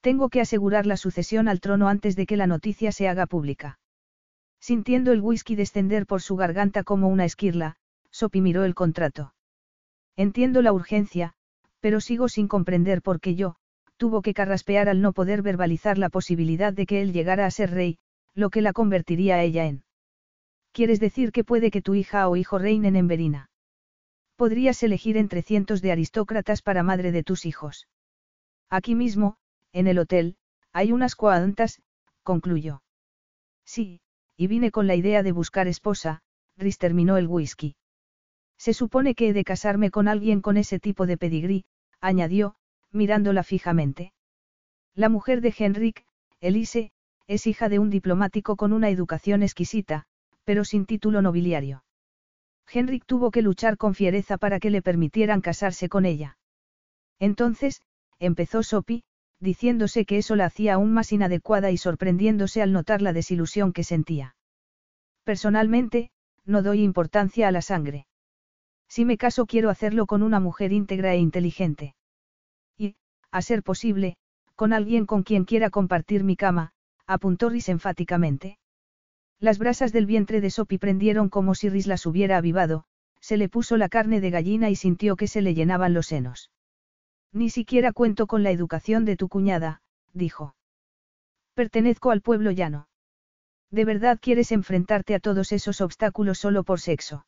Tengo 0.00 0.28
que 0.30 0.40
asegurar 0.40 0.86
la 0.86 0.96
sucesión 0.96 1.48
al 1.48 1.60
trono 1.60 1.88
antes 1.88 2.16
de 2.16 2.26
que 2.26 2.36
la 2.36 2.46
noticia 2.46 2.92
se 2.92 3.08
haga 3.08 3.26
pública. 3.26 3.78
Sintiendo 4.60 5.12
el 5.12 5.20
whisky 5.20 5.56
descender 5.56 6.06
por 6.06 6.22
su 6.22 6.36
garganta 6.36 6.84
como 6.84 7.08
una 7.08 7.24
esquirla, 7.24 7.76
Sophie 8.10 8.42
miró 8.42 8.64
el 8.64 8.74
contrato. 8.74 9.34
Entiendo 10.16 10.62
la 10.62 10.72
urgencia, 10.72 11.34
pero 11.80 12.00
sigo 12.00 12.28
sin 12.28 12.48
comprender 12.48 13.02
por 13.02 13.20
qué 13.20 13.34
yo, 13.34 13.56
tuvo 13.96 14.22
que 14.22 14.34
carraspear 14.34 14.88
al 14.88 15.00
no 15.00 15.12
poder 15.12 15.42
verbalizar 15.42 15.98
la 15.98 16.08
posibilidad 16.08 16.72
de 16.72 16.86
que 16.86 17.02
él 17.02 17.12
llegara 17.12 17.46
a 17.46 17.50
ser 17.50 17.70
rey, 17.70 17.98
lo 18.34 18.50
que 18.50 18.62
la 18.62 18.72
convertiría 18.72 19.36
a 19.36 19.42
ella 19.42 19.66
en. 19.66 19.84
¿Quieres 20.72 21.00
decir 21.00 21.32
que 21.32 21.44
puede 21.44 21.70
que 21.70 21.82
tu 21.82 21.94
hija 21.94 22.28
o 22.28 22.36
hijo 22.36 22.58
reinen 22.58 22.96
en 22.96 23.08
Verina? 23.08 23.50
Podrías 24.36 24.82
elegir 24.82 25.16
entre 25.16 25.42
cientos 25.42 25.82
de 25.82 25.92
aristócratas 25.92 26.62
para 26.62 26.82
madre 26.82 27.12
de 27.12 27.22
tus 27.22 27.44
hijos. 27.44 27.88
Aquí 28.70 28.94
mismo, 28.94 29.36
en 29.72 29.86
el 29.86 29.98
hotel, 29.98 30.36
hay 30.72 30.92
unas 30.92 31.14
cuantas, 31.16 31.82
concluyó. 32.22 32.82
Sí, 33.64 34.00
y 34.36 34.46
vine 34.46 34.70
con 34.70 34.86
la 34.86 34.94
idea 34.94 35.22
de 35.22 35.32
buscar 35.32 35.68
esposa, 35.68 36.22
Rhys 36.56 36.78
terminó 36.78 37.16
el 37.16 37.26
whisky. 37.26 37.76
Se 38.58 38.74
supone 38.74 39.14
que 39.14 39.28
he 39.28 39.32
de 39.32 39.44
casarme 39.44 39.90
con 39.90 40.08
alguien 40.08 40.40
con 40.40 40.56
ese 40.56 40.78
tipo 40.78 41.06
de 41.06 41.16
pedigrí, 41.16 41.64
añadió, 42.00 42.56
mirándola 42.90 43.42
fijamente. 43.42 44.12
La 44.94 45.08
mujer 45.08 45.40
de 45.40 45.54
Henrik, 45.56 46.04
Elise, 46.40 46.92
es 47.26 47.46
hija 47.46 47.68
de 47.68 47.78
un 47.78 47.90
diplomático 47.90 48.56
con 48.56 48.72
una 48.72 48.90
educación 48.90 49.42
exquisita, 49.42 50.04
pero 50.44 50.64
sin 50.64 50.84
título 50.84 51.22
nobiliario. 51.22 51.84
Henrik 52.72 53.04
tuvo 53.06 53.30
que 53.30 53.42
luchar 53.42 53.76
con 53.76 53.94
fiereza 53.94 54.36
para 54.36 54.58
que 54.58 54.70
le 54.70 54.82
permitieran 54.82 55.40
casarse 55.40 55.88
con 55.88 56.06
ella. 56.06 56.38
Entonces, 57.18 57.82
empezó 58.18 58.62
Sophie, 58.62 59.04
diciéndose 59.40 60.04
que 60.04 60.18
eso 60.18 60.36
la 60.36 60.44
hacía 60.44 60.74
aún 60.74 60.92
más 60.92 61.12
inadecuada 61.12 61.70
y 61.70 61.78
sorprendiéndose 61.78 62.62
al 62.62 62.72
notar 62.72 63.02
la 63.02 63.12
desilusión 63.12 63.72
que 63.72 63.84
sentía. 63.84 64.36
Personalmente, 65.24 66.10
no 66.44 66.62
doy 66.62 66.82
importancia 66.82 67.48
a 67.48 67.52
la 67.52 67.62
sangre. 67.62 68.06
Si 68.88 69.04
me 69.04 69.16
caso 69.16 69.46
quiero 69.46 69.70
hacerlo 69.70 70.06
con 70.06 70.22
una 70.22 70.40
mujer 70.40 70.72
íntegra 70.72 71.14
e 71.14 71.18
inteligente. 71.18 71.94
Y, 72.76 72.96
a 73.30 73.40
ser 73.40 73.62
posible, 73.62 74.16
con 74.56 74.72
alguien 74.72 75.06
con 75.06 75.22
quien 75.22 75.44
quiera 75.44 75.70
compartir 75.70 76.24
mi 76.24 76.36
cama, 76.36 76.72
apuntó 77.06 77.48
Rhys 77.48 77.68
enfáticamente. 77.68 78.58
Las 79.38 79.58
brasas 79.58 79.92
del 79.92 80.06
vientre 80.06 80.40
de 80.40 80.50
Sopi 80.50 80.76
prendieron 80.76 81.30
como 81.30 81.54
si 81.54 81.70
Rhys 81.70 81.86
las 81.86 82.04
hubiera 82.04 82.36
avivado, 82.36 82.84
se 83.20 83.36
le 83.36 83.48
puso 83.48 83.76
la 83.76 83.88
carne 83.88 84.20
de 84.20 84.30
gallina 84.30 84.68
y 84.70 84.76
sintió 84.76 85.16
que 85.16 85.28
se 85.28 85.40
le 85.40 85.54
llenaban 85.54 85.94
los 85.94 86.06
senos. 86.06 86.50
Ni 87.32 87.50
siquiera 87.50 87.92
cuento 87.92 88.26
con 88.26 88.42
la 88.42 88.50
educación 88.50 89.04
de 89.04 89.16
tu 89.16 89.28
cuñada, 89.28 89.82
dijo. 90.12 90.54
Pertenezco 91.54 92.10
al 92.10 92.22
pueblo 92.22 92.50
llano. 92.50 92.88
¿De 93.70 93.84
verdad 93.84 94.18
quieres 94.20 94.50
enfrentarte 94.50 95.14
a 95.14 95.20
todos 95.20 95.52
esos 95.52 95.80
obstáculos 95.80 96.38
solo 96.38 96.64
por 96.64 96.80
sexo? 96.80 97.26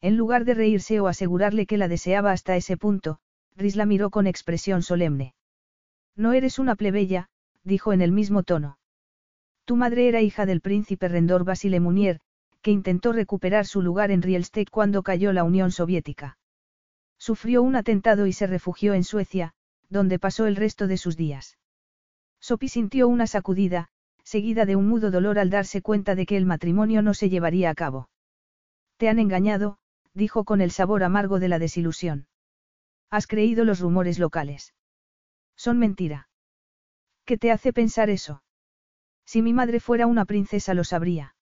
En 0.00 0.16
lugar 0.16 0.44
de 0.44 0.54
reírse 0.54 0.98
o 0.98 1.06
asegurarle 1.06 1.66
que 1.66 1.78
la 1.78 1.86
deseaba 1.86 2.32
hasta 2.32 2.56
ese 2.56 2.76
punto, 2.76 3.20
Rhys 3.56 3.76
la 3.76 3.86
miró 3.86 4.10
con 4.10 4.26
expresión 4.26 4.82
solemne. 4.82 5.34
No 6.16 6.32
eres 6.32 6.58
una 6.58 6.74
plebeya, 6.74 7.28
dijo 7.62 7.92
en 7.92 8.02
el 8.02 8.10
mismo 8.10 8.42
tono. 8.42 8.78
Tu 9.64 9.76
madre 9.76 10.08
era 10.08 10.20
hija 10.20 10.46
del 10.46 10.60
príncipe 10.60 11.06
Rendor 11.06 11.44
Basile 11.44 11.78
Munier, 11.78 12.18
que 12.62 12.72
intentó 12.72 13.12
recuperar 13.12 13.66
su 13.66 13.82
lugar 13.82 14.10
en 14.10 14.22
Rielstedt 14.22 14.70
cuando 14.70 15.04
cayó 15.04 15.32
la 15.32 15.44
Unión 15.44 15.70
Soviética. 15.70 16.38
Sufrió 17.22 17.62
un 17.62 17.76
atentado 17.76 18.26
y 18.26 18.32
se 18.32 18.48
refugió 18.48 18.94
en 18.94 19.04
Suecia, 19.04 19.54
donde 19.88 20.18
pasó 20.18 20.46
el 20.46 20.56
resto 20.56 20.88
de 20.88 20.96
sus 20.96 21.16
días. 21.16 21.56
Sophie 22.40 22.68
sintió 22.68 23.06
una 23.06 23.28
sacudida, 23.28 23.90
seguida 24.24 24.66
de 24.66 24.74
un 24.74 24.88
mudo 24.88 25.12
dolor 25.12 25.38
al 25.38 25.48
darse 25.48 25.82
cuenta 25.82 26.16
de 26.16 26.26
que 26.26 26.36
el 26.36 26.46
matrimonio 26.46 27.00
no 27.00 27.14
se 27.14 27.28
llevaría 27.28 27.70
a 27.70 27.76
cabo. 27.76 28.10
Te 28.96 29.08
han 29.08 29.20
engañado, 29.20 29.78
dijo 30.14 30.42
con 30.42 30.60
el 30.60 30.72
sabor 30.72 31.04
amargo 31.04 31.38
de 31.38 31.46
la 31.46 31.60
desilusión. 31.60 32.26
Has 33.08 33.28
creído 33.28 33.64
los 33.64 33.78
rumores 33.78 34.18
locales. 34.18 34.74
Son 35.54 35.78
mentira. 35.78 36.28
¿Qué 37.24 37.38
te 37.38 37.52
hace 37.52 37.72
pensar 37.72 38.10
eso? 38.10 38.42
Si 39.24 39.42
mi 39.42 39.52
madre 39.52 39.78
fuera 39.78 40.08
una 40.08 40.24
princesa 40.24 40.74
lo 40.74 40.82
sabría. 40.82 41.36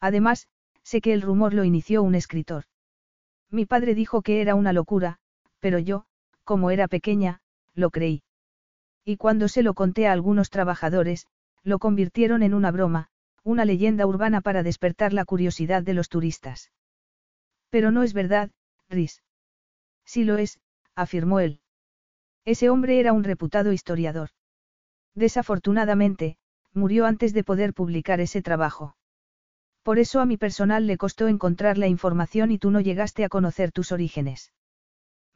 Además, 0.00 0.48
sé 0.82 1.00
que 1.00 1.12
el 1.12 1.22
rumor 1.22 1.54
lo 1.54 1.62
inició 1.62 2.02
un 2.02 2.16
escritor. 2.16 2.64
Mi 3.50 3.66
padre 3.66 3.94
dijo 3.94 4.22
que 4.22 4.40
era 4.40 4.54
una 4.54 4.72
locura, 4.72 5.18
pero 5.60 5.78
yo, 5.78 6.04
como 6.44 6.70
era 6.70 6.88
pequeña, 6.88 7.40
lo 7.74 7.90
creí. 7.90 8.22
Y 9.04 9.16
cuando 9.16 9.48
se 9.48 9.62
lo 9.62 9.74
conté 9.74 10.08
a 10.08 10.12
algunos 10.12 10.50
trabajadores, 10.50 11.26
lo 11.62 11.78
convirtieron 11.78 12.42
en 12.42 12.54
una 12.54 12.70
broma, 12.70 13.08
una 13.42 13.64
leyenda 13.64 14.06
urbana 14.06 14.40
para 14.40 14.62
despertar 14.62 15.12
la 15.12 15.24
curiosidad 15.24 15.82
de 15.82 15.94
los 15.94 16.08
turistas. 16.08 16.72
Pero 17.70 17.90
no 17.90 18.02
es 18.02 18.12
verdad, 18.12 18.50
Rhys. 18.88 19.22
Sí 20.04 20.24
lo 20.24 20.38
es, 20.38 20.58
afirmó 20.94 21.40
él. 21.40 21.60
Ese 22.44 22.70
hombre 22.70 22.98
era 23.00 23.12
un 23.12 23.24
reputado 23.24 23.72
historiador. 23.72 24.30
Desafortunadamente, 25.14 26.38
murió 26.72 27.06
antes 27.06 27.32
de 27.32 27.44
poder 27.44 27.74
publicar 27.74 28.20
ese 28.20 28.42
trabajo. 28.42 28.95
Por 29.86 30.00
eso 30.00 30.18
a 30.20 30.26
mi 30.26 30.36
personal 30.36 30.88
le 30.88 30.96
costó 30.96 31.28
encontrar 31.28 31.78
la 31.78 31.86
información 31.86 32.50
y 32.50 32.58
tú 32.58 32.72
no 32.72 32.80
llegaste 32.80 33.24
a 33.24 33.28
conocer 33.28 33.70
tus 33.70 33.92
orígenes. 33.92 34.52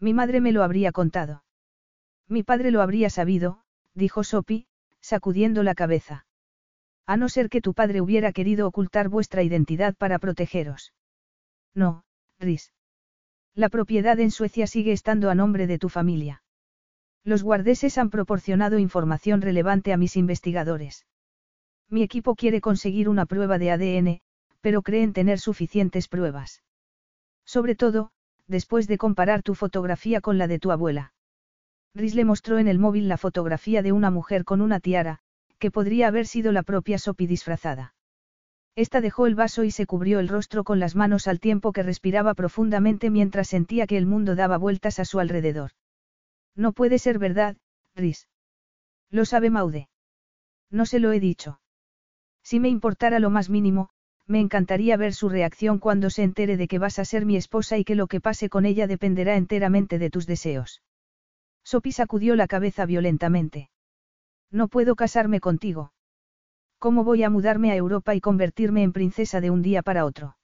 Mi 0.00 0.12
madre 0.12 0.40
me 0.40 0.50
lo 0.50 0.64
habría 0.64 0.90
contado. 0.90 1.44
Mi 2.26 2.42
padre 2.42 2.72
lo 2.72 2.82
habría 2.82 3.10
sabido, 3.10 3.62
dijo 3.94 4.24
Sophie, 4.24 4.66
sacudiendo 5.00 5.62
la 5.62 5.76
cabeza. 5.76 6.26
A 7.06 7.16
no 7.16 7.28
ser 7.28 7.48
que 7.48 7.60
tu 7.60 7.74
padre 7.74 8.00
hubiera 8.00 8.32
querido 8.32 8.66
ocultar 8.66 9.08
vuestra 9.08 9.44
identidad 9.44 9.94
para 9.94 10.18
protegeros. 10.18 10.94
No, 11.72 12.02
Rhys. 12.40 12.72
La 13.54 13.68
propiedad 13.68 14.18
en 14.18 14.32
Suecia 14.32 14.66
sigue 14.66 14.90
estando 14.90 15.30
a 15.30 15.36
nombre 15.36 15.68
de 15.68 15.78
tu 15.78 15.88
familia. 15.88 16.42
Los 17.22 17.44
guardeses 17.44 17.98
han 17.98 18.10
proporcionado 18.10 18.80
información 18.80 19.42
relevante 19.42 19.92
a 19.92 19.96
mis 19.96 20.16
investigadores. 20.16 21.06
Mi 21.88 22.02
equipo 22.02 22.34
quiere 22.34 22.60
conseguir 22.60 23.08
una 23.08 23.26
prueba 23.26 23.56
de 23.56 23.70
ADN, 23.70 24.20
pero 24.60 24.82
creen 24.82 25.12
tener 25.12 25.38
suficientes 25.38 26.08
pruebas. 26.08 26.62
Sobre 27.44 27.74
todo, 27.74 28.10
después 28.46 28.86
de 28.86 28.98
comparar 28.98 29.42
tu 29.42 29.54
fotografía 29.54 30.20
con 30.20 30.38
la 30.38 30.46
de 30.46 30.58
tu 30.58 30.70
abuela. 30.70 31.12
Rhys 31.94 32.14
le 32.14 32.24
mostró 32.24 32.58
en 32.58 32.68
el 32.68 32.78
móvil 32.78 33.08
la 33.08 33.16
fotografía 33.16 33.82
de 33.82 33.92
una 33.92 34.10
mujer 34.10 34.44
con 34.44 34.60
una 34.60 34.80
tiara, 34.80 35.18
que 35.58 35.70
podría 35.70 36.08
haber 36.08 36.26
sido 36.26 36.52
la 36.52 36.62
propia 36.62 36.98
Sophie 36.98 37.26
disfrazada. 37.26 37.94
Esta 38.76 39.00
dejó 39.00 39.26
el 39.26 39.34
vaso 39.34 39.64
y 39.64 39.70
se 39.70 39.86
cubrió 39.86 40.20
el 40.20 40.28
rostro 40.28 40.64
con 40.64 40.78
las 40.78 40.94
manos 40.94 41.26
al 41.26 41.40
tiempo 41.40 41.72
que 41.72 41.82
respiraba 41.82 42.34
profundamente 42.34 43.10
mientras 43.10 43.48
sentía 43.48 43.86
que 43.86 43.98
el 43.98 44.06
mundo 44.06 44.36
daba 44.36 44.58
vueltas 44.58 45.00
a 45.00 45.04
su 45.04 45.18
alrededor. 45.18 45.72
No 46.54 46.72
puede 46.72 46.98
ser 46.98 47.18
verdad, 47.18 47.56
Rhys. 47.94 48.28
Lo 49.10 49.24
sabe 49.24 49.50
Maude. 49.50 49.88
No 50.70 50.86
se 50.86 51.00
lo 51.00 51.12
he 51.12 51.20
dicho. 51.20 51.60
Si 52.42 52.60
me 52.60 52.68
importara 52.68 53.18
lo 53.18 53.30
más 53.30 53.50
mínimo, 53.50 53.90
me 54.30 54.38
encantaría 54.38 54.96
ver 54.96 55.12
su 55.12 55.28
reacción 55.28 55.80
cuando 55.80 56.08
se 56.08 56.22
entere 56.22 56.56
de 56.56 56.68
que 56.68 56.78
vas 56.78 57.00
a 57.00 57.04
ser 57.04 57.26
mi 57.26 57.36
esposa 57.36 57.78
y 57.78 57.84
que 57.84 57.96
lo 57.96 58.06
que 58.06 58.20
pase 58.20 58.48
con 58.48 58.64
ella 58.64 58.86
dependerá 58.86 59.34
enteramente 59.34 59.98
de 59.98 60.08
tus 60.08 60.24
deseos. 60.24 60.82
Sophie 61.64 61.92
sacudió 61.92 62.36
la 62.36 62.46
cabeza 62.46 62.86
violentamente. 62.86 63.70
No 64.52 64.68
puedo 64.68 64.94
casarme 64.94 65.40
contigo. 65.40 65.92
¿Cómo 66.78 67.02
voy 67.02 67.24
a 67.24 67.30
mudarme 67.30 67.72
a 67.72 67.76
Europa 67.76 68.14
y 68.14 68.20
convertirme 68.20 68.84
en 68.84 68.92
princesa 68.92 69.40
de 69.40 69.50
un 69.50 69.62
día 69.62 69.82
para 69.82 70.04
otro? 70.04 70.36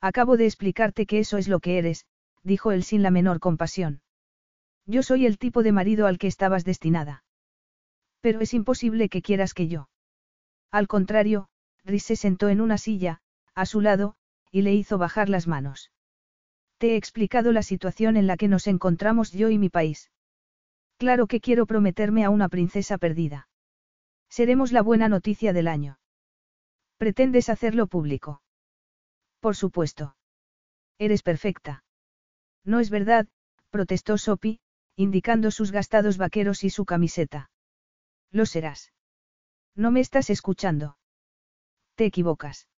Acabo 0.00 0.38
de 0.38 0.46
explicarte 0.46 1.04
que 1.04 1.18
eso 1.18 1.36
es 1.36 1.48
lo 1.48 1.60
que 1.60 1.76
eres, 1.76 2.06
dijo 2.42 2.72
él 2.72 2.82
sin 2.82 3.02
la 3.02 3.10
menor 3.10 3.40
compasión. 3.40 4.00
Yo 4.86 5.02
soy 5.02 5.26
el 5.26 5.36
tipo 5.36 5.62
de 5.62 5.72
marido 5.72 6.06
al 6.06 6.16
que 6.16 6.28
estabas 6.28 6.64
destinada. 6.64 7.24
Pero 8.22 8.40
es 8.40 8.54
imposible 8.54 9.10
que 9.10 9.20
quieras 9.20 9.52
que 9.52 9.68
yo. 9.68 9.90
Al 10.70 10.88
contrario, 10.88 11.48
Rhys 11.84 12.04
se 12.04 12.16
sentó 12.16 12.48
en 12.48 12.60
una 12.60 12.78
silla, 12.78 13.20
a 13.54 13.66
su 13.66 13.80
lado, 13.80 14.14
y 14.50 14.62
le 14.62 14.74
hizo 14.74 14.98
bajar 14.98 15.28
las 15.28 15.46
manos. 15.46 15.90
Te 16.78 16.92
he 16.92 16.96
explicado 16.96 17.52
la 17.52 17.62
situación 17.62 18.16
en 18.16 18.26
la 18.26 18.36
que 18.36 18.48
nos 18.48 18.66
encontramos 18.66 19.32
yo 19.32 19.50
y 19.50 19.58
mi 19.58 19.68
país. 19.68 20.10
Claro 20.98 21.26
que 21.26 21.40
quiero 21.40 21.66
prometerme 21.66 22.24
a 22.24 22.30
una 22.30 22.48
princesa 22.48 22.98
perdida. 22.98 23.48
Seremos 24.28 24.72
la 24.72 24.82
buena 24.82 25.08
noticia 25.08 25.52
del 25.52 25.68
año. 25.68 25.98
¿Pretendes 26.96 27.48
hacerlo 27.48 27.86
público? 27.86 28.42
Por 29.40 29.56
supuesto. 29.56 30.16
Eres 30.98 31.22
perfecta. 31.22 31.84
No 32.64 32.78
es 32.78 32.90
verdad, 32.90 33.26
protestó 33.70 34.18
Sophie, 34.18 34.60
indicando 34.96 35.50
sus 35.50 35.72
gastados 35.72 36.16
vaqueros 36.18 36.62
y 36.64 36.70
su 36.70 36.84
camiseta. 36.84 37.50
Lo 38.30 38.46
serás. 38.46 38.92
No 39.74 39.90
me 39.90 40.00
estás 40.00 40.30
escuchando. 40.30 40.96
Te 41.94 42.06
equivocas. 42.06 42.68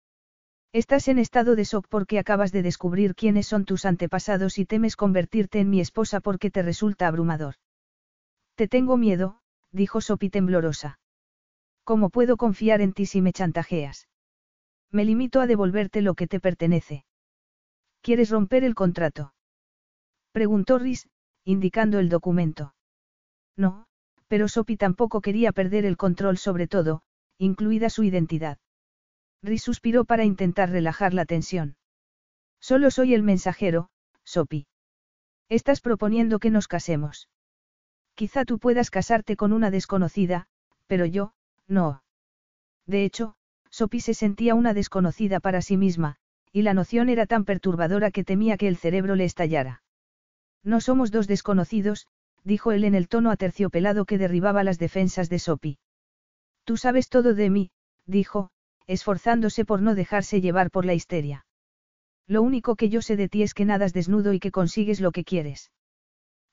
Estás 0.72 1.06
en 1.06 1.18
estado 1.20 1.54
de 1.54 1.64
shock 1.64 1.86
porque 1.88 2.18
acabas 2.18 2.50
de 2.50 2.62
descubrir 2.62 3.14
quiénes 3.14 3.46
son 3.46 3.64
tus 3.64 3.84
antepasados 3.84 4.58
y 4.58 4.66
temes 4.66 4.96
convertirte 4.96 5.60
en 5.60 5.70
mi 5.70 5.80
esposa 5.80 6.20
porque 6.20 6.50
te 6.50 6.62
resulta 6.62 7.06
abrumador. 7.06 7.54
Te 8.56 8.66
tengo 8.66 8.96
miedo, 8.96 9.38
dijo 9.70 10.00
Sophie 10.00 10.30
temblorosa. 10.30 10.98
¿Cómo 11.84 12.10
puedo 12.10 12.36
confiar 12.36 12.80
en 12.80 12.92
ti 12.92 13.06
si 13.06 13.20
me 13.20 13.32
chantajeas? 13.32 14.08
Me 14.90 15.04
limito 15.04 15.40
a 15.40 15.46
devolverte 15.46 16.02
lo 16.02 16.14
que 16.14 16.26
te 16.26 16.40
pertenece. 16.40 17.04
¿Quieres 18.00 18.30
romper 18.30 18.64
el 18.64 18.74
contrato? 18.74 19.34
Preguntó 20.32 20.78
Rhys, 20.78 21.08
indicando 21.44 22.00
el 22.00 22.08
documento. 22.08 22.74
No, 23.56 23.86
pero 24.26 24.48
Sophie 24.48 24.76
tampoco 24.76 25.20
quería 25.20 25.52
perder 25.52 25.84
el 25.84 25.96
control 25.96 26.38
sobre 26.38 26.66
todo, 26.66 27.02
incluida 27.38 27.90
su 27.90 28.02
identidad. 28.02 28.58
Rhys 29.44 29.62
suspiró 29.62 30.04
para 30.06 30.24
intentar 30.24 30.70
relajar 30.70 31.12
la 31.12 31.26
tensión. 31.26 31.76
Solo 32.60 32.90
soy 32.90 33.12
el 33.12 33.22
mensajero, 33.22 33.90
Sophie. 34.24 34.66
Estás 35.50 35.82
proponiendo 35.82 36.38
que 36.38 36.50
nos 36.50 36.66
casemos. 36.66 37.28
Quizá 38.14 38.44
tú 38.46 38.58
puedas 38.58 38.90
casarte 38.90 39.36
con 39.36 39.52
una 39.52 39.70
desconocida, 39.70 40.46
pero 40.86 41.04
yo, 41.04 41.34
no. 41.68 42.02
De 42.86 43.04
hecho, 43.04 43.34
Sophie 43.70 44.00
se 44.00 44.14
sentía 44.14 44.54
una 44.54 44.72
desconocida 44.72 45.40
para 45.40 45.60
sí 45.60 45.76
misma, 45.76 46.16
y 46.50 46.62
la 46.62 46.72
noción 46.72 47.08
era 47.10 47.26
tan 47.26 47.44
perturbadora 47.44 48.10
que 48.10 48.24
temía 48.24 48.56
que 48.56 48.68
el 48.68 48.76
cerebro 48.76 49.14
le 49.14 49.24
estallara. 49.24 49.82
No 50.62 50.80
somos 50.80 51.10
dos 51.10 51.26
desconocidos, 51.26 52.06
dijo 52.44 52.72
él 52.72 52.84
en 52.84 52.94
el 52.94 53.08
tono 53.08 53.30
aterciopelado 53.30 54.06
que 54.06 54.16
derribaba 54.16 54.64
las 54.64 54.78
defensas 54.78 55.28
de 55.28 55.38
Sophie. 55.38 55.78
Tú 56.64 56.78
sabes 56.78 57.10
todo 57.10 57.34
de 57.34 57.50
mí, 57.50 57.70
dijo, 58.06 58.50
esforzándose 58.86 59.64
por 59.64 59.82
no 59.82 59.94
dejarse 59.94 60.40
llevar 60.40 60.70
por 60.70 60.84
la 60.84 60.94
histeria. 60.94 61.46
Lo 62.26 62.42
único 62.42 62.76
que 62.76 62.88
yo 62.88 63.02
sé 63.02 63.16
de 63.16 63.28
ti 63.28 63.42
es 63.42 63.54
que 63.54 63.64
nadas 63.64 63.92
desnudo 63.92 64.32
y 64.32 64.40
que 64.40 64.50
consigues 64.50 65.00
lo 65.00 65.12
que 65.12 65.24
quieres. 65.24 65.70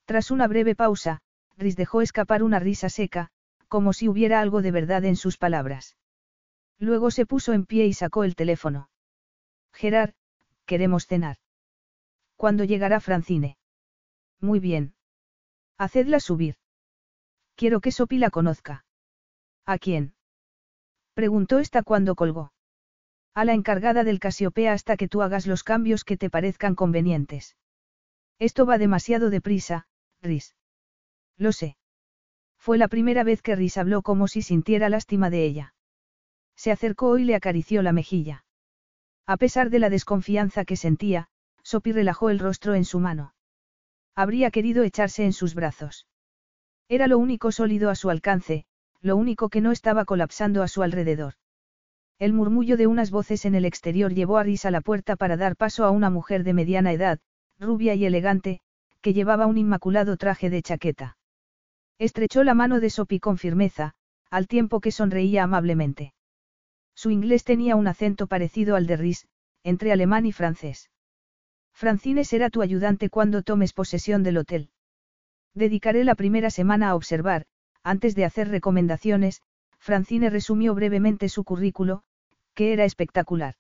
Tras 0.06 0.32
una 0.32 0.48
breve 0.48 0.76
pausa, 0.76 1.22
Rhys 1.58 1.76
dejó 1.76 2.02
escapar 2.02 2.44
una 2.44 2.60
risa 2.60 2.90
seca, 2.90 3.30
como 3.68 3.94
si 3.94 4.10
hubiera 4.10 4.42
algo 4.42 4.62
de 4.62 4.72
verdad 4.72 5.06
en 5.06 5.16
sus 5.16 5.38
palabras. 5.38 5.96
Luego 6.78 7.12
se 7.12 7.26
puso 7.26 7.54
en 7.54 7.66
pie 7.66 7.86
y 7.86 7.94
sacó 7.94 8.24
el 8.24 8.36
teléfono. 8.36 8.90
Gerard, 9.74 10.14
queremos 10.66 11.06
cenar. 11.06 11.38
¿Cuándo 12.36 12.64
llegará 12.64 13.00
Francine? 13.00 13.58
Muy 14.40 14.60
bien. 14.60 14.96
Hacedla 15.78 16.20
subir. 16.20 16.56
Quiero 17.56 17.80
que 17.80 17.92
Sopi 17.92 18.18
la 18.18 18.32
conozca. 18.32 18.84
¿A 19.66 19.78
quién? 19.78 20.16
Preguntó 21.14 21.60
esta 21.60 21.84
cuando 21.84 22.16
colgó. 22.16 22.54
A 23.34 23.46
la 23.46 23.54
encargada 23.54 24.04
del 24.04 24.20
Casiopea 24.20 24.74
hasta 24.74 24.98
que 24.98 25.08
tú 25.08 25.22
hagas 25.22 25.48
los 25.48 25.64
cambios 25.64 26.04
que 26.04 26.18
te 26.18 26.30
parezcan 26.30 26.76
convenientes. 26.76 27.56
Esto 28.40 28.66
va 28.66 28.78
demasiado 28.78 29.30
deprisa, 29.30 29.88
Rhys. 30.22 30.56
Lo 31.38 31.52
sé. 31.52 31.78
Fue 32.58 32.78
la 32.78 32.88
primera 32.88 33.24
vez 33.24 33.42
que 33.42 33.56
Rhys 33.56 33.78
habló 33.78 34.02
como 34.02 34.28
si 34.28 34.42
sintiera 34.42 34.90
lástima 34.90 35.30
de 35.30 35.46
ella. 35.46 35.74
Se 36.56 36.72
acercó 36.72 37.18
y 37.18 37.24
le 37.24 37.36
acarició 37.36 37.82
la 37.82 37.94
mejilla. 37.94 38.46
A 39.26 39.38
pesar 39.38 39.70
de 39.70 39.80
la 39.80 39.90
desconfianza 39.90 40.66
que 40.66 40.76
sentía, 40.76 41.30
Sophie 41.64 41.94
relajó 41.94 42.30
el 42.30 42.40
rostro 42.40 42.76
en 42.76 42.86
su 42.86 43.00
mano. 43.00 43.34
Habría 44.16 44.52
querido 44.52 44.84
echarse 44.84 45.24
en 45.24 45.34
sus 45.34 45.56
brazos. 45.56 46.08
Era 46.90 47.08
lo 47.08 47.18
único 47.18 47.52
sólido 47.52 47.90
a 47.90 47.96
su 47.96 48.10
alcance, 48.10 48.66
lo 49.02 49.16
único 49.16 49.50
que 49.50 49.62
no 49.62 49.72
estaba 49.72 50.06
colapsando 50.06 50.64
a 50.64 50.68
su 50.68 50.84
alrededor. 50.84 51.34
El 52.20 52.34
murmullo 52.34 52.78
de 52.78 52.86
unas 52.86 53.10
voces 53.10 53.46
en 53.46 53.56
el 53.56 53.66
exterior 53.66 54.14
llevó 54.14 54.38
a 54.38 54.44
Rhys 54.44 54.66
a 54.66 54.72
la 54.72 54.82
puerta 54.82 55.16
para 55.16 55.38
dar 55.38 55.56
paso 55.56 55.86
a 55.86 55.92
una 55.92 56.10
mujer 56.10 56.44
de 56.44 56.54
mediana 56.54 56.94
edad, 56.94 57.20
rubia 57.60 57.96
y 57.96 58.06
elegante, 58.06 58.62
que 59.02 59.14
llevaba 59.14 59.48
un 59.48 59.58
inmaculado 59.58 60.18
traje 60.18 60.50
de 60.52 60.62
chaqueta. 60.62 61.18
Estrechó 61.98 62.44
la 62.44 62.54
mano 62.54 62.80
de 62.80 62.90
Sophie 62.90 63.20
con 63.20 63.38
firmeza, 63.38 63.94
al 64.30 64.48
tiempo 64.48 64.80
que 64.80 64.92
sonreía 64.92 65.44
amablemente. 65.44 66.14
Su 66.96 67.10
inglés 67.10 67.44
tenía 67.44 67.76
un 67.76 67.88
acento 67.88 68.28
parecido 68.28 68.76
al 68.76 68.86
de 68.86 68.98
Rhys, 68.98 69.28
entre 69.64 69.92
alemán 69.92 70.26
y 70.26 70.32
francés. 70.32 70.92
Francine 71.74 72.24
será 72.24 72.50
tu 72.50 72.62
ayudante 72.62 73.10
cuando 73.10 73.42
tomes 73.42 73.74
posesión 73.74 74.22
del 74.22 74.38
hotel. 74.38 74.70
Dedicaré 75.56 76.04
la 76.04 76.16
primera 76.16 76.52
semana 76.52 76.90
a 76.90 76.96
observar, 76.96 77.46
antes 77.84 78.16
de 78.16 78.26
hacer 78.26 78.50
recomendaciones, 78.50 79.42
Francine 79.80 80.30
resumió 80.30 80.76
brevemente 80.76 81.30
su 81.30 81.44
currículo, 81.44 82.04
que 82.54 82.74
era 82.74 82.86
espectacular. 82.86 83.56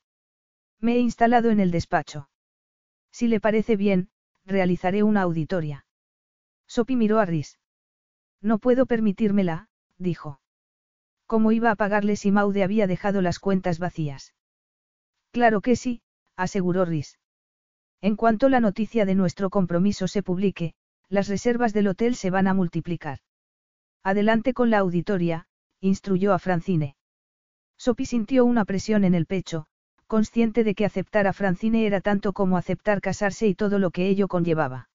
Me 0.80 0.96
he 0.96 1.00
instalado 1.00 1.50
en 1.50 1.60
el 1.60 1.72
despacho. 1.72 2.30
Si 3.12 3.28
le 3.28 3.40
parece 3.40 3.76
bien, 3.76 4.10
realizaré 4.46 5.04
una 5.04 5.22
auditoria. 5.22 5.86
Sophie 6.68 6.96
miró 6.96 7.20
a 7.20 7.26
Rhys. 7.26 7.60
No 8.42 8.60
puedo 8.60 8.86
permitírmela, 8.86 9.70
dijo. 9.98 10.40
¿Cómo 11.26 11.52
iba 11.52 11.72
a 11.72 11.76
pagarle 11.76 12.16
si 12.16 12.32
Maude 12.32 12.64
había 12.64 12.88
dejado 12.88 13.22
las 13.22 13.40
cuentas 13.40 13.80
vacías? 13.80 14.34
Claro 15.32 15.62
que 15.62 15.76
sí, 15.76 16.02
aseguró 16.36 16.86
Rhys. 16.86 17.20
En 18.02 18.16
cuanto 18.16 18.50
la 18.50 18.60
noticia 18.60 19.06
de 19.06 19.16
nuestro 19.16 19.50
compromiso 19.50 20.08
se 20.08 20.24
publique, 20.24 20.74
las 21.08 21.28
reservas 21.28 21.74
del 21.74 21.88
hotel 21.88 22.16
se 22.16 22.32
van 22.32 22.48
a 22.48 22.54
multiplicar. 22.54 23.20
Adelante 24.04 24.54
con 24.54 24.70
la 24.70 24.80
auditoria, 24.80 25.46
instruyó 25.80 26.34
a 26.34 26.40
Francine. 26.40 26.96
Sophie 27.78 28.06
sintió 28.06 28.46
una 28.46 28.66
presión 28.66 29.04
en 29.04 29.14
el 29.14 29.28
pecho, 29.28 29.68
consciente 30.08 30.64
de 30.64 30.76
que 30.76 30.86
aceptar 30.86 31.28
a 31.28 31.34
Francine 31.34 31.86
era 31.86 32.02
tanto 32.02 32.34
como 32.34 32.58
aceptar 32.58 33.00
casarse 33.00 33.48
y 33.48 33.56
todo 33.56 33.80
lo 33.80 33.92
que 33.92 34.08
ello 34.08 34.28
conllevaba. 34.28 34.90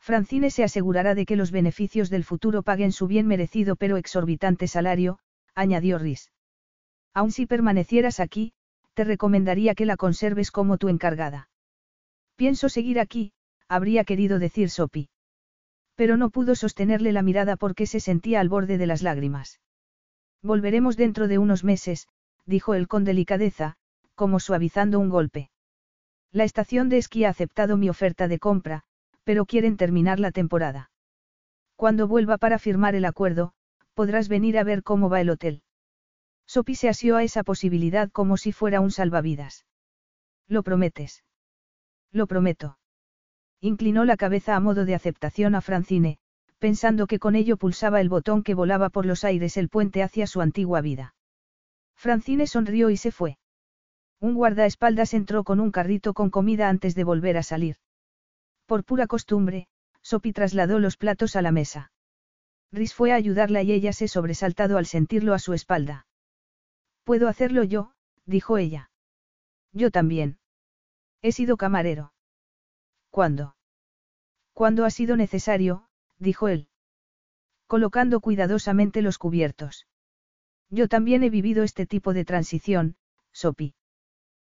Francine 0.00 0.50
se 0.50 0.64
asegurará 0.64 1.14
de 1.14 1.26
que 1.26 1.36
los 1.36 1.50
beneficios 1.50 2.08
del 2.08 2.24
futuro 2.24 2.62
paguen 2.62 2.92
su 2.92 3.06
bien 3.06 3.26
merecido 3.26 3.76
pero 3.76 3.96
exorbitante 3.96 4.66
salario, 4.66 5.18
añadió 5.54 5.98
Rhys. 5.98 6.32
Aun 7.12 7.32
si 7.32 7.46
permanecieras 7.46 8.18
aquí, 8.18 8.52
te 8.94 9.04
recomendaría 9.04 9.74
que 9.74 9.86
la 9.86 9.96
conserves 9.96 10.50
como 10.50 10.78
tu 10.78 10.88
encargada. 10.88 11.48
Pienso 12.36 12.68
seguir 12.68 12.98
aquí, 12.98 13.32
habría 13.68 14.04
querido 14.04 14.38
decir 14.38 14.70
Sophie. 14.70 15.08
Pero 16.00 16.16
no 16.16 16.30
pudo 16.30 16.54
sostenerle 16.54 17.12
la 17.12 17.20
mirada 17.20 17.58
porque 17.58 17.84
se 17.84 18.00
sentía 18.00 18.40
al 18.40 18.48
borde 18.48 18.78
de 18.78 18.86
las 18.86 19.02
lágrimas. 19.02 19.60
Volveremos 20.42 20.96
dentro 20.96 21.28
de 21.28 21.36
unos 21.36 21.62
meses, 21.62 22.08
dijo 22.46 22.72
él 22.72 22.88
con 22.88 23.04
delicadeza, 23.04 23.74
como 24.14 24.40
suavizando 24.40 24.98
un 24.98 25.10
golpe. 25.10 25.50
La 26.32 26.44
estación 26.44 26.88
de 26.88 26.96
esquí 26.96 27.24
ha 27.24 27.28
aceptado 27.28 27.76
mi 27.76 27.90
oferta 27.90 28.28
de 28.28 28.38
compra, 28.38 28.82
pero 29.24 29.44
quieren 29.44 29.76
terminar 29.76 30.20
la 30.20 30.30
temporada. 30.30 30.90
Cuando 31.76 32.08
vuelva 32.08 32.38
para 32.38 32.58
firmar 32.58 32.94
el 32.94 33.04
acuerdo, 33.04 33.52
podrás 33.92 34.30
venir 34.30 34.56
a 34.56 34.64
ver 34.64 34.82
cómo 34.82 35.10
va 35.10 35.20
el 35.20 35.28
hotel. 35.28 35.62
Sophie 36.46 36.76
se 36.76 36.88
asió 36.88 37.18
a 37.18 37.24
esa 37.24 37.42
posibilidad 37.42 38.10
como 38.10 38.38
si 38.38 38.52
fuera 38.52 38.80
un 38.80 38.90
salvavidas. 38.90 39.66
¿Lo 40.48 40.62
prometes? 40.62 41.24
Lo 42.10 42.26
prometo. 42.26 42.79
Inclinó 43.60 44.04
la 44.04 44.16
cabeza 44.16 44.56
a 44.56 44.60
modo 44.60 44.84
de 44.84 44.94
aceptación 44.94 45.54
a 45.54 45.60
Francine, 45.60 46.18
pensando 46.58 47.06
que 47.06 47.18
con 47.18 47.34
ello 47.34 47.56
pulsaba 47.56 48.00
el 48.00 48.08
botón 48.08 48.42
que 48.42 48.54
volaba 48.54 48.88
por 48.88 49.06
los 49.06 49.24
aires 49.24 49.56
el 49.56 49.68
puente 49.68 50.02
hacia 50.02 50.26
su 50.26 50.40
antigua 50.40 50.80
vida. 50.80 51.14
Francine 51.94 52.46
sonrió 52.46 52.88
y 52.90 52.96
se 52.96 53.12
fue. 53.12 53.38
Un 54.20 54.34
guardaespaldas 54.34 55.14
entró 55.14 55.44
con 55.44 55.60
un 55.60 55.70
carrito 55.70 56.14
con 56.14 56.30
comida 56.30 56.68
antes 56.68 56.94
de 56.94 57.04
volver 57.04 57.36
a 57.36 57.42
salir. 57.42 57.76
Por 58.66 58.84
pura 58.84 59.06
costumbre, 59.06 59.66
Sophie 60.02 60.32
trasladó 60.32 60.78
los 60.78 60.96
platos 60.96 61.36
a 61.36 61.42
la 61.42 61.52
mesa. 61.52 61.92
Rhys 62.72 62.94
fue 62.94 63.12
a 63.12 63.16
ayudarla 63.16 63.62
y 63.62 63.72
ella 63.72 63.92
se 63.92 64.08
sobresaltado 64.08 64.78
al 64.78 64.86
sentirlo 64.86 65.34
a 65.34 65.38
su 65.38 65.52
espalda. 65.52 66.06
Puedo 67.04 67.28
hacerlo 67.28 67.64
yo, 67.64 67.92
dijo 68.26 68.58
ella. 68.58 68.90
Yo 69.72 69.90
también. 69.90 70.38
He 71.22 71.32
sido 71.32 71.56
camarero. 71.56 72.12
¿Cuándo? 73.10 73.56
Cuando 74.52 74.84
ha 74.84 74.90
sido 74.90 75.16
necesario, 75.16 75.86
dijo 76.18 76.48
él. 76.48 76.68
Colocando 77.66 78.20
cuidadosamente 78.20 79.02
los 79.02 79.18
cubiertos. 79.18 79.86
Yo 80.70 80.88
también 80.88 81.22
he 81.22 81.30
vivido 81.30 81.62
este 81.62 81.86
tipo 81.86 82.14
de 82.14 82.24
transición, 82.24 82.96
Sopi. 83.32 83.74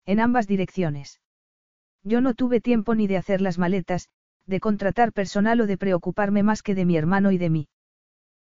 En 0.06 0.19
ambas 0.19 0.48
direcciones. 0.48 1.22
Yo 2.03 2.22
no 2.22 2.34
tuve 2.34 2.61
tiempo 2.61 2.95
ni 2.95 3.07
de 3.07 3.18
hacer 3.18 3.41
las 3.41 3.57
maletas, 3.57 4.10
de 4.45 4.60
contratar 4.60 5.14
personal 5.14 5.61
o 5.61 5.68
de 5.68 5.77
preocuparme 5.77 6.44
más 6.44 6.64
que 6.64 6.76
de 6.76 6.86
mi 6.86 6.98
hermano 6.98 7.31
y 7.31 7.38
de 7.38 7.49
mí. 7.49 7.69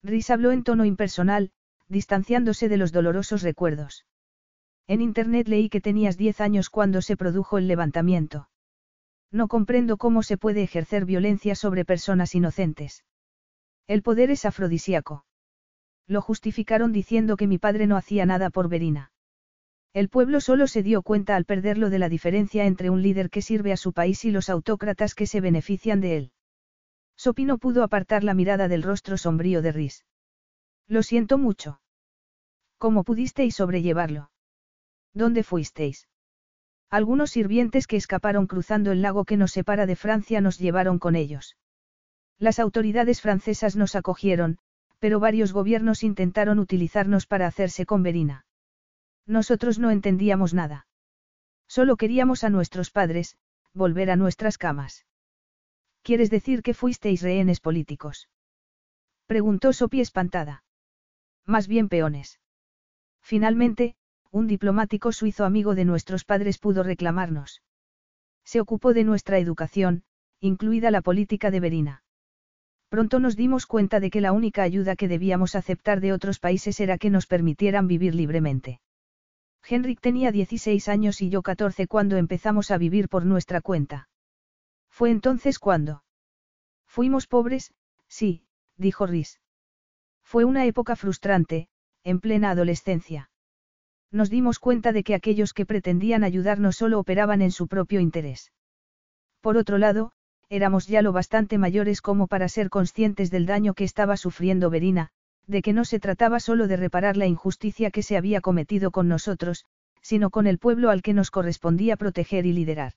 Rhys 0.03 0.31
habló 0.31 0.51
en 0.51 0.65
tono 0.65 0.85
impersonal, 0.85 1.53
distanciándose 1.89 2.69
de 2.69 2.77
los 2.77 2.93
dolorosos 2.93 3.43
recuerdos. 3.43 4.05
En 4.89 5.01
internet 5.01 5.49
leí 5.49 5.69
que 5.69 5.81
tenías 5.81 6.17
10 6.17 6.41
años 6.41 6.71
cuando 6.71 7.03
se 7.03 7.17
produjo 7.17 7.59
el 7.59 7.69
levantamiento. 7.69 8.49
No 9.33 9.49
comprendo 9.49 9.97
cómo 9.97 10.23
se 10.23 10.37
puede 10.37 10.63
ejercer 10.63 11.07
violencia 11.07 11.55
sobre 11.55 11.87
personas 11.87 12.35
inocentes. 12.35 13.05
El 13.87 14.03
poder 14.03 14.31
es 14.31 14.45
afrodisíaco. 14.45 15.25
Lo 16.07 16.21
justificaron 16.21 16.93
diciendo 16.93 17.39
que 17.39 17.47
mi 17.47 17.57
padre 17.59 17.87
no 17.87 17.97
hacía 17.97 18.27
nada 18.27 18.51
por 18.51 18.69
Verina. 18.69 19.11
El 19.95 20.11
pueblo 20.11 20.41
solo 20.41 20.67
se 20.67 20.83
dio 20.83 21.03
cuenta 21.03 21.35
al 21.37 21.47
perderlo 21.47 21.89
de 21.89 21.99
la 21.99 22.11
diferencia 22.11 22.67
entre 22.67 22.91
un 22.91 23.03
líder 23.03 23.31
que 23.31 23.43
sirve 23.43 23.73
a 23.73 23.77
su 23.79 23.95
país 23.95 24.25
y 24.27 24.31
los 24.31 24.51
autócratas 24.51 25.15
que 25.15 25.27
se 25.27 25.41
benefician 25.41 26.01
de 26.01 26.17
él. 26.17 26.33
Sopi 27.17 27.45
no 27.45 27.57
pudo 27.59 27.83
apartar 27.83 28.25
la 28.25 28.35
mirada 28.35 28.69
del 28.69 28.83
rostro 28.83 29.17
sombrío 29.17 29.63
de 29.63 29.73
Rhys. 29.73 30.05
Lo 30.89 31.03
siento 31.03 31.39
mucho. 31.39 31.81
¿Cómo 32.79 33.05
pudisteis 33.05 33.55
sobrellevarlo? 33.57 34.31
¿Dónde 35.15 35.43
fuisteis? 35.43 36.09
Algunos 36.93 37.31
sirvientes 37.31 37.87
que 37.87 37.97
escaparon 37.97 38.47
cruzando 38.47 38.93
el 38.93 39.01
lago 39.01 39.25
que 39.25 39.39
nos 39.39 39.53
separa 39.53 39.87
de 39.87 39.97
Francia 39.97 40.43
nos 40.43 40.59
llevaron 40.59 40.99
con 40.99 41.17
ellos. 41.17 41.57
Las 42.39 42.59
autoridades 42.59 43.23
francesas 43.23 43.77
nos 43.77 43.97
acogieron, 43.97 44.59
pero 44.99 45.19
varios 45.19 45.55
gobiernos 45.55 46.03
intentaron 46.03 46.59
utilizarnos 46.59 47.27
para 47.27 47.47
hacerse 47.47 47.87
con 47.87 48.03
Verina. 48.03 48.45
Nosotros 49.25 49.79
no 49.79 49.91
entendíamos 49.91 50.53
nada. 50.53 50.87
Solo 51.67 51.97
queríamos 51.97 52.45
a 52.45 52.51
nuestros 52.51 52.91
padres, 52.91 53.39
volver 53.73 54.11
a 54.11 54.17
nuestras 54.17 54.59
camas. 54.59 55.07
¿Quieres 56.03 56.29
decir 56.29 56.63
que 56.63 56.75
fuisteis 56.75 57.23
rehenes 57.23 57.61
políticos? 57.61 58.29
Preguntó 59.25 59.73
Sophie 59.73 60.03
espantada. 60.03 60.63
Más 61.47 61.69
bien 61.69 61.89
peones. 61.89 62.39
Finalmente, 63.23 63.97
un 64.33 64.47
diplomático 64.47 65.13
suizo 65.13 65.45
amigo 65.45 65.75
de 65.75 65.85
nuestros 65.85 66.25
padres 66.25 66.59
pudo 66.59 66.83
reclamarnos. 66.83 67.63
Se 68.45 68.61
ocupó 68.61 68.95
de 68.95 69.05
nuestra 69.05 69.39
educación, 69.39 70.05
incluida 70.41 70.91
la 70.91 71.03
política 71.03 71.51
de 71.51 71.61
Verina. 71.61 72.03
Pronto 72.89 73.21
nos 73.21 73.37
dimos 73.37 73.67
cuenta 73.67 74.01
de 74.01 74.09
que 74.11 74.23
la 74.23 74.33
única 74.33 74.63
ayuda 74.63 74.97
que 74.97 75.07
debíamos 75.07 75.55
aceptar 75.55 76.01
de 76.01 76.15
otros 76.15 76.39
países 76.39 76.81
era 76.81 76.97
que 76.97 77.11
nos 77.11 77.27
permitieran 77.27 77.87
vivir 77.87 78.15
libremente. 78.15 78.81
Henrik 79.69 80.01
tenía 80.01 80.33
16 80.33 80.89
años 80.89 81.21
y 81.21 81.29
yo 81.29 81.43
14 81.43 81.87
cuando 81.87 82.17
empezamos 82.17 82.71
a 82.71 82.79
vivir 82.79 83.11
por 83.11 83.27
nuestra 83.27 83.61
cuenta. 83.61 84.09
Fue 84.89 85.11
entonces 85.11 85.59
cuando. 85.59 86.05
Fuimos 86.87 87.27
pobres, 87.27 87.75
sí, 88.09 88.47
dijo 88.79 89.07
Rhys. 89.07 89.41
Fue 90.23 90.47
una 90.47 90.65
época 90.65 90.97
frustrante, 90.97 91.69
en 92.03 92.19
plena 92.19 92.51
adolescencia 92.51 93.29
nos 94.13 94.31
dimos 94.31 94.59
cuenta 94.59 94.93
de 94.93 95.03
que 95.03 95.15
aquellos 95.15 95.55
que 95.55 95.67
pretendían 95.67 96.23
ayudarnos 96.23 96.77
solo 96.77 96.99
operaban 96.99 97.43
en 97.43 97.51
su 97.51 97.67
propio 97.67 98.01
interés. 98.01 98.53
Por 99.41 99.57
otro 99.57 99.79
lado, 99.79 100.13
éramos 100.49 100.87
ya 100.87 101.03
lo 101.03 101.13
bastante 101.13 101.57
mayores 101.59 102.03
como 102.03 102.27
para 102.27 102.49
ser 102.49 102.69
conscientes 102.69 103.31
del 103.31 103.47
daño 103.47 103.75
que 103.75 103.85
estaba 103.85 104.17
sufriendo 104.17 104.69
Verina, 104.69 105.09
de 105.47 105.63
que 105.63 105.73
no 105.73 105.85
se 105.85 105.99
trataba 105.99 106.41
solo 106.41 106.69
de 106.69 106.77
reparar 106.77 107.17
la 107.17 107.27
injusticia 107.27 107.91
que 107.91 108.03
se 108.03 108.17
había 108.17 108.41
cometido 108.41 108.91
con 108.91 109.09
nosotros, 109.09 109.65
sino 110.03 110.31
con 110.31 110.47
el 110.47 110.59
pueblo 110.59 110.91
al 110.91 111.03
que 111.03 111.15
nos 111.15 111.31
correspondía 111.31 111.97
proteger 111.97 112.45
y 112.45 112.53
liderar. 112.53 112.93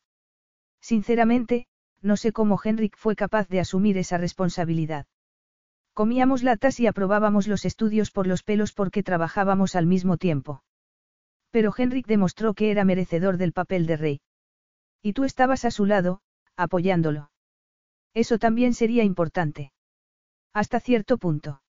Sinceramente, 0.82 1.68
no 2.02 2.18
sé 2.18 2.32
cómo 2.32 2.60
Henrik 2.64 2.98
fue 2.98 3.16
capaz 3.16 3.48
de 3.48 3.60
asumir 3.60 3.98
esa 3.98 4.18
responsabilidad. 4.18 5.08
Comíamos 5.94 6.44
latas 6.44 6.80
y 6.80 6.88
aprobábamos 6.88 7.48
los 7.48 7.64
estudios 7.64 8.12
por 8.12 8.28
los 8.28 8.44
pelos 8.44 8.74
porque 8.74 9.02
trabajábamos 9.02 9.76
al 9.76 9.86
mismo 9.86 10.18
tiempo. 10.18 10.62
Pero 11.56 11.74
Henrik 11.74 12.06
demostró 12.06 12.54
que 12.54 12.70
era 12.70 12.84
merecedor 12.84 13.38
del 13.38 13.54
papel 13.54 13.86
de 13.86 13.96
rey. 13.96 14.20
Y 15.02 15.14
tú 15.14 15.24
estabas 15.24 15.64
a 15.64 15.72
su 15.72 15.86
lado, 15.86 16.20
apoyándolo. 16.58 17.32
Eso 18.14 18.38
también 18.40 18.74
sería 18.74 19.06
importante. 19.06 19.72
Hasta 20.54 20.82
cierto 20.82 21.18
punto. 21.18 21.62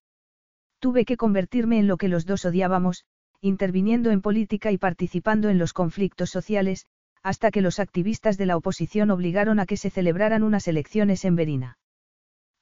Tuve 0.81 1.05
que 1.05 1.17
convertirme 1.17 1.79
en 1.79 1.87
lo 1.87 1.99
que 1.99 2.09
los 2.09 2.27
dos 2.27 2.45
odiábamos, 2.45 3.05
interviniendo 3.41 4.11
en 4.11 4.23
política 4.23 4.73
y 4.73 4.77
participando 4.77 5.51
en 5.51 5.59
los 5.59 5.73
conflictos 5.73 6.31
sociales, 6.31 6.87
hasta 7.23 7.53
que 7.53 7.63
los 7.63 7.79
activistas 7.79 8.37
de 8.39 8.47
la 8.47 8.57
oposición 8.57 9.13
obligaron 9.13 9.61
a 9.61 9.67
que 9.67 9.77
se 9.77 9.91
celebraran 9.91 10.43
unas 10.43 10.67
elecciones 10.67 11.25
en 11.25 11.37
Verina. 11.37 11.79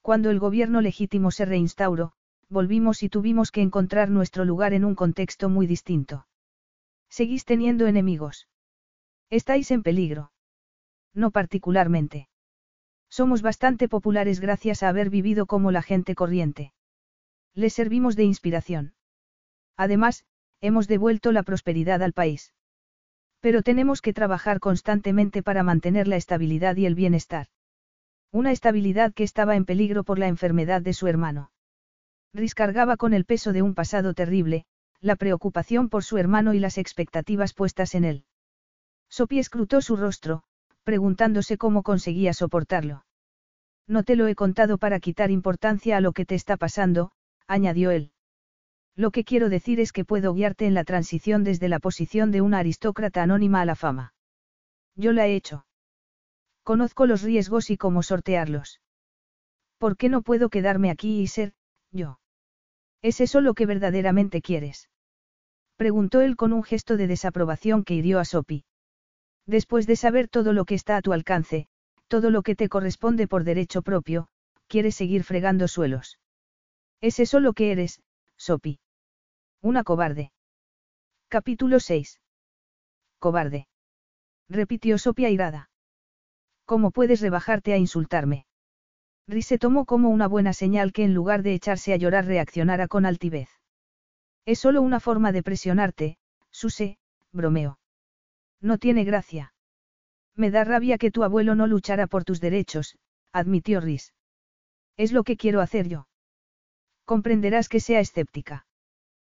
Cuando 0.03 0.29
el 0.29 0.39
gobierno 0.39 0.83
legítimo 0.83 1.31
se 1.31 1.47
reinstauró, 1.47 2.13
volvimos 2.51 3.03
y 3.03 3.09
tuvimos 3.09 3.51
que 3.51 3.63
encontrar 3.63 4.11
nuestro 4.11 4.45
lugar 4.45 4.75
en 4.75 4.85
un 4.85 4.95
contexto 4.95 5.49
muy 5.49 5.67
distinto. 5.67 6.27
Seguís 7.09 7.44
teniendo 7.44 7.86
enemigos. 7.86 8.48
Estáis 9.31 9.70
en 9.70 9.82
peligro. 9.82 10.32
No 11.14 11.31
particularmente. 11.31 12.28
Somos 13.09 13.43
bastante 13.43 13.89
populares 13.89 14.40
gracias 14.40 14.82
a 14.82 14.89
haber 14.89 15.10
vivido 15.10 15.47
como 15.47 15.70
la 15.70 15.82
gente 15.82 16.14
corriente. 16.14 16.72
Les 17.55 17.72
servimos 17.72 18.16
de 18.16 18.24
inspiración. 18.24 18.94
Además, 19.76 20.24
hemos 20.60 20.89
devuelto 20.89 21.31
la 21.31 21.43
prosperidad 21.43 22.02
al 22.02 22.12
país. 22.12 22.52
Pero 23.40 23.62
tenemos 23.62 24.01
que 24.01 24.12
trabajar 24.12 24.59
constantemente 24.59 25.43
para 25.43 25.62
mantener 25.62 26.09
la 26.09 26.16
estabilidad 26.16 26.76
y 26.76 26.86
el 26.86 26.94
bienestar. 26.94 27.47
Una 28.32 28.51
estabilidad 28.51 29.12
que 29.14 29.22
estaba 29.22 29.55
en 29.55 29.64
peligro 29.64 30.02
por 30.02 30.18
la 30.18 30.26
enfermedad 30.26 30.82
de 30.82 30.93
su 30.93 31.06
hermano. 31.06 31.52
Rhys 32.32 32.56
cargaba 32.56 32.97
con 32.97 33.14
el 33.14 33.24
peso 33.24 33.52
de 33.52 33.62
un 33.62 33.74
pasado 33.74 34.14
terrible, 34.14 34.66
la 35.05 35.16
preocupación 35.16 35.90
por 35.90 36.02
su 36.02 36.16
hermano 36.16 36.55
y 36.55 36.59
las 36.59 36.78
expectativas 36.78 37.52
puestas 37.52 37.94
en 37.94 38.05
él. 38.05 38.24
Sophie 39.10 39.39
escrutó 39.39 39.82
su 39.82 39.97
rostro, 39.97 40.44
preguntándose 40.82 41.59
cómo 41.59 41.82
conseguía 41.82 42.32
soportarlo. 42.32 43.05
No 43.86 44.02
te 44.02 44.16
lo 44.16 44.26
he 44.28 44.35
contado 44.35 44.78
para 44.78 45.01
quitar 45.01 45.31
importancia 45.31 45.98
a 45.98 46.01
lo 46.01 46.12
que 46.12 46.24
te 46.24 46.35
está 46.35 46.56
pasando, 46.56 47.10
añadió 47.47 47.90
él. 47.90 48.12
Lo 48.97 49.10
que 49.10 49.24
quiero 49.24 49.51
decir 49.51 49.78
es 49.78 49.93
que 49.93 50.06
puedo 50.06 50.32
guiarte 50.32 50.64
en 50.64 50.72
la 50.72 50.85
transición 50.85 51.44
desde 51.44 51.68
la 51.68 51.81
posición 51.81 52.31
de 52.31 52.40
una 52.40 52.60
aristócrata 52.60 53.22
anónima 53.22 53.60
a 53.60 53.66
la 53.66 53.76
fama. 53.76 54.14
Yo 54.97 55.12
la 55.12 55.26
he 55.26 55.35
hecho. 55.35 55.66
Conozco 56.62 57.05
los 57.05 57.20
riesgos 57.20 57.68
y 57.68 57.76
cómo 57.76 58.02
sortearlos. 58.02 58.81
¿Por 59.76 59.98
qué 59.98 60.09
no 60.09 60.22
puedo 60.22 60.48
quedarme 60.48 60.90
aquí 60.90 61.20
y 61.20 61.26
ser, 61.26 61.52
yo? 61.90 62.20
¿Es 63.02 63.20
eso 63.20 63.43
lo 63.43 63.52
que 63.52 63.66
verdaderamente 63.66 64.40
quieres? 64.40 64.89
Preguntó 65.77 66.21
él 66.21 66.37
con 66.37 66.53
un 66.53 66.63
gesto 66.63 66.97
de 66.97 67.07
desaprobación 67.07 67.85
que 67.85 67.95
hirió 67.95 68.21
a 68.21 68.25
Sopi. 68.25 68.65
Después 69.47 69.87
de 69.87 69.97
saber 69.97 70.29
todo 70.29 70.53
lo 70.53 70.65
que 70.65 70.75
está 70.75 70.97
a 70.97 71.03
tu 71.03 71.13
alcance, 71.13 71.67
todo 72.09 72.31
lo 72.31 72.43
que 72.43 72.55
te 72.55 72.69
corresponde 72.69 73.27
por 73.27 73.45
derecho 73.45 73.83
propio, 73.83 74.29
quieres 74.69 74.95
seguir 74.95 75.25
fregando 75.25 75.69
suelos. 75.69 76.19
¿Es 77.01 77.19
eso 77.19 77.41
lo 77.41 77.53
que 77.53 77.73
eres, 77.73 78.01
Sopi? 78.37 78.79
Una 79.61 79.85
cobarde. 79.85 80.33
Capítulo 81.29 81.81
6. 81.81 82.21
Cobarde. 83.19 83.67
Repitió 84.49 84.99
Sophie 84.99 85.27
airada. 85.27 85.71
¿Cómo 86.67 86.91
puedes 86.91 87.21
rebajarte 87.21 87.73
a 87.73 87.79
insultarme? 87.79 88.47
Rhys 89.27 89.47
se 89.47 89.59
tomó 89.59 89.87
como 89.87 90.11
una 90.11 90.29
buena 90.29 90.53
señal 90.53 90.93
que 90.93 91.05
en 91.05 91.15
lugar 91.15 91.43
de 91.43 91.55
echarse 91.55 91.93
a 91.93 91.97
llorar 91.97 92.27
reaccionara 92.27 92.89
con 92.89 93.07
altivez. 93.07 93.49
Es 94.47 94.59
solo 94.59 94.83
una 94.83 95.01
forma 95.01 95.33
de 95.33 95.43
presionarte, 95.43 96.19
Suse, 96.51 96.99
bromeo. 97.33 97.79
No 98.61 98.79
tiene 98.79 99.05
gracia. 99.05 99.55
Me 100.37 100.51
da 100.51 100.65
rabia 100.65 100.99
que 100.99 101.11
tu 101.11 101.25
abuelo 101.25 101.55
no 101.55 101.66
luchara 101.66 102.07
por 102.07 102.25
tus 102.25 102.41
derechos, 102.41 102.97
admitió 103.33 103.81
Rhys. 103.81 104.15
Es 104.97 105.12
lo 105.12 105.25
que 105.25 105.37
quiero 105.37 105.61
hacer 105.61 105.89
yo. 105.89 106.09
Comprenderás 107.05 107.69
que 107.69 107.81
sea 107.81 108.01
escéptica. 108.01 108.66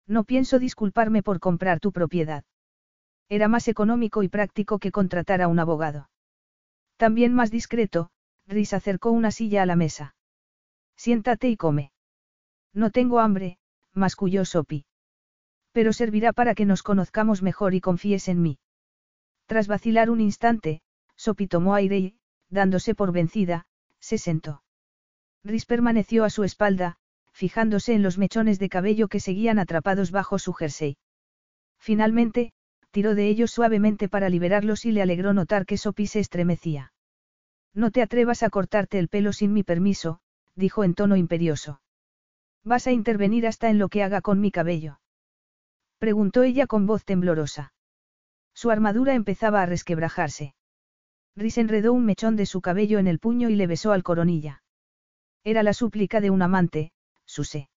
No 0.07 0.25
pienso 0.25 0.59
disculparme 0.59 1.23
por 1.23 1.41
comprar 1.41 1.81
tu 1.81 1.93
propiedad. 1.93 2.45
Era 3.29 3.49
más 3.49 3.69
económico 3.69 4.23
y 4.23 4.29
práctico 4.29 4.79
que 4.79 4.91
contratar 4.91 5.41
a 5.43 5.49
un 5.49 5.59
abogado. 5.59 6.11
También 6.97 7.35
más 7.35 7.51
discreto, 7.51 8.11
Rhys 8.47 8.73
acercó 8.73 9.11
una 9.11 9.31
silla 9.31 9.63
a 9.63 9.67
la 9.67 9.77
mesa. 9.77 10.15
Siéntate 10.97 11.49
y 11.49 11.57
come. 11.57 11.93
No 12.73 12.91
tengo 12.91 13.21
hambre, 13.21 13.59
masculló 13.93 14.45
Sopi. 14.45 14.85
Pero 15.75 15.93
servirá 15.93 16.33
para 16.33 16.55
que 16.55 16.67
nos 16.67 16.85
conozcamos 16.85 17.43
mejor 17.43 17.75
y 17.75 17.81
confíes 17.81 18.29
en 18.29 18.41
mí. 18.41 18.59
Tras 19.47 19.67
vacilar 19.67 20.09
un 20.09 20.21
instante, 20.21 20.83
Sopi 21.17 21.49
tomó 21.49 21.75
aire 21.75 21.99
y, 21.99 22.17
dándose 22.49 22.95
por 22.95 23.11
vencida, 23.11 23.67
se 23.99 24.17
sentó. 24.17 24.63
Rhys 25.43 25.67
permaneció 25.67 26.23
a 26.23 26.31
su 26.31 26.45
espalda, 26.45 26.97
fijándose 27.33 27.93
en 27.93 28.05
los 28.05 28.19
mechones 28.19 28.61
de 28.61 28.69
cabello 28.69 29.09
que 29.09 29.19
seguían 29.19 29.59
atrapados 29.59 30.13
bajo 30.13 30.39
su 30.39 30.53
jersey. 30.53 30.97
Finalmente, 31.81 32.53
tiró 32.93 33.17
de 33.17 33.27
ellos 33.27 33.51
suavemente 33.51 34.09
para 34.09 34.29
liberarlos 34.29 34.85
y 34.85 34.93
le 34.93 35.03
alegró 35.03 35.35
notar 35.35 35.67
que 35.67 35.77
Sophie 35.77 36.07
se 36.07 36.21
estremecía. 36.21 36.93
No 37.75 37.91
te 37.91 38.01
atrevas 38.01 38.45
a 38.45 38.51
cortarte 38.51 39.01
el 39.01 39.09
pelo 39.09 39.33
sin 39.33 39.53
mi 39.53 39.65
permiso, 39.65 40.21
dijo 40.55 40.85
en 40.85 40.95
tono 40.95 41.17
imperioso. 41.17 41.81
¿Vas 42.63 42.87
a 42.87 42.93
intervenir 42.93 43.49
hasta 43.49 43.71
en 43.71 43.81
lo 43.81 43.89
que 43.89 44.05
haga 44.05 44.21
con 44.21 44.41
mi 44.41 44.53
cabello? 44.53 45.01
Preguntó 46.05 46.43
ella 46.43 46.67
con 46.67 46.85
voz 46.85 47.03
temblorosa. 47.07 47.73
Su 48.53 48.71
armadura 48.71 49.15
empezaba 49.15 49.63
a 49.63 49.65
resquebrajarse. 49.65 50.55
Rhys 51.35 51.57
enredó 51.57 51.95
un 51.95 52.05
mechón 52.05 52.37
de 52.37 52.45
su 52.45 52.61
cabello 52.61 52.99
en 52.99 53.07
el 53.07 53.19
puño 53.19 53.49
y 53.49 53.57
le 53.57 53.67
besó 53.67 53.91
al 53.91 54.03
coronilla. 54.03 54.63
Era 55.45 55.63
la 55.63 55.73
súplica 55.73 56.21
de 56.21 56.29
un 56.29 56.43
amante, 56.43 56.93
Suse. 57.25 57.71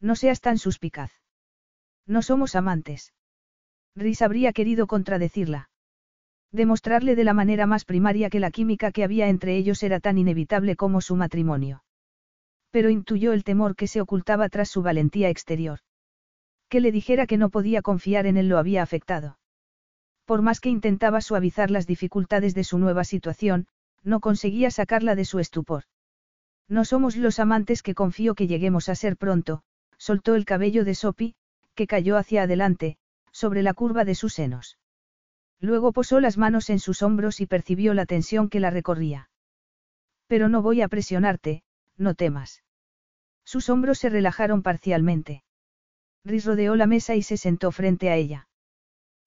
No 0.00 0.16
seas 0.16 0.40
tan 0.40 0.58
suspicaz. 0.58 1.12
No 2.08 2.22
somos 2.22 2.56
amantes. 2.56 3.14
Rhys 3.94 4.22
habría 4.22 4.52
querido 4.52 4.88
contradecirla. 4.88 5.70
Demostrarle 6.50 7.14
de 7.14 7.22
la 7.22 7.34
manera 7.34 7.66
más 7.66 7.84
primaria 7.84 8.30
que 8.30 8.40
la 8.40 8.50
química 8.50 8.90
que 8.90 9.04
había 9.04 9.28
entre 9.28 9.56
ellos 9.56 9.80
era 9.84 10.00
tan 10.00 10.18
inevitable 10.18 10.74
como 10.74 11.00
su 11.00 11.14
matrimonio. 11.14 11.84
Pero 12.72 12.90
intuyó 12.90 13.32
el 13.32 13.44
temor 13.44 13.76
que 13.76 13.86
se 13.86 14.00
ocultaba 14.00 14.48
tras 14.48 14.70
su 14.70 14.82
valentía 14.82 15.28
exterior. 15.28 15.83
Que 16.74 16.80
le 16.80 16.90
dijera 16.90 17.28
que 17.28 17.38
no 17.38 17.50
podía 17.50 17.82
confiar 17.82 18.26
en 18.26 18.36
él 18.36 18.48
lo 18.48 18.58
había 18.58 18.82
afectado. 18.82 19.38
Por 20.24 20.42
más 20.42 20.58
que 20.58 20.70
intentaba 20.70 21.20
suavizar 21.20 21.70
las 21.70 21.86
dificultades 21.86 22.52
de 22.52 22.64
su 22.64 22.80
nueva 22.80 23.04
situación, 23.04 23.68
no 24.02 24.18
conseguía 24.18 24.72
sacarla 24.72 25.14
de 25.14 25.24
su 25.24 25.38
estupor. 25.38 25.84
No 26.68 26.84
somos 26.84 27.14
los 27.14 27.38
amantes 27.38 27.80
que 27.80 27.94
confío 27.94 28.34
que 28.34 28.48
lleguemos 28.48 28.88
a 28.88 28.96
ser 28.96 29.16
pronto, 29.16 29.62
soltó 29.98 30.34
el 30.34 30.44
cabello 30.44 30.84
de 30.84 30.96
Sopi, 30.96 31.36
que 31.76 31.86
cayó 31.86 32.16
hacia 32.16 32.42
adelante, 32.42 32.96
sobre 33.30 33.62
la 33.62 33.72
curva 33.72 34.04
de 34.04 34.16
sus 34.16 34.34
senos. 34.34 34.76
Luego 35.60 35.92
posó 35.92 36.18
las 36.18 36.38
manos 36.38 36.70
en 36.70 36.80
sus 36.80 37.02
hombros 37.02 37.40
y 37.40 37.46
percibió 37.46 37.94
la 37.94 38.04
tensión 38.04 38.48
que 38.48 38.58
la 38.58 38.70
recorría. 38.70 39.30
Pero 40.26 40.48
no 40.48 40.60
voy 40.60 40.82
a 40.82 40.88
presionarte, 40.88 41.62
no 41.96 42.16
temas. 42.16 42.64
Sus 43.44 43.70
hombros 43.70 43.98
se 43.98 44.08
relajaron 44.08 44.64
parcialmente. 44.64 45.44
Rhys 46.24 46.46
rodeó 46.46 46.74
la 46.74 46.86
mesa 46.86 47.14
y 47.14 47.22
se 47.22 47.36
sentó 47.36 47.70
frente 47.70 48.08
a 48.10 48.16
ella. 48.16 48.48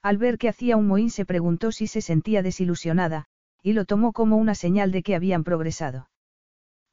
Al 0.01 0.17
ver 0.17 0.37
que 0.37 0.49
hacía 0.49 0.77
un 0.77 0.87
mohín 0.87 1.09
se 1.09 1.25
preguntó 1.25 1.71
si 1.71 1.87
se 1.87 2.01
sentía 2.01 2.41
desilusionada, 2.41 3.25
y 3.61 3.73
lo 3.73 3.85
tomó 3.85 4.13
como 4.13 4.37
una 4.37 4.55
señal 4.55 4.91
de 4.91 5.03
que 5.03 5.15
habían 5.15 5.43
progresado. 5.43 6.09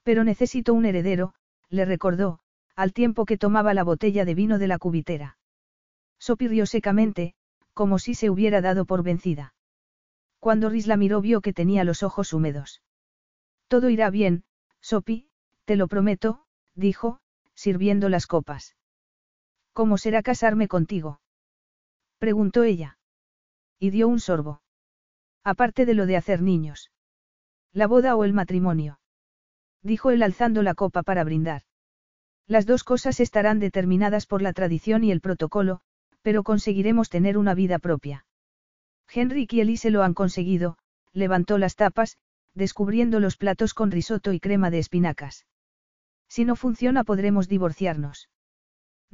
Pero 0.02 0.24
necesito 0.24 0.74
un 0.74 0.84
heredero, 0.84 1.34
le 1.70 1.84
recordó, 1.84 2.40
al 2.76 2.92
tiempo 2.92 3.24
que 3.24 3.38
tomaba 3.38 3.72
la 3.72 3.84
botella 3.84 4.24
de 4.24 4.34
vino 4.34 4.58
de 4.58 4.68
la 4.68 4.78
cubitera. 4.78 5.38
Sopirrió 6.18 6.66
secamente, 6.66 7.34
como 7.72 7.98
si 7.98 8.14
se 8.14 8.30
hubiera 8.30 8.60
dado 8.60 8.84
por 8.84 9.02
vencida. 9.02 9.54
Cuando 10.38 10.68
Rhys 10.68 10.86
la 10.86 10.96
miró 10.96 11.20
vio 11.20 11.40
que 11.40 11.52
tenía 11.52 11.84
los 11.84 12.02
ojos 12.02 12.32
húmedos. 12.32 12.82
Todo 13.68 13.88
irá 13.88 14.10
bien, 14.10 14.44
Sopi, 14.80 15.28
te 15.64 15.76
lo 15.76 15.88
prometo, 15.88 16.44
dijo, 16.74 17.20
sirviendo 17.54 18.08
las 18.08 18.26
copas. 18.26 18.76
¿Cómo 19.74 19.98
será 19.98 20.22
casarme 20.22 20.68
contigo? 20.68 21.20
preguntó 22.18 22.62
ella. 22.62 22.98
Y 23.78 23.90
dio 23.90 24.08
un 24.08 24.20
sorbo. 24.20 24.62
Aparte 25.42 25.84
de 25.84 25.92
lo 25.92 26.06
de 26.06 26.16
hacer 26.16 26.40
niños. 26.40 26.90
La 27.72 27.86
boda 27.86 28.16
o 28.16 28.24
el 28.24 28.32
matrimonio 28.32 28.98
dijo 29.84 30.10
él 30.10 30.22
alzando 30.22 30.62
la 30.62 30.74
copa 30.74 31.02
para 31.02 31.22
brindar. 31.22 31.62
Las 32.46 32.66
dos 32.66 32.84
cosas 32.84 33.20
estarán 33.20 33.60
determinadas 33.60 34.26
por 34.26 34.42
la 34.42 34.52
tradición 34.52 35.04
y 35.04 35.12
el 35.12 35.20
protocolo, 35.20 35.80
pero 36.22 36.42
conseguiremos 36.42 37.10
tener 37.10 37.38
una 37.38 37.54
vida 37.54 37.78
propia. 37.78 38.26
Henrik 39.12 39.52
y 39.52 39.60
Elise 39.60 39.90
lo 39.90 40.02
han 40.02 40.14
conseguido, 40.14 40.78
levantó 41.12 41.58
las 41.58 41.76
tapas, 41.76 42.16
descubriendo 42.54 43.20
los 43.20 43.36
platos 43.36 43.74
con 43.74 43.90
risotto 43.90 44.32
y 44.32 44.40
crema 44.40 44.70
de 44.70 44.78
espinacas. 44.78 45.46
Si 46.28 46.44
no 46.44 46.56
funciona 46.56 47.04
podremos 47.04 47.48
divorciarnos. 47.48 48.28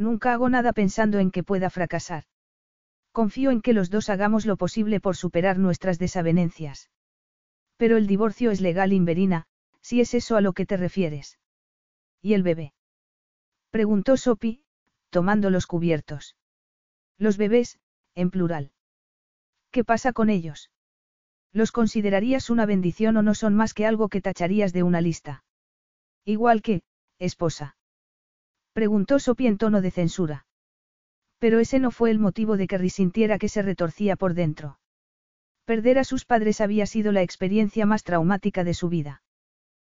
Nunca 0.00 0.32
hago 0.32 0.48
nada 0.48 0.72
pensando 0.72 1.18
en 1.18 1.30
que 1.30 1.42
pueda 1.42 1.68
fracasar. 1.68 2.24
Confío 3.12 3.50
en 3.50 3.60
que 3.60 3.74
los 3.74 3.90
dos 3.90 4.08
hagamos 4.08 4.46
lo 4.46 4.56
posible 4.56 4.98
por 4.98 5.14
superar 5.14 5.58
nuestras 5.58 5.98
desavenencias. 5.98 6.88
Pero 7.76 7.98
el 7.98 8.06
divorcio 8.06 8.50
es 8.50 8.62
legal 8.62 8.94
inverina, 8.94 9.44
si 9.82 10.00
es 10.00 10.14
eso 10.14 10.38
a 10.38 10.40
lo 10.40 10.54
que 10.54 10.64
te 10.64 10.78
refieres. 10.78 11.38
¿Y 12.22 12.32
el 12.32 12.42
bebé? 12.42 12.72
Preguntó 13.68 14.16
Sopi, 14.16 14.62
tomando 15.10 15.50
los 15.50 15.66
cubiertos. 15.66 16.34
Los 17.18 17.36
bebés, 17.36 17.78
en 18.14 18.30
plural. 18.30 18.72
¿Qué 19.70 19.84
pasa 19.84 20.14
con 20.14 20.30
ellos? 20.30 20.70
¿Los 21.52 21.72
considerarías 21.72 22.48
una 22.48 22.64
bendición 22.64 23.18
o 23.18 23.22
no 23.22 23.34
son 23.34 23.54
más 23.54 23.74
que 23.74 23.84
algo 23.84 24.08
que 24.08 24.22
tacharías 24.22 24.72
de 24.72 24.82
una 24.82 25.02
lista? 25.02 25.44
Igual 26.24 26.62
que, 26.62 26.84
esposa. 27.18 27.76
Preguntó 28.72 29.18
Sopi 29.18 29.46
en 29.46 29.58
tono 29.58 29.80
de 29.80 29.90
censura. 29.90 30.46
Pero 31.38 31.58
ese 31.58 31.78
no 31.78 31.90
fue 31.90 32.10
el 32.10 32.18
motivo 32.18 32.56
de 32.56 32.66
que 32.66 32.78
risintiera 32.78 33.38
que 33.38 33.48
se 33.48 33.62
retorcía 33.62 34.16
por 34.16 34.34
dentro. 34.34 34.78
Perder 35.64 35.98
a 35.98 36.04
sus 36.04 36.24
padres 36.24 36.60
había 36.60 36.86
sido 36.86 37.12
la 37.12 37.22
experiencia 37.22 37.86
más 37.86 38.04
traumática 38.04 38.64
de 38.64 38.74
su 38.74 38.88
vida. 38.88 39.22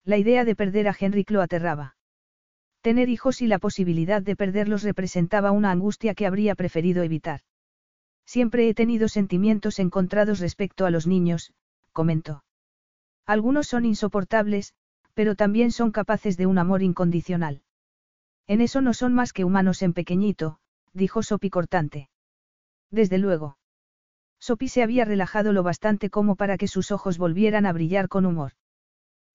La 0.04 0.18
idea 0.18 0.46
de 0.46 0.56
perder 0.56 0.88
a 0.88 0.96
Henrik 1.00 1.32
lo 1.32 1.42
aterraba. 1.42 1.96
Tener 2.82 3.10
hijos 3.10 3.42
y 3.42 3.48
la 3.48 3.60
posibilidad 3.60 4.22
de 4.22 4.36
perderlos 4.36 4.84
representaba 4.84 5.52
una 5.52 5.72
angustia 5.72 6.16
que 6.16 6.26
habría 6.26 6.56
preferido 6.56 7.04
evitar. 7.04 7.42
Siempre 8.26 8.68
he 8.70 8.74
tenido 8.74 9.08
sentimientos 9.08 9.80
encontrados 9.80 10.40
respecto 10.40 10.86
a 10.86 10.92
los 10.92 11.06
niños, 11.06 11.54
comentó. 11.92 12.44
Algunos 13.26 13.68
son 13.68 13.86
insoportables, 13.86 14.74
pero 15.14 15.36
también 15.36 15.72
son 15.72 15.92
capaces 15.92 16.38
de 16.38 16.48
un 16.48 16.58
amor 16.58 16.82
incondicional. 16.82 17.62
En 18.52 18.60
eso 18.60 18.82
no 18.82 18.94
son 18.94 19.14
más 19.14 19.32
que 19.32 19.46
humanos 19.46 19.82
en 19.82 19.94
pequeñito, 19.94 20.60
dijo 20.92 21.24
Sopi 21.24 21.50
cortante. 21.50 22.10
Desde 22.90 23.18
luego. 23.18 23.58
Sopi 24.42 24.68
se 24.68 24.84
había 24.84 25.06
relajado 25.06 25.54
lo 25.54 25.64
bastante 25.64 26.10
como 26.10 26.36
para 26.36 26.58
que 26.58 26.68
sus 26.68 26.92
ojos 26.92 27.18
volvieran 27.18 27.66
a 27.66 27.72
brillar 27.72 28.10
con 28.10 28.26
humor. 28.26 28.52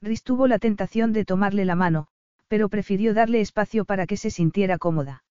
Rhys 0.02 0.22
tuvo 0.22 0.48
la 0.48 0.58
tentación 0.58 1.14
de 1.14 1.24
tomarle 1.24 1.64
la 1.64 1.76
mano, 1.76 2.08
pero 2.46 2.68
prefirió 2.68 3.14
darle 3.14 3.40
espacio 3.40 3.86
para 3.86 4.06
que 4.06 4.18
se 4.18 4.30
sintiera 4.30 4.76
cómoda. 4.76 5.24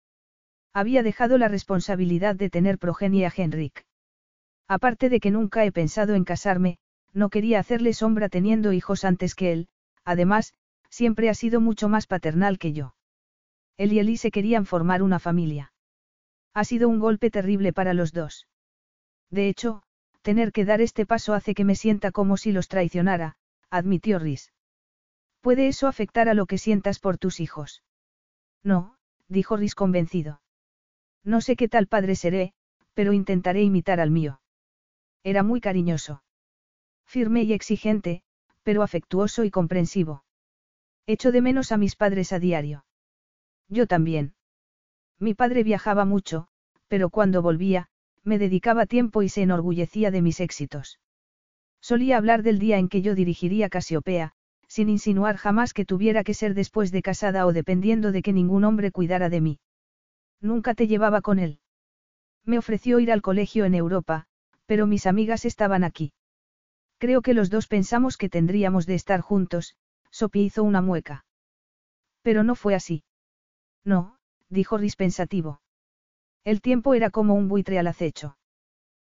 Había 0.73 1.03
dejado 1.03 1.37
la 1.37 1.47
responsabilidad 1.47 2.35
de 2.35 2.49
tener 2.49 2.79
progenie 2.79 3.27
a 3.27 3.33
Henrik. 3.37 3.85
Aparte 4.67 5.09
de 5.09 5.19
que 5.19 5.29
nunca 5.29 5.63
he 5.63 5.71
pensado 5.71 6.15
en 6.15 6.23
casarme, 6.23 6.79
no 7.13 7.29
quería 7.29 7.59
hacerle 7.59 7.93
sombra 7.93 8.29
teniendo 8.29 8.73
hijos 8.73 9.05
antes 9.05 9.35
que 9.35 9.51
él, 9.51 9.67
además, 10.03 10.55
siempre 10.89 11.29
ha 11.29 11.35
sido 11.35 11.61
mucho 11.61 11.87
más 11.87 12.07
paternal 12.07 12.57
que 12.57 12.73
yo. 12.73 12.94
Él 13.77 13.93
y 13.93 13.99
Elise 13.99 14.31
querían 14.31 14.65
formar 14.65 15.03
una 15.03 15.19
familia. 15.19 15.73
Ha 16.53 16.63
sido 16.63 16.87
un 16.87 16.99
golpe 16.99 17.29
terrible 17.29 17.73
para 17.73 17.93
los 17.93 18.13
dos. 18.13 18.47
De 19.29 19.49
hecho, 19.49 19.83
tener 20.21 20.51
que 20.51 20.65
dar 20.65 20.81
este 20.81 21.05
paso 21.05 21.33
hace 21.33 21.53
que 21.53 21.65
me 21.65 21.75
sienta 21.75 22.11
como 22.11 22.37
si 22.37 22.51
los 22.51 22.67
traicionara, 22.67 23.35
admitió 23.69 24.19
Rhys. 24.19 24.53
¿Puede 25.41 25.67
eso 25.67 25.87
afectar 25.87 26.29
a 26.29 26.33
lo 26.33 26.45
que 26.45 26.57
sientas 26.57 26.99
por 26.99 27.17
tus 27.17 27.39
hijos? 27.39 27.83
No, 28.63 28.95
dijo 29.27 29.57
Rhys 29.57 29.75
convencido. 29.75 30.41
No 31.23 31.41
sé 31.41 31.55
qué 31.55 31.67
tal 31.67 31.87
padre 31.87 32.15
seré, 32.15 32.53
pero 32.93 33.13
intentaré 33.13 33.61
imitar 33.61 33.99
al 33.99 34.11
mío. 34.11 34.39
Era 35.23 35.43
muy 35.43 35.59
cariñoso. 35.59 36.23
Firme 37.05 37.43
y 37.43 37.53
exigente, 37.53 38.23
pero 38.63 38.81
afectuoso 38.83 39.43
y 39.43 39.51
comprensivo. 39.51 40.23
Echo 41.05 41.31
de 41.31 41.41
menos 41.41 41.71
a 41.71 41.77
mis 41.77 41.95
padres 41.95 42.31
a 42.31 42.39
diario. 42.39 42.85
Yo 43.69 43.87
también. 43.87 44.33
Mi 45.19 45.33
padre 45.33 45.63
viajaba 45.63 46.05
mucho, 46.05 46.47
pero 46.87 47.09
cuando 47.09 47.41
volvía, 47.41 47.87
me 48.23 48.37
dedicaba 48.39 48.85
tiempo 48.85 49.21
y 49.21 49.29
se 49.29 49.41
enorgullecía 49.41 50.11
de 50.11 50.21
mis 50.21 50.39
éxitos. 50.39 50.99
Solía 51.81 52.17
hablar 52.17 52.43
del 52.43 52.59
día 52.59 52.77
en 52.77 52.89
que 52.89 53.01
yo 53.01 53.15
dirigiría 53.15 53.69
Casiopea, 53.69 54.33
sin 54.67 54.89
insinuar 54.89 55.37
jamás 55.37 55.73
que 55.73 55.85
tuviera 55.85 56.23
que 56.23 56.33
ser 56.33 56.53
después 56.53 56.91
de 56.91 57.01
casada 57.01 57.45
o 57.45 57.53
dependiendo 57.53 58.11
de 58.11 58.21
que 58.21 58.33
ningún 58.33 58.63
hombre 58.63 58.91
cuidara 58.91 59.29
de 59.29 59.41
mí. 59.41 59.59
Nunca 60.41 60.73
te 60.73 60.87
llevaba 60.87 61.21
con 61.21 61.39
él. 61.39 61.59
Me 62.43 62.57
ofreció 62.57 62.99
ir 62.99 63.11
al 63.11 63.21
colegio 63.21 63.65
en 63.65 63.75
Europa, 63.75 64.25
pero 64.65 64.87
mis 64.87 65.05
amigas 65.05 65.45
estaban 65.45 65.83
aquí. 65.83 66.13
Creo 66.97 67.21
que 67.21 67.33
los 67.33 67.49
dos 67.49 67.67
pensamos 67.67 68.17
que 68.17 68.29
tendríamos 68.29 68.85
de 68.85 68.95
estar 68.95 69.21
juntos, 69.21 69.75
Sopi 70.11 70.41
hizo 70.41 70.63
una 70.63 70.81
mueca. 70.81 71.25
Pero 72.21 72.43
no 72.43 72.55
fue 72.55 72.73
así. 72.73 73.03
No, 73.85 74.17
dijo 74.49 74.77
Rhys 74.77 74.95
pensativo. 74.95 75.61
El 76.43 76.61
tiempo 76.61 76.93
era 76.93 77.11
como 77.11 77.35
un 77.35 77.47
buitre 77.47 77.79
al 77.79 77.87
acecho. 77.87 78.37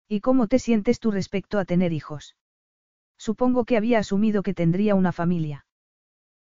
¿Y 0.09 0.19
cómo 0.19 0.47
te 0.47 0.59
sientes 0.59 0.99
tú 0.99 1.11
respecto 1.11 1.59
a 1.59 1.65
tener 1.65 1.93
hijos? 1.93 2.35
Supongo 3.17 3.65
que 3.65 3.77
había 3.77 3.99
asumido 3.99 4.43
que 4.43 4.53
tendría 4.53 4.95
una 4.95 5.11
familia. 5.11 5.65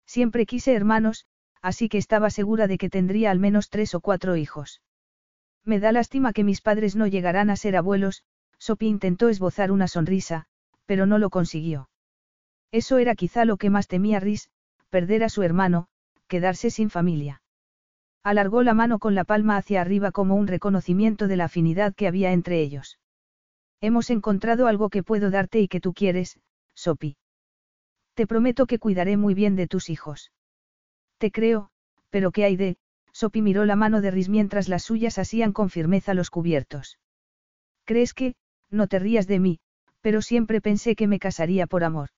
Siempre 0.06 0.46
quise 0.46 0.74
hermanos, 0.74 1.26
así 1.60 1.88
que 1.88 1.98
estaba 1.98 2.30
segura 2.30 2.66
de 2.66 2.78
que 2.78 2.90
tendría 2.90 3.30
al 3.30 3.38
menos 3.38 3.68
tres 3.68 3.94
o 3.94 4.00
cuatro 4.00 4.36
hijos. 4.36 4.82
Me 5.64 5.78
da 5.78 5.92
lástima 5.92 6.32
que 6.32 6.42
mis 6.42 6.60
padres 6.60 6.96
no 6.96 7.06
llegarán 7.06 7.50
a 7.50 7.56
ser 7.56 7.76
abuelos, 7.76 8.24
Sophie 8.58 8.88
intentó 8.88 9.28
esbozar 9.28 9.70
una 9.70 9.88
sonrisa, 9.88 10.46
pero 10.86 11.06
no 11.06 11.18
lo 11.18 11.30
consiguió. 11.30 11.88
Eso 12.72 12.98
era 12.98 13.14
quizá 13.14 13.44
lo 13.44 13.58
que 13.58 13.70
más 13.70 13.86
temía 13.86 14.18
Rhys, 14.18 14.50
perder 14.90 15.22
a 15.22 15.28
su 15.28 15.42
hermano, 15.42 15.88
quedarse 16.26 16.70
sin 16.70 16.90
familia. 16.90 17.41
Alargó 18.24 18.62
la 18.62 18.74
mano 18.74 18.98
con 18.98 19.14
la 19.14 19.24
palma 19.24 19.56
hacia 19.56 19.80
arriba 19.80 20.12
como 20.12 20.36
un 20.36 20.46
reconocimiento 20.46 21.26
de 21.26 21.36
la 21.36 21.44
afinidad 21.46 21.94
que 21.94 22.06
había 22.06 22.32
entre 22.32 22.60
ellos. 22.60 22.98
Hemos 23.80 24.10
encontrado 24.10 24.68
algo 24.68 24.90
que 24.90 25.02
puedo 25.02 25.30
darte 25.30 25.60
y 25.60 25.66
que 25.66 25.80
tú 25.80 25.92
quieres, 25.92 26.38
Sopi. 26.74 27.16
Te 28.14 28.28
prometo 28.28 28.66
que 28.66 28.78
cuidaré 28.78 29.16
muy 29.16 29.34
bien 29.34 29.56
de 29.56 29.66
tus 29.66 29.90
hijos. 29.90 30.30
Te 31.18 31.32
creo, 31.32 31.70
pero 32.10 32.30
¿qué 32.30 32.44
hay 32.44 32.56
de? 32.56 32.76
Sopi 33.12 33.42
miró 33.42 33.64
la 33.64 33.74
mano 33.74 34.00
de 34.00 34.10
Riz 34.10 34.28
mientras 34.28 34.68
las 34.68 34.84
suyas 34.84 35.18
asían 35.18 35.52
con 35.52 35.68
firmeza 35.68 36.14
los 36.14 36.30
cubiertos. 36.30 36.98
¿Crees 37.84 38.14
que, 38.14 38.36
no 38.70 38.86
te 38.86 38.98
rías 39.00 39.26
de 39.26 39.40
mí, 39.40 39.60
pero 40.00 40.22
siempre 40.22 40.60
pensé 40.60 40.94
que 40.94 41.08
me 41.08 41.18
casaría 41.18 41.66
por 41.66 41.82
amor? 41.82 42.10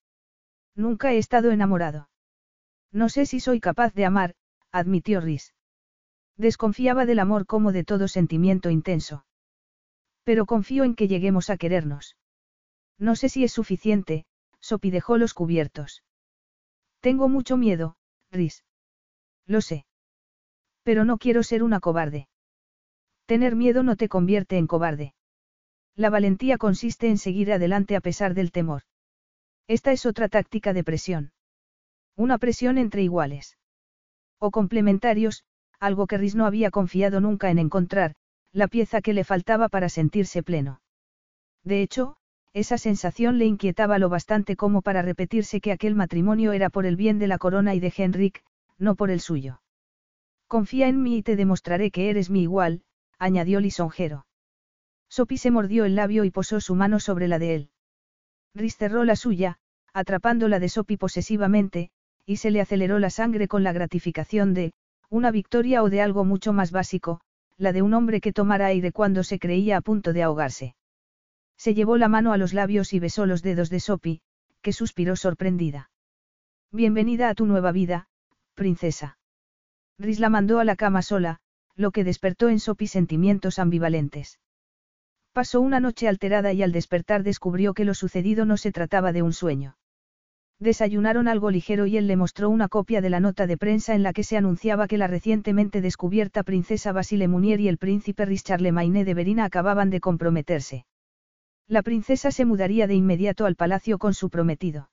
Nunca 0.75 1.13
he 1.13 1.19
estado 1.19 1.51
enamorado. 1.51 2.11
No 2.93 3.09
sé 3.09 3.25
si 3.25 3.41
soy 3.41 3.61
capaz 3.61 3.95
de 3.95 4.05
amar, 4.05 4.35
admitió 4.71 5.21
Riz. 5.21 5.55
Desconfiaba 6.37 7.07
del 7.07 7.21
amor 7.21 7.47
como 7.47 7.73
de 7.73 7.85
todo 7.85 8.09
sentimiento 8.09 8.71
intenso. 8.71 9.25
Pero 10.25 10.47
confío 10.47 10.85
en 10.85 10.95
que 10.95 11.09
lleguemos 11.09 11.51
a 11.51 11.57
querernos. 11.57 12.17
No 12.99 13.15
sé 13.17 13.29
si 13.29 13.45
es 13.45 13.53
suficiente, 13.53 14.25
Sopi 14.61 14.91
dejó 14.91 15.19
los 15.19 15.35
cubiertos. 15.35 16.03
Tengo 17.01 17.29
mucho 17.29 17.57
miedo, 17.57 17.97
Riz. 18.31 18.65
Lo 19.47 19.61
sé. 19.61 19.85
Pero 20.83 21.05
no 21.05 21.19
quiero 21.19 21.43
ser 21.43 21.63
una 21.63 21.81
cobarde. 21.81 22.29
Tener 23.27 23.57
miedo 23.57 23.83
no 23.83 23.97
te 23.97 24.09
convierte 24.09 24.57
en 24.57 24.67
cobarde. 24.67 25.15
La 25.97 26.11
valentía 26.11 26.59
consiste 26.59 27.09
en 27.09 27.19
seguir 27.19 27.53
adelante 27.53 27.95
a 27.95 28.01
pesar 28.01 28.35
del 28.35 28.53
temor. 28.53 28.83
Esta 29.67 29.93
es 29.93 30.05
otra 30.07 30.29
táctica 30.29 30.73
de 30.73 30.85
presión. 30.85 31.33
Una 32.17 32.39
presión 32.39 32.79
entre 32.79 33.03
iguales. 33.03 33.57
O 34.39 34.51
complementarios, 34.51 35.45
algo 35.85 36.07
que 36.07 36.19
Riz 36.19 36.35
no 36.35 36.47
había 36.47 36.71
confiado 36.71 37.21
nunca 37.21 37.51
en 37.51 37.59
encontrar, 37.59 38.15
la 38.53 38.69
pieza 38.69 39.03
que 39.03 39.13
le 39.13 39.25
faltaba 39.25 39.69
para 39.69 39.89
sentirse 39.89 40.43
pleno. 40.43 40.81
De 41.63 41.83
hecho, 41.83 42.17
esa 42.53 42.79
sensación 42.79 43.39
le 43.39 43.47
inquietaba 43.47 43.99
lo 43.99 44.09
bastante 44.09 44.55
como 44.55 44.81
para 44.81 45.03
repetirse 45.03 45.61
que 45.61 45.73
aquel 45.73 45.95
matrimonio 45.95 46.53
era 46.53 46.71
por 46.71 46.87
el 46.87 46.97
bien 46.97 47.19
de 47.19 47.27
la 47.27 47.39
corona 47.39 47.75
y 47.75 47.81
de 47.81 47.93
Henrik, 47.97 48.45
no 48.79 48.95
por 48.95 49.11
el 49.11 49.21
suyo. 49.21 49.61
Confía 50.47 50.89
en 50.89 51.03
mí 51.03 51.19
y 51.19 51.23
te 51.23 51.37
demostraré 51.37 51.91
que 51.91 52.11
eres 52.11 52.31
mi 52.31 52.43
igual, 52.43 52.83
añadió 53.19 53.61
lisonjero. 53.61 54.27
Sopi 55.09 55.37
se 55.37 55.51
mordió 55.51 55.85
el 55.85 55.97
labio 55.97 56.25
y 56.25 56.31
posó 56.31 56.61
su 56.61 56.75
mano 56.75 57.01
sobre 57.01 57.29
la 57.29 57.39
de 57.39 57.55
él. 57.55 57.71
Rhys 58.55 58.77
cerró 58.77 59.05
la 59.05 59.17
suya, 59.17 59.59
atrapando 59.93 60.49
la 60.49 60.61
de 60.61 60.69
Sopi 60.69 60.97
posesivamente, 60.97 61.91
y 62.25 62.37
se 62.37 62.51
le 62.51 62.61
aceleró 62.61 62.99
la 62.99 63.11
sangre 63.11 63.49
con 63.49 63.65
la 63.65 63.73
gratificación 63.73 64.55
de, 64.55 64.73
una 65.11 65.31
victoria 65.31 65.83
o 65.83 65.91
de 65.91 66.01
algo 66.01 66.25
mucho 66.25 66.53
más 66.53 66.71
básico, 66.71 67.21
la 67.57 67.73
de 67.73 67.83
un 67.83 67.95
hombre 67.95 68.21
que 68.21 68.33
tomara 68.33 68.67
aire 68.67 68.93
cuando 68.93 69.23
se 69.23 69.39
creía 69.39 69.77
a 69.77 69.81
punto 69.81 70.13
de 70.13 70.23
ahogarse. 70.23 70.75
Se 71.57 71.75
llevó 71.75 71.97
la 71.97 72.09
mano 72.09 72.33
a 72.33 72.37
los 72.37 72.53
labios 72.53 72.93
y 72.93 72.99
besó 72.99 73.27
los 73.27 73.43
dedos 73.43 73.71
de 73.71 73.81
Sopi, 73.81 74.21
que 74.61 74.73
suspiró 74.73 75.17
sorprendida. 75.17 75.91
Bienvenida 76.73 77.29
a 77.29 77.35
tu 77.35 77.47
nueva 77.47 77.71
vida, 77.71 78.09
princesa. 78.55 79.19
Rhys 79.99 80.19
la 80.19 80.29
mandó 80.29 80.59
a 80.59 80.65
la 80.65 80.75
cama 80.75 81.03
sola, 81.03 81.39
lo 81.77 81.91
que 81.91 82.05
despertó 82.05 82.49
en 82.49 82.59
Sopi 82.59 82.87
sentimientos 82.87 83.59
ambivalentes. 83.59 84.41
Pasó 85.33 85.61
una 85.61 85.81
noche 85.81 86.09
alterada 86.09 86.53
y 86.53 86.63
al 86.63 86.73
despertar 86.73 87.23
descubrió 87.23 87.75
que 87.75 87.85
lo 87.85 87.95
sucedido 87.95 88.45
no 88.45 88.57
se 88.57 88.73
trataba 88.73 89.13
de 89.13 89.23
un 89.23 89.33
sueño. 89.33 89.77
Desayunaron 90.65 91.29
algo 91.29 91.51
ligero 91.51 91.85
y 91.85 91.99
él 91.99 92.07
le 92.07 92.17
mostró 92.17 92.49
una 92.49 92.69
copia 92.69 93.03
de 93.03 93.11
la 93.11 93.21
nota 93.21 93.47
de 93.47 93.59
prensa 93.59 93.95
en 93.95 94.03
la 94.03 94.15
que 94.15 94.25
se 94.25 94.39
anunciaba 94.39 94.89
que 94.89 94.97
la 94.97 95.07
recientemente 95.07 95.83
descubierta 95.83 96.43
princesa 96.43 96.91
Basile 96.91 97.29
Munier 97.29 97.61
y 97.61 97.69
el 97.69 97.77
príncipe 97.77 98.25
Rhys 98.25 98.45
Charlemagne 98.45 99.05
de 99.05 99.13
Verina 99.13 99.45
acababan 99.45 99.91
de 99.91 100.01
comprometerse. 100.01 100.87
La 101.69 101.83
princesa 101.83 102.31
se 102.31 102.47
mudaría 102.47 102.87
de 102.87 102.95
inmediato 102.95 103.45
al 103.45 103.57
palacio 103.57 103.99
con 103.99 104.15
su 104.15 104.31
prometido. 104.31 104.89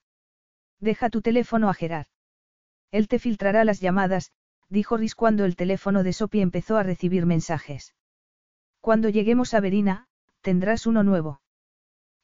Deja 0.81 1.09
tu 1.09 1.21
teléfono 1.21 1.69
a 1.69 1.73
Gerard. 1.73 2.07
Él 2.91 3.07
te 3.07 3.17
filtrará 3.17 3.63
las 3.63 3.79
llamadas, 3.79 4.33
dijo 4.67 4.97
Rhys 4.97 5.15
cuando 5.15 5.45
el 5.45 5.55
teléfono 5.55 6.03
de 6.03 6.11
Sophie 6.11 6.41
empezó 6.41 6.75
a 6.75 6.83
recibir 6.83 7.25
mensajes. 7.25 7.95
Cuando 8.81 9.07
lleguemos 9.07 9.53
a 9.53 9.61
Verina, 9.61 10.07
tendrás 10.41 10.85
uno 10.85 11.03
nuevo. 11.03 11.39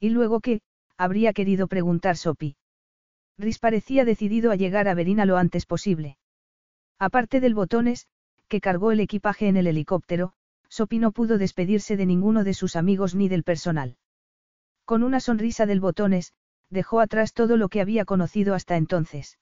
¿Y 0.01 0.09
luego 0.09 0.42
qué? 0.42 0.59
habría 0.98 1.32
querido 1.32 1.67
preguntar 1.67 2.17
Sophie. 2.17 2.58
Rhys 3.38 3.59
parecía 3.59 4.03
decidido 4.03 4.51
a 4.51 4.56
llegar 4.56 4.88
a 4.88 4.93
Verina 4.93 5.25
lo 5.25 5.38
antes 5.38 5.66
posible. 5.66 6.17
Aparte 6.99 7.40
del 7.40 7.53
botones, 7.53 8.07
que 8.48 8.61
cargó 8.61 8.91
el 8.91 8.99
equipaje 8.99 9.48
en 9.48 9.57
el 9.57 9.67
helicóptero, 9.67 10.33
Sophie 10.69 10.99
no 10.99 11.11
pudo 11.11 11.38
despedirse 11.38 11.98
de 11.98 12.06
ninguno 12.06 12.43
de 12.43 12.53
sus 12.53 12.75
amigos 12.75 13.16
ni 13.16 13.30
del 13.30 13.43
personal. 13.43 13.98
Con 14.85 15.03
una 15.03 15.19
sonrisa 15.19 15.66
del 15.66 15.80
botones, 15.80 16.33
dejó 16.69 16.99
atrás 16.99 17.33
todo 17.33 17.57
lo 17.57 17.69
que 17.69 17.82
había 17.82 18.06
conocido 18.06 18.53
hasta 18.53 18.75
entonces. 18.75 19.38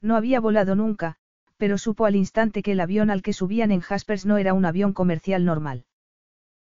No 0.00 0.16
había 0.16 0.40
volado 0.40 0.76
nunca, 0.76 1.16
pero 1.56 1.76
supo 1.76 2.06
al 2.06 2.14
instante 2.16 2.62
que 2.62 2.72
el 2.72 2.80
avión 2.80 3.10
al 3.10 3.22
que 3.22 3.32
subían 3.32 3.72
en 3.72 3.80
Jaspers 3.80 4.26
no 4.26 4.38
era 4.38 4.54
un 4.54 4.64
avión 4.64 4.92
comercial 4.92 5.44
normal. 5.44 5.84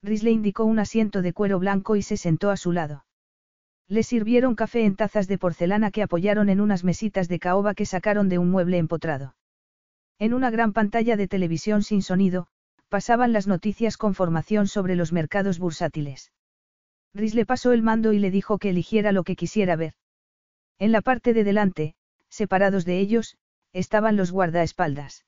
Rhys 0.04 0.24
le 0.24 0.32
indicó 0.32 0.66
un 0.66 0.80
asiento 0.80 1.22
de 1.22 1.32
cuero 1.32 1.60
blanco 1.60 1.96
y 1.96 2.02
se 2.02 2.18
sentó 2.18 2.50
a 2.50 2.58
su 2.58 2.72
lado. 2.72 3.06
Le 3.92 4.04
sirvieron 4.04 4.56
café 4.56 4.86
en 4.86 4.96
tazas 4.96 5.28
de 5.28 5.38
porcelana 5.38 5.92
que 5.92 6.02
apoyaron 6.02 6.48
en 6.48 6.62
unas 6.62 6.86
mesitas 6.86 7.28
de 7.28 7.40
caoba 7.40 7.74
que 7.74 7.86
sacaron 7.86 8.30
de 8.30 8.38
un 8.38 8.50
mueble 8.50 8.78
empotrado. 8.78 9.36
En 10.18 10.34
una 10.34 10.50
gran 10.50 10.72
pantalla 10.72 11.18
de 11.18 11.28
televisión 11.28 11.84
sin 11.84 12.02
sonido, 12.02 12.48
pasaban 12.88 13.34
las 13.34 13.48
noticias 13.48 13.98
con 13.98 14.14
formación 14.14 14.70
sobre 14.70 14.96
los 14.96 15.12
mercados 15.12 15.60
bursátiles. 15.60 16.32
Rhys 17.14 17.36
le 17.36 17.46
pasó 17.46 17.74
el 17.74 17.82
mando 17.82 18.14
y 18.14 18.20
le 18.20 18.32
dijo 18.32 18.60
que 18.60 18.70
eligiera 18.70 19.12
lo 19.12 19.26
que 19.26 19.36
quisiera 19.36 19.76
ver. 19.76 19.96
En 20.80 20.94
la 20.94 21.02
parte 21.02 21.34
de 21.34 21.44
delante, 21.44 21.96
separados 22.30 22.86
de 22.86 22.98
ellos, 23.00 23.36
estaban 23.74 24.16
los 24.16 24.32
guardaespaldas. 24.32 25.26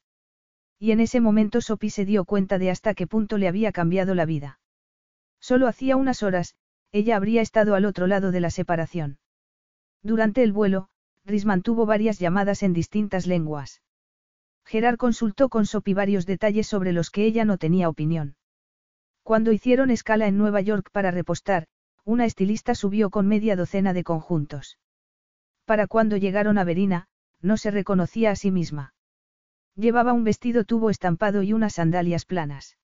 Y 0.80 0.92
en 0.92 1.01
ese 1.01 1.19
momento 1.19 1.59
Sophie 1.59 1.90
se 1.90 2.06
dio 2.06 2.24
cuenta 2.24 2.59
de 2.59 2.69
hasta 2.69 2.93
qué 2.93 3.08
punto 3.08 3.38
le 3.38 3.50
había 3.50 3.74
cambiado 3.74 4.16
la 4.16 4.25
vida. 4.25 4.61
Solo 5.42 5.67
hacía 5.67 5.98
unas 5.98 6.24
horas, 6.24 6.56
ella 6.94 7.18
habría 7.18 7.42
estado 7.42 7.76
al 7.76 7.86
otro 7.86 8.08
lado 8.08 8.32
de 8.32 8.40
la 8.40 8.52
separación. 8.52 9.18
Durante 10.04 10.44
el 10.44 10.54
vuelo, 10.54 10.88
Rhys 11.26 11.46
mantuvo 11.46 11.86
varias 11.86 12.20
llamadas 12.20 12.62
en 12.64 12.72
distintas 12.72 13.26
lenguas. 13.26 13.82
Gerard 14.64 14.98
consultó 14.98 15.50
con 15.50 15.66
Sophie 15.66 15.96
varios 15.96 16.26
detalles 16.26 16.68
sobre 16.68 16.94
los 16.94 17.10
que 17.10 17.26
ella 17.26 17.46
no 17.46 17.58
tenía 17.58 17.90
opinión. 17.90 18.36
Cuando 19.24 19.52
hicieron 19.52 19.90
escala 19.90 20.28
en 20.28 20.38
Nueva 20.38 20.62
York 20.62 20.90
para 20.92 21.10
repostar, 21.10 21.68
una 22.06 22.26
estilista 22.26 22.76
subió 22.76 23.10
con 23.10 23.28
media 23.28 23.56
docena 23.56 23.94
de 23.94 24.04
conjuntos. 24.04 24.78
Para 25.66 25.88
cuando 25.88 26.18
llegaron 26.18 26.58
a 26.58 26.64
Verina, 26.64 27.08
no 27.42 27.58
se 27.58 27.72
reconocía 27.72 28.32
a 28.32 28.36
sí 28.36 28.52
misma. 28.52 28.94
Llevaba 29.76 30.14
un 30.14 30.24
vestido 30.24 30.64
tubo 30.64 30.92
estampado 30.92 31.42
y 31.42 31.54
unas 31.54 31.74
sandalias 31.74 32.26
planas. 32.26 32.78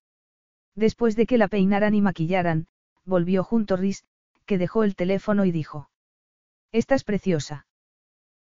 Después 0.75 1.15
de 1.15 1.27
que 1.27 1.37
la 1.37 1.47
peinaran 1.47 1.93
y 1.93 2.01
maquillaran, 2.01 2.67
volvió 3.05 3.43
junto 3.43 3.75
Rhys, 3.75 4.05
que 4.45 4.57
dejó 4.57 4.83
el 4.83 4.95
teléfono 4.95 5.45
y 5.45 5.51
dijo. 5.51 5.89
Estás 6.71 7.03
preciosa. 7.03 7.67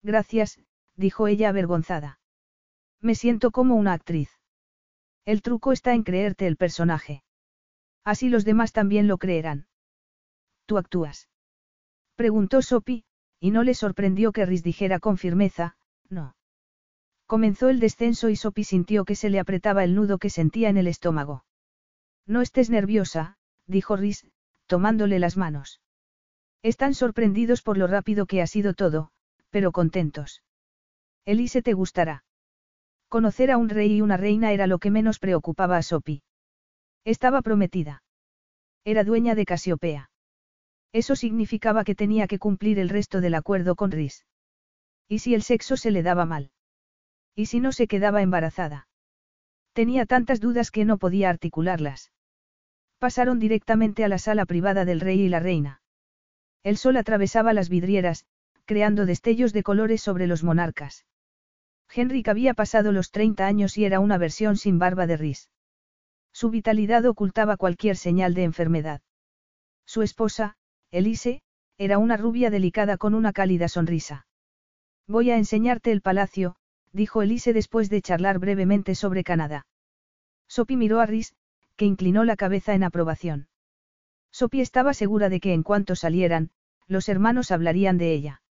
Gracias, 0.02 0.60
dijo 0.96 1.28
ella 1.28 1.48
avergonzada. 1.48 2.20
Me 3.00 3.14
siento 3.14 3.50
como 3.50 3.74
una 3.74 3.92
actriz. 3.92 4.30
El 5.24 5.42
truco 5.42 5.72
está 5.72 5.94
en 5.94 6.02
creerte 6.02 6.46
el 6.46 6.56
personaje. 6.56 7.22
Así 8.04 8.28
los 8.28 8.44
demás 8.44 8.72
también 8.72 9.08
lo 9.08 9.18
creerán. 9.18 9.66
¿Tú 10.66 10.78
actúas? 10.78 11.28
Preguntó 12.16 12.62
Sophie, 12.62 13.04
y 13.40 13.50
no 13.50 13.62
le 13.62 13.74
sorprendió 13.74 14.32
que 14.32 14.46
Rhys 14.46 14.62
dijera 14.62 15.00
con 15.00 15.18
firmeza, 15.18 15.76
no. 16.08 16.36
Comenzó 17.26 17.68
el 17.68 17.80
descenso 17.80 18.28
y 18.28 18.36
Sophie 18.36 18.64
sintió 18.64 19.04
que 19.04 19.16
se 19.16 19.30
le 19.30 19.40
apretaba 19.40 19.84
el 19.84 19.94
nudo 19.94 20.18
que 20.18 20.30
sentía 20.30 20.68
en 20.68 20.76
el 20.76 20.86
estómago. 20.86 21.44
No 22.26 22.42
estés 22.42 22.70
nerviosa, 22.70 23.36
dijo 23.66 23.96
Rhys, 23.96 24.26
tomándole 24.66 25.18
las 25.18 25.36
manos. 25.36 25.80
Están 26.62 26.94
sorprendidos 26.94 27.62
por 27.62 27.76
lo 27.76 27.86
rápido 27.86 28.26
que 28.26 28.40
ha 28.40 28.46
sido 28.46 28.74
todo, 28.74 29.10
pero 29.50 29.72
contentos. 29.72 30.42
Elise 31.26 31.62
te 31.62 31.74
gustará. 31.74 32.24
Conocer 33.08 33.50
a 33.50 33.58
un 33.58 33.68
rey 33.68 33.96
y 33.96 34.00
una 34.00 34.16
reina 34.16 34.52
era 34.52 34.66
lo 34.66 34.78
que 34.78 34.90
menos 34.90 35.18
preocupaba 35.18 35.76
a 35.76 35.82
Sophie. 35.82 36.22
Estaba 37.04 37.42
prometida. 37.42 38.02
Era 38.84 39.04
dueña 39.04 39.34
de 39.34 39.44
Casiopea. 39.44 40.10
Eso 40.92 41.16
significaba 41.16 41.84
que 41.84 41.94
tenía 41.94 42.26
que 42.26 42.38
cumplir 42.38 42.78
el 42.78 42.88
resto 42.88 43.20
del 43.20 43.34
acuerdo 43.34 43.74
con 43.74 43.90
Rhys. 43.90 44.24
¿Y 45.08 45.18
si 45.18 45.34
el 45.34 45.42
sexo 45.42 45.76
se 45.76 45.90
le 45.90 46.02
daba 46.02 46.24
mal? 46.24 46.50
¿Y 47.34 47.46
si 47.46 47.60
no 47.60 47.72
se 47.72 47.88
quedaba 47.88 48.22
embarazada? 48.22 48.88
Tenía 49.74 50.06
tantas 50.06 50.40
dudas 50.40 50.70
que 50.70 50.84
no 50.84 50.98
podía 50.98 51.30
articularlas. 51.30 52.12
Pasaron 52.98 53.38
directamente 53.38 54.04
a 54.04 54.08
la 54.08 54.18
sala 54.18 54.46
privada 54.46 54.84
del 54.84 55.00
rey 55.00 55.20
y 55.20 55.28
la 55.28 55.40
reina. 55.40 55.82
El 56.62 56.76
sol 56.76 56.96
atravesaba 56.96 57.52
las 57.52 57.68
vidrieras, 57.68 58.24
creando 58.64 59.06
destellos 59.06 59.52
de 59.52 59.62
colores 59.62 60.00
sobre 60.02 60.26
los 60.26 60.42
monarcas. 60.42 61.04
Henrik 61.92 62.28
había 62.28 62.54
pasado 62.54 62.92
los 62.92 63.10
30 63.10 63.46
años 63.46 63.76
y 63.76 63.84
era 63.84 64.00
una 64.00 64.18
versión 64.18 64.56
sin 64.56 64.78
barba 64.78 65.06
de 65.06 65.16
Rhys. 65.16 65.50
Su 66.32 66.50
vitalidad 66.50 67.04
ocultaba 67.04 67.56
cualquier 67.56 67.96
señal 67.96 68.34
de 68.34 68.44
enfermedad. 68.44 69.00
Su 69.86 70.02
esposa, 70.02 70.56
Elise, 70.90 71.42
era 71.78 71.98
una 71.98 72.16
rubia 72.16 72.50
delicada 72.50 72.96
con 72.96 73.14
una 73.14 73.32
cálida 73.32 73.68
sonrisa. 73.68 74.26
Voy 75.06 75.30
a 75.30 75.36
enseñarte 75.36 75.92
el 75.92 76.00
palacio, 76.00 76.56
dijo 76.92 77.22
Elise 77.22 77.52
después 77.52 77.90
de 77.90 78.00
charlar 78.00 78.38
brevemente 78.38 78.94
sobre 78.94 79.22
Canadá. 79.22 79.66
Sophie 80.48 80.76
miró 80.76 81.00
a 81.00 81.06
Rhys, 81.06 81.34
que 81.76 81.84
inclinó 81.84 82.24
la 82.24 82.36
cabeza 82.36 82.74
en 82.74 82.84
aprobación. 82.84 83.48
Sophie 84.30 84.62
estaba 84.62 84.94
segura 84.94 85.28
de 85.28 85.40
que 85.40 85.52
en 85.52 85.62
cuanto 85.62 85.94
salieran, 85.96 86.50
los 86.86 87.08
hermanos 87.08 87.50
hablarían 87.50 87.98
de 87.98 88.12
ella. 88.12 88.42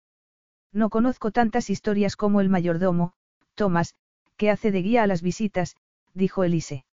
No 0.71 0.89
conozco 0.89 1.31
tantas 1.31 1.69
historias 1.69 2.15
como 2.15 2.41
el 2.41 2.49
mayordomo, 2.49 3.13
Thomas, 3.55 3.95
que 4.37 4.49
hace 4.49 4.71
de 4.71 4.81
guía 4.81 5.03
a 5.03 5.07
las 5.07 5.21
visitas, 5.21 5.75
dijo 6.13 6.43
Elise. 6.43 6.85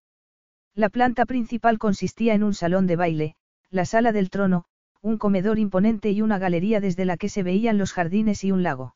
La 0.75 0.89
planta 0.89 1.25
principal 1.25 1.79
consistía 1.79 2.33
en 2.33 2.43
un 2.43 2.53
salón 2.53 2.87
de 2.87 2.95
baile, 2.95 3.35
la 3.69 3.85
sala 3.85 4.11
del 4.11 4.29
trono, 4.29 4.65
un 5.01 5.17
comedor 5.17 5.57
imponente 5.57 6.11
y 6.11 6.21
una 6.21 6.37
galería 6.37 6.79
desde 6.79 7.05
la 7.05 7.17
que 7.17 7.29
se 7.29 7.43
veían 7.43 7.77
los 7.77 7.91
jardines 7.93 8.43
y 8.43 8.51
un 8.51 8.61
lago. 8.61 8.95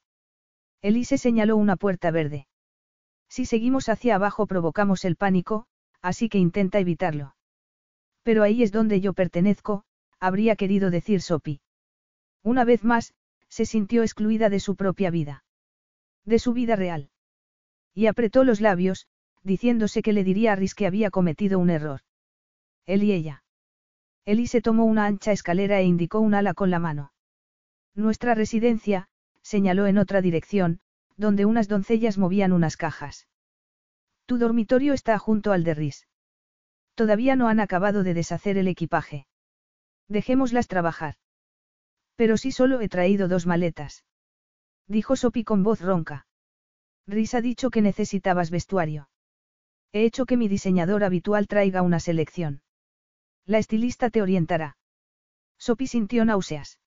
Elise 0.81 1.17
señaló 1.17 1.57
una 1.57 1.75
puerta 1.77 2.11
verde. 2.11 2.47
Si 3.27 3.45
seguimos 3.45 3.89
hacia 3.89 4.15
abajo 4.15 4.45
provocamos 4.45 5.03
el 5.03 5.15
pánico, 5.15 5.65
así 6.06 6.30
que 6.30 6.38
intenta 6.38 6.77
evitarlo. 6.77 7.35
Pero 8.22 8.43
ahí 8.43 8.61
es 8.61 8.72
donde 8.72 9.01
yo 9.01 9.14
pertenezco, 9.14 9.85
habría 10.19 10.56
querido 10.56 10.92
decir 10.92 11.19
Sophie. 11.19 11.61
Una 12.43 12.64
vez 12.64 12.84
más, 12.84 13.16
se 13.50 13.66
sintió 13.66 14.03
excluida 14.03 14.50
de 14.50 14.59
su 14.59 14.75
propia 14.75 15.09
vida. 15.09 15.43
De 16.24 16.38
su 16.38 16.53
vida 16.53 16.75
real. 16.75 17.09
Y 17.95 18.06
apretó 18.06 18.43
los 18.43 18.61
labios, 18.61 19.08
diciéndose 19.42 20.03
que 20.03 20.14
le 20.14 20.24
diría 20.24 20.53
a 20.53 20.56
Rhys 20.56 20.75
que 20.75 20.85
había 20.85 21.09
cometido 21.09 21.58
un 21.58 21.72
error. 21.72 22.01
Él 22.85 23.01
y 23.01 23.11
ella. 23.11 23.43
Elise 24.25 24.61
tomó 24.61 24.85
una 24.85 25.08
ancha 25.08 25.32
escalera 25.32 25.80
e 25.80 25.85
indicó 25.85 26.19
un 26.19 26.35
ala 26.35 26.53
con 26.53 26.69
la 26.69 26.77
mano. 26.77 27.14
Nuestra 27.95 28.35
residencia, 28.35 29.08
señaló 29.42 29.88
en 29.88 29.98
otra 29.98 30.22
dirección, 30.22 30.82
donde 31.17 31.45
unas 31.45 31.67
doncellas 31.67 32.19
movían 32.19 32.51
unas 32.51 32.77
cajas. 32.77 33.27
Tu 34.26 34.38
dormitorio 34.38 34.94
está 34.94 35.18
junto 35.20 35.52
al 35.52 35.64
de 35.64 35.74
Rhys. 35.74 36.08
Todavía 36.95 37.36
no 37.36 37.48
han 37.48 37.60
acabado 37.60 38.04
de 38.04 38.14
deshacer 38.14 38.58
el 38.58 38.68
equipaje. 38.68 39.28
Dejémoslas 40.08 40.68
trabajar. 40.68 41.16
Pero 42.16 42.38
si 42.38 42.52
solo 42.52 42.82
he 42.82 42.90
traído 42.90 43.28
dos 43.28 43.45
maletas. 43.45 44.06
Dijo 44.88 45.16
Sopi 45.16 45.44
con 45.44 45.64
voz 45.64 45.82
ronca. 45.82 46.28
Rhys 47.08 47.34
ha 47.36 47.42
dicho 47.42 47.70
que 47.70 47.82
necesitabas 47.82 48.50
vestuario. 48.50 49.10
He 49.92 50.06
hecho 50.06 50.26
que 50.26 50.38
mi 50.38 50.48
diseñador 50.48 51.04
habitual 51.04 51.48
traiga 51.48 51.82
una 51.82 52.00
selección. 52.00 52.62
La 53.45 53.60
estilista 53.60 54.10
te 54.10 54.22
orientará. 54.22 54.78
Sophie 55.58 55.88
sintió 55.88 56.26
náuseas. 56.26 56.80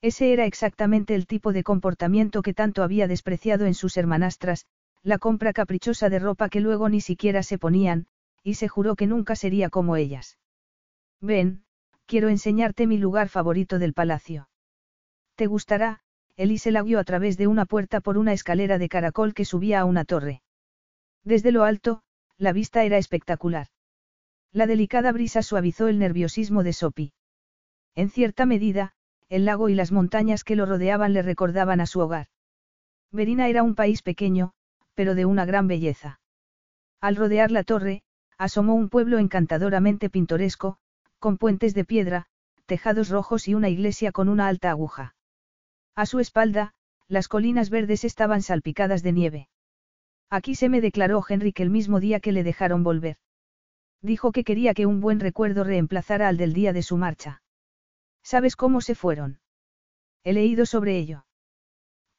Ese 0.00 0.32
era 0.32 0.44
exactamente 0.46 1.14
el 1.14 1.26
tipo 1.26 1.52
de 1.52 1.62
comportamiento 1.62 2.42
que 2.42 2.54
tanto 2.54 2.82
había 2.82 3.08
despreciado 3.08 3.66
en 3.66 3.74
sus 3.74 3.96
hermanastras, 3.96 4.66
la 5.04 5.18
compra 5.18 5.52
caprichosa 5.52 6.08
de 6.08 6.18
ropa 6.18 6.48
que 6.48 6.60
luego 6.60 6.88
ni 6.88 7.02
siquiera 7.02 7.42
se 7.42 7.58
ponían, 7.58 8.06
y 8.42 8.54
se 8.54 8.68
juró 8.68 8.96
que 8.96 9.06
nunca 9.06 9.36
sería 9.36 9.68
como 9.68 9.96
ellas. 9.96 10.38
Ven, 11.20 11.64
quiero 12.06 12.30
enseñarte 12.30 12.86
mi 12.86 12.96
lugar 12.96 13.28
favorito 13.28 13.78
del 13.78 13.92
palacio. 13.92 14.48
Te 15.36 15.46
gustará, 15.46 16.00
Elise 16.36 16.70
la 16.70 16.82
guió 16.82 16.98
a 16.98 17.04
través 17.04 17.36
de 17.36 17.46
una 17.46 17.66
puerta 17.66 18.00
por 18.00 18.16
una 18.16 18.32
escalera 18.32 18.78
de 18.78 18.88
caracol 18.88 19.34
que 19.34 19.44
subía 19.44 19.80
a 19.80 19.84
una 19.84 20.04
torre. 20.04 20.42
Desde 21.22 21.52
lo 21.52 21.64
alto, 21.64 22.02
la 22.38 22.52
vista 22.52 22.82
era 22.82 22.96
espectacular. 22.96 23.68
La 24.52 24.66
delicada 24.66 25.12
brisa 25.12 25.42
suavizó 25.42 25.88
el 25.88 25.98
nerviosismo 25.98 26.62
de 26.62 26.72
Sopi. 26.72 27.12
En 27.94 28.08
cierta 28.08 28.46
medida, 28.46 28.94
el 29.28 29.44
lago 29.44 29.68
y 29.68 29.74
las 29.74 29.92
montañas 29.92 30.44
que 30.44 30.56
lo 30.56 30.64
rodeaban 30.66 31.12
le 31.12 31.22
recordaban 31.22 31.80
a 31.80 31.86
su 31.86 32.00
hogar. 32.00 32.28
Verina 33.10 33.48
era 33.48 33.62
un 33.62 33.74
país 33.74 34.02
pequeño, 34.02 34.54
pero 34.94 35.14
de 35.14 35.24
una 35.24 35.44
gran 35.44 35.68
belleza. 35.68 36.20
Al 37.00 37.16
rodear 37.16 37.50
la 37.50 37.64
torre, 37.64 38.02
asomó 38.38 38.74
un 38.74 38.88
pueblo 38.88 39.18
encantadoramente 39.18 40.10
pintoresco, 40.10 40.78
con 41.18 41.38
puentes 41.38 41.74
de 41.74 41.84
piedra, 41.84 42.26
tejados 42.66 43.08
rojos 43.08 43.48
y 43.48 43.54
una 43.54 43.68
iglesia 43.68 44.12
con 44.12 44.28
una 44.28 44.48
alta 44.48 44.70
aguja. 44.70 45.14
A 45.94 46.06
su 46.06 46.18
espalda, 46.18 46.74
las 47.08 47.28
colinas 47.28 47.70
verdes 47.70 48.04
estaban 48.04 48.42
salpicadas 48.42 49.02
de 49.02 49.12
nieve. 49.12 49.48
Aquí 50.30 50.54
se 50.54 50.68
me 50.68 50.80
declaró 50.80 51.22
Henrik 51.26 51.60
el 51.60 51.70
mismo 51.70 52.00
día 52.00 52.20
que 52.20 52.32
le 52.32 52.42
dejaron 52.42 52.82
volver. 52.82 53.18
Dijo 54.00 54.32
que 54.32 54.44
quería 54.44 54.74
que 54.74 54.86
un 54.86 55.00
buen 55.00 55.20
recuerdo 55.20 55.64
reemplazara 55.64 56.28
al 56.28 56.36
del 56.36 56.52
día 56.52 56.72
de 56.72 56.82
su 56.82 56.96
marcha. 56.96 57.42
¿Sabes 58.22 58.56
cómo 58.56 58.80
se 58.80 58.94
fueron? 58.94 59.40
He 60.24 60.32
leído 60.32 60.66
sobre 60.66 60.98
ello. 60.98 61.26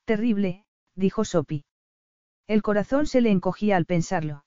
Terrible, 0.06 0.66
dijo 0.96 1.26
Sophie. 1.26 1.66
El 2.48 2.62
corazón 2.62 3.08
se 3.08 3.22
le 3.22 3.32
encogía 3.32 3.76
al 3.76 3.86
pensarlo. 3.86 4.46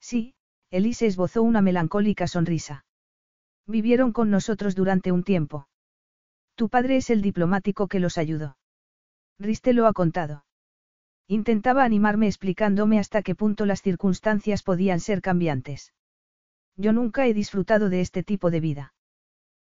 Sí, 0.00 0.34
Elise 0.70 1.06
esbozó 1.06 1.42
una 1.42 1.62
melancólica 1.62 2.26
sonrisa. 2.26 2.84
Vivieron 3.66 4.12
con 4.12 4.30
nosotros 4.30 4.74
durante 4.74 5.12
un 5.12 5.24
tiempo. 5.24 5.68
Tu 6.54 6.68
padre 6.68 6.96
es 6.96 7.10
el 7.10 7.22
diplomático 7.22 7.88
que 7.88 8.00
los 8.00 8.18
ayudó. 8.18 8.56
Riste 9.38 9.72
lo 9.72 9.86
ha 9.86 9.92
contado. 9.92 10.44
Intentaba 11.26 11.84
animarme 11.84 12.26
explicándome 12.26 12.98
hasta 12.98 13.22
qué 13.22 13.34
punto 13.34 13.66
las 13.66 13.82
circunstancias 13.82 14.62
podían 14.62 15.00
ser 15.00 15.20
cambiantes. 15.20 15.92
Yo 16.76 16.92
nunca 16.92 17.26
he 17.26 17.34
disfrutado 17.34 17.90
de 17.90 18.00
este 18.00 18.22
tipo 18.22 18.50
de 18.50 18.60
vida. 18.60 18.94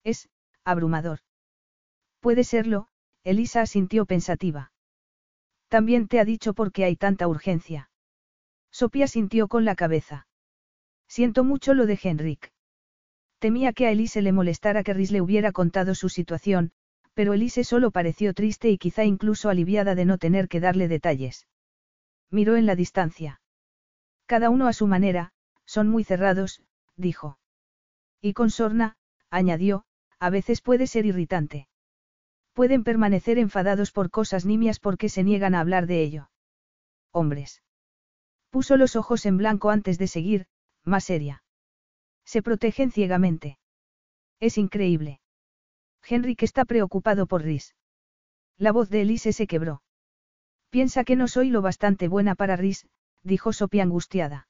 Es, 0.03 0.29
abrumador. 0.63 1.19
Puede 2.19 2.43
serlo, 2.43 2.89
Elisa 3.23 3.61
asintió 3.61 4.05
pensativa. 4.05 4.71
También 5.67 6.07
te 6.07 6.19
ha 6.19 6.25
dicho 6.25 6.53
por 6.53 6.71
qué 6.71 6.85
hay 6.85 6.95
tanta 6.95 7.27
urgencia. 7.27 7.89
Sopia 8.71 9.07
sintió 9.07 9.47
con 9.47 9.65
la 9.65 9.75
cabeza. 9.75 10.27
Siento 11.07 11.43
mucho 11.43 11.73
lo 11.73 11.85
de 11.85 11.99
Henrik. 12.01 12.51
Temía 13.39 13.73
que 13.73 13.85
a 13.87 13.91
Elise 13.91 14.21
le 14.21 14.31
molestara 14.31 14.83
que 14.83 14.93
Rhys 14.93 15.11
le 15.11 15.21
hubiera 15.21 15.51
contado 15.51 15.95
su 15.95 16.09
situación, 16.09 16.71
pero 17.13 17.33
Elise 17.33 17.63
solo 17.63 17.91
pareció 17.91 18.33
triste 18.33 18.69
y 18.69 18.77
quizá 18.77 19.03
incluso 19.03 19.49
aliviada 19.49 19.95
de 19.95 20.05
no 20.05 20.17
tener 20.17 20.47
que 20.47 20.59
darle 20.59 20.87
detalles. 20.87 21.47
Miró 22.29 22.55
en 22.55 22.65
la 22.65 22.75
distancia. 22.75 23.41
Cada 24.25 24.49
uno 24.49 24.67
a 24.67 24.73
su 24.73 24.87
manera, 24.87 25.31
son 25.65 25.87
muy 25.87 26.03
cerrados, 26.03 26.61
dijo. 26.95 27.39
Y 28.21 28.33
con 28.33 28.49
sorna, 28.49 28.97
añadió, 29.29 29.85
a 30.19 30.29
veces 30.29 30.61
puede 30.61 30.87
ser 30.87 31.05
irritante. 31.05 31.66
Pueden 32.57 32.83
permanecer 32.83 33.37
enfadados 33.37 33.91
por 33.91 34.09
cosas 34.09 34.43
nimias 34.43 34.79
porque 34.79 35.09
se 35.09 35.23
niegan 35.23 35.53
a 35.53 35.59
hablar 35.59 35.85
de 35.85 36.01
ello. 36.01 36.31
Hombres. 37.11 37.61
Puso 38.49 38.77
los 38.77 38.95
ojos 38.95 39.27
en 39.27 39.37
blanco 39.37 39.69
antes 39.69 39.99
de 39.99 40.07
seguir, 40.07 40.47
más 40.83 41.03
seria. 41.03 41.43
Se 42.25 42.41
protegen 42.41 42.89
ciegamente. 42.89 43.59
Es 44.39 44.57
increíble. 44.57 45.21
Henrik 46.01 46.41
está 46.41 46.65
preocupado 46.65 47.27
por 47.27 47.43
Rhys. 47.43 47.75
La 48.57 48.71
voz 48.71 48.89
de 48.89 49.01
Elise 49.01 49.33
se 49.33 49.45
quebró. 49.45 49.83
Piensa 50.71 51.03
que 51.03 51.15
no 51.15 51.27
soy 51.27 51.51
lo 51.51 51.61
bastante 51.61 52.07
buena 52.07 52.33
para 52.33 52.55
Rhys, 52.55 52.87
dijo 53.21 53.53
Sophie 53.53 53.83
angustiada. 53.83 54.47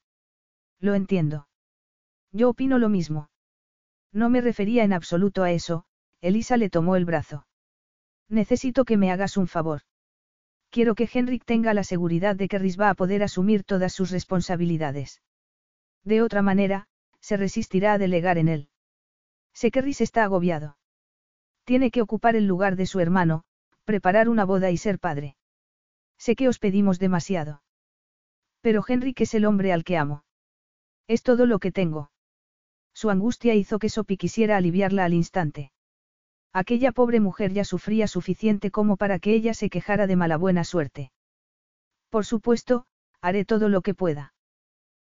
Lo 0.80 0.94
entiendo. 0.94 1.46
Yo 2.32 2.48
opino 2.48 2.78
lo 2.78 2.88
mismo. 2.88 3.28
No 4.12 4.30
me 4.30 4.40
refería 4.40 4.82
en 4.82 4.94
absoluto 4.94 5.42
a 5.42 5.52
eso, 5.52 5.84
Elisa 6.22 6.56
le 6.56 6.70
tomó 6.70 6.96
el 6.96 7.04
brazo. 7.04 7.44
Necesito 8.28 8.84
que 8.84 8.96
me 8.96 9.10
hagas 9.10 9.36
un 9.36 9.48
favor. 9.48 9.82
Quiero 10.70 10.94
que 10.94 11.08
Henrik 11.12 11.44
tenga 11.44 11.72
la 11.72 11.84
seguridad 11.84 12.36
de 12.36 12.48
que 12.48 12.58
Rhys 12.58 12.78
va 12.78 12.90
a 12.90 12.94
poder 12.94 13.22
asumir 13.22 13.64
todas 13.64 13.92
sus 13.92 14.10
responsabilidades. 14.10 15.22
De 16.04 16.22
otra 16.22 16.42
manera, 16.42 16.88
se 17.20 17.36
resistirá 17.36 17.94
a 17.94 17.98
delegar 17.98 18.38
en 18.38 18.48
él. 18.48 18.68
Sé 19.54 19.70
que 19.70 19.80
Rhys 19.80 20.00
está 20.00 20.24
agobiado. 20.24 20.76
Tiene 21.64 21.90
que 21.90 22.02
ocupar 22.02 22.36
el 22.36 22.46
lugar 22.46 22.76
de 22.76 22.86
su 22.86 23.00
hermano, 23.00 23.44
preparar 23.84 24.28
una 24.28 24.44
boda 24.44 24.70
y 24.70 24.76
ser 24.76 24.98
padre. 24.98 25.36
Sé 26.18 26.36
que 26.36 26.48
os 26.48 26.58
pedimos 26.58 26.98
demasiado. 26.98 27.62
Pero 28.60 28.84
Henrik 28.86 29.20
es 29.22 29.34
el 29.34 29.46
hombre 29.46 29.72
al 29.72 29.84
que 29.84 29.96
amo. 29.96 30.24
Es 31.06 31.22
todo 31.22 31.46
lo 31.46 31.58
que 31.58 31.72
tengo. 31.72 32.10
Su 32.92 33.10
angustia 33.10 33.54
hizo 33.54 33.78
que 33.78 33.88
Sophie 33.88 34.18
quisiera 34.18 34.56
aliviarla 34.56 35.04
al 35.04 35.14
instante. 35.14 35.72
Aquella 36.52 36.92
pobre 36.92 37.20
mujer 37.20 37.52
ya 37.52 37.64
sufría 37.64 38.08
suficiente 38.08 38.70
como 38.70 38.96
para 38.96 39.18
que 39.18 39.34
ella 39.34 39.54
se 39.54 39.70
quejara 39.70 40.06
de 40.06 40.16
mala 40.16 40.36
buena 40.36 40.64
suerte. 40.64 41.12
Por 42.08 42.24
supuesto, 42.24 42.86
haré 43.20 43.44
todo 43.44 43.68
lo 43.68 43.82
que 43.82 43.94
pueda. 43.94 44.32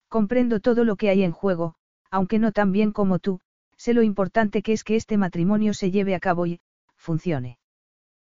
Comprendo 0.09 0.61
todo 0.61 0.85
lo 0.85 0.97
que 0.97 1.09
hay 1.09 1.23
en 1.23 1.33
juego, 1.33 1.75
aunque 2.11 2.39
no 2.39 2.53
tan 2.53 2.73
bien 2.73 2.93
como 2.93 3.19
tú, 3.19 3.41
sé 3.77 3.95
lo 3.95 4.03
importante 4.03 4.63
que 4.63 4.73
es 4.73 4.85
que 4.85 4.97
este 4.97 5.17
matrimonio 5.17 5.73
se 5.73 5.91
lleve 5.91 6.15
a 6.15 6.21
cabo 6.21 6.47
y, 6.47 6.61
funcione. 6.97 7.59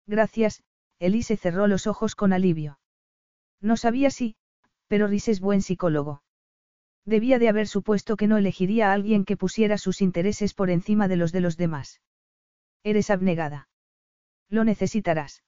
Gracias, 0.06 0.62
Elise 0.98 1.36
cerró 1.36 1.66
los 1.66 1.86
ojos 1.86 2.14
con 2.14 2.32
alivio. 2.32 2.78
No 3.60 3.76
sabía 3.76 4.10
si, 4.10 4.36
pero 4.88 5.06
Rhys 5.06 5.28
es 5.28 5.40
buen 5.40 5.62
psicólogo. 5.62 6.22
Debía 7.04 7.38
de 7.38 7.48
haber 7.48 7.68
supuesto 7.68 8.16
que 8.16 8.26
no 8.26 8.36
elegiría 8.36 8.90
a 8.90 8.92
alguien 8.92 9.24
que 9.24 9.36
pusiera 9.36 9.78
sus 9.78 10.00
intereses 10.00 10.54
por 10.54 10.70
encima 10.70 11.06
de 11.06 11.16
los 11.16 11.30
de 11.30 11.40
los 11.40 11.56
demás. 11.56 12.00
Eres 12.86 13.10
abnegada. 13.10 13.68
Lo 14.48 14.62
necesitarás. 14.62 15.42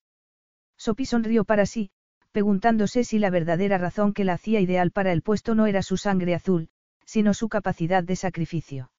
Sophie 0.76 1.06
sonrió 1.06 1.44
para 1.44 1.66
sí, 1.66 1.92
preguntándose 2.32 3.04
si 3.04 3.20
la 3.20 3.30
verdadera 3.30 3.78
razón 3.78 4.12
que 4.12 4.24
la 4.24 4.32
hacía 4.32 4.58
ideal 4.58 4.90
para 4.90 5.12
el 5.12 5.22
puesto 5.22 5.54
no 5.54 5.66
era 5.66 5.82
su 5.82 5.96
sangre 5.96 6.34
azul, 6.34 6.68
sino 7.04 7.34
su 7.34 7.48
capacidad 7.48 8.02
de 8.02 8.16
sacrificio. 8.16 8.90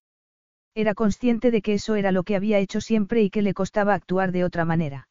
Era 0.73 0.93
consciente 0.93 1.51
de 1.51 1.61
que 1.61 1.73
eso 1.73 1.95
era 1.95 2.13
lo 2.13 2.23
que 2.23 2.37
había 2.37 2.59
hecho 2.59 2.79
siempre 2.79 3.23
y 3.23 3.29
que 3.29 3.41
le 3.41 3.53
costaba 3.53 3.93
actuar 3.93 4.31
de 4.31 4.45
otra 4.45 4.63
manera. 4.63 5.09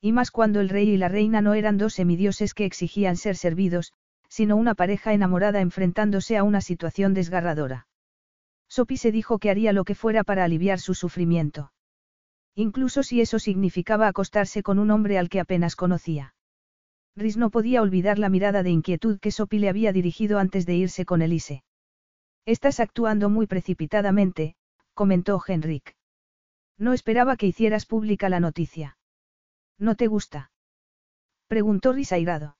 Y 0.00 0.10
más 0.10 0.32
cuando 0.32 0.58
el 0.58 0.70
rey 0.70 0.90
y 0.90 0.96
la 0.96 1.08
reina 1.08 1.40
no 1.42 1.54
eran 1.54 1.78
dos 1.78 1.94
semidioses 1.94 2.52
que 2.52 2.64
exigían 2.64 3.16
ser 3.16 3.36
servidos, 3.36 3.92
sino 4.28 4.56
una 4.56 4.74
pareja 4.74 5.12
enamorada 5.12 5.60
enfrentándose 5.60 6.36
a 6.36 6.42
una 6.42 6.62
situación 6.62 7.14
desgarradora. 7.14 7.86
Sophie 8.66 8.96
se 8.96 9.12
dijo 9.12 9.38
que 9.38 9.50
haría 9.50 9.72
lo 9.72 9.84
que 9.84 9.94
fuera 9.94 10.24
para 10.24 10.42
aliviar 10.42 10.80
su 10.80 10.94
sufrimiento. 10.94 11.70
Incluso 12.66 13.02
si 13.02 13.22
eso 13.22 13.38
significaba 13.38 14.06
acostarse 14.06 14.62
con 14.62 14.78
un 14.78 14.90
hombre 14.90 15.16
al 15.16 15.30
que 15.30 15.40
apenas 15.40 15.76
conocía. 15.76 16.34
Rhys 17.16 17.38
no 17.38 17.48
podía 17.48 17.80
olvidar 17.80 18.18
la 18.18 18.28
mirada 18.28 18.62
de 18.62 18.68
inquietud 18.68 19.18
que 19.18 19.30
Sophie 19.30 19.60
le 19.60 19.70
había 19.70 19.94
dirigido 19.94 20.38
antes 20.38 20.66
de 20.66 20.74
irse 20.74 21.06
con 21.06 21.22
Elise. 21.22 21.64
Estás 22.44 22.78
actuando 22.78 23.30
muy 23.30 23.46
precipitadamente, 23.46 24.56
comentó 24.92 25.40
Henrik. 25.46 25.96
No 26.76 26.92
esperaba 26.92 27.36
que 27.36 27.46
hicieras 27.46 27.86
pública 27.86 28.28
la 28.28 28.40
noticia. 28.40 28.98
¿No 29.78 29.94
te 29.94 30.06
gusta? 30.06 30.52
Preguntó 31.48 31.94
Rhys 31.94 32.12
airado. 32.12 32.58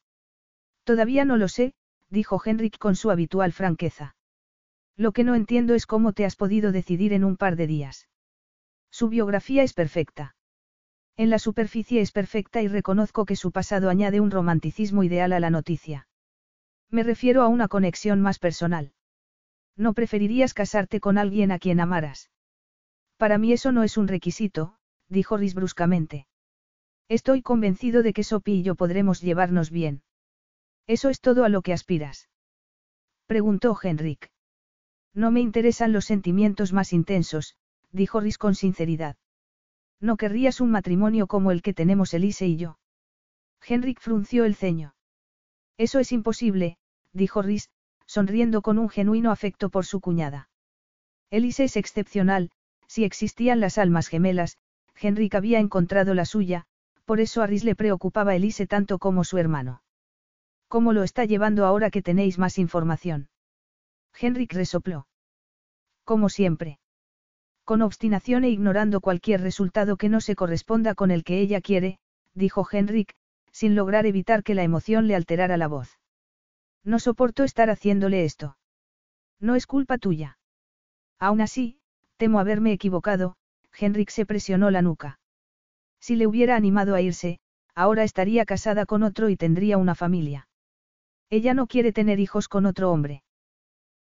Todavía 0.85 1.27
no 1.27 1.37
lo 1.37 1.49
sé, 1.49 1.75
dijo 2.09 2.41
Henrik 2.43 2.79
con 2.79 2.97
su 2.97 3.11
habitual 3.11 3.53
franqueza. 3.53 4.17
Lo 4.97 5.13
que 5.13 5.25
no 5.25 5.35
entiendo 5.35 5.75
es 5.75 5.85
cómo 5.85 6.15
te 6.15 6.25
has 6.25 6.37
podido 6.37 6.73
decidir 6.73 7.13
en 7.13 7.23
un 7.23 7.37
par 7.37 7.57
de 7.57 7.67
días. 7.67 8.09
Su 8.91 9.09
biografía 9.09 9.63
es 9.63 9.73
perfecta. 9.73 10.35
En 11.17 11.31
la 11.31 11.39
superficie 11.39 12.01
es 12.01 12.13
perfecta 12.13 12.63
y 12.63 12.69
reconozco 12.69 13.25
que 13.25 13.37
su 13.37 13.53
pasado 13.53 13.91
añade 13.91 14.21
un 14.21 14.31
romanticismo 14.31 15.05
ideal 15.05 15.33
a 15.33 15.41
la 15.41 15.51
noticia. 15.51 16.09
Me 16.91 17.03
refiero 17.03 17.43
a 17.43 17.49
una 17.49 17.69
conexión 17.69 18.21
más 18.21 18.39
personal. 18.39 18.93
No 19.77 19.95
preferirías 19.95 20.55
casarte 20.55 21.01
con 21.01 21.19
alguien 21.19 21.53
a 21.53 21.59
quien 21.59 21.81
amaras. 21.81 22.31
Para 23.17 23.39
mí 23.39 23.53
eso 23.53 23.71
no 23.71 23.83
es 23.83 23.97
un 23.97 24.09
requisito, 24.09 24.77
dijo 25.09 25.37
Rhys 25.37 25.55
bruscamente. 25.55 26.27
Estoy 27.09 27.43
convencido 27.43 28.03
de 28.03 28.13
que 28.13 28.25
Sophie 28.25 28.57
y 28.57 28.63
yo 28.63 28.75
podremos 28.75 29.21
llevarnos 29.21 29.71
bien. 29.71 30.03
¿Eso 30.87 31.09
es 31.09 31.21
todo 31.21 31.45
a 31.45 31.49
lo 31.49 31.63
que 31.63 31.73
aspiras? 31.73 32.29
Preguntó 33.27 33.79
Henrik. 33.81 34.31
No 35.13 35.31
me 35.31 35.41
interesan 35.41 35.93
los 35.93 36.05
sentimientos 36.05 36.73
más 36.73 36.93
intensos, 36.93 37.57
dijo 37.93 38.21
Rhys 38.21 38.39
con 38.39 38.55
sinceridad. 38.55 39.17
No 40.01 40.17
querrías 40.17 40.61
un 40.61 40.71
matrimonio 40.71 41.27
como 41.27 41.51
el 41.51 41.63
que 41.63 41.75
tenemos 41.75 42.15
Elise 42.15 42.47
y 42.47 42.57
yo. 42.57 42.79
Henrik 43.67 44.01
frunció 44.01 44.45
el 44.45 44.55
ceño. 44.55 44.95
Eso 45.77 45.99
es 45.99 46.13
imposible, 46.13 46.79
dijo 47.13 47.43
Rhys, 47.43 47.71
sonriendo 48.07 48.63
con 48.63 48.79
un 48.79 48.89
genuino 48.89 49.31
afecto 49.31 49.69
por 49.69 49.87
su 49.87 50.01
cuñada. 50.01 50.49
Elise 51.31 51.65
es 51.65 51.77
excepcional, 51.77 52.51
si 52.87 53.05
existían 53.05 53.61
las 53.61 53.79
almas 53.79 54.09
gemelas, 54.09 54.59
Henrik 55.01 55.35
había 55.35 55.61
encontrado 55.61 56.15
la 56.15 56.25
suya, 56.25 56.65
por 57.05 57.21
eso 57.21 57.43
a 57.43 57.47
Rhys 57.47 57.65
le 57.65 57.77
preocupaba 57.77 58.35
Elise 58.35 58.67
tanto 58.67 58.99
como 58.99 59.23
su 59.23 59.39
hermano. 59.39 59.83
¿Cómo 60.69 60.93
lo 60.93 61.03
está 61.03 61.25
llevando 61.25 61.67
ahora 61.67 61.91
que 61.91 62.03
tenéis 62.03 62.39
más 62.39 62.59
información? 62.59 63.29
Henrik 64.19 64.53
resopló. 64.53 65.07
Como 66.05 66.29
siempre. 66.29 66.80
Con 67.71 67.83
obstinación 67.83 68.43
e 68.43 68.51
ignorando 68.51 69.01
cualquier 69.01 69.43
resultado 69.43 69.97
que 69.97 70.09
no 70.09 70.21
se 70.21 70.35
corresponda 70.35 70.97
con 70.97 71.13
el 71.13 71.23
que 71.23 71.39
ella 71.39 71.61
quiere, 71.61 72.01
dijo 72.35 72.67
Henrik, 72.69 73.15
sin 73.53 73.77
lograr 73.77 74.07
evitar 74.07 74.43
que 74.43 74.57
la 74.57 74.65
emoción 74.65 75.07
le 75.07 75.15
alterara 75.15 75.57
la 75.57 75.69
voz. 75.69 75.97
No 76.83 76.99
soporto 76.99 77.45
estar 77.45 77.71
haciéndole 77.71 78.25
esto. 78.25 78.57
No 79.39 79.55
es 79.55 79.69
culpa 79.69 79.99
tuya. 79.99 80.37
Aún 81.21 81.41
así, 81.41 81.79
temo 82.17 82.41
haberme 82.41 82.73
equivocado, 82.73 83.37
Henrik 83.79 84.11
se 84.11 84.27
presionó 84.27 84.73
la 84.73 84.83
nuca. 84.83 85.21
Si 86.01 86.17
le 86.17 86.27
hubiera 86.27 86.57
animado 86.57 86.97
a 86.97 87.01
irse, 87.01 87.39
ahora 87.77 88.03
estaría 88.03 88.45
casada 88.47 88.85
con 88.85 89.05
otro 89.05 89.29
y 89.29 89.37
tendría 89.37 89.79
una 89.79 89.95
familia. 89.95 90.49
Ella 91.29 91.55
no 91.55 91.69
quiere 91.69 91.93
tener 91.93 92.19
hijos 92.19 92.49
con 92.49 92.67
otro 92.67 92.91
hombre. 92.91 93.23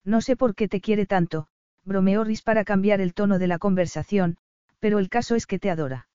No 0.04 0.20
sé 0.22 0.34
por 0.34 0.56
qué 0.56 0.66
te 0.66 0.80
quiere 0.80 1.06
tanto, 1.06 1.46
bromeó 1.90 2.22
Rhys 2.22 2.42
para 2.42 2.64
cambiar 2.64 3.00
el 3.00 3.14
tono 3.14 3.40
de 3.40 3.48
la 3.48 3.58
conversación, 3.58 4.36
pero 4.78 5.00
el 5.00 5.08
caso 5.08 5.34
es 5.34 5.44
que 5.44 5.58
te 5.58 5.70
adora. 5.70 6.06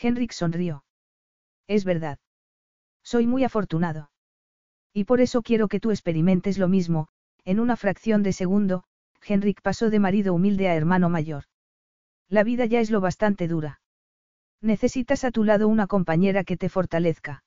Henrik 0.00 0.30
sonrió. 0.30 0.84
Es 1.66 1.84
verdad. 1.84 2.20
Soy 3.02 3.26
muy 3.26 3.42
afortunado. 3.42 4.12
Y 4.92 5.02
por 5.02 5.20
eso 5.20 5.42
quiero 5.42 5.66
que 5.66 5.80
tú 5.80 5.90
experimentes 5.90 6.58
lo 6.58 6.68
mismo, 6.68 7.08
en 7.44 7.58
una 7.58 7.76
fracción 7.76 8.22
de 8.22 8.32
segundo, 8.32 8.84
Henrik 9.20 9.62
pasó 9.62 9.90
de 9.90 9.98
marido 9.98 10.32
humilde 10.32 10.68
a 10.68 10.76
hermano 10.76 11.08
mayor. 11.08 11.46
La 12.28 12.44
vida 12.44 12.64
ya 12.64 12.78
es 12.78 12.92
lo 12.92 13.00
bastante 13.00 13.48
dura. 13.48 13.80
Necesitas 14.60 15.24
a 15.24 15.32
tu 15.32 15.42
lado 15.42 15.66
una 15.66 15.88
compañera 15.88 16.44
que 16.44 16.56
te 16.56 16.68
fortalezca. 16.68 17.42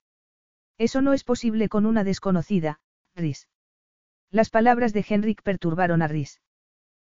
Eso 0.78 1.02
no 1.02 1.14
es 1.14 1.24
posible 1.24 1.70
con 1.70 1.86
una 1.86 2.04
desconocida, 2.04 2.82
Rhys. 3.16 3.48
Las 4.32 4.50
palabras 4.50 4.92
de 4.92 5.06
Henrik 5.08 5.44
perturbaron 5.44 6.02
a 6.02 6.10
Rhys. 6.10 6.42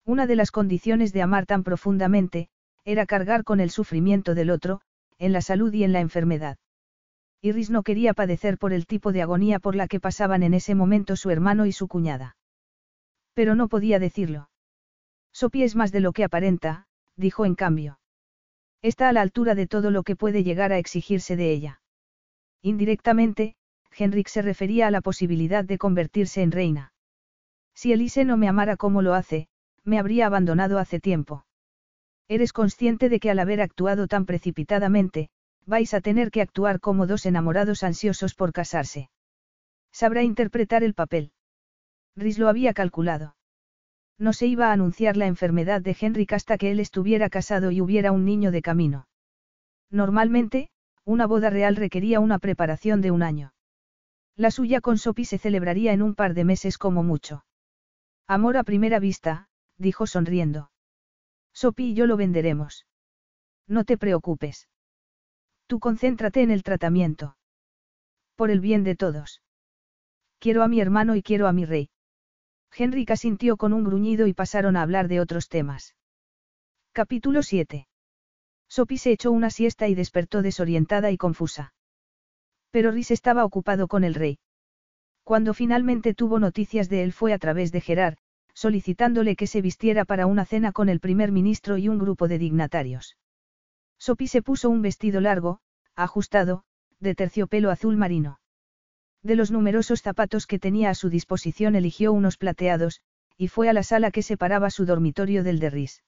Una 0.08 0.26
de 0.26 0.36
las 0.36 0.50
condiciones 0.50 1.12
de 1.12 1.20
amar 1.20 1.44
tan 1.44 1.62
profundamente, 1.62 2.48
era 2.86 3.04
cargar 3.04 3.44
con 3.44 3.60
el 3.60 3.68
sufrimiento 3.68 4.34
del 4.34 4.48
otro, 4.48 4.80
en 5.18 5.34
la 5.34 5.42
salud 5.42 5.70
y 5.74 5.84
en 5.84 5.92
la 5.92 6.00
enfermedad. 6.00 6.56
Iris 7.42 7.68
no 7.68 7.82
quería 7.82 8.14
padecer 8.14 8.56
por 8.56 8.72
el 8.72 8.86
tipo 8.86 9.12
de 9.12 9.20
agonía 9.20 9.58
por 9.58 9.74
la 9.74 9.86
que 9.86 10.00
pasaban 10.00 10.42
en 10.42 10.54
ese 10.54 10.74
momento 10.74 11.14
su 11.14 11.28
hermano 11.28 11.66
y 11.66 11.72
su 11.72 11.88
cuñada. 11.88 12.38
Pero 13.34 13.54
no 13.54 13.68
podía 13.68 13.98
decirlo. 13.98 14.48
Sophie 15.30 15.64
es 15.64 15.76
más 15.76 15.92
de 15.92 16.00
lo 16.00 16.12
que 16.12 16.24
aparenta, 16.24 16.86
dijo 17.14 17.44
en 17.44 17.54
cambio. 17.54 18.00
Está 18.80 19.10
a 19.10 19.12
la 19.12 19.20
altura 19.20 19.54
de 19.54 19.66
todo 19.66 19.90
lo 19.90 20.04
que 20.04 20.16
puede 20.16 20.42
llegar 20.42 20.72
a 20.72 20.78
exigirse 20.78 21.36
de 21.36 21.52
ella. 21.52 21.82
Indirectamente, 22.62 23.56
Henrik 23.94 24.28
se 24.28 24.40
refería 24.40 24.86
a 24.86 24.90
la 24.90 25.02
posibilidad 25.02 25.66
de 25.66 25.76
convertirse 25.76 26.40
en 26.40 26.50
reina. 26.50 26.94
Si 27.74 27.92
Elise 27.92 28.24
no 28.24 28.38
me 28.38 28.48
amara 28.48 28.78
como 28.78 29.02
lo 29.02 29.12
hace, 29.12 29.50
me 29.88 29.98
habría 29.98 30.26
abandonado 30.26 30.78
hace 30.78 31.00
tiempo. 31.00 31.44
Eres 32.28 32.52
consciente 32.52 33.08
de 33.08 33.20
que 33.20 33.30
al 33.30 33.38
haber 33.38 33.60
actuado 33.62 34.06
tan 34.06 34.26
precipitadamente, 34.26 35.30
vais 35.64 35.94
a 35.94 36.00
tener 36.00 36.30
que 36.30 36.42
actuar 36.42 36.78
como 36.78 37.06
dos 37.06 37.24
enamorados 37.26 37.82
ansiosos 37.82 38.34
por 38.34 38.52
casarse. 38.52 39.10
Sabrá 39.90 40.22
interpretar 40.22 40.84
el 40.84 40.94
papel. 40.94 41.32
Rhys 42.14 42.38
lo 42.38 42.48
había 42.48 42.74
calculado. 42.74 43.36
No 44.18 44.32
se 44.32 44.46
iba 44.46 44.68
a 44.68 44.72
anunciar 44.72 45.16
la 45.16 45.26
enfermedad 45.26 45.80
de 45.80 45.96
Henrik 45.98 46.32
hasta 46.32 46.58
que 46.58 46.70
él 46.70 46.80
estuviera 46.80 47.30
casado 47.30 47.70
y 47.70 47.80
hubiera 47.80 48.12
un 48.12 48.24
niño 48.24 48.50
de 48.50 48.62
camino. 48.62 49.08
Normalmente, 49.90 50.68
una 51.04 51.26
boda 51.26 51.48
real 51.48 51.76
requería 51.76 52.20
una 52.20 52.38
preparación 52.38 53.00
de 53.00 53.10
un 53.10 53.22
año. 53.22 53.54
La 54.36 54.50
suya 54.50 54.80
con 54.80 54.98
Sophie 54.98 55.24
se 55.24 55.38
celebraría 55.38 55.92
en 55.92 56.02
un 56.02 56.14
par 56.14 56.34
de 56.34 56.44
meses 56.44 56.76
como 56.76 57.02
mucho. 57.02 57.44
Amor 58.26 58.56
a 58.56 58.64
primera 58.64 58.98
vista, 58.98 59.47
dijo 59.78 60.06
sonriendo. 60.06 60.70
Sophie 61.52 61.88
y 61.88 61.94
yo 61.94 62.06
lo 62.06 62.16
venderemos. 62.16 62.86
No 63.66 63.84
te 63.84 63.96
preocupes. 63.96 64.68
Tú 65.66 65.80
concéntrate 65.80 66.42
en 66.42 66.50
el 66.50 66.62
tratamiento. 66.62 67.36
Por 68.34 68.50
el 68.50 68.60
bien 68.60 68.84
de 68.84 68.96
todos. 68.96 69.42
Quiero 70.38 70.62
a 70.62 70.68
mi 70.68 70.80
hermano 70.80 71.16
y 71.16 71.22
quiero 71.22 71.48
a 71.48 71.52
mi 71.52 71.64
rey. 71.64 71.90
Henrik 72.76 73.10
asintió 73.10 73.56
con 73.56 73.72
un 73.72 73.84
gruñido 73.84 74.26
y 74.26 74.34
pasaron 74.34 74.76
a 74.76 74.82
hablar 74.82 75.08
de 75.08 75.20
otros 75.20 75.48
temas. 75.48 75.96
Capítulo 76.92 77.42
7. 77.42 77.88
Sophie 78.68 78.98
se 78.98 79.12
echó 79.12 79.32
una 79.32 79.50
siesta 79.50 79.88
y 79.88 79.94
despertó 79.94 80.42
desorientada 80.42 81.10
y 81.10 81.16
confusa. 81.16 81.72
Pero 82.70 82.90
Rhys 82.90 83.10
estaba 83.10 83.44
ocupado 83.44 83.88
con 83.88 84.04
el 84.04 84.14
rey. 84.14 84.38
Cuando 85.24 85.54
finalmente 85.54 86.14
tuvo 86.14 86.38
noticias 86.38 86.88
de 86.88 87.02
él 87.02 87.12
fue 87.12 87.32
a 87.32 87.38
través 87.38 87.72
de 87.72 87.80
Gerard, 87.80 88.16
solicitándole 88.58 89.36
que 89.36 89.46
se 89.46 89.62
vistiera 89.62 90.04
para 90.04 90.26
una 90.26 90.44
cena 90.44 90.72
con 90.72 90.88
el 90.88 90.98
primer 90.98 91.30
ministro 91.30 91.78
y 91.78 91.88
un 91.88 91.96
grupo 91.96 92.26
de 92.26 92.38
dignatarios. 92.38 93.16
Sophie 93.98 94.26
se 94.26 94.42
puso 94.42 94.68
un 94.68 94.82
vestido 94.82 95.20
largo, 95.20 95.60
ajustado, 95.94 96.64
de 96.98 97.14
terciopelo 97.14 97.70
azul 97.70 97.96
marino. 97.96 98.40
De 99.22 99.36
los 99.36 99.52
numerosos 99.52 100.02
zapatos 100.02 100.48
que 100.48 100.58
tenía 100.58 100.90
a 100.90 100.96
su 100.96 101.08
disposición 101.08 101.76
eligió 101.76 102.12
unos 102.12 102.36
plateados, 102.36 103.00
y 103.36 103.46
fue 103.46 103.68
a 103.68 103.72
la 103.72 103.84
sala 103.84 104.10
que 104.10 104.22
separaba 104.22 104.70
su 104.70 104.86
dormitorio 104.86 105.44
del 105.44 105.60
de 105.60 105.70
Rhys. 105.70 106.02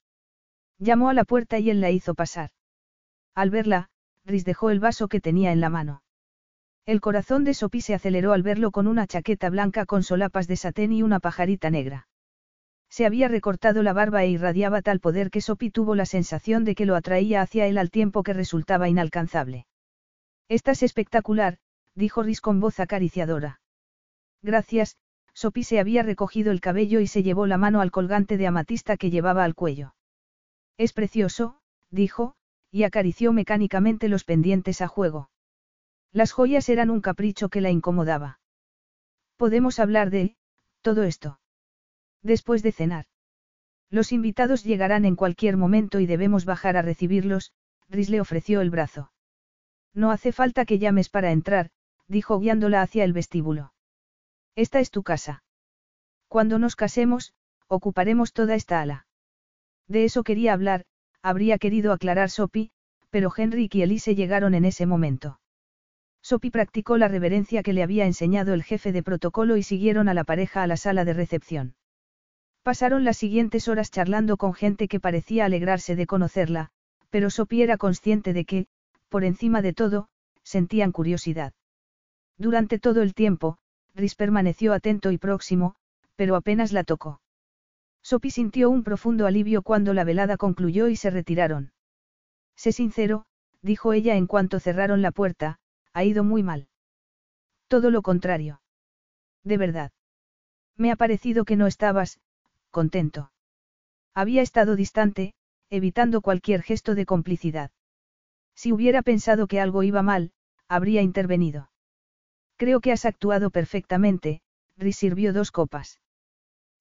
Llamó 0.81 1.09
a 1.09 1.15
la 1.15 1.25
puerta 1.25 1.61
y 1.61 1.71
él 1.71 1.81
la 1.81 1.93
hizo 1.93 2.17
pasar. 2.17 2.51
Al 3.33 3.51
verla, 3.51 3.91
Rhys 4.25 4.45
dejó 4.45 4.71
el 4.71 4.81
vaso 4.81 5.07
que 5.07 5.21
tenía 5.21 5.53
en 5.53 5.61
la 5.61 5.71
mano. 5.71 6.03
El 6.85 7.01
corazón 7.01 7.45
de 7.45 7.55
Sophie 7.55 7.81
se 7.81 7.95
aceleró 7.95 8.33
al 8.33 8.43
verlo 8.43 8.73
con 8.73 8.89
una 8.89 9.07
chaqueta 9.07 9.51
blanca 9.51 9.87
con 9.87 10.03
solapas 10.03 10.49
de 10.49 10.57
satén 10.57 10.93
y 10.93 11.05
una 11.05 11.21
pajarita 11.21 11.71
negra. 11.71 12.09
Se 12.91 13.07
había 13.07 13.29
recortado 13.29 13.83
la 13.83 13.93
barba 13.93 14.25
e 14.25 14.31
irradiaba 14.31 14.83
tal 14.83 15.01
poder 15.01 15.31
que 15.31 15.41
Sophie 15.41 15.71
tuvo 15.71 15.95
la 15.95 16.07
sensación 16.07 16.65
de 16.65 16.75
que 16.75 16.87
lo 16.87 16.97
atraía 16.97 17.41
hacia 17.41 17.67
él 17.67 17.79
al 17.79 17.91
tiempo 17.91 18.23
que 18.25 18.33
resultaba 18.33 18.89
inalcanzable. 18.89 19.67
Estás 20.49 20.83
espectacular, 20.83 21.59
dijo 21.95 22.23
Rhys 22.23 22.41
con 22.41 22.59
voz 22.59 22.81
acariciadora. 22.81 23.61
Gracias, 24.43 24.97
Sophie 25.33 25.65
se 25.65 25.79
había 25.79 26.03
recogido 26.03 26.51
el 26.51 26.61
cabello 26.61 27.01
y 27.01 27.07
se 27.07 27.23
llevó 27.23 27.47
la 27.47 27.59
mano 27.59 27.81
al 27.81 27.93
colgante 27.93 28.37
de 28.37 28.49
amatista 28.49 28.97
que 28.97 29.11
llevaba 29.11 29.45
al 29.45 29.55
cuello. 29.55 29.95
Es 30.77 30.93
precioso, 30.93 31.61
dijo, 31.91 32.35
y 32.71 32.83
acarició 32.83 33.33
mecánicamente 33.33 34.09
los 34.09 34.25
pendientes 34.25 34.81
a 34.81 34.89
juego. 34.89 35.31
Las 36.13 36.33
joyas 36.33 36.69
eran 36.69 36.91
un 36.91 37.01
capricho 37.01 37.49
que 37.49 37.61
la 37.61 37.71
incomodaba. 37.71 38.41
Podemos 39.37 39.79
hablar 39.79 40.11
de, 40.11 40.37
todo 40.83 41.05
esto. 41.05 41.40
Después 42.23 42.63
de 42.63 42.73
cenar. 42.73 43.07
Los 43.91 44.13
invitados 44.13 44.63
llegarán 44.63 45.05
en 45.05 45.17
cualquier 45.17 45.57
momento 45.57 46.01
y 46.01 46.07
debemos 46.07 46.45
bajar 46.45 46.77
a 46.77 46.83
recibirlos, 46.83 47.53
Rhys 47.89 48.09
le 48.09 48.21
ofreció 48.21 48.61
el 48.61 48.71
brazo. 48.71 49.11
No 49.95 50.11
hace 50.11 50.33
falta 50.33 50.65
que 50.65 50.79
llames 50.79 51.09
para 51.09 51.33
entrar, 51.33 51.71
dijo 52.07 52.39
guiándola 52.39 52.83
hacia 52.83 53.05
el 53.05 53.13
vestíbulo. 53.13 53.73
Esta 54.55 54.81
es 54.81 54.91
tu 54.91 55.03
casa. 55.03 55.43
Cuando 56.29 56.59
nos 56.59 56.77
casemos, 56.77 57.35
ocuparemos 57.67 58.33
toda 58.33 58.55
esta 58.55 58.81
ala. 58.81 59.07
De 59.89 60.05
eso 60.05 60.23
quería 60.23 60.53
hablar, 60.53 60.85
habría 61.23 61.59
querido 61.59 61.93
aclarar 61.93 62.31
Sophie, 62.31 62.71
pero 63.11 63.33
Henrik 63.37 63.75
y 63.75 63.83
Elise 63.83 64.15
llegaron 64.15 64.55
en 64.55 64.65
ese 64.65 64.87
momento. 64.87 65.41
Sophie 66.23 66.53
practicó 66.53 66.97
la 66.97 67.09
reverencia 67.09 67.63
que 67.63 67.73
le 67.73 67.83
había 67.83 68.07
enseñado 68.07 68.55
el 68.55 68.63
jefe 68.63 68.93
de 68.93 69.03
protocolo 69.03 69.57
y 69.57 69.63
siguieron 69.63 70.09
a 70.09 70.15
la 70.15 70.25
pareja 70.25 70.63
a 70.63 70.67
la 70.67 70.77
sala 70.77 71.05
de 71.05 71.15
recepción. 71.15 71.75
Pasaron 72.63 73.05
las 73.05 73.17
siguientes 73.17 73.69
horas 73.69 73.91
charlando 73.91 74.37
con 74.37 74.53
gente 74.53 74.87
que 74.87 75.01
parecía 75.01 75.47
alegrarse 75.47 75.97
de 75.97 76.07
conocerla, 76.07 76.71
pero 77.09 77.31
Sophie 77.31 77.63
era 77.63 77.79
consciente 77.79 78.33
de 78.33 78.45
que, 78.45 78.67
por 79.09 79.25
encima 79.25 79.63
de 79.63 79.73
todo, 79.73 80.09
sentían 80.43 80.93
curiosidad. 80.93 81.53
Durante 82.37 82.79
todo 82.79 83.03
el 83.03 83.15
tiempo, 83.15 83.59
Rhys 83.95 84.15
permaneció 84.15 84.73
atento 84.73 85.11
y 85.11 85.19
próximo, 85.19 85.75
pero 86.17 86.37
apenas 86.37 86.73
la 86.73 86.85
tocó. 86.85 87.21
Sophie 88.03 88.31
sintió 88.31 88.71
un 88.71 88.83
profundo 88.83 89.27
alivio 89.27 89.63
cuando 89.63 89.95
la 89.95 90.05
velada 90.05 90.37
concluyó 90.37 90.89
y 90.89 90.97
se 90.97 91.11
retiraron. 91.11 91.73
Sé 92.57 92.73
sincero, 92.73 93.25
dijo 93.63 93.93
ella 93.93 94.17
en 94.17 94.27
cuanto 94.27 94.61
cerraron 94.61 95.03
la 95.03 95.13
puerta, 95.13 95.59
ha 95.93 96.05
ido 96.05 96.25
muy 96.25 96.43
mal. 96.43 96.69
Todo 97.69 97.91
lo 97.91 98.03
contrario. 98.03 98.61
De 99.45 99.57
verdad. 99.57 99.93
Me 100.77 100.91
ha 100.91 100.97
parecido 100.97 101.45
que 101.45 101.57
no 101.57 101.67
estabas, 101.67 102.21
contento. 102.71 103.33
Había 104.15 104.43
estado 104.43 104.77
distante, 104.77 105.35
evitando 105.71 106.21
cualquier 106.21 106.63
gesto 106.63 106.95
de 106.95 107.07
complicidad. 107.07 107.71
Si 108.55 108.73
hubiera 108.73 109.03
pensado 109.03 109.47
que 109.47 109.61
algo 109.61 109.83
iba 109.83 110.03
mal, 110.03 110.33
habría 110.69 111.03
intervenido. 111.03 111.71
Creo 112.57 112.81
que 112.81 112.93
has 112.93 113.05
actuado 113.05 113.51
perfectamente, 113.51 114.43
Rhys 114.77 114.97
sirvió 114.97 115.33
dos 115.33 115.51
copas. 115.51 116.01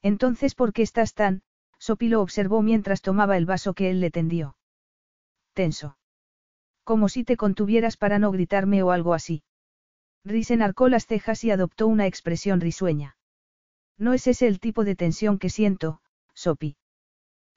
Entonces, 0.01 0.55
¿por 0.55 0.73
qué 0.73 0.81
estás 0.81 1.13
tan? 1.13 1.43
Sopi 1.77 2.09
lo 2.09 2.21
observó 2.21 2.61
mientras 2.61 3.01
tomaba 3.01 3.37
el 3.37 3.45
vaso 3.45 3.73
que 3.73 3.89
él 3.89 4.01
le 4.01 4.11
tendió. 4.11 4.57
Tenso. 5.53 5.97
Como 6.83 7.07
si 7.07 7.23
te 7.23 7.37
contuvieras 7.37 7.95
para 7.95 8.19
no 8.19 8.31
gritarme 8.31 8.83
o 8.83 8.91
algo 8.91 9.13
así. 9.13 9.43
Rhys 10.25 10.51
enarcó 10.51 10.89
las 10.89 11.05
cejas 11.05 11.43
y 11.43 11.51
adoptó 11.51 11.87
una 11.87 12.07
expresión 12.07 12.59
risueña. 12.59 13.15
No 13.99 14.13
es 14.13 14.25
ese 14.27 14.47
el 14.47 14.61
tipo 14.61 14.85
de 14.85 14.95
tensión 14.95 15.37
que 15.37 15.49
siento, 15.49 15.99
Sopi. 16.33 16.77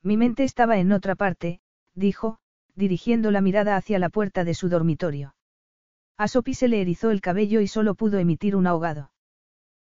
Mi 0.02 0.16
mente 0.16 0.42
estaba 0.42 0.78
en 0.78 0.90
otra 0.90 1.14
parte, 1.14 1.60
dijo, 1.94 2.40
dirigiendo 2.74 3.30
la 3.30 3.40
mirada 3.40 3.76
hacia 3.76 4.00
la 4.00 4.08
puerta 4.08 4.42
de 4.42 4.54
su 4.54 4.68
dormitorio. 4.68 5.36
A 6.18 6.26
Sopi 6.26 6.54
se 6.54 6.66
le 6.66 6.80
erizó 6.80 7.12
el 7.12 7.20
cabello 7.20 7.60
y 7.60 7.68
solo 7.68 7.94
pudo 7.94 8.18
emitir 8.18 8.56
un 8.56 8.66
ahogado. 8.66 9.12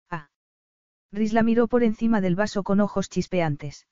Ah. 0.10 0.30
Rhys 1.12 1.34
la 1.34 1.44
miró 1.44 1.68
por 1.68 1.84
encima 1.84 2.22
del 2.22 2.36
vaso 2.36 2.64
con 2.64 2.80
ojos 2.80 3.08
chispeantes. 3.08 3.88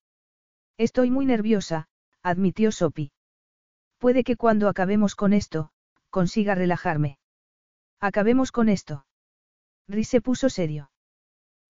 Estoy 0.78 1.12
muy 1.12 1.28
nerviosa, 1.28 1.88
admitió 2.24 2.72
Sopi. 2.72 3.12
Puede 4.00 4.24
que 4.24 4.38
cuando 4.38 4.70
acabemos 4.70 5.16
con 5.16 5.34
esto, 5.34 5.72
consiga 6.10 6.56
relajarme. 6.56 7.20
Acabemos 8.00 8.52
con 8.52 8.70
esto. 8.70 9.06
Rhys 9.88 10.10
se 10.10 10.22
puso 10.22 10.50
serio. 10.50 10.90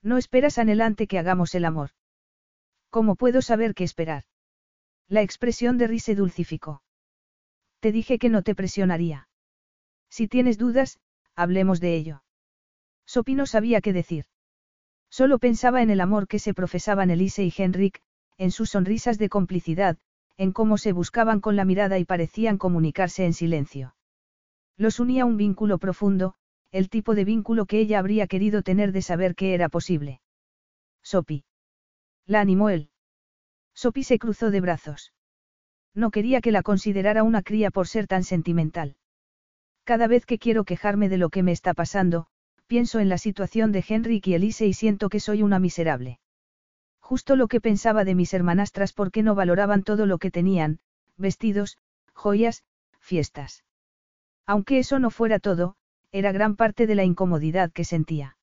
No 0.06 0.19
esperas 0.19 0.59
anhelante 0.59 1.08
que 1.08 1.17
hagamos 1.17 1.56
el 1.56 1.66
amor. 1.66 1.90
¿Cómo 2.92 3.16
puedo 3.16 3.42
saber 3.42 3.74
qué 3.74 3.84
esperar? 3.84 4.24
La 5.08 5.24
expresión 5.24 5.80
de 5.80 5.98
se 5.98 6.14
dulcificó. 6.14 6.84
Te 7.80 7.92
dije 7.92 8.19
que 8.19 8.30
no 8.30 8.43
te 8.43 8.53
presionaría. 8.53 9.27
Si 10.11 10.27
tienes 10.27 10.59
dudas, 10.59 11.00
hablemos 11.35 11.80
de 11.80 11.95
ello. 11.95 12.24
Sophie 13.08 13.34
no 13.34 13.48
sabía 13.48 13.82
qué 13.82 13.93
decir. 13.93 14.25
Solo 15.09 15.40
pensaba 15.40 15.82
en 15.82 15.90
el 15.90 16.00
amor 16.01 16.27
que 16.27 16.38
se 16.38 16.53
profesaban 16.53 17.09
Elise 17.09 17.43
y 17.43 17.51
Henrik, 17.58 18.00
en 18.38 18.51
sus 18.51 18.69
sonrisas 18.69 19.17
de 19.17 19.30
complicidad, 19.30 19.98
en 20.38 20.51
cómo 20.51 20.77
se 20.77 20.92
buscaban 20.92 21.42
con 21.42 21.56
la 21.56 21.66
mirada 21.66 21.98
y 21.98 22.06
parecían 22.06 22.59
comunicarse 22.59 23.25
en 23.25 23.34
silencio. 23.34 23.95
Los 24.77 25.00
unía 25.00 25.25
un 25.25 25.38
vínculo 25.38 25.80
profundo, 25.80 26.35
el 26.75 26.89
tipo 26.89 27.15
de 27.15 27.23
vínculo 27.23 27.65
que 27.65 27.79
ella 27.79 27.99
habría 27.99 28.27
querido 28.27 28.61
tener 28.61 28.91
de 28.91 29.01
saber 29.01 29.33
que 29.33 29.53
era 29.53 29.69
posible. 29.69 30.19
Sopi. 31.03 31.45
La 32.25 32.41
animó 32.41 32.69
él. 32.69 32.89
Sopi 33.73 34.03
se 34.03 34.19
cruzó 34.19 34.51
de 34.51 34.59
brazos. 34.59 35.13
No 35.93 36.11
quería 36.11 36.41
que 36.41 36.51
la 36.51 36.63
considerara 36.63 37.23
una 37.23 37.43
cría 37.43 37.71
por 37.71 37.87
ser 37.87 38.07
tan 38.07 38.25
sentimental. 38.25 38.97
Cada 39.85 40.07
vez 40.07 40.25
que 40.25 40.37
quiero 40.37 40.65
quejarme 40.65 41.07
de 41.07 41.17
lo 41.17 41.29
que 41.29 41.43
me 41.43 41.53
está 41.53 41.73
pasando, 41.73 42.27
pienso 42.67 42.99
en 42.99 43.07
la 43.07 43.19
situación 43.19 43.71
de 43.71 43.85
Henrik 43.87 44.27
y 44.27 44.33
Elise 44.33 44.67
y 44.67 44.73
siento 44.73 45.07
que 45.07 45.21
soy 45.21 45.43
una 45.43 45.59
miserable. 45.59 46.19
Justo 46.99 47.37
lo 47.37 47.47
que 47.47 47.61
pensaba 47.61 48.03
de 48.03 48.15
mis 48.15 48.33
hermanastras 48.33 48.91
porque 48.91 49.23
no 49.23 49.33
valoraban 49.33 49.83
todo 49.83 50.05
lo 50.05 50.17
que 50.17 50.29
tenían, 50.29 50.79
vestidos, 51.15 51.77
joyas, 52.11 52.65
fiestas. 52.99 53.63
Aunque 54.45 54.79
eso 54.79 54.99
no 54.99 55.09
fuera 55.09 55.39
todo, 55.39 55.77
era 56.15 56.31
gran 56.31 56.55
parte 56.55 56.87
de 56.87 56.95
la 56.95 57.03
incomodidad 57.03 57.73
que 57.73 57.83
sentía. 57.83 58.37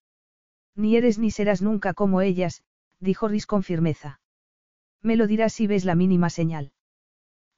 Ni 0.77 0.95
eres 0.99 1.19
ni 1.19 1.31
serás 1.31 1.63
nunca 1.63 1.95
como 1.95 2.21
ellas, 2.21 2.63
dijo 3.01 3.29
Rhys 3.29 3.47
con 3.47 3.63
firmeza. 3.63 4.21
Me 5.01 5.17
lo 5.17 5.27
dirás 5.27 5.55
si 5.55 5.67
ves 5.67 5.87
la 5.87 5.95
mínima 5.95 6.29
señal. 6.29 6.73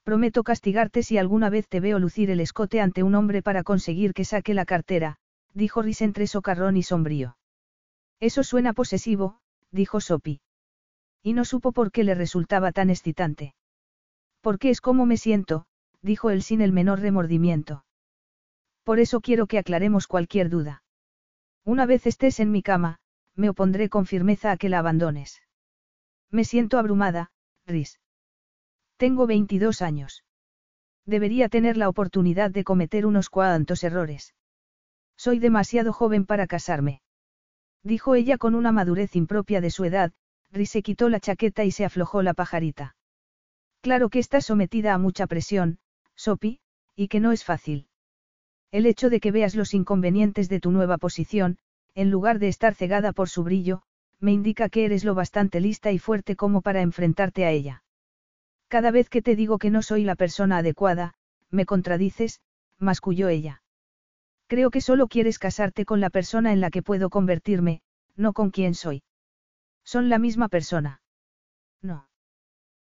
Prometo 0.05 0.45
castigarte 0.45 1.03
si 1.03 1.19
alguna 1.19 1.51
vez 1.51 1.67
te 1.67 1.81
veo 1.81 1.99
lucir 1.99 2.31
el 2.31 2.39
escote 2.39 2.81
ante 2.81 3.03
un 3.03 3.17
hombre 3.17 3.43
para 3.43 3.65
conseguir 3.65 4.15
que 4.15 4.25
saque 4.25 4.55
la 4.55 4.65
cartera, 4.65 5.17
dijo 5.53 5.83
Rhys 5.83 6.01
entre 6.01 6.29
socarrón 6.29 6.77
y 6.77 6.85
sombrío. 6.85 7.37
Eso 8.21 8.45
suena 8.45 8.73
posesivo, 8.73 9.41
dijo 9.73 10.01
Sopi. 10.01 10.41
Y 11.25 11.33
no 11.33 11.45
supo 11.45 11.73
por 11.73 11.91
qué 11.91 12.05
le 12.05 12.15
resultaba 12.15 12.71
tan 12.71 12.89
excitante. 12.89 13.57
Porque 14.43 14.71
es 14.71 14.81
como 14.81 15.07
me 15.07 15.17
siento, 15.17 15.67
dijo 16.03 16.31
él 16.31 16.45
sin 16.45 16.61
el 16.61 16.71
menor 16.71 17.01
remordimiento. 17.01 17.85
Por 18.85 19.01
eso 19.01 19.21
quiero 19.21 19.47
que 19.47 19.59
aclaremos 19.59 20.07
cualquier 20.07 20.51
duda. 20.51 20.83
Una 21.65 21.87
vez 21.87 22.07
estés 22.07 22.39
en 22.41 22.51
mi 22.51 22.63
cama, 22.63 23.01
me 23.35 23.49
opondré 23.49 23.89
con 23.89 24.07
firmeza 24.07 24.53
a 24.53 24.57
que 24.59 24.69
la 24.69 24.79
abandones. 24.79 25.41
Me 26.31 26.45
siento 26.45 26.79
abrumada, 26.79 27.33
Rhys. 27.67 28.01
Tengo 28.99 29.27
22 29.27 29.83
años. 29.83 30.25
Debería 31.07 31.49
tener 31.49 31.77
la 31.77 31.89
oportunidad 31.89 32.51
de 32.51 32.65
cometer 32.65 33.07
unos 33.07 33.31
cuantos 33.31 33.83
errores. 33.85 34.35
Soy 35.17 35.39
demasiado 35.39 35.93
joven 35.93 36.27
para 36.27 36.47
casarme. 36.47 37.01
Dijo 37.83 38.15
ella 38.15 38.39
con 38.39 38.55
una 38.55 38.73
madurez 38.73 39.17
impropia 39.17 39.61
de 39.61 39.71
su 39.71 39.85
edad, 39.85 40.13
Rhys 40.51 40.71
se 40.71 40.83
quitó 40.83 41.09
la 41.09 41.21
chaqueta 41.21 41.65
y 41.65 41.71
se 41.71 41.85
aflojó 41.85 42.23
la 42.23 42.35
pajarita. 42.35 42.97
Claro 43.81 44.09
que 44.09 44.19
estás 44.19 44.47
sometida 44.47 44.95
a 44.95 44.99
mucha 44.99 45.27
presión, 45.27 45.79
Sopi, 46.15 46.61
y 46.95 47.09
que 47.09 47.21
no 47.21 47.33
es 47.33 47.45
fácil. 47.45 47.89
El 48.75 48.87
hecho 48.87 49.09
de 49.09 49.21
que 49.21 49.31
veas 49.31 49.55
los 49.55 49.73
inconvenientes 49.73 50.49
de 50.49 50.59
tu 50.59 50.73
nueva 50.73 50.99
posición, 50.99 51.59
en 51.95 52.11
lugar 52.11 52.41
de 52.41 52.49
estar 52.49 52.75
cegada 52.75 53.13
por 53.13 53.29
su 53.29 53.45
brillo, 53.45 53.83
me 54.19 54.33
indica 54.33 54.69
que 54.69 54.85
eres 54.85 55.05
lo 55.05 55.15
bastante 55.15 55.61
lista 55.61 55.93
y 55.93 56.01
fuerte 56.01 56.35
como 56.35 56.61
para 56.61 56.83
enfrentarte 56.83 57.45
a 57.45 57.53
ella. 57.53 57.85
Cada 58.67 58.91
vez 58.91 59.09
que 59.09 59.23
te 59.23 59.37
digo 59.37 59.59
que 59.59 59.71
no 59.71 59.81
soy 59.81 60.03
la 60.03 60.17
persona 60.17 60.59
adecuada, 60.59 61.15
me 61.53 61.67
contradices, 61.67 62.41
masculló 62.77 63.29
ella. 63.29 63.63
Creo 64.49 64.71
que 64.71 64.81
solo 64.81 65.07
quieres 65.07 65.39
casarte 65.39 65.85
con 65.85 66.01
la 66.01 66.11
persona 66.11 66.53
en 66.53 66.61
la 66.61 66.71
que 66.71 66.83
puedo 66.83 67.11
convertirme, 67.11 67.81
no 68.17 68.33
con 68.33 68.51
quien 68.51 68.75
soy. 68.75 69.05
Son 69.85 70.09
la 70.09 70.19
misma 70.19 70.49
persona. 70.49 71.01
No. 71.81 72.09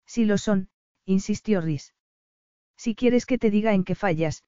Si 0.05 0.26
lo 0.26 0.36
son, 0.36 0.68
insistió 1.07 1.62
Rhys. 1.62 1.94
Si 2.76 2.94
quieres 2.94 3.25
que 3.25 3.39
te 3.39 3.50
diga 3.50 3.73
en 3.73 3.84
qué 3.84 3.94
fallas, 3.94 4.44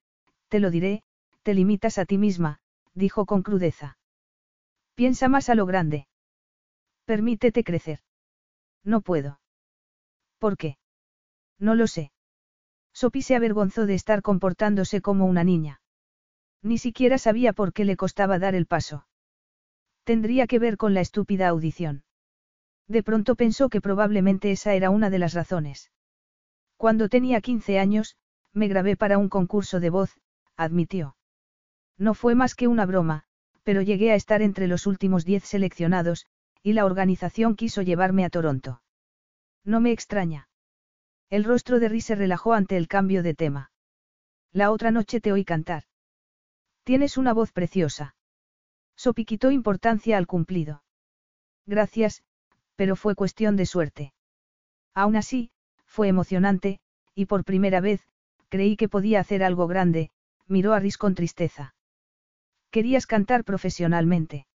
te 0.51 0.61
lo 0.61 0.71
diré, 0.71 1.03
te 1.43 1.55
limitas 1.55 1.99
a 1.99 2.05
ti 2.05 2.19
misma, 2.19 2.61
dijo 2.95 3.27
con 3.27 3.43
crudeza. 3.43 3.99
Piensa 4.95 5.29
más 5.29 5.49
a 5.49 5.55
lo 5.55 5.67
grande. 5.67 6.07
Permítete 7.05 7.65
crecer. 7.65 8.01
No 8.85 9.01
puedo. 9.01 9.41
¿Por 10.39 10.57
qué? 10.57 10.79
No 11.59 11.75
lo 11.75 11.87
sé. 11.87 12.13
Sophie 12.93 13.23
se 13.23 13.37
avergonzó 13.37 13.87
de 13.87 13.95
estar 13.95 14.23
comportándose 14.23 15.01
como 15.01 15.27
una 15.27 15.45
niña. 15.45 15.81
Ni 16.63 16.79
siquiera 16.79 17.19
sabía 17.19 17.53
por 17.53 17.73
qué 17.73 17.85
le 17.85 17.97
costaba 17.97 18.39
dar 18.39 18.55
el 18.55 18.67
paso. 18.67 19.07
Tendría 20.05 20.47
que 20.47 20.59
ver 20.59 20.77
con 20.77 20.95
la 20.95 21.01
estúpida 21.01 21.49
audición. 21.49 22.05
De 22.89 23.03
pronto 23.03 23.37
pensó 23.37 23.69
que 23.69 23.81
probablemente 23.81 24.51
esa 24.51 24.75
era 24.75 24.91
una 24.91 25.11
de 25.11 25.19
las 25.19 25.33
razones. 25.33 25.91
Cuando 26.77 27.09
tenía 27.09 27.41
15 27.41 27.79
años, 27.79 28.17
me 28.53 28.69
grabé 28.69 28.97
para 28.97 29.19
un 29.19 29.29
concurso 29.29 29.79
de 29.81 29.91
voz, 29.91 30.19
admitió. 30.57 31.17
No 32.01 32.15
fue 32.15 32.35
más 32.35 32.55
que 32.55 32.67
una 32.67 32.87
broma, 32.87 33.25
pero 33.63 33.83
llegué 33.83 34.11
a 34.11 34.15
estar 34.15 34.41
entre 34.41 34.67
los 34.67 34.87
últimos 34.87 35.27
10 35.27 35.45
seleccionados, 35.45 36.27
y 36.63 36.73
la 36.73 36.87
organización 36.87 37.57
quiso 37.57 37.83
llevarme 37.83 38.25
a 38.25 38.31
Toronto. 38.31 38.81
No 39.65 39.81
me 39.81 39.93
extraña. 39.93 40.49
El 41.29 41.45
rostro 41.45 41.79
de 41.79 41.91
Rhys 41.91 42.07
se 42.07 42.15
relajó 42.15 42.55
ante 42.55 42.79
el 42.79 42.89
cambio 42.89 43.23
de 43.23 43.35
tema. 43.35 43.71
La 44.51 44.71
otra 44.71 44.91
noche 44.91 45.21
te 45.21 45.31
oí 45.31 45.45
cantar. 45.45 45.85
Tienes 46.85 47.19
una 47.19 47.35
voz 47.35 47.53
preciosa. 47.53 48.17
Sopi 48.97 49.27
quitó 49.27 49.51
importancia 49.51 50.17
al 50.17 50.27
cumplido. 50.27 50.83
Gracias, 51.67 52.23
pero 52.77 52.97
fue 52.97 53.15
cuestión 53.15 53.57
de 53.57 53.67
suerte. 53.67 54.15
Aún 54.95 55.17
así, 55.17 55.51
fue 55.85 56.09
emocionante, 56.09 56.81
y 57.15 57.27
por 57.27 57.45
primera 57.45 57.83
vez, 57.83 58.01
creí 58.49 58.79
que 58.79 58.89
podía 58.89 59.21
hacer 59.21 59.45
algo 59.45 59.67
grande, 59.67 60.11
miró 60.47 60.73
a 60.73 60.81
Rhys 60.81 60.97
con 60.97 61.15
tristeza. 61.15 61.75
¿Querías 62.71 63.07
cantar 63.07 63.45
profesionalmente? 63.45 64.47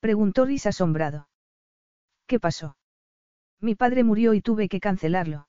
Preguntó 0.00 0.44
Rhys 0.44 0.66
asombrado. 0.66 1.28
¿Qué 2.26 2.38
pasó? 2.38 2.76
Mi 3.60 3.74
padre 3.74 4.04
murió 4.04 4.34
y 4.34 4.40
tuve 4.40 4.68
que 4.68 4.80
cancelarlo. 4.80 5.48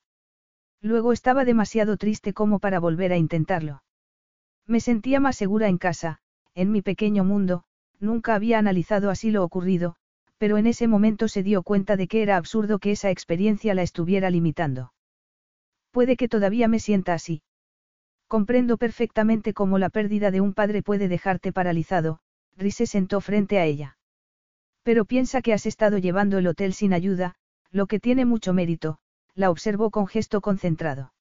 Luego 0.81 1.11
estaba 1.11 1.45
demasiado 1.45 1.97
triste 1.97 2.33
como 2.33 2.59
para 2.59 2.79
volver 2.79 3.11
a 3.11 3.17
intentarlo. 3.17 3.83
Me 4.65 4.79
sentía 4.79 5.19
más 5.19 5.35
segura 5.35 5.67
en 5.67 5.77
casa, 5.77 6.19
en 6.55 6.71
mi 6.71 6.81
pequeño 6.81 7.23
mundo, 7.23 7.63
nunca 7.99 8.35
había 8.35 8.59
analizado 8.59 9.09
así 9.09 9.31
lo 9.31 9.43
ocurrido, 9.43 9.95
pero 10.37 10.57
en 10.57 10.67
ese 10.67 10.87
momento 10.87 11.27
se 11.27 11.43
dio 11.43 11.63
cuenta 11.63 11.95
de 11.95 12.07
que 12.07 12.21
era 12.21 12.37
absurdo 12.37 12.79
que 12.79 12.91
esa 12.91 13.09
experiencia 13.09 13.73
la 13.73 13.81
estuviera 13.81 14.29
limitando. 14.29 14.93
Puede 15.91 16.15
que 16.15 16.27
todavía 16.27 16.67
me 16.67 16.79
sienta 16.79 17.13
así. 17.13 17.41
Comprendo 18.27 18.77
perfectamente 18.77 19.53
cómo 19.53 19.77
la 19.77 19.89
pérdida 19.89 20.31
de 20.31 20.41
un 20.41 20.53
padre 20.53 20.83
puede 20.83 21.07
dejarte 21.07 21.53
paralizado, 21.53 22.19
Rhys 22.57 22.75
se 22.75 22.85
sentó 22.85 23.21
frente 23.21 23.59
a 23.59 23.65
ella. 23.65 23.97
Pero 24.83 25.05
piensa 25.05 25.41
que 25.41 25.53
has 25.53 25.65
estado 25.65 25.97
llevando 25.97 26.37
el 26.37 26.47
hotel 26.47 26.73
sin 26.73 26.93
ayuda, 26.93 27.35
lo 27.71 27.87
que 27.87 27.99
tiene 27.99 28.25
mucho 28.25 28.53
mérito, 28.53 28.99
la 29.33 29.49
observó 29.49 29.91
con 29.91 30.07
gesto 30.07 30.41
concentrado. 30.41 31.13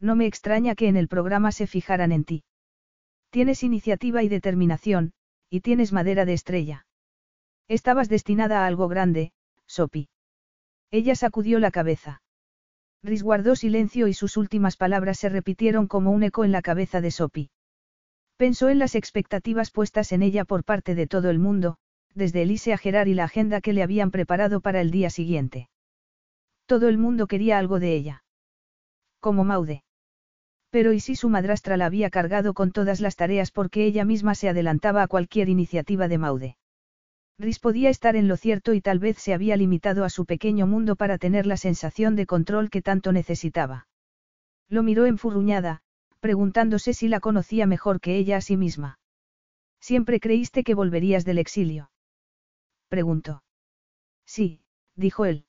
No 0.00 0.16
me 0.16 0.26
extraña 0.26 0.74
que 0.74 0.88
en 0.88 0.96
el 0.96 1.08
programa 1.08 1.52
se 1.52 1.66
fijaran 1.66 2.12
en 2.12 2.24
ti. 2.24 2.44
Tienes 3.30 3.62
iniciativa 3.62 4.22
y 4.22 4.28
determinación, 4.28 5.12
y 5.50 5.60
tienes 5.60 5.92
madera 5.92 6.24
de 6.24 6.34
estrella. 6.34 6.86
Estabas 7.68 8.08
destinada 8.08 8.62
a 8.62 8.66
algo 8.66 8.88
grande, 8.88 9.32
Sopi. 9.66 10.08
Ella 10.90 11.14
sacudió 11.14 11.58
la 11.58 11.70
cabeza. 11.70 12.22
Rhys 13.04 13.22
guardó 13.22 13.56
silencio 13.56 14.06
y 14.06 14.14
sus 14.14 14.36
últimas 14.36 14.76
palabras 14.76 15.18
se 15.18 15.28
repitieron 15.28 15.88
como 15.88 16.12
un 16.12 16.22
eco 16.22 16.44
en 16.44 16.52
la 16.52 16.62
cabeza 16.62 17.00
de 17.00 17.10
Sopi. 17.10 17.50
Pensó 18.36 18.68
en 18.68 18.78
las 18.78 18.94
expectativas 18.94 19.70
puestas 19.70 20.12
en 20.12 20.22
ella 20.22 20.44
por 20.44 20.64
parte 20.64 20.94
de 20.94 21.06
todo 21.06 21.30
el 21.30 21.38
mundo, 21.38 21.76
desde 22.14 22.42
Elise 22.42 22.72
a 22.72 22.78
Gerard 22.78 23.08
y 23.08 23.14
la 23.14 23.24
agenda 23.24 23.60
que 23.60 23.72
le 23.72 23.82
habían 23.82 24.10
preparado 24.10 24.60
para 24.60 24.80
el 24.80 24.90
día 24.90 25.10
siguiente. 25.10 25.68
Todo 26.66 26.88
el 26.88 26.98
mundo 26.98 27.26
quería 27.26 27.58
algo 27.58 27.80
de 27.80 27.94
ella. 27.94 28.24
Como 29.20 29.44
Maude. 29.44 29.82
Pero 30.70 30.92
¿y 30.92 31.00
si 31.00 31.16
su 31.16 31.28
madrastra 31.28 31.76
la 31.76 31.86
había 31.86 32.08
cargado 32.08 32.54
con 32.54 32.72
todas 32.72 33.00
las 33.00 33.16
tareas 33.16 33.50
porque 33.50 33.84
ella 33.84 34.04
misma 34.04 34.34
se 34.34 34.48
adelantaba 34.48 35.02
a 35.02 35.08
cualquier 35.08 35.48
iniciativa 35.48 36.08
de 36.08 36.18
Maude? 36.18 36.56
Rhys 37.42 37.58
podía 37.58 37.90
estar 37.90 38.14
en 38.14 38.28
lo 38.28 38.36
cierto 38.36 38.72
y 38.72 38.80
tal 38.80 39.00
vez 39.00 39.18
se 39.18 39.34
había 39.34 39.56
limitado 39.56 40.04
a 40.04 40.10
su 40.10 40.26
pequeño 40.26 40.68
mundo 40.68 40.94
para 40.94 41.18
tener 41.18 41.44
la 41.44 41.56
sensación 41.56 42.14
de 42.14 42.24
control 42.24 42.70
que 42.70 42.82
tanto 42.82 43.10
necesitaba. 43.10 43.88
Lo 44.68 44.84
miró 44.84 45.06
enfurruñada, 45.06 45.82
preguntándose 46.20 46.94
si 46.94 47.08
la 47.08 47.18
conocía 47.18 47.66
mejor 47.66 48.00
que 48.00 48.16
ella 48.16 48.36
a 48.36 48.40
sí 48.40 48.56
misma. 48.56 49.00
¿Siempre 49.80 50.20
creíste 50.20 50.62
que 50.62 50.74
volverías 50.74 51.24
del 51.24 51.38
exilio? 51.38 51.90
Preguntó. 52.88 53.42
Sí, 54.24 54.60
dijo 54.94 55.24
él. 55.24 55.44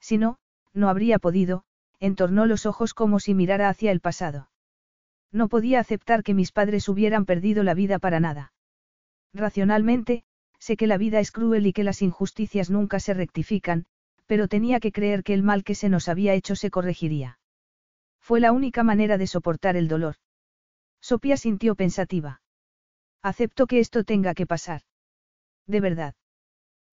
Si 0.00 0.16
no, 0.16 0.38
no 0.72 0.88
habría 0.88 1.18
podido, 1.18 1.64
entornó 2.00 2.46
los 2.46 2.64
ojos 2.64 2.94
como 2.94 3.20
si 3.20 3.34
mirara 3.34 3.68
hacia 3.68 3.92
el 3.92 4.00
pasado. 4.00 4.48
No 5.30 5.48
podía 5.48 5.78
aceptar 5.78 6.22
que 6.22 6.32
mis 6.32 6.52
padres 6.52 6.88
hubieran 6.88 7.26
perdido 7.26 7.64
la 7.64 7.74
vida 7.74 7.98
para 7.98 8.18
nada. 8.18 8.54
Racionalmente, 9.34 10.24
sé 10.62 10.76
que 10.76 10.86
la 10.86 10.96
vida 10.96 11.18
es 11.18 11.32
cruel 11.32 11.66
y 11.66 11.72
que 11.72 11.82
las 11.82 12.02
injusticias 12.02 12.70
nunca 12.70 13.00
se 13.00 13.14
rectifican, 13.14 13.84
pero 14.26 14.46
tenía 14.46 14.78
que 14.78 14.92
creer 14.92 15.24
que 15.24 15.34
el 15.34 15.42
mal 15.42 15.64
que 15.64 15.74
se 15.74 15.88
nos 15.88 16.08
había 16.08 16.34
hecho 16.34 16.54
se 16.54 16.70
corregiría. 16.70 17.40
Fue 18.20 18.38
la 18.38 18.52
única 18.52 18.84
manera 18.84 19.18
de 19.18 19.26
soportar 19.26 19.74
el 19.76 19.88
dolor. 19.88 20.14
Sopía 21.00 21.36
sintió 21.36 21.74
pensativa. 21.74 22.42
Acepto 23.22 23.66
que 23.66 23.80
esto 23.80 24.04
tenga 24.04 24.34
que 24.34 24.46
pasar. 24.46 24.82
De 25.66 25.80
verdad. 25.80 26.14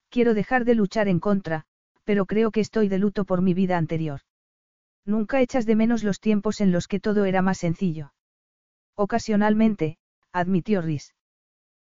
Quiero 0.09 0.33
dejar 0.33 0.65
de 0.65 0.73
luchar 0.73 1.07
en 1.07 1.19
contra, 1.19 1.65
pero 2.05 2.25
creo 2.25 2.49
que 2.49 2.61
estoy 2.61 2.87
de 2.87 2.97
luto 2.97 3.23
por 3.23 3.43
mi 3.43 3.53
vida 3.53 3.77
anterior. 3.77 4.21
Nunca 5.05 5.41
echas 5.41 5.67
de 5.67 5.75
menos 5.75 6.03
los 6.03 6.19
tiempos 6.19 6.59
en 6.59 6.71
los 6.71 6.87
que 6.87 6.99
todo 6.99 7.25
era 7.25 7.43
más 7.43 7.59
sencillo. 7.59 8.13
Ocasionalmente, 8.95 9.99
admitió 10.31 10.81
Rhys. 10.81 11.13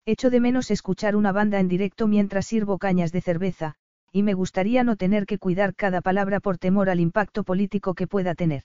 Echo 0.09 0.29
de 0.29 0.39
menos 0.39 0.71
escuchar 0.71 1.17
una 1.17 1.33
banda 1.33 1.59
en 1.59 1.67
directo 1.67 2.07
mientras 2.07 2.47
sirvo 2.47 2.77
cañas 2.77 3.11
de 3.11 3.19
cerveza, 3.19 3.75
y 4.13 4.23
me 4.23 4.33
gustaría 4.33 4.85
no 4.85 4.95
tener 4.95 5.25
que 5.25 5.37
cuidar 5.37 5.75
cada 5.75 5.99
palabra 5.99 6.39
por 6.39 6.57
temor 6.57 6.89
al 6.89 7.01
impacto 7.01 7.43
político 7.43 7.93
que 7.93 8.07
pueda 8.07 8.33
tener. 8.33 8.63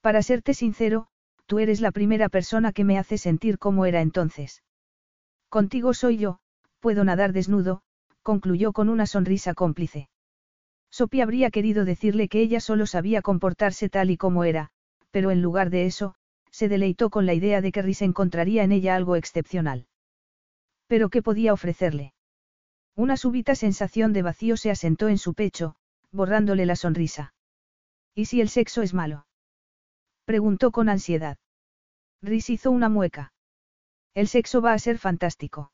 Para 0.00 0.22
serte 0.22 0.54
sincero, 0.54 1.08
tú 1.44 1.58
eres 1.58 1.82
la 1.82 1.92
primera 1.92 2.30
persona 2.30 2.72
que 2.72 2.84
me 2.84 2.96
hace 2.96 3.18
sentir 3.18 3.58
como 3.58 3.84
era 3.84 4.00
entonces. 4.00 4.62
Contigo 5.50 5.92
soy 5.92 6.16
yo, 6.16 6.38
puedo 6.80 7.04
nadar 7.04 7.34
desnudo, 7.34 7.82
concluyó 8.22 8.72
con 8.72 8.88
una 8.88 9.04
sonrisa 9.04 9.52
cómplice. 9.52 10.08
Sophie 10.90 11.20
habría 11.20 11.50
querido 11.50 11.84
decirle 11.84 12.28
que 12.28 12.40
ella 12.40 12.60
solo 12.60 12.86
sabía 12.86 13.20
comportarse 13.20 13.90
tal 13.90 14.08
y 14.08 14.16
como 14.16 14.42
era, 14.42 14.70
pero 15.10 15.30
en 15.30 15.42
lugar 15.42 15.68
de 15.68 15.84
eso, 15.84 16.14
se 16.50 16.70
deleitó 16.70 17.10
con 17.10 17.26
la 17.26 17.34
idea 17.34 17.60
de 17.60 17.72
que 17.72 17.82
Rhys 17.82 18.00
encontraría 18.00 18.64
en 18.64 18.72
ella 18.72 18.96
algo 18.96 19.16
excepcional. 19.16 19.86
Pero 20.86 21.08
¿qué 21.08 21.22
podía 21.22 21.52
ofrecerle? 21.52 22.14
Una 22.94 23.16
súbita 23.16 23.54
sensación 23.54 24.12
de 24.12 24.22
vacío 24.22 24.56
se 24.56 24.70
asentó 24.70 25.08
en 25.08 25.18
su 25.18 25.34
pecho, 25.34 25.76
borrándole 26.12 26.64
la 26.66 26.76
sonrisa. 26.76 27.34
¿Y 28.14 28.26
si 28.26 28.40
el 28.40 28.48
sexo 28.48 28.82
es 28.82 28.94
malo? 28.94 29.26
Preguntó 30.24 30.70
con 30.70 30.88
ansiedad. 30.88 31.38
Rhys 32.22 32.50
hizo 32.50 32.70
una 32.70 32.88
mueca. 32.88 33.32
El 34.14 34.28
sexo 34.28 34.62
va 34.62 34.72
a 34.72 34.78
ser 34.78 34.98
fantástico. 34.98 35.72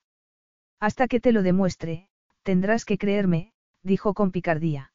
Hasta 0.81 1.07
que 1.07 1.21
te 1.21 1.31
lo 1.31 1.43
demuestre, 1.43 2.09
tendrás 2.43 2.85
que 2.85 2.99
creerme, 2.99 3.53
dijo 3.83 4.15
con 4.15 4.33
picardía. 4.33 4.93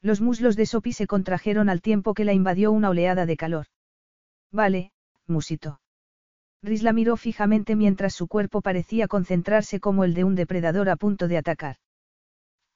Los 0.00 0.20
muslos 0.20 0.54
de 0.54 0.66
Sophie 0.66 0.92
se 0.92 1.08
contrajeron 1.08 1.68
al 1.68 1.82
tiempo 1.82 2.14
que 2.14 2.24
la 2.24 2.32
invadió 2.32 2.70
una 2.70 2.90
oleada 2.90 3.26
de 3.26 3.36
calor. 3.36 3.66
Vale, 4.52 4.92
musito. 5.26 5.79
Rhys 6.62 6.82
la 6.82 6.92
miró 6.92 7.16
fijamente 7.16 7.74
mientras 7.74 8.14
su 8.14 8.28
cuerpo 8.28 8.60
parecía 8.60 9.08
concentrarse 9.08 9.80
como 9.80 10.04
el 10.04 10.14
de 10.14 10.24
un 10.24 10.34
depredador 10.34 10.90
a 10.90 10.96
punto 10.96 11.26
de 11.26 11.38
atacar. 11.38 11.76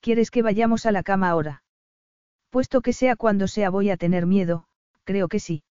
¿Quieres 0.01 0.31
que 0.31 0.43
vayamos 0.43 0.87
a 0.87 0.93
la 0.93 1.03
cama 1.03 1.29
ahora? 1.29 1.63
Puesto 2.51 2.81
que 2.81 2.93
sea 2.93 3.17
cuando 3.17 3.49
sea 3.49 3.71
voy 3.71 3.91
a 3.91 3.97
tener 3.97 4.27
miedo, 4.27 4.65
creo 5.05 5.29
que 5.29 5.41
sí. 5.41 5.65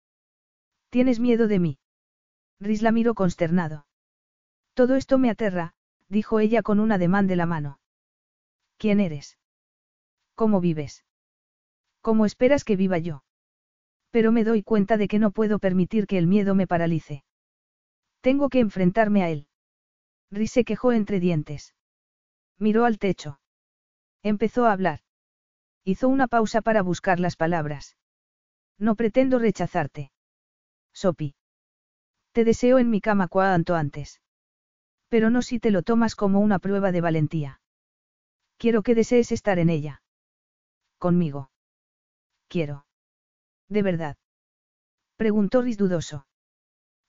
¿Tienes 0.90 1.20
miedo 1.20 1.48
de 1.48 1.60
mí? 1.60 1.80
Rhys 2.60 2.82
la 2.82 2.92
miró 2.92 3.16
consternado. 3.16 3.88
Todo 4.74 4.96
esto 4.96 5.18
me 5.18 5.30
aterra, 5.30 5.74
dijo 6.10 6.40
ella 6.40 6.62
con 6.62 6.80
un 6.80 6.92
ademán 6.92 7.28
de 7.28 7.36
la 7.36 7.46
mano. 7.46 7.80
¿Quién 8.78 9.00
eres? 9.00 9.38
¿Cómo 10.36 10.62
vives? 10.62 11.04
¿Cómo 12.02 12.26
esperas 12.26 12.64
que 12.64 12.76
viva 12.76 12.98
yo? 12.98 13.24
Pero 14.12 14.32
me 14.32 14.44
doy 14.44 14.62
cuenta 14.62 14.98
de 14.98 15.08
que 15.08 15.20
no 15.20 15.32
puedo 15.32 15.58
permitir 15.58 16.06
que 16.06 16.18
el 16.18 16.28
miedo 16.28 16.54
me 16.54 16.68
paralice. 16.68 17.24
Tengo 18.24 18.48
que 18.48 18.62
enfrentarme 18.62 19.22
a 19.22 19.30
él. 19.30 19.48
Rhys 20.32 20.52
se 20.54 20.64
quejó 20.64 20.94
entre 20.94 21.20
dientes. 21.20 21.76
Miró 22.58 22.86
al 22.86 22.98
techo. 22.98 23.42
Empezó 24.24 24.66
a 24.66 24.72
hablar. 24.72 25.02
Hizo 25.84 26.08
una 26.08 26.28
pausa 26.30 26.62
para 26.62 26.82
buscar 26.84 27.20
las 27.20 27.36
palabras. 27.36 27.98
No 28.80 28.96
pretendo 28.96 29.40
rechazarte. 29.40 30.14
Sopi. 30.94 31.36
Te 32.32 32.46
deseo 32.46 32.80
en 32.80 32.90
mi 32.90 33.02
cama 33.02 33.28
cuanto 33.28 33.76
antes. 33.76 34.22
Pero 35.10 35.30
no 35.30 35.42
si 35.42 35.60
te 35.60 35.70
lo 35.70 35.84
tomas 35.84 36.16
como 36.16 36.40
una 36.40 36.60
prueba 36.60 36.94
de 36.94 37.02
valentía. 37.02 37.60
Quiero 38.56 38.84
que 38.84 38.96
desees 38.96 39.34
estar 39.34 39.60
en 39.60 39.70
ella. 39.70 40.02
Conmigo. 40.98 41.52
Quiero. 42.48 42.86
De 43.68 43.84
verdad. 43.84 44.16
Preguntó 45.18 45.62
Rhys 45.62 45.78
dudoso. 45.78 46.26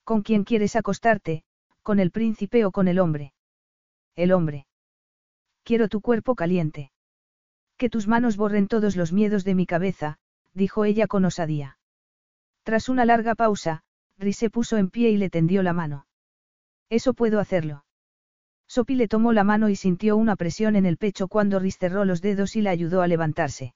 ¿Con 0.05 0.23
quién 0.23 0.45
quieres 0.45 0.77
acostarte, 0.77 1.45
con 1.83 1.99
el 1.99 2.11
príncipe 2.11 2.65
o 2.67 2.73
con 2.73 2.89
el 2.89 2.99
hombre? 2.99 3.33
El 4.15 4.33
hombre. 4.33 4.67
Quiero 5.63 5.89
tu 5.89 6.03
cuerpo 6.03 6.35
caliente. 6.35 6.93
Que 7.79 7.89
tus 7.89 8.07
manos 8.07 8.37
borren 8.37 8.69
todos 8.69 8.97
los 8.97 9.13
miedos 9.13 9.45
de 9.45 9.55
mi 9.55 9.67
cabeza, 9.67 10.19
dijo 10.53 10.85
ella 10.85 11.07
con 11.07 11.25
osadía. 11.25 11.79
Tras 12.65 12.89
una 12.89 13.05
larga 13.05 13.35
pausa, 13.35 13.83
Rhys 14.19 14.37
se 14.37 14.51
puso 14.51 14.77
en 14.77 14.91
pie 14.91 15.11
y 15.11 15.17
le 15.17 15.31
tendió 15.31 15.63
la 15.63 15.73
mano. 15.73 16.07
Eso 16.91 17.15
puedo 17.15 17.41
hacerlo. 17.41 17.85
Sophie 18.69 18.97
le 18.97 19.09
tomó 19.09 19.33
la 19.33 19.45
mano 19.45 19.69
y 19.69 19.77
sintió 19.77 20.17
una 20.17 20.37
presión 20.37 20.77
en 20.77 20.87
el 20.87 20.97
pecho 20.99 21.29
cuando 21.29 21.59
Rhys 21.59 21.79
cerró 21.79 22.05
los 22.05 22.21
dedos 22.21 22.57
y 22.57 22.63
la 22.63 22.71
ayudó 22.71 23.03
a 23.03 23.07
levantarse. 23.07 23.75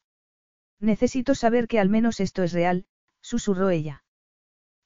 Necesito 0.79 1.35
saber 1.35 1.69
que 1.69 1.81
al 1.81 1.89
menos 1.89 2.21
esto 2.21 2.43
es 2.43 2.53
real, 2.53 2.87
susurró 3.21 3.71
ella. 3.71 4.05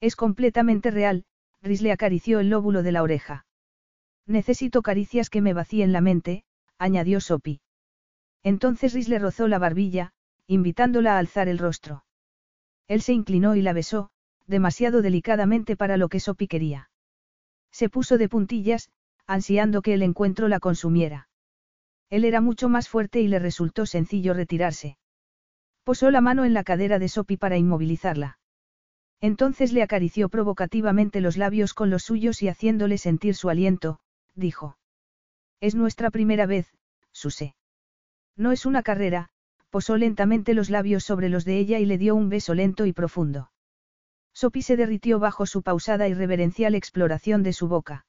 Es 0.01 0.15
completamente 0.15 0.89
real, 0.89 1.25
Rhys 1.63 1.81
le 1.81 1.93
acarició 1.93 2.41
el 2.41 2.49
lóbulo 2.49 2.83
de 2.83 2.91
la 2.91 3.01
oreja. 3.03 3.45
Necesito 4.27 4.81
caricias 4.81 5.29
que 5.29 5.41
me 5.41 5.53
vacíen 5.53 5.93
la 5.93 6.01
mente, 6.01 6.43
añadió 6.77 7.21
Sopi. 7.21 7.61
Entonces 8.43 8.93
Rhys 8.93 9.07
le 9.07 9.17
rozó 9.17 9.47
la 9.47 9.59
barbilla, 9.59 10.11
invitándola 10.45 11.15
a 11.15 11.19
alzar 11.19 11.47
el 11.47 11.57
rostro. 11.57 12.03
Él 12.89 13.01
se 13.01 13.13
inclinó 13.13 13.55
y 13.55 13.61
la 13.61 13.71
besó, 13.71 14.09
demasiado 14.45 15.01
delicadamente 15.01 15.77
para 15.77 15.95
lo 15.95 16.09
que 16.09 16.19
Sopi 16.19 16.47
quería. 16.47 16.89
Se 17.71 17.89
puso 17.89 18.17
de 18.17 18.27
puntillas, 18.27 18.89
ansiando 19.25 19.81
que 19.81 19.93
el 19.93 20.03
encuentro 20.03 20.49
la 20.49 20.59
consumiera. 20.59 21.29
Él 22.09 22.25
era 22.25 22.41
mucho 22.41 22.67
más 22.67 22.89
fuerte 22.89 23.21
y 23.21 23.29
le 23.29 23.39
resultó 23.39 23.85
sencillo 23.85 24.33
retirarse. 24.33 24.97
Posó 25.85 26.11
la 26.11 26.19
mano 26.19 26.43
en 26.43 26.53
la 26.53 26.65
cadera 26.65 26.99
de 26.99 27.07
Sopi 27.07 27.37
para 27.37 27.57
inmovilizarla. 27.57 28.37
Entonces 29.23 29.71
le 29.71 29.81
acarició 29.81 30.27
provocativamente 30.27 31.21
los 31.21 31.37
labios 31.37 31.73
con 31.73 31.89
los 31.89 32.03
suyos 32.03 32.43
y 32.43 32.49
haciéndole 32.49 32.97
sentir 32.97 33.35
su 33.35 33.49
aliento, 33.49 34.01
dijo. 34.35 34.77
Es 35.61 35.75
nuestra 35.75 36.11
primera 36.11 36.45
vez, 36.45 36.67
Suse. 37.13 37.55
No 38.35 38.51
es 38.51 38.65
una 38.65 38.83
carrera, 38.83 39.29
posó 39.69 39.95
lentamente 39.95 40.53
los 40.53 40.69
labios 40.69 41.05
sobre 41.05 41.29
los 41.29 41.45
de 41.45 41.57
ella 41.57 41.79
y 41.79 41.85
le 41.85 41.97
dio 41.97 42.15
un 42.15 42.27
beso 42.27 42.53
lento 42.53 42.85
y 42.85 42.91
profundo. 42.91 43.49
Sopi 44.33 44.61
se 44.61 44.75
derritió 44.75 45.19
bajo 45.19 45.45
su 45.45 45.63
pausada 45.63 46.09
y 46.09 46.13
reverencial 46.13 46.75
exploración 46.75 47.43
de 47.43 47.53
su 47.53 47.69
boca. 47.69 48.05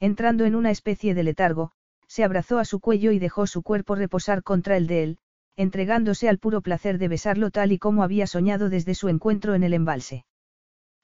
Entrando 0.00 0.44
en 0.44 0.54
una 0.54 0.70
especie 0.70 1.14
de 1.14 1.22
letargo, 1.22 1.72
se 2.08 2.24
abrazó 2.24 2.58
a 2.58 2.66
su 2.66 2.80
cuello 2.80 3.10
y 3.10 3.18
dejó 3.18 3.46
su 3.46 3.62
cuerpo 3.62 3.94
reposar 3.94 4.42
contra 4.42 4.76
el 4.76 4.86
de 4.86 5.02
él, 5.02 5.18
entregándose 5.56 6.28
al 6.28 6.38
puro 6.38 6.60
placer 6.60 6.98
de 6.98 7.08
besarlo 7.08 7.50
tal 7.50 7.72
y 7.72 7.78
como 7.78 8.02
había 8.02 8.26
soñado 8.26 8.68
desde 8.68 8.94
su 8.94 9.08
encuentro 9.08 9.54
en 9.54 9.62
el 9.62 9.74
embalse. 9.74 10.24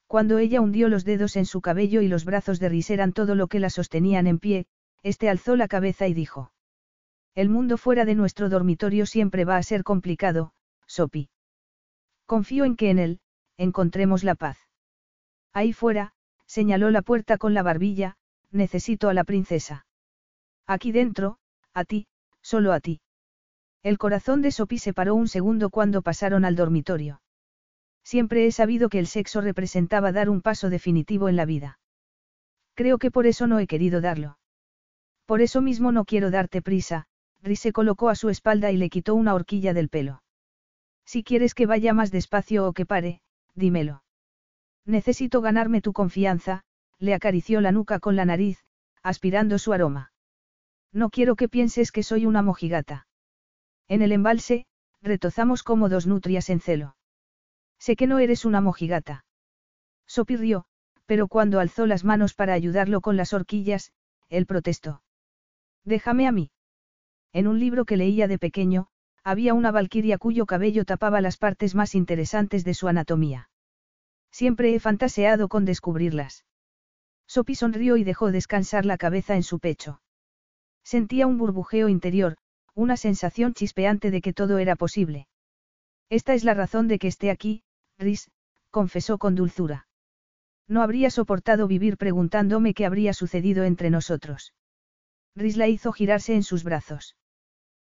Cuando 0.06 0.38
ella 0.38 0.60
hundió 0.60 0.88
los 0.88 1.04
dedos 1.04 1.36
en 1.36 1.46
su 1.46 1.62
cabello 1.62 2.02
y 2.02 2.08
los 2.08 2.26
brazos 2.26 2.60
de 2.60 2.68
Rhys 2.68 2.90
eran 2.90 3.12
todo 3.12 3.34
lo 3.34 3.48
que 3.48 3.60
la 3.60 3.70
sostenían 3.70 4.26
en 4.26 4.38
pie, 4.38 4.66
este 5.02 5.30
alzó 5.30 5.56
la 5.56 5.68
cabeza 5.68 6.06
y 6.06 6.14
dijo. 6.14 6.52
El 7.34 7.48
mundo 7.48 7.78
fuera 7.78 8.04
de 8.04 8.14
nuestro 8.14 8.50
dormitorio 8.50 9.06
siempre 9.06 9.46
va 9.46 9.56
a 9.56 9.62
ser 9.62 9.84
complicado, 9.84 10.52
Sopi. 10.86 11.30
Confío 12.26 12.66
en 12.66 12.76
que 12.76 12.90
en 12.90 12.98
él, 12.98 13.20
encontremos 13.56 14.22
la 14.22 14.34
paz. 14.34 14.58
Ahí 15.54 15.72
fuera, 15.72 16.12
señaló 16.46 16.90
la 16.90 17.00
puerta 17.00 17.38
con 17.38 17.54
la 17.54 17.62
barbilla, 17.62 18.16
necesito 18.50 19.08
a 19.08 19.14
la 19.14 19.24
princesa. 19.24 19.86
Aquí 20.66 20.92
dentro, 20.92 21.38
a 21.72 21.84
ti, 21.84 22.06
solo 22.42 22.72
a 22.74 22.80
ti. 22.80 23.00
El 23.82 23.98
corazón 23.98 24.42
de 24.42 24.52
Sopi 24.52 24.78
se 24.78 24.92
paró 24.92 25.14
un 25.16 25.26
segundo 25.26 25.68
cuando 25.68 26.02
pasaron 26.02 26.44
al 26.44 26.54
dormitorio. 26.54 27.20
Siempre 28.04 28.46
he 28.46 28.52
sabido 28.52 28.88
que 28.88 28.98
el 28.98 29.06
sexo 29.06 29.40
representaba 29.40 30.12
dar 30.12 30.28
un 30.28 30.40
paso 30.40 30.70
definitivo 30.70 31.28
en 31.28 31.36
la 31.36 31.44
vida. 31.44 31.78
Creo 32.74 32.98
que 32.98 33.10
por 33.10 33.26
eso 33.26 33.46
no 33.46 33.58
he 33.58 33.66
querido 33.66 34.00
darlo. 34.00 34.38
Por 35.26 35.40
eso 35.40 35.60
mismo 35.62 35.92
no 35.92 36.04
quiero 36.04 36.30
darte 36.30 36.62
prisa, 36.62 37.06
Rhys 37.42 37.60
se 37.60 37.72
colocó 37.72 38.08
a 38.08 38.14
su 38.14 38.28
espalda 38.28 38.70
y 38.70 38.76
le 38.76 38.88
quitó 38.88 39.14
una 39.14 39.34
horquilla 39.34 39.74
del 39.74 39.88
pelo. 39.88 40.22
Si 41.04 41.24
quieres 41.24 41.54
que 41.54 41.66
vaya 41.66 41.92
más 41.92 42.10
despacio 42.10 42.66
o 42.66 42.72
que 42.72 42.86
pare, 42.86 43.20
dímelo. 43.54 44.04
Necesito 44.84 45.40
ganarme 45.40 45.80
tu 45.80 45.92
confianza, 45.92 46.62
le 46.98 47.14
acarició 47.14 47.60
la 47.60 47.72
nuca 47.72 47.98
con 47.98 48.14
la 48.14 48.24
nariz, 48.24 48.64
aspirando 49.02 49.58
su 49.58 49.72
aroma. 49.72 50.12
No 50.92 51.10
quiero 51.10 51.34
que 51.34 51.48
pienses 51.48 51.90
que 51.90 52.02
soy 52.02 52.26
una 52.26 52.42
mojigata. 52.42 53.06
En 53.92 54.00
el 54.00 54.12
embalse, 54.12 54.64
retozamos 55.02 55.62
como 55.62 55.90
dos 55.90 56.06
nutrias 56.06 56.48
en 56.48 56.60
celo. 56.60 56.96
Sé 57.78 57.94
que 57.94 58.06
no 58.06 58.20
eres 58.20 58.46
una 58.46 58.62
mojigata. 58.62 59.26
Sopi 60.06 60.36
rió, 60.36 60.64
pero 61.04 61.28
cuando 61.28 61.60
alzó 61.60 61.84
las 61.84 62.02
manos 62.02 62.32
para 62.32 62.54
ayudarlo 62.54 63.02
con 63.02 63.18
las 63.18 63.34
horquillas, 63.34 63.92
él 64.30 64.46
protestó. 64.46 65.02
Déjame 65.84 66.26
a 66.26 66.32
mí. 66.32 66.50
En 67.34 67.46
un 67.46 67.60
libro 67.60 67.84
que 67.84 67.98
leía 67.98 68.28
de 68.28 68.38
pequeño, 68.38 68.86
había 69.24 69.52
una 69.52 69.70
valquiria 69.70 70.16
cuyo 70.16 70.46
cabello 70.46 70.86
tapaba 70.86 71.20
las 71.20 71.36
partes 71.36 71.74
más 71.74 71.94
interesantes 71.94 72.64
de 72.64 72.72
su 72.72 72.88
anatomía. 72.88 73.50
Siempre 74.30 74.74
he 74.74 74.80
fantaseado 74.80 75.48
con 75.48 75.66
descubrirlas. 75.66 76.46
Sophie 77.26 77.56
sonrió 77.56 77.98
y 77.98 78.04
dejó 78.04 78.32
descansar 78.32 78.86
la 78.86 78.96
cabeza 78.96 79.36
en 79.36 79.42
su 79.42 79.58
pecho. 79.58 80.00
Sentía 80.82 81.26
un 81.26 81.36
burbujeo 81.36 81.90
interior, 81.90 82.38
una 82.74 82.96
sensación 82.96 83.54
chispeante 83.54 84.10
de 84.10 84.20
que 84.20 84.32
todo 84.32 84.58
era 84.58 84.76
posible. 84.76 85.28
Esta 86.08 86.34
es 86.34 86.44
la 86.44 86.54
razón 86.54 86.88
de 86.88 86.98
que 86.98 87.08
esté 87.08 87.30
aquí, 87.30 87.62
Rhys, 87.98 88.30
confesó 88.70 89.18
con 89.18 89.34
dulzura. 89.34 89.86
No 90.68 90.82
habría 90.82 91.10
soportado 91.10 91.66
vivir 91.66 91.96
preguntándome 91.96 92.74
qué 92.74 92.86
habría 92.86 93.12
sucedido 93.12 93.64
entre 93.64 93.90
nosotros. 93.90 94.54
Rhys 95.34 95.56
la 95.56 95.68
hizo 95.68 95.92
girarse 95.92 96.34
en 96.34 96.42
sus 96.42 96.64
brazos. 96.64 97.16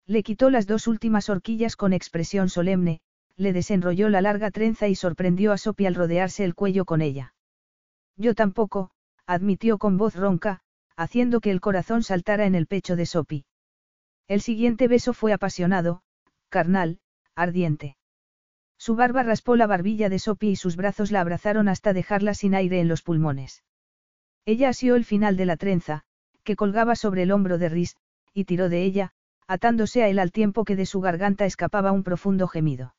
Le 0.06 0.22
quitó 0.22 0.50
las 0.50 0.66
dos 0.66 0.86
últimas 0.86 1.28
horquillas 1.28 1.76
con 1.76 1.92
expresión 1.92 2.48
solemne, 2.48 3.00
le 3.36 3.52
desenrolló 3.52 4.08
la 4.08 4.20
larga 4.20 4.50
trenza 4.50 4.88
y 4.88 4.94
sorprendió 4.94 5.52
a 5.52 5.58
Sophie 5.58 5.86
al 5.86 5.94
rodearse 5.94 6.44
el 6.44 6.54
cuello 6.54 6.84
con 6.84 7.00
ella. 7.00 7.34
Yo 8.16 8.34
tampoco, 8.34 8.90
admitió 9.26 9.78
con 9.78 9.96
voz 9.96 10.14
ronca, 10.14 10.60
haciendo 10.96 11.40
que 11.40 11.50
el 11.50 11.60
corazón 11.60 12.02
saltara 12.02 12.44
en 12.44 12.54
el 12.54 12.66
pecho 12.66 12.96
de 12.96 13.06
Sophie. 13.06 13.44
El 14.30 14.42
siguiente 14.42 14.86
beso 14.86 15.12
fue 15.12 15.32
apasionado, 15.32 16.02
carnal, 16.50 17.00
ardiente. 17.34 17.96
Su 18.78 18.94
barba 18.94 19.24
raspó 19.24 19.56
la 19.56 19.66
barbilla 19.66 20.08
de 20.08 20.20
Sophie 20.20 20.50
y 20.50 20.56
sus 20.56 20.76
brazos 20.76 21.10
la 21.10 21.20
abrazaron 21.20 21.66
hasta 21.68 21.92
dejarla 21.92 22.34
sin 22.34 22.54
aire 22.54 22.78
en 22.78 22.86
los 22.86 23.02
pulmones. 23.02 23.64
Ella 24.46 24.68
asió 24.68 24.94
el 24.94 25.04
final 25.04 25.36
de 25.36 25.46
la 25.46 25.56
trenza, 25.56 26.04
que 26.44 26.54
colgaba 26.54 26.94
sobre 26.94 27.24
el 27.24 27.32
hombro 27.32 27.58
de 27.58 27.70
Rhys, 27.70 27.96
y 28.32 28.44
tiró 28.44 28.68
de 28.68 28.84
ella, 28.84 29.14
atándose 29.48 30.04
a 30.04 30.08
él 30.08 30.20
al 30.20 30.30
tiempo 30.30 30.64
que 30.64 30.76
de 30.76 30.86
su 30.86 31.00
garganta 31.00 31.44
escapaba 31.44 31.90
un 31.90 32.04
profundo 32.04 32.46
gemido. 32.46 32.94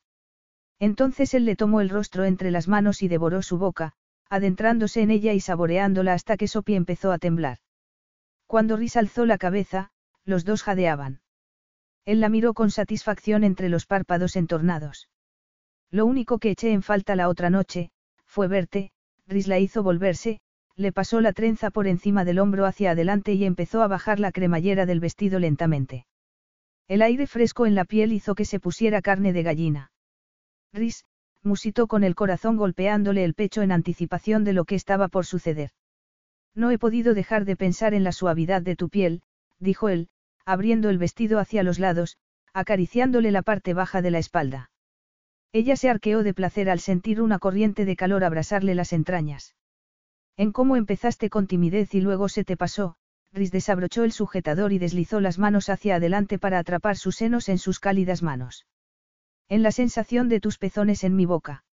Entonces 0.78 1.32
él 1.32 1.46
le 1.46 1.56
tomó 1.56 1.80
el 1.80 1.88
rostro 1.88 2.26
entre 2.26 2.50
las 2.50 2.68
manos 2.68 3.02
y 3.02 3.08
devoró 3.08 3.40
su 3.40 3.56
boca, 3.56 3.94
adentrándose 4.28 5.00
en 5.00 5.10
ella 5.10 5.32
y 5.32 5.40
saboreándola 5.40 6.12
hasta 6.12 6.36
que 6.36 6.46
Sophie 6.46 6.76
empezó 6.76 7.10
a 7.10 7.16
temblar. 7.16 7.56
Cuando 8.46 8.76
Rhys 8.76 8.98
alzó 8.98 9.24
la 9.24 9.38
cabeza, 9.38 9.92
los 10.26 10.44
dos 10.44 10.62
jadeaban. 10.62 11.21
Él 12.04 12.20
la 12.20 12.28
miró 12.28 12.54
con 12.54 12.70
satisfacción 12.70 13.44
entre 13.44 13.68
los 13.68 13.86
párpados 13.86 14.36
entornados. 14.36 15.08
Lo 15.90 16.06
único 16.06 16.38
que 16.38 16.50
eché 16.50 16.72
en 16.72 16.82
falta 16.82 17.16
la 17.16 17.28
otra 17.28 17.50
noche, 17.50 17.90
fue 18.26 18.48
verte, 18.48 18.90
Rhys 19.26 19.46
la 19.46 19.58
hizo 19.58 19.82
volverse, 19.82 20.40
le 20.74 20.90
pasó 20.90 21.20
la 21.20 21.32
trenza 21.32 21.70
por 21.70 21.86
encima 21.86 22.24
del 22.24 22.38
hombro 22.38 22.66
hacia 22.66 22.92
adelante 22.92 23.34
y 23.34 23.44
empezó 23.44 23.82
a 23.82 23.88
bajar 23.88 24.18
la 24.18 24.32
cremallera 24.32 24.86
del 24.86 25.00
vestido 25.00 25.38
lentamente. 25.38 26.06
El 26.88 27.02
aire 27.02 27.26
fresco 27.26 27.66
en 27.66 27.74
la 27.74 27.84
piel 27.84 28.12
hizo 28.12 28.34
que 28.34 28.44
se 28.44 28.58
pusiera 28.58 29.02
carne 29.02 29.32
de 29.32 29.42
gallina. 29.42 29.92
Rhys, 30.72 31.04
musitó 31.42 31.86
con 31.86 32.04
el 32.04 32.14
corazón 32.14 32.56
golpeándole 32.56 33.24
el 33.24 33.34
pecho 33.34 33.62
en 33.62 33.72
anticipación 33.72 34.44
de 34.44 34.52
lo 34.52 34.64
que 34.64 34.74
estaba 34.74 35.08
por 35.08 35.26
suceder. 35.26 35.70
No 36.54 36.70
he 36.70 36.78
podido 36.78 37.14
dejar 37.14 37.44
de 37.44 37.56
pensar 37.56 37.94
en 37.94 38.04
la 38.04 38.12
suavidad 38.12 38.62
de 38.62 38.76
tu 38.76 38.88
piel, 38.88 39.22
dijo 39.58 39.88
él, 39.88 40.08
abriendo 40.44 40.90
el 40.90 40.98
vestido 40.98 41.38
hacia 41.38 41.62
los 41.62 41.78
lados, 41.78 42.18
acariciándole 42.52 43.30
la 43.30 43.42
parte 43.42 43.74
baja 43.74 44.02
de 44.02 44.10
la 44.10 44.18
espalda. 44.18 44.70
Ella 45.52 45.76
se 45.76 45.90
arqueó 45.90 46.22
de 46.22 46.34
placer 46.34 46.70
al 46.70 46.80
sentir 46.80 47.20
una 47.20 47.38
corriente 47.38 47.84
de 47.84 47.96
calor 47.96 48.24
abrasarle 48.24 48.74
las 48.74 48.92
entrañas. 48.92 49.54
En 50.36 50.52
cómo 50.52 50.76
empezaste 50.76 51.28
con 51.28 51.46
timidez 51.46 51.94
y 51.94 52.00
luego 52.00 52.28
se 52.28 52.44
te 52.44 52.56
pasó, 52.56 52.96
Rhys 53.32 53.50
desabrochó 53.50 54.04
el 54.04 54.12
sujetador 54.12 54.72
y 54.72 54.78
deslizó 54.78 55.20
las 55.20 55.38
manos 55.38 55.68
hacia 55.68 55.96
adelante 55.96 56.38
para 56.38 56.58
atrapar 56.58 56.96
sus 56.96 57.16
senos 57.16 57.48
en 57.48 57.58
sus 57.58 57.80
cálidas 57.80 58.22
manos. 58.22 58.66
En 59.48 59.62
la 59.62 59.72
sensación 59.72 60.28
de 60.28 60.40
tus 60.40 60.58
pezones 60.58 61.04
en 61.04 61.16
mi 61.16 61.26
boca. 61.26 61.64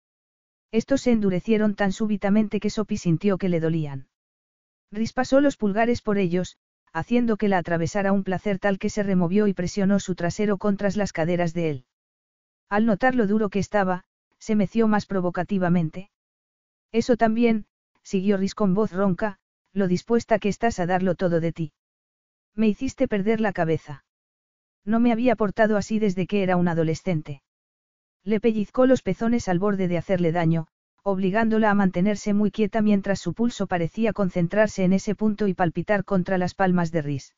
Estos 0.70 1.02
se 1.02 1.12
endurecieron 1.12 1.74
tan 1.74 1.92
súbitamente 1.92 2.60
que 2.60 2.70
Sophie 2.70 2.98
sintió 2.98 3.38
que 3.38 3.48
le 3.48 3.60
dolían. 3.60 4.08
Rhys 4.90 5.12
pasó 5.12 5.40
los 5.40 5.56
pulgares 5.56 6.02
por 6.02 6.18
ellos, 6.18 6.56
haciendo 6.98 7.36
que 7.36 7.48
la 7.48 7.58
atravesara 7.58 8.12
un 8.12 8.24
placer 8.24 8.58
tal 8.58 8.78
que 8.78 8.90
se 8.90 9.02
removió 9.02 9.46
y 9.46 9.54
presionó 9.54 10.00
su 10.00 10.14
trasero 10.14 10.58
contra 10.58 10.88
las 10.94 11.12
caderas 11.12 11.54
de 11.54 11.70
él. 11.70 11.84
Al 12.68 12.86
notar 12.86 13.14
lo 13.14 13.26
duro 13.26 13.48
que 13.48 13.58
estaba, 13.58 14.04
se 14.38 14.54
meció 14.54 14.88
más 14.88 15.06
provocativamente. 15.06 16.10
Eso 16.92 17.16
también, 17.16 17.66
siguió 18.02 18.36
Rhys 18.36 18.54
con 18.54 18.74
voz 18.74 18.92
ronca, 18.92 19.38
lo 19.72 19.88
dispuesta 19.88 20.38
que 20.38 20.48
estás 20.48 20.78
a 20.78 20.86
darlo 20.86 21.14
todo 21.14 21.40
de 21.40 21.52
ti. 21.52 21.72
Me 22.54 22.68
hiciste 22.68 23.08
perder 23.08 23.40
la 23.40 23.52
cabeza. 23.52 24.04
No 24.84 25.00
me 25.00 25.12
había 25.12 25.36
portado 25.36 25.76
así 25.76 25.98
desde 25.98 26.26
que 26.26 26.42
era 26.42 26.56
un 26.56 26.68
adolescente. 26.68 27.42
Le 28.24 28.40
pellizcó 28.40 28.86
los 28.86 29.02
pezones 29.02 29.48
al 29.48 29.58
borde 29.58 29.88
de 29.88 29.98
hacerle 29.98 30.32
daño, 30.32 30.66
obligándola 31.02 31.70
a 31.70 31.74
mantenerse 31.74 32.34
muy 32.34 32.50
quieta 32.50 32.82
mientras 32.82 33.20
su 33.20 33.34
pulso 33.34 33.66
parecía 33.66 34.12
concentrarse 34.12 34.84
en 34.84 34.92
ese 34.92 35.14
punto 35.14 35.48
y 35.48 35.54
palpitar 35.54 36.04
contra 36.04 36.38
las 36.38 36.54
palmas 36.54 36.90
de 36.92 37.02
Rhys. 37.02 37.34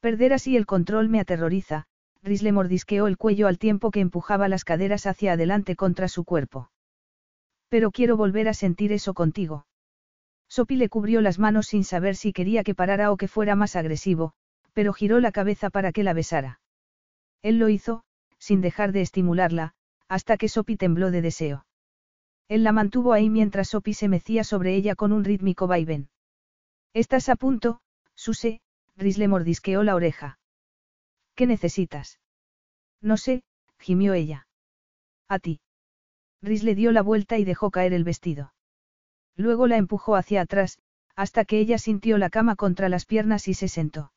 Perder 0.00 0.32
así 0.32 0.56
el 0.56 0.66
control 0.66 1.08
me 1.08 1.20
aterroriza, 1.20 1.86
Rhys 2.22 2.42
le 2.42 2.52
mordisqueó 2.52 3.06
el 3.06 3.16
cuello 3.16 3.48
al 3.48 3.58
tiempo 3.58 3.90
que 3.90 4.00
empujaba 4.00 4.48
las 4.48 4.64
caderas 4.64 5.06
hacia 5.06 5.32
adelante 5.32 5.76
contra 5.76 6.08
su 6.08 6.24
cuerpo. 6.24 6.70
Pero 7.68 7.90
quiero 7.90 8.16
volver 8.16 8.48
a 8.48 8.54
sentir 8.54 8.92
eso 8.92 9.14
contigo. 9.14 9.66
Sophie 10.48 10.76
le 10.76 10.88
cubrió 10.88 11.20
las 11.20 11.38
manos 11.38 11.66
sin 11.66 11.84
saber 11.84 12.14
si 12.14 12.32
quería 12.32 12.62
que 12.62 12.74
parara 12.74 13.10
o 13.10 13.16
que 13.16 13.28
fuera 13.28 13.56
más 13.56 13.74
agresivo, 13.74 14.32
pero 14.72 14.92
giró 14.92 15.20
la 15.20 15.32
cabeza 15.32 15.70
para 15.70 15.92
que 15.92 16.04
la 16.04 16.12
besara. 16.12 16.60
Él 17.42 17.58
lo 17.58 17.68
hizo, 17.68 18.04
sin 18.38 18.60
dejar 18.60 18.92
de 18.92 19.00
estimularla, 19.00 19.74
hasta 20.08 20.36
que 20.36 20.48
Sophie 20.48 20.76
tembló 20.76 21.10
de 21.10 21.22
deseo. 21.22 21.65
Él 22.48 22.62
la 22.62 22.72
mantuvo 22.72 23.12
ahí 23.12 23.28
mientras 23.28 23.68
Sophie 23.68 23.94
se 23.94 24.08
mecía 24.08 24.44
sobre 24.44 24.74
ella 24.74 24.94
con 24.94 25.12
un 25.12 25.24
rítmico 25.24 25.66
vaivén. 25.66 26.08
Estás 26.94 27.28
a 27.28 27.36
punto, 27.36 27.80
Suse, 28.14 28.60
Rhys 28.96 29.18
le 29.18 29.28
mordisqueó 29.28 29.82
la 29.82 29.94
oreja. 29.94 30.38
¿Qué 31.34 31.46
necesitas? 31.46 32.20
No 33.00 33.16
sé, 33.16 33.42
gimió 33.78 34.14
ella. 34.14 34.46
A 35.28 35.38
ti. 35.38 35.60
Rhys 36.40 36.62
le 36.62 36.74
dio 36.74 36.92
la 36.92 37.02
vuelta 37.02 37.38
y 37.38 37.44
dejó 37.44 37.70
caer 37.70 37.92
el 37.92 38.04
vestido. 38.04 38.54
Luego 39.36 39.66
la 39.66 39.76
empujó 39.76 40.16
hacia 40.16 40.40
atrás, 40.40 40.78
hasta 41.14 41.44
que 41.44 41.58
ella 41.58 41.78
sintió 41.78 42.16
la 42.16 42.30
cama 42.30 42.56
contra 42.56 42.88
las 42.88 43.04
piernas 43.04 43.48
y 43.48 43.54
se 43.54 43.68
sentó. 43.68 44.12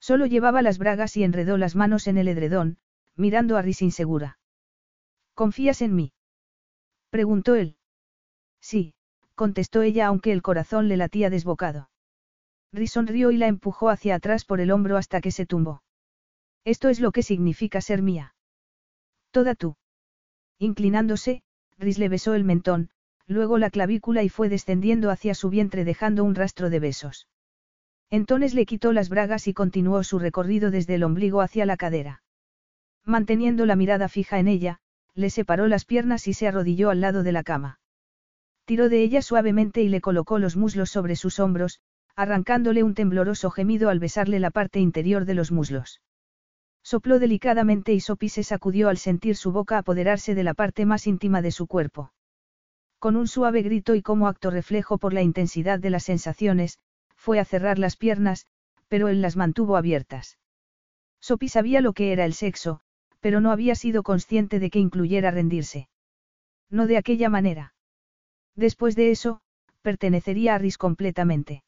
Solo 0.00 0.26
llevaba 0.26 0.62
las 0.62 0.78
bragas 0.78 1.16
y 1.16 1.22
enredó 1.22 1.58
las 1.58 1.76
manos 1.76 2.06
en 2.06 2.18
el 2.18 2.28
edredón, 2.28 2.78
mirando 3.14 3.56
a 3.56 3.62
Rhys 3.62 3.82
insegura. 3.82 4.38
¿Confías 5.34 5.82
en 5.82 5.94
mí? 5.94 6.12
Preguntó 7.12 7.56
él. 7.56 7.76
Sí, 8.62 8.94
contestó 9.34 9.82
ella 9.82 10.06
aunque 10.06 10.32
el 10.32 10.40
corazón 10.40 10.88
le 10.88 10.96
latía 10.96 11.28
desbocado. 11.28 11.90
Rhys 12.72 12.92
sonrió 12.92 13.30
y 13.30 13.36
la 13.36 13.48
empujó 13.48 13.90
hacia 13.90 14.14
atrás 14.14 14.46
por 14.46 14.62
el 14.62 14.70
hombro 14.70 14.96
hasta 14.96 15.20
que 15.20 15.30
se 15.30 15.44
tumbó. 15.44 15.82
Esto 16.64 16.88
es 16.88 17.00
lo 17.00 17.12
que 17.12 17.22
significa 17.22 17.82
ser 17.82 18.00
mía. 18.00 18.34
Toda 19.30 19.54
tú. 19.54 19.76
Inclinándose, 20.58 21.42
Rhys 21.76 21.98
le 21.98 22.08
besó 22.08 22.32
el 22.32 22.44
mentón, 22.44 22.88
luego 23.26 23.58
la 23.58 23.68
clavícula 23.68 24.22
y 24.22 24.30
fue 24.30 24.48
descendiendo 24.48 25.10
hacia 25.10 25.34
su 25.34 25.50
vientre 25.50 25.84
dejando 25.84 26.24
un 26.24 26.34
rastro 26.34 26.70
de 26.70 26.80
besos. 26.80 27.28
Entonces 28.08 28.54
le 28.54 28.64
quitó 28.64 28.94
las 28.94 29.10
bragas 29.10 29.48
y 29.48 29.52
continuó 29.52 30.02
su 30.02 30.18
recorrido 30.18 30.70
desde 30.70 30.94
el 30.94 31.02
ombligo 31.02 31.42
hacia 31.42 31.66
la 31.66 31.76
cadera. 31.76 32.22
Manteniendo 33.04 33.66
la 33.66 33.76
mirada 33.76 34.08
fija 34.08 34.38
en 34.38 34.48
ella, 34.48 34.80
le 35.14 35.30
separó 35.30 35.68
las 35.68 35.84
piernas 35.84 36.26
y 36.28 36.34
se 36.34 36.48
arrodilló 36.48 36.90
al 36.90 37.00
lado 37.00 37.22
de 37.22 37.32
la 37.32 37.42
cama. 37.42 37.80
Tiró 38.64 38.88
de 38.88 39.02
ella 39.02 39.22
suavemente 39.22 39.82
y 39.82 39.88
le 39.88 40.00
colocó 40.00 40.38
los 40.38 40.56
muslos 40.56 40.90
sobre 40.90 41.16
sus 41.16 41.40
hombros, 41.40 41.80
arrancándole 42.14 42.82
un 42.82 42.94
tembloroso 42.94 43.50
gemido 43.50 43.90
al 43.90 43.98
besarle 43.98 44.38
la 44.38 44.50
parte 44.50 44.78
interior 44.80 45.24
de 45.24 45.34
los 45.34 45.50
muslos. 45.50 46.00
Sopló 46.82 47.18
delicadamente 47.18 47.92
y 47.92 48.00
Sopi 48.00 48.28
se 48.28 48.42
sacudió 48.42 48.88
al 48.88 48.98
sentir 48.98 49.36
su 49.36 49.52
boca 49.52 49.78
apoderarse 49.78 50.34
de 50.34 50.42
la 50.42 50.54
parte 50.54 50.84
más 50.84 51.06
íntima 51.06 51.42
de 51.42 51.52
su 51.52 51.66
cuerpo. 51.66 52.12
Con 52.98 53.16
un 53.16 53.28
suave 53.28 53.62
grito 53.62 53.94
y 53.94 54.02
como 54.02 54.28
acto 54.28 54.50
reflejo 54.50 54.98
por 54.98 55.12
la 55.12 55.22
intensidad 55.22 55.78
de 55.78 55.90
las 55.90 56.04
sensaciones, 56.04 56.78
fue 57.16 57.38
a 57.38 57.44
cerrar 57.44 57.78
las 57.78 57.96
piernas, 57.96 58.46
pero 58.88 59.08
él 59.08 59.22
las 59.22 59.36
mantuvo 59.36 59.76
abiertas. 59.76 60.38
Sophie 61.20 61.48
sabía 61.48 61.80
lo 61.80 61.92
que 61.92 62.12
era 62.12 62.24
el 62.24 62.34
sexo, 62.34 62.80
pero 63.22 63.40
no 63.40 63.52
había 63.52 63.76
sido 63.76 64.02
consciente 64.02 64.58
de 64.58 64.68
que 64.68 64.80
incluyera 64.80 65.30
rendirse. 65.30 65.88
No 66.68 66.86
de 66.86 66.96
aquella 66.96 67.28
manera. 67.28 67.72
Después 68.56 68.96
de 68.96 69.12
eso, 69.12 69.40
pertenecería 69.80 70.56
a 70.56 70.58
Rhys 70.58 70.76
completamente. 70.76 71.62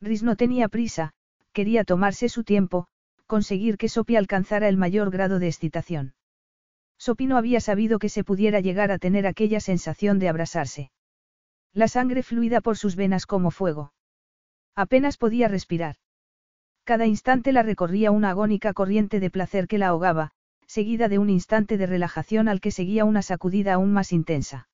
Rhys 0.00 0.22
no 0.22 0.36
tenía 0.36 0.68
prisa, 0.68 1.12
quería 1.52 1.82
tomarse 1.82 2.28
su 2.28 2.44
tiempo, 2.44 2.86
conseguir 3.26 3.76
que 3.76 3.88
Sophie 3.88 4.16
alcanzara 4.16 4.68
el 4.68 4.76
mayor 4.76 5.10
grado 5.10 5.40
de 5.40 5.48
excitación. 5.48 6.14
Sopi 6.96 7.26
no 7.26 7.36
había 7.36 7.60
sabido 7.60 7.98
que 7.98 8.08
se 8.08 8.22
pudiera 8.22 8.60
llegar 8.60 8.92
a 8.92 8.98
tener 8.98 9.26
aquella 9.26 9.60
sensación 9.60 10.20
de 10.20 10.28
abrasarse. 10.28 10.92
La 11.74 11.88
sangre 11.88 12.22
fluida 12.22 12.60
por 12.60 12.76
sus 12.76 12.94
venas 12.94 13.26
como 13.26 13.50
fuego. 13.50 13.92
Apenas 14.76 15.16
podía 15.16 15.48
respirar. 15.48 15.96
Cada 16.84 17.06
instante 17.06 17.52
la 17.52 17.64
recorría 17.64 18.12
una 18.12 18.30
agónica 18.30 18.72
corriente 18.72 19.18
de 19.20 19.30
placer 19.30 19.66
que 19.66 19.78
la 19.78 19.88
ahogaba, 19.88 20.30
seguida 20.68 21.08
de 21.08 21.18
un 21.18 21.30
instante 21.30 21.78
de 21.78 21.86
relajación 21.86 22.46
al 22.46 22.60
que 22.60 22.70
seguía 22.70 23.04
una 23.04 23.22
sacudida 23.22 23.74
aún 23.74 23.92
más 23.92 24.12
intensa. 24.12 24.68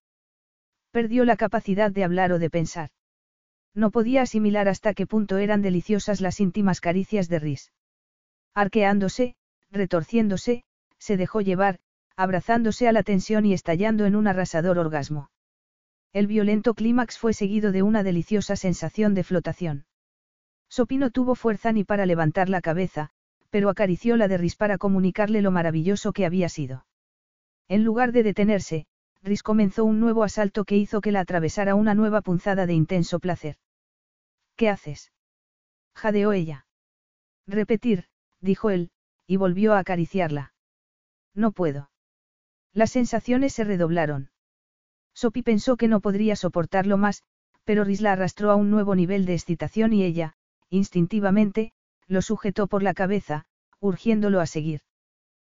Perdió 0.90 1.24
la 1.24 1.36
capacidad 1.36 1.90
de 1.90 2.05
hablar 2.05 2.32
o 2.32 2.39
de 2.39 2.50
pensar. 2.50 2.90
No 3.74 3.90
podía 3.90 4.23
asimilar 4.23 4.68
hasta 4.68 4.92
qué 4.92 5.06
punto 5.06 5.39
eran 5.39 5.62
deliciosas 5.62 6.20
las 6.20 6.40
íntimas 6.40 6.81
caricias 6.81 7.28
de 7.28 7.39
Rhys. 7.39 7.73
Arqueándose, 8.55 9.36
retorciéndose, 9.70 10.64
se 10.98 11.16
dejó 11.16 11.40
llevar, 11.40 11.78
abrazándose 12.16 12.86
a 12.89 12.92
la 12.92 13.02
tensión 13.02 13.47
y 13.47 13.52
estallando 13.52 14.05
en 14.05 14.14
un 14.14 14.26
arrasador 14.26 14.78
orgasmo. 14.78 15.31
El 16.12 16.28
violento 16.28 16.74
clímax 16.74 17.18
fue 17.18 17.32
seguido 17.32 17.73
de 17.73 17.82
una 17.82 18.05
deliciosa 18.05 18.55
sensación 18.55 19.14
de 19.14 19.24
flotación. 19.24 19.86
Sopi 20.68 20.98
no 20.98 21.10
tuvo 21.10 21.34
fuerza 21.34 21.73
ni 21.73 21.82
para 21.82 22.06
levantar 22.06 22.48
la 22.48 22.60
cabeza, 22.60 23.10
pero 23.55 23.70
acarició 23.70 24.16
la 24.16 24.26
de 24.26 24.36
Rhys 24.36 24.57
para 24.57 24.78
comunicarle 24.78 25.41
lo 25.41 25.52
maravilloso 25.52 26.12
que 26.12 26.26
había 26.26 26.49
sido. 26.49 26.86
En 27.68 27.84
lugar 27.84 28.10
de 28.10 28.24
detenerse, 28.24 28.86
Rhys 29.23 29.44
comenzó 29.44 29.84
un 29.84 30.00
nuevo 30.00 30.24
asalto 30.24 30.65
que 30.65 30.76
hizo 30.76 31.00
que 31.00 31.12
la 31.12 31.20
atravesara 31.20 31.76
una 31.76 31.94
nueva 31.94 32.20
punzada 32.20 32.66
de 32.66 32.74
intenso 32.74 33.20
placer. 33.20 33.55
¿Qué 34.57 34.68
haces? 34.68 35.12
jadeó 35.94 36.33
ella. 36.33 36.66
Repetir, 37.47 38.07
dijo 38.41 38.70
él, 38.70 38.91
y 39.24 39.36
volvió 39.36 39.74
a 39.74 39.78
acariciarla. 39.78 40.52
No 41.33 41.52
puedo. 41.52 41.92
Las 42.73 42.91
sensaciones 42.91 43.52
se 43.52 43.62
redoblaron. 43.62 44.31
Sophie 45.15 45.44
pensó 45.44 45.76
que 45.76 45.86
no 45.86 46.00
podría 46.00 46.34
soportarlo 46.34 46.97
más, 46.97 47.23
pero 47.62 47.84
Rhys 47.84 48.00
la 48.00 48.15
arrastró 48.15 48.50
a 48.50 48.57
un 48.57 48.73
nuevo 48.73 48.97
nivel 48.97 49.26
de 49.26 49.34
excitación 49.34 49.92
y 49.92 50.02
ella, 50.02 50.34
instintivamente, 50.70 51.73
lo 52.07 52.23
sujetó 52.23 52.66
por 52.66 52.83
la 52.83 52.94
cabeza, 52.94 53.47
urgiéndolo 53.81 54.41
a 54.41 54.47
seguir. 54.47 54.81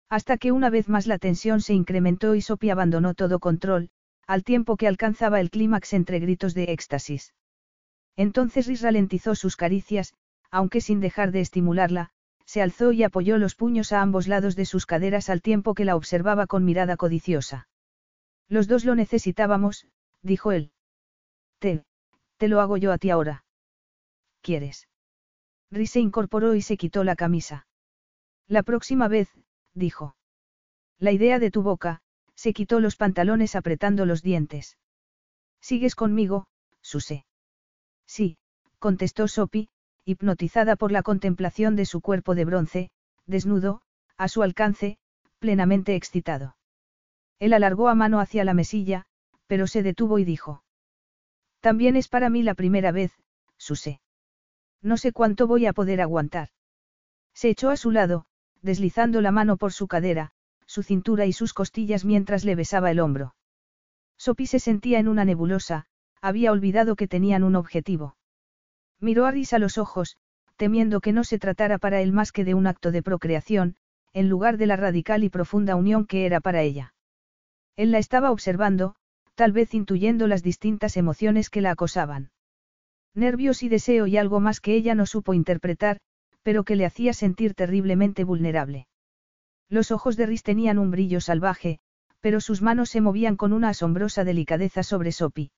Hasta 0.08 0.38
que 0.38 0.52
una 0.52 0.70
vez 0.70 0.88
más 0.88 1.06
la 1.06 1.18
tensión 1.18 1.60
se 1.60 1.74
incrementó 1.74 2.34
y 2.34 2.40
Sophie 2.40 2.70
abandonó 2.70 3.14
todo 3.14 3.38
control, 3.40 3.90
al 4.26 4.44
tiempo 4.44 4.76
que 4.76 4.88
alcanzaba 4.88 5.40
el 5.40 5.50
clímax 5.50 5.92
entre 5.92 6.18
gritos 6.18 6.54
de 6.54 6.64
éxtasis. 6.64 7.34
Entonces 8.16 8.66
Rhys 8.66 8.82
ralentizó 8.82 9.34
sus 9.34 9.56
caricias, 9.56 10.14
aunque 10.50 10.80
sin 10.80 11.00
dejar 11.00 11.30
de 11.30 11.40
estimularla, 11.40 12.10
se 12.44 12.62
alzó 12.62 12.92
y 12.92 13.02
apoyó 13.02 13.36
los 13.36 13.54
puños 13.54 13.92
a 13.92 14.00
ambos 14.00 14.26
lados 14.26 14.56
de 14.56 14.64
sus 14.64 14.86
caderas 14.86 15.28
al 15.28 15.42
tiempo 15.42 15.74
que 15.74 15.84
la 15.84 15.96
observaba 15.96 16.46
con 16.46 16.64
mirada 16.64 16.96
codiciosa. 16.96 17.68
Los 18.48 18.66
dos 18.66 18.86
lo 18.86 18.94
necesitábamos, 18.94 19.86
dijo 20.22 20.52
él. 20.52 20.72
Te, 21.58 21.84
te 22.38 22.48
lo 22.48 22.60
hago 22.60 22.78
yo 22.78 22.92
a 22.92 22.98
ti 22.98 23.10
ahora. 23.10 23.44
¿Quieres? 24.40 24.88
Rhys 25.70 25.90
se 25.90 26.00
incorporó 26.00 26.54
y 26.54 26.62
se 26.62 26.76
quitó 26.76 27.04
la 27.04 27.16
camisa. 27.16 27.66
La 28.46 28.62
próxima 28.62 29.08
vez, 29.08 29.28
dijo. 29.74 30.16
La 30.98 31.12
idea 31.12 31.38
de 31.38 31.50
tu 31.50 31.62
boca, 31.62 32.00
se 32.34 32.52
quitó 32.52 32.80
los 32.80 32.96
pantalones 32.96 33.54
apretando 33.56 34.06
los 34.06 34.22
dientes. 34.22 34.78
¿Sigues 35.60 35.94
conmigo, 35.94 36.46
Suse? 36.80 37.26
Sí, 38.06 38.38
contestó 38.78 39.28
Sophie, 39.28 39.68
hipnotizada 40.04 40.76
por 40.76 40.92
la 40.92 41.02
contemplación 41.02 41.76
de 41.76 41.84
su 41.84 42.00
cuerpo 42.00 42.34
de 42.34 42.44
bronce, 42.44 42.90
desnudo, 43.26 43.82
a 44.16 44.28
su 44.28 44.42
alcance, 44.42 44.98
plenamente 45.38 45.94
excitado. 45.94 46.56
Él 47.38 47.52
alargó 47.52 47.88
a 47.88 47.94
mano 47.94 48.20
hacia 48.20 48.44
la 48.44 48.54
mesilla, 48.54 49.04
pero 49.46 49.66
se 49.66 49.82
detuvo 49.82 50.18
y 50.18 50.24
dijo. 50.24 50.62
También 51.60 51.96
es 51.96 52.08
para 52.08 52.30
mí 52.30 52.42
la 52.42 52.54
primera 52.54 52.92
vez, 52.92 53.12
Susé. 53.56 54.00
No 54.82 54.96
sé 54.96 55.12
cuánto 55.12 55.46
voy 55.46 55.66
a 55.66 55.72
poder 55.72 56.00
aguantar. 56.00 56.48
Se 57.34 57.48
echó 57.48 57.70
a 57.70 57.76
su 57.76 57.90
lado, 57.90 58.26
deslizando 58.62 59.20
la 59.20 59.30
mano 59.30 59.56
por 59.56 59.72
su 59.72 59.86
cadera, 59.86 60.32
su 60.66 60.82
cintura 60.82 61.26
y 61.26 61.32
sus 61.32 61.54
costillas 61.54 62.04
mientras 62.04 62.44
le 62.44 62.54
besaba 62.54 62.90
el 62.90 63.00
hombro. 63.00 63.34
Sopi 64.16 64.46
se 64.46 64.58
sentía 64.58 64.98
en 64.98 65.08
una 65.08 65.24
nebulosa, 65.24 65.86
había 66.20 66.52
olvidado 66.52 66.96
que 66.96 67.08
tenían 67.08 67.44
un 67.44 67.56
objetivo. 67.56 68.16
Miró 69.00 69.26
a 69.26 69.30
Risa 69.30 69.58
los 69.58 69.78
ojos, 69.78 70.16
temiendo 70.56 71.00
que 71.00 71.12
no 71.12 71.22
se 71.22 71.38
tratara 71.38 71.78
para 71.78 72.00
él 72.00 72.12
más 72.12 72.32
que 72.32 72.44
de 72.44 72.54
un 72.54 72.66
acto 72.66 72.90
de 72.90 73.02
procreación, 73.02 73.76
en 74.12 74.28
lugar 74.28 74.56
de 74.56 74.66
la 74.66 74.76
radical 74.76 75.22
y 75.22 75.28
profunda 75.28 75.76
unión 75.76 76.04
que 76.04 76.26
era 76.26 76.40
para 76.40 76.62
ella. 76.62 76.94
Él 77.76 77.92
la 77.92 77.98
estaba 77.98 78.32
observando, 78.32 78.96
tal 79.36 79.52
vez 79.52 79.72
intuyendo 79.72 80.26
las 80.26 80.42
distintas 80.42 80.96
emociones 80.96 81.48
que 81.48 81.60
la 81.60 81.70
acosaban. 81.70 82.30
Nervios 83.14 83.62
y 83.62 83.68
deseo 83.68 84.06
y 84.06 84.16
algo 84.16 84.40
más 84.40 84.60
que 84.60 84.74
ella 84.74 84.94
no 84.94 85.06
supo 85.06 85.34
interpretar, 85.34 85.98
pero 86.42 86.64
que 86.64 86.76
le 86.76 86.86
hacía 86.86 87.12
sentir 87.12 87.54
terriblemente 87.54 88.24
vulnerable. 88.24 88.86
Los 89.68 89.90
ojos 89.90 90.16
de 90.16 90.26
Rhys 90.26 90.42
tenían 90.42 90.78
un 90.78 90.90
brillo 90.90 91.20
salvaje, 91.20 91.78
pero 92.20 92.40
sus 92.40 92.62
manos 92.62 92.90
se 92.90 93.00
movían 93.00 93.36
con 93.36 93.52
una 93.52 93.70
asombrosa 93.70 94.24
delicadeza 94.24 94.82
sobre 94.82 95.12
Sopi. 95.12 95.50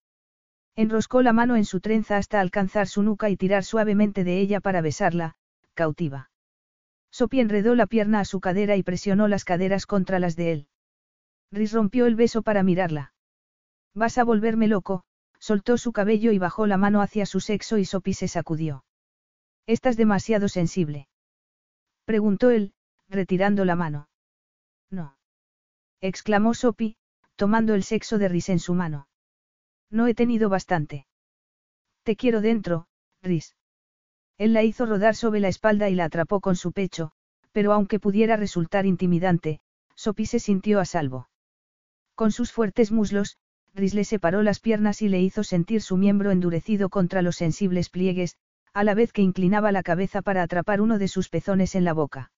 Enroscó 0.77 1.23
la 1.23 1.33
mano 1.33 1.57
en 1.57 1.65
su 1.65 1.81
trenza 1.81 2.17
hasta 2.17 2.41
alcanzar 2.41 2.87
su 2.87 3.03
nuca 3.03 3.31
y 3.31 3.37
tirar 3.37 3.65
suavemente 3.65 4.25
de 4.25 4.41
ella 4.41 4.61
para 4.61 4.81
besarla, 4.81 5.35
cautiva. 5.75 6.31
Sophie 7.11 7.41
enredó 7.41 7.75
la 7.75 7.87
pierna 7.87 8.21
a 8.21 8.25
su 8.25 8.41
cadera 8.41 8.77
y 8.77 8.83
presionó 8.83 9.29
las 9.29 9.45
caderas 9.45 9.87
contra 9.87 10.19
las 10.19 10.37
de 10.37 10.53
él. 10.53 10.67
Rhys 11.51 11.73
rompió 11.73 12.07
el 12.07 12.15
beso 12.15 12.43
para 12.43 12.63
mirarla. 12.63 13.13
Vas 13.95 14.19
a 14.19 14.25
volverme 14.25 14.69
loco, 14.69 15.03
soltó 15.51 15.79
su 15.79 15.91
cabello 15.91 16.31
y 16.31 16.39
bajó 16.39 16.69
la 16.69 16.77
mano 16.77 17.03
hacia 17.03 17.27
su 17.27 17.41
sexo 17.41 17.77
y 17.77 17.85
Sophie 17.85 18.15
se 18.15 18.29
sacudió. 18.29 18.85
Estás 19.67 19.97
demasiado 19.97 20.49
sensible. 20.49 21.09
Preguntó 22.05 22.51
él, 22.51 22.73
retirando 23.09 23.65
la 23.65 23.75
mano. 23.75 24.09
No. 24.91 25.17
exclamó 26.01 26.55
Sophie, 26.55 26.95
tomando 27.35 27.75
el 27.75 27.83
sexo 27.83 28.17
de 28.19 28.29
Rhys 28.29 28.49
en 28.49 28.61
su 28.61 28.75
mano. 28.75 29.09
No 29.91 30.07
he 30.07 30.15
tenido 30.15 30.49
bastante. 30.51 31.09
Te 32.05 32.15
quiero 32.15 32.41
dentro, 32.41 32.87
Rhys. 33.21 33.57
Él 34.39 34.53
la 34.53 34.63
hizo 34.63 34.87
rodar 34.87 35.17
sobre 35.17 35.41
la 35.41 35.49
espalda 35.49 35.91
y 35.91 35.97
la 35.97 36.05
atrapó 36.05 36.39
con 36.41 36.55
su 36.55 36.71
pecho, 36.71 37.11
pero 37.51 37.73
aunque 37.73 37.99
pudiera 37.99 38.37
resultar 38.37 38.87
intimidante, 38.87 39.59
Sophie 39.97 40.27
se 40.27 40.39
sintió 40.39 40.79
a 40.79 40.85
salvo. 40.85 41.29
Con 42.15 42.31
sus 42.31 42.53
fuertes 42.53 42.93
muslos, 42.93 43.37
Rhys 43.75 43.95
le 43.95 44.05
separó 44.05 44.43
las 44.43 44.61
piernas 44.61 45.03
y 45.03 45.09
le 45.09 45.21
hizo 45.21 45.45
sentir 45.45 45.83
su 45.83 45.97
miembro 45.97 46.31
endurecido 46.31 46.89
contra 46.89 47.23
los 47.23 47.37
sensibles 47.37 47.89
pliegues, 47.89 48.37
a 48.73 48.85
la 48.85 48.95
vez 48.95 49.13
que 49.13 49.23
inclinaba 49.23 49.73
la 49.73 49.83
cabeza 49.83 50.23
para 50.23 50.43
atrapar 50.43 50.81
uno 50.81 50.99
de 50.99 51.09
sus 51.09 51.29
pezones 51.29 51.75
en 51.75 51.85
la 51.85 51.93
boca. 51.93 52.33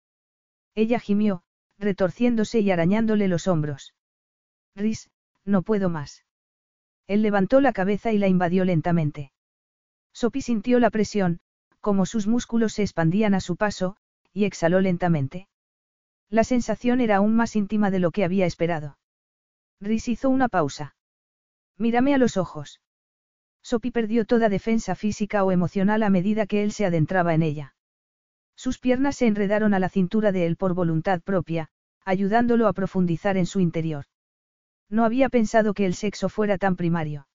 Ella 0.75 1.01
gimió, 1.01 1.43
retorciéndose 1.79 2.61
y 2.61 2.71
arañándole 2.71 3.29
los 3.29 3.49
hombros. 3.49 3.95
Rhys, 4.75 5.11
no 5.45 5.63
puedo 5.63 5.89
más. 5.89 6.25
Él 7.07 7.23
levantó 7.23 7.61
la 7.61 7.73
cabeza 7.73 8.13
y 8.13 8.19
la 8.19 8.29
invadió 8.29 8.65
lentamente. 8.65 9.33
Sophie 10.13 10.43
sintió 10.43 10.79
la 10.79 10.91
presión, 10.91 11.41
como 11.81 12.07
sus 12.07 12.27
músculos 12.27 12.75
se 12.75 12.83
expandían 12.83 13.35
a 13.35 13.41
su 13.41 13.57
paso, 13.57 13.97
y 14.33 14.45
exhaló 14.45 14.81
lentamente. 14.81 15.49
La 16.31 16.45
sensación 16.45 17.01
era 17.01 17.17
aún 17.17 17.35
más 17.35 17.57
íntima 17.57 17.91
de 17.91 17.99
lo 17.99 18.11
que 18.11 18.25
había 18.25 18.47
esperado. 18.47 18.99
Rhys 19.81 20.09
hizo 20.09 20.31
una 20.31 20.49
pausa. 20.49 20.95
Mírame 21.79 22.15
a 22.15 22.19
los 22.19 22.37
ojos. 22.37 22.81
Sophie 23.63 23.93
perdió 23.93 24.25
toda 24.25 24.49
defensa 24.49 24.95
física 24.95 25.45
o 25.45 25.53
emocional 25.53 26.03
a 26.03 26.11
medida 26.11 26.47
que 26.47 26.63
él 26.63 26.73
se 26.73 26.85
adentraba 26.85 27.35
en 27.35 27.43
ella. 27.43 27.75
Sus 28.57 28.79
piernas 28.79 29.17
se 29.17 29.27
enredaron 29.27 29.75
a 29.75 29.79
la 29.79 29.89
cintura 29.89 30.33
de 30.33 30.47
él 30.47 30.57
por 30.57 30.75
voluntad 30.75 31.21
propia, 31.23 31.69
ayudándolo 32.05 32.67
a 32.67 32.73
profundizar 32.73 33.37
en 33.37 33.47
su 33.47 33.61
interior. 33.61 34.07
No 34.89 35.05
había 35.05 35.29
pensado 35.29 35.75
que 35.75 35.87
el 35.87 35.95
sexo 35.95 36.29
fuera 36.29 36.59
tan 36.59 36.77
primario. 36.77 37.27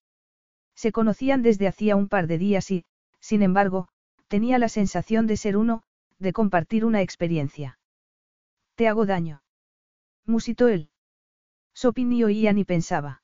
Se 0.76 0.92
conocían 0.92 1.42
desde 1.42 1.68
hacía 1.68 1.96
un 1.96 2.08
par 2.08 2.28
de 2.28 2.38
días 2.38 2.70
y, 2.70 2.86
sin 3.20 3.42
embargo, 3.42 3.88
tenía 4.28 4.60
la 4.60 4.70
sensación 4.70 5.26
de 5.26 5.38
ser 5.38 5.58
uno, 5.58 5.84
de 6.20 6.34
compartir 6.34 6.86
una 6.86 7.02
experiencia. 7.02 7.80
Te 8.76 8.88
hago 8.88 9.06
daño. 9.06 9.42
Musitó 10.26 10.68
él. 10.68 10.92
Sopi 11.74 12.06
ni 12.06 12.24
oía 12.24 12.54
ni 12.54 12.64
pensaba. 12.64 13.24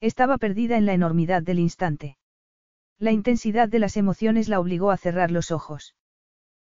Estaba 0.00 0.38
perdida 0.38 0.76
en 0.76 0.86
la 0.86 0.92
enormidad 0.92 1.42
del 1.42 1.58
instante. 1.58 2.18
La 2.98 3.12
intensidad 3.12 3.68
de 3.68 3.78
las 3.78 3.96
emociones 3.96 4.48
la 4.48 4.60
obligó 4.60 4.90
a 4.90 4.96
cerrar 4.96 5.30
los 5.30 5.50
ojos. 5.50 5.94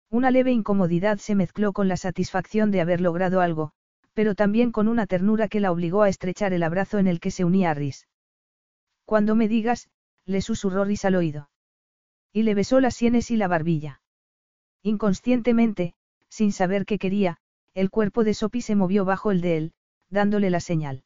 Una 0.09 0.31
leve 0.31 0.51
incomodidad 0.51 1.17
se 1.17 1.35
mezcló 1.35 1.73
con 1.73 1.87
la 1.87 1.97
satisfacción 1.97 2.71
de 2.71 2.81
haber 2.81 3.01
logrado 3.01 3.41
algo, 3.41 3.71
pero 4.13 4.35
también 4.35 4.71
con 4.71 4.87
una 4.87 5.05
ternura 5.05 5.47
que 5.47 5.59
la 5.59 5.71
obligó 5.71 6.01
a 6.01 6.09
estrechar 6.09 6.53
el 6.53 6.63
abrazo 6.63 6.97
en 6.97 7.07
el 7.07 7.19
que 7.19 7.31
se 7.31 7.45
unía 7.45 7.71
a 7.71 7.73
Rhys. 7.73 8.07
Cuando 9.05 9.35
me 9.35 9.47
digas, 9.47 9.89
le 10.25 10.41
susurró 10.41 10.85
Rhys 10.85 11.05
al 11.05 11.15
oído. 11.15 11.49
Y 12.33 12.43
le 12.43 12.55
besó 12.55 12.79
las 12.79 12.95
sienes 12.95 13.31
y 13.31 13.37
la 13.37 13.47
barbilla. 13.47 14.01
Inconscientemente, 14.81 15.93
sin 16.29 16.51
saber 16.51 16.85
qué 16.85 16.97
quería, 16.97 17.37
el 17.73 17.89
cuerpo 17.89 18.23
de 18.23 18.33
Sophie 18.33 18.61
se 18.61 18.75
movió 18.75 19.05
bajo 19.05 19.31
el 19.31 19.41
de 19.41 19.57
él, 19.57 19.73
dándole 20.09 20.49
la 20.49 20.59
señal. 20.59 21.03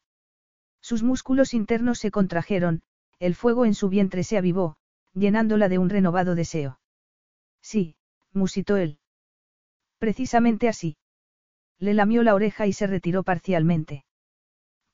Sus 0.82 1.04
músculos 1.04 1.54
internos 1.54 2.00
se 2.00 2.12
contrajeron, 2.12 2.82
el 3.20 3.36
fuego 3.36 3.66
en 3.66 3.74
su 3.74 3.88
vientre 3.90 4.24
se 4.24 4.38
avivó, 4.38 4.78
llenándola 5.14 5.70
de 5.70 5.78
un 5.78 5.90
renovado 5.90 6.36
deseo. 6.36 6.80
Sí, 7.62 7.96
musitó 8.34 8.78
él. 8.78 8.98
Precisamente 10.00 10.68
así. 10.68 10.98
Le 11.78 11.94
lamió 11.94 12.24
la 12.24 12.34
oreja 12.34 12.66
y 12.68 12.74
se 12.74 12.88
retiró 12.88 13.24
parcialmente. 13.24 14.06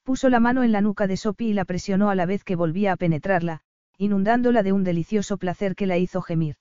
Puso 0.03 0.29
la 0.29 0.39
mano 0.39 0.63
en 0.63 0.71
la 0.71 0.81
nuca 0.81 1.07
de 1.07 1.17
Sophie 1.17 1.49
y 1.49 1.53
la 1.53 1.65
presionó 1.65 2.09
a 2.09 2.15
la 2.15 2.25
vez 2.25 2.43
que 2.43 2.55
volvía 2.55 2.93
a 2.93 2.97
penetrarla, 2.97 3.61
inundándola 3.97 4.63
de 4.63 4.71
un 4.71 4.83
delicioso 4.83 5.37
placer 5.37 5.75
que 5.75 5.87
la 5.87 5.97
hizo 5.97 6.21
gemir. 6.21 6.55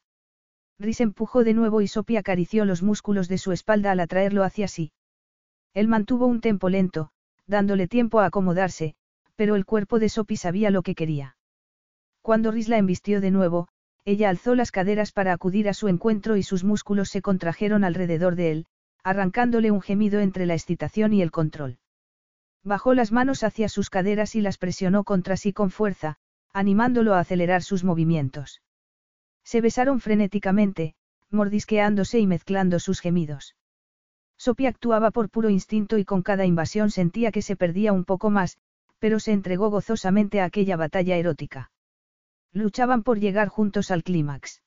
Rhys 0.78 1.00
empujó 1.00 1.44
de 1.44 1.54
nuevo 1.54 1.80
y 1.80 1.88
Sophie 1.88 2.18
acarició 2.18 2.64
los 2.64 2.82
músculos 2.82 3.28
de 3.28 3.38
su 3.38 3.52
espalda 3.52 3.92
al 3.92 4.00
atraerlo 4.00 4.44
hacia 4.44 4.68
sí. 4.68 4.92
Él 5.74 5.88
mantuvo 5.88 6.26
un 6.26 6.40
tempo 6.40 6.68
lento, 6.68 7.10
dándole 7.46 7.88
tiempo 7.88 8.20
a 8.20 8.26
acomodarse, 8.26 8.94
pero 9.36 9.54
el 9.54 9.64
cuerpo 9.64 9.98
de 9.98 10.08
Sophie 10.08 10.36
sabía 10.36 10.70
lo 10.70 10.82
que 10.82 10.94
quería. 10.94 11.36
Cuando 12.22 12.50
Rhys 12.50 12.68
la 12.68 12.78
embistió 12.78 13.20
de 13.20 13.30
nuevo, 13.30 13.68
ella 14.04 14.28
alzó 14.28 14.54
las 14.54 14.72
caderas 14.72 15.12
para 15.12 15.32
acudir 15.32 15.68
a 15.68 15.74
su 15.74 15.88
encuentro 15.88 16.36
y 16.36 16.42
sus 16.42 16.64
músculos 16.64 17.08
se 17.08 17.22
contrajeron 17.22 17.84
alrededor 17.84 18.36
de 18.36 18.50
él, 18.50 18.66
arrancándole 19.04 19.70
un 19.70 19.80
gemido 19.80 20.20
entre 20.20 20.46
la 20.46 20.54
excitación 20.54 21.12
y 21.12 21.22
el 21.22 21.30
control. 21.30 21.78
Bajó 22.64 22.94
las 22.94 23.12
manos 23.12 23.44
hacia 23.44 23.68
sus 23.68 23.90
caderas 23.90 24.34
y 24.34 24.40
las 24.40 24.58
presionó 24.58 25.04
contra 25.04 25.36
sí 25.36 25.52
con 25.52 25.70
fuerza, 25.70 26.16
animándolo 26.52 27.14
a 27.14 27.20
acelerar 27.20 27.62
sus 27.62 27.84
movimientos. 27.84 28.62
Se 29.44 29.60
besaron 29.60 30.00
frenéticamente, 30.00 30.96
mordisqueándose 31.30 32.18
y 32.18 32.26
mezclando 32.26 32.80
sus 32.80 33.00
gemidos. 33.00 33.54
Sophie 34.36 34.68
actuaba 34.68 35.10
por 35.10 35.30
puro 35.30 35.50
instinto 35.50 35.98
y 35.98 36.04
con 36.04 36.22
cada 36.22 36.44
invasión 36.44 36.90
sentía 36.90 37.30
que 37.30 37.42
se 37.42 37.56
perdía 37.56 37.92
un 37.92 38.04
poco 38.04 38.30
más, 38.30 38.58
pero 38.98 39.20
se 39.20 39.32
entregó 39.32 39.70
gozosamente 39.70 40.40
a 40.40 40.44
aquella 40.44 40.76
batalla 40.76 41.16
erótica. 41.16 41.70
Luchaban 42.52 43.02
por 43.02 43.18
llegar 43.18 43.48
juntos 43.48 43.90
al 43.90 44.02
clímax. 44.02 44.62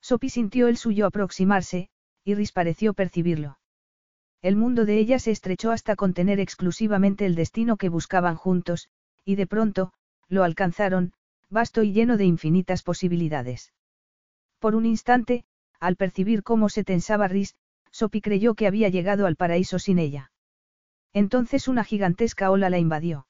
Sophie 0.00 0.30
sintió 0.30 0.68
el 0.68 0.76
suyo 0.76 1.06
aproximarse, 1.06 1.88
y 2.24 2.34
Rhys 2.34 2.52
pareció 2.52 2.94
percibirlo. 2.94 3.58
El 4.40 4.56
mundo 4.56 4.84
de 4.84 4.98
ella 4.98 5.18
se 5.18 5.30
estrechó 5.30 5.70
hasta 5.70 5.94
contener 5.94 6.40
exclusivamente 6.40 7.26
el 7.26 7.34
destino 7.34 7.76
que 7.76 7.88
buscaban 7.88 8.34
juntos, 8.34 8.88
y 9.24 9.36
de 9.36 9.46
pronto, 9.46 9.92
lo 10.28 10.42
alcanzaron, 10.42 11.12
vasto 11.48 11.82
y 11.82 11.92
lleno 11.92 12.16
de 12.16 12.24
infinitas 12.24 12.82
posibilidades. 12.82 13.72
Por 14.58 14.74
un 14.74 14.86
instante, 14.86 15.44
al 15.78 15.96
percibir 15.96 16.42
cómo 16.42 16.68
se 16.68 16.82
tensaba 16.82 17.28
Rhys, 17.28 17.54
Sophie 17.90 18.22
creyó 18.22 18.54
que 18.54 18.66
había 18.66 18.88
llegado 18.88 19.26
al 19.26 19.36
paraíso 19.36 19.78
sin 19.78 19.98
ella. 19.98 20.32
Entonces 21.12 21.68
una 21.68 21.84
gigantesca 21.84 22.50
ola 22.50 22.70
la 22.70 22.78
invadió. 22.78 23.26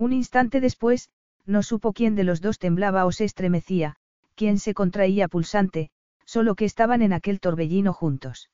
Un 0.00 0.14
instante 0.14 0.62
después, 0.62 1.10
no 1.44 1.62
supo 1.62 1.92
quién 1.92 2.14
de 2.14 2.24
los 2.24 2.40
dos 2.40 2.58
temblaba 2.58 3.04
o 3.04 3.12
se 3.12 3.24
estremecía, 3.24 3.96
quién 4.34 4.58
se 4.58 4.72
contraía 4.72 5.28
pulsante, 5.28 5.90
solo 6.24 6.54
que 6.54 6.64
estaban 6.64 7.02
en 7.02 7.12
aquel 7.12 7.38
torbellino 7.38 7.92
juntos. 7.92 8.48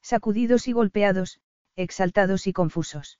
Sacudidos 0.00 0.68
y 0.68 0.72
golpeados, 0.72 1.40
exaltados 1.74 2.46
y 2.46 2.52
confusos. 2.52 3.18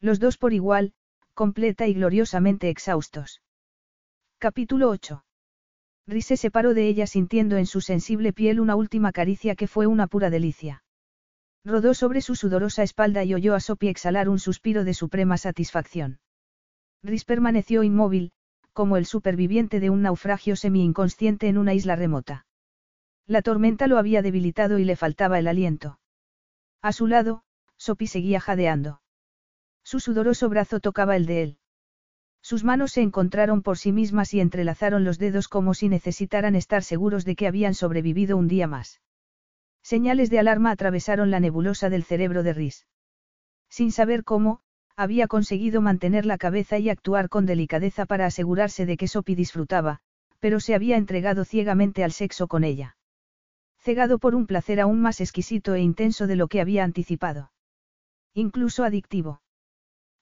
Los 0.00 0.20
dos 0.20 0.38
por 0.38 0.52
igual, 0.52 0.92
completa 1.34 1.88
y 1.88 1.94
gloriosamente 1.94 2.68
exhaustos. 2.68 3.42
Capítulo 4.38 4.90
8. 4.90 5.24
Rhys 6.06 6.26
se 6.26 6.36
separó 6.36 6.72
de 6.72 6.86
ella 6.86 7.08
sintiendo 7.08 7.56
en 7.56 7.66
su 7.66 7.80
sensible 7.80 8.32
piel 8.32 8.60
una 8.60 8.76
última 8.76 9.10
caricia 9.10 9.56
que 9.56 9.66
fue 9.66 9.88
una 9.88 10.06
pura 10.06 10.30
delicia. 10.30 10.84
Rodó 11.64 11.94
sobre 11.94 12.20
su 12.20 12.36
sudorosa 12.36 12.84
espalda 12.84 13.24
y 13.24 13.34
oyó 13.34 13.56
a 13.56 13.60
Sophie 13.60 13.90
exhalar 13.90 14.28
un 14.28 14.38
suspiro 14.38 14.84
de 14.84 14.94
suprema 14.94 15.36
satisfacción. 15.36 16.20
Rhys 17.02 17.24
permaneció 17.24 17.82
inmóvil, 17.82 18.32
como 18.72 18.96
el 18.96 19.06
superviviente 19.06 19.80
de 19.80 19.90
un 19.90 20.02
naufragio 20.02 20.56
semi-inconsciente 20.56 21.48
en 21.48 21.58
una 21.58 21.74
isla 21.74 21.96
remota. 21.96 22.46
La 23.26 23.42
tormenta 23.42 23.86
lo 23.86 23.98
había 23.98 24.22
debilitado 24.22 24.78
y 24.78 24.84
le 24.84 24.96
faltaba 24.96 25.38
el 25.38 25.48
aliento. 25.48 25.98
A 26.82 26.92
su 26.92 27.06
lado, 27.06 27.42
Sophie 27.76 28.08
seguía 28.08 28.40
jadeando. 28.40 29.00
Su 29.82 30.00
sudoroso 30.00 30.48
brazo 30.48 30.80
tocaba 30.80 31.16
el 31.16 31.26
de 31.26 31.42
él. 31.42 31.58
Sus 32.42 32.64
manos 32.64 32.92
se 32.92 33.02
encontraron 33.02 33.62
por 33.62 33.78
sí 33.78 33.92
mismas 33.92 34.32
y 34.34 34.40
entrelazaron 34.40 35.04
los 35.04 35.18
dedos 35.18 35.48
como 35.48 35.74
si 35.74 35.88
necesitaran 35.88 36.54
estar 36.54 36.82
seguros 36.82 37.24
de 37.24 37.36
que 37.36 37.46
habían 37.46 37.74
sobrevivido 37.74 38.36
un 38.36 38.48
día 38.48 38.66
más. 38.66 39.00
Señales 39.82 40.30
de 40.30 40.38
alarma 40.38 40.70
atravesaron 40.70 41.30
la 41.30 41.40
nebulosa 41.40 41.90
del 41.90 42.04
cerebro 42.04 42.42
de 42.42 42.52
Rhys. 42.52 42.86
Sin 43.68 43.92
saber 43.92 44.24
cómo, 44.24 44.62
había 45.00 45.26
conseguido 45.26 45.80
mantener 45.80 46.26
la 46.26 46.38
cabeza 46.38 46.78
y 46.78 46.88
actuar 46.88 47.28
con 47.28 47.46
delicadeza 47.46 48.06
para 48.06 48.26
asegurarse 48.26 48.86
de 48.86 48.96
que 48.96 49.08
Sophie 49.08 49.36
disfrutaba, 49.36 50.00
pero 50.38 50.60
se 50.60 50.74
había 50.74 50.96
entregado 50.96 51.44
ciegamente 51.44 52.04
al 52.04 52.12
sexo 52.12 52.48
con 52.48 52.64
ella 52.64 52.96
cegado 53.80 54.18
por 54.18 54.34
un 54.34 54.46
placer 54.46 54.80
aún 54.80 55.00
más 55.00 55.20
exquisito 55.20 55.74
e 55.74 55.80
intenso 55.80 56.26
de 56.26 56.36
lo 56.36 56.48
que 56.48 56.60
había 56.60 56.84
anticipado. 56.84 57.50
Incluso 58.34 58.84
adictivo. 58.84 59.42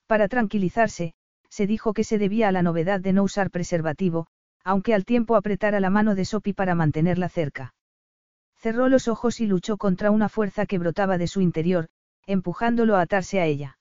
Para 0.07 0.29
tranquilizarse, 0.29 1.15
se 1.51 1.67
dijo 1.67 1.93
que 1.93 2.05
se 2.05 2.19
debía 2.19 2.49
a 2.49 2.53
la 2.53 2.63
novedad 2.63 3.01
de 3.01 3.13
no 3.13 3.25
usar 3.25 3.51
preservativo, 3.51 4.29
aunque 4.65 4.95
al 4.95 5.05
tiempo 5.05 5.35
apretara 5.35 5.81
la 5.81 5.91
mano 5.91 6.15
de 6.15 6.25
Sophie 6.25 6.55
para 6.55 6.75
mantenerla 6.75 7.29
cerca. 7.29 7.75
Cerró 8.57 8.89
los 8.89 9.09
ojos 9.09 9.41
y 9.41 9.47
luchó 9.47 9.77
contra 9.77 10.11
una 10.11 10.29
fuerza 10.29 10.67
que 10.67 10.79
brotaba 10.79 11.19
de 11.19 11.27
su 11.27 11.41
interior, 11.41 11.89
empujándolo 12.27 12.97
a 12.97 13.03
atarse 13.03 13.41
a 13.41 13.47
ella. 13.47 13.78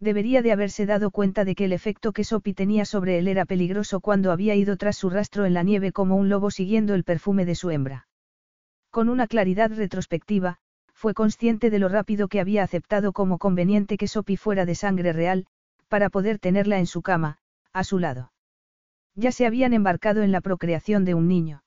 Debería 0.00 0.42
de 0.42 0.52
haberse 0.52 0.86
dado 0.86 1.10
cuenta 1.10 1.44
de 1.44 1.56
que 1.56 1.64
el 1.64 1.72
efecto 1.72 2.12
que 2.12 2.22
Sophie 2.22 2.54
tenía 2.54 2.84
sobre 2.84 3.18
él 3.18 3.26
era 3.26 3.44
peligroso 3.44 4.00
cuando 4.00 4.30
había 4.30 4.54
ido 4.54 4.76
tras 4.76 4.96
su 4.96 5.10
rastro 5.10 5.44
en 5.44 5.54
la 5.54 5.64
nieve 5.64 5.90
como 5.90 6.16
un 6.16 6.28
lobo 6.28 6.50
siguiendo 6.50 6.94
el 6.94 7.02
perfume 7.02 7.44
de 7.44 7.56
su 7.56 7.70
hembra. 7.70 8.06
Con 8.90 9.08
una 9.08 9.26
claridad 9.26 9.72
retrospectiva, 9.72 10.58
fue 10.94 11.14
consciente 11.14 11.70
de 11.70 11.78
lo 11.78 11.88
rápido 11.88 12.28
que 12.28 12.40
había 12.40 12.62
aceptado 12.62 13.12
como 13.12 13.38
conveniente 13.38 13.96
que 13.96 14.08
Sophie 14.08 14.36
fuera 14.36 14.66
de 14.66 14.74
sangre 14.74 15.12
real, 15.12 15.46
para 15.88 16.10
poder 16.10 16.38
tenerla 16.38 16.78
en 16.78 16.86
su 16.86 17.02
cama, 17.02 17.38
a 17.72 17.82
su 17.84 17.98
lado. 17.98 18.32
Ya 19.14 19.32
se 19.32 19.46
habían 19.46 19.72
embarcado 19.72 20.22
en 20.22 20.30
la 20.30 20.40
procreación 20.40 21.04
de 21.04 21.14
un 21.14 21.26
niño. 21.26 21.62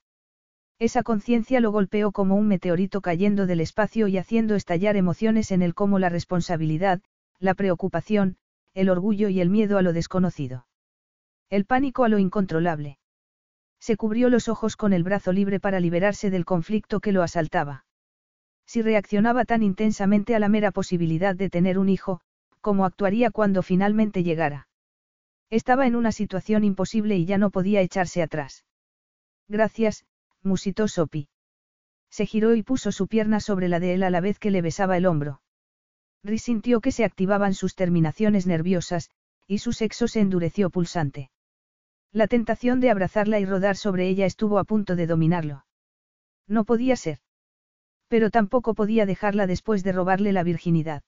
Esa 0.80 1.04
conciencia 1.04 1.60
lo 1.60 1.72
golpeó 1.72 2.12
como 2.12 2.36
un 2.36 2.48
meteorito 2.48 3.02
cayendo 3.02 3.46
del 3.46 3.60
espacio 3.62 4.08
y 4.08 4.18
haciendo 4.18 4.56
estallar 4.56 4.96
emociones 4.96 5.52
en 5.52 5.62
él 5.62 5.76
como 5.76 6.00
la 6.00 6.10
responsabilidad, 6.10 7.02
la 7.42 7.56
preocupación, 7.56 8.38
el 8.74 8.90
orgullo 8.90 9.28
y 9.28 9.42
el 9.42 9.50
miedo 9.50 9.78
a 9.78 9.82
lo 9.82 9.94
desconocido. 9.94 10.68
El 11.50 11.66
pánico 11.66 12.04
a 12.04 12.10
lo 12.10 12.20
incontrolable. 12.20 13.00
Se 13.80 13.98
cubrió 13.98 14.30
los 14.30 14.48
ojos 14.48 14.78
con 14.78 14.94
el 14.94 15.04
brazo 15.04 15.34
libre 15.34 15.60
para 15.60 15.80
liberarse 15.80 16.30
del 16.30 16.46
conflicto 16.46 17.00
que 17.00 17.12
lo 17.12 17.24
asaltaba. 17.24 17.86
Si 18.68 18.84
reaccionaba 18.84 19.44
tan 19.44 19.64
intensamente 19.64 20.36
a 20.36 20.40
la 20.40 20.50
mera 20.50 20.72
posibilidad 20.72 21.36
de 21.36 21.50
tener 21.50 21.80
un 21.80 21.90
hijo, 21.90 22.22
¿cómo 22.62 22.86
actuaría 22.86 23.32
cuando 23.32 23.64
finalmente 23.64 24.24
llegara? 24.24 24.68
Estaba 25.50 25.88
en 25.88 25.96
una 25.96 26.12
situación 26.12 26.64
imposible 26.64 27.18
y 27.18 27.26
ya 27.26 27.40
no 27.40 27.50
podía 27.50 27.82
echarse 27.82 28.22
atrás. 28.22 28.66
Gracias, 29.48 30.06
musitó 30.44 30.88
Sopi. 30.88 31.28
Se 32.12 32.28
giró 32.28 32.56
y 32.56 32.62
puso 32.62 32.92
su 32.92 33.08
pierna 33.08 33.40
sobre 33.40 33.68
la 33.68 33.80
de 33.80 33.96
él 33.96 34.04
a 34.04 34.12
la 34.12 34.22
vez 34.22 34.38
que 34.38 34.52
le 34.52 34.62
besaba 34.62 34.96
el 34.96 35.08
hombro. 35.08 35.42
Rhys 36.24 36.44
sintió 36.44 36.82
que 36.82 36.92
se 36.92 37.04
activaban 37.04 37.54
sus 37.54 37.76
terminaciones 37.76 38.46
nerviosas, 38.48 39.10
y 39.48 39.58
su 39.58 39.74
sexo 39.74 40.08
se 40.08 40.20
endureció 40.20 40.70
pulsante. 40.70 41.32
La 42.12 42.28
tentación 42.28 42.80
de 42.80 42.92
abrazarla 42.92 43.40
y 43.40 43.46
rodar 43.46 43.78
sobre 43.78 44.08
ella 44.08 44.26
estuvo 44.26 44.60
a 44.60 44.64
punto 44.64 44.96
de 44.96 45.08
dominarlo. 45.08 45.66
No 46.48 46.66
podía 46.66 46.96
ser. 46.96 47.20
Pero 48.08 48.30
tampoco 48.30 48.74
podía 48.74 49.06
dejarla 49.06 49.48
después 49.48 49.84
de 49.84 49.94
robarle 49.94 50.34
la 50.34 50.44
virginidad. 50.44 51.04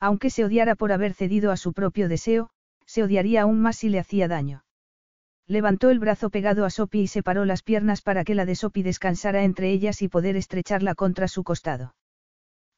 Aunque 0.00 0.30
se 0.30 0.44
odiara 0.44 0.74
por 0.74 0.92
haber 0.92 1.14
cedido 1.14 1.50
a 1.50 1.56
su 1.56 1.72
propio 1.72 2.08
deseo, 2.08 2.50
se 2.86 3.02
odiaría 3.02 3.42
aún 3.42 3.60
más 3.60 3.76
si 3.76 3.88
le 3.88 3.98
hacía 3.98 4.28
daño. 4.28 4.64
Levantó 5.46 5.90
el 5.90 5.98
brazo 5.98 6.30
pegado 6.30 6.64
a 6.64 6.70
Sophie 6.70 7.02
y 7.02 7.06
separó 7.06 7.44
las 7.44 7.62
piernas 7.62 8.00
para 8.00 8.24
que 8.24 8.34
la 8.34 8.46
de 8.46 8.54
Sophie 8.54 8.82
descansara 8.82 9.44
entre 9.44 9.70
ellas 9.70 10.00
y 10.00 10.08
poder 10.08 10.36
estrecharla 10.36 10.94
contra 10.94 11.28
su 11.28 11.44
costado. 11.44 11.94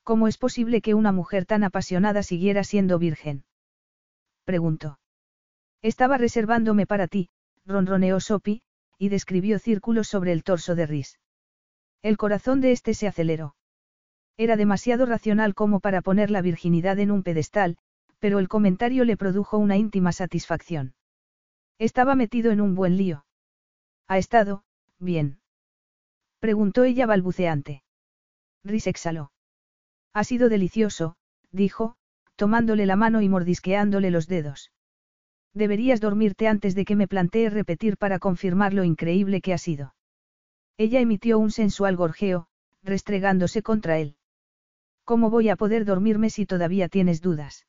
¿Cómo 0.06 0.28
es 0.28 0.38
posible 0.38 0.82
que 0.82 0.94
una 0.94 1.10
mujer 1.10 1.46
tan 1.46 1.64
apasionada 1.64 2.22
siguiera 2.22 2.62
siendo 2.62 2.96
virgen? 2.96 3.42
Preguntó. 4.44 5.00
Estaba 5.82 6.16
reservándome 6.16 6.86
para 6.86 7.08
ti, 7.08 7.28
ronroneó 7.64 8.20
Sophie, 8.20 8.62
y 8.98 9.08
describió 9.08 9.58
círculos 9.58 10.06
sobre 10.06 10.30
el 10.30 10.44
torso 10.44 10.76
de 10.76 10.86
Rhys. 10.86 11.18
El 12.02 12.18
corazón 12.18 12.60
de 12.60 12.70
este 12.70 12.94
se 12.94 13.08
aceleró. 13.08 13.56
Era 14.36 14.54
demasiado 14.56 15.06
racional 15.06 15.56
como 15.56 15.80
para 15.80 16.02
poner 16.02 16.30
la 16.30 16.40
virginidad 16.40 17.00
en 17.00 17.10
un 17.10 17.24
pedestal, 17.24 17.76
pero 18.20 18.38
el 18.38 18.46
comentario 18.46 19.04
le 19.04 19.16
produjo 19.16 19.58
una 19.58 19.76
íntima 19.76 20.12
satisfacción. 20.12 20.94
Estaba 21.80 22.14
metido 22.14 22.52
en 22.52 22.60
un 22.60 22.76
buen 22.76 22.96
lío. 22.96 23.26
¿Ha 24.06 24.18
estado, 24.18 24.62
bien? 25.00 25.40
Preguntó 26.38 26.84
ella 26.84 27.06
balbuceante. 27.06 27.82
Rhys 28.62 28.86
exhaló. 28.86 29.32
Ha 30.16 30.24
sido 30.24 30.48
delicioso, 30.48 31.14
dijo, 31.52 31.94
tomándole 32.36 32.86
la 32.86 32.96
mano 32.96 33.20
y 33.20 33.28
mordisqueándole 33.28 34.10
los 34.10 34.26
dedos. 34.26 34.72
Deberías 35.52 36.00
dormirte 36.00 36.48
antes 36.48 36.74
de 36.74 36.86
que 36.86 36.96
me 36.96 37.06
plantee 37.06 37.50
repetir 37.50 37.98
para 37.98 38.18
confirmar 38.18 38.72
lo 38.72 38.82
increíble 38.82 39.42
que 39.42 39.52
ha 39.52 39.58
sido. 39.58 39.94
Ella 40.78 41.00
emitió 41.00 41.38
un 41.38 41.50
sensual 41.50 41.96
gorjeo, 41.96 42.46
restregándose 42.82 43.62
contra 43.62 43.98
él. 43.98 44.16
¿Cómo 45.04 45.28
voy 45.28 45.50
a 45.50 45.56
poder 45.56 45.84
dormirme 45.84 46.30
si 46.30 46.46
todavía 46.46 46.88
tienes 46.88 47.20
dudas? 47.20 47.66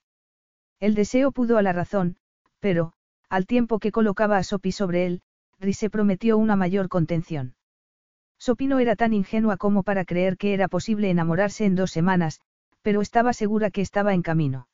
El 0.80 0.95
deseo 0.95 1.34
pudo 1.34 1.58
a 1.58 1.61
la 1.61 1.74
razón, 1.74 2.16
pero, 2.61 2.93
al 3.27 3.45
tiempo 3.45 3.80
que 3.80 3.92
colocaba 3.92 4.38
a 4.38 4.43
Sopi 4.43 4.72
sobre 4.72 5.06
él, 5.06 5.22
Rise 5.59 5.90
prometió 5.90 6.38
una 6.38 6.56
mayor 6.56 6.88
contención. 6.88 7.57
Sopi 8.40 8.67
no 8.67 8.80
era 8.80 8.95
tan 8.95 9.14
ingenua 9.14 9.57
como 9.57 9.83
para 9.83 10.06
creer 10.06 10.38
que 10.38 10.53
era 10.53 10.67
posible 10.67 11.09
enamorarse 11.09 11.66
en 11.66 11.75
dos 11.75 11.91
semanas, 11.91 12.40
pero 12.82 13.01
estaba 13.01 13.33
segura 13.33 13.72
que 13.72 13.82
estaba 13.82 14.14
en 14.14 14.22
camino. 14.22 14.67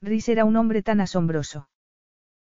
Rhys 0.00 0.28
era 0.28 0.44
un 0.44 0.56
hombre 0.56 0.82
tan 0.82 1.00
asombroso. 1.00 1.68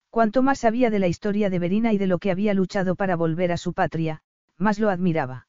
Cuanto 0.10 0.44
más 0.44 0.60
sabía 0.60 0.90
de 0.90 1.00
la 1.00 1.08
historia 1.08 1.50
de 1.50 1.60
Verina 1.60 1.94
y 1.94 1.98
de 1.98 2.08
lo 2.08 2.20
que 2.20 2.32
había 2.32 2.54
luchado 2.54 2.96
para 2.96 3.16
volver 3.16 3.52
a 3.52 3.58
su 3.58 3.74
patria, 3.74 4.22
más 4.58 4.80
lo 4.80 4.90
admiraba. 4.90 5.48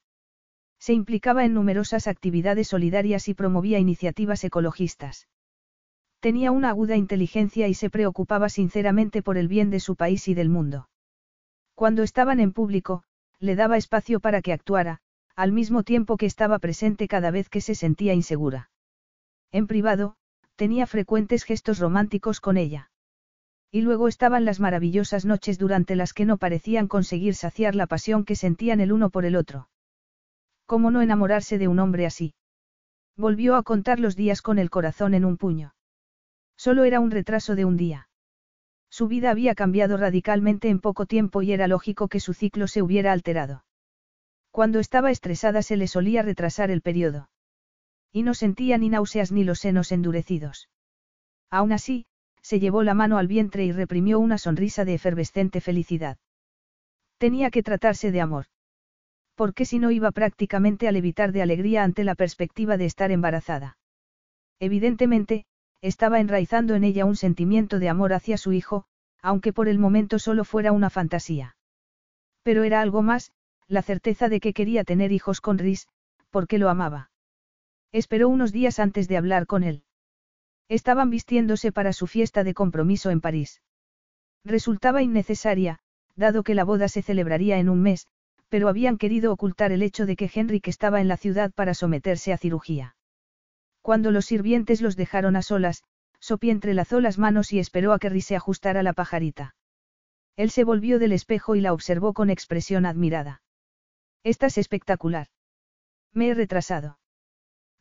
Se 0.79 0.93
implicaba 0.93 1.45
en 1.45 1.55
numerosas 1.55 2.07
actividades 2.09 2.69
solidarias 2.69 3.29
y 3.29 3.35
promovía 3.35 3.79
iniciativas 3.79 4.45
ecologistas. 4.45 5.29
Tenía 6.21 6.51
una 6.51 6.71
aguda 6.71 6.97
inteligencia 6.97 7.69
y 7.69 7.75
se 7.75 7.91
preocupaba 7.91 8.49
sinceramente 8.49 9.23
por 9.23 9.37
el 9.37 9.49
bien 9.49 9.71
de 9.71 9.81
su 9.81 9.97
país 9.97 10.29
y 10.29 10.35
del 10.35 10.49
mundo. 10.49 10.89
Cuando 11.75 12.03
estaban 12.03 12.41
en 12.41 12.53
público, 12.53 13.03
le 13.41 13.57
daba 13.57 13.77
espacio 13.77 14.21
para 14.21 14.43
que 14.43 14.53
actuara, 14.53 15.01
al 15.37 15.53
mismo 15.53 15.83
tiempo 15.83 16.17
que 16.17 16.27
estaba 16.27 16.59
presente 16.59 17.09
cada 17.09 17.31
vez 17.31 17.49
que 17.49 17.61
se 17.61 17.75
sentía 17.75 18.15
insegura. 18.15 18.71
En 19.51 19.67
privado, 19.67 20.17
tenía 20.57 20.87
frecuentes 20.87 21.45
gestos 21.45 21.79
románticos 21.79 22.41
con 22.41 22.57
ella. 22.57 22.91
Y 23.71 23.81
luego 23.81 24.07
estaban 24.07 24.45
las 24.45 24.61
maravillosas 24.61 25.25
noches 25.25 25.59
durante 25.59 25.97
las 25.97 26.13
que 26.13 26.25
no 26.25 26.37
parecían 26.37 26.87
conseguir 26.87 27.35
saciar 27.35 27.75
la 27.75 27.89
pasión 27.89 28.25
que 28.25 28.37
sentían 28.37 28.81
el 28.81 28.93
uno 28.93 29.11
por 29.11 29.25
el 29.25 29.35
otro. 29.35 29.69
¿Cómo 30.67 30.91
no 30.91 31.03
enamorarse 31.03 31.59
de 31.59 31.69
un 31.69 31.81
hombre 31.81 32.07
así? 32.07 32.35
Volvió 33.17 33.57
a 33.57 33.63
contar 33.63 34.01
los 34.01 34.17
días 34.17 34.43
con 34.43 34.59
el 34.59 34.71
corazón 34.71 35.15
en 35.15 35.25
un 35.25 35.37
puño. 35.37 35.75
Solo 36.57 36.85
era 36.85 37.01
un 37.01 37.11
retraso 37.11 37.57
de 37.57 37.65
un 37.65 37.77
día. 37.77 38.09
Su 38.95 39.09
vida 39.09 39.33
había 39.33 39.57
cambiado 39.57 39.97
radicalmente 39.97 40.69
en 40.69 40.79
poco 40.79 41.05
tiempo 41.05 41.43
y 41.43 41.51
era 41.51 41.67
lógico 41.67 42.07
que 42.07 42.21
su 42.21 42.33
ciclo 42.33 42.69
se 42.69 42.81
hubiera 42.81 43.11
alterado. 43.11 43.65
Cuando 44.53 44.79
estaba 44.79 45.11
estresada 45.11 45.63
se 45.63 45.77
le 45.77 45.89
solía 45.89 46.23
retrasar 46.23 46.71
el 46.71 46.81
periodo. 46.81 47.29
Y 48.13 48.23
no 48.23 48.35
sentía 48.35 48.79
ni 48.79 48.91
náuseas 48.91 49.33
ni 49.33 49.43
los 49.43 49.59
senos 49.59 49.91
endurecidos. 49.91 50.69
Aún 51.51 51.73
así, 51.73 52.07
se 52.41 52.61
llevó 52.61 52.85
la 52.85 52.95
mano 52.95 53.19
al 53.19 53.27
vientre 53.27 53.65
y 53.65 53.73
reprimió 53.73 54.21
una 54.21 54.39
sonrisa 54.39 54.85
de 54.85 54.95
efervescente 54.95 55.61
felicidad. 55.61 56.17
Tenía 57.19 57.51
que 57.51 57.65
tratarse 57.65 58.13
de 58.13 58.21
amor. 58.21 58.45
Porque 59.35 59.65
si 59.65 59.81
no 59.81 59.91
iba 59.91 60.13
prácticamente 60.13 60.87
a 60.87 60.93
levitar 60.93 61.33
de 61.33 61.43
alegría 61.43 61.83
ante 61.83 62.05
la 62.05 62.15
perspectiva 62.15 62.77
de 62.77 62.85
estar 62.85 63.11
embarazada. 63.11 63.77
Evidentemente, 64.61 65.47
estaba 65.81 66.21
enraizando 66.21 66.75
en 66.75 66.85
ella 66.85 67.05
un 67.05 67.17
sentimiento 67.17 67.79
de 67.79 67.89
amor 67.89 68.13
hacia 68.13 68.37
su 68.39 68.53
hijo, 68.53 68.87
aunque 69.21 69.53
por 69.53 69.69
el 69.69 69.79
momento 69.79 70.19
solo 70.19 70.45
fuera 70.45 70.73
una 70.73 70.91
fantasía. 70.91 71.57
Pero 72.43 72.63
era 72.63 72.81
algo 72.81 73.03
más, 73.03 73.33
la 73.69 73.83
certeza 73.83 74.29
de 74.29 74.41
que 74.41 74.53
quería 74.53 74.85
tener 74.85 75.13
hijos 75.13 75.41
con 75.41 75.59
Rhys, 75.59 75.89
porque 76.31 76.59
lo 76.59 76.69
amaba. 76.69 77.11
Esperó 77.93 78.29
unos 78.29 78.53
días 78.53 78.79
antes 78.79 79.09
de 79.09 79.17
hablar 79.17 79.47
con 79.47 79.63
él. 79.63 79.85
Estaban 80.69 81.11
vistiéndose 81.11 81.73
para 81.73 81.93
su 81.93 82.07
fiesta 82.07 82.45
de 82.45 82.55
compromiso 82.55 83.11
en 83.11 83.21
París. 83.21 83.63
Resultaba 84.45 85.03
innecesaria, 85.03 85.79
dado 86.17 86.43
que 86.43 86.55
la 86.55 86.65
boda 86.65 86.89
se 86.89 87.03
celebraría 87.03 87.59
en 87.59 87.69
un 87.69 87.81
mes, 87.81 88.09
pero 88.49 88.69
habían 88.69 88.99
querido 88.99 89.33
ocultar 89.33 89.73
el 89.73 89.83
hecho 89.83 90.07
de 90.07 90.17
que 90.17 90.31
Henrik 90.33 90.69
estaba 90.69 91.01
en 91.01 91.09
la 91.09 91.17
ciudad 91.17 91.51
para 91.53 91.75
someterse 91.75 92.33
a 92.33 92.39
cirugía. 92.39 92.94
Cuando 93.85 94.11
los 94.11 94.25
sirvientes 94.25 94.81
los 94.81 94.97
dejaron 94.97 95.37
a 95.37 95.43
solas, 95.43 95.85
Sophie 96.19 96.51
entrelazó 96.51 97.03
las 97.03 97.19
manos 97.19 97.53
y 97.53 97.59
esperó 97.59 97.93
a 97.93 97.99
que 97.99 98.09
Rhys 98.09 98.25
se 98.25 98.35
ajustara 98.35 98.83
la 98.83 98.95
pajarita. 98.95 99.57
Él 100.37 100.49
se 100.49 100.65
volvió 100.65 100.99
del 100.99 101.13
espejo 101.13 101.55
y 101.55 101.61
la 101.61 101.75
observó 101.75 102.15
con 102.15 102.31
expresión 102.31 102.87
admirada. 102.87 103.43
Estás 104.23 104.57
espectacular. 104.57 105.27
Me 106.15 106.31
he 106.31 106.35
retrasado. 106.35 106.99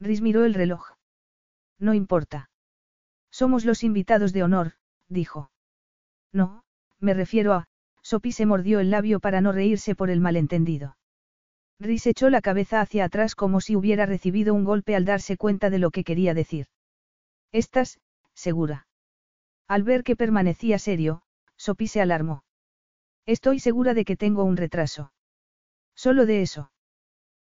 Rhys 0.02 0.20
miró 0.20 0.44
el 0.44 0.56
reloj. 0.56 0.92
No 1.80 1.94
importa. 1.94 2.50
Somos 3.32 3.64
los 3.64 3.82
invitados 3.82 4.34
de 4.34 4.44
honor, 4.44 4.74
dijo. 5.08 5.52
No, 6.34 6.66
me 7.00 7.14
refiero 7.14 7.54
a, 7.54 7.68
Sophie 8.02 8.34
se 8.34 8.46
mordió 8.46 8.82
el 8.82 8.92
labio 8.92 9.22
para 9.22 9.40
no 9.40 9.54
reírse 9.54 9.96
por 9.96 10.10
el 10.10 10.20
malentendido. 10.20 10.98
Rhys 11.80 12.08
echó 12.08 12.30
la 12.30 12.42
cabeza 12.42 12.82
hacia 12.82 13.06
atrás 13.06 13.36
como 13.36 13.62
si 13.62 13.76
hubiera 13.76 14.06
recibido 14.06 14.54
un 14.54 14.64
golpe 14.64 14.96
al 14.96 15.06
darse 15.06 15.38
cuenta 15.38 15.70
de 15.70 15.80
lo 15.80 15.92
que 15.92 16.04
quería 16.04 16.34
decir. 16.34 16.68
¿Estás, 17.52 18.00
segura? 18.34 18.88
Al 19.68 19.84
ver 19.84 20.04
que 20.04 20.16
permanecía 20.16 20.80
serio, 20.80 21.24
Sophie 21.58 21.88
se 21.88 22.02
alarmó. 22.02 22.44
Estoy 23.26 23.60
segura 23.60 23.94
de 23.94 24.06
que 24.06 24.16
tengo 24.18 24.44
un 24.44 24.58
retraso. 24.58 25.14
Solo 25.96 26.26
de 26.26 26.42
eso. 26.42 26.72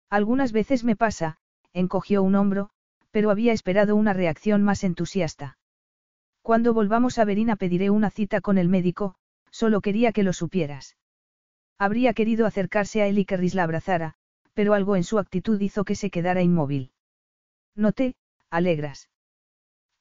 Algunas 0.09 0.51
veces 0.51 0.83
me 0.83 0.95
pasa, 0.95 1.37
encogió 1.73 2.23
un 2.23 2.35
hombro, 2.35 2.69
pero 3.11 3.31
había 3.31 3.53
esperado 3.53 3.95
una 3.95 4.13
reacción 4.13 4.63
más 4.63 4.83
entusiasta. 4.83 5.57
Cuando 6.41 6.73
volvamos 6.73 7.17
a 7.19 7.25
Verina 7.25 7.55
pediré 7.55 7.89
una 7.89 8.09
cita 8.09 8.41
con 8.41 8.57
el 8.57 8.69
médico, 8.69 9.15
solo 9.51 9.81
quería 9.81 10.11
que 10.11 10.23
lo 10.23 10.33
supieras. 10.33 10.97
Habría 11.77 12.13
querido 12.13 12.45
acercarse 12.45 13.01
a 13.01 13.07
él 13.07 13.19
y 13.19 13.25
que 13.25 13.37
Rhys 13.37 13.55
la 13.55 13.63
abrazara, 13.63 14.15
pero 14.53 14.73
algo 14.73 14.95
en 14.95 15.03
su 15.03 15.19
actitud 15.19 15.59
hizo 15.61 15.83
que 15.83 15.95
se 15.95 16.09
quedara 16.09 16.41
inmóvil. 16.41 16.91
No 17.75 17.91
te, 17.91 18.15
alegras. 18.49 19.09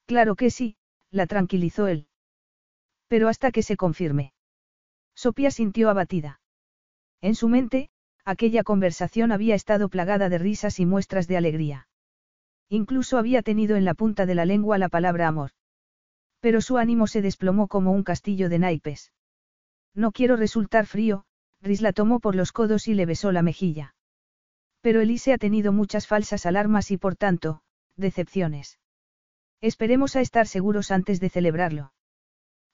Claro 0.07 0.37
que 0.37 0.51
sí, 0.51 0.77
la 1.11 1.27
tranquilizó 1.27 1.87
él. 1.87 2.09
Pero 3.09 3.29
hasta 3.29 3.51
que 3.51 3.63
se 3.63 3.77
confirme. 3.77 4.33
Sopía 5.15 5.51
sintió 5.51 5.91
abatida. 5.91 6.41
En 7.21 7.35
su 7.35 7.49
mente, 7.49 7.91
aquella 8.25 8.63
conversación 8.63 9.33
había 9.33 9.55
estado 9.55 9.89
plagada 9.89 10.29
de 10.29 10.39
risas 10.39 10.79
y 10.81 10.87
muestras 10.87 11.27
de 11.27 11.37
alegría. 11.37 11.89
Incluso 12.69 13.19
había 13.19 13.43
tenido 13.43 13.77
en 13.77 13.85
la 13.85 13.95
punta 13.95 14.27
de 14.27 14.35
la 14.35 14.45
lengua 14.45 14.79
la 14.79 14.89
palabra 14.89 15.27
amor. 15.27 15.51
Pero 16.41 16.61
su 16.61 16.79
ánimo 16.79 17.07
se 17.07 17.23
desplomó 17.23 17.67
como 17.67 17.93
un 17.93 18.05
castillo 18.05 18.49
de 18.49 18.59
naipes. 18.59 19.13
No 19.95 20.13
quiero 20.13 20.37
resultar 20.37 20.87
frío, 20.87 21.25
Rhys 21.63 21.81
la 21.81 21.93
tomó 21.93 22.21
por 22.21 22.37
los 22.37 22.53
codos 22.53 22.87
y 22.87 22.95
le 22.95 23.07
besó 23.07 23.33
la 23.33 23.43
mejilla. 23.43 23.95
Pero 24.89 25.03
Elise 25.03 25.35
ha 25.35 25.37
tenido 25.37 25.71
muchas 25.71 26.07
falsas 26.07 26.47
alarmas 26.47 26.91
y 26.91 26.97
por 26.97 27.15
tanto, 27.15 27.61
decepciones. 27.99 28.79
Esperemos 29.61 30.17
a 30.17 30.23
estar 30.23 30.47
seguros 30.47 30.91
antes 30.91 31.21
de 31.21 31.29
celebrarlo. 31.29 31.93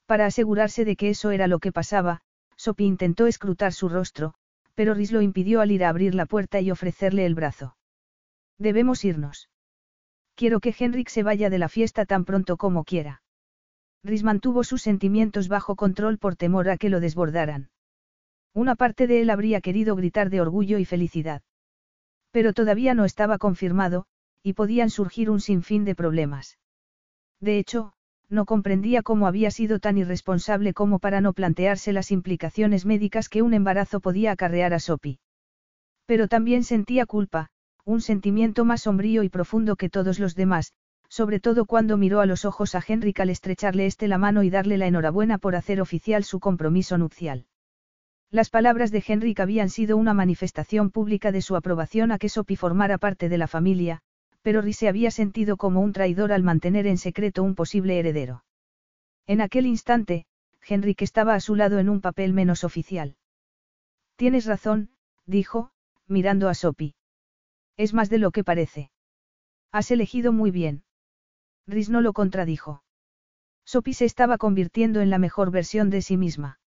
Para 0.07 0.27
asegurarse 0.27 0.85
de 0.85 0.95
que 0.95 1.11
eso 1.11 1.33
era 1.33 1.49
lo 1.49 1.59
que 1.59 1.73
pasaba, 1.73 2.21
Sophie 2.57 2.87
intentó 2.87 3.27
escrutar 3.27 3.73
su 3.73 3.89
rostro, 3.89 4.35
pero 4.77 4.95
Rhys 4.95 5.11
lo 5.11 5.23
impidió 5.23 5.61
al 5.61 5.73
ir 5.73 5.83
a 5.83 5.89
abrir 5.89 6.15
la 6.15 6.25
puerta 6.25 6.61
y 6.61 6.71
ofrecerle 6.71 7.27
el 7.27 7.35
brazo. 7.35 7.77
Debemos 8.59 9.05
irnos. 9.05 9.51
Quiero 10.37 10.61
que 10.61 10.73
Henrik 10.79 11.09
se 11.09 11.25
vaya 11.25 11.51
de 11.51 11.59
la 11.59 11.69
fiesta 11.69 12.07
tan 12.07 12.25
pronto 12.25 12.57
como 12.59 12.85
quiera. 12.85 13.23
Rhys 14.05 14.23
mantuvo 14.23 14.63
sus 14.63 14.83
sentimientos 14.83 15.49
bajo 15.49 15.75
control 15.75 16.19
por 16.19 16.37
temor 16.37 16.69
a 16.71 16.77
que 16.77 16.91
lo 16.91 17.01
desbordaran. 17.01 17.71
Una 18.53 18.77
parte 18.77 19.09
de 19.09 19.21
él 19.21 19.31
habría 19.31 19.61
querido 19.61 19.97
gritar 19.97 20.31
de 20.31 20.41
orgullo 20.41 20.79
y 20.79 20.85
felicidad. 20.85 21.43
Pero 22.35 22.53
todavía 22.53 22.95
no 22.95 23.05
estaba 23.05 23.39
confirmado, 23.39 24.07
y 24.43 24.55
podían 24.55 24.91
surgir 24.91 25.31
un 25.31 25.41
sinfín 25.41 25.85
de 25.85 25.95
problemas. 25.95 26.59
De 27.39 27.61
hecho, 27.61 27.93
no 28.29 28.45
comprendía 28.45 29.05
cómo 29.05 29.29
había 29.29 29.53
sido 29.53 29.79
tan 29.79 29.99
irresponsable 29.99 30.75
como 30.75 30.99
para 30.99 31.21
no 31.21 31.33
plantearse 31.33 31.93
las 31.93 32.11
implicaciones 32.11 32.87
médicas 32.87 33.29
que 33.29 33.43
un 33.43 33.55
embarazo 33.55 34.01
podía 34.01 34.33
acarrear 34.33 34.75
a 34.75 34.81
Sophie. 34.81 35.21
Pero 36.07 36.27
también 36.27 36.65
sentía 36.65 37.07
culpa, 37.07 37.51
un 37.85 38.01
sentimiento 38.01 38.65
más 38.65 38.83
sombrío 38.83 39.23
y 39.23 39.29
profundo 39.29 39.77
que 39.77 39.89
todos 39.89 40.19
los 40.19 40.35
demás, 40.35 40.73
sobre 41.09 41.39
todo 41.39 41.67
cuando 41.67 41.97
miró 41.97 42.19
a 42.19 42.27
los 42.27 42.45
ojos 42.45 42.75
a 42.75 42.83
Henrik 42.85 43.21
al 43.21 43.31
estrecharle 43.31 43.87
este 43.87 44.09
la 44.09 44.19
mano 44.19 44.43
y 44.43 44.51
darle 44.51 44.77
la 44.77 44.89
enhorabuena 44.89 45.39
por 45.39 45.55
hacer 45.55 45.81
oficial 45.81 46.25
su 46.25 46.41
compromiso 46.41 46.99
nupcial. 46.99 47.47
Las 48.35 48.51
palabras 48.51 48.91
de 48.91 49.01
Henrik 49.07 49.39
habían 49.39 49.71
sido 49.71 49.97
una 49.97 50.13
manifestación 50.13 50.91
pública 50.91 51.31
de 51.31 51.41
su 51.41 51.55
aprobación 51.55 52.11
a 52.11 52.19
que 52.19 52.29
Sophie 52.29 52.57
formara 52.57 52.99
parte 52.99 53.29
de 53.29 53.39
la 53.39 53.47
familia, 53.47 54.01
pero 54.43 54.61
Rhys 54.61 54.79
se 54.79 54.89
había 54.89 55.13
sentido 55.13 55.57
como 55.57 55.81
un 55.81 55.93
traidor 55.93 56.33
al 56.33 56.43
mantener 56.43 56.89
en 56.89 56.99
secreto 56.99 57.45
un 57.45 57.55
posible 57.55 57.97
heredero. 57.97 58.45
En 59.29 59.41
aquel 59.41 59.67
instante, 59.67 60.27
Henrik 60.67 61.03
estaba 61.03 61.37
a 61.37 61.39
su 61.39 61.55
lado 61.55 61.79
en 61.79 61.89
un 61.89 62.01
papel 62.01 62.33
menos 62.33 62.65
oficial. 62.65 63.15
Tienes 64.17 64.47
razón, 64.47 64.91
dijo, 65.27 65.71
mirando 66.09 66.49
a 66.49 66.55
Sophie. 66.55 66.97
Es 67.77 67.95
más 67.95 68.11
de 68.11 68.19
lo 68.19 68.33
que 68.33 68.43
parece. 68.43 68.91
Has 69.71 69.93
elegido 69.93 70.33
muy 70.33 70.51
bien. 70.51 70.83
Rhys 71.69 71.89
no 71.89 72.01
lo 72.01 72.13
contradijo. 72.13 72.83
Sophie 73.65 73.95
se 73.95 74.07
estaba 74.07 74.39
convirtiendo 74.39 75.03
en 75.03 75.11
la 75.11 75.19
mejor 75.19 75.53
versión 75.53 75.89
de 75.89 76.03
sí 76.03 76.17
misma. 76.17 76.59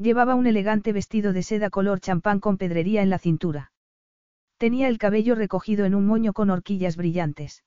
Llevaba 0.00 0.34
un 0.34 0.46
elegante 0.46 0.94
vestido 0.94 1.34
de 1.34 1.42
seda 1.42 1.68
color 1.68 2.00
champán 2.00 2.40
con 2.40 2.56
pedrería 2.56 3.02
en 3.02 3.10
la 3.10 3.18
cintura. 3.18 3.70
Tenía 4.56 4.88
el 4.88 4.96
cabello 4.96 5.34
recogido 5.34 5.84
en 5.84 5.94
un 5.94 6.06
moño 6.06 6.32
con 6.32 6.48
horquillas 6.48 6.96
brillantes. 6.96 7.64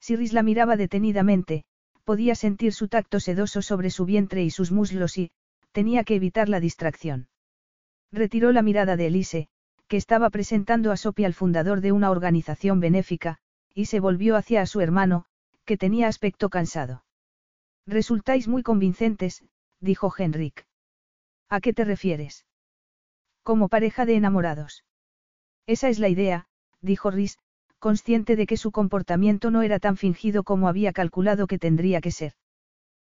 Si 0.00 0.16
Rhys 0.16 0.32
la 0.32 0.42
miraba 0.42 0.76
detenidamente, 0.76 1.64
podía 2.02 2.34
sentir 2.34 2.72
su 2.72 2.88
tacto 2.88 3.20
sedoso 3.20 3.62
sobre 3.62 3.90
su 3.90 4.04
vientre 4.04 4.42
y 4.42 4.50
sus 4.50 4.72
muslos 4.72 5.16
y, 5.16 5.30
tenía 5.70 6.02
que 6.02 6.16
evitar 6.16 6.48
la 6.48 6.58
distracción. 6.58 7.28
Retiró 8.10 8.50
la 8.50 8.62
mirada 8.62 8.96
de 8.96 9.06
Elise, 9.06 9.48
que 9.86 9.96
estaba 9.96 10.30
presentando 10.30 10.90
a 10.90 10.96
Sophie 10.96 11.24
al 11.24 11.34
fundador 11.34 11.80
de 11.82 11.92
una 11.92 12.10
organización 12.10 12.80
benéfica, 12.80 13.38
y 13.72 13.84
se 13.84 14.00
volvió 14.00 14.34
hacia 14.34 14.66
su 14.66 14.80
hermano, 14.80 15.26
que 15.64 15.76
tenía 15.76 16.08
aspecto 16.08 16.48
cansado. 16.48 17.04
Resultáis 17.86 18.48
muy 18.48 18.64
convincentes, 18.64 19.44
dijo 19.78 20.12
Henrik. 20.18 20.66
¿A 21.48 21.60
qué 21.60 21.72
te 21.72 21.84
refieres? 21.84 22.46
Como 23.42 23.68
pareja 23.68 24.06
de 24.06 24.16
enamorados. 24.16 24.84
Esa 25.66 25.88
es 25.88 25.98
la 25.98 26.08
idea, 26.08 26.46
dijo 26.80 27.10
Rhys, 27.10 27.38
consciente 27.78 28.36
de 28.36 28.46
que 28.46 28.56
su 28.56 28.72
comportamiento 28.72 29.50
no 29.50 29.62
era 29.62 29.78
tan 29.78 29.96
fingido 29.96 30.42
como 30.42 30.68
había 30.68 30.92
calculado 30.92 31.46
que 31.46 31.58
tendría 31.58 32.00
que 32.00 32.10
ser. 32.10 32.32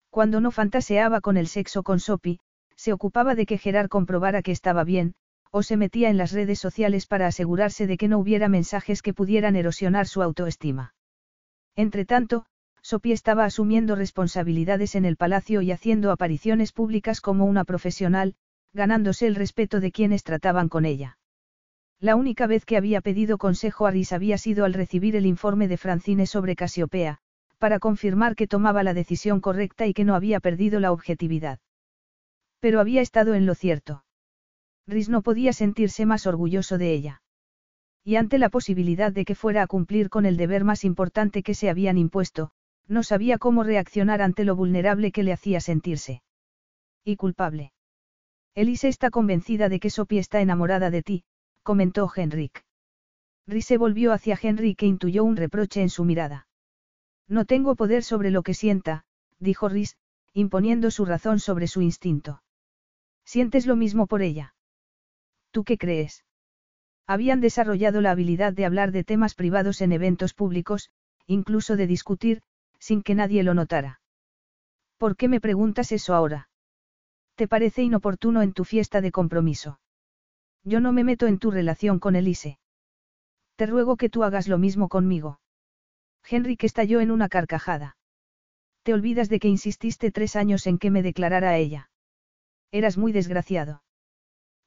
Cuando 0.09 0.41
no 0.41 0.51
fantaseaba 0.51 1.21
con 1.21 1.37
el 1.37 1.47
sexo 1.47 1.83
con 1.83 1.99
Sophie, 1.99 2.39
se 2.75 2.93
ocupaba 2.93 3.35
de 3.35 3.45
que 3.45 3.57
Gerard 3.57 3.89
comprobara 3.89 4.41
que 4.41 4.51
estaba 4.51 4.83
bien, 4.83 5.15
o 5.51 5.61
se 5.61 5.77
metía 5.77 6.09
en 6.09 6.17
las 6.17 6.31
redes 6.31 6.59
sociales 6.59 7.05
para 7.05 7.27
asegurarse 7.27 7.85
de 7.85 7.97
que 7.97 8.07
no 8.07 8.17
hubiera 8.17 8.49
mensajes 8.49 9.01
que 9.03 9.13
pudieran 9.13 9.55
erosionar 9.55 10.07
su 10.07 10.23
autoestima. 10.23 10.95
Entretanto, 11.75 12.45
Sophie 12.85 13.13
estaba 13.13 13.45
asumiendo 13.45 13.95
responsabilidades 13.95 14.95
en 14.95 15.05
el 15.05 15.15
palacio 15.15 15.61
y 15.61 15.71
haciendo 15.71 16.11
apariciones 16.11 16.73
públicas 16.73 17.21
como 17.21 17.45
una 17.45 17.63
profesional, 17.63 18.35
ganándose 18.73 19.25
el 19.25 19.35
respeto 19.35 19.79
de 19.79 19.93
quienes 19.93 20.23
trataban 20.23 20.67
con 20.67 20.83
ella. 20.83 21.17
La 22.01 22.17
única 22.17 22.45
vez 22.45 22.65
que 22.65 22.75
había 22.75 22.99
pedido 22.99 23.37
consejo 23.37 23.87
a 23.87 23.91
Rhys 23.91 24.11
había 24.11 24.37
sido 24.37 24.65
al 24.65 24.73
recibir 24.73 25.15
el 25.15 25.25
informe 25.25 25.69
de 25.69 25.77
Francine 25.77 26.25
sobre 26.25 26.57
Casiopea, 26.57 27.19
para 27.57 27.79
confirmar 27.79 28.35
que 28.35 28.47
tomaba 28.47 28.83
la 28.83 28.93
decisión 28.93 29.39
correcta 29.39 29.87
y 29.87 29.93
que 29.93 30.03
no 30.03 30.13
había 30.13 30.41
perdido 30.41 30.81
la 30.81 30.91
objetividad. 30.91 31.59
Pero 32.59 32.81
había 32.81 33.01
estado 33.01 33.33
en 33.33 33.45
lo 33.45 33.55
cierto. 33.55 34.03
Rhys 34.85 35.07
no 35.07 35.21
podía 35.21 35.53
sentirse 35.53 36.05
más 36.05 36.27
orgulloso 36.27 36.77
de 36.77 36.91
ella. 36.91 37.21
Y 38.03 38.17
ante 38.17 38.37
la 38.37 38.49
posibilidad 38.49 39.13
de 39.13 39.23
que 39.23 39.35
fuera 39.35 39.61
a 39.61 39.67
cumplir 39.67 40.09
con 40.09 40.25
el 40.25 40.35
deber 40.35 40.65
más 40.65 40.83
importante 40.83 41.43
que 41.43 41.53
se 41.53 41.69
habían 41.69 41.97
impuesto, 41.97 42.51
no 42.87 43.03
sabía 43.03 43.37
cómo 43.37 43.63
reaccionar 43.63 44.21
ante 44.21 44.43
lo 44.43 44.55
vulnerable 44.55 45.11
que 45.11 45.23
le 45.23 45.33
hacía 45.33 45.59
sentirse. 45.59 46.21
Y 47.03 47.15
culpable. 47.15 47.73
Elise 48.55 48.87
está 48.87 49.09
convencida 49.09 49.69
de 49.69 49.79
que 49.79 49.89
Sophie 49.89 50.19
está 50.19 50.41
enamorada 50.41 50.89
de 50.89 51.01
ti, 51.01 51.23
comentó 51.63 52.09
Henrik. 52.15 52.63
Rhys 53.47 53.65
se 53.65 53.77
volvió 53.77 54.13
hacia 54.13 54.39
Henrik 54.41 54.83
e 54.83 54.85
intuyó 54.85 55.23
un 55.23 55.35
reproche 55.35 55.81
en 55.81 55.89
su 55.89 56.05
mirada. 56.05 56.47
No 57.27 57.45
tengo 57.45 57.75
poder 57.75 58.03
sobre 58.03 58.31
lo 58.31 58.43
que 58.43 58.53
sienta, 58.53 59.05
dijo 59.39 59.69
Rhys, 59.69 59.97
imponiendo 60.33 60.91
su 60.91 61.05
razón 61.05 61.39
sobre 61.39 61.67
su 61.67 61.81
instinto. 61.81 62.43
¿Sientes 63.25 63.65
lo 63.65 63.75
mismo 63.75 64.07
por 64.07 64.21
ella? 64.21 64.55
¿Tú 65.51 65.63
qué 65.63 65.77
crees? 65.77 66.25
Habían 67.05 67.41
desarrollado 67.41 68.01
la 68.01 68.11
habilidad 68.11 68.53
de 68.53 68.65
hablar 68.65 68.91
de 68.91 69.03
temas 69.03 69.35
privados 69.35 69.81
en 69.81 69.91
eventos 69.91 70.33
públicos, 70.33 70.89
incluso 71.27 71.75
de 71.75 71.87
discutir, 71.87 72.41
sin 72.87 73.01
que 73.01 73.15
nadie 73.15 73.43
lo 73.43 73.53
notara. 73.53 74.01
¿Por 74.97 75.15
qué 75.15 75.29
me 75.29 75.39
preguntas 75.39 75.93
eso 75.93 76.13
ahora? 76.13 76.49
¿Te 77.35 77.47
parece 77.47 77.81
inoportuno 77.81 78.41
en 78.41 78.51
tu 78.51 78.65
fiesta 78.65 78.99
de 78.99 79.13
compromiso? 79.13 79.79
Yo 80.65 80.81
no 80.81 80.91
me 80.91 81.05
meto 81.05 81.27
en 81.27 81.39
tu 81.39 81.49
relación 81.49 81.99
con 81.99 82.17
Elise. 82.17 82.59
Te 83.55 83.67
ruego 83.67 83.95
que 83.95 84.09
tú 84.09 84.25
hagas 84.25 84.49
lo 84.49 84.57
mismo 84.57 84.89
conmigo. 84.89 85.39
Henrik 86.29 86.65
estalló 86.65 86.99
en 86.99 87.11
una 87.11 87.29
carcajada. 87.29 87.95
Te 88.83 88.93
olvidas 88.93 89.29
de 89.29 89.39
que 89.39 89.47
insististe 89.47 90.11
tres 90.11 90.35
años 90.35 90.67
en 90.67 90.77
que 90.77 90.91
me 90.91 91.03
declarara 91.03 91.51
a 91.51 91.57
ella. 91.57 91.89
Eras 92.71 92.97
muy 92.97 93.13
desgraciado. 93.13 93.81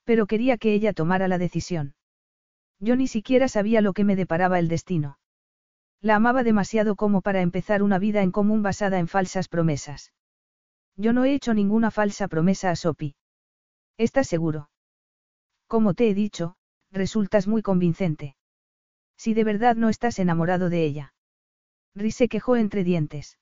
Pero 0.04 0.26
quería 0.26 0.56
que 0.56 0.72
ella 0.72 0.94
tomara 0.94 1.28
la 1.28 1.36
decisión. 1.36 1.94
Yo 2.80 2.96
ni 2.96 3.08
siquiera 3.08 3.48
sabía 3.48 3.82
lo 3.82 3.92
que 3.92 4.04
me 4.04 4.16
deparaba 4.16 4.58
el 4.58 4.68
destino. 4.68 5.18
La 6.00 6.16
amaba 6.16 6.42
demasiado 6.42 6.96
como 6.96 7.22
para 7.22 7.40
empezar 7.40 7.82
una 7.82 7.98
vida 7.98 8.22
en 8.22 8.30
común 8.30 8.62
basada 8.62 8.98
en 8.98 9.08
falsas 9.08 9.48
promesas. 9.48 10.12
Yo 10.96 11.12
no 11.12 11.24
he 11.24 11.34
hecho 11.34 11.54
ninguna 11.54 11.90
falsa 11.90 12.28
promesa 12.28 12.70
a 12.70 12.76
Sophie. 12.76 13.16
¿Estás 13.98 14.28
seguro? 14.28 14.70
Como 15.66 15.94
te 15.94 16.08
he 16.08 16.14
dicho, 16.14 16.56
resultas 16.90 17.46
muy 17.46 17.62
convincente. 17.62 18.36
Si 19.16 19.34
de 19.34 19.44
verdad 19.44 19.76
no 19.76 19.88
estás 19.88 20.18
enamorado 20.18 20.68
de 20.68 20.84
ella. 20.84 21.14
Rhys 21.94 22.16
se 22.16 22.28
quejó 22.28 22.56
entre 22.56 22.84
dientes. 22.84 23.38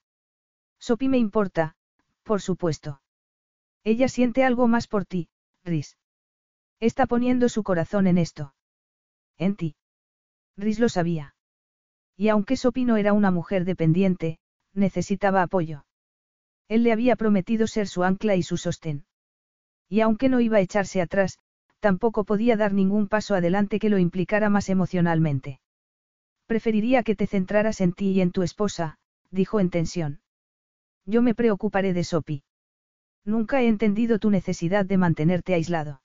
Sophie 0.79 1.09
me 1.09 1.19
importa, 1.19 1.77
por 2.23 2.41
supuesto. 2.41 3.01
Ella 3.83 4.09
siente 4.09 4.45
algo 4.45 4.69
más 4.69 4.87
por 4.87 5.05
ti, 5.05 5.29
Rhys. 5.65 5.99
Está 6.81 7.07
poniendo 7.07 7.49
su 7.49 7.63
corazón 7.63 8.07
en 8.07 8.19
esto. 8.19 8.55
En 9.37 9.57
ti. 9.57 9.77
Rhys 10.57 10.79
lo 10.79 10.89
sabía. 10.89 11.34
Y 12.17 12.29
aunque 12.29 12.57
Sophie 12.57 12.85
no 12.85 12.97
era 12.97 13.13
una 13.13 13.31
mujer 13.31 13.65
dependiente, 13.65 14.39
necesitaba 14.73 15.43
apoyo. 15.43 15.85
Él 16.69 16.83
le 16.83 16.93
había 16.93 17.17
prometido 17.17 17.67
ser 17.67 17.89
su 17.89 18.05
ancla 18.05 18.37
y 18.37 18.43
su 18.43 18.57
sostén. 18.57 19.05
Y 19.89 20.01
aunque 20.01 20.29
no 20.29 20.41
iba 20.41 20.59
a 20.59 20.61
echarse 20.61 21.01
atrás, 21.01 21.39
tampoco 21.81 22.25
podía 22.25 22.57
dar 22.57 22.73
ningún 22.73 23.09
paso 23.09 23.35
adelante 23.35 23.79
que 23.79 23.91
lo 23.91 23.99
implicara 23.99 24.49
más 24.49 24.69
emocionalmente. 24.69 25.61
Preferiría 26.47 27.03
que 27.03 27.17
te 27.17 27.27
centraras 27.27 27.81
en 27.81 27.93
ti 27.93 28.13
y 28.13 28.21
en 28.21 28.33
tu 28.33 28.43
esposa, 28.43 28.99
dijo 29.31 29.61
en 29.61 29.71
tensión. 29.71 30.21
Yo 31.05 31.21
me 31.21 31.35
preocuparé 31.35 31.93
de 31.93 32.05
Sophie. 32.05 32.43
Nunca 33.25 33.63
he 33.63 33.69
entendido 33.69 34.19
tu 34.19 34.31
necesidad 34.31 34.85
de 34.87 34.99
mantenerte 34.99 35.55
aislado. 35.55 36.03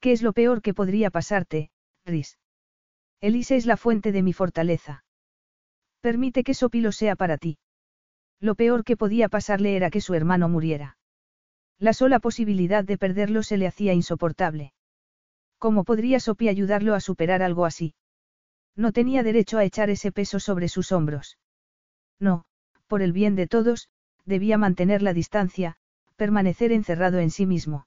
¿Qué 0.00 0.12
es 0.12 0.22
lo 0.22 0.32
peor 0.32 0.60
que 0.60 0.74
podría 0.74 1.10
pasarte, 1.10 1.70
Rhys? 2.04 2.38
Elise 3.24 3.56
es 3.56 3.64
la 3.64 3.78
fuente 3.78 4.12
de 4.12 4.22
mi 4.22 4.34
fortaleza. 4.34 5.02
Permite 6.02 6.44
que 6.44 6.52
Sopi 6.52 6.82
lo 6.82 6.92
sea 6.92 7.16
para 7.16 7.38
ti. 7.38 7.56
Lo 8.38 8.54
peor 8.54 8.84
que 8.84 8.98
podía 8.98 9.30
pasarle 9.30 9.76
era 9.76 9.88
que 9.88 10.02
su 10.02 10.12
hermano 10.12 10.50
muriera. 10.50 10.98
La 11.78 11.94
sola 11.94 12.20
posibilidad 12.20 12.84
de 12.84 12.98
perderlo 12.98 13.42
se 13.42 13.56
le 13.56 13.66
hacía 13.66 13.94
insoportable. 13.94 14.74
¿Cómo 15.56 15.84
podría 15.84 16.20
Sopi 16.20 16.50
ayudarlo 16.50 16.92
a 16.92 17.00
superar 17.00 17.42
algo 17.42 17.64
así? 17.64 17.94
No 18.76 18.92
tenía 18.92 19.22
derecho 19.22 19.56
a 19.56 19.64
echar 19.64 19.88
ese 19.88 20.12
peso 20.12 20.38
sobre 20.38 20.68
sus 20.68 20.92
hombros. 20.92 21.38
No, 22.20 22.44
por 22.88 23.00
el 23.00 23.14
bien 23.14 23.36
de 23.36 23.46
todos, 23.46 23.88
debía 24.26 24.58
mantener 24.58 25.00
la 25.00 25.14
distancia, 25.14 25.76
permanecer 26.16 26.72
encerrado 26.72 27.20
en 27.20 27.30
sí 27.30 27.46
mismo. 27.46 27.86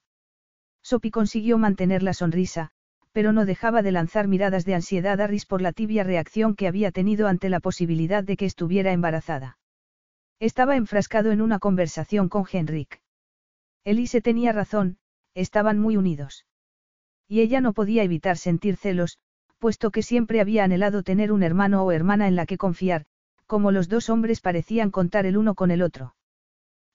Sophie 0.81 1.11
consiguió 1.11 1.59
mantener 1.59 2.01
la 2.01 2.15
sonrisa, 2.15 2.71
pero 3.17 3.33
no 3.33 3.47
dejaba 3.47 3.81
de 3.81 3.91
lanzar 3.91 4.27
miradas 4.27 4.63
de 4.63 4.75
ansiedad 4.75 5.19
a 5.19 5.25
Rhys 5.25 5.47
por 5.47 5.59
la 5.59 5.73
tibia 5.73 6.03
reacción 6.03 6.55
que 6.55 6.67
había 6.67 6.91
tenido 6.91 7.27
ante 7.27 7.49
la 7.49 7.59
posibilidad 7.59 8.23
de 8.23 8.37
que 8.37 8.45
estuviera 8.45 8.91
embarazada. 8.91 9.57
Estaba 10.39 10.75
enfrascado 10.75 11.31
en 11.31 11.41
una 11.41 11.57
conversación 11.57 12.29
con 12.29 12.45
Henrik. 12.47 13.01
Elise 13.83 14.21
tenía 14.21 14.51
razón, 14.51 14.99
estaban 15.33 15.79
muy 15.79 15.97
unidos. 15.97 16.45
Y 17.27 17.41
ella 17.41 17.59
no 17.59 17.73
podía 17.73 18.03
evitar 18.03 18.37
sentir 18.37 18.75
celos, 18.75 19.17
puesto 19.57 19.89
que 19.89 20.03
siempre 20.03 20.39
había 20.39 20.63
anhelado 20.63 21.01
tener 21.01 21.31
un 21.31 21.41
hermano 21.41 21.83
o 21.83 21.91
hermana 21.91 22.27
en 22.27 22.35
la 22.35 22.45
que 22.45 22.59
confiar, 22.59 23.07
como 23.47 23.71
los 23.71 23.89
dos 23.89 24.11
hombres 24.11 24.41
parecían 24.41 24.91
contar 24.91 25.25
el 25.25 25.37
uno 25.37 25.55
con 25.55 25.71
el 25.71 25.81
otro. 25.81 26.13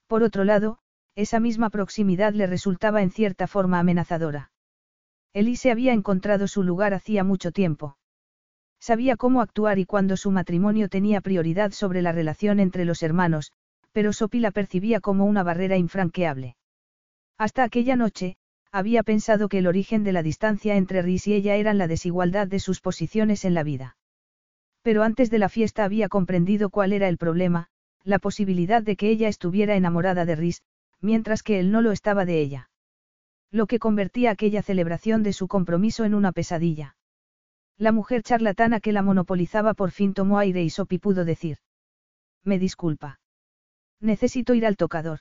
Por 0.07 0.23
otro 0.23 0.45
lado, 0.45 0.79
esa 1.17 1.41
misma 1.41 1.69
proximidad 1.69 2.33
le 2.33 2.47
resultaba 2.47 3.03
en 3.03 3.11
cierta 3.11 3.49
forma 3.49 3.81
amenazadora. 3.81 4.52
Elise 5.35 5.71
había 5.71 5.93
encontrado 5.93 6.47
su 6.47 6.63
lugar 6.63 6.93
hacía 6.93 7.25
mucho 7.25 7.53
tiempo. 7.53 7.97
Sabía 8.79 9.17
cómo 9.17 9.41
actuar 9.41 9.79
y 9.79 9.87
cuando 9.87 10.17
su 10.17 10.31
matrimonio 10.31 10.89
tenía 10.89 11.21
prioridad 11.21 11.73
sobre 11.73 12.03
la 12.03 12.13
relación 12.13 12.61
entre 12.61 12.85
los 12.85 13.03
hermanos, 13.03 13.53
pero 13.93 14.13
Sopi 14.13 14.41
la 14.41 14.51
percibía 14.51 15.01
como 15.01 15.25
una 15.25 15.43
barrera 15.43 15.77
infranqueable. 15.77 16.57
Hasta 17.39 17.63
aquella 17.63 17.97
noche, 17.97 18.37
había 18.73 19.03
pensado 19.03 19.49
que 19.49 19.59
el 19.59 19.67
origen 19.67 20.03
de 20.03 20.13
la 20.13 20.23
distancia 20.23 20.77
entre 20.77 21.03
Rhys 21.03 21.27
y 21.27 21.35
ella 21.35 21.57
eran 21.57 21.79
la 21.79 21.87
desigualdad 21.87 22.49
de 22.49 22.59
sus 22.59 22.81
posiciones 22.81 23.45
en 23.45 23.55
la 23.55 23.63
vida. 23.63 23.97
Pero 24.83 25.03
antes 25.03 25.31
de 25.31 25.39
la 25.39 25.49
fiesta 25.49 25.85
había 25.85 26.09
comprendido 26.09 26.71
cuál 26.71 26.93
era 26.93 27.09
el 27.09 27.19
problema, 27.19 27.69
la 28.03 28.19
posibilidad 28.19 28.83
de 28.83 28.97
que 28.97 29.11
ella 29.11 29.29
estuviera 29.29 29.77
enamorada 29.77 30.25
de 30.25 30.37
Rhys, 30.37 30.63
mientras 31.01 31.43
que 31.43 31.61
él 31.61 31.71
no 31.71 31.83
lo 31.83 31.93
estaba 31.93 32.25
de 32.25 32.41
ella. 32.41 32.71
Lo 33.53 33.67
que 33.67 33.79
convertía 33.79 34.31
aquella 34.31 34.63
celebración 34.63 35.23
de 35.23 35.35
su 35.35 35.47
compromiso 35.47 36.05
en 36.05 36.15
una 36.15 36.33
pesadilla. 36.33 36.97
La 37.77 37.93
mujer 37.93 38.23
charlatana 38.23 38.81
que 38.81 38.93
la 38.93 39.03
monopolizaba 39.03 39.75
por 39.75 39.91
fin 39.91 40.15
tomó 40.15 40.39
aire 40.39 40.63
y 40.63 40.71
Sopi 40.71 40.99
pudo 40.99 41.27
decir. 41.27 41.59
Me 42.43 42.59
disculpa. 42.59 43.21
Necesito 44.01 44.55
ir 44.55 44.65
al 44.65 44.79
tocador. 44.79 45.21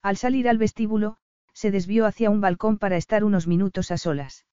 Al 0.00 0.16
salir 0.16 0.48
al 0.48 0.58
vestíbulo, 0.58 1.16
se 1.52 1.72
desvió 1.72 2.06
hacia 2.06 2.30
un 2.30 2.40
balcón 2.40 2.78
para 2.78 2.96
estar 2.96 3.24
unos 3.24 3.48
minutos 3.48 3.90
a 3.90 3.98
solas. 3.98 4.46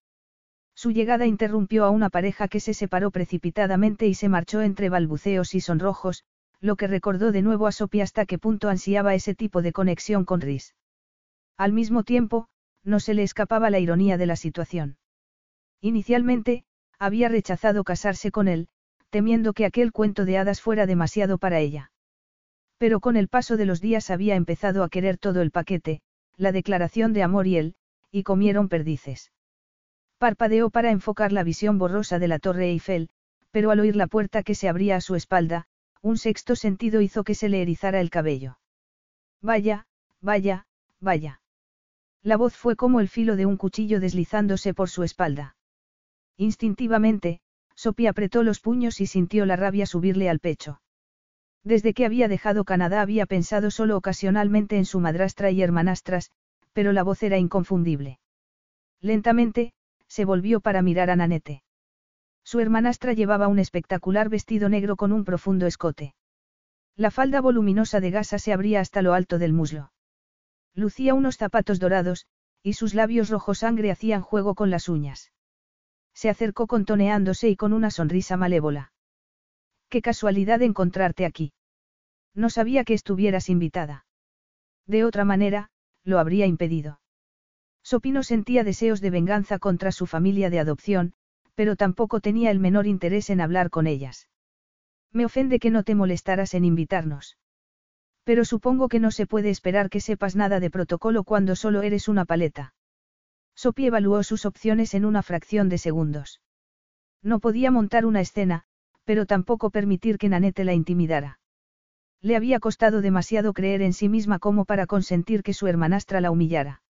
Su 0.73 0.91
llegada 0.91 1.27
interrumpió 1.27 1.85
a 1.85 1.91
una 1.91 2.09
pareja 2.09 2.47
que 2.47 2.59
se 2.59 2.73
separó 2.73 3.11
precipitadamente 3.11 4.07
y 4.07 4.15
se 4.15 4.27
marchó 4.27 4.61
entre 4.61 4.89
balbuceos 4.89 5.53
y 5.53 5.61
sonrojos, 5.61 6.23
lo 6.59 6.75
que 6.75 6.87
recordó 6.87 7.31
de 7.31 7.43
nuevo 7.43 7.67
a 7.67 7.71
Sophie 7.71 8.01
hasta 8.01 8.25
qué 8.25 8.39
punto 8.39 8.69
ansiaba 8.69 9.13
ese 9.13 9.35
tipo 9.35 9.61
de 9.61 9.71
conexión 9.71 10.25
con 10.25 10.41
Rhys. 10.41 10.75
Al 11.57 11.73
mismo 11.73 12.03
tiempo, 12.03 12.49
no 12.87 12.99
se 13.01 13.13
le 13.13 13.23
escapaba 13.23 13.69
la 13.69 13.79
ironía 13.79 14.17
de 14.17 14.25
la 14.25 14.37
situación. 14.37 14.97
Inicialmente, 15.81 16.63
había 16.97 17.27
rechazado 17.27 17.83
casarse 17.83 18.31
con 18.31 18.47
él, 18.47 18.69
temiendo 19.09 19.53
que 19.53 19.65
aquel 19.65 19.91
cuento 19.91 20.25
de 20.25 20.37
hadas 20.37 20.61
fuera 20.61 20.85
demasiado 20.85 21.37
para 21.37 21.59
ella. 21.59 21.91
Pero 22.77 22.99
con 22.99 23.17
el 23.17 23.27
paso 23.27 23.57
de 23.57 23.65
los 23.65 23.81
días 23.81 24.09
había 24.09 24.35
empezado 24.35 24.83
a 24.83 24.89
querer 24.89 25.17
todo 25.17 25.41
el 25.41 25.51
paquete, 25.51 26.01
la 26.37 26.51
declaración 26.51 27.11
de 27.11 27.23
amor 27.23 27.45
y 27.45 27.57
él, 27.57 27.75
y 28.11 28.23
comieron 28.23 28.69
perdices. 28.69 29.31
Parpadeó 30.17 30.69
para 30.69 30.91
enfocar 30.91 31.31
la 31.31 31.43
visión 31.43 31.77
borrosa 31.77 32.19
de 32.19 32.27
la 32.27 32.39
torre 32.39 32.69
Eiffel, 32.69 33.09
pero 33.51 33.69
al 33.71 33.81
oír 33.81 33.95
la 33.95 34.07
puerta 34.07 34.43
que 34.43 34.55
se 34.55 34.69
abría 34.69 34.95
a 34.95 35.01
su 35.01 35.15
espalda, 35.15 35.65
un 36.01 36.17
sexto 36.17 36.55
sentido 36.55 37.01
hizo 37.01 37.23
que 37.23 37.35
se 37.35 37.49
le 37.49 37.61
erizara 37.61 37.99
el 37.99 38.09
cabello. 38.09 38.59
Vaya, 39.41 39.87
vaya, 40.21 40.67
vaya. 40.99 41.41
La 42.27 42.35
voz 42.35 42.57
fue 42.57 42.75
como 42.75 42.99
el 42.99 43.07
filo 43.07 43.37
de 43.37 43.45
un 43.45 43.55
cuchillo 43.55 44.01
deslizándose 44.01 44.73
por 44.73 44.89
su 44.89 45.03
espalda. 45.03 45.55
Instintivamente, 46.35 47.39
Sophie 47.73 48.09
apretó 48.09 48.43
los 48.43 48.59
puños 48.59 48.99
y 48.99 49.05
sintió 49.05 49.45
la 49.45 49.55
rabia 49.55 49.85
subirle 49.85 50.29
al 50.29 50.39
pecho. 50.39 50.81
Desde 51.63 51.93
que 51.93 52.05
había 52.05 52.27
dejado 52.27 52.65
Canadá 52.65 52.99
había 52.99 53.27
pensado 53.27 53.71
solo 53.71 53.95
ocasionalmente 53.95 54.75
en 54.75 54.83
su 54.83 54.99
madrastra 54.99 55.51
y 55.51 55.61
hermanastras, 55.61 56.31
pero 56.73 56.91
la 56.91 57.01
voz 57.01 57.23
era 57.23 57.37
inconfundible. 57.37 58.19
Lentamente, 58.99 59.71
se 60.09 60.25
volvió 60.25 60.59
para 60.59 60.81
mirar 60.81 61.09
a 61.09 61.15
Nanette. 61.15 61.63
Su 62.43 62.59
hermanastra 62.59 63.13
llevaba 63.13 63.47
un 63.47 63.59
espectacular 63.59 64.27
vestido 64.27 64.67
negro 64.67 64.97
con 64.97 65.13
un 65.13 65.23
profundo 65.23 65.65
escote. 65.65 66.13
La 66.97 67.09
falda 67.09 67.39
voluminosa 67.39 68.01
de 68.01 68.11
gasa 68.11 68.37
se 68.37 68.51
abría 68.51 68.81
hasta 68.81 69.01
lo 69.01 69.13
alto 69.13 69.37
del 69.37 69.53
muslo. 69.53 69.93
Lucía 70.77 71.15
unos 71.15 71.37
zapatos 71.37 71.79
dorados, 71.79 72.27
y 72.61 72.73
sus 72.73 72.93
labios 72.93 73.29
rojo 73.31 73.55
sangre 73.55 73.89
hacían 73.89 74.21
juego 74.21 74.53
con 74.53 74.69
las 74.69 74.89
uñas. 74.89 75.31
Se 76.13 76.29
acercó 76.29 76.67
contoneándose 76.67 77.49
y 77.49 77.55
con 77.55 77.73
una 77.73 77.89
sonrisa 77.89 78.37
malévola. 78.37 78.93
Qué 79.89 80.03
casualidad 80.03 80.61
encontrarte 80.61 81.25
aquí. 81.25 81.51
No 82.35 82.51
sabía 82.51 82.83
que 82.83 82.93
estuvieras 82.93 83.49
invitada. 83.49 84.05
De 84.85 85.03
otra 85.03 85.25
manera, 85.25 85.71
lo 86.03 86.19
habría 86.19 86.45
impedido. 86.45 87.01
Sopino 87.81 88.21
sentía 88.21 88.63
deseos 88.63 89.01
de 89.01 89.09
venganza 89.09 89.57
contra 89.57 89.91
su 89.91 90.05
familia 90.05 90.51
de 90.51 90.59
adopción, 90.59 91.13
pero 91.55 91.75
tampoco 91.75 92.19
tenía 92.21 92.51
el 92.51 92.59
menor 92.59 92.85
interés 92.85 93.31
en 93.31 93.41
hablar 93.41 93.71
con 93.71 93.87
ellas. 93.87 94.29
Me 95.11 95.25
ofende 95.25 95.57
que 95.57 95.71
no 95.71 95.81
te 95.81 95.95
molestaras 95.95 96.53
en 96.53 96.65
invitarnos. 96.65 97.35
Pero 98.27 98.43
supongo 98.43 98.89
que 98.89 98.99
no 98.99 99.09
se 99.11 99.25
puede 99.25 99.49
esperar 99.49 99.89
que 99.89 100.01
sepas 100.01 100.35
nada 100.35 100.59
de 100.59 100.69
protocolo 100.69 101.23
cuando 101.23 101.55
solo 101.55 101.81
eres 101.81 102.09
una 102.09 102.25
paleta. 102.25 102.73
Sophie 103.55 103.87
evaluó 103.87 104.21
sus 104.21 104.45
opciones 104.45 104.93
en 104.95 105.05
una 105.05 105.23
fracción 105.23 105.69
de 105.69 105.77
segundos. 105.77 106.41
No 107.23 107.39
podía 107.39 107.71
montar 107.71 108.05
una 108.05 108.19
escena, 108.19 108.65
pero 109.05 109.25
tampoco 109.25 109.69
permitir 109.69 110.17
que 110.17 110.27
Nanette 110.27 110.65
la 110.65 110.73
intimidara. 110.73 111.39
Le 112.21 112.35
había 112.35 112.59
costado 112.59 112.99
demasiado 112.99 113.53
creer 113.53 113.81
en 113.81 113.93
sí 113.93 114.09
misma 114.09 114.39
como 114.39 114.65
para 114.65 114.87
consentir 114.87 115.41
que 115.41 115.53
su 115.53 115.67
hermanastra 115.67 116.19
la 116.19 116.29
humillara. 116.29 116.81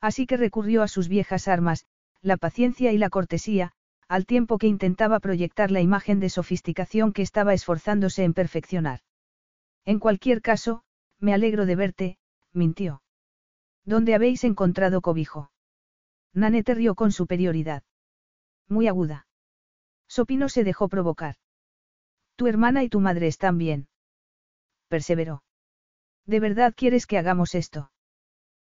Así 0.00 0.26
que 0.26 0.38
recurrió 0.38 0.82
a 0.82 0.88
sus 0.88 1.08
viejas 1.08 1.46
armas, 1.46 1.84
la 2.22 2.38
paciencia 2.38 2.90
y 2.90 2.96
la 2.96 3.10
cortesía, 3.10 3.72
al 4.08 4.24
tiempo 4.24 4.56
que 4.56 4.68
intentaba 4.68 5.20
proyectar 5.20 5.70
la 5.70 5.82
imagen 5.82 6.20
de 6.20 6.30
sofisticación 6.30 7.12
que 7.12 7.20
estaba 7.20 7.52
esforzándose 7.52 8.24
en 8.24 8.32
perfeccionar. 8.32 9.00
En 9.84 9.98
cualquier 9.98 10.40
caso, 10.40 10.82
me 11.18 11.34
alegro 11.34 11.66
de 11.66 11.76
verte, 11.76 12.18
mintió. 12.52 13.02
¿Dónde 13.84 14.14
habéis 14.14 14.44
encontrado 14.44 15.02
cobijo? 15.02 15.50
Nanette 16.32 16.74
rió 16.74 16.94
con 16.94 17.12
superioridad. 17.12 17.82
Muy 18.68 18.88
aguda. 18.88 19.26
Sopino 20.08 20.48
se 20.48 20.64
dejó 20.64 20.88
provocar. 20.88 21.36
Tu 22.36 22.46
hermana 22.46 22.82
y 22.82 22.88
tu 22.88 23.00
madre 23.00 23.26
están 23.26 23.58
bien. 23.58 23.88
Perseveró. 24.88 25.42
¿De 26.26 26.40
verdad 26.40 26.74
quieres 26.76 27.06
que 27.06 27.18
hagamos 27.18 27.54
esto? 27.54 27.90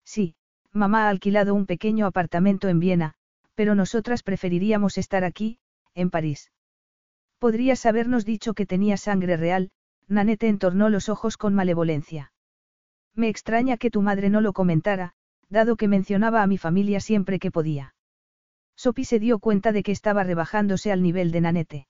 Sí, 0.03 0.35
mamá 0.71 1.05
ha 1.05 1.09
alquilado 1.09 1.55
un 1.55 1.65
pequeño 1.65 2.05
apartamento 2.05 2.67
en 2.67 2.79
Viena, 2.79 3.15
pero 3.55 3.73
nosotras 3.73 4.21
preferiríamos 4.21 4.97
estar 4.97 5.23
aquí, 5.23 5.59
en 5.93 6.09
París. 6.09 6.51
Podrías 7.39 7.85
habernos 7.85 8.25
dicho 8.25 8.53
que 8.53 8.65
tenía 8.65 8.97
sangre 8.97 9.37
real, 9.37 9.71
Nanette 10.07 10.47
entornó 10.47 10.89
los 10.89 11.09
ojos 11.09 11.37
con 11.37 11.53
malevolencia. 11.53 12.31
Me 13.15 13.29
extraña 13.29 13.77
que 13.77 13.89
tu 13.89 14.01
madre 14.01 14.29
no 14.29 14.41
lo 14.41 14.53
comentara, 14.53 15.13
dado 15.49 15.75
que 15.75 15.87
mencionaba 15.87 16.43
a 16.43 16.47
mi 16.47 16.57
familia 16.57 16.99
siempre 16.99 17.39
que 17.39 17.51
podía. 17.51 17.95
Sophie 18.75 19.05
se 19.05 19.19
dio 19.19 19.39
cuenta 19.39 19.71
de 19.71 19.83
que 19.83 19.91
estaba 19.91 20.23
rebajándose 20.23 20.91
al 20.91 21.01
nivel 21.01 21.31
de 21.31 21.41
Nanette. 21.41 21.87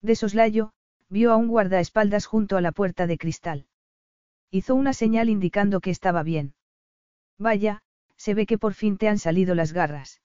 De 0.00 0.16
soslayo, 0.16 0.72
vio 1.08 1.32
a 1.32 1.36
un 1.36 1.48
guardaespaldas 1.48 2.26
junto 2.26 2.56
a 2.56 2.60
la 2.60 2.72
puerta 2.72 3.06
de 3.06 3.18
cristal. 3.18 3.66
Hizo 4.50 4.74
una 4.74 4.92
señal 4.92 5.28
indicando 5.28 5.80
que 5.80 5.90
estaba 5.90 6.22
bien. 6.22 6.54
Vaya, 7.38 7.82
se 8.16 8.34
ve 8.34 8.46
que 8.46 8.58
por 8.58 8.74
fin 8.74 8.96
te 8.96 9.08
han 9.08 9.18
salido 9.18 9.54
las 9.54 9.72
garras. 9.72 10.22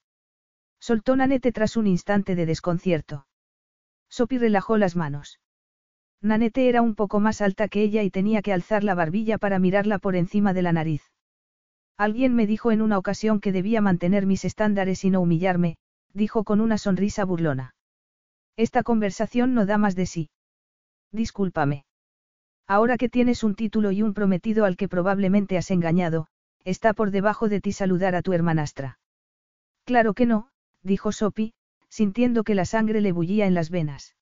Soltó 0.80 1.16
Nanette 1.16 1.52
tras 1.52 1.76
un 1.76 1.86
instante 1.86 2.34
de 2.34 2.46
desconcierto. 2.46 3.26
Sophie 4.08 4.38
relajó 4.38 4.78
las 4.78 4.96
manos. 4.96 5.38
Nanette 6.24 6.70
era 6.70 6.80
un 6.80 6.94
poco 6.94 7.20
más 7.20 7.42
alta 7.42 7.68
que 7.68 7.82
ella 7.82 8.02
y 8.02 8.10
tenía 8.10 8.40
que 8.40 8.54
alzar 8.54 8.82
la 8.82 8.94
barbilla 8.94 9.36
para 9.36 9.58
mirarla 9.58 9.98
por 9.98 10.16
encima 10.16 10.54
de 10.54 10.62
la 10.62 10.72
nariz. 10.72 11.02
Alguien 11.98 12.34
me 12.34 12.46
dijo 12.46 12.72
en 12.72 12.80
una 12.80 12.96
ocasión 12.96 13.40
que 13.40 13.52
debía 13.52 13.82
mantener 13.82 14.24
mis 14.24 14.46
estándares 14.46 15.04
y 15.04 15.10
no 15.10 15.20
humillarme, 15.20 15.76
dijo 16.14 16.42
con 16.42 16.62
una 16.62 16.78
sonrisa 16.78 17.26
burlona. 17.26 17.74
Esta 18.56 18.82
conversación 18.82 19.52
no 19.52 19.66
da 19.66 19.76
más 19.76 19.96
de 19.96 20.06
sí. 20.06 20.30
Discúlpame. 21.12 21.84
Ahora 22.66 22.96
que 22.96 23.10
tienes 23.10 23.44
un 23.44 23.54
título 23.54 23.92
y 23.92 24.00
un 24.00 24.14
prometido 24.14 24.64
al 24.64 24.78
que 24.78 24.88
probablemente 24.88 25.58
has 25.58 25.70
engañado, 25.70 26.28
está 26.64 26.94
por 26.94 27.10
debajo 27.10 27.50
de 27.50 27.60
ti 27.60 27.72
saludar 27.72 28.14
a 28.14 28.22
tu 28.22 28.32
hermanastra. 28.32 28.98
Claro 29.84 30.14
que 30.14 30.24
no, 30.24 30.48
dijo 30.82 31.12
Sophie, 31.12 31.52
sintiendo 31.90 32.44
que 32.44 32.54
la 32.54 32.64
sangre 32.64 33.02
le 33.02 33.12
bullía 33.12 33.44
en 33.44 33.52
las 33.52 33.68
venas. 33.68 34.14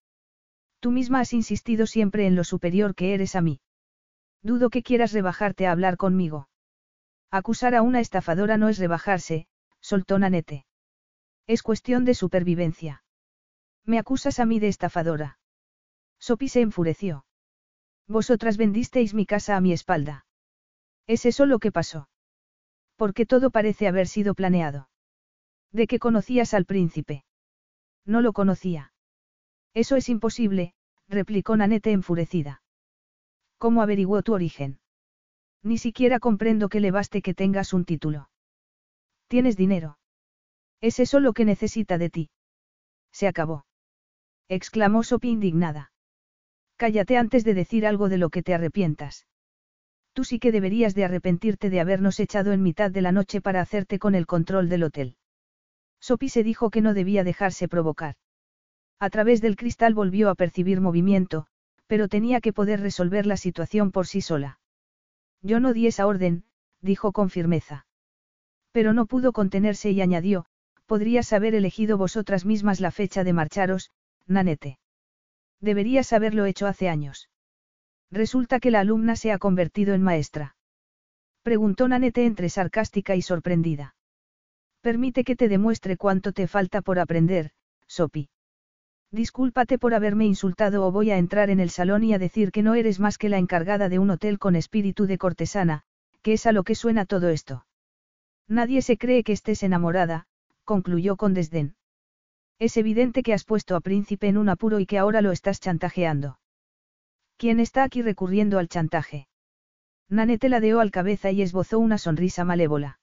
Tú 0.83 0.91
misma 0.91 1.21
has 1.21 1.33
insistido 1.33 1.87
siempre 1.87 2.27
en 2.27 2.35
lo 2.35 2.43
superior 2.43 2.97
que 2.97 3.15
eres 3.15 3.37
a 3.37 3.41
mí. 3.41 3.61
Dudo 4.43 4.69
que 4.69 4.83
quieras 4.83 5.13
rebajarte 5.13 5.69
a 5.69 5.71
hablar 5.71 5.97
conmigo. 5.97 6.49
Acusar 7.31 7.77
a 7.77 7.83
una 7.83 8.01
estafadora 8.01 8.57
no 8.57 8.69
es 8.69 8.79
rebajarse, 8.79 9.47
soltó 9.81 10.19
Nanette. 10.19 10.67
Es 11.47 11.63
cuestión 11.63 12.05
de 12.05 12.15
supervivencia. 12.15 13.05
Me 13.85 14.01
acusas 14.01 14.41
a 14.41 14.45
mí 14.45 14.59
de 14.59 14.67
estafadora. 14.67 15.39
Sophie 16.19 16.49
se 16.49 16.63
enfureció. 16.63 17.27
Vosotras 18.09 18.57
vendisteis 18.57 19.15
mi 19.15 19.25
casa 19.25 19.57
a 19.57 19.61
mi 19.61 19.73
espalda. 19.73 20.27
¿Es 21.07 21.27
eso 21.27 21.47
lo 21.47 21.61
que 21.61 21.71
pasó? 21.71 22.09
Porque 22.97 23.25
todo 23.25 23.53
parece 23.53 23.87
haber 23.87 24.09
sido 24.09 24.35
planeado. 24.35 24.89
¿De 25.71 25.87
qué 25.87 26.01
conocías 26.01 26.55
al 26.55 26.65
príncipe? 26.65 27.25
No 28.05 28.21
lo 28.21 28.33
conocía. 28.33 28.92
Eso 29.75 29.97
es 29.97 30.09
imposible, 30.09 30.75
replicó 31.09 31.57
Nanette 31.57 31.93
enfurecida. 31.93 32.63
¿Cómo 33.59 33.83
averiguó 33.83 34.23
tu 34.23 34.35
origen? 34.35 34.81
Ni 35.63 35.79
siquiera 35.79 36.19
comprendo 36.19 36.69
que 36.69 36.81
le 36.81 36.91
baste 36.91 37.23
que 37.23 37.35
tengas 37.35 37.73
un 37.73 37.85
título. 37.85 38.29
Tienes 39.29 39.57
dinero. 39.57 39.99
¿Es 40.81 40.99
eso 40.99 41.21
lo 41.21 41.33
que 41.33 41.45
necesita 41.45 41.97
de 41.97 42.11
ti? 42.11 42.31
Se 43.13 43.29
acabó. 43.29 43.67
exclamó 44.49 45.05
Sophie 45.05 45.31
indignada. 45.31 45.93
Cállate 46.77 47.17
antes 47.17 47.45
de 47.45 47.55
decir 47.55 47.87
algo 47.87 48.09
de 48.09 48.19
lo 48.19 48.31
que 48.31 48.43
te 48.43 48.55
arrepientas. 48.55 49.27
Tú 50.13 50.25
sí 50.25 50.39
que 50.39 50.53
deberías 50.53 50.95
de 50.95 51.05
arrepentirte 51.05 51.71
de 51.71 51.81
habernos 51.81 52.19
echado 52.21 52.53
en 52.53 52.63
mitad 52.63 52.91
de 52.91 53.01
la 53.01 53.13
noche 53.13 53.41
para 53.41 53.61
hacerte 53.61 53.99
con 53.99 54.15
el 54.15 54.27
control 54.27 54.69
del 54.69 54.83
hotel. 54.83 55.17
Sophie 56.01 56.29
se 56.29 56.43
dijo 56.43 56.71
que 56.71 56.83
no 56.83 56.93
debía 56.93 57.25
dejarse 57.25 57.69
provocar. 57.69 58.17
A 59.03 59.11
través 59.11 59.41
del 59.41 59.57
cristal 59.57 59.95
volvió 59.95 60.31
a 60.31 60.37
percibir 60.37 60.81
movimiento, 60.81 61.49
pero 61.89 62.07
tenía 62.07 62.41
que 62.41 62.53
poder 62.53 62.79
resolver 62.79 63.27
la 63.27 63.37
situación 63.37 63.91
por 63.91 64.07
sí 64.07 64.21
sola. 64.21 64.61
Yo 65.41 65.59
no 65.59 65.73
di 65.73 65.89
esa 65.89 66.07
orden, 66.07 66.45
dijo 66.83 67.11
con 67.11 67.29
firmeza. 67.29 67.85
Pero 68.71 68.93
no 68.93 69.07
pudo 69.07 69.33
contenerse 69.33 69.91
y 69.91 70.01
añadió, 70.01 70.47
podrías 70.87 71.33
haber 71.33 71.57
elegido 71.57 71.99
vosotras 71.99 72.45
mismas 72.45 72.79
la 72.79 72.93
fecha 72.93 73.25
de 73.25 73.33
marcharos, 73.33 73.91
Nanete. 74.29 74.79
Deberías 75.61 76.13
haberlo 76.13 76.47
hecho 76.47 76.69
hace 76.69 76.89
años. 76.89 77.29
Resulta 78.09 78.61
que 78.61 78.71
la 78.71 78.79
alumna 78.79 79.17
se 79.17 79.33
ha 79.33 79.39
convertido 79.39 79.95
en 79.95 80.03
maestra. 80.05 80.55
Preguntó 81.43 81.89
Nanete 81.89 82.25
entre 82.25 82.49
sarcástica 82.49 83.17
y 83.17 83.23
sorprendida. 83.23 83.97
Permite 84.81 85.25
que 85.25 85.35
te 85.35 85.49
demuestre 85.49 85.97
cuánto 85.97 86.33
te 86.33 86.47
falta 86.47 86.83
por 86.83 87.01
aprender, 87.01 87.51
Sopi. 87.89 88.29
Discúlpate 89.13 89.79
por 89.79 89.93
haberme 89.93 90.25
insultado 90.25 90.87
o 90.87 90.91
voy 90.91 91.11
a 91.11 91.19
entrar 91.19 91.51
en 91.51 91.61
el 91.61 91.69
salón 91.69 92.03
y 92.03 92.15
a 92.15 92.19
decir 92.19 92.51
que 92.51 92.63
no 92.63 92.75
eres 92.75 92.99
más 92.99 93.19
que 93.19 93.29
la 93.29 93.37
encargada 93.37 93.91
de 93.91 93.99
un 93.99 94.09
hotel 94.09 94.39
con 94.39 94.57
espíritu 94.57 95.07
de 95.07 95.19
cortesana, 95.19 95.83
que 96.23 96.33
es 96.33 96.47
a 96.47 96.53
lo 96.53 96.65
que 96.65 96.75
suena 96.75 97.05
todo 97.05 97.29
esto. 97.29 97.67
Nadie 98.49 98.81
se 98.81 98.97
cree 98.97 99.23
que 99.23 99.33
estés 99.33 99.63
enamorada, 99.63 100.27
concluyó 100.65 101.17
con 101.17 101.35
desdén. 101.35 101.77
Es 102.59 102.79
evidente 102.79 103.23
que 103.23 103.35
has 103.35 103.45
puesto 103.45 103.77
a 103.77 103.81
Príncipe 103.81 104.29
en 104.29 104.39
un 104.39 104.49
apuro 104.49 104.81
y 104.81 104.87
que 104.87 104.97
ahora 104.99 105.21
lo 105.21 105.31
estás 105.31 105.61
chantajeando. 105.61 106.39
¿Quién 107.37 107.61
está 107.61 107.83
aquí 107.83 108.01
recurriendo 108.01 108.59
al 108.59 108.69
chantaje? 108.69 109.29
Nanette 110.09 110.49
ladeó 110.49 110.81
al 110.81 110.91
cabeza 110.91 111.31
y 111.31 111.43
esbozó 111.43 111.79
una 111.79 111.99
sonrisa 111.99 112.45
malévola. 112.45 112.99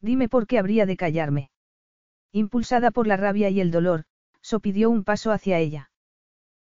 Dime 0.00 0.28
por 0.28 0.46
qué 0.46 0.58
habría 0.58 0.84
de 0.84 0.96
callarme. 0.96 1.50
Impulsada 2.32 2.90
por 2.90 3.06
la 3.06 3.16
rabia 3.16 3.50
y 3.50 3.60
el 3.60 3.70
dolor, 3.70 4.04
pidió 4.60 4.90
un 4.90 5.04
paso 5.04 5.32
hacia 5.32 5.58
ella. 5.58 5.90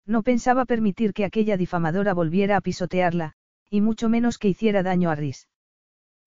No 0.06 0.22
pensaba 0.22 0.64
permitir 0.64 1.12
que 1.12 1.24
aquella 1.24 1.56
difamadora 1.56 2.14
volviera 2.14 2.56
a 2.56 2.60
pisotearla, 2.60 3.34
y 3.70 3.80
mucho 3.80 4.08
menos 4.08 4.38
que 4.38 4.48
hiciera 4.48 4.82
daño 4.82 5.10
a 5.10 5.14
Rhys. 5.14 5.48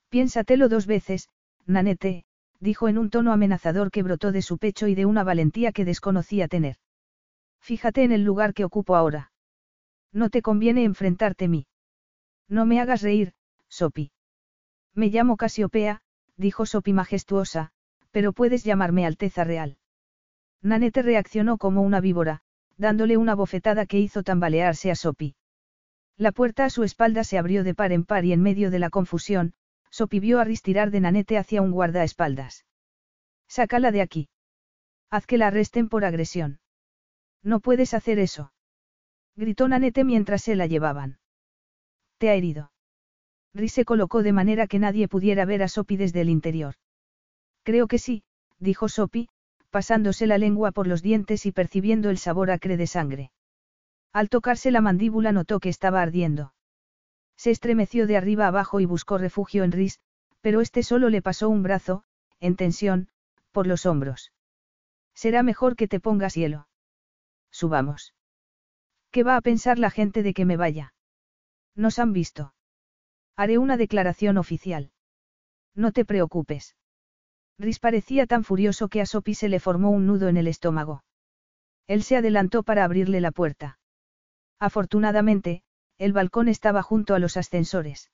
Piénsatelo 0.09 0.69
dos 0.69 0.85
veces, 0.85 1.29
Nanette, 1.65 2.25
dijo 2.59 2.87
en 2.87 2.97
un 2.97 3.09
tono 3.09 3.31
amenazador 3.31 3.91
que 3.91 4.03
brotó 4.03 4.31
de 4.31 4.41
su 4.41 4.57
pecho 4.57 4.87
y 4.87 4.95
de 4.95 5.05
una 5.05 5.23
valentía 5.23 5.71
que 5.71 5.85
desconocía 5.85 6.47
tener. 6.47 6.77
Fíjate 7.59 8.03
en 8.03 8.11
el 8.11 8.23
lugar 8.23 8.53
que 8.53 8.65
ocupo 8.65 8.95
ahora. 8.95 9.31
No 10.11 10.29
te 10.29 10.41
conviene 10.41 10.83
enfrentarte 10.83 11.45
a 11.45 11.49
mí. 11.49 11.67
No 12.47 12.65
me 12.65 12.79
hagas 12.81 13.01
reír, 13.01 13.33
Sopi. 13.69 14.11
Me 14.93 15.07
llamo 15.07 15.37
Casiopea, 15.37 16.01
dijo 16.35 16.65
Sopi 16.65 16.93
majestuosa, 16.93 17.71
pero 18.11 18.33
puedes 18.33 18.63
llamarme 18.63 19.05
Alteza 19.05 19.43
Real. 19.43 19.78
Nanette 20.61 21.01
reaccionó 21.01 21.57
como 21.57 21.81
una 21.81 22.01
víbora, 22.01 22.41
dándole 22.77 23.17
una 23.17 23.35
bofetada 23.35 23.85
que 23.85 23.99
hizo 23.99 24.23
tambalearse 24.23 24.91
a 24.91 24.95
Sopi. 24.95 25.35
La 26.17 26.31
puerta 26.31 26.65
a 26.65 26.69
su 26.69 26.83
espalda 26.83 27.23
se 27.23 27.37
abrió 27.37 27.63
de 27.63 27.73
par 27.73 27.91
en 27.91 28.03
par 28.03 28.25
y 28.25 28.33
en 28.33 28.41
medio 28.41 28.71
de 28.71 28.79
la 28.79 28.89
confusión, 28.89 29.53
Sopi 29.89 30.19
vio 30.19 30.39
a 30.39 30.43
ristirar 30.43 30.91
de 30.91 30.99
Nanette 30.99 31.37
hacia 31.37 31.61
un 31.61 31.71
guardaespaldas. 31.71 32.65
Sácala 33.47 33.91
de 33.91 34.01
aquí. 34.01 34.29
Haz 35.09 35.25
que 35.25 35.37
la 35.37 35.47
arresten 35.47 35.89
por 35.89 36.05
agresión. 36.05 36.59
No 37.41 37.61
puedes 37.61 37.93
hacer 37.93 38.19
eso. 38.19 38.51
Gritó 39.35 39.67
Nanette 39.67 40.03
mientras 40.03 40.43
se 40.43 40.55
la 40.55 40.67
llevaban. 40.67 41.19
Te 42.17 42.29
ha 42.29 42.33
herido. 42.35 42.71
Rhys 43.53 43.73
se 43.73 43.85
colocó 43.85 44.21
de 44.21 44.33
manera 44.33 44.67
que 44.67 44.77
nadie 44.77 45.07
pudiera 45.07 45.45
ver 45.45 45.63
a 45.63 45.69
Sopi 45.69 45.97
desde 45.97 46.21
el 46.21 46.29
interior. 46.29 46.75
Creo 47.63 47.87
que 47.87 47.97
sí, 47.97 48.23
dijo 48.59 48.89
Sopi, 48.89 49.29
pasándose 49.69 50.27
la 50.27 50.37
lengua 50.37 50.71
por 50.71 50.87
los 50.87 51.01
dientes 51.01 51.45
y 51.45 51.51
percibiendo 51.51 52.09
el 52.09 52.17
sabor 52.17 52.51
acre 52.51 52.77
de 52.77 52.87
sangre. 52.87 53.31
Al 54.11 54.29
tocarse 54.29 54.71
la 54.71 54.81
mandíbula 54.81 55.31
notó 55.31 55.59
que 55.59 55.69
estaba 55.69 56.01
ardiendo. 56.01 56.53
Se 57.37 57.51
estremeció 57.51 58.07
de 58.07 58.17
arriba 58.17 58.47
abajo 58.47 58.79
y 58.79 58.85
buscó 58.85 59.17
refugio 59.17 59.63
en 59.63 59.71
Rhys, 59.71 59.99
pero 60.41 60.61
este 60.61 60.83
solo 60.83 61.09
le 61.09 61.21
pasó 61.21 61.49
un 61.49 61.63
brazo, 61.63 62.03
en 62.39 62.55
tensión, 62.55 63.09
por 63.51 63.67
los 63.67 63.85
hombros. 63.85 64.31
Será 65.13 65.43
mejor 65.43 65.75
que 65.75 65.87
te 65.87 65.99
pongas 65.99 66.35
hielo. 66.35 66.67
Subamos. 67.51 68.13
¿Qué 69.11 69.23
va 69.23 69.35
a 69.35 69.41
pensar 69.41 69.79
la 69.79 69.89
gente 69.89 70.23
de 70.23 70.33
que 70.33 70.45
me 70.45 70.57
vaya? 70.57 70.93
Nos 71.75 71.99
han 71.99 72.13
visto. 72.13 72.53
Haré 73.35 73.57
una 73.57 73.77
declaración 73.77 74.37
oficial. 74.37 74.91
No 75.75 75.91
te 75.91 76.05
preocupes. 76.05 76.75
Rhys 77.59 77.79
parecía 77.79 78.25
tan 78.25 78.45
furioso 78.45 78.87
que 78.87 79.01
a 79.01 79.05
Sopi 79.05 79.35
se 79.35 79.49
le 79.49 79.59
formó 79.59 79.91
un 79.91 80.07
nudo 80.07 80.29
en 80.29 80.37
el 80.37 80.47
estómago. 80.47 81.03
Él 81.87 82.03
se 82.03 82.15
adelantó 82.15 82.63
para 82.63 82.85
abrirle 82.85 83.19
la 83.19 83.31
puerta. 83.31 83.79
Afortunadamente, 84.59 85.63
el 85.97 86.13
balcón 86.13 86.47
estaba 86.47 86.81
junto 86.81 87.15
a 87.15 87.19
los 87.19 87.35
ascensores. 87.35 88.11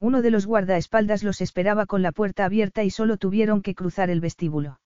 Uno 0.00 0.20
de 0.20 0.30
los 0.30 0.46
guardaespaldas 0.46 1.22
los 1.22 1.40
esperaba 1.40 1.86
con 1.86 2.02
la 2.02 2.10
puerta 2.10 2.44
abierta 2.44 2.82
y 2.82 2.90
solo 2.90 3.16
tuvieron 3.16 3.62
que 3.62 3.74
cruzar 3.74 4.10
el 4.10 4.20
vestíbulo. 4.20 4.80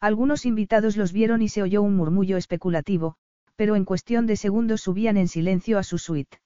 Algunos 0.00 0.46
invitados 0.46 0.96
los 0.96 1.12
vieron 1.12 1.42
y 1.42 1.48
se 1.48 1.62
oyó 1.62 1.82
un 1.82 1.96
murmullo 1.96 2.36
especulativo, 2.36 3.16
pero 3.54 3.76
en 3.76 3.84
cuestión 3.84 4.26
de 4.26 4.36
segundos 4.36 4.80
subían 4.80 5.18
en 5.18 5.28
silencio 5.28 5.78
a 5.78 5.82
su 5.82 5.98
suite. 5.98 6.38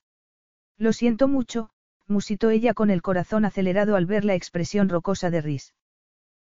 Lo 0.77 0.93
siento 0.93 1.29
mucho, 1.29 1.71
musitó 2.07 2.51
ella 2.51 2.75
con 2.75 2.91
el 2.91 3.03
corazón 3.03 3.45
acelerado 3.45 3.97
al 3.97 4.07
ver 4.07 4.25
la 4.25 4.35
expresión 4.35 4.89
rocosa 4.89 5.31
de 5.31 5.41
Rhys. 5.41 5.75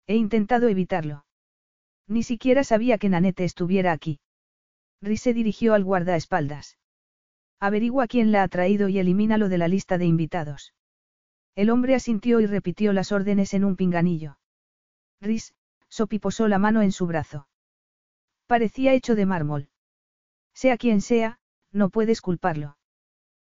He 0.08 0.16
intentado 0.16 0.70
evitarlo. 0.70 1.26
Ni 2.08 2.24
siquiera 2.24 2.64
sabía 2.64 2.98
que 2.98 3.10
Nanette 3.10 3.42
estuviera 3.42 3.92
aquí. 3.92 4.20
Rhys 5.02 5.22
se 5.22 5.34
dirigió 5.34 5.74
al 5.74 5.84
guardaespaldas. 5.84 6.78
Averigua 7.60 8.08
quién 8.08 8.32
la 8.32 8.44
ha 8.44 8.48
traído 8.48 8.88
y 8.88 9.00
elimínalo 9.00 9.50
de 9.50 9.58
la 9.58 9.68
lista 9.68 9.98
de 9.98 10.06
invitados. 10.06 10.74
El 11.56 11.70
hombre 11.70 11.96
asintió 11.96 12.40
y 12.40 12.46
repitió 12.46 12.94
las 12.94 13.12
órdenes 13.12 13.54
en 13.54 13.66
un 13.66 13.76
pinganillo. 13.76 14.38
Rhys, 15.20 15.54
Sopi 15.90 16.20
posó 16.20 16.48
la 16.48 16.60
mano 16.60 16.82
en 16.82 16.92
su 16.92 17.08
brazo. 17.08 17.48
Parecía 18.46 18.94
hecho 18.94 19.16
de 19.16 19.26
mármol. 19.26 19.70
Sea 20.54 20.78
quien 20.78 21.02
sea, 21.02 21.40
no 21.72 21.90
puedes 21.90 22.22
culparlo. 22.22 22.78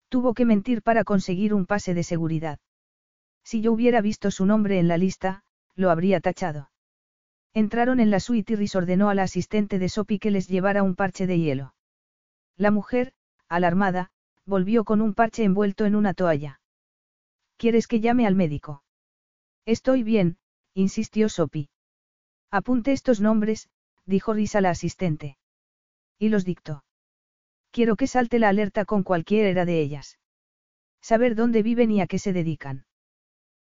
Tuvo 0.09 0.33
que 0.33 0.45
mentir 0.45 0.81
para 0.81 1.03
conseguir 1.03 1.53
un 1.53 1.65
pase 1.65 1.93
de 1.93 2.03
seguridad. 2.03 2.59
Si 3.43 3.61
yo 3.61 3.71
hubiera 3.71 4.01
visto 4.01 4.29
su 4.31 4.45
nombre 4.45 4.79
en 4.79 4.87
la 4.87 4.97
lista, 4.97 5.43
lo 5.75 5.89
habría 5.89 6.19
tachado. 6.19 6.69
Entraron 7.53 7.99
en 7.99 8.11
la 8.11 8.19
suite 8.19 8.53
y 8.53 8.55
Rhys 8.55 8.75
ordenó 8.75 9.09
a 9.09 9.15
la 9.15 9.23
asistente 9.23 9.77
de 9.79 9.89
Sopi 9.89 10.19
que 10.19 10.31
les 10.31 10.47
llevara 10.47 10.83
un 10.83 10.95
parche 10.95 11.27
de 11.27 11.39
hielo. 11.39 11.75
La 12.55 12.71
mujer, 12.71 13.13
alarmada, 13.49 14.11
volvió 14.45 14.83
con 14.85 15.01
un 15.01 15.13
parche 15.13 15.43
envuelto 15.43 15.85
en 15.85 15.95
una 15.95 16.13
toalla. 16.13 16.61
¿Quieres 17.57 17.87
que 17.87 17.99
llame 17.99 18.25
al 18.25 18.35
médico? 18.35 18.83
Estoy 19.65 20.03
bien, 20.03 20.37
insistió 20.73 21.29
Sopi. 21.29 21.69
Apunte 22.49 22.91
estos 22.91 23.21
nombres, 23.21 23.69
dijo 24.05 24.33
Rhys 24.33 24.55
a 24.55 24.61
la 24.61 24.69
asistente. 24.71 25.37
Y 26.17 26.29
los 26.29 26.45
dictó. 26.45 26.83
Quiero 27.71 27.95
que 27.95 28.07
salte 28.07 28.39
la 28.39 28.49
alerta 28.49 28.85
con 28.85 29.03
cualquiera 29.03 29.65
de 29.65 29.79
ellas. 29.79 30.19
Saber 31.01 31.35
dónde 31.35 31.63
viven 31.63 31.91
y 31.91 32.01
a 32.01 32.07
qué 32.07 32.19
se 32.19 32.33
dedican. 32.33 32.85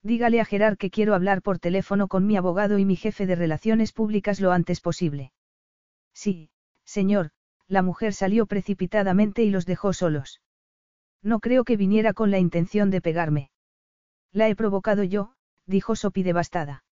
Dígale 0.05 0.39
a 0.39 0.45
Gerard 0.45 0.77
que 0.77 0.91
quiero 0.91 1.15
hablar 1.15 1.41
por 1.41 1.57
teléfono 1.57 2.07
con 2.07 2.27
mi 2.27 2.37
abogado 2.37 2.77
y 2.77 2.85
mi 2.85 2.95
jefe 2.95 3.25
de 3.25 3.33
relaciones 3.33 3.91
públicas 3.91 4.39
lo 4.39 4.51
antes 4.51 4.79
posible. 4.79 5.31
Sí, 6.13 6.51
señor, 6.83 7.31
la 7.67 7.81
mujer 7.81 8.13
salió 8.13 8.45
precipitadamente 8.45 9.41
y 9.41 9.49
los 9.49 9.65
dejó 9.65 9.93
solos. 9.93 10.43
No 11.23 11.39
creo 11.39 11.63
que 11.63 11.75
viniera 11.75 12.13
con 12.13 12.29
la 12.29 12.37
intención 12.37 12.91
de 12.91 13.01
pegarme. 13.01 13.49
La 14.31 14.47
he 14.47 14.55
provocado 14.55 15.01
yo, 15.01 15.33
dijo 15.65 15.95
Sopi 15.95 16.21
devastada. 16.21 16.83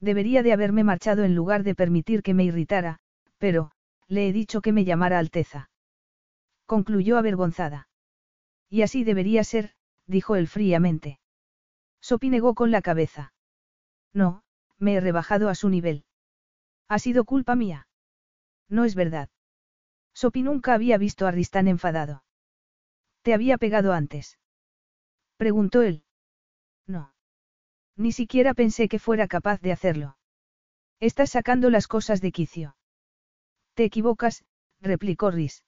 Debería 0.00 0.42
de 0.42 0.54
haberme 0.54 0.82
marchado 0.82 1.24
en 1.24 1.34
lugar 1.34 1.62
de 1.62 1.74
permitir 1.74 2.22
que 2.22 2.32
me 2.32 2.44
irritara, 2.44 3.00
pero, 3.36 3.72
le 4.08 4.26
he 4.26 4.32
dicho 4.32 4.62
que 4.62 4.72
me 4.72 4.86
llamara 4.86 5.18
Alteza. 5.18 5.68
Concluyó 6.64 7.18
avergonzada. 7.18 7.90
Y 8.70 8.80
así 8.80 9.04
debería 9.04 9.44
ser, 9.44 9.74
dijo 10.06 10.36
él 10.36 10.48
fríamente. 10.48 11.19
Sopi 12.00 12.30
negó 12.30 12.54
con 12.54 12.70
la 12.70 12.82
cabeza. 12.82 13.32
No, 14.12 14.42
me 14.78 14.94
he 14.94 15.00
rebajado 15.00 15.48
a 15.48 15.54
su 15.54 15.68
nivel. 15.68 16.04
Ha 16.88 16.98
sido 16.98 17.24
culpa 17.24 17.54
mía. 17.54 17.86
No 18.68 18.84
es 18.84 18.94
verdad. 18.94 19.28
Sopi 20.14 20.42
nunca 20.42 20.74
había 20.74 20.98
visto 20.98 21.26
a 21.26 21.30
Ristán 21.30 21.68
enfadado. 21.68 22.24
¿Te 23.22 23.34
había 23.34 23.58
pegado 23.58 23.92
antes? 23.92 24.38
Preguntó 25.36 25.82
él. 25.82 26.04
No. 26.86 27.14
Ni 27.96 28.12
siquiera 28.12 28.54
pensé 28.54 28.88
que 28.88 28.98
fuera 28.98 29.28
capaz 29.28 29.60
de 29.60 29.72
hacerlo. 29.72 30.16
Estás 31.00 31.30
sacando 31.30 31.70
las 31.70 31.86
cosas 31.86 32.20
de 32.20 32.32
quicio. 32.32 32.76
Te 33.74 33.84
equivocas, 33.84 34.44
replicó 34.80 35.30
Rhys. 35.30 35.64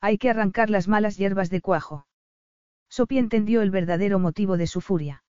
Hay 0.00 0.18
que 0.18 0.30
arrancar 0.30 0.70
las 0.70 0.86
malas 0.88 1.16
hierbas 1.16 1.50
de 1.50 1.60
cuajo. 1.60 2.06
Sopi 2.88 3.18
entendió 3.18 3.62
el 3.62 3.70
verdadero 3.70 4.18
motivo 4.18 4.56
de 4.56 4.66
su 4.66 4.80
furia. 4.80 5.23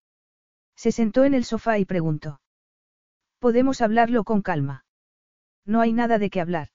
Se 0.76 0.92
sentó 0.92 1.24
en 1.24 1.34
el 1.34 1.46
sofá 1.46 1.80
y 1.80 1.86
preguntó. 1.86 2.42
Podemos 3.40 3.82
hablarlo 3.82 4.24
con 4.24 4.42
calma. 4.42 4.86
No 5.66 5.82
hay 5.82 5.94
nada 5.94 6.20
de 6.20 6.30
qué 6.30 6.42
hablar. 6.42 6.70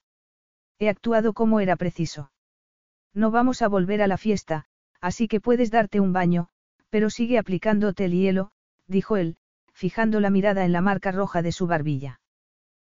He 0.78 0.88
actuado 0.88 1.32
como 1.32 1.60
era 1.60 1.76
preciso. 1.76 2.32
No 3.12 3.30
vamos 3.30 3.62
a 3.62 3.68
volver 3.68 4.02
a 4.02 4.06
la 4.06 4.16
fiesta, 4.16 4.66
así 5.00 5.28
que 5.28 5.40
puedes 5.40 5.70
darte 5.70 6.00
un 6.00 6.12
baño, 6.12 6.48
pero 6.88 7.10
sigue 7.10 7.38
aplicándote 7.38 8.06
el 8.06 8.12
hielo, 8.12 8.52
dijo 8.86 9.16
él, 9.16 9.36
fijando 9.72 10.20
la 10.20 10.30
mirada 10.30 10.64
en 10.64 10.72
la 10.72 10.80
marca 10.80 11.12
roja 11.12 11.42
de 11.42 11.52
su 11.52 11.66
barbilla. 11.66 12.20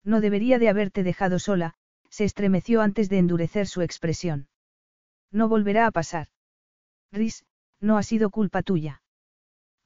No 0.04 0.20
debería 0.20 0.58
de 0.58 0.68
haberte 0.68 1.02
dejado 1.02 1.38
sola, 1.38 1.74
se 2.08 2.24
estremeció 2.24 2.82
antes 2.82 3.08
de 3.08 3.18
endurecer 3.18 3.66
su 3.66 3.82
expresión. 3.82 4.48
No 5.30 5.48
volverá 5.48 5.86
a 5.86 5.90
pasar. 5.90 6.28
Rhys, 7.10 7.44
no 7.80 7.98
ha 7.98 8.02
sido 8.02 8.30
culpa 8.30 8.62
tuya. 8.62 9.01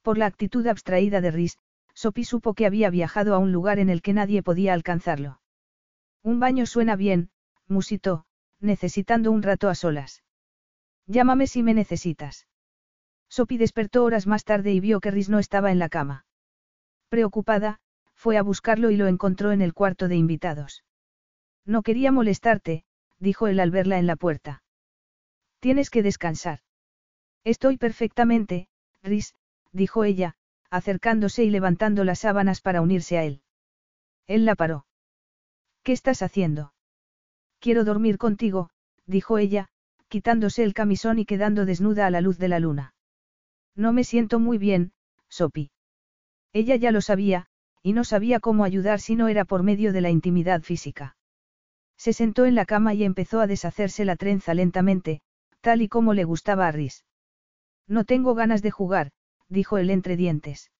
Por 0.06 0.18
la 0.18 0.26
actitud 0.26 0.64
abstraída 0.68 1.20
de 1.20 1.32
Rhys, 1.32 1.58
Sophie 1.92 2.24
supo 2.24 2.54
que 2.54 2.64
había 2.64 2.90
viajado 2.90 3.34
a 3.34 3.38
un 3.38 3.50
lugar 3.50 3.80
en 3.80 3.90
el 3.90 4.02
que 4.02 4.12
nadie 4.12 4.40
podía 4.40 4.72
alcanzarlo. 4.72 5.40
Un 6.22 6.38
baño 6.38 6.64
suena 6.66 6.94
bien, 6.94 7.30
musitó, 7.66 8.24
necesitando 8.60 9.32
un 9.32 9.42
rato 9.42 9.68
a 9.68 9.74
solas. 9.74 10.22
Llámame 11.08 11.48
si 11.48 11.64
me 11.64 11.74
necesitas. 11.74 12.46
Sophie 13.28 13.58
despertó 13.58 14.04
horas 14.04 14.28
más 14.28 14.44
tarde 14.44 14.72
y 14.72 14.78
vio 14.78 15.00
que 15.00 15.10
Rhys 15.10 15.28
no 15.28 15.40
estaba 15.40 15.72
en 15.72 15.80
la 15.80 15.88
cama. 15.88 16.24
Preocupada, 17.08 17.80
fue 18.14 18.36
a 18.36 18.42
buscarlo 18.42 18.92
y 18.92 18.96
lo 18.96 19.08
encontró 19.08 19.50
en 19.50 19.60
el 19.60 19.74
cuarto 19.74 20.06
de 20.06 20.14
invitados. 20.14 20.84
No 21.64 21.82
quería 21.82 22.12
molestarte, 22.12 22.84
dijo 23.18 23.48
él 23.48 23.58
al 23.58 23.72
verla 23.72 23.98
en 23.98 24.06
la 24.06 24.14
puerta. 24.14 24.62
Tienes 25.58 25.90
que 25.90 26.04
descansar. 26.04 26.60
Estoy 27.42 27.76
perfectamente, 27.76 28.68
Rhys, 29.02 29.34
dijo 29.76 30.04
ella, 30.04 30.34
acercándose 30.70 31.44
y 31.44 31.50
levantando 31.50 32.02
las 32.02 32.20
sábanas 32.20 32.60
para 32.60 32.80
unirse 32.80 33.18
a 33.18 33.24
él. 33.24 33.42
Él 34.26 34.44
la 34.44 34.56
paró. 34.56 34.86
¿Qué 35.82 35.92
estás 35.92 36.22
haciendo? 36.22 36.72
Quiero 37.60 37.84
dormir 37.84 38.18
contigo, 38.18 38.70
dijo 39.06 39.38
ella, 39.38 39.68
quitándose 40.08 40.64
el 40.64 40.74
camisón 40.74 41.18
y 41.18 41.26
quedando 41.26 41.64
desnuda 41.64 42.06
a 42.06 42.10
la 42.10 42.20
luz 42.20 42.38
de 42.38 42.48
la 42.48 42.58
luna. 42.58 42.94
No 43.74 43.92
me 43.92 44.02
siento 44.02 44.40
muy 44.40 44.58
bien, 44.58 44.92
Sopi. 45.28 45.70
Ella 46.52 46.76
ya 46.76 46.90
lo 46.90 47.00
sabía, 47.00 47.46
y 47.82 47.92
no 47.92 48.02
sabía 48.04 48.40
cómo 48.40 48.64
ayudar 48.64 49.00
si 49.00 49.14
no 49.14 49.28
era 49.28 49.44
por 49.44 49.62
medio 49.62 49.92
de 49.92 50.00
la 50.00 50.10
intimidad 50.10 50.62
física. 50.62 51.16
Se 51.96 52.12
sentó 52.12 52.46
en 52.46 52.54
la 52.54 52.64
cama 52.64 52.94
y 52.94 53.04
empezó 53.04 53.40
a 53.40 53.46
deshacerse 53.46 54.04
la 54.04 54.16
trenza 54.16 54.54
lentamente, 54.54 55.20
tal 55.60 55.82
y 55.82 55.88
como 55.88 56.14
le 56.14 56.24
gustaba 56.24 56.66
a 56.66 56.72
Rhys. 56.72 57.04
No 57.86 58.04
tengo 58.04 58.34
ganas 58.34 58.62
de 58.62 58.70
jugar, 58.70 59.12
dijo 59.48 59.78
él 59.78 59.90
entre 59.90 60.16
dientes. 60.16 60.70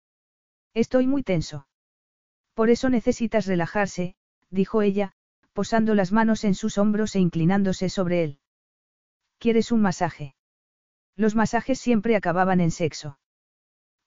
Estoy 0.75 1.07
muy 1.07 1.23
tenso. 1.23 1.67
Por 2.55 2.71
eso 2.71 2.89
necesitas 2.91 3.47
relajarse, 3.47 4.17
dijo 4.51 4.83
ella, 4.83 5.13
posando 5.53 5.95
las 5.95 6.13
manos 6.13 6.45
en 6.45 6.55
sus 6.55 6.79
hombros 6.79 7.17
e 7.17 7.21
inclinándose 7.21 7.89
sobre 7.89 8.25
él. 8.25 8.39
¿Quieres 9.39 9.73
un 9.73 9.81
masaje? 9.81 10.35
Los 11.17 11.35
masajes 11.35 11.79
siempre 11.79 12.17
acababan 12.17 12.61
en 12.61 12.71
sexo. 12.71 13.19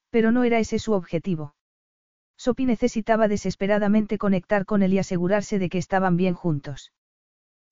Pero 0.09 0.31
no 0.31 0.43
era 0.43 0.59
ese 0.59 0.79
su 0.79 0.93
objetivo. 0.93 1.55
Sophie 2.37 2.65
necesitaba 2.65 3.27
desesperadamente 3.27 4.17
conectar 4.17 4.65
con 4.65 4.81
él 4.83 4.93
y 4.93 4.99
asegurarse 4.99 5.59
de 5.59 5.69
que 5.69 5.77
estaban 5.77 6.17
bien 6.17 6.33
juntos. 6.35 6.93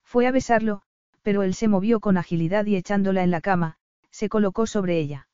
Fue 0.04 0.26
a 0.26 0.30
besarlo, 0.30 0.82
pero 1.22 1.42
él 1.42 1.54
se 1.54 1.68
movió 1.68 2.00
con 2.00 2.16
agilidad 2.16 2.66
y 2.66 2.76
echándola 2.76 3.22
en 3.22 3.30
la 3.30 3.40
cama, 3.40 3.78
se 4.10 4.28
colocó 4.28 4.66
sobre 4.66 4.98
ella. 4.98 5.27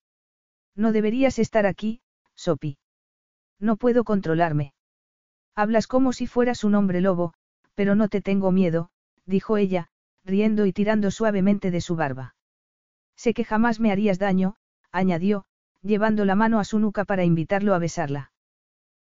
No 0.77 0.93
deberías 0.93 1.39
estar 1.39 1.67
aquí, 1.67 2.01
Sophie. 2.35 2.79
No 3.61 3.77
puedo 3.77 4.05
controlarme. 4.05 4.75
Hablas 5.55 5.87
como 5.87 6.13
si 6.13 6.27
fueras 6.27 6.65
un 6.65 6.75
hombre 6.75 7.01
lobo, 7.01 7.33
pero 7.75 7.95
no 7.95 8.09
te 8.09 8.21
tengo 8.21 8.51
miedo, 8.51 8.91
dijo 9.25 9.57
ella, 9.57 9.89
riendo 10.25 10.67
y 10.67 10.73
tirando 10.73 11.11
suavemente 11.11 11.71
de 11.71 11.81
su 11.81 11.97
barba. 11.97 12.35
Sé 13.17 13.35
que 13.35 13.45
jamás 13.45 13.79
me 13.79 13.93
harías 13.93 14.19
daño, 14.19 14.57
añadió, 14.91 15.45
llevando 15.83 16.25
la 16.25 16.35
mano 16.35 16.59
a 16.59 16.65
su 16.65 16.79
nuca 16.79 17.05
para 17.05 17.25
invitarlo 17.25 17.75
a 17.75 17.79
besarla. 17.79 18.33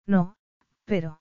No, 0.06 0.36
pero. 0.84 1.20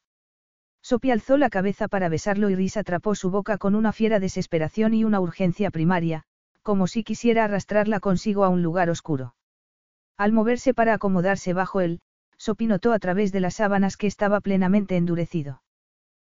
Sophie 0.82 1.11
alzó 1.11 1.38
la 1.38 1.50
cabeza 1.50 1.90
para 1.90 2.08
besarlo 2.08 2.50
y 2.50 2.56
Rhys 2.56 2.77
atrapó 2.77 3.16
su 3.16 3.30
boca 3.30 3.58
con 3.58 3.76
una 3.76 3.92
fiera 3.92 4.22
desesperación 4.22 4.93
y 4.93 5.03
una 5.03 5.19
urgencia 5.19 5.72
primaria, 5.72 6.24
como 6.61 6.88
si 6.88 7.03
quisiera 7.03 7.43
arrastrarla 7.43 8.00
consigo 8.00 8.45
a 8.45 8.50
un 8.50 8.61
lugar 8.64 8.90
oscuro. 8.90 9.35
Al 10.18 10.32
moverse 10.32 10.74
para 10.74 10.94
acomodarse 10.96 11.54
bajo 11.54 11.80
él, 11.80 12.00
Sophie 12.38 12.68
notó 12.68 12.92
a 12.92 13.00
través 13.00 13.32
de 13.32 13.40
las 13.40 13.56
sábanas 13.56 13.98
que 13.98 14.08
estaba 14.08 14.40
plenamente 14.42 14.98
endurecido. 14.98 15.62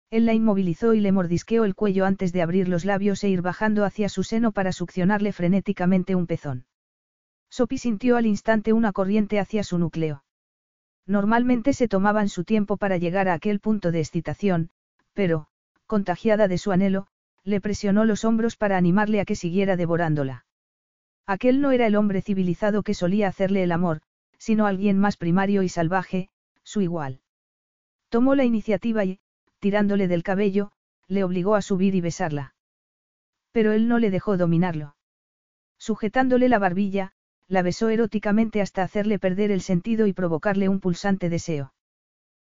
Él 0.09 0.25
la 0.25 0.33
inmovilizó 0.33 0.93
y 0.93 0.99
le 0.99 1.11
mordisqueó 1.11 1.65
el 1.65 1.75
cuello 1.75 2.05
antes 2.05 2.31
de 2.31 2.41
abrir 2.41 2.67
los 2.69 2.85
labios 2.85 3.23
e 3.23 3.29
ir 3.29 3.41
bajando 3.41 3.83
hacia 3.83 4.09
su 4.09 4.23
seno 4.23 4.51
para 4.51 4.71
succionarle 4.71 5.33
frenéticamente 5.33 6.15
un 6.15 6.27
pezón. 6.27 6.65
Sophie 7.49 7.77
sintió 7.77 8.17
al 8.17 8.25
instante 8.25 8.73
una 8.73 8.93
corriente 8.93 9.39
hacia 9.39 9.63
su 9.63 9.77
núcleo. 9.77 10.23
Normalmente 11.05 11.73
se 11.73 11.87
tomaban 11.87 12.29
su 12.29 12.43
tiempo 12.43 12.77
para 12.77 12.97
llegar 12.97 13.27
a 13.27 13.33
aquel 13.33 13.59
punto 13.59 13.91
de 13.91 13.99
excitación, 13.99 14.69
pero, 15.13 15.47
contagiada 15.87 16.47
de 16.47 16.57
su 16.57 16.71
anhelo, 16.71 17.07
le 17.43 17.59
presionó 17.59 18.05
los 18.05 18.23
hombros 18.23 18.55
para 18.55 18.77
animarle 18.77 19.19
a 19.19 19.25
que 19.25 19.35
siguiera 19.35 19.75
devorándola. 19.75 20.45
Aquel 21.25 21.61
no 21.61 21.71
era 21.71 21.87
el 21.87 21.95
hombre 21.95 22.21
civilizado 22.21 22.83
que 22.83 22.93
solía 22.93 23.27
hacerle 23.27 23.63
el 23.63 23.71
amor, 23.71 24.01
sino 24.37 24.65
alguien 24.65 24.99
más 24.99 25.15
primario 25.15 25.63
y 25.63 25.69
salvaje, 25.69 26.29
su 26.63 26.81
igual. 26.81 27.21
Tomó 28.09 28.35
la 28.35 28.43
iniciativa 28.43 29.05
y, 29.05 29.19
tirándole 29.59 30.07
del 30.07 30.23
cabello, 30.23 30.71
le 31.07 31.23
obligó 31.23 31.55
a 31.55 31.61
subir 31.61 31.95
y 31.95 32.01
besarla. 32.01 32.55
Pero 33.51 33.71
él 33.71 33.87
no 33.87 33.99
le 33.99 34.11
dejó 34.11 34.35
dominarlo. 34.35 34.95
Sujetándole 35.77 36.49
la 36.49 36.59
barbilla, 36.59 37.13
la 37.47 37.61
besó 37.61 37.89
eróticamente 37.89 38.61
hasta 38.61 38.83
hacerle 38.83 39.19
perder 39.19 39.51
el 39.51 39.61
sentido 39.61 40.07
y 40.07 40.13
provocarle 40.13 40.69
un 40.69 40.79
pulsante 40.79 41.29
deseo. 41.29 41.73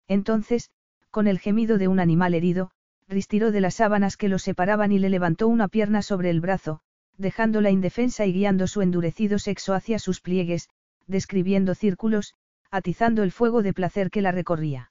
Entonces, 0.09 0.71
con 1.11 1.27
el 1.27 1.39
gemido 1.39 1.79
de 1.79 1.89
un 1.89 2.01
animal 2.01 2.35
herido, 2.35 2.71
ristiró 3.09 3.53
de 3.53 3.61
las 3.61 3.75
sábanas 3.75 4.17
que 4.17 4.29
los 4.29 4.43
separaban 4.43 4.93
y 4.93 4.99
le 4.99 5.11
levantó 5.11 5.47
una 5.47 5.69
pierna 5.69 6.03
sobre 6.03 6.31
el 6.31 6.41
brazo, 6.41 6.81
dejándola 7.17 7.71
indefensa 7.71 8.27
y 8.27 8.33
guiando 8.33 8.67
su 8.67 8.83
endurecido 8.83 9.39
sexo 9.39 9.75
hacia 9.75 9.99
sus 9.99 10.21
pliegues, 10.21 10.69
describiendo 11.07 11.75
círculos, 11.75 12.35
atizando 12.71 13.23
el 13.23 13.33
fuego 13.33 13.63
de 13.63 13.73
placer 13.73 14.11
que 14.11 14.23
la 14.23 14.33
recorría. 14.33 14.91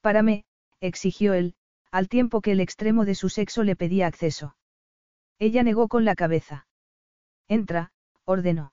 Párame, 0.00 0.44
exigió 0.80 1.34
él, 1.34 1.54
al 1.90 2.08
tiempo 2.08 2.40
que 2.40 2.52
el 2.52 2.60
extremo 2.60 3.04
de 3.04 3.14
su 3.14 3.28
sexo 3.28 3.62
le 3.62 3.76
pedía 3.76 4.06
acceso. 4.06 4.56
Ella 5.38 5.62
negó 5.62 5.88
con 5.88 6.04
la 6.04 6.14
cabeza. 6.14 6.66
Entra, 7.46 7.92
ordenó. 8.24 8.72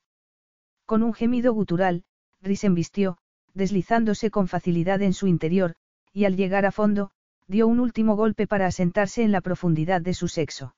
Con 0.86 1.04
un 1.04 1.14
gemido 1.14 1.54
gutural, 1.54 2.04
Rhys 2.42 2.64
embistió, 2.64 3.18
deslizándose 3.54 4.32
con 4.32 4.48
facilidad 4.48 5.02
en 5.02 5.14
su 5.14 5.28
interior, 5.28 5.76
y 6.12 6.26
al 6.26 6.36
llegar 6.36 6.66
a 6.66 6.72
fondo, 6.72 7.12
dio 7.48 7.68
un 7.68 7.80
último 7.80 8.16
golpe 8.16 8.48
para 8.48 8.68
asentarse 8.68 9.24
en 9.24 9.32
la 9.32 9.42
profundidad 9.42 10.02
de 10.02 10.14
su 10.14 10.28
sexo. 10.28 10.76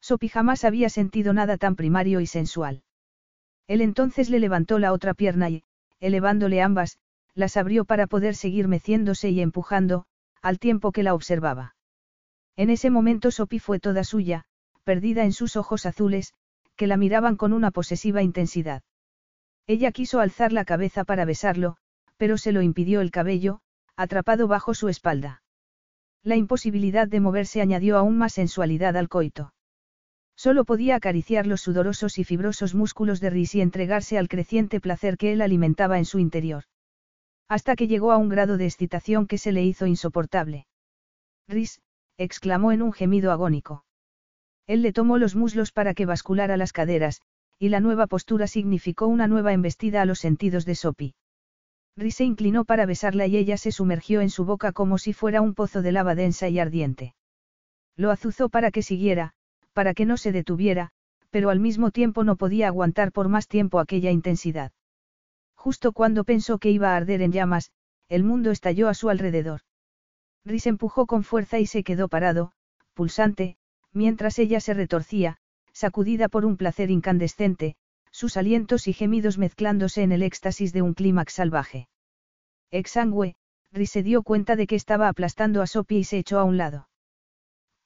Sopi 0.00 0.28
jamás 0.28 0.64
había 0.64 0.88
sentido 0.88 1.32
nada 1.32 1.56
tan 1.56 1.76
primario 1.76 2.20
y 2.20 2.26
sensual. 2.26 2.82
Él 3.66 3.80
entonces 3.80 4.30
le 4.30 4.38
levantó 4.38 4.78
la 4.78 4.92
otra 4.92 5.14
pierna 5.14 5.50
y, 5.50 5.64
elevándole 6.00 6.62
ambas, 6.62 6.98
las 7.34 7.56
abrió 7.56 7.84
para 7.84 8.06
poder 8.06 8.34
seguir 8.34 8.68
meciéndose 8.68 9.30
y 9.30 9.40
empujando, 9.40 10.06
al 10.42 10.58
tiempo 10.58 10.92
que 10.92 11.02
la 11.02 11.14
observaba. 11.14 11.76
En 12.56 12.70
ese 12.70 12.90
momento 12.90 13.30
Sopi 13.30 13.58
fue 13.58 13.78
toda 13.78 14.04
suya, 14.04 14.44
perdida 14.84 15.24
en 15.24 15.32
sus 15.32 15.56
ojos 15.56 15.86
azules, 15.86 16.34
que 16.76 16.86
la 16.86 16.96
miraban 16.96 17.36
con 17.36 17.52
una 17.52 17.70
posesiva 17.70 18.22
intensidad. 18.22 18.82
Ella 19.66 19.92
quiso 19.92 20.20
alzar 20.20 20.52
la 20.52 20.64
cabeza 20.64 21.04
para 21.04 21.24
besarlo, 21.24 21.76
pero 22.16 22.38
se 22.38 22.52
lo 22.52 22.62
impidió 22.62 23.00
el 23.00 23.10
cabello, 23.10 23.60
atrapado 23.96 24.48
bajo 24.48 24.74
su 24.74 24.88
espalda. 24.88 25.42
La 26.22 26.36
imposibilidad 26.36 27.06
de 27.06 27.20
moverse 27.20 27.60
añadió 27.60 27.98
aún 27.98 28.16
más 28.16 28.32
sensualidad 28.32 28.96
al 28.96 29.08
coito. 29.08 29.52
Solo 30.38 30.64
podía 30.64 30.94
acariciar 30.94 31.48
los 31.48 31.62
sudorosos 31.62 32.16
y 32.20 32.22
fibrosos 32.22 32.72
músculos 32.72 33.18
de 33.18 33.28
Rhys 33.28 33.56
y 33.56 33.60
entregarse 33.60 34.18
al 34.18 34.28
creciente 34.28 34.80
placer 34.80 35.16
que 35.16 35.32
él 35.32 35.42
alimentaba 35.42 35.98
en 35.98 36.04
su 36.04 36.20
interior. 36.20 36.62
Hasta 37.48 37.74
que 37.74 37.88
llegó 37.88 38.12
a 38.12 38.18
un 38.18 38.28
grado 38.28 38.56
de 38.56 38.66
excitación 38.66 39.26
que 39.26 39.36
se 39.36 39.50
le 39.50 39.64
hizo 39.64 39.86
insoportable. 39.86 40.68
Rhys, 41.48 41.80
exclamó 42.18 42.70
en 42.70 42.82
un 42.82 42.92
gemido 42.92 43.32
agónico. 43.32 43.84
Él 44.68 44.82
le 44.82 44.92
tomó 44.92 45.18
los 45.18 45.34
muslos 45.34 45.72
para 45.72 45.92
que 45.92 46.06
basculara 46.06 46.56
las 46.56 46.72
caderas, 46.72 47.20
y 47.58 47.70
la 47.70 47.80
nueva 47.80 48.06
postura 48.06 48.46
significó 48.46 49.08
una 49.08 49.26
nueva 49.26 49.52
embestida 49.52 50.02
a 50.02 50.04
los 50.04 50.20
sentidos 50.20 50.64
de 50.64 50.76
Sopi. 50.76 51.14
Rhys 51.96 52.14
se 52.14 52.24
inclinó 52.24 52.64
para 52.64 52.86
besarla 52.86 53.26
y 53.26 53.36
ella 53.36 53.56
se 53.56 53.72
sumergió 53.72 54.20
en 54.20 54.30
su 54.30 54.44
boca 54.44 54.70
como 54.70 54.98
si 54.98 55.12
fuera 55.12 55.40
un 55.40 55.54
pozo 55.54 55.82
de 55.82 55.90
lava 55.90 56.14
densa 56.14 56.48
y 56.48 56.60
ardiente. 56.60 57.16
Lo 57.96 58.12
azuzó 58.12 58.48
para 58.48 58.70
que 58.70 58.82
siguiera, 58.82 59.34
para 59.72 59.94
que 59.94 60.06
no 60.06 60.16
se 60.16 60.32
detuviera, 60.32 60.90
pero 61.30 61.50
al 61.50 61.60
mismo 61.60 61.90
tiempo 61.90 62.24
no 62.24 62.36
podía 62.36 62.68
aguantar 62.68 63.12
por 63.12 63.28
más 63.28 63.48
tiempo 63.48 63.80
aquella 63.80 64.10
intensidad. 64.10 64.72
Justo 65.54 65.92
cuando 65.92 66.24
pensó 66.24 66.58
que 66.58 66.70
iba 66.70 66.92
a 66.92 66.96
arder 66.96 67.22
en 67.22 67.32
llamas, 67.32 67.72
el 68.08 68.24
mundo 68.24 68.50
estalló 68.50 68.88
a 68.88 68.94
su 68.94 69.10
alrededor. 69.10 69.60
Rhys 70.44 70.66
empujó 70.66 71.06
con 71.06 71.24
fuerza 71.24 71.58
y 71.58 71.66
se 71.66 71.82
quedó 71.82 72.08
parado, 72.08 72.52
pulsante, 72.94 73.56
mientras 73.92 74.38
ella 74.38 74.60
se 74.60 74.72
retorcía, 74.72 75.36
sacudida 75.72 76.28
por 76.28 76.44
un 76.44 76.56
placer 76.56 76.90
incandescente, 76.90 77.76
sus 78.10 78.36
alientos 78.36 78.88
y 78.88 78.92
gemidos 78.92 79.36
mezclándose 79.36 80.02
en 80.02 80.12
el 80.12 80.22
éxtasis 80.22 80.72
de 80.72 80.82
un 80.82 80.94
clímax 80.94 81.34
salvaje. 81.34 81.88
Exangüe, 82.70 83.36
Rhys 83.72 83.90
se 83.90 84.02
dio 84.02 84.22
cuenta 84.22 84.56
de 84.56 84.66
que 84.66 84.76
estaba 84.76 85.08
aplastando 85.08 85.60
a 85.60 85.66
Sophie 85.66 85.98
y 85.98 86.04
se 86.04 86.18
echó 86.18 86.38
a 86.38 86.44
un 86.44 86.56
lado. 86.56 86.88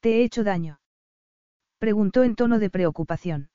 ¿Te 0.01 0.19
he 0.19 0.25
hecho 0.25 0.45
daño? 0.45 0.82
Preguntó 1.83 2.23
en 2.23 2.37
tono 2.37 2.61
de 2.61 2.71
preocupación. 2.71 3.51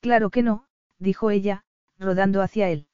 Claro 0.00 0.30
que 0.30 0.44
no, 0.44 0.68
dijo 1.00 1.32
ella, 1.32 1.64
rodando 1.98 2.42
hacia 2.42 2.68
él. 2.68 2.86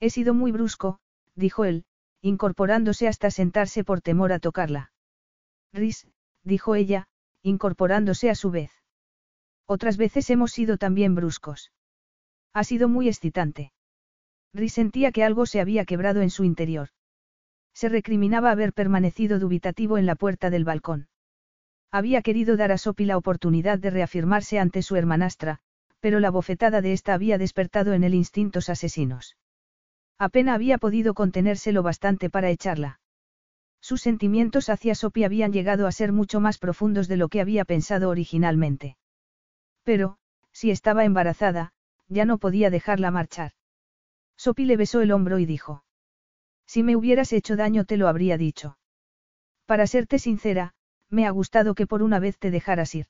He 0.00 0.10
sido 0.10 0.34
muy 0.34 0.50
brusco, 0.50 0.98
dijo 1.36 1.64
él, 1.64 1.84
incorporándose 2.22 3.06
hasta 3.06 3.30
sentarse 3.30 3.84
por 3.84 4.00
temor 4.00 4.32
a 4.32 4.40
tocarla. 4.40 4.90
Rhys, 5.72 6.08
dijo 6.42 6.74
ella, 6.74 7.06
incorporándose 7.40 8.30
a 8.30 8.34
su 8.34 8.50
vez. 8.50 8.72
Otras 9.64 9.96
veces 9.96 10.28
hemos 10.30 10.50
sido 10.50 10.76
también 10.76 11.14
bruscos. 11.14 11.70
Ha 12.52 12.64
sido 12.64 12.88
muy 12.88 13.06
excitante. 13.06 13.72
Rhys 14.52 14.72
sentía 14.72 15.12
que 15.12 15.22
algo 15.22 15.46
se 15.46 15.60
había 15.60 15.84
quebrado 15.84 16.20
en 16.20 16.30
su 16.30 16.42
interior. 16.42 16.88
Se 17.74 17.88
recriminaba 17.88 18.50
haber 18.50 18.72
permanecido 18.72 19.38
dubitativo 19.38 19.98
en 19.98 20.06
la 20.06 20.16
puerta 20.16 20.50
del 20.50 20.64
balcón. 20.64 21.06
Había 21.92 22.22
querido 22.22 22.56
dar 22.56 22.72
a 22.72 22.78
Sophie 22.78 23.06
la 23.06 23.18
oportunidad 23.18 23.78
de 23.78 23.90
reafirmarse 23.90 24.58
ante 24.58 24.80
su 24.80 24.96
hermanastra, 24.96 25.58
pero 26.00 26.20
la 26.20 26.30
bofetada 26.30 26.80
de 26.80 26.94
ésta 26.94 27.12
había 27.12 27.36
despertado 27.36 27.92
en 27.92 28.02
él 28.02 28.14
instintos 28.14 28.70
asesinos. 28.70 29.36
Apenas 30.18 30.54
había 30.54 30.78
podido 30.78 31.12
contenerse 31.12 31.70
lo 31.70 31.82
bastante 31.82 32.30
para 32.30 32.48
echarla. 32.48 33.00
Sus 33.80 34.00
sentimientos 34.00 34.70
hacia 34.70 34.94
Sophie 34.94 35.26
habían 35.26 35.52
llegado 35.52 35.86
a 35.86 35.92
ser 35.92 36.12
mucho 36.12 36.40
más 36.40 36.58
profundos 36.58 37.08
de 37.08 37.18
lo 37.18 37.28
que 37.28 37.42
había 37.42 37.66
pensado 37.66 38.08
originalmente. 38.08 38.96
Pero, 39.82 40.16
si 40.50 40.70
estaba 40.70 41.04
embarazada, 41.04 41.72
ya 42.08 42.24
no 42.24 42.38
podía 42.38 42.70
dejarla 42.70 43.10
marchar. 43.10 43.52
Sophie 44.36 44.66
le 44.66 44.76
besó 44.76 45.02
el 45.02 45.12
hombro 45.12 45.38
y 45.38 45.44
dijo. 45.44 45.84
Si 46.66 46.82
me 46.82 46.96
hubieras 46.96 47.32
hecho 47.32 47.56
daño 47.56 47.84
te 47.84 47.96
lo 47.98 48.08
habría 48.08 48.38
dicho. 48.38 48.78
Para 49.66 49.86
serte 49.86 50.18
sincera, 50.18 50.74
me 51.12 51.26
ha 51.26 51.30
gustado 51.30 51.74
que 51.74 51.86
por 51.86 52.02
una 52.02 52.18
vez 52.18 52.38
te 52.38 52.50
dejaras 52.50 52.94
ir. 52.94 53.06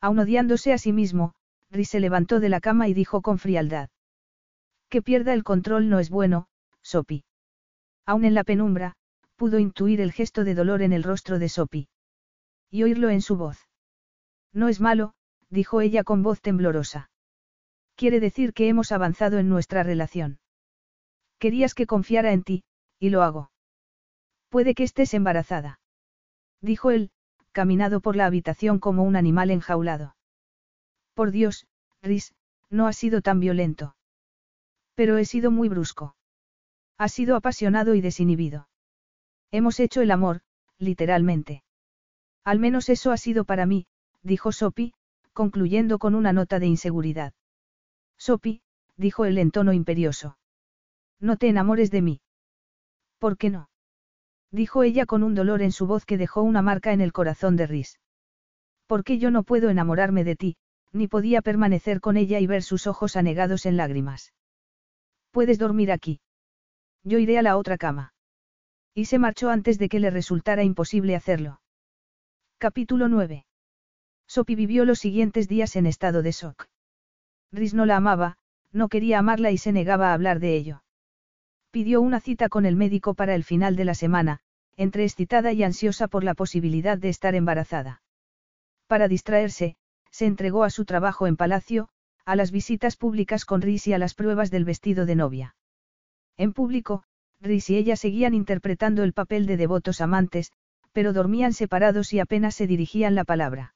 Aun 0.00 0.18
odiándose 0.18 0.72
a 0.72 0.78
sí 0.78 0.92
mismo, 0.92 1.34
Rhys 1.70 1.90
se 1.90 2.00
levantó 2.00 2.40
de 2.40 2.48
la 2.48 2.60
cama 2.60 2.88
y 2.88 2.94
dijo 2.94 3.22
con 3.22 3.38
frialdad. 3.38 3.88
Que 4.90 5.00
pierda 5.00 5.32
el 5.32 5.44
control 5.44 5.88
no 5.88 6.00
es 6.00 6.10
bueno, 6.10 6.48
Sophie. 6.82 7.24
Aun 8.04 8.24
en 8.24 8.34
la 8.34 8.42
penumbra, 8.42 8.96
pudo 9.36 9.60
intuir 9.60 10.00
el 10.00 10.12
gesto 10.12 10.42
de 10.42 10.54
dolor 10.54 10.82
en 10.82 10.92
el 10.92 11.04
rostro 11.04 11.38
de 11.38 11.48
Sophie. 11.48 11.88
Y 12.70 12.82
oírlo 12.82 13.08
en 13.08 13.22
su 13.22 13.36
voz. 13.36 13.68
No 14.52 14.68
es 14.68 14.80
malo, 14.80 15.14
dijo 15.48 15.80
ella 15.80 16.02
con 16.02 16.22
voz 16.22 16.40
temblorosa. 16.40 17.10
Quiere 17.94 18.18
decir 18.18 18.52
que 18.52 18.68
hemos 18.68 18.90
avanzado 18.90 19.38
en 19.38 19.48
nuestra 19.48 19.84
relación. 19.84 20.40
Querías 21.38 21.74
que 21.74 21.86
confiara 21.86 22.32
en 22.32 22.42
ti, 22.42 22.64
y 22.98 23.10
lo 23.10 23.22
hago. 23.22 23.50
Puede 24.48 24.74
que 24.74 24.82
estés 24.82 25.14
embarazada. 25.14 25.78
Dijo 26.62 26.90
él, 26.90 27.10
caminado 27.50 28.00
por 28.00 28.16
la 28.16 28.26
habitación 28.26 28.78
como 28.78 29.02
un 29.02 29.16
animal 29.16 29.50
enjaulado. 29.50 30.16
Por 31.14 31.32
Dios, 31.32 31.66
Rhys, 32.00 32.34
no 32.70 32.86
ha 32.86 32.92
sido 32.92 33.20
tan 33.20 33.40
violento. 33.40 33.96
Pero 34.94 35.18
he 35.18 35.24
sido 35.24 35.50
muy 35.50 35.68
brusco. 35.68 36.16
Ha 36.96 37.08
sido 37.08 37.36
apasionado 37.36 37.94
y 37.94 38.00
desinhibido. 38.00 38.68
Hemos 39.50 39.80
hecho 39.80 40.00
el 40.00 40.10
amor, 40.10 40.40
literalmente. 40.78 41.62
Al 42.44 42.58
menos 42.58 42.88
eso 42.88 43.10
ha 43.10 43.16
sido 43.16 43.44
para 43.44 43.66
mí, 43.66 43.86
dijo 44.22 44.52
Sophie, 44.52 44.94
concluyendo 45.32 45.98
con 45.98 46.14
una 46.14 46.32
nota 46.32 46.58
de 46.58 46.66
inseguridad. 46.66 47.34
Sophie, 48.18 48.62
dijo 48.96 49.24
él 49.24 49.38
en 49.38 49.50
tono 49.50 49.72
imperioso. 49.72 50.38
No 51.20 51.36
te 51.36 51.48
enamores 51.48 51.90
de 51.90 52.02
mí. 52.02 52.20
¿Por 53.18 53.36
qué 53.36 53.50
no? 53.50 53.68
Dijo 54.52 54.82
ella 54.82 55.06
con 55.06 55.22
un 55.22 55.34
dolor 55.34 55.62
en 55.62 55.72
su 55.72 55.86
voz 55.86 56.04
que 56.04 56.18
dejó 56.18 56.42
una 56.42 56.60
marca 56.60 56.92
en 56.92 57.00
el 57.00 57.12
corazón 57.12 57.56
de 57.56 57.66
Rhys. 57.66 57.98
qué 59.06 59.18
yo 59.18 59.30
no 59.30 59.42
puedo 59.42 59.70
enamorarme 59.70 60.24
de 60.24 60.36
ti, 60.36 60.56
ni 60.92 61.08
podía 61.08 61.40
permanecer 61.40 62.00
con 62.00 62.18
ella 62.18 62.38
y 62.38 62.46
ver 62.46 62.62
sus 62.62 62.86
ojos 62.86 63.16
anegados 63.16 63.64
en 63.64 63.78
lágrimas. 63.78 64.34
Puedes 65.30 65.58
dormir 65.58 65.90
aquí. 65.90 66.20
Yo 67.02 67.18
iré 67.18 67.38
a 67.38 67.42
la 67.42 67.56
otra 67.56 67.78
cama. 67.78 68.12
Y 68.94 69.06
se 69.06 69.18
marchó 69.18 69.48
antes 69.48 69.78
de 69.78 69.88
que 69.88 69.98
le 69.98 70.10
resultara 70.10 70.62
imposible 70.62 71.16
hacerlo. 71.16 71.62
Capítulo 72.58 73.08
9. 73.08 73.46
Sophie 74.26 74.56
vivió 74.56 74.84
los 74.84 74.98
siguientes 74.98 75.48
días 75.48 75.74
en 75.76 75.86
estado 75.86 76.20
de 76.20 76.32
shock. 76.32 76.66
Rhys 77.50 77.72
no 77.72 77.86
la 77.86 77.96
amaba, 77.96 78.36
no 78.70 78.88
quería 78.88 79.18
amarla 79.18 79.50
y 79.50 79.56
se 79.56 79.72
negaba 79.72 80.10
a 80.10 80.14
hablar 80.14 80.40
de 80.40 80.56
ello. 80.56 80.81
Pidió 81.72 82.02
una 82.02 82.20
cita 82.20 82.50
con 82.50 82.66
el 82.66 82.76
médico 82.76 83.14
para 83.14 83.34
el 83.34 83.44
final 83.44 83.76
de 83.76 83.86
la 83.86 83.94
semana, 83.94 84.40
entre 84.76 85.04
excitada 85.04 85.52
y 85.52 85.62
ansiosa 85.62 86.06
por 86.06 86.22
la 86.22 86.34
posibilidad 86.34 86.98
de 86.98 87.08
estar 87.08 87.34
embarazada. 87.34 88.02
Para 88.86 89.08
distraerse, 89.08 89.76
se 90.10 90.26
entregó 90.26 90.64
a 90.64 90.70
su 90.70 90.84
trabajo 90.84 91.26
en 91.26 91.38
palacio, 91.38 91.88
a 92.26 92.36
las 92.36 92.50
visitas 92.50 92.96
públicas 92.96 93.46
con 93.46 93.62
Rhys 93.62 93.86
y 93.86 93.94
a 93.94 93.98
las 93.98 94.12
pruebas 94.12 94.50
del 94.50 94.66
vestido 94.66 95.06
de 95.06 95.16
novia. 95.16 95.56
En 96.36 96.52
público, 96.52 97.04
Rhys 97.40 97.70
y 97.70 97.78
ella 97.78 97.96
seguían 97.96 98.34
interpretando 98.34 99.02
el 99.02 99.14
papel 99.14 99.46
de 99.46 99.56
devotos 99.56 100.02
amantes, 100.02 100.52
pero 100.92 101.14
dormían 101.14 101.54
separados 101.54 102.12
y 102.12 102.20
apenas 102.20 102.54
se 102.54 102.66
dirigían 102.66 103.14
la 103.14 103.24
palabra. 103.24 103.74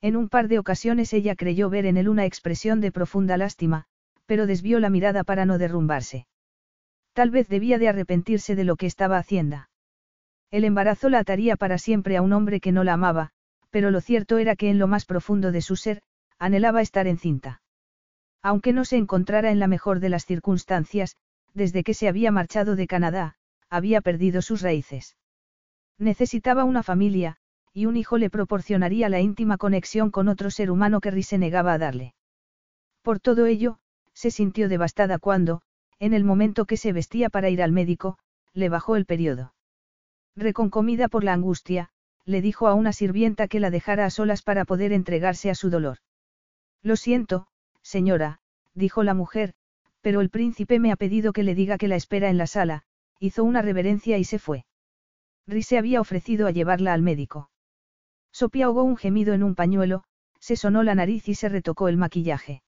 En 0.00 0.14
un 0.14 0.28
par 0.28 0.46
de 0.46 0.60
ocasiones 0.60 1.12
ella 1.12 1.34
creyó 1.34 1.68
ver 1.68 1.84
en 1.84 1.96
él 1.96 2.08
una 2.08 2.26
expresión 2.26 2.80
de 2.80 2.92
profunda 2.92 3.36
lástima, 3.36 3.86
pero 4.26 4.46
desvió 4.46 4.78
la 4.78 4.88
mirada 4.88 5.24
para 5.24 5.46
no 5.46 5.58
derrumbarse. 5.58 6.28
Tal 7.18 7.32
vez 7.32 7.48
debía 7.48 7.78
de 7.78 7.88
arrepentirse 7.88 8.54
de 8.54 8.62
lo 8.62 8.76
que 8.76 8.86
estaba 8.86 9.18
haciendo. 9.18 9.68
El 10.52 10.62
embarazo 10.62 11.08
la 11.08 11.18
ataría 11.18 11.56
para 11.56 11.76
siempre 11.76 12.16
a 12.16 12.22
un 12.22 12.32
hombre 12.32 12.60
que 12.60 12.70
no 12.70 12.84
la 12.84 12.92
amaba, 12.92 13.30
pero 13.70 13.90
lo 13.90 14.00
cierto 14.00 14.38
era 14.38 14.54
que 14.54 14.70
en 14.70 14.78
lo 14.78 14.86
más 14.86 15.04
profundo 15.04 15.50
de 15.50 15.60
su 15.60 15.74
ser, 15.74 16.00
anhelaba 16.38 16.80
estar 16.80 17.08
encinta. 17.08 17.60
Aunque 18.40 18.72
no 18.72 18.84
se 18.84 18.98
encontrara 18.98 19.50
en 19.50 19.58
la 19.58 19.66
mejor 19.66 19.98
de 19.98 20.10
las 20.10 20.26
circunstancias, 20.26 21.16
desde 21.54 21.82
que 21.82 21.92
se 21.92 22.06
había 22.06 22.30
marchado 22.30 22.76
de 22.76 22.86
Canadá, 22.86 23.34
había 23.68 24.00
perdido 24.00 24.40
sus 24.40 24.62
raíces. 24.62 25.16
Necesitaba 25.98 26.62
una 26.62 26.84
familia, 26.84 27.38
y 27.72 27.86
un 27.86 27.96
hijo 27.96 28.18
le 28.18 28.30
proporcionaría 28.30 29.08
la 29.08 29.18
íntima 29.18 29.56
conexión 29.56 30.12
con 30.12 30.28
otro 30.28 30.52
ser 30.52 30.70
humano 30.70 31.00
que 31.00 31.10
Rhys 31.10 31.26
se 31.26 31.38
negaba 31.38 31.72
a 31.72 31.78
darle. 31.78 32.14
Por 33.02 33.18
todo 33.18 33.46
ello, 33.46 33.80
se 34.12 34.30
sintió 34.30 34.68
devastada 34.68 35.18
cuando, 35.18 35.62
en 36.00 36.12
el 36.12 36.24
momento 36.24 36.64
que 36.64 36.76
se 36.76 36.92
vestía 36.92 37.28
para 37.30 37.50
ir 37.50 37.62
al 37.62 37.72
médico, 37.72 38.18
le 38.54 38.68
bajó 38.68 38.96
el 38.96 39.04
periodo. 39.04 39.54
Reconcomida 40.36 41.08
por 41.08 41.24
la 41.24 41.32
angustia, 41.32 41.90
le 42.24 42.40
dijo 42.40 42.68
a 42.68 42.74
una 42.74 42.92
sirvienta 42.92 43.48
que 43.48 43.60
la 43.60 43.70
dejara 43.70 44.04
a 44.04 44.10
solas 44.10 44.42
para 44.42 44.64
poder 44.64 44.92
entregarse 44.92 45.50
a 45.50 45.54
su 45.54 45.70
dolor. 45.70 45.98
Lo 46.82 46.96
siento, 46.96 47.46
señora, 47.82 48.40
dijo 48.74 49.02
la 49.02 49.14
mujer, 49.14 49.54
pero 50.00 50.20
el 50.20 50.30
príncipe 50.30 50.78
me 50.78 50.92
ha 50.92 50.96
pedido 50.96 51.32
que 51.32 51.42
le 51.42 51.54
diga 51.54 51.78
que 51.78 51.88
la 51.88 51.96
espera 51.96 52.30
en 52.30 52.38
la 52.38 52.46
sala, 52.46 52.84
hizo 53.18 53.42
una 53.42 53.62
reverencia 53.62 54.18
y 54.18 54.24
se 54.24 54.38
fue. 54.38 54.64
Rhys 55.46 55.66
se 55.66 55.78
había 55.78 56.00
ofrecido 56.00 56.46
a 56.46 56.50
llevarla 56.50 56.92
al 56.92 57.02
médico. 57.02 57.50
Sophie 58.30 58.62
ahogó 58.62 58.84
un 58.84 58.96
gemido 58.96 59.34
en 59.34 59.42
un 59.42 59.54
pañuelo, 59.54 60.04
se 60.38 60.54
sonó 60.54 60.82
la 60.82 60.94
nariz 60.94 61.28
y 61.28 61.34
se 61.34 61.48
retocó 61.48 61.88
el 61.88 61.96
maquillaje. 61.96 62.62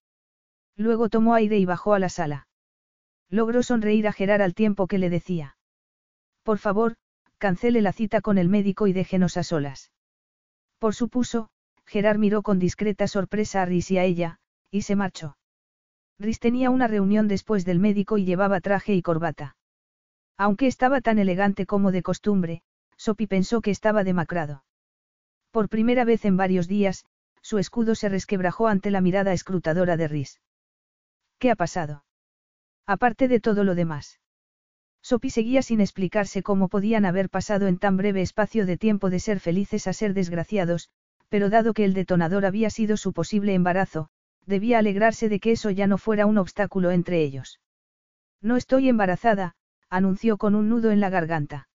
Luego 0.76 1.08
tomó 1.08 1.34
aire 1.34 1.58
y 1.58 1.66
bajó 1.66 1.94
a 1.94 1.98
la 1.98 2.08
sala. 2.08 2.48
Logró 3.30 3.62
sonreír 3.62 4.08
a 4.08 4.12
Gerard 4.12 4.42
al 4.42 4.54
tiempo 4.54 4.88
que 4.88 4.98
le 4.98 5.08
decía. 5.08 5.56
Por 6.42 6.58
favor, 6.58 6.96
cancele 7.38 7.80
la 7.80 7.92
cita 7.92 8.20
con 8.20 8.38
el 8.38 8.48
médico 8.48 8.88
y 8.88 8.92
déjenos 8.92 9.36
a 9.36 9.44
solas. 9.44 9.92
Por 10.78 10.94
supuso, 10.94 11.48
Gerard 11.86 12.18
miró 12.18 12.42
con 12.42 12.58
discreta 12.58 13.06
sorpresa 13.06 13.62
a 13.62 13.66
Rhys 13.66 13.90
y 13.92 13.98
a 13.98 14.04
ella, 14.04 14.40
y 14.70 14.82
se 14.82 14.96
marchó. 14.96 15.36
Rhys 16.18 16.40
tenía 16.40 16.70
una 16.70 16.88
reunión 16.88 17.28
después 17.28 17.64
del 17.64 17.78
médico 17.78 18.18
y 18.18 18.24
llevaba 18.24 18.60
traje 18.60 18.94
y 18.94 19.02
corbata. 19.02 19.56
Aunque 20.36 20.66
estaba 20.66 21.00
tan 21.00 21.18
elegante 21.18 21.66
como 21.66 21.92
de 21.92 22.02
costumbre, 22.02 22.62
Sophie 22.96 23.28
pensó 23.28 23.60
que 23.60 23.70
estaba 23.70 24.04
demacrado. 24.04 24.64
Por 25.50 25.68
primera 25.68 26.04
vez 26.04 26.24
en 26.24 26.36
varios 26.36 26.68
días, 26.68 27.04
su 27.42 27.58
escudo 27.58 27.94
se 27.94 28.08
resquebrajó 28.08 28.68
ante 28.68 28.90
la 28.90 29.00
mirada 29.00 29.32
escrutadora 29.32 29.96
de 29.96 30.08
Rhys. 30.08 30.40
¿Qué 31.38 31.50
ha 31.50 31.56
pasado? 31.56 32.04
Aparte 32.90 33.28
de 33.28 33.38
todo 33.38 33.62
lo 33.62 33.76
demás. 33.76 34.18
Sophie 35.00 35.30
seguía 35.30 35.62
sin 35.62 35.80
explicarse 35.80 36.42
cómo 36.42 36.66
podían 36.66 37.04
haber 37.04 37.30
pasado 37.30 37.68
en 37.68 37.78
tan 37.78 37.96
breve 37.96 38.20
espacio 38.20 38.66
de 38.66 38.76
tiempo 38.76 39.10
de 39.10 39.20
ser 39.20 39.38
felices 39.38 39.86
a 39.86 39.92
ser 39.92 40.12
desgraciados, 40.12 40.90
pero 41.28 41.50
dado 41.50 41.72
que 41.72 41.84
el 41.84 41.94
detonador 41.94 42.44
había 42.44 42.68
sido 42.68 42.96
su 42.96 43.12
posible 43.12 43.54
embarazo, 43.54 44.08
debía 44.44 44.80
alegrarse 44.80 45.28
de 45.28 45.38
que 45.38 45.52
eso 45.52 45.70
ya 45.70 45.86
no 45.86 45.98
fuera 45.98 46.26
un 46.26 46.36
obstáculo 46.36 46.90
entre 46.90 47.22
ellos. 47.22 47.60
No 48.42 48.56
estoy 48.56 48.88
embarazada, 48.88 49.54
anunció 49.88 50.36
con 50.36 50.56
un 50.56 50.68
nudo 50.68 50.90
en 50.90 50.98
la 50.98 51.10
garganta. 51.10 51.68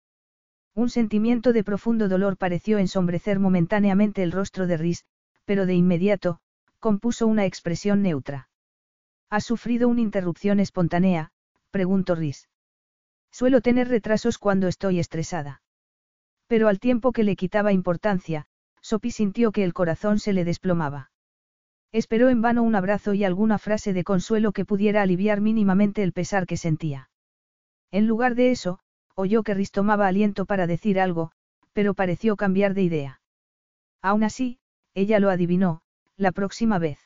Un 0.73 0.89
sentimiento 0.89 1.53
de 1.53 1.63
profundo 1.63 2.09
dolor 2.09 2.35
pareció 2.35 2.77
ensombrecer 2.77 3.39
momentáneamente 3.39 4.21
el 4.21 4.33
rostro 4.33 4.67
de 4.67 4.75
Rhys, 4.75 5.05
pero 5.45 5.65
de 5.65 5.75
inmediato, 5.75 6.41
compuso 6.81 7.25
una 7.25 7.45
expresión 7.45 8.01
neutra. 8.01 8.49
¿Has 9.29 9.45
sufrido 9.45 9.87
una 9.87 10.01
interrupción 10.01 10.59
espontánea? 10.59 11.31
preguntó 11.71 12.15
Rhys. 12.15 12.47
Suelo 13.31 13.61
tener 13.61 13.89
retrasos 13.89 14.37
cuando 14.37 14.67
estoy 14.67 14.99
estresada. 14.99 15.61
Pero 16.47 16.67
al 16.67 16.79
tiempo 16.79 17.11
que 17.11 17.23
le 17.23 17.35
quitaba 17.35 17.73
importancia, 17.73 18.45
Sophie 18.81 19.11
sintió 19.11 19.51
que 19.51 19.63
el 19.63 19.73
corazón 19.73 20.19
se 20.19 20.31
le 20.31 20.45
desplomaba. 20.45 21.11
Esperó 21.91 22.29
en 22.29 22.41
vano 22.41 22.61
un 22.63 22.75
abrazo 22.75 23.13
y 23.13 23.23
alguna 23.23 23.57
frase 23.57 23.93
de 23.93 24.03
consuelo 24.03 24.51
que 24.51 24.65
pudiera 24.65 25.01
aliviar 25.01 25.41
mínimamente 25.41 26.03
el 26.03 26.13
pesar 26.13 26.45
que 26.45 26.57
sentía. 26.57 27.09
En 27.91 28.05
lugar 28.07 28.35
de 28.35 28.51
eso, 28.51 28.79
oyó 29.15 29.43
que 29.43 29.53
Rhys 29.53 29.71
tomaba 29.71 30.07
aliento 30.07 30.45
para 30.45 30.67
decir 30.67 30.99
algo, 30.99 31.31
pero 31.73 31.93
pareció 31.93 32.35
cambiar 32.35 32.73
de 32.73 32.83
idea. 32.83 33.21
Aún 34.01 34.23
así, 34.23 34.59
ella 34.93 35.19
lo 35.19 35.29
adivinó, 35.29 35.81
la 36.15 36.31
próxima 36.31 36.79
vez. 36.79 37.04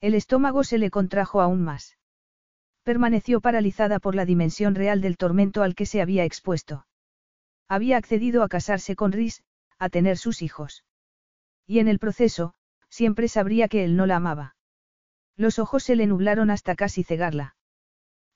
El 0.00 0.14
estómago 0.14 0.64
se 0.64 0.78
le 0.78 0.90
contrajo 0.90 1.42
aún 1.42 1.62
más. 1.62 1.98
Permaneció 2.82 3.40
paralizada 3.40 3.98
por 3.98 4.14
la 4.14 4.24
dimensión 4.24 4.74
real 4.74 5.00
del 5.00 5.18
tormento 5.18 5.62
al 5.62 5.74
que 5.74 5.84
se 5.84 6.00
había 6.00 6.24
expuesto. 6.24 6.86
Había 7.68 7.98
accedido 7.98 8.42
a 8.42 8.48
casarse 8.48 8.96
con 8.96 9.12
Rhys, 9.12 9.42
a 9.78 9.90
tener 9.90 10.16
sus 10.16 10.42
hijos. 10.42 10.84
Y 11.66 11.78
en 11.78 11.88
el 11.88 11.98
proceso, 11.98 12.54
siempre 12.88 13.28
sabría 13.28 13.68
que 13.68 13.84
él 13.84 13.96
no 13.96 14.06
la 14.06 14.16
amaba. 14.16 14.56
Los 15.36 15.58
ojos 15.58 15.84
se 15.84 15.96
le 15.96 16.06
nublaron 16.06 16.50
hasta 16.50 16.74
casi 16.74 17.04
cegarla. 17.04 17.56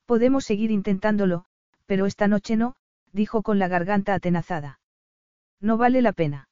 Podemos 0.07 0.45
seguir 0.45 0.71
intentándolo, 0.71 1.47
pero 1.87 2.07
esta 2.07 2.29
noche 2.29 2.57
no, 2.57 2.77
dijo 3.13 3.43
con 3.43 3.59
la 3.59 3.69
garganta 3.69 4.15
atenazada. 4.15 4.81
No 5.61 5.79
vale 5.79 6.03
la 6.03 6.13
pena. 6.13 6.49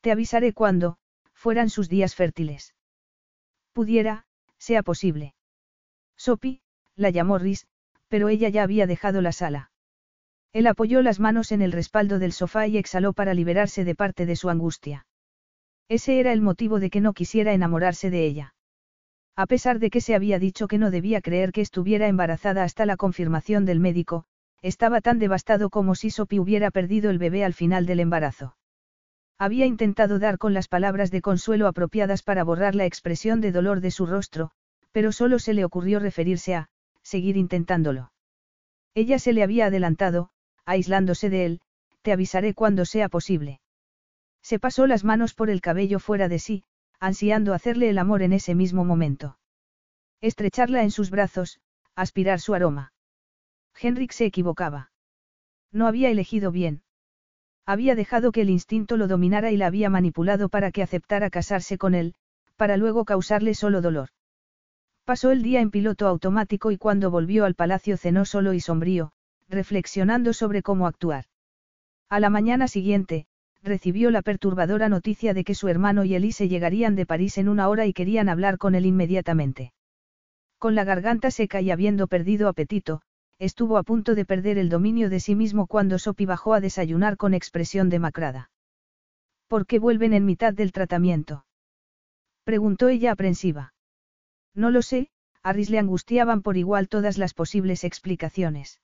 Te 0.00 0.12
avisaré 0.12 0.52
cuando, 0.52 0.98
fueran 1.34 1.68
sus 1.68 1.88
días 1.88 2.14
fértiles. 2.14 2.74
Pudiera, 3.72 4.24
sea 4.58 4.82
posible. 4.82 5.34
Sopi, 6.16 6.60
la 6.96 7.10
llamó 7.10 7.38
Rhys, 7.38 7.66
pero 8.08 8.28
ella 8.28 8.48
ya 8.48 8.62
había 8.62 8.86
dejado 8.86 9.22
la 9.22 9.32
sala. 9.32 9.70
Él 10.52 10.66
apoyó 10.66 11.00
las 11.00 11.20
manos 11.20 11.52
en 11.52 11.62
el 11.62 11.72
respaldo 11.72 12.18
del 12.18 12.32
sofá 12.32 12.66
y 12.66 12.76
exhaló 12.76 13.12
para 13.12 13.34
liberarse 13.34 13.84
de 13.84 13.94
parte 13.94 14.26
de 14.26 14.36
su 14.36 14.50
angustia. 14.50 15.06
Ese 15.88 16.20
era 16.20 16.32
el 16.32 16.40
motivo 16.40 16.80
de 16.80 16.90
que 16.90 17.00
no 17.00 17.12
quisiera 17.12 17.52
enamorarse 17.52 18.10
de 18.10 18.24
ella. 18.24 18.54
A 19.36 19.46
pesar 19.46 19.78
de 19.78 19.90
que 19.90 20.00
se 20.00 20.14
había 20.14 20.38
dicho 20.38 20.68
que 20.68 20.78
no 20.78 20.90
debía 20.90 21.20
creer 21.20 21.52
que 21.52 21.60
estuviera 21.60 22.08
embarazada 22.08 22.64
hasta 22.64 22.84
la 22.84 22.96
confirmación 22.96 23.64
del 23.64 23.80
médico, 23.80 24.24
estaba 24.60 25.00
tan 25.00 25.18
devastado 25.18 25.70
como 25.70 25.94
si 25.94 26.10
Sophie 26.10 26.40
hubiera 26.40 26.70
perdido 26.70 27.10
el 27.10 27.18
bebé 27.18 27.44
al 27.44 27.54
final 27.54 27.86
del 27.86 28.00
embarazo. 28.00 28.56
Había 29.40 29.64
intentado 29.64 30.18
dar 30.18 30.36
con 30.36 30.52
las 30.52 30.68
palabras 30.68 31.10
de 31.10 31.22
consuelo 31.22 31.66
apropiadas 31.66 32.22
para 32.22 32.44
borrar 32.44 32.74
la 32.74 32.84
expresión 32.84 33.40
de 33.40 33.52
dolor 33.52 33.80
de 33.80 33.90
su 33.90 34.04
rostro, 34.04 34.50
pero 34.92 35.12
solo 35.12 35.38
se 35.38 35.54
le 35.54 35.64
ocurrió 35.64 35.98
referirse 35.98 36.54
a, 36.54 36.68
seguir 37.00 37.38
intentándolo. 37.38 38.12
Ella 38.94 39.18
se 39.18 39.32
le 39.32 39.42
había 39.42 39.66
adelantado, 39.66 40.28
aislándose 40.66 41.30
de 41.30 41.46
él, 41.46 41.60
te 42.02 42.12
avisaré 42.12 42.52
cuando 42.52 42.84
sea 42.84 43.08
posible. 43.08 43.62
Se 44.42 44.58
pasó 44.58 44.86
las 44.86 45.04
manos 45.04 45.32
por 45.32 45.48
el 45.48 45.62
cabello 45.62 46.00
fuera 46.00 46.28
de 46.28 46.38
sí, 46.38 46.64
ansiando 46.98 47.54
hacerle 47.54 47.88
el 47.88 47.96
amor 47.96 48.20
en 48.20 48.34
ese 48.34 48.54
mismo 48.54 48.84
momento. 48.84 49.38
Estrecharla 50.20 50.82
en 50.82 50.90
sus 50.90 51.08
brazos, 51.08 51.60
aspirar 51.94 52.40
su 52.40 52.52
aroma. 52.52 52.92
Henrik 53.80 54.12
se 54.12 54.26
equivocaba. 54.26 54.92
No 55.72 55.86
había 55.86 56.10
elegido 56.10 56.52
bien. 56.52 56.82
Había 57.66 57.94
dejado 57.94 58.32
que 58.32 58.42
el 58.42 58.50
instinto 58.50 58.96
lo 58.96 59.06
dominara 59.06 59.50
y 59.52 59.56
la 59.56 59.66
había 59.66 59.90
manipulado 59.90 60.48
para 60.48 60.72
que 60.72 60.82
aceptara 60.82 61.30
casarse 61.30 61.78
con 61.78 61.94
él, 61.94 62.14
para 62.56 62.76
luego 62.76 63.04
causarle 63.04 63.54
solo 63.54 63.80
dolor. 63.80 64.08
Pasó 65.04 65.30
el 65.30 65.42
día 65.42 65.60
en 65.60 65.70
piloto 65.70 66.06
automático 66.06 66.70
y 66.70 66.76
cuando 66.76 67.10
volvió 67.10 67.44
al 67.44 67.54
palacio 67.54 67.96
cenó 67.96 68.24
solo 68.24 68.52
y 68.52 68.60
sombrío, 68.60 69.12
reflexionando 69.48 70.32
sobre 70.32 70.62
cómo 70.62 70.86
actuar. 70.86 71.24
A 72.08 72.20
la 72.20 72.30
mañana 72.30 72.68
siguiente, 72.68 73.26
recibió 73.62 74.10
la 74.10 74.22
perturbadora 74.22 74.88
noticia 74.88 75.34
de 75.34 75.44
que 75.44 75.54
su 75.54 75.68
hermano 75.68 76.04
y 76.04 76.14
Elise 76.14 76.48
llegarían 76.48 76.96
de 76.96 77.06
París 77.06 77.38
en 77.38 77.48
una 77.48 77.68
hora 77.68 77.86
y 77.86 77.92
querían 77.92 78.28
hablar 78.28 78.58
con 78.58 78.74
él 78.74 78.86
inmediatamente. 78.86 79.72
Con 80.58 80.74
la 80.74 80.84
garganta 80.84 81.30
seca 81.30 81.60
y 81.60 81.70
habiendo 81.70 82.06
perdido 82.06 82.48
apetito, 82.48 83.02
estuvo 83.40 83.78
a 83.78 83.82
punto 83.82 84.14
de 84.14 84.26
perder 84.26 84.58
el 84.58 84.68
dominio 84.68 85.08
de 85.08 85.18
sí 85.18 85.34
mismo 85.34 85.66
cuando 85.66 85.98
Sopi 85.98 86.26
bajó 86.26 86.52
a 86.52 86.60
desayunar 86.60 87.16
con 87.16 87.32
expresión 87.32 87.88
demacrada. 87.88 88.50
¿Por 89.48 89.66
qué 89.66 89.78
vuelven 89.78 90.12
en 90.12 90.26
mitad 90.26 90.52
del 90.52 90.72
tratamiento? 90.72 91.46
preguntó 92.44 92.88
ella 92.88 93.12
aprensiva. 93.12 93.72
No 94.54 94.70
lo 94.70 94.82
sé, 94.82 95.08
a 95.42 95.54
Rhys 95.54 95.70
le 95.70 95.78
angustiaban 95.78 96.42
por 96.42 96.58
igual 96.58 96.88
todas 96.88 97.16
las 97.16 97.32
posibles 97.32 97.82
explicaciones. 97.82 98.78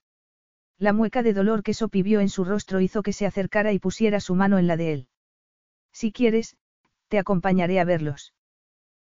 La 0.79 0.95
mueca 0.95 1.23
de 1.23 1.35
dolor 1.35 1.63
que 1.63 1.75
Sopi 1.75 2.03
vio 2.03 2.21
en 2.21 2.31
su 2.31 2.43
rostro 2.45 2.81
hizo 2.81 3.03
que 3.03 3.13
se 3.13 3.27
acercara 3.27 3.73
y 3.73 3.79
pusiera 3.79 4.21
su 4.21 4.35
mano 4.35 4.59
en 4.59 4.67
la 4.67 4.79
de 4.79 4.93
él. 4.93 5.09
Si 5.93 6.13
quieres, 6.13 6.57
te 7.09 7.19
acompañaré 7.19 7.79
a 7.79 7.85
verlos. 7.85 8.33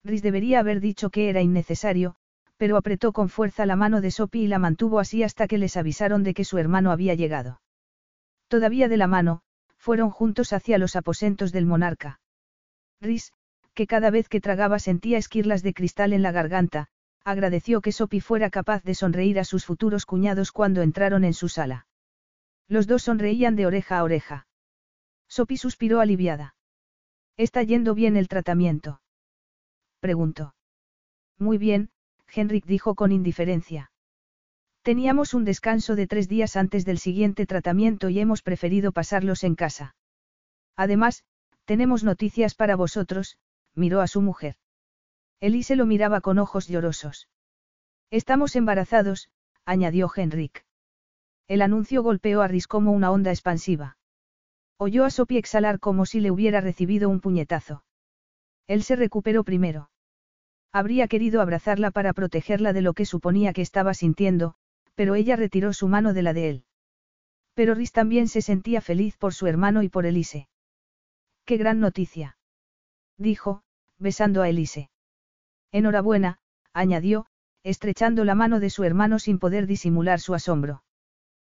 Rhys 0.04 0.24
debería 0.24 0.60
haber 0.60 0.80
dicho 0.80 1.12
que 1.12 1.30
era 1.30 1.42
innecesario, 1.42 2.16
pero 2.58 2.78
apretó 2.78 3.12
con 3.12 3.30
fuerza 3.30 3.66
la 3.66 3.76
mano 3.76 4.02
de 4.02 4.12
Sopi 4.12 4.44
y 4.44 4.48
la 4.48 4.60
mantuvo 4.60 5.00
así 5.00 5.24
hasta 5.24 5.48
que 5.48 5.58
les 5.58 5.78
avisaron 5.78 6.24
de 6.24 6.34
que 6.34 6.46
su 6.46 6.58
hermano 6.58 6.92
había 6.92 7.16
llegado. 7.16 7.62
Todavía 8.48 8.88
de 8.88 8.98
la 8.98 9.08
mano, 9.08 9.42
fueron 9.78 10.10
juntos 10.10 10.54
hacia 10.54 10.78
los 10.78 10.96
aposentos 10.96 11.52
del 11.52 11.66
monarca. 11.66 12.20
Rhys, 13.02 13.34
que 13.74 13.88
cada 13.88 14.10
vez 14.10 14.30
que 14.30 14.42
tragaba 14.42 14.80
sentía 14.80 15.18
esquirlas 15.18 15.62
de 15.64 15.74
cristal 15.74 16.14
en 16.14 16.22
la 16.22 16.32
garganta, 16.32 16.88
agradeció 17.24 17.82
que 17.82 17.92
Sopi 17.92 18.22
fuera 18.22 18.50
capaz 18.50 18.84
de 18.84 18.96
sonreír 18.96 19.40
a 19.40 19.44
sus 19.44 19.66
futuros 19.66 20.06
cuñados 20.06 20.52
cuando 20.52 20.82
entraron 20.82 21.24
en 21.24 21.34
su 21.34 21.50
sala. 21.50 21.88
Los 22.68 22.88
dos 22.88 23.04
sonreían 23.04 23.56
de 23.56 23.66
oreja 23.66 24.00
a 24.00 24.04
oreja. 24.04 24.48
Sopi 25.28 25.58
suspiró 25.58 26.00
aliviada. 26.00 26.56
¿Está 27.38 27.64
yendo 27.64 27.96
bien 27.96 28.16
el 28.16 28.28
tratamiento? 28.28 29.02
Preguntó. 30.00 30.56
Muy 31.38 31.58
bien, 31.58 31.90
Henrik 32.36 32.66
dijo 32.66 32.96
con 32.96 33.12
indiferencia. 33.12 33.92
Teníamos 34.82 35.34
un 35.34 35.46
descanso 35.46 35.96
de 35.96 36.06
tres 36.06 36.28
días 36.28 36.56
antes 36.56 36.86
del 36.86 37.00
siguiente 37.00 37.46
tratamiento 37.46 38.10
y 38.10 38.20
hemos 38.20 38.42
preferido 38.42 38.92
pasarlos 38.92 39.44
en 39.44 39.56
casa. 39.56 39.96
Además, 40.76 41.24
tenemos 41.66 42.04
noticias 42.04 42.54
para 42.54 42.76
vosotros, 42.76 43.38
miró 43.74 44.02
a 44.02 44.08
su 44.08 44.22
mujer. 44.22 44.58
Elise 45.40 45.76
lo 45.76 45.86
miraba 45.86 46.22
con 46.22 46.38
ojos 46.38 46.68
llorosos. 46.68 47.28
Estamos 48.12 48.56
embarazados, 48.56 49.30
añadió 49.66 50.12
Henrik. 50.16 50.66
El 51.48 51.62
anuncio 51.62 52.04
golpeó 52.04 52.42
a 52.42 52.48
Rhys 52.48 52.68
como 52.68 52.92
una 52.92 53.12
onda 53.12 53.32
expansiva. 53.32 53.98
Oyó 54.78 55.06
a 55.06 55.10
Sophie 55.10 55.40
exhalar 55.40 55.80
como 55.80 56.06
si 56.06 56.20
le 56.20 56.32
hubiera 56.32 56.62
recibido 56.62 57.10
un 57.10 57.22
puñetazo. 57.22 57.84
Él 58.68 58.84
se 58.84 58.96
recuperó 58.96 59.44
primero. 59.44 59.90
Habría 60.76 61.08
querido 61.08 61.40
abrazarla 61.40 61.90
para 61.90 62.12
protegerla 62.12 62.74
de 62.74 62.82
lo 62.82 62.94
que 62.94 63.06
suponía 63.06 63.54
que 63.54 63.62
estaba 63.62 63.94
sintiendo, 63.94 64.56
pero 64.94 65.16
ella 65.16 65.38
retiró 65.38 65.72
su 65.72 65.88
mano 65.88 66.12
de 66.12 66.22
la 66.22 66.34
de 66.34 66.50
él. 66.50 66.66
Pero 67.54 67.76
Rhys 67.76 67.94
también 67.94 68.28
se 68.28 68.42
sentía 68.42 68.82
feliz 68.82 69.16
por 69.16 69.34
su 69.34 69.48
hermano 69.48 69.84
y 69.84 69.88
por 69.88 70.06
Elise. 70.06 70.50
¡Qué 71.46 71.56
gran 71.56 71.80
noticia! 71.80 72.38
dijo, 73.18 73.64
besando 74.00 74.42
a 74.42 74.50
Elise. 74.50 74.90
Enhorabuena, 75.72 76.40
añadió, 76.74 77.28
estrechando 77.64 78.26
la 78.26 78.36
mano 78.36 78.60
de 78.60 78.70
su 78.70 78.84
hermano 78.84 79.18
sin 79.18 79.40
poder 79.40 79.68
disimular 79.68 80.20
su 80.20 80.34
asombro. 80.34 80.84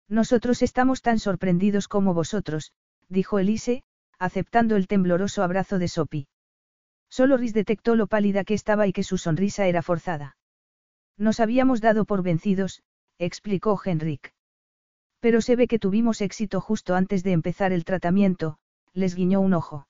Nosotros 0.06 0.62
estamos 0.62 1.02
tan 1.02 1.18
sorprendidos 1.18 1.88
como 1.88 2.14
vosotros, 2.14 2.70
dijo 3.08 3.40
Elise, 3.40 3.82
aceptando 4.20 4.76
el 4.76 4.86
tembloroso 4.86 5.42
abrazo 5.42 5.80
de 5.80 5.88
Sopi. 5.88 6.28
Solo 7.18 7.36
Rhys 7.36 7.52
detectó 7.52 7.96
lo 7.96 8.06
pálida 8.06 8.44
que 8.44 8.54
estaba 8.54 8.86
y 8.86 8.92
que 8.92 9.02
su 9.02 9.18
sonrisa 9.18 9.66
era 9.66 9.82
forzada. 9.82 10.36
Nos 11.16 11.40
habíamos 11.40 11.80
dado 11.80 12.04
por 12.04 12.22
vencidos, 12.22 12.84
explicó 13.18 13.76
Henrik. 13.84 14.32
Pero 15.18 15.40
se 15.40 15.56
ve 15.56 15.66
que 15.66 15.80
tuvimos 15.80 16.20
éxito 16.20 16.60
justo 16.60 16.94
antes 16.94 17.24
de 17.24 17.32
empezar 17.32 17.72
el 17.72 17.84
tratamiento, 17.84 18.58
les 18.92 19.16
guiñó 19.16 19.40
un 19.40 19.54
ojo. 19.54 19.88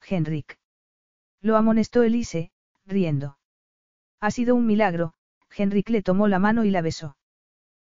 Henrik. 0.00 0.58
Lo 1.42 1.58
amonestó 1.58 2.02
Elise, 2.02 2.50
riendo. 2.86 3.36
Ha 4.18 4.30
sido 4.30 4.54
un 4.54 4.64
milagro, 4.64 5.12
Henrik 5.54 5.90
le 5.90 6.02
tomó 6.02 6.28
la 6.28 6.38
mano 6.38 6.64
y 6.64 6.70
la 6.70 6.80
besó. 6.80 7.18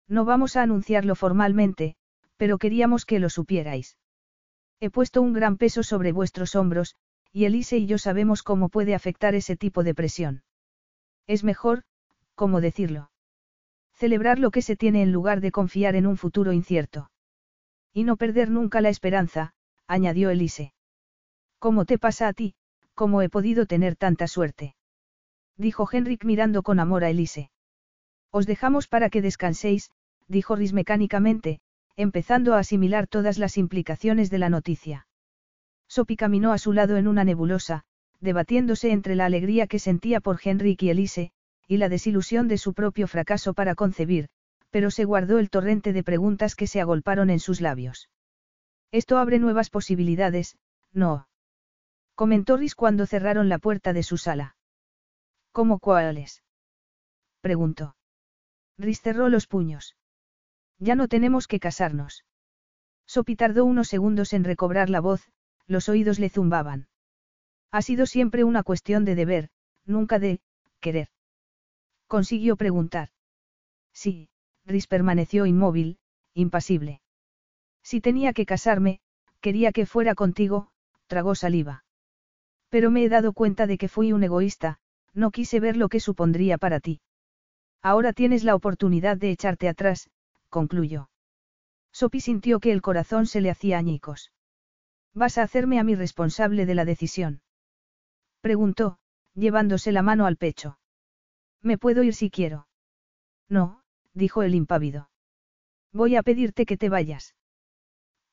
No 0.07 0.25
vamos 0.25 0.55
a 0.55 0.63
anunciarlo 0.63 1.13
formalmente, 1.13 1.95
pero 2.37 2.57
queríamos 2.57 3.05
que 3.05 3.19
lo 3.19 3.29
supierais. 3.29 3.99
He 4.79 4.89
puesto 4.89 5.21
un 5.21 5.33
gran 5.33 5.57
peso 5.57 5.83
sobre 5.83 6.11
vuestros 6.11 6.55
hombros, 6.55 6.95
y 7.37 7.45
Elise 7.45 7.77
y 7.77 7.85
yo 7.85 7.99
sabemos 7.99 8.41
cómo 8.41 8.67
puede 8.67 8.95
afectar 8.95 9.35
ese 9.35 9.55
tipo 9.55 9.83
de 9.83 9.93
presión. 9.93 10.41
Es 11.27 11.43
mejor, 11.43 11.83
¿cómo 12.33 12.61
decirlo? 12.61 13.11
Celebrar 13.93 14.39
lo 14.39 14.49
que 14.49 14.63
se 14.63 14.75
tiene 14.75 15.03
en 15.03 15.11
lugar 15.11 15.39
de 15.39 15.51
confiar 15.51 15.93
en 15.95 16.07
un 16.07 16.17
futuro 16.17 16.51
incierto. 16.51 17.11
Y 17.93 18.05
no 18.05 18.17
perder 18.17 18.49
nunca 18.49 18.81
la 18.81 18.89
esperanza, 18.89 19.53
añadió 19.85 20.31
Elise. 20.31 20.73
¿Cómo 21.59 21.85
te 21.85 21.99
pasa 21.99 22.27
a 22.27 22.33
ti? 22.33 22.55
¿Cómo 22.95 23.21
he 23.21 23.29
podido 23.29 23.67
tener 23.67 23.95
tanta 23.95 24.25
suerte? 24.25 24.75
Dijo 25.57 25.87
Henrik 25.91 26.25
mirando 26.25 26.63
con 26.63 26.79
amor 26.79 27.03
a 27.03 27.11
Elise. 27.11 27.51
Os 28.31 28.47
dejamos 28.47 28.87
para 28.87 29.11
que 29.11 29.21
descanséis, 29.21 29.91
dijo 30.27 30.55
Rhys 30.55 30.73
mecánicamente, 30.73 31.59
empezando 31.95 32.55
a 32.55 32.59
asimilar 32.59 33.05
todas 33.05 33.37
las 33.37 33.59
implicaciones 33.59 34.31
de 34.31 34.39
la 34.39 34.49
noticia. 34.49 35.06
Sopi 35.97 36.15
caminó 36.15 36.53
a 36.53 36.59
su 36.59 36.73
lado 36.73 36.97
en 36.97 37.07
una 37.07 37.23
nebulosa, 37.23 37.81
debatiéndose 38.19 38.91
entre 38.91 39.15
la 39.15 39.25
alegría 39.25 39.65
que 39.65 39.79
sentía 39.79 40.19
por 40.19 40.39
Henrik 40.43 40.83
y 40.83 40.91
Elise, 40.91 41.31
y 41.67 41.77
la 41.77 41.89
desilusión 41.89 42.47
de 42.47 42.59
su 42.59 42.75
propio 42.75 43.07
fracaso 43.07 43.55
para 43.55 43.73
concebir, 43.73 44.29
pero 44.69 44.91
se 44.91 45.05
guardó 45.05 45.39
el 45.39 45.49
torrente 45.49 45.93
de 45.93 46.03
preguntas 46.03 46.53
que 46.53 46.67
se 46.67 46.81
agolparon 46.81 47.31
en 47.31 47.39
sus 47.39 47.61
labios. 47.61 48.11
Esto 48.91 49.17
abre 49.17 49.39
nuevas 49.39 49.71
posibilidades, 49.71 50.59
no. 50.93 51.27
Comentó 52.13 52.57
Rhys 52.57 52.75
cuando 52.75 53.07
cerraron 53.07 53.49
la 53.49 53.57
puerta 53.57 53.91
de 53.91 54.03
su 54.03 54.19
sala. 54.19 54.55
¿Cómo 55.51 55.79
cuáles? 55.79 56.43
Preguntó. 57.41 57.95
Rhys 58.77 59.01
cerró 59.01 59.29
los 59.29 59.47
puños. 59.47 59.95
Ya 60.77 60.93
no 60.93 61.07
tenemos 61.07 61.47
que 61.47 61.59
casarnos. 61.59 62.23
Sopi 63.07 63.35
tardó 63.35 63.65
unos 63.65 63.87
segundos 63.87 64.33
en 64.33 64.43
recobrar 64.43 64.91
la 64.91 64.99
voz, 64.99 65.27
los 65.67 65.89
oídos 65.89 66.19
le 66.19 66.29
zumbaban. 66.29 66.87
Ha 67.71 67.81
sido 67.81 68.05
siempre 68.05 68.43
una 68.43 68.63
cuestión 68.63 69.05
de 69.05 69.15
deber, 69.15 69.49
nunca 69.85 70.19
de, 70.19 70.39
querer. 70.79 71.09
Consiguió 72.07 72.55
preguntar. 72.55 73.09
Sí, 73.93 74.29
Rhys 74.65 74.87
permaneció 74.87 75.45
inmóvil, 75.45 75.99
impasible. 76.33 77.01
Si 77.83 78.01
tenía 78.01 78.33
que 78.33 78.45
casarme, 78.45 78.99
quería 79.41 79.71
que 79.71 79.85
fuera 79.85 80.15
contigo, 80.15 80.71
tragó 81.07 81.35
saliva. 81.35 81.83
Pero 82.69 82.91
me 82.91 83.03
he 83.03 83.09
dado 83.09 83.33
cuenta 83.33 83.67
de 83.67 83.77
que 83.77 83.87
fui 83.87 84.11
un 84.11 84.23
egoísta, 84.23 84.79
no 85.13 85.31
quise 85.31 85.59
ver 85.59 85.77
lo 85.77 85.89
que 85.89 85.99
supondría 85.99 86.57
para 86.57 86.79
ti. 86.79 87.01
Ahora 87.81 88.13
tienes 88.13 88.43
la 88.43 88.55
oportunidad 88.55 89.17
de 89.17 89.31
echarte 89.31 89.67
atrás, 89.67 90.09
concluyó. 90.49 91.09
Sopi 91.91 92.21
sintió 92.21 92.59
que 92.59 92.71
el 92.71 92.81
corazón 92.81 93.25
se 93.25 93.41
le 93.41 93.49
hacía 93.49 93.77
añicos. 93.77 94.31
¿Vas 95.17 95.39
a 95.39 95.41
hacerme 95.41 95.79
a 95.79 95.83
mí 95.83 95.95
responsable 95.95 96.67
de 96.67 96.75
la 96.75 96.85
decisión? 96.85 97.41
Preguntó, 98.39 98.99
llevándose 99.33 99.91
la 99.91 100.03
mano 100.03 100.27
al 100.27 100.37
pecho. 100.37 100.77
¿Me 101.63 101.79
puedo 101.79 102.03
ir 102.03 102.13
si 102.13 102.29
quiero? 102.29 102.67
No, 103.49 103.81
dijo 104.13 104.43
el 104.43 104.53
impávido. 104.53 105.09
Voy 105.91 106.15
a 106.15 106.21
pedirte 106.21 106.67
que 106.67 106.77
te 106.77 106.89
vayas. 106.89 107.33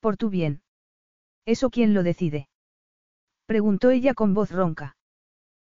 Por 0.01 0.19
tu 0.19 0.29
bien. 0.29 0.61
¿Eso 1.47 1.71
quién 1.71 1.95
lo 1.95 2.03
decide? 2.03 2.51
Preguntó 3.47 3.89
ella 3.89 4.13
con 4.13 4.35
voz 4.35 4.51
ronca. 4.51 4.99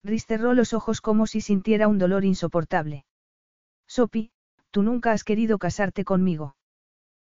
Riz 0.05 0.27
cerró 0.27 0.55
los 0.55 0.75
ojos 0.75 1.01
como 1.01 1.27
si 1.27 1.41
sintiera 1.41 1.89
un 1.89 1.99
dolor 1.99 2.25
insoportable. 2.25 3.05
Sopi, 3.89 4.31
tú 4.71 4.85
nunca 4.85 5.11
has 5.11 5.25
querido 5.25 5.59
casarte 5.59 6.05
conmigo. 6.05 6.55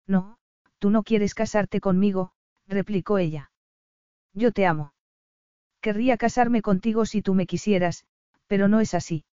No, 0.06 0.38
tú 0.80 0.90
no 0.90 1.03
quieres 1.03 1.33
casarte 1.33 1.80
conmigo, 1.80 2.33
replicó 2.67 3.17
ella. 3.19 3.49
Yo 4.39 4.53
te 4.53 4.65
amo. 4.65 4.93
Querría 5.81 6.15
casarme 6.15 6.61
contigo 6.61 7.05
si 7.05 7.21
tú 7.21 7.33
me 7.33 7.45
quisieras, 7.45 8.05
pero 8.47 8.69
no 8.69 8.79
es 8.79 8.93
así. 8.93 9.25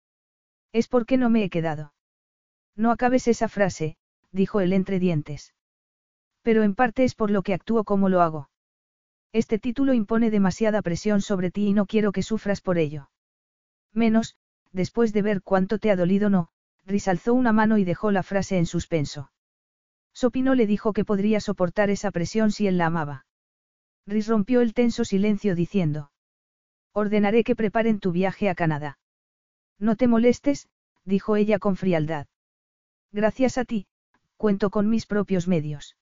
Es 0.73 0.87
porque 0.87 1.17
no 1.17 1.29
me 1.29 1.43
he 1.43 1.51
quedado. 1.51 1.93
No 2.75 2.89
acabes 2.89 3.27
esa 3.27 3.47
frase, 3.47 3.97
dijo 4.31 4.61
él 4.61 4.73
entre 4.73 4.97
dientes. 4.97 5.53
Pero 6.41 6.63
en 6.63 6.73
parte 6.73 7.03
es 7.03 7.13
por 7.13 7.29
lo 7.29 7.43
que 7.43 7.53
actúo 7.53 7.83
como 7.83 8.09
lo 8.09 8.21
hago. 8.21 8.49
Este 9.31 9.59
título 9.59 9.93
impone 9.93 10.31
demasiada 10.31 10.81
presión 10.81 11.21
sobre 11.21 11.51
ti 11.51 11.67
y 11.67 11.73
no 11.73 11.85
quiero 11.85 12.11
que 12.11 12.23
sufras 12.23 12.61
por 12.61 12.79
ello. 12.79 13.11
Menos, 13.93 14.35
después 14.71 15.13
de 15.13 15.21
ver 15.21 15.43
cuánto 15.43 15.77
te 15.77 15.91
ha 15.91 15.95
dolido 15.95 16.31
no, 16.31 16.49
risalzó 16.83 17.35
una 17.35 17.53
mano 17.53 17.77
y 17.77 17.83
dejó 17.83 18.09
la 18.09 18.23
frase 18.23 18.57
en 18.57 18.65
suspenso. 18.65 19.29
Sopino 20.13 20.55
le 20.55 20.65
dijo 20.65 20.93
que 20.93 21.05
podría 21.05 21.41
soportar 21.41 21.91
esa 21.91 22.09
presión 22.09 22.51
si 22.51 22.65
él 22.65 22.79
la 22.79 22.87
amaba. 22.87 23.25
Riz 24.07 24.27
rompió 24.27 24.61
el 24.61 24.73
tenso 24.73 25.03
silencio 25.03 25.55
diciendo. 25.55 26.11
Ordenaré 26.93 27.43
que 27.43 27.55
preparen 27.55 27.99
tu 27.99 28.11
viaje 28.11 28.49
a 28.49 28.55
Canadá. 28.55 28.99
No 29.79 29.95
te 29.95 30.07
molestes, 30.07 30.69
dijo 31.03 31.35
ella 31.35 31.59
con 31.59 31.75
frialdad. 31.75 32.27
Gracias 33.11 33.57
a 33.57 33.65
ti, 33.65 33.87
cuento 34.37 34.69
con 34.69 34.89
mis 34.89 35.05
propios 35.05 35.47
medios. 35.47 35.97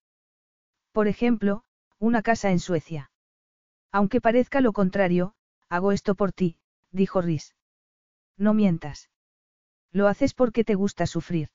Por 0.92 1.08
ejemplo, 1.08 1.64
una 1.98 2.22
casa 2.22 2.52
en 2.52 2.60
Suecia. 2.60 3.12
Aunque 3.92 4.22
parezca 4.22 4.62
lo 4.62 4.74
contrario, 4.74 5.34
hago 5.70 5.92
esto 5.92 6.16
por 6.16 6.34
ti, 6.34 6.58
dijo 6.92 7.22
Rhys. 7.22 7.56
No 8.38 8.54
mientas. 8.54 9.10
Lo 9.92 10.08
haces 10.08 10.34
porque 10.34 10.64
te 10.64 10.76
gusta 10.76 11.06
sufrir. 11.06 11.50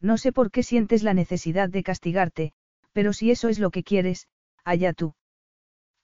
No 0.00 0.18
sé 0.18 0.32
por 0.32 0.50
qué 0.50 0.62
sientes 0.62 1.02
la 1.02 1.14
necesidad 1.14 1.68
de 1.68 1.82
castigarte, 1.82 2.54
pero 2.92 3.12
si 3.12 3.30
eso 3.30 3.48
es 3.48 3.58
lo 3.58 3.70
que 3.70 3.84
quieres, 3.84 4.28
allá 4.64 4.92
tú. 4.94 5.14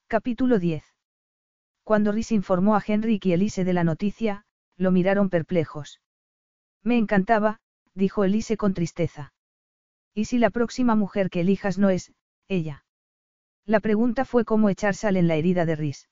Capítulo 0.09 0.61
10. 0.61 0.85
Cuando 1.83 2.13
Rhys 2.13 2.31
informó 2.31 2.77
a 2.77 2.83
Henrik 2.87 3.27
y 3.27 3.33
Elise 3.33 3.65
de 3.65 3.73
la 3.73 3.83
noticia, 3.83 4.45
lo 4.77 4.93
miraron 4.93 5.31
perplejos. 5.31 6.01
Me 6.85 6.97
encantaba, 6.97 7.59
dijo 7.93 8.23
Elise 8.23 8.57
con 8.57 8.73
tristeza. 8.73 9.33
¿Y 10.15 10.27
si 10.27 10.39
la 10.39 10.51
próxima 10.51 10.95
mujer 10.95 11.29
que 11.29 11.41
elijas 11.41 11.77
no 11.77 11.91
es, 11.91 12.13
ella? 12.47 12.85
La 13.65 13.81
pregunta 13.81 14.25
fue 14.25 14.45
cómo 14.45 14.69
echar 14.69 14.95
sal 14.95 15.17
en 15.17 15.27
la 15.27 15.35
herida 15.35 15.67
de 15.67 15.75
Rhys. 15.75 16.09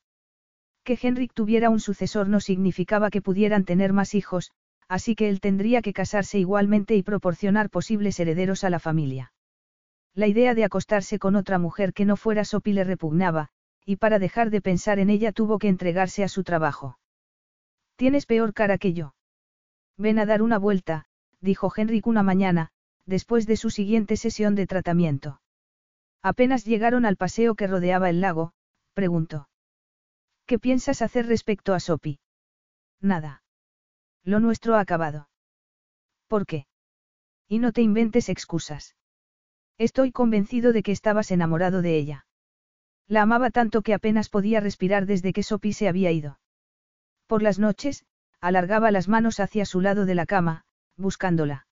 Que 0.82 0.98
Henrik 1.00 1.32
tuviera 1.32 1.70
un 1.70 1.78
sucesor 1.78 2.28
no 2.28 2.40
significaba 2.40 3.10
que 3.10 3.22
pudieran 3.22 3.64
tener 3.64 3.92
más 3.92 4.16
hijos, 4.16 4.50
así 4.88 5.14
que 5.14 5.28
él 5.28 5.40
tendría 5.40 5.82
que 5.82 5.92
casarse 5.92 6.40
igualmente 6.40 6.96
y 6.96 7.04
proporcionar 7.04 7.70
posibles 7.70 8.18
herederos 8.18 8.64
a 8.64 8.70
la 8.70 8.80
familia. 8.80 9.32
La 10.14 10.26
idea 10.26 10.54
de 10.54 10.64
acostarse 10.64 11.20
con 11.20 11.36
otra 11.36 11.60
mujer 11.60 11.92
que 11.92 12.04
no 12.04 12.16
fuera 12.16 12.44
Sopi 12.44 12.72
le 12.72 12.82
repugnaba, 12.82 13.50
y 13.84 13.96
para 13.96 14.18
dejar 14.18 14.50
de 14.50 14.60
pensar 14.60 14.98
en 14.98 15.10
ella 15.10 15.32
tuvo 15.32 15.58
que 15.58 15.68
entregarse 15.68 16.24
a 16.24 16.28
su 16.28 16.44
trabajo. 16.44 16.98
Tienes 17.96 18.26
peor 18.26 18.54
cara 18.54 18.78
que 18.78 18.92
yo. 18.92 19.14
Ven 19.96 20.18
a 20.18 20.26
dar 20.26 20.42
una 20.42 20.58
vuelta, 20.58 21.06
dijo 21.40 21.72
Henrik 21.74 22.06
una 22.06 22.22
mañana, 22.22 22.70
después 23.06 23.46
de 23.46 23.56
su 23.56 23.70
siguiente 23.70 24.16
sesión 24.16 24.54
de 24.54 24.66
tratamiento. 24.66 25.40
Apenas 26.22 26.64
llegaron 26.64 27.04
al 27.04 27.16
paseo 27.16 27.54
que 27.54 27.66
rodeaba 27.66 28.08
el 28.08 28.20
lago, 28.20 28.52
preguntó. 28.94 29.48
¿Qué 30.46 30.58
piensas 30.58 31.02
hacer 31.02 31.26
respecto 31.26 31.74
a 31.74 31.80
Sopi? 31.80 32.18
Nada. 33.00 33.42
Lo 34.24 34.40
nuestro 34.40 34.74
ha 34.74 34.80
acabado. 34.80 35.28
¿Por 36.28 36.46
qué? 36.46 36.66
Y 37.46 37.58
no 37.58 37.72
te 37.72 37.82
inventes 37.82 38.28
excusas. 38.30 38.96
Estoy 39.76 40.12
convencido 40.12 40.72
de 40.72 40.82
que 40.82 40.92
estabas 40.92 41.30
enamorado 41.30 41.82
de 41.82 41.96
ella. 41.96 42.26
La 43.08 43.22
amaba 43.22 43.50
tanto 43.50 43.82
que 43.82 43.94
apenas 43.94 44.28
podía 44.28 44.60
respirar 44.60 45.06
desde 45.06 45.32
que 45.32 45.42
Sopi 45.42 45.72
se 45.72 45.88
había 45.88 46.10
ido. 46.10 46.38
Por 47.26 47.42
las 47.42 47.58
noches, 47.58 48.04
alargaba 48.40 48.90
las 48.90 49.08
manos 49.08 49.40
hacia 49.40 49.64
su 49.64 49.80
lado 49.80 50.06
de 50.06 50.14
la 50.14 50.26
cama, 50.26 50.64
buscándola. 50.96 51.66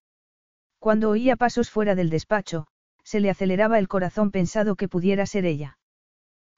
Cuando 0.78 1.10
oía 1.10 1.36
pasos 1.36 1.70
fuera 1.70 1.94
del 1.94 2.10
despacho, 2.10 2.66
se 3.04 3.20
le 3.20 3.30
aceleraba 3.30 3.78
el 3.78 3.88
corazón 3.88 4.30
pensado 4.30 4.76
que 4.76 4.88
pudiera 4.88 5.26
ser 5.26 5.44
ella. 5.46 5.78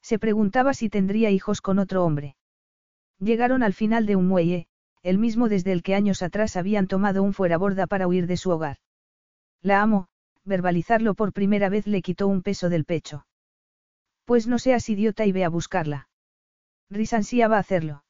Se 0.03 0.19
preguntaba 0.19 0.75
si 0.75 0.89
tendría 0.89 1.31
hijos 1.31 1.61
con 1.61 1.79
otro 1.79 2.05
hombre. 2.05 2.37
Llegaron 3.19 3.63
al 3.63 3.75
final 3.75 4.07
de 4.07 4.17
un 4.17 4.27
muelle, 4.29 4.67
el 5.03 5.19
mismo 5.19 5.49
desde 5.49 5.73
el 5.73 5.83
que 5.83 5.95
años 5.95 6.23
atrás 6.23 6.57
habían 6.57 6.87
tomado 6.87 7.23
un 7.23 7.33
fueraborda 7.33 7.87
para 7.87 8.07
huir 8.07 8.27
de 8.27 8.37
su 8.37 8.51
hogar. 8.51 8.79
La 9.63 9.83
amo, 9.83 10.09
verbalizarlo 10.45 11.15
por 11.15 11.33
primera 11.33 11.69
vez 11.69 11.87
le 11.87 12.03
quitó 12.03 12.27
un 12.27 12.43
peso 12.43 12.69
del 12.69 12.85
pecho. 12.85 13.27
Pues 14.25 14.47
no 14.47 14.59
seas 14.59 14.89
idiota 14.89 15.27
y 15.27 15.33
ve 15.33 15.45
a 15.45 15.49
buscarla. 15.49 16.09
Rhys 16.91 17.13
ansiaba 17.13 17.59
hacerlo. 17.59 18.05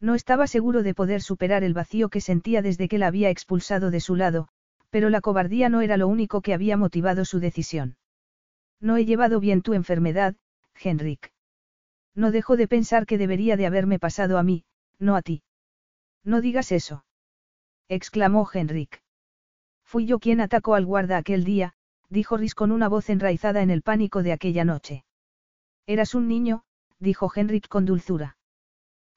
No 0.00 0.14
estaba 0.14 0.46
seguro 0.46 0.82
de 0.82 0.94
poder 0.94 1.22
superar 1.22 1.64
el 1.64 1.74
vacío 1.74 2.08
que 2.08 2.20
sentía 2.20 2.62
desde 2.62 2.88
que 2.88 2.98
la 2.98 3.08
había 3.08 3.30
expulsado 3.30 3.90
de 3.90 4.00
su 4.00 4.14
lado, 4.14 4.48
pero 4.90 5.10
la 5.10 5.20
cobardía 5.20 5.68
no 5.68 5.80
era 5.80 5.96
lo 5.96 6.08
único 6.08 6.40
que 6.40 6.54
había 6.54 6.76
motivado 6.76 7.24
su 7.24 7.40
decisión. 7.40 7.96
No 8.80 8.96
he 8.96 9.04
llevado 9.04 9.40
bien 9.40 9.62
tu 9.62 9.74
enfermedad, 9.74 10.36
Henrik. 10.74 11.32
No 12.14 12.30
dejo 12.30 12.56
de 12.56 12.68
pensar 12.68 13.06
que 13.06 13.18
debería 13.18 13.56
de 13.56 13.66
haberme 13.66 13.98
pasado 13.98 14.38
a 14.38 14.42
mí, 14.42 14.64
no 14.98 15.16
a 15.16 15.22
ti. 15.22 15.42
No 16.24 16.40
digas 16.40 16.72
eso. 16.72 17.04
exclamó 17.88 18.48
Henrik. 18.52 19.02
Fui 19.84 20.06
yo 20.06 20.18
quien 20.18 20.40
atacó 20.40 20.74
al 20.74 20.84
guarda 20.84 21.16
aquel 21.16 21.44
día, 21.44 21.74
dijo 22.08 22.36
Rhys 22.36 22.54
con 22.54 22.70
una 22.72 22.88
voz 22.88 23.08
enraizada 23.10 23.62
en 23.62 23.70
el 23.70 23.82
pánico 23.82 24.22
de 24.22 24.32
aquella 24.32 24.64
noche. 24.64 25.04
Eras 25.88 26.14
un 26.14 26.28
niño, 26.28 26.64
dijo 26.98 27.32
Henrik 27.34 27.66
con 27.66 27.86
dulzura. 27.86 28.36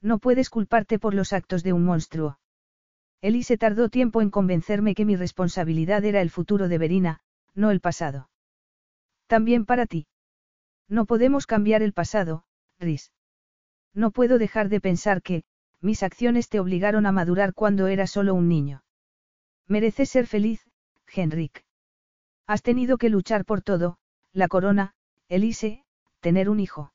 No 0.01 0.19
puedes 0.19 0.49
culparte 0.49 0.99
por 0.99 1.13
los 1.13 1.33
actos 1.33 1.63
de 1.63 1.73
un 1.73 1.83
monstruo. 1.83 2.39
Elise 3.19 3.57
tardó 3.57 3.89
tiempo 3.89 4.21
en 4.21 4.29
convencerme 4.29 4.95
que 4.95 5.03
mi 5.03 5.17
responsabilidad 5.17 6.05
era 6.05 6.21
el 6.21 6.29
futuro 6.29 6.69
de 6.69 6.77
Verina, 6.77 7.19
no 7.53 7.71
el 7.71 7.81
pasado. 7.81 8.29
También 9.27 9.65
para 9.65 9.85
ti. 9.85 10.07
No 10.87 11.05
podemos 11.05 11.45
cambiar 11.45 11.81
el 11.81 11.91
pasado, 11.91 12.45
Rhys. 12.79 13.11
No 13.93 14.11
puedo 14.11 14.37
dejar 14.37 14.69
de 14.69 14.79
pensar 14.79 15.21
que, 15.21 15.43
mis 15.81 16.03
acciones 16.03 16.47
te 16.47 16.61
obligaron 16.61 17.05
a 17.05 17.11
madurar 17.11 17.53
cuando 17.53 17.87
eras 17.87 18.11
solo 18.11 18.33
un 18.33 18.47
niño. 18.47 18.81
Mereces 19.67 20.09
ser 20.09 20.25
feliz, 20.25 20.65
Henrik. 21.13 21.65
Has 22.47 22.63
tenido 22.63 22.97
que 22.97 23.09
luchar 23.09 23.43
por 23.43 23.61
todo, 23.61 23.97
la 24.31 24.47
corona, 24.47 24.93
Elise, 25.27 25.83
tener 26.21 26.49
un 26.49 26.59
hijo. 26.59 26.93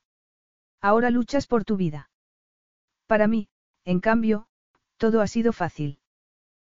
Ahora 0.81 1.11
luchas 1.11 1.45
por 1.45 1.63
tu 1.63 1.77
vida. 1.77 2.09
Para 3.05 3.27
mí, 3.27 3.49
en 3.85 3.99
cambio, 3.99 4.47
todo 4.97 5.21
ha 5.21 5.27
sido 5.27 5.53
fácil. 5.53 5.99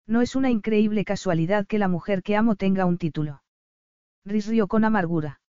No 0.05 0.21
es 0.21 0.35
una 0.35 0.49
increíble 0.49 1.03
casualidad 1.05 1.65
que 1.65 1.79
la 1.79 1.87
mujer 1.87 2.21
que 2.23 2.35
amo 2.35 2.55
tenga 2.55 2.85
un 2.85 2.97
título. 2.97 3.41
Rhys 4.25 4.47
rió 4.47 4.67
con 4.67 4.83
amargura. 4.83 5.41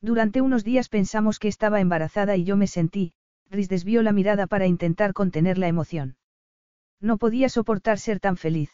Durante 0.00 0.40
unos 0.40 0.64
días 0.64 0.88
pensamos 0.88 1.38
que 1.38 1.48
estaba 1.48 1.80
embarazada 1.80 2.36
y 2.36 2.44
yo 2.44 2.56
me 2.56 2.66
sentí, 2.66 3.12
Rhys 3.50 3.68
desvió 3.68 4.02
la 4.02 4.12
mirada 4.12 4.46
para 4.46 4.66
intentar 4.66 5.12
contener 5.12 5.58
la 5.58 5.68
emoción. 5.68 6.16
No 7.00 7.18
podía 7.18 7.48
soportar 7.48 7.98
ser 7.98 8.20
tan 8.20 8.36
feliz. 8.36 8.70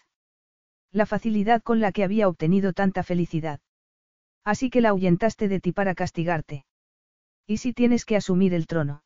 La 0.92 1.06
facilidad 1.06 1.62
con 1.62 1.80
la 1.80 1.92
que 1.92 2.04
había 2.04 2.28
obtenido 2.28 2.72
tanta 2.72 3.02
felicidad. 3.02 3.60
Así 4.44 4.70
que 4.70 4.80
la 4.80 4.90
ahuyentaste 4.90 5.48
de 5.48 5.60
ti 5.60 5.72
para 5.72 5.94
castigarte. 5.94 6.64
¿Y 7.46 7.58
si 7.58 7.72
tienes 7.72 8.04
que 8.04 8.16
asumir 8.16 8.54
el 8.54 8.66
trono? 8.66 9.04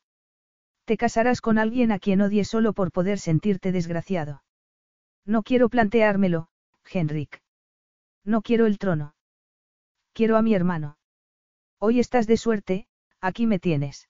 Te 0.85 0.97
casarás 0.97 1.41
con 1.41 1.59
alguien 1.59 1.93
a 1.93 1.99
quien 1.99 2.20
odies 2.20 2.49
solo 2.49 2.73
por 2.73 2.91
poder 2.91 3.19
sentirte 3.19 3.70
desgraciado. 3.70 4.43
No 5.27 5.43
quiero 5.43 5.69
planteármelo, 5.69 6.49
Henrik. 6.91 7.43
No 8.25 8.43
quiero 8.43 8.67
el 8.67 8.78
trono. 8.78 9.15
Quiero 10.12 10.36
a 10.36 10.43
mi 10.43 10.55
hermano. 10.55 10.99
Hoy 11.78 12.01
estás 12.01 12.27
de 12.27 12.36
suerte, 12.36 12.86
aquí 13.20 13.47
me 13.47 13.59
tienes. 13.59 14.09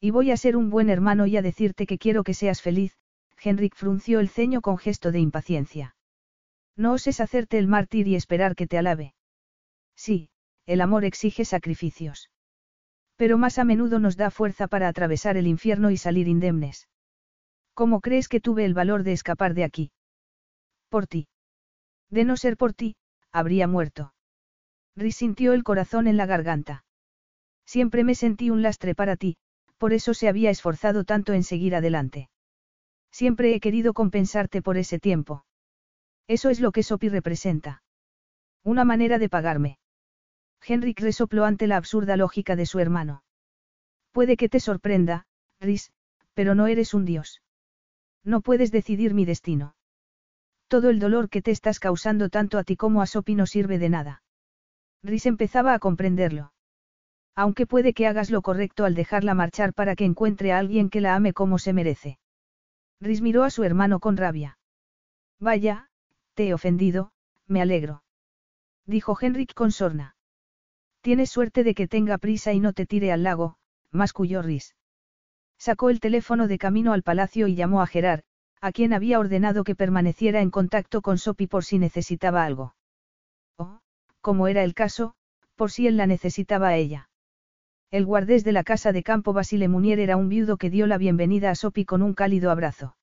Y 0.00 0.10
voy 0.10 0.30
a 0.30 0.36
ser 0.36 0.56
un 0.56 0.70
buen 0.70 0.88
hermano 0.88 1.26
y 1.26 1.36
a 1.36 1.42
decirte 1.42 1.86
que 1.86 1.98
quiero 1.98 2.24
que 2.24 2.34
seas 2.34 2.62
feliz, 2.62 2.96
Henrik 3.42 3.74
frunció 3.74 4.20
el 4.20 4.28
ceño 4.28 4.60
con 4.62 4.78
gesto 4.78 5.12
de 5.12 5.20
impaciencia. 5.20 5.96
No 6.76 6.92
oses 6.92 7.20
hacerte 7.20 7.58
el 7.58 7.66
mártir 7.66 8.08
y 8.08 8.14
esperar 8.14 8.54
que 8.54 8.66
te 8.66 8.78
alabe. 8.78 9.14
Sí, 9.94 10.30
el 10.66 10.80
amor 10.80 11.04
exige 11.04 11.44
sacrificios. 11.44 12.30
Pero 13.20 13.36
más 13.36 13.58
a 13.58 13.64
menudo 13.64 13.98
nos 13.98 14.16
da 14.16 14.30
fuerza 14.30 14.66
para 14.66 14.88
atravesar 14.88 15.36
el 15.36 15.46
infierno 15.46 15.90
y 15.90 15.98
salir 15.98 16.26
indemnes. 16.26 16.88
¿Cómo 17.74 18.00
crees 18.00 18.28
que 18.28 18.40
tuve 18.40 18.64
el 18.64 18.72
valor 18.72 19.02
de 19.02 19.12
escapar 19.12 19.52
de 19.52 19.64
aquí? 19.64 19.92
Por 20.88 21.06
ti. 21.06 21.28
De 22.08 22.24
no 22.24 22.38
ser 22.38 22.56
por 22.56 22.72
ti, 22.72 22.96
habría 23.30 23.68
muerto. 23.68 24.14
Risintió 24.96 25.52
el 25.52 25.64
corazón 25.64 26.06
en 26.06 26.16
la 26.16 26.24
garganta. 26.24 26.82
Siempre 27.66 28.04
me 28.04 28.14
sentí 28.14 28.48
un 28.48 28.62
lastre 28.62 28.94
para 28.94 29.16
ti, 29.16 29.36
por 29.76 29.92
eso 29.92 30.14
se 30.14 30.26
había 30.26 30.48
esforzado 30.48 31.04
tanto 31.04 31.34
en 31.34 31.42
seguir 31.42 31.74
adelante. 31.74 32.30
Siempre 33.10 33.54
he 33.54 33.60
querido 33.60 33.92
compensarte 33.92 34.62
por 34.62 34.78
ese 34.78 34.98
tiempo. 34.98 35.44
Eso 36.26 36.48
es 36.48 36.58
lo 36.58 36.72
que 36.72 36.82
Sopi 36.82 37.10
representa. 37.10 37.82
Una 38.64 38.86
manera 38.86 39.18
de 39.18 39.28
pagarme. 39.28 39.79
Henrik 40.66 41.00
resopló 41.00 41.44
ante 41.44 41.66
la 41.66 41.76
absurda 41.76 42.16
lógica 42.16 42.56
de 42.56 42.66
su 42.66 42.78
hermano. 42.78 43.22
Puede 44.12 44.36
que 44.36 44.48
te 44.48 44.60
sorprenda, 44.60 45.26
Rhys, 45.60 45.92
pero 46.34 46.54
no 46.54 46.66
eres 46.66 46.94
un 46.94 47.04
dios. 47.04 47.42
No 48.24 48.40
puedes 48.40 48.70
decidir 48.70 49.14
mi 49.14 49.24
destino. 49.24 49.74
Todo 50.68 50.90
el 50.90 50.98
dolor 50.98 51.28
que 51.28 51.42
te 51.42 51.50
estás 51.50 51.80
causando 51.80 52.28
tanto 52.28 52.58
a 52.58 52.64
ti 52.64 52.76
como 52.76 53.02
a 53.02 53.06
Sopi 53.06 53.34
no 53.34 53.46
sirve 53.46 53.78
de 53.78 53.88
nada. 53.88 54.22
Rhys 55.02 55.26
empezaba 55.26 55.74
a 55.74 55.78
comprenderlo. 55.78 56.52
Aunque 57.34 57.66
puede 57.66 57.94
que 57.94 58.06
hagas 58.06 58.30
lo 58.30 58.42
correcto 58.42 58.84
al 58.84 58.94
dejarla 58.94 59.34
marchar 59.34 59.72
para 59.72 59.96
que 59.96 60.04
encuentre 60.04 60.52
a 60.52 60.58
alguien 60.58 60.90
que 60.90 61.00
la 61.00 61.14
ame 61.14 61.32
como 61.32 61.58
se 61.58 61.72
merece. 61.72 62.18
Rhys 63.00 63.22
miró 63.22 63.44
a 63.44 63.50
su 63.50 63.64
hermano 63.64 63.98
con 63.98 64.16
rabia. 64.16 64.58
Vaya, 65.38 65.88
te 66.34 66.48
he 66.48 66.54
ofendido, 66.54 67.12
me 67.46 67.62
alegro. 67.62 68.02
Dijo 68.84 69.16
Henrik 69.18 69.54
con 69.54 69.72
sorna. 69.72 70.16
Tienes 71.02 71.30
suerte 71.30 71.64
de 71.64 71.74
que 71.74 71.88
tenga 71.88 72.18
prisa 72.18 72.52
y 72.52 72.60
no 72.60 72.72
te 72.72 72.84
tire 72.84 73.10
al 73.10 73.22
lago, 73.22 73.56
masculló 73.90 74.42
Rhys. 74.42 74.74
Sacó 75.58 75.88
el 75.90 76.00
teléfono 76.00 76.46
de 76.46 76.58
camino 76.58 76.92
al 76.92 77.02
palacio 77.02 77.46
y 77.46 77.54
llamó 77.54 77.80
a 77.80 77.86
Gerard, 77.86 78.22
a 78.60 78.72
quien 78.72 78.92
había 78.92 79.18
ordenado 79.18 79.64
que 79.64 79.74
permaneciera 79.74 80.42
en 80.42 80.50
contacto 80.50 81.00
con 81.00 81.16
Sopi 81.16 81.46
por 81.46 81.64
si 81.64 81.78
necesitaba 81.78 82.44
algo. 82.44 82.74
O, 83.56 83.80
como 84.20 84.48
era 84.48 84.62
el 84.62 84.74
caso, 84.74 85.14
por 85.56 85.70
si 85.70 85.86
él 85.86 85.96
la 85.96 86.06
necesitaba 86.06 86.68
a 86.68 86.76
ella. 86.76 87.08
El 87.90 88.04
guardés 88.04 88.44
de 88.44 88.52
la 88.52 88.62
casa 88.62 88.92
de 88.92 89.02
campo 89.02 89.32
Basile 89.32 89.68
Munier 89.68 90.00
era 90.00 90.16
un 90.16 90.28
viudo 90.28 90.58
que 90.58 90.70
dio 90.70 90.86
la 90.86 90.98
bienvenida 90.98 91.50
a 91.50 91.54
Sopi 91.54 91.84
con 91.84 92.02
un 92.02 92.14
cálido 92.14 92.50
abrazo. 92.50 92.96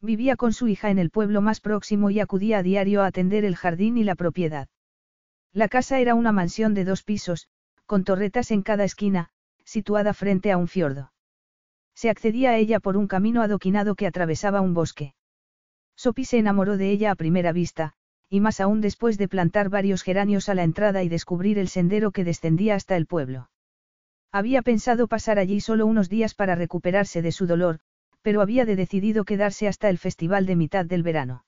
Vivía 0.00 0.34
con 0.34 0.52
su 0.52 0.66
hija 0.66 0.90
en 0.90 0.98
el 0.98 1.10
pueblo 1.10 1.40
más 1.40 1.60
próximo 1.60 2.10
y 2.10 2.18
acudía 2.18 2.58
a 2.58 2.62
diario 2.64 3.02
a 3.02 3.06
atender 3.06 3.44
el 3.44 3.54
jardín 3.54 3.96
y 3.96 4.04
la 4.04 4.16
propiedad. 4.16 4.68
La 5.52 5.68
casa 5.68 5.98
era 5.98 6.14
una 6.14 6.32
mansión 6.32 6.72
de 6.74 6.84
dos 6.84 7.02
pisos, 7.02 7.48
con 7.84 8.04
torretas 8.04 8.50
en 8.50 8.62
cada 8.62 8.84
esquina, 8.84 9.30
situada 9.64 10.14
frente 10.14 10.50
a 10.50 10.56
un 10.56 10.66
fiordo. 10.66 11.12
Se 11.94 12.08
accedía 12.08 12.50
a 12.50 12.56
ella 12.56 12.80
por 12.80 12.96
un 12.96 13.06
camino 13.06 13.42
adoquinado 13.42 13.94
que 13.94 14.06
atravesaba 14.06 14.62
un 14.62 14.72
bosque. 14.72 15.14
Sopi 15.94 16.24
se 16.24 16.38
enamoró 16.38 16.78
de 16.78 16.90
ella 16.90 17.10
a 17.10 17.16
primera 17.16 17.52
vista, 17.52 17.92
y 18.30 18.40
más 18.40 18.60
aún 18.60 18.80
después 18.80 19.18
de 19.18 19.28
plantar 19.28 19.68
varios 19.68 20.02
geranios 20.02 20.48
a 20.48 20.54
la 20.54 20.62
entrada 20.62 21.02
y 21.02 21.10
descubrir 21.10 21.58
el 21.58 21.68
sendero 21.68 22.12
que 22.12 22.24
descendía 22.24 22.74
hasta 22.74 22.96
el 22.96 23.06
pueblo. 23.06 23.50
Había 24.32 24.62
pensado 24.62 25.06
pasar 25.06 25.38
allí 25.38 25.60
solo 25.60 25.84
unos 25.84 26.08
días 26.08 26.34
para 26.34 26.54
recuperarse 26.54 27.20
de 27.20 27.30
su 27.30 27.46
dolor, 27.46 27.80
pero 28.22 28.40
había 28.40 28.64
de 28.64 28.76
decidido 28.76 29.24
quedarse 29.24 29.68
hasta 29.68 29.90
el 29.90 29.98
festival 29.98 30.46
de 30.46 30.56
mitad 30.56 30.86
del 30.86 31.02
verano. 31.02 31.44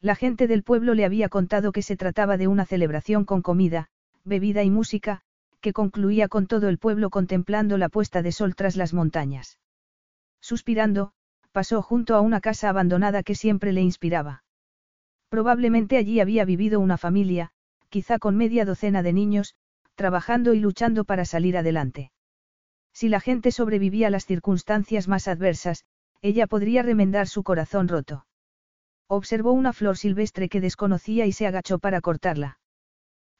La 0.00 0.14
gente 0.14 0.46
del 0.46 0.62
pueblo 0.62 0.94
le 0.94 1.04
había 1.04 1.28
contado 1.28 1.72
que 1.72 1.82
se 1.82 1.96
trataba 1.96 2.36
de 2.36 2.48
una 2.48 2.66
celebración 2.66 3.24
con 3.24 3.42
comida, 3.42 3.88
bebida 4.24 4.62
y 4.62 4.70
música, 4.70 5.22
que 5.60 5.72
concluía 5.72 6.28
con 6.28 6.46
todo 6.46 6.68
el 6.68 6.78
pueblo 6.78 7.10
contemplando 7.10 7.78
la 7.78 7.88
puesta 7.88 8.22
de 8.22 8.32
sol 8.32 8.54
tras 8.54 8.76
las 8.76 8.92
montañas. 8.92 9.58
Suspirando, 10.40 11.12
pasó 11.52 11.80
junto 11.80 12.14
a 12.14 12.20
una 12.20 12.40
casa 12.40 12.68
abandonada 12.68 13.22
que 13.22 13.34
siempre 13.34 13.72
le 13.72 13.80
inspiraba. 13.80 14.44
Probablemente 15.28 15.96
allí 15.96 16.20
había 16.20 16.44
vivido 16.44 16.78
una 16.78 16.98
familia, 16.98 17.50
quizá 17.88 18.18
con 18.18 18.36
media 18.36 18.64
docena 18.64 19.02
de 19.02 19.12
niños, 19.12 19.54
trabajando 19.94 20.52
y 20.52 20.60
luchando 20.60 21.04
para 21.04 21.24
salir 21.24 21.56
adelante. 21.56 22.12
Si 22.92 23.08
la 23.08 23.20
gente 23.20 23.50
sobrevivía 23.50 24.08
a 24.08 24.10
las 24.10 24.26
circunstancias 24.26 25.08
más 25.08 25.28
adversas, 25.28 25.84
ella 26.20 26.46
podría 26.46 26.82
remendar 26.82 27.26
su 27.26 27.42
corazón 27.42 27.88
roto. 27.88 28.25
Observó 29.08 29.52
una 29.52 29.72
flor 29.72 29.96
silvestre 29.96 30.48
que 30.48 30.60
desconocía 30.60 31.26
y 31.26 31.32
se 31.32 31.46
agachó 31.46 31.78
para 31.78 32.00
cortarla. 32.00 32.58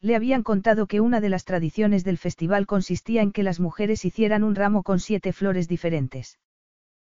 Le 0.00 0.14
habían 0.14 0.42
contado 0.42 0.86
que 0.86 1.00
una 1.00 1.20
de 1.20 1.28
las 1.28 1.44
tradiciones 1.44 2.04
del 2.04 2.18
festival 2.18 2.66
consistía 2.66 3.22
en 3.22 3.32
que 3.32 3.42
las 3.42 3.58
mujeres 3.58 4.04
hicieran 4.04 4.44
un 4.44 4.54
ramo 4.54 4.82
con 4.82 5.00
siete 5.00 5.32
flores 5.32 5.68
diferentes. 5.68 6.38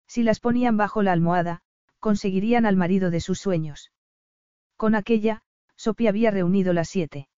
Si 0.06 0.22
las 0.22 0.40
ponían 0.40 0.76
bajo 0.76 1.02
la 1.02 1.12
almohada, 1.12 1.62
conseguirían 2.00 2.66
al 2.66 2.76
marido 2.76 3.10
de 3.10 3.20
sus 3.20 3.38
sueños. 3.38 3.92
Con 4.76 4.94
aquella, 4.94 5.42
Sophie 5.76 6.08
había 6.08 6.30
reunido 6.30 6.72
las 6.72 6.88
siete. 6.88 7.28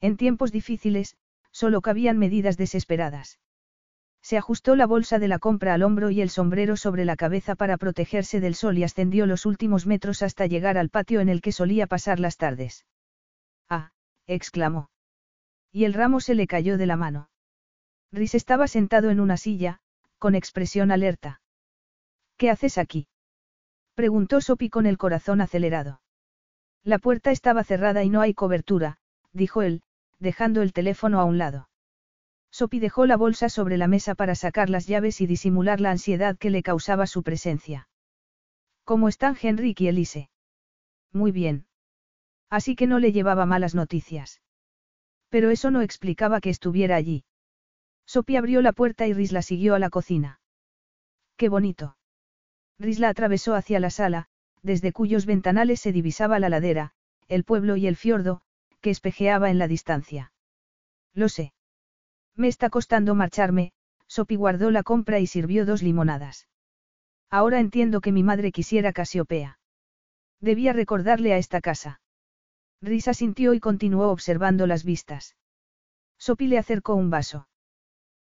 En 0.00 0.16
tiempos 0.16 0.50
difíciles, 0.50 1.16
solo 1.52 1.80
cabían 1.80 2.18
medidas 2.18 2.56
desesperadas. 2.56 3.38
Se 4.22 4.38
ajustó 4.38 4.76
la 4.76 4.86
bolsa 4.86 5.18
de 5.18 5.26
la 5.26 5.40
compra 5.40 5.74
al 5.74 5.82
hombro 5.82 6.10
y 6.10 6.20
el 6.20 6.30
sombrero 6.30 6.76
sobre 6.76 7.04
la 7.04 7.16
cabeza 7.16 7.56
para 7.56 7.76
protegerse 7.76 8.40
del 8.40 8.54
sol 8.54 8.78
y 8.78 8.84
ascendió 8.84 9.26
los 9.26 9.46
últimos 9.46 9.86
metros 9.86 10.22
hasta 10.22 10.46
llegar 10.46 10.78
al 10.78 10.90
patio 10.90 11.20
en 11.20 11.28
el 11.28 11.40
que 11.40 11.50
solía 11.50 11.88
pasar 11.88 12.20
las 12.20 12.36
tardes. 12.36 12.86
Ah, 13.68 13.90
exclamó. 14.26 14.90
Y 15.72 15.84
el 15.84 15.94
ramo 15.94 16.20
se 16.20 16.34
le 16.34 16.46
cayó 16.46 16.78
de 16.78 16.86
la 16.86 16.96
mano. 16.96 17.30
Rhys 18.12 18.34
estaba 18.34 18.68
sentado 18.68 19.10
en 19.10 19.18
una 19.18 19.36
silla, 19.36 19.80
con 20.18 20.36
expresión 20.36 20.92
alerta. 20.92 21.40
¿Qué 22.36 22.50
haces 22.50 22.78
aquí? 22.78 23.08
preguntó 23.94 24.40
Sopi 24.40 24.70
con 24.70 24.86
el 24.86 24.98
corazón 24.98 25.40
acelerado. 25.40 26.00
La 26.84 26.98
puerta 26.98 27.30
estaba 27.30 27.64
cerrada 27.64 28.04
y 28.04 28.10
no 28.10 28.20
hay 28.20 28.34
cobertura, 28.34 28.98
dijo 29.32 29.62
él, 29.62 29.82
dejando 30.18 30.62
el 30.62 30.72
teléfono 30.72 31.20
a 31.20 31.24
un 31.24 31.38
lado. 31.38 31.68
Sopi 32.52 32.80
dejó 32.80 33.06
la 33.06 33.16
bolsa 33.16 33.48
sobre 33.48 33.78
la 33.78 33.88
mesa 33.88 34.14
para 34.14 34.34
sacar 34.34 34.68
las 34.68 34.86
llaves 34.86 35.22
y 35.22 35.26
disimular 35.26 35.80
la 35.80 35.90
ansiedad 35.90 36.36
que 36.36 36.50
le 36.50 36.62
causaba 36.62 37.06
su 37.06 37.22
presencia. 37.22 37.88
¿Cómo 38.84 39.08
están 39.08 39.36
Henrik 39.40 39.80
y 39.80 39.88
Elise? 39.88 40.30
Muy 41.12 41.32
bien. 41.32 41.66
Así 42.50 42.76
que 42.76 42.86
no 42.86 42.98
le 42.98 43.12
llevaba 43.12 43.46
malas 43.46 43.74
noticias. 43.74 44.42
Pero 45.30 45.48
eso 45.48 45.70
no 45.70 45.80
explicaba 45.80 46.42
que 46.42 46.50
estuviera 46.50 46.94
allí. 46.96 47.24
Sopi 48.04 48.36
abrió 48.36 48.60
la 48.60 48.72
puerta 48.72 49.06
y 49.06 49.14
Riz 49.14 49.32
la 49.32 49.40
siguió 49.40 49.74
a 49.74 49.78
la 49.78 49.88
cocina. 49.88 50.40
¡Qué 51.36 51.48
bonito! 51.48 51.96
Riz 52.78 52.98
la 52.98 53.08
atravesó 53.08 53.54
hacia 53.54 53.80
la 53.80 53.88
sala, 53.88 54.28
desde 54.62 54.92
cuyos 54.92 55.24
ventanales 55.24 55.80
se 55.80 55.92
divisaba 55.92 56.38
la 56.38 56.50
ladera, 56.50 56.92
el 57.28 57.44
pueblo 57.44 57.76
y 57.76 57.86
el 57.86 57.96
fiordo, 57.96 58.42
que 58.82 58.90
espejeaba 58.90 59.50
en 59.50 59.58
la 59.58 59.68
distancia. 59.68 60.32
Lo 61.14 61.30
sé. 61.30 61.54
Me 62.36 62.48
está 62.48 62.70
costando 62.70 63.14
marcharme, 63.14 63.72
Sopi 64.06 64.36
guardó 64.36 64.70
la 64.70 64.82
compra 64.82 65.20
y 65.20 65.26
sirvió 65.26 65.64
dos 65.66 65.82
limonadas. 65.82 66.48
Ahora 67.30 67.60
entiendo 67.60 68.00
que 68.00 68.12
mi 68.12 68.22
madre 68.22 68.52
quisiera 68.52 68.92
Casiopea. 68.92 69.58
Debía 70.40 70.72
recordarle 70.72 71.32
a 71.32 71.38
esta 71.38 71.60
casa. 71.60 72.00
Risa 72.80 73.14
sintió 73.14 73.54
y 73.54 73.60
continuó 73.60 74.10
observando 74.10 74.66
las 74.66 74.84
vistas. 74.84 75.36
Sopi 76.18 76.46
le 76.46 76.58
acercó 76.58 76.94
un 76.94 77.10
vaso. 77.10 77.48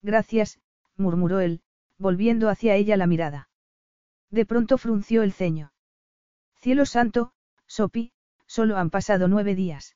Gracias, 0.01 0.59
murmuró 0.95 1.39
él, 1.39 1.61
volviendo 1.97 2.49
hacia 2.49 2.75
ella 2.75 2.97
la 2.97 3.07
mirada. 3.07 3.49
De 4.29 4.45
pronto 4.45 4.77
frunció 4.77 5.23
el 5.23 5.33
ceño. 5.33 5.73
Cielo 6.55 6.85
santo, 6.85 7.33
Sopi, 7.67 8.13
solo 8.45 8.77
han 8.77 8.89
pasado 8.89 9.27
nueve 9.27 9.55
días. 9.55 9.95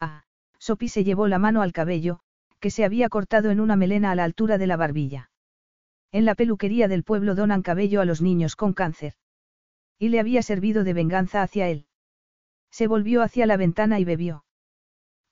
Ah, 0.00 0.24
Sopi 0.58 0.88
se 0.88 1.04
llevó 1.04 1.28
la 1.28 1.38
mano 1.38 1.62
al 1.62 1.72
cabello, 1.72 2.20
que 2.64 2.70
se 2.70 2.86
había 2.86 3.10
cortado 3.10 3.50
en 3.50 3.60
una 3.60 3.76
melena 3.76 4.10
a 4.10 4.14
la 4.14 4.24
altura 4.24 4.56
de 4.56 4.66
la 4.66 4.78
barbilla. 4.78 5.28
En 6.12 6.24
la 6.24 6.34
peluquería 6.34 6.88
del 6.88 7.04
pueblo 7.04 7.34
donan 7.34 7.60
cabello 7.60 8.00
a 8.00 8.06
los 8.06 8.22
niños 8.22 8.56
con 8.56 8.72
cáncer. 8.72 9.12
Y 9.98 10.08
le 10.08 10.18
había 10.18 10.40
servido 10.40 10.82
de 10.82 10.94
venganza 10.94 11.42
hacia 11.42 11.68
él. 11.68 11.84
Se 12.70 12.86
volvió 12.86 13.20
hacia 13.20 13.44
la 13.44 13.58
ventana 13.58 14.00
y 14.00 14.06
bebió. 14.06 14.46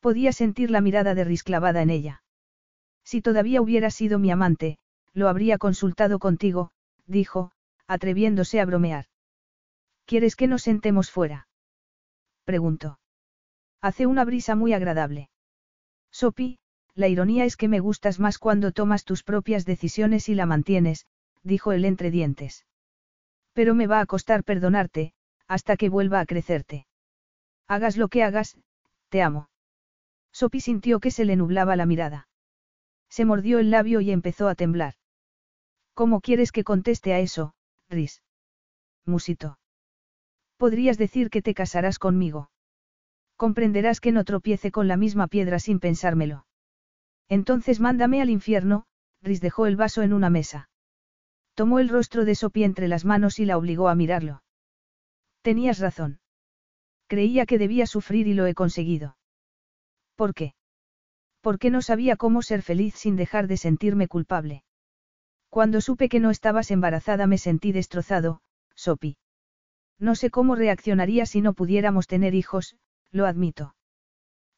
Podía 0.00 0.34
sentir 0.34 0.70
la 0.70 0.82
mirada 0.82 1.14
de 1.14 1.24
Riz 1.24 1.42
clavada 1.42 1.80
en 1.80 1.88
ella. 1.88 2.22
Si 3.02 3.22
todavía 3.22 3.62
hubiera 3.62 3.90
sido 3.90 4.18
mi 4.18 4.30
amante, 4.30 4.76
lo 5.14 5.30
habría 5.30 5.56
consultado 5.56 6.18
contigo, 6.18 6.70
dijo, 7.06 7.52
atreviéndose 7.86 8.60
a 8.60 8.66
bromear. 8.66 9.06
¿Quieres 10.04 10.36
que 10.36 10.48
nos 10.48 10.64
sentemos 10.64 11.10
fuera? 11.10 11.48
preguntó. 12.44 12.98
Hace 13.80 14.04
una 14.04 14.26
brisa 14.26 14.54
muy 14.54 14.74
agradable. 14.74 15.30
Sopi, 16.10 16.58
la 16.94 17.08
ironía 17.08 17.44
es 17.44 17.56
que 17.56 17.68
me 17.68 17.80
gustas 17.80 18.20
más 18.20 18.38
cuando 18.38 18.72
tomas 18.72 19.04
tus 19.04 19.22
propias 19.22 19.64
decisiones 19.64 20.28
y 20.28 20.34
la 20.34 20.46
mantienes, 20.46 21.06
dijo 21.42 21.72
él 21.72 21.84
entre 21.84 22.10
dientes. 22.10 22.66
Pero 23.52 23.74
me 23.74 23.86
va 23.86 24.00
a 24.00 24.06
costar 24.06 24.44
perdonarte, 24.44 25.14
hasta 25.48 25.76
que 25.76 25.88
vuelva 25.88 26.20
a 26.20 26.26
crecerte. 26.26 26.86
Hagas 27.66 27.96
lo 27.96 28.08
que 28.08 28.22
hagas, 28.22 28.58
te 29.08 29.22
amo. 29.22 29.48
Sopi 30.32 30.60
sintió 30.60 31.00
que 31.00 31.10
se 31.10 31.24
le 31.24 31.36
nublaba 31.36 31.76
la 31.76 31.86
mirada. 31.86 32.28
Se 33.08 33.24
mordió 33.24 33.58
el 33.58 33.70
labio 33.70 34.00
y 34.00 34.10
empezó 34.10 34.48
a 34.48 34.54
temblar. 34.54 34.94
¿Cómo 35.94 36.20
quieres 36.20 36.52
que 36.52 36.64
conteste 36.64 37.12
a 37.12 37.20
eso, 37.20 37.54
Riz? 37.90 38.22
Musito. 39.04 39.58
Podrías 40.56 40.96
decir 40.96 41.28
que 41.28 41.42
te 41.42 41.54
casarás 41.54 41.98
conmigo. 41.98 42.50
Comprenderás 43.36 44.00
que 44.00 44.12
no 44.12 44.24
tropiece 44.24 44.70
con 44.70 44.88
la 44.88 44.96
misma 44.96 45.26
piedra 45.26 45.58
sin 45.58 45.80
pensármelo. 45.80 46.46
Entonces 47.32 47.80
mándame 47.80 48.20
al 48.20 48.28
infierno, 48.28 48.84
Riz 49.22 49.40
dejó 49.40 49.64
el 49.64 49.74
vaso 49.74 50.02
en 50.02 50.12
una 50.12 50.28
mesa. 50.28 50.68
Tomó 51.54 51.78
el 51.78 51.88
rostro 51.88 52.26
de 52.26 52.34
Sopi 52.34 52.62
entre 52.62 52.88
las 52.88 53.06
manos 53.06 53.38
y 53.38 53.46
la 53.46 53.56
obligó 53.56 53.88
a 53.88 53.94
mirarlo. 53.94 54.42
Tenías 55.40 55.78
razón. 55.78 56.20
Creía 57.06 57.46
que 57.46 57.56
debía 57.56 57.86
sufrir 57.86 58.26
y 58.26 58.34
lo 58.34 58.44
he 58.44 58.52
conseguido. 58.52 59.16
¿Por 60.14 60.34
qué? 60.34 60.52
Porque 61.40 61.70
no 61.70 61.80
sabía 61.80 62.16
cómo 62.16 62.42
ser 62.42 62.60
feliz 62.60 62.96
sin 62.96 63.16
dejar 63.16 63.46
de 63.46 63.56
sentirme 63.56 64.08
culpable. 64.08 64.62
Cuando 65.48 65.80
supe 65.80 66.10
que 66.10 66.20
no 66.20 66.28
estabas 66.28 66.70
embarazada 66.70 67.26
me 67.26 67.38
sentí 67.38 67.72
destrozado, 67.72 68.42
Sopi. 68.74 69.16
No 69.98 70.16
sé 70.16 70.28
cómo 70.28 70.54
reaccionaría 70.54 71.24
si 71.24 71.40
no 71.40 71.54
pudiéramos 71.54 72.06
tener 72.06 72.34
hijos, 72.34 72.76
lo 73.10 73.24
admito. 73.24 73.74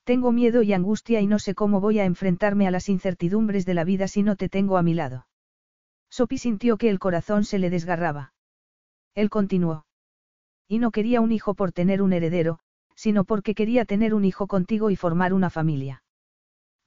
Tengo 0.05 0.33
miedo 0.33 0.63
y 0.63 0.75
angustia 0.75 1.23
y 1.23 1.27
no 1.27 1.39
sé 1.39 1.55
cómo 1.55 1.81
voy 1.81 1.99
a 1.99 2.05
enfrentarme 2.05 2.67
a 2.67 2.71
las 2.71 2.91
incertidumbres 2.91 3.65
de 3.65 3.73
la 3.73 3.85
vida 3.85 4.07
si 4.07 4.23
no 4.23 4.37
te 4.37 4.51
tengo 4.51 4.77
a 4.77 4.83
mi 4.83 4.93
lado. 4.93 5.27
Sopi 6.11 6.37
sintió 6.37 6.77
que 6.77 6.91
el 6.91 6.99
corazón 6.99 7.45
se 7.45 7.59
le 7.59 7.71
desgarraba. 7.71 8.35
Él 9.15 9.31
continuó. 9.31 9.87
Y 10.69 10.79
no 10.79 10.91
quería 10.91 11.23
un 11.23 11.33
hijo 11.33 11.55
por 11.55 11.73
tener 11.73 12.03
un 12.03 12.13
heredero, 12.13 12.61
sino 12.95 13.25
porque 13.25 13.55
quería 13.55 13.87
tener 13.87 14.15
un 14.15 14.25
hijo 14.25 14.47
contigo 14.47 14.91
y 14.91 14.97
formar 14.97 15.33
una 15.33 15.49
familia. 15.49 16.03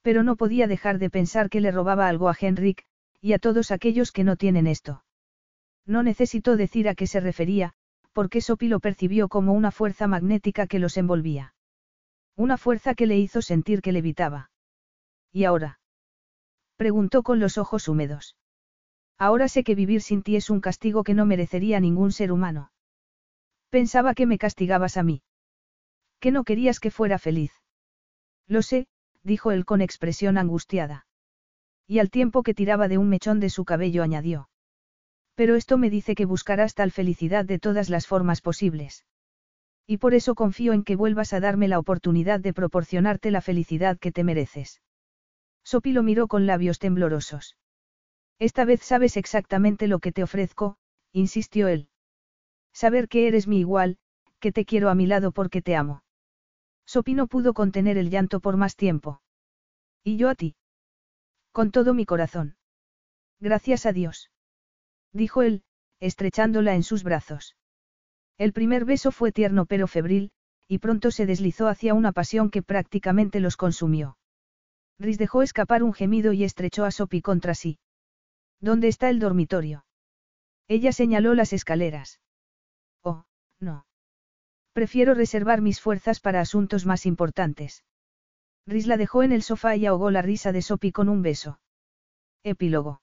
Pero 0.04 0.24
no 0.24 0.36
podía 0.36 0.68
dejar 0.68 1.00
de 1.00 1.10
pensar 1.10 1.50
que 1.50 1.60
le 1.60 1.72
robaba 1.72 2.08
algo 2.08 2.30
a 2.30 2.38
Henrik, 2.40 2.86
y 3.20 3.34
a 3.34 3.40
todos 3.40 3.72
aquellos 3.72 4.12
que 4.12 4.24
no 4.24 4.36
tienen 4.36 4.68
esto. 4.68 5.04
No 5.86 6.04
necesitó 6.04 6.56
decir 6.56 6.88
a 6.88 6.96
qué 6.96 7.08
se 7.08 7.20
refería, 7.20 7.74
porque 8.14 8.42
Sopi 8.42 8.68
lo 8.68 8.80
percibió 8.80 9.28
como 9.28 9.54
una 9.54 9.72
fuerza 9.72 10.08
magnética 10.08 10.68
que 10.68 10.80
los 10.80 10.98
envolvía. 10.98 11.54
Una 12.38 12.58
fuerza 12.58 12.94
que 12.94 13.08
le 13.08 13.18
hizo 13.18 13.42
sentir 13.42 13.82
que 13.82 13.92
levitaba. 13.92 14.52
¿Y 15.34 15.46
ahora? 15.46 15.80
Preguntó 16.76 17.24
con 17.24 17.40
los 17.40 17.58
ojos 17.58 17.88
húmedos. 17.88 18.38
Ahora 19.18 19.48
sé 19.48 19.64
que 19.64 19.74
vivir 19.74 20.04
sin 20.04 20.22
ti 20.22 20.36
es 20.36 20.52
un 20.52 20.62
castigo 20.62 21.04
que 21.04 21.16
no 21.16 21.26
merecería 21.26 21.80
ningún 21.80 22.12
ser 22.12 22.32
humano. 22.32 22.72
Pensaba 23.72 24.14
que 24.14 24.28
me 24.28 24.38
castigabas 24.38 24.98
a 24.98 25.04
mí. 25.04 25.24
Que 26.20 26.30
no 26.32 26.44
querías 26.44 26.80
que 26.80 26.92
fuera 26.92 27.18
feliz. 27.18 27.52
Lo 28.46 28.62
sé, 28.62 28.88
dijo 29.24 29.52
él 29.52 29.66
con 29.66 29.82
expresión 29.82 30.38
angustiada. 30.38 31.08
Y 31.88 31.98
al 31.98 32.12
tiempo 32.12 32.44
que 32.44 32.54
tiraba 32.54 32.88
de 32.88 33.00
un 33.00 33.10
mechón 33.10 33.40
de 33.40 33.50
su 33.50 33.66
cabello 33.66 34.04
añadió. 34.04 34.48
Pero 35.34 35.56
esto 35.56 35.80
me 35.80 35.90
dice 35.90 36.14
que 36.14 36.26
buscarás 36.26 36.76
tal 36.76 36.92
felicidad 36.92 37.46
de 37.46 37.58
todas 37.58 37.90
las 37.90 38.06
formas 38.06 38.42
posibles. 38.42 39.06
Y 39.88 39.98
por 39.98 40.14
eso 40.14 40.36
confío 40.36 40.74
en 40.74 40.84
que 40.84 40.98
vuelvas 40.98 41.32
a 41.32 41.40
darme 41.40 41.70
la 41.70 41.80
oportunidad 41.80 42.42
de 42.42 42.54
proporcionarte 42.54 43.32
la 43.32 43.42
felicidad 43.42 43.98
que 43.98 44.12
te 44.12 44.26
mereces. 44.26 44.82
Sopi 45.64 45.94
lo 45.94 46.04
miró 46.04 46.28
con 46.28 46.46
labios 46.46 46.78
temblorosos. 46.78 47.58
Esta 48.38 48.66
vez 48.66 48.82
sabes 48.82 49.16
exactamente 49.16 49.88
lo 49.88 50.00
que 50.00 50.12
te 50.12 50.24
ofrezco, 50.24 50.78
insistió 51.14 51.70
él. 51.70 51.90
Saber 52.74 53.08
que 53.08 53.28
eres 53.28 53.48
mi 53.48 53.60
igual, 53.60 53.98
que 54.40 54.52
te 54.52 54.66
quiero 54.66 54.90
a 54.90 54.96
mi 54.96 55.08
lado 55.08 55.32
porque 55.32 55.62
te 55.62 55.76
amo. 55.76 56.04
Sopi 56.86 57.14
no 57.14 57.28
pudo 57.28 57.54
contener 57.54 57.98
el 57.98 58.10
llanto 58.10 58.40
por 58.40 58.58
más 58.58 58.76
tiempo. 58.76 59.22
Y 60.04 60.18
yo 60.18 60.30
a 60.30 60.36
ti. 60.36 60.56
Con 61.52 61.72
todo 61.72 61.94
mi 61.94 62.06
corazón. 62.06 62.58
Gracias 63.40 63.86
a 63.86 63.94
Dios. 63.94 64.32
Dijo 65.12 65.42
él, 65.42 65.64
estrechándola 66.00 66.76
en 66.76 66.84
sus 66.84 67.04
brazos. 67.04 67.56
El 68.38 68.54
primer 68.54 68.86
beso 68.86 69.12
fue 69.12 69.32
tierno 69.32 69.66
pero 69.66 69.88
febril, 69.88 70.32
y 70.68 70.80
pronto 70.80 71.12
se 71.12 71.26
deslizó 71.26 71.68
hacia 71.68 71.94
una 71.94 72.12
pasión 72.12 72.50
que 72.50 72.62
prácticamente 72.62 73.40
los 73.40 73.58
consumió. 73.58 74.18
Riz 75.00 75.18
dejó 75.18 75.42
escapar 75.42 75.84
un 75.84 75.94
gemido 75.94 76.34
y 76.34 76.44
estrechó 76.44 76.86
a 76.86 76.92
Sopi 76.92 77.22
contra 77.22 77.56
sí. 77.56 77.80
¿Dónde 78.60 78.88
está 78.88 79.10
el 79.10 79.20
dormitorio? 79.20 79.86
Ella 80.68 80.92
señaló 80.92 81.34
las 81.36 81.54
escaleras. 81.54 82.20
Oh, 83.04 83.26
no. 83.60 83.86
Prefiero 84.74 85.14
reservar 85.14 85.62
mis 85.62 85.80
fuerzas 85.80 86.20
para 86.20 86.42
asuntos 86.42 86.86
más 86.86 87.06
importantes. 87.06 87.84
Riz 88.66 88.86
la 88.86 88.98
dejó 88.98 89.24
en 89.24 89.32
el 89.32 89.44
sofá 89.44 89.76
y 89.76 89.86
ahogó 89.86 90.12
la 90.12 90.22
risa 90.22 90.52
de 90.52 90.62
Sopi 90.62 90.92
con 90.92 91.08
un 91.10 91.22
beso. 91.22 91.60
Epílogo. 92.44 93.02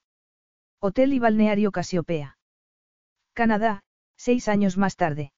Hotel 0.81 1.15
y 1.15 1.19
balneario 1.19 1.73
Casiopea. 1.73 2.37
Canadá, 3.33 3.84
seis 4.17 4.49
años 4.49 4.77
más 4.77 4.97
tarde. 4.97 5.33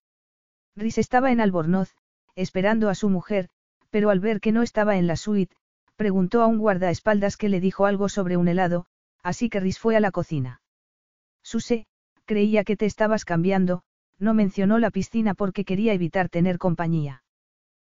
Riz 0.77 0.99
estaba 0.99 1.33
en 1.33 1.41
Albornoz, 1.41 1.95
esperando 2.35 2.89
a 2.89 2.95
su 2.95 3.09
mujer, 3.09 3.49
pero 3.91 4.11
al 4.11 4.21
ver 4.21 4.41
que 4.41 4.53
no 4.53 4.63
estaba 4.63 4.97
en 4.97 5.07
la 5.07 5.17
suite, 5.17 5.57
preguntó 5.97 6.43
a 6.43 6.47
un 6.47 6.59
guardaespaldas 6.59 7.37
que 7.37 7.49
le 7.49 7.61
dijo 7.61 7.87
algo 7.87 8.09
sobre 8.09 8.37
un 8.37 8.49
helado, 8.49 8.87
así 9.23 9.49
que 9.49 9.61
Riz 9.61 9.79
fue 9.79 9.97
a 9.97 10.01
la 10.01 10.11
cocina. 10.11 10.61
Suse, 11.43 11.87
creía 12.27 12.65
que 12.65 12.77
te 12.77 12.87
estabas 12.87 13.25
cambiando, 13.25 13.83
no 14.19 14.35
mencionó 14.35 14.79
la 14.79 14.91
piscina 14.91 15.35
porque 15.35 15.65
quería 15.65 15.93
evitar 15.93 16.29
tener 16.29 16.59
compañía. 16.59 17.23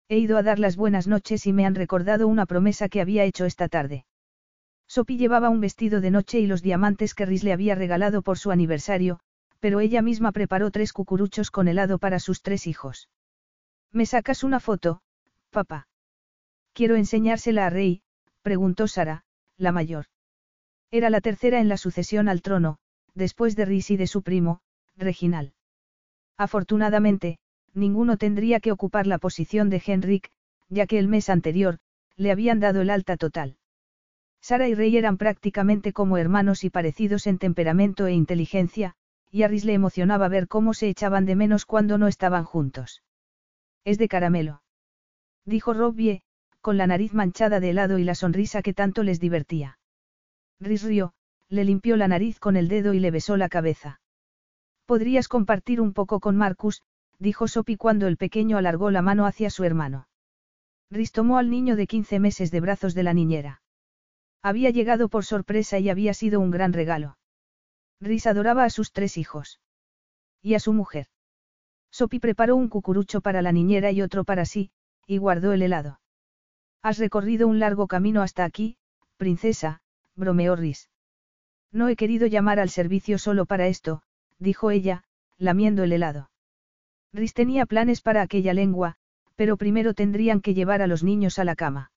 He 0.07 0.17
ido 0.17 0.37
a 0.37 0.43
dar 0.43 0.59
las 0.59 0.75
buenas 0.75 1.07
noches 1.07 1.45
y 1.45 1.53
me 1.53 1.65
han 1.65 1.75
recordado 1.75 2.27
una 2.27 2.45
promesa 2.45 2.89
que 2.89 3.01
había 3.01 3.25
hecho 3.25 3.45
esta 3.45 3.67
tarde. 3.67 4.05
Sophie 4.87 5.17
llevaba 5.17 5.49
un 5.49 5.59
vestido 5.59 6.01
de 6.01 6.09
noche 6.09 6.39
y 6.39 6.47
los 6.47 6.63
diamantes 6.63 7.13
que 7.13 7.25
Riz 7.25 7.43
le 7.43 7.53
había 7.53 7.75
regalado 7.75 8.23
por 8.23 8.39
su 8.39 8.49
aniversario, 8.49 9.19
pero 9.59 9.79
ella 9.79 10.01
misma 10.01 10.31
preparó 10.31 10.71
tres 10.71 10.93
cucuruchos 10.93 11.51
con 11.51 11.67
helado 11.67 11.99
para 11.99 12.19
sus 12.19 12.41
tres 12.41 12.67
hijos. 12.67 13.09
¿Me 13.91 14.05
sacas 14.05 14.43
una 14.43 14.59
foto, 14.59 15.01
papá? 15.49 15.87
Quiero 16.73 16.95
enseñársela 16.95 17.65
a 17.65 17.69
Rey, 17.69 18.01
preguntó 18.41 18.87
Sara, 18.87 19.23
la 19.57 19.71
mayor. 19.71 20.05
Era 20.91 21.09
la 21.09 21.21
tercera 21.21 21.59
en 21.59 21.67
la 21.67 21.77
sucesión 21.77 22.29
al 22.29 22.41
trono, 22.41 22.77
después 23.13 23.55
de 23.55 23.65
Riz 23.65 23.91
y 23.91 23.97
de 23.97 24.07
su 24.07 24.21
primo, 24.21 24.61
Reginal. 24.95 25.53
Afortunadamente, 26.37 27.37
ninguno 27.73 28.17
tendría 28.17 28.59
que 28.59 28.71
ocupar 28.71 29.07
la 29.07 29.17
posición 29.17 29.69
de 29.69 29.81
Henrik, 29.85 30.29
ya 30.69 30.87
que 30.87 30.99
el 30.99 31.07
mes 31.07 31.29
anterior, 31.29 31.79
le 32.15 32.31
habían 32.31 32.59
dado 32.59 32.81
el 32.81 32.89
alta 32.89 33.17
total. 33.17 33.57
Sara 34.41 34.67
y 34.67 34.73
Rey 34.73 34.95
eran 34.95 35.17
prácticamente 35.17 35.91
como 35.91 36.17
hermanos 36.17 36.63
y 36.63 36.69
parecidos 36.69 37.27
en 37.27 37.39
temperamento 37.39 38.07
e 38.07 38.13
inteligencia, 38.13 38.95
y 39.31 39.43
a 39.43 39.47
Riz 39.47 39.65
le 39.65 39.73
emocionaba 39.73 40.27
ver 40.27 40.47
cómo 40.47 40.73
se 40.73 40.89
echaban 40.89 41.25
de 41.25 41.35
menos 41.35 41.65
cuando 41.65 41.97
no 41.97 42.07
estaban 42.07 42.43
juntos. 42.43 43.03
Es 43.85 43.97
de 43.97 44.07
caramelo. 44.07 44.63
Dijo 45.45 45.73
Robbie, 45.73 46.21
con 46.61 46.77
la 46.77 46.87
nariz 46.87 47.13
manchada 47.13 47.59
de 47.59 47.69
helado 47.69 47.99
y 47.99 48.03
la 48.03 48.15
sonrisa 48.15 48.61
que 48.61 48.73
tanto 48.73 49.03
les 49.03 49.19
divertía. 49.19 49.79
Riz 50.59 50.83
rió, 50.83 51.13
le 51.47 51.63
limpió 51.63 51.95
la 51.95 52.07
nariz 52.07 52.39
con 52.39 52.57
el 52.57 52.67
dedo 52.67 52.93
y 52.93 52.99
le 52.99 53.11
besó 53.11 53.37
la 53.37 53.49
cabeza. 53.49 54.01
Podrías 54.85 55.27
compartir 55.27 55.79
un 55.79 55.93
poco 55.93 56.19
con 56.19 56.35
Marcus, 56.35 56.81
dijo 57.19 57.47
Sophie 57.47 57.77
cuando 57.77 58.07
el 58.07 58.17
pequeño 58.17 58.57
alargó 58.57 58.91
la 58.91 59.01
mano 59.01 59.25
hacia 59.25 59.49
su 59.49 59.63
hermano. 59.63 60.07
Rhys 60.89 61.11
tomó 61.11 61.37
al 61.37 61.51
niño 61.51 61.75
de 61.75 61.85
15 61.85 62.19
meses 62.19 62.49
de 62.49 62.61
brazos 62.61 62.95
de 62.95 63.03
la 63.03 63.13
niñera. 63.13 63.61
Había 64.41 64.71
llegado 64.71 65.07
por 65.07 65.25
sorpresa 65.25 65.77
y 65.77 65.89
había 65.89 66.13
sido 66.13 66.39
un 66.39 66.49
gran 66.49 66.73
regalo. 66.73 67.18
Rhys 68.01 68.27
adoraba 68.27 68.63
a 68.63 68.69
sus 68.69 68.91
tres 68.91 69.17
hijos. 69.17 69.59
Y 70.41 70.53
a 70.53 70.59
su 70.59 70.73
mujer. 70.73 71.07
Sophie 71.91 72.19
preparó 72.19 72.55
un 72.55 72.69
cucurucho 72.69 73.21
para 73.21 73.41
la 73.41 73.51
niñera 73.51 73.91
y 73.91 74.01
otro 74.01 74.23
para 74.23 74.45
sí, 74.45 74.71
y 75.05 75.17
guardó 75.17 75.53
el 75.53 75.61
helado. 75.61 75.99
Has 76.81 76.97
recorrido 76.97 77.47
un 77.47 77.59
largo 77.59 77.87
camino 77.87 78.21
hasta 78.21 78.45
aquí, 78.45 78.77
princesa, 79.17 79.81
bromeó 80.15 80.55
Rhys. 80.55 80.89
No 81.71 81.89
he 81.89 81.95
querido 81.95 82.27
llamar 82.27 82.59
al 82.59 82.69
servicio 82.69 83.17
solo 83.17 83.45
para 83.45 83.67
esto, 83.67 84.01
dijo 84.37 84.71
ella, 84.71 85.03
lamiendo 85.37 85.83
el 85.83 85.91
helado. 85.91 86.29
Rhys 87.11 87.33
tenía 87.33 87.65
planes 87.65 88.01
para 88.01 88.21
aquella 88.21 88.53
lengua, 88.53 88.95
pero 89.35 89.57
primero 89.57 89.93
tendrían 89.93 90.41
que 90.41 90.53
llevar 90.53 90.81
a 90.81 90.87
los 90.87 91.03
niños 91.03 91.39
a 91.39 91.43
la 91.43 91.55
cama. 91.55 91.91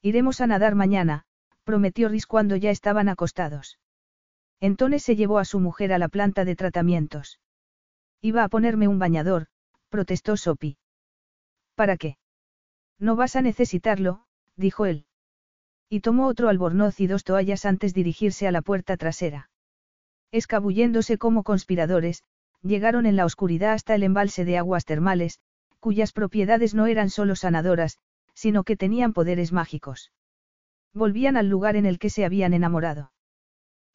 Iremos 0.00 0.40
a 0.40 0.46
nadar 0.46 0.74
mañana, 0.74 1.24
prometió 1.64 2.08
Rhys 2.08 2.26
cuando 2.26 2.56
ya 2.56 2.70
estaban 2.70 3.08
acostados. 3.08 3.78
Entonces 4.60 5.02
se 5.02 5.16
llevó 5.16 5.38
a 5.38 5.44
su 5.44 5.60
mujer 5.60 5.92
a 5.92 5.98
la 5.98 6.08
planta 6.08 6.44
de 6.44 6.56
tratamientos. 6.56 7.38
Iba 8.20 8.42
a 8.44 8.48
ponerme 8.48 8.88
un 8.88 8.98
bañador, 8.98 9.46
protestó 9.88 10.36
Sophie. 10.36 10.76
¿Para 11.74 11.96
qué? 11.96 12.18
No 12.98 13.14
vas 13.14 13.36
a 13.36 13.42
necesitarlo, 13.42 14.24
dijo 14.56 14.86
él. 14.86 15.06
Y 15.88 16.00
tomó 16.00 16.26
otro 16.26 16.48
albornoz 16.48 16.98
y 17.00 17.06
dos 17.06 17.22
toallas 17.22 17.64
antes 17.64 17.94
de 17.94 18.00
dirigirse 18.00 18.48
a 18.48 18.52
la 18.52 18.62
puerta 18.62 18.96
trasera. 18.96 19.50
Escabulléndose 20.32 21.16
como 21.16 21.44
conspiradores, 21.44 22.24
llegaron 22.62 23.06
en 23.06 23.16
la 23.16 23.24
oscuridad 23.24 23.72
hasta 23.72 23.94
el 23.94 24.02
embalse 24.02 24.44
de 24.44 24.58
aguas 24.58 24.84
termales, 24.84 25.38
cuyas 25.78 26.12
propiedades 26.12 26.74
no 26.74 26.86
eran 26.86 27.08
solo 27.08 27.36
sanadoras, 27.36 27.98
sino 28.34 28.64
que 28.64 28.76
tenían 28.76 29.12
poderes 29.12 29.52
mágicos. 29.52 30.12
Volvían 30.92 31.36
al 31.36 31.48
lugar 31.48 31.76
en 31.76 31.86
el 31.86 31.98
que 31.98 32.10
se 32.10 32.24
habían 32.24 32.52
enamorado. 32.52 33.12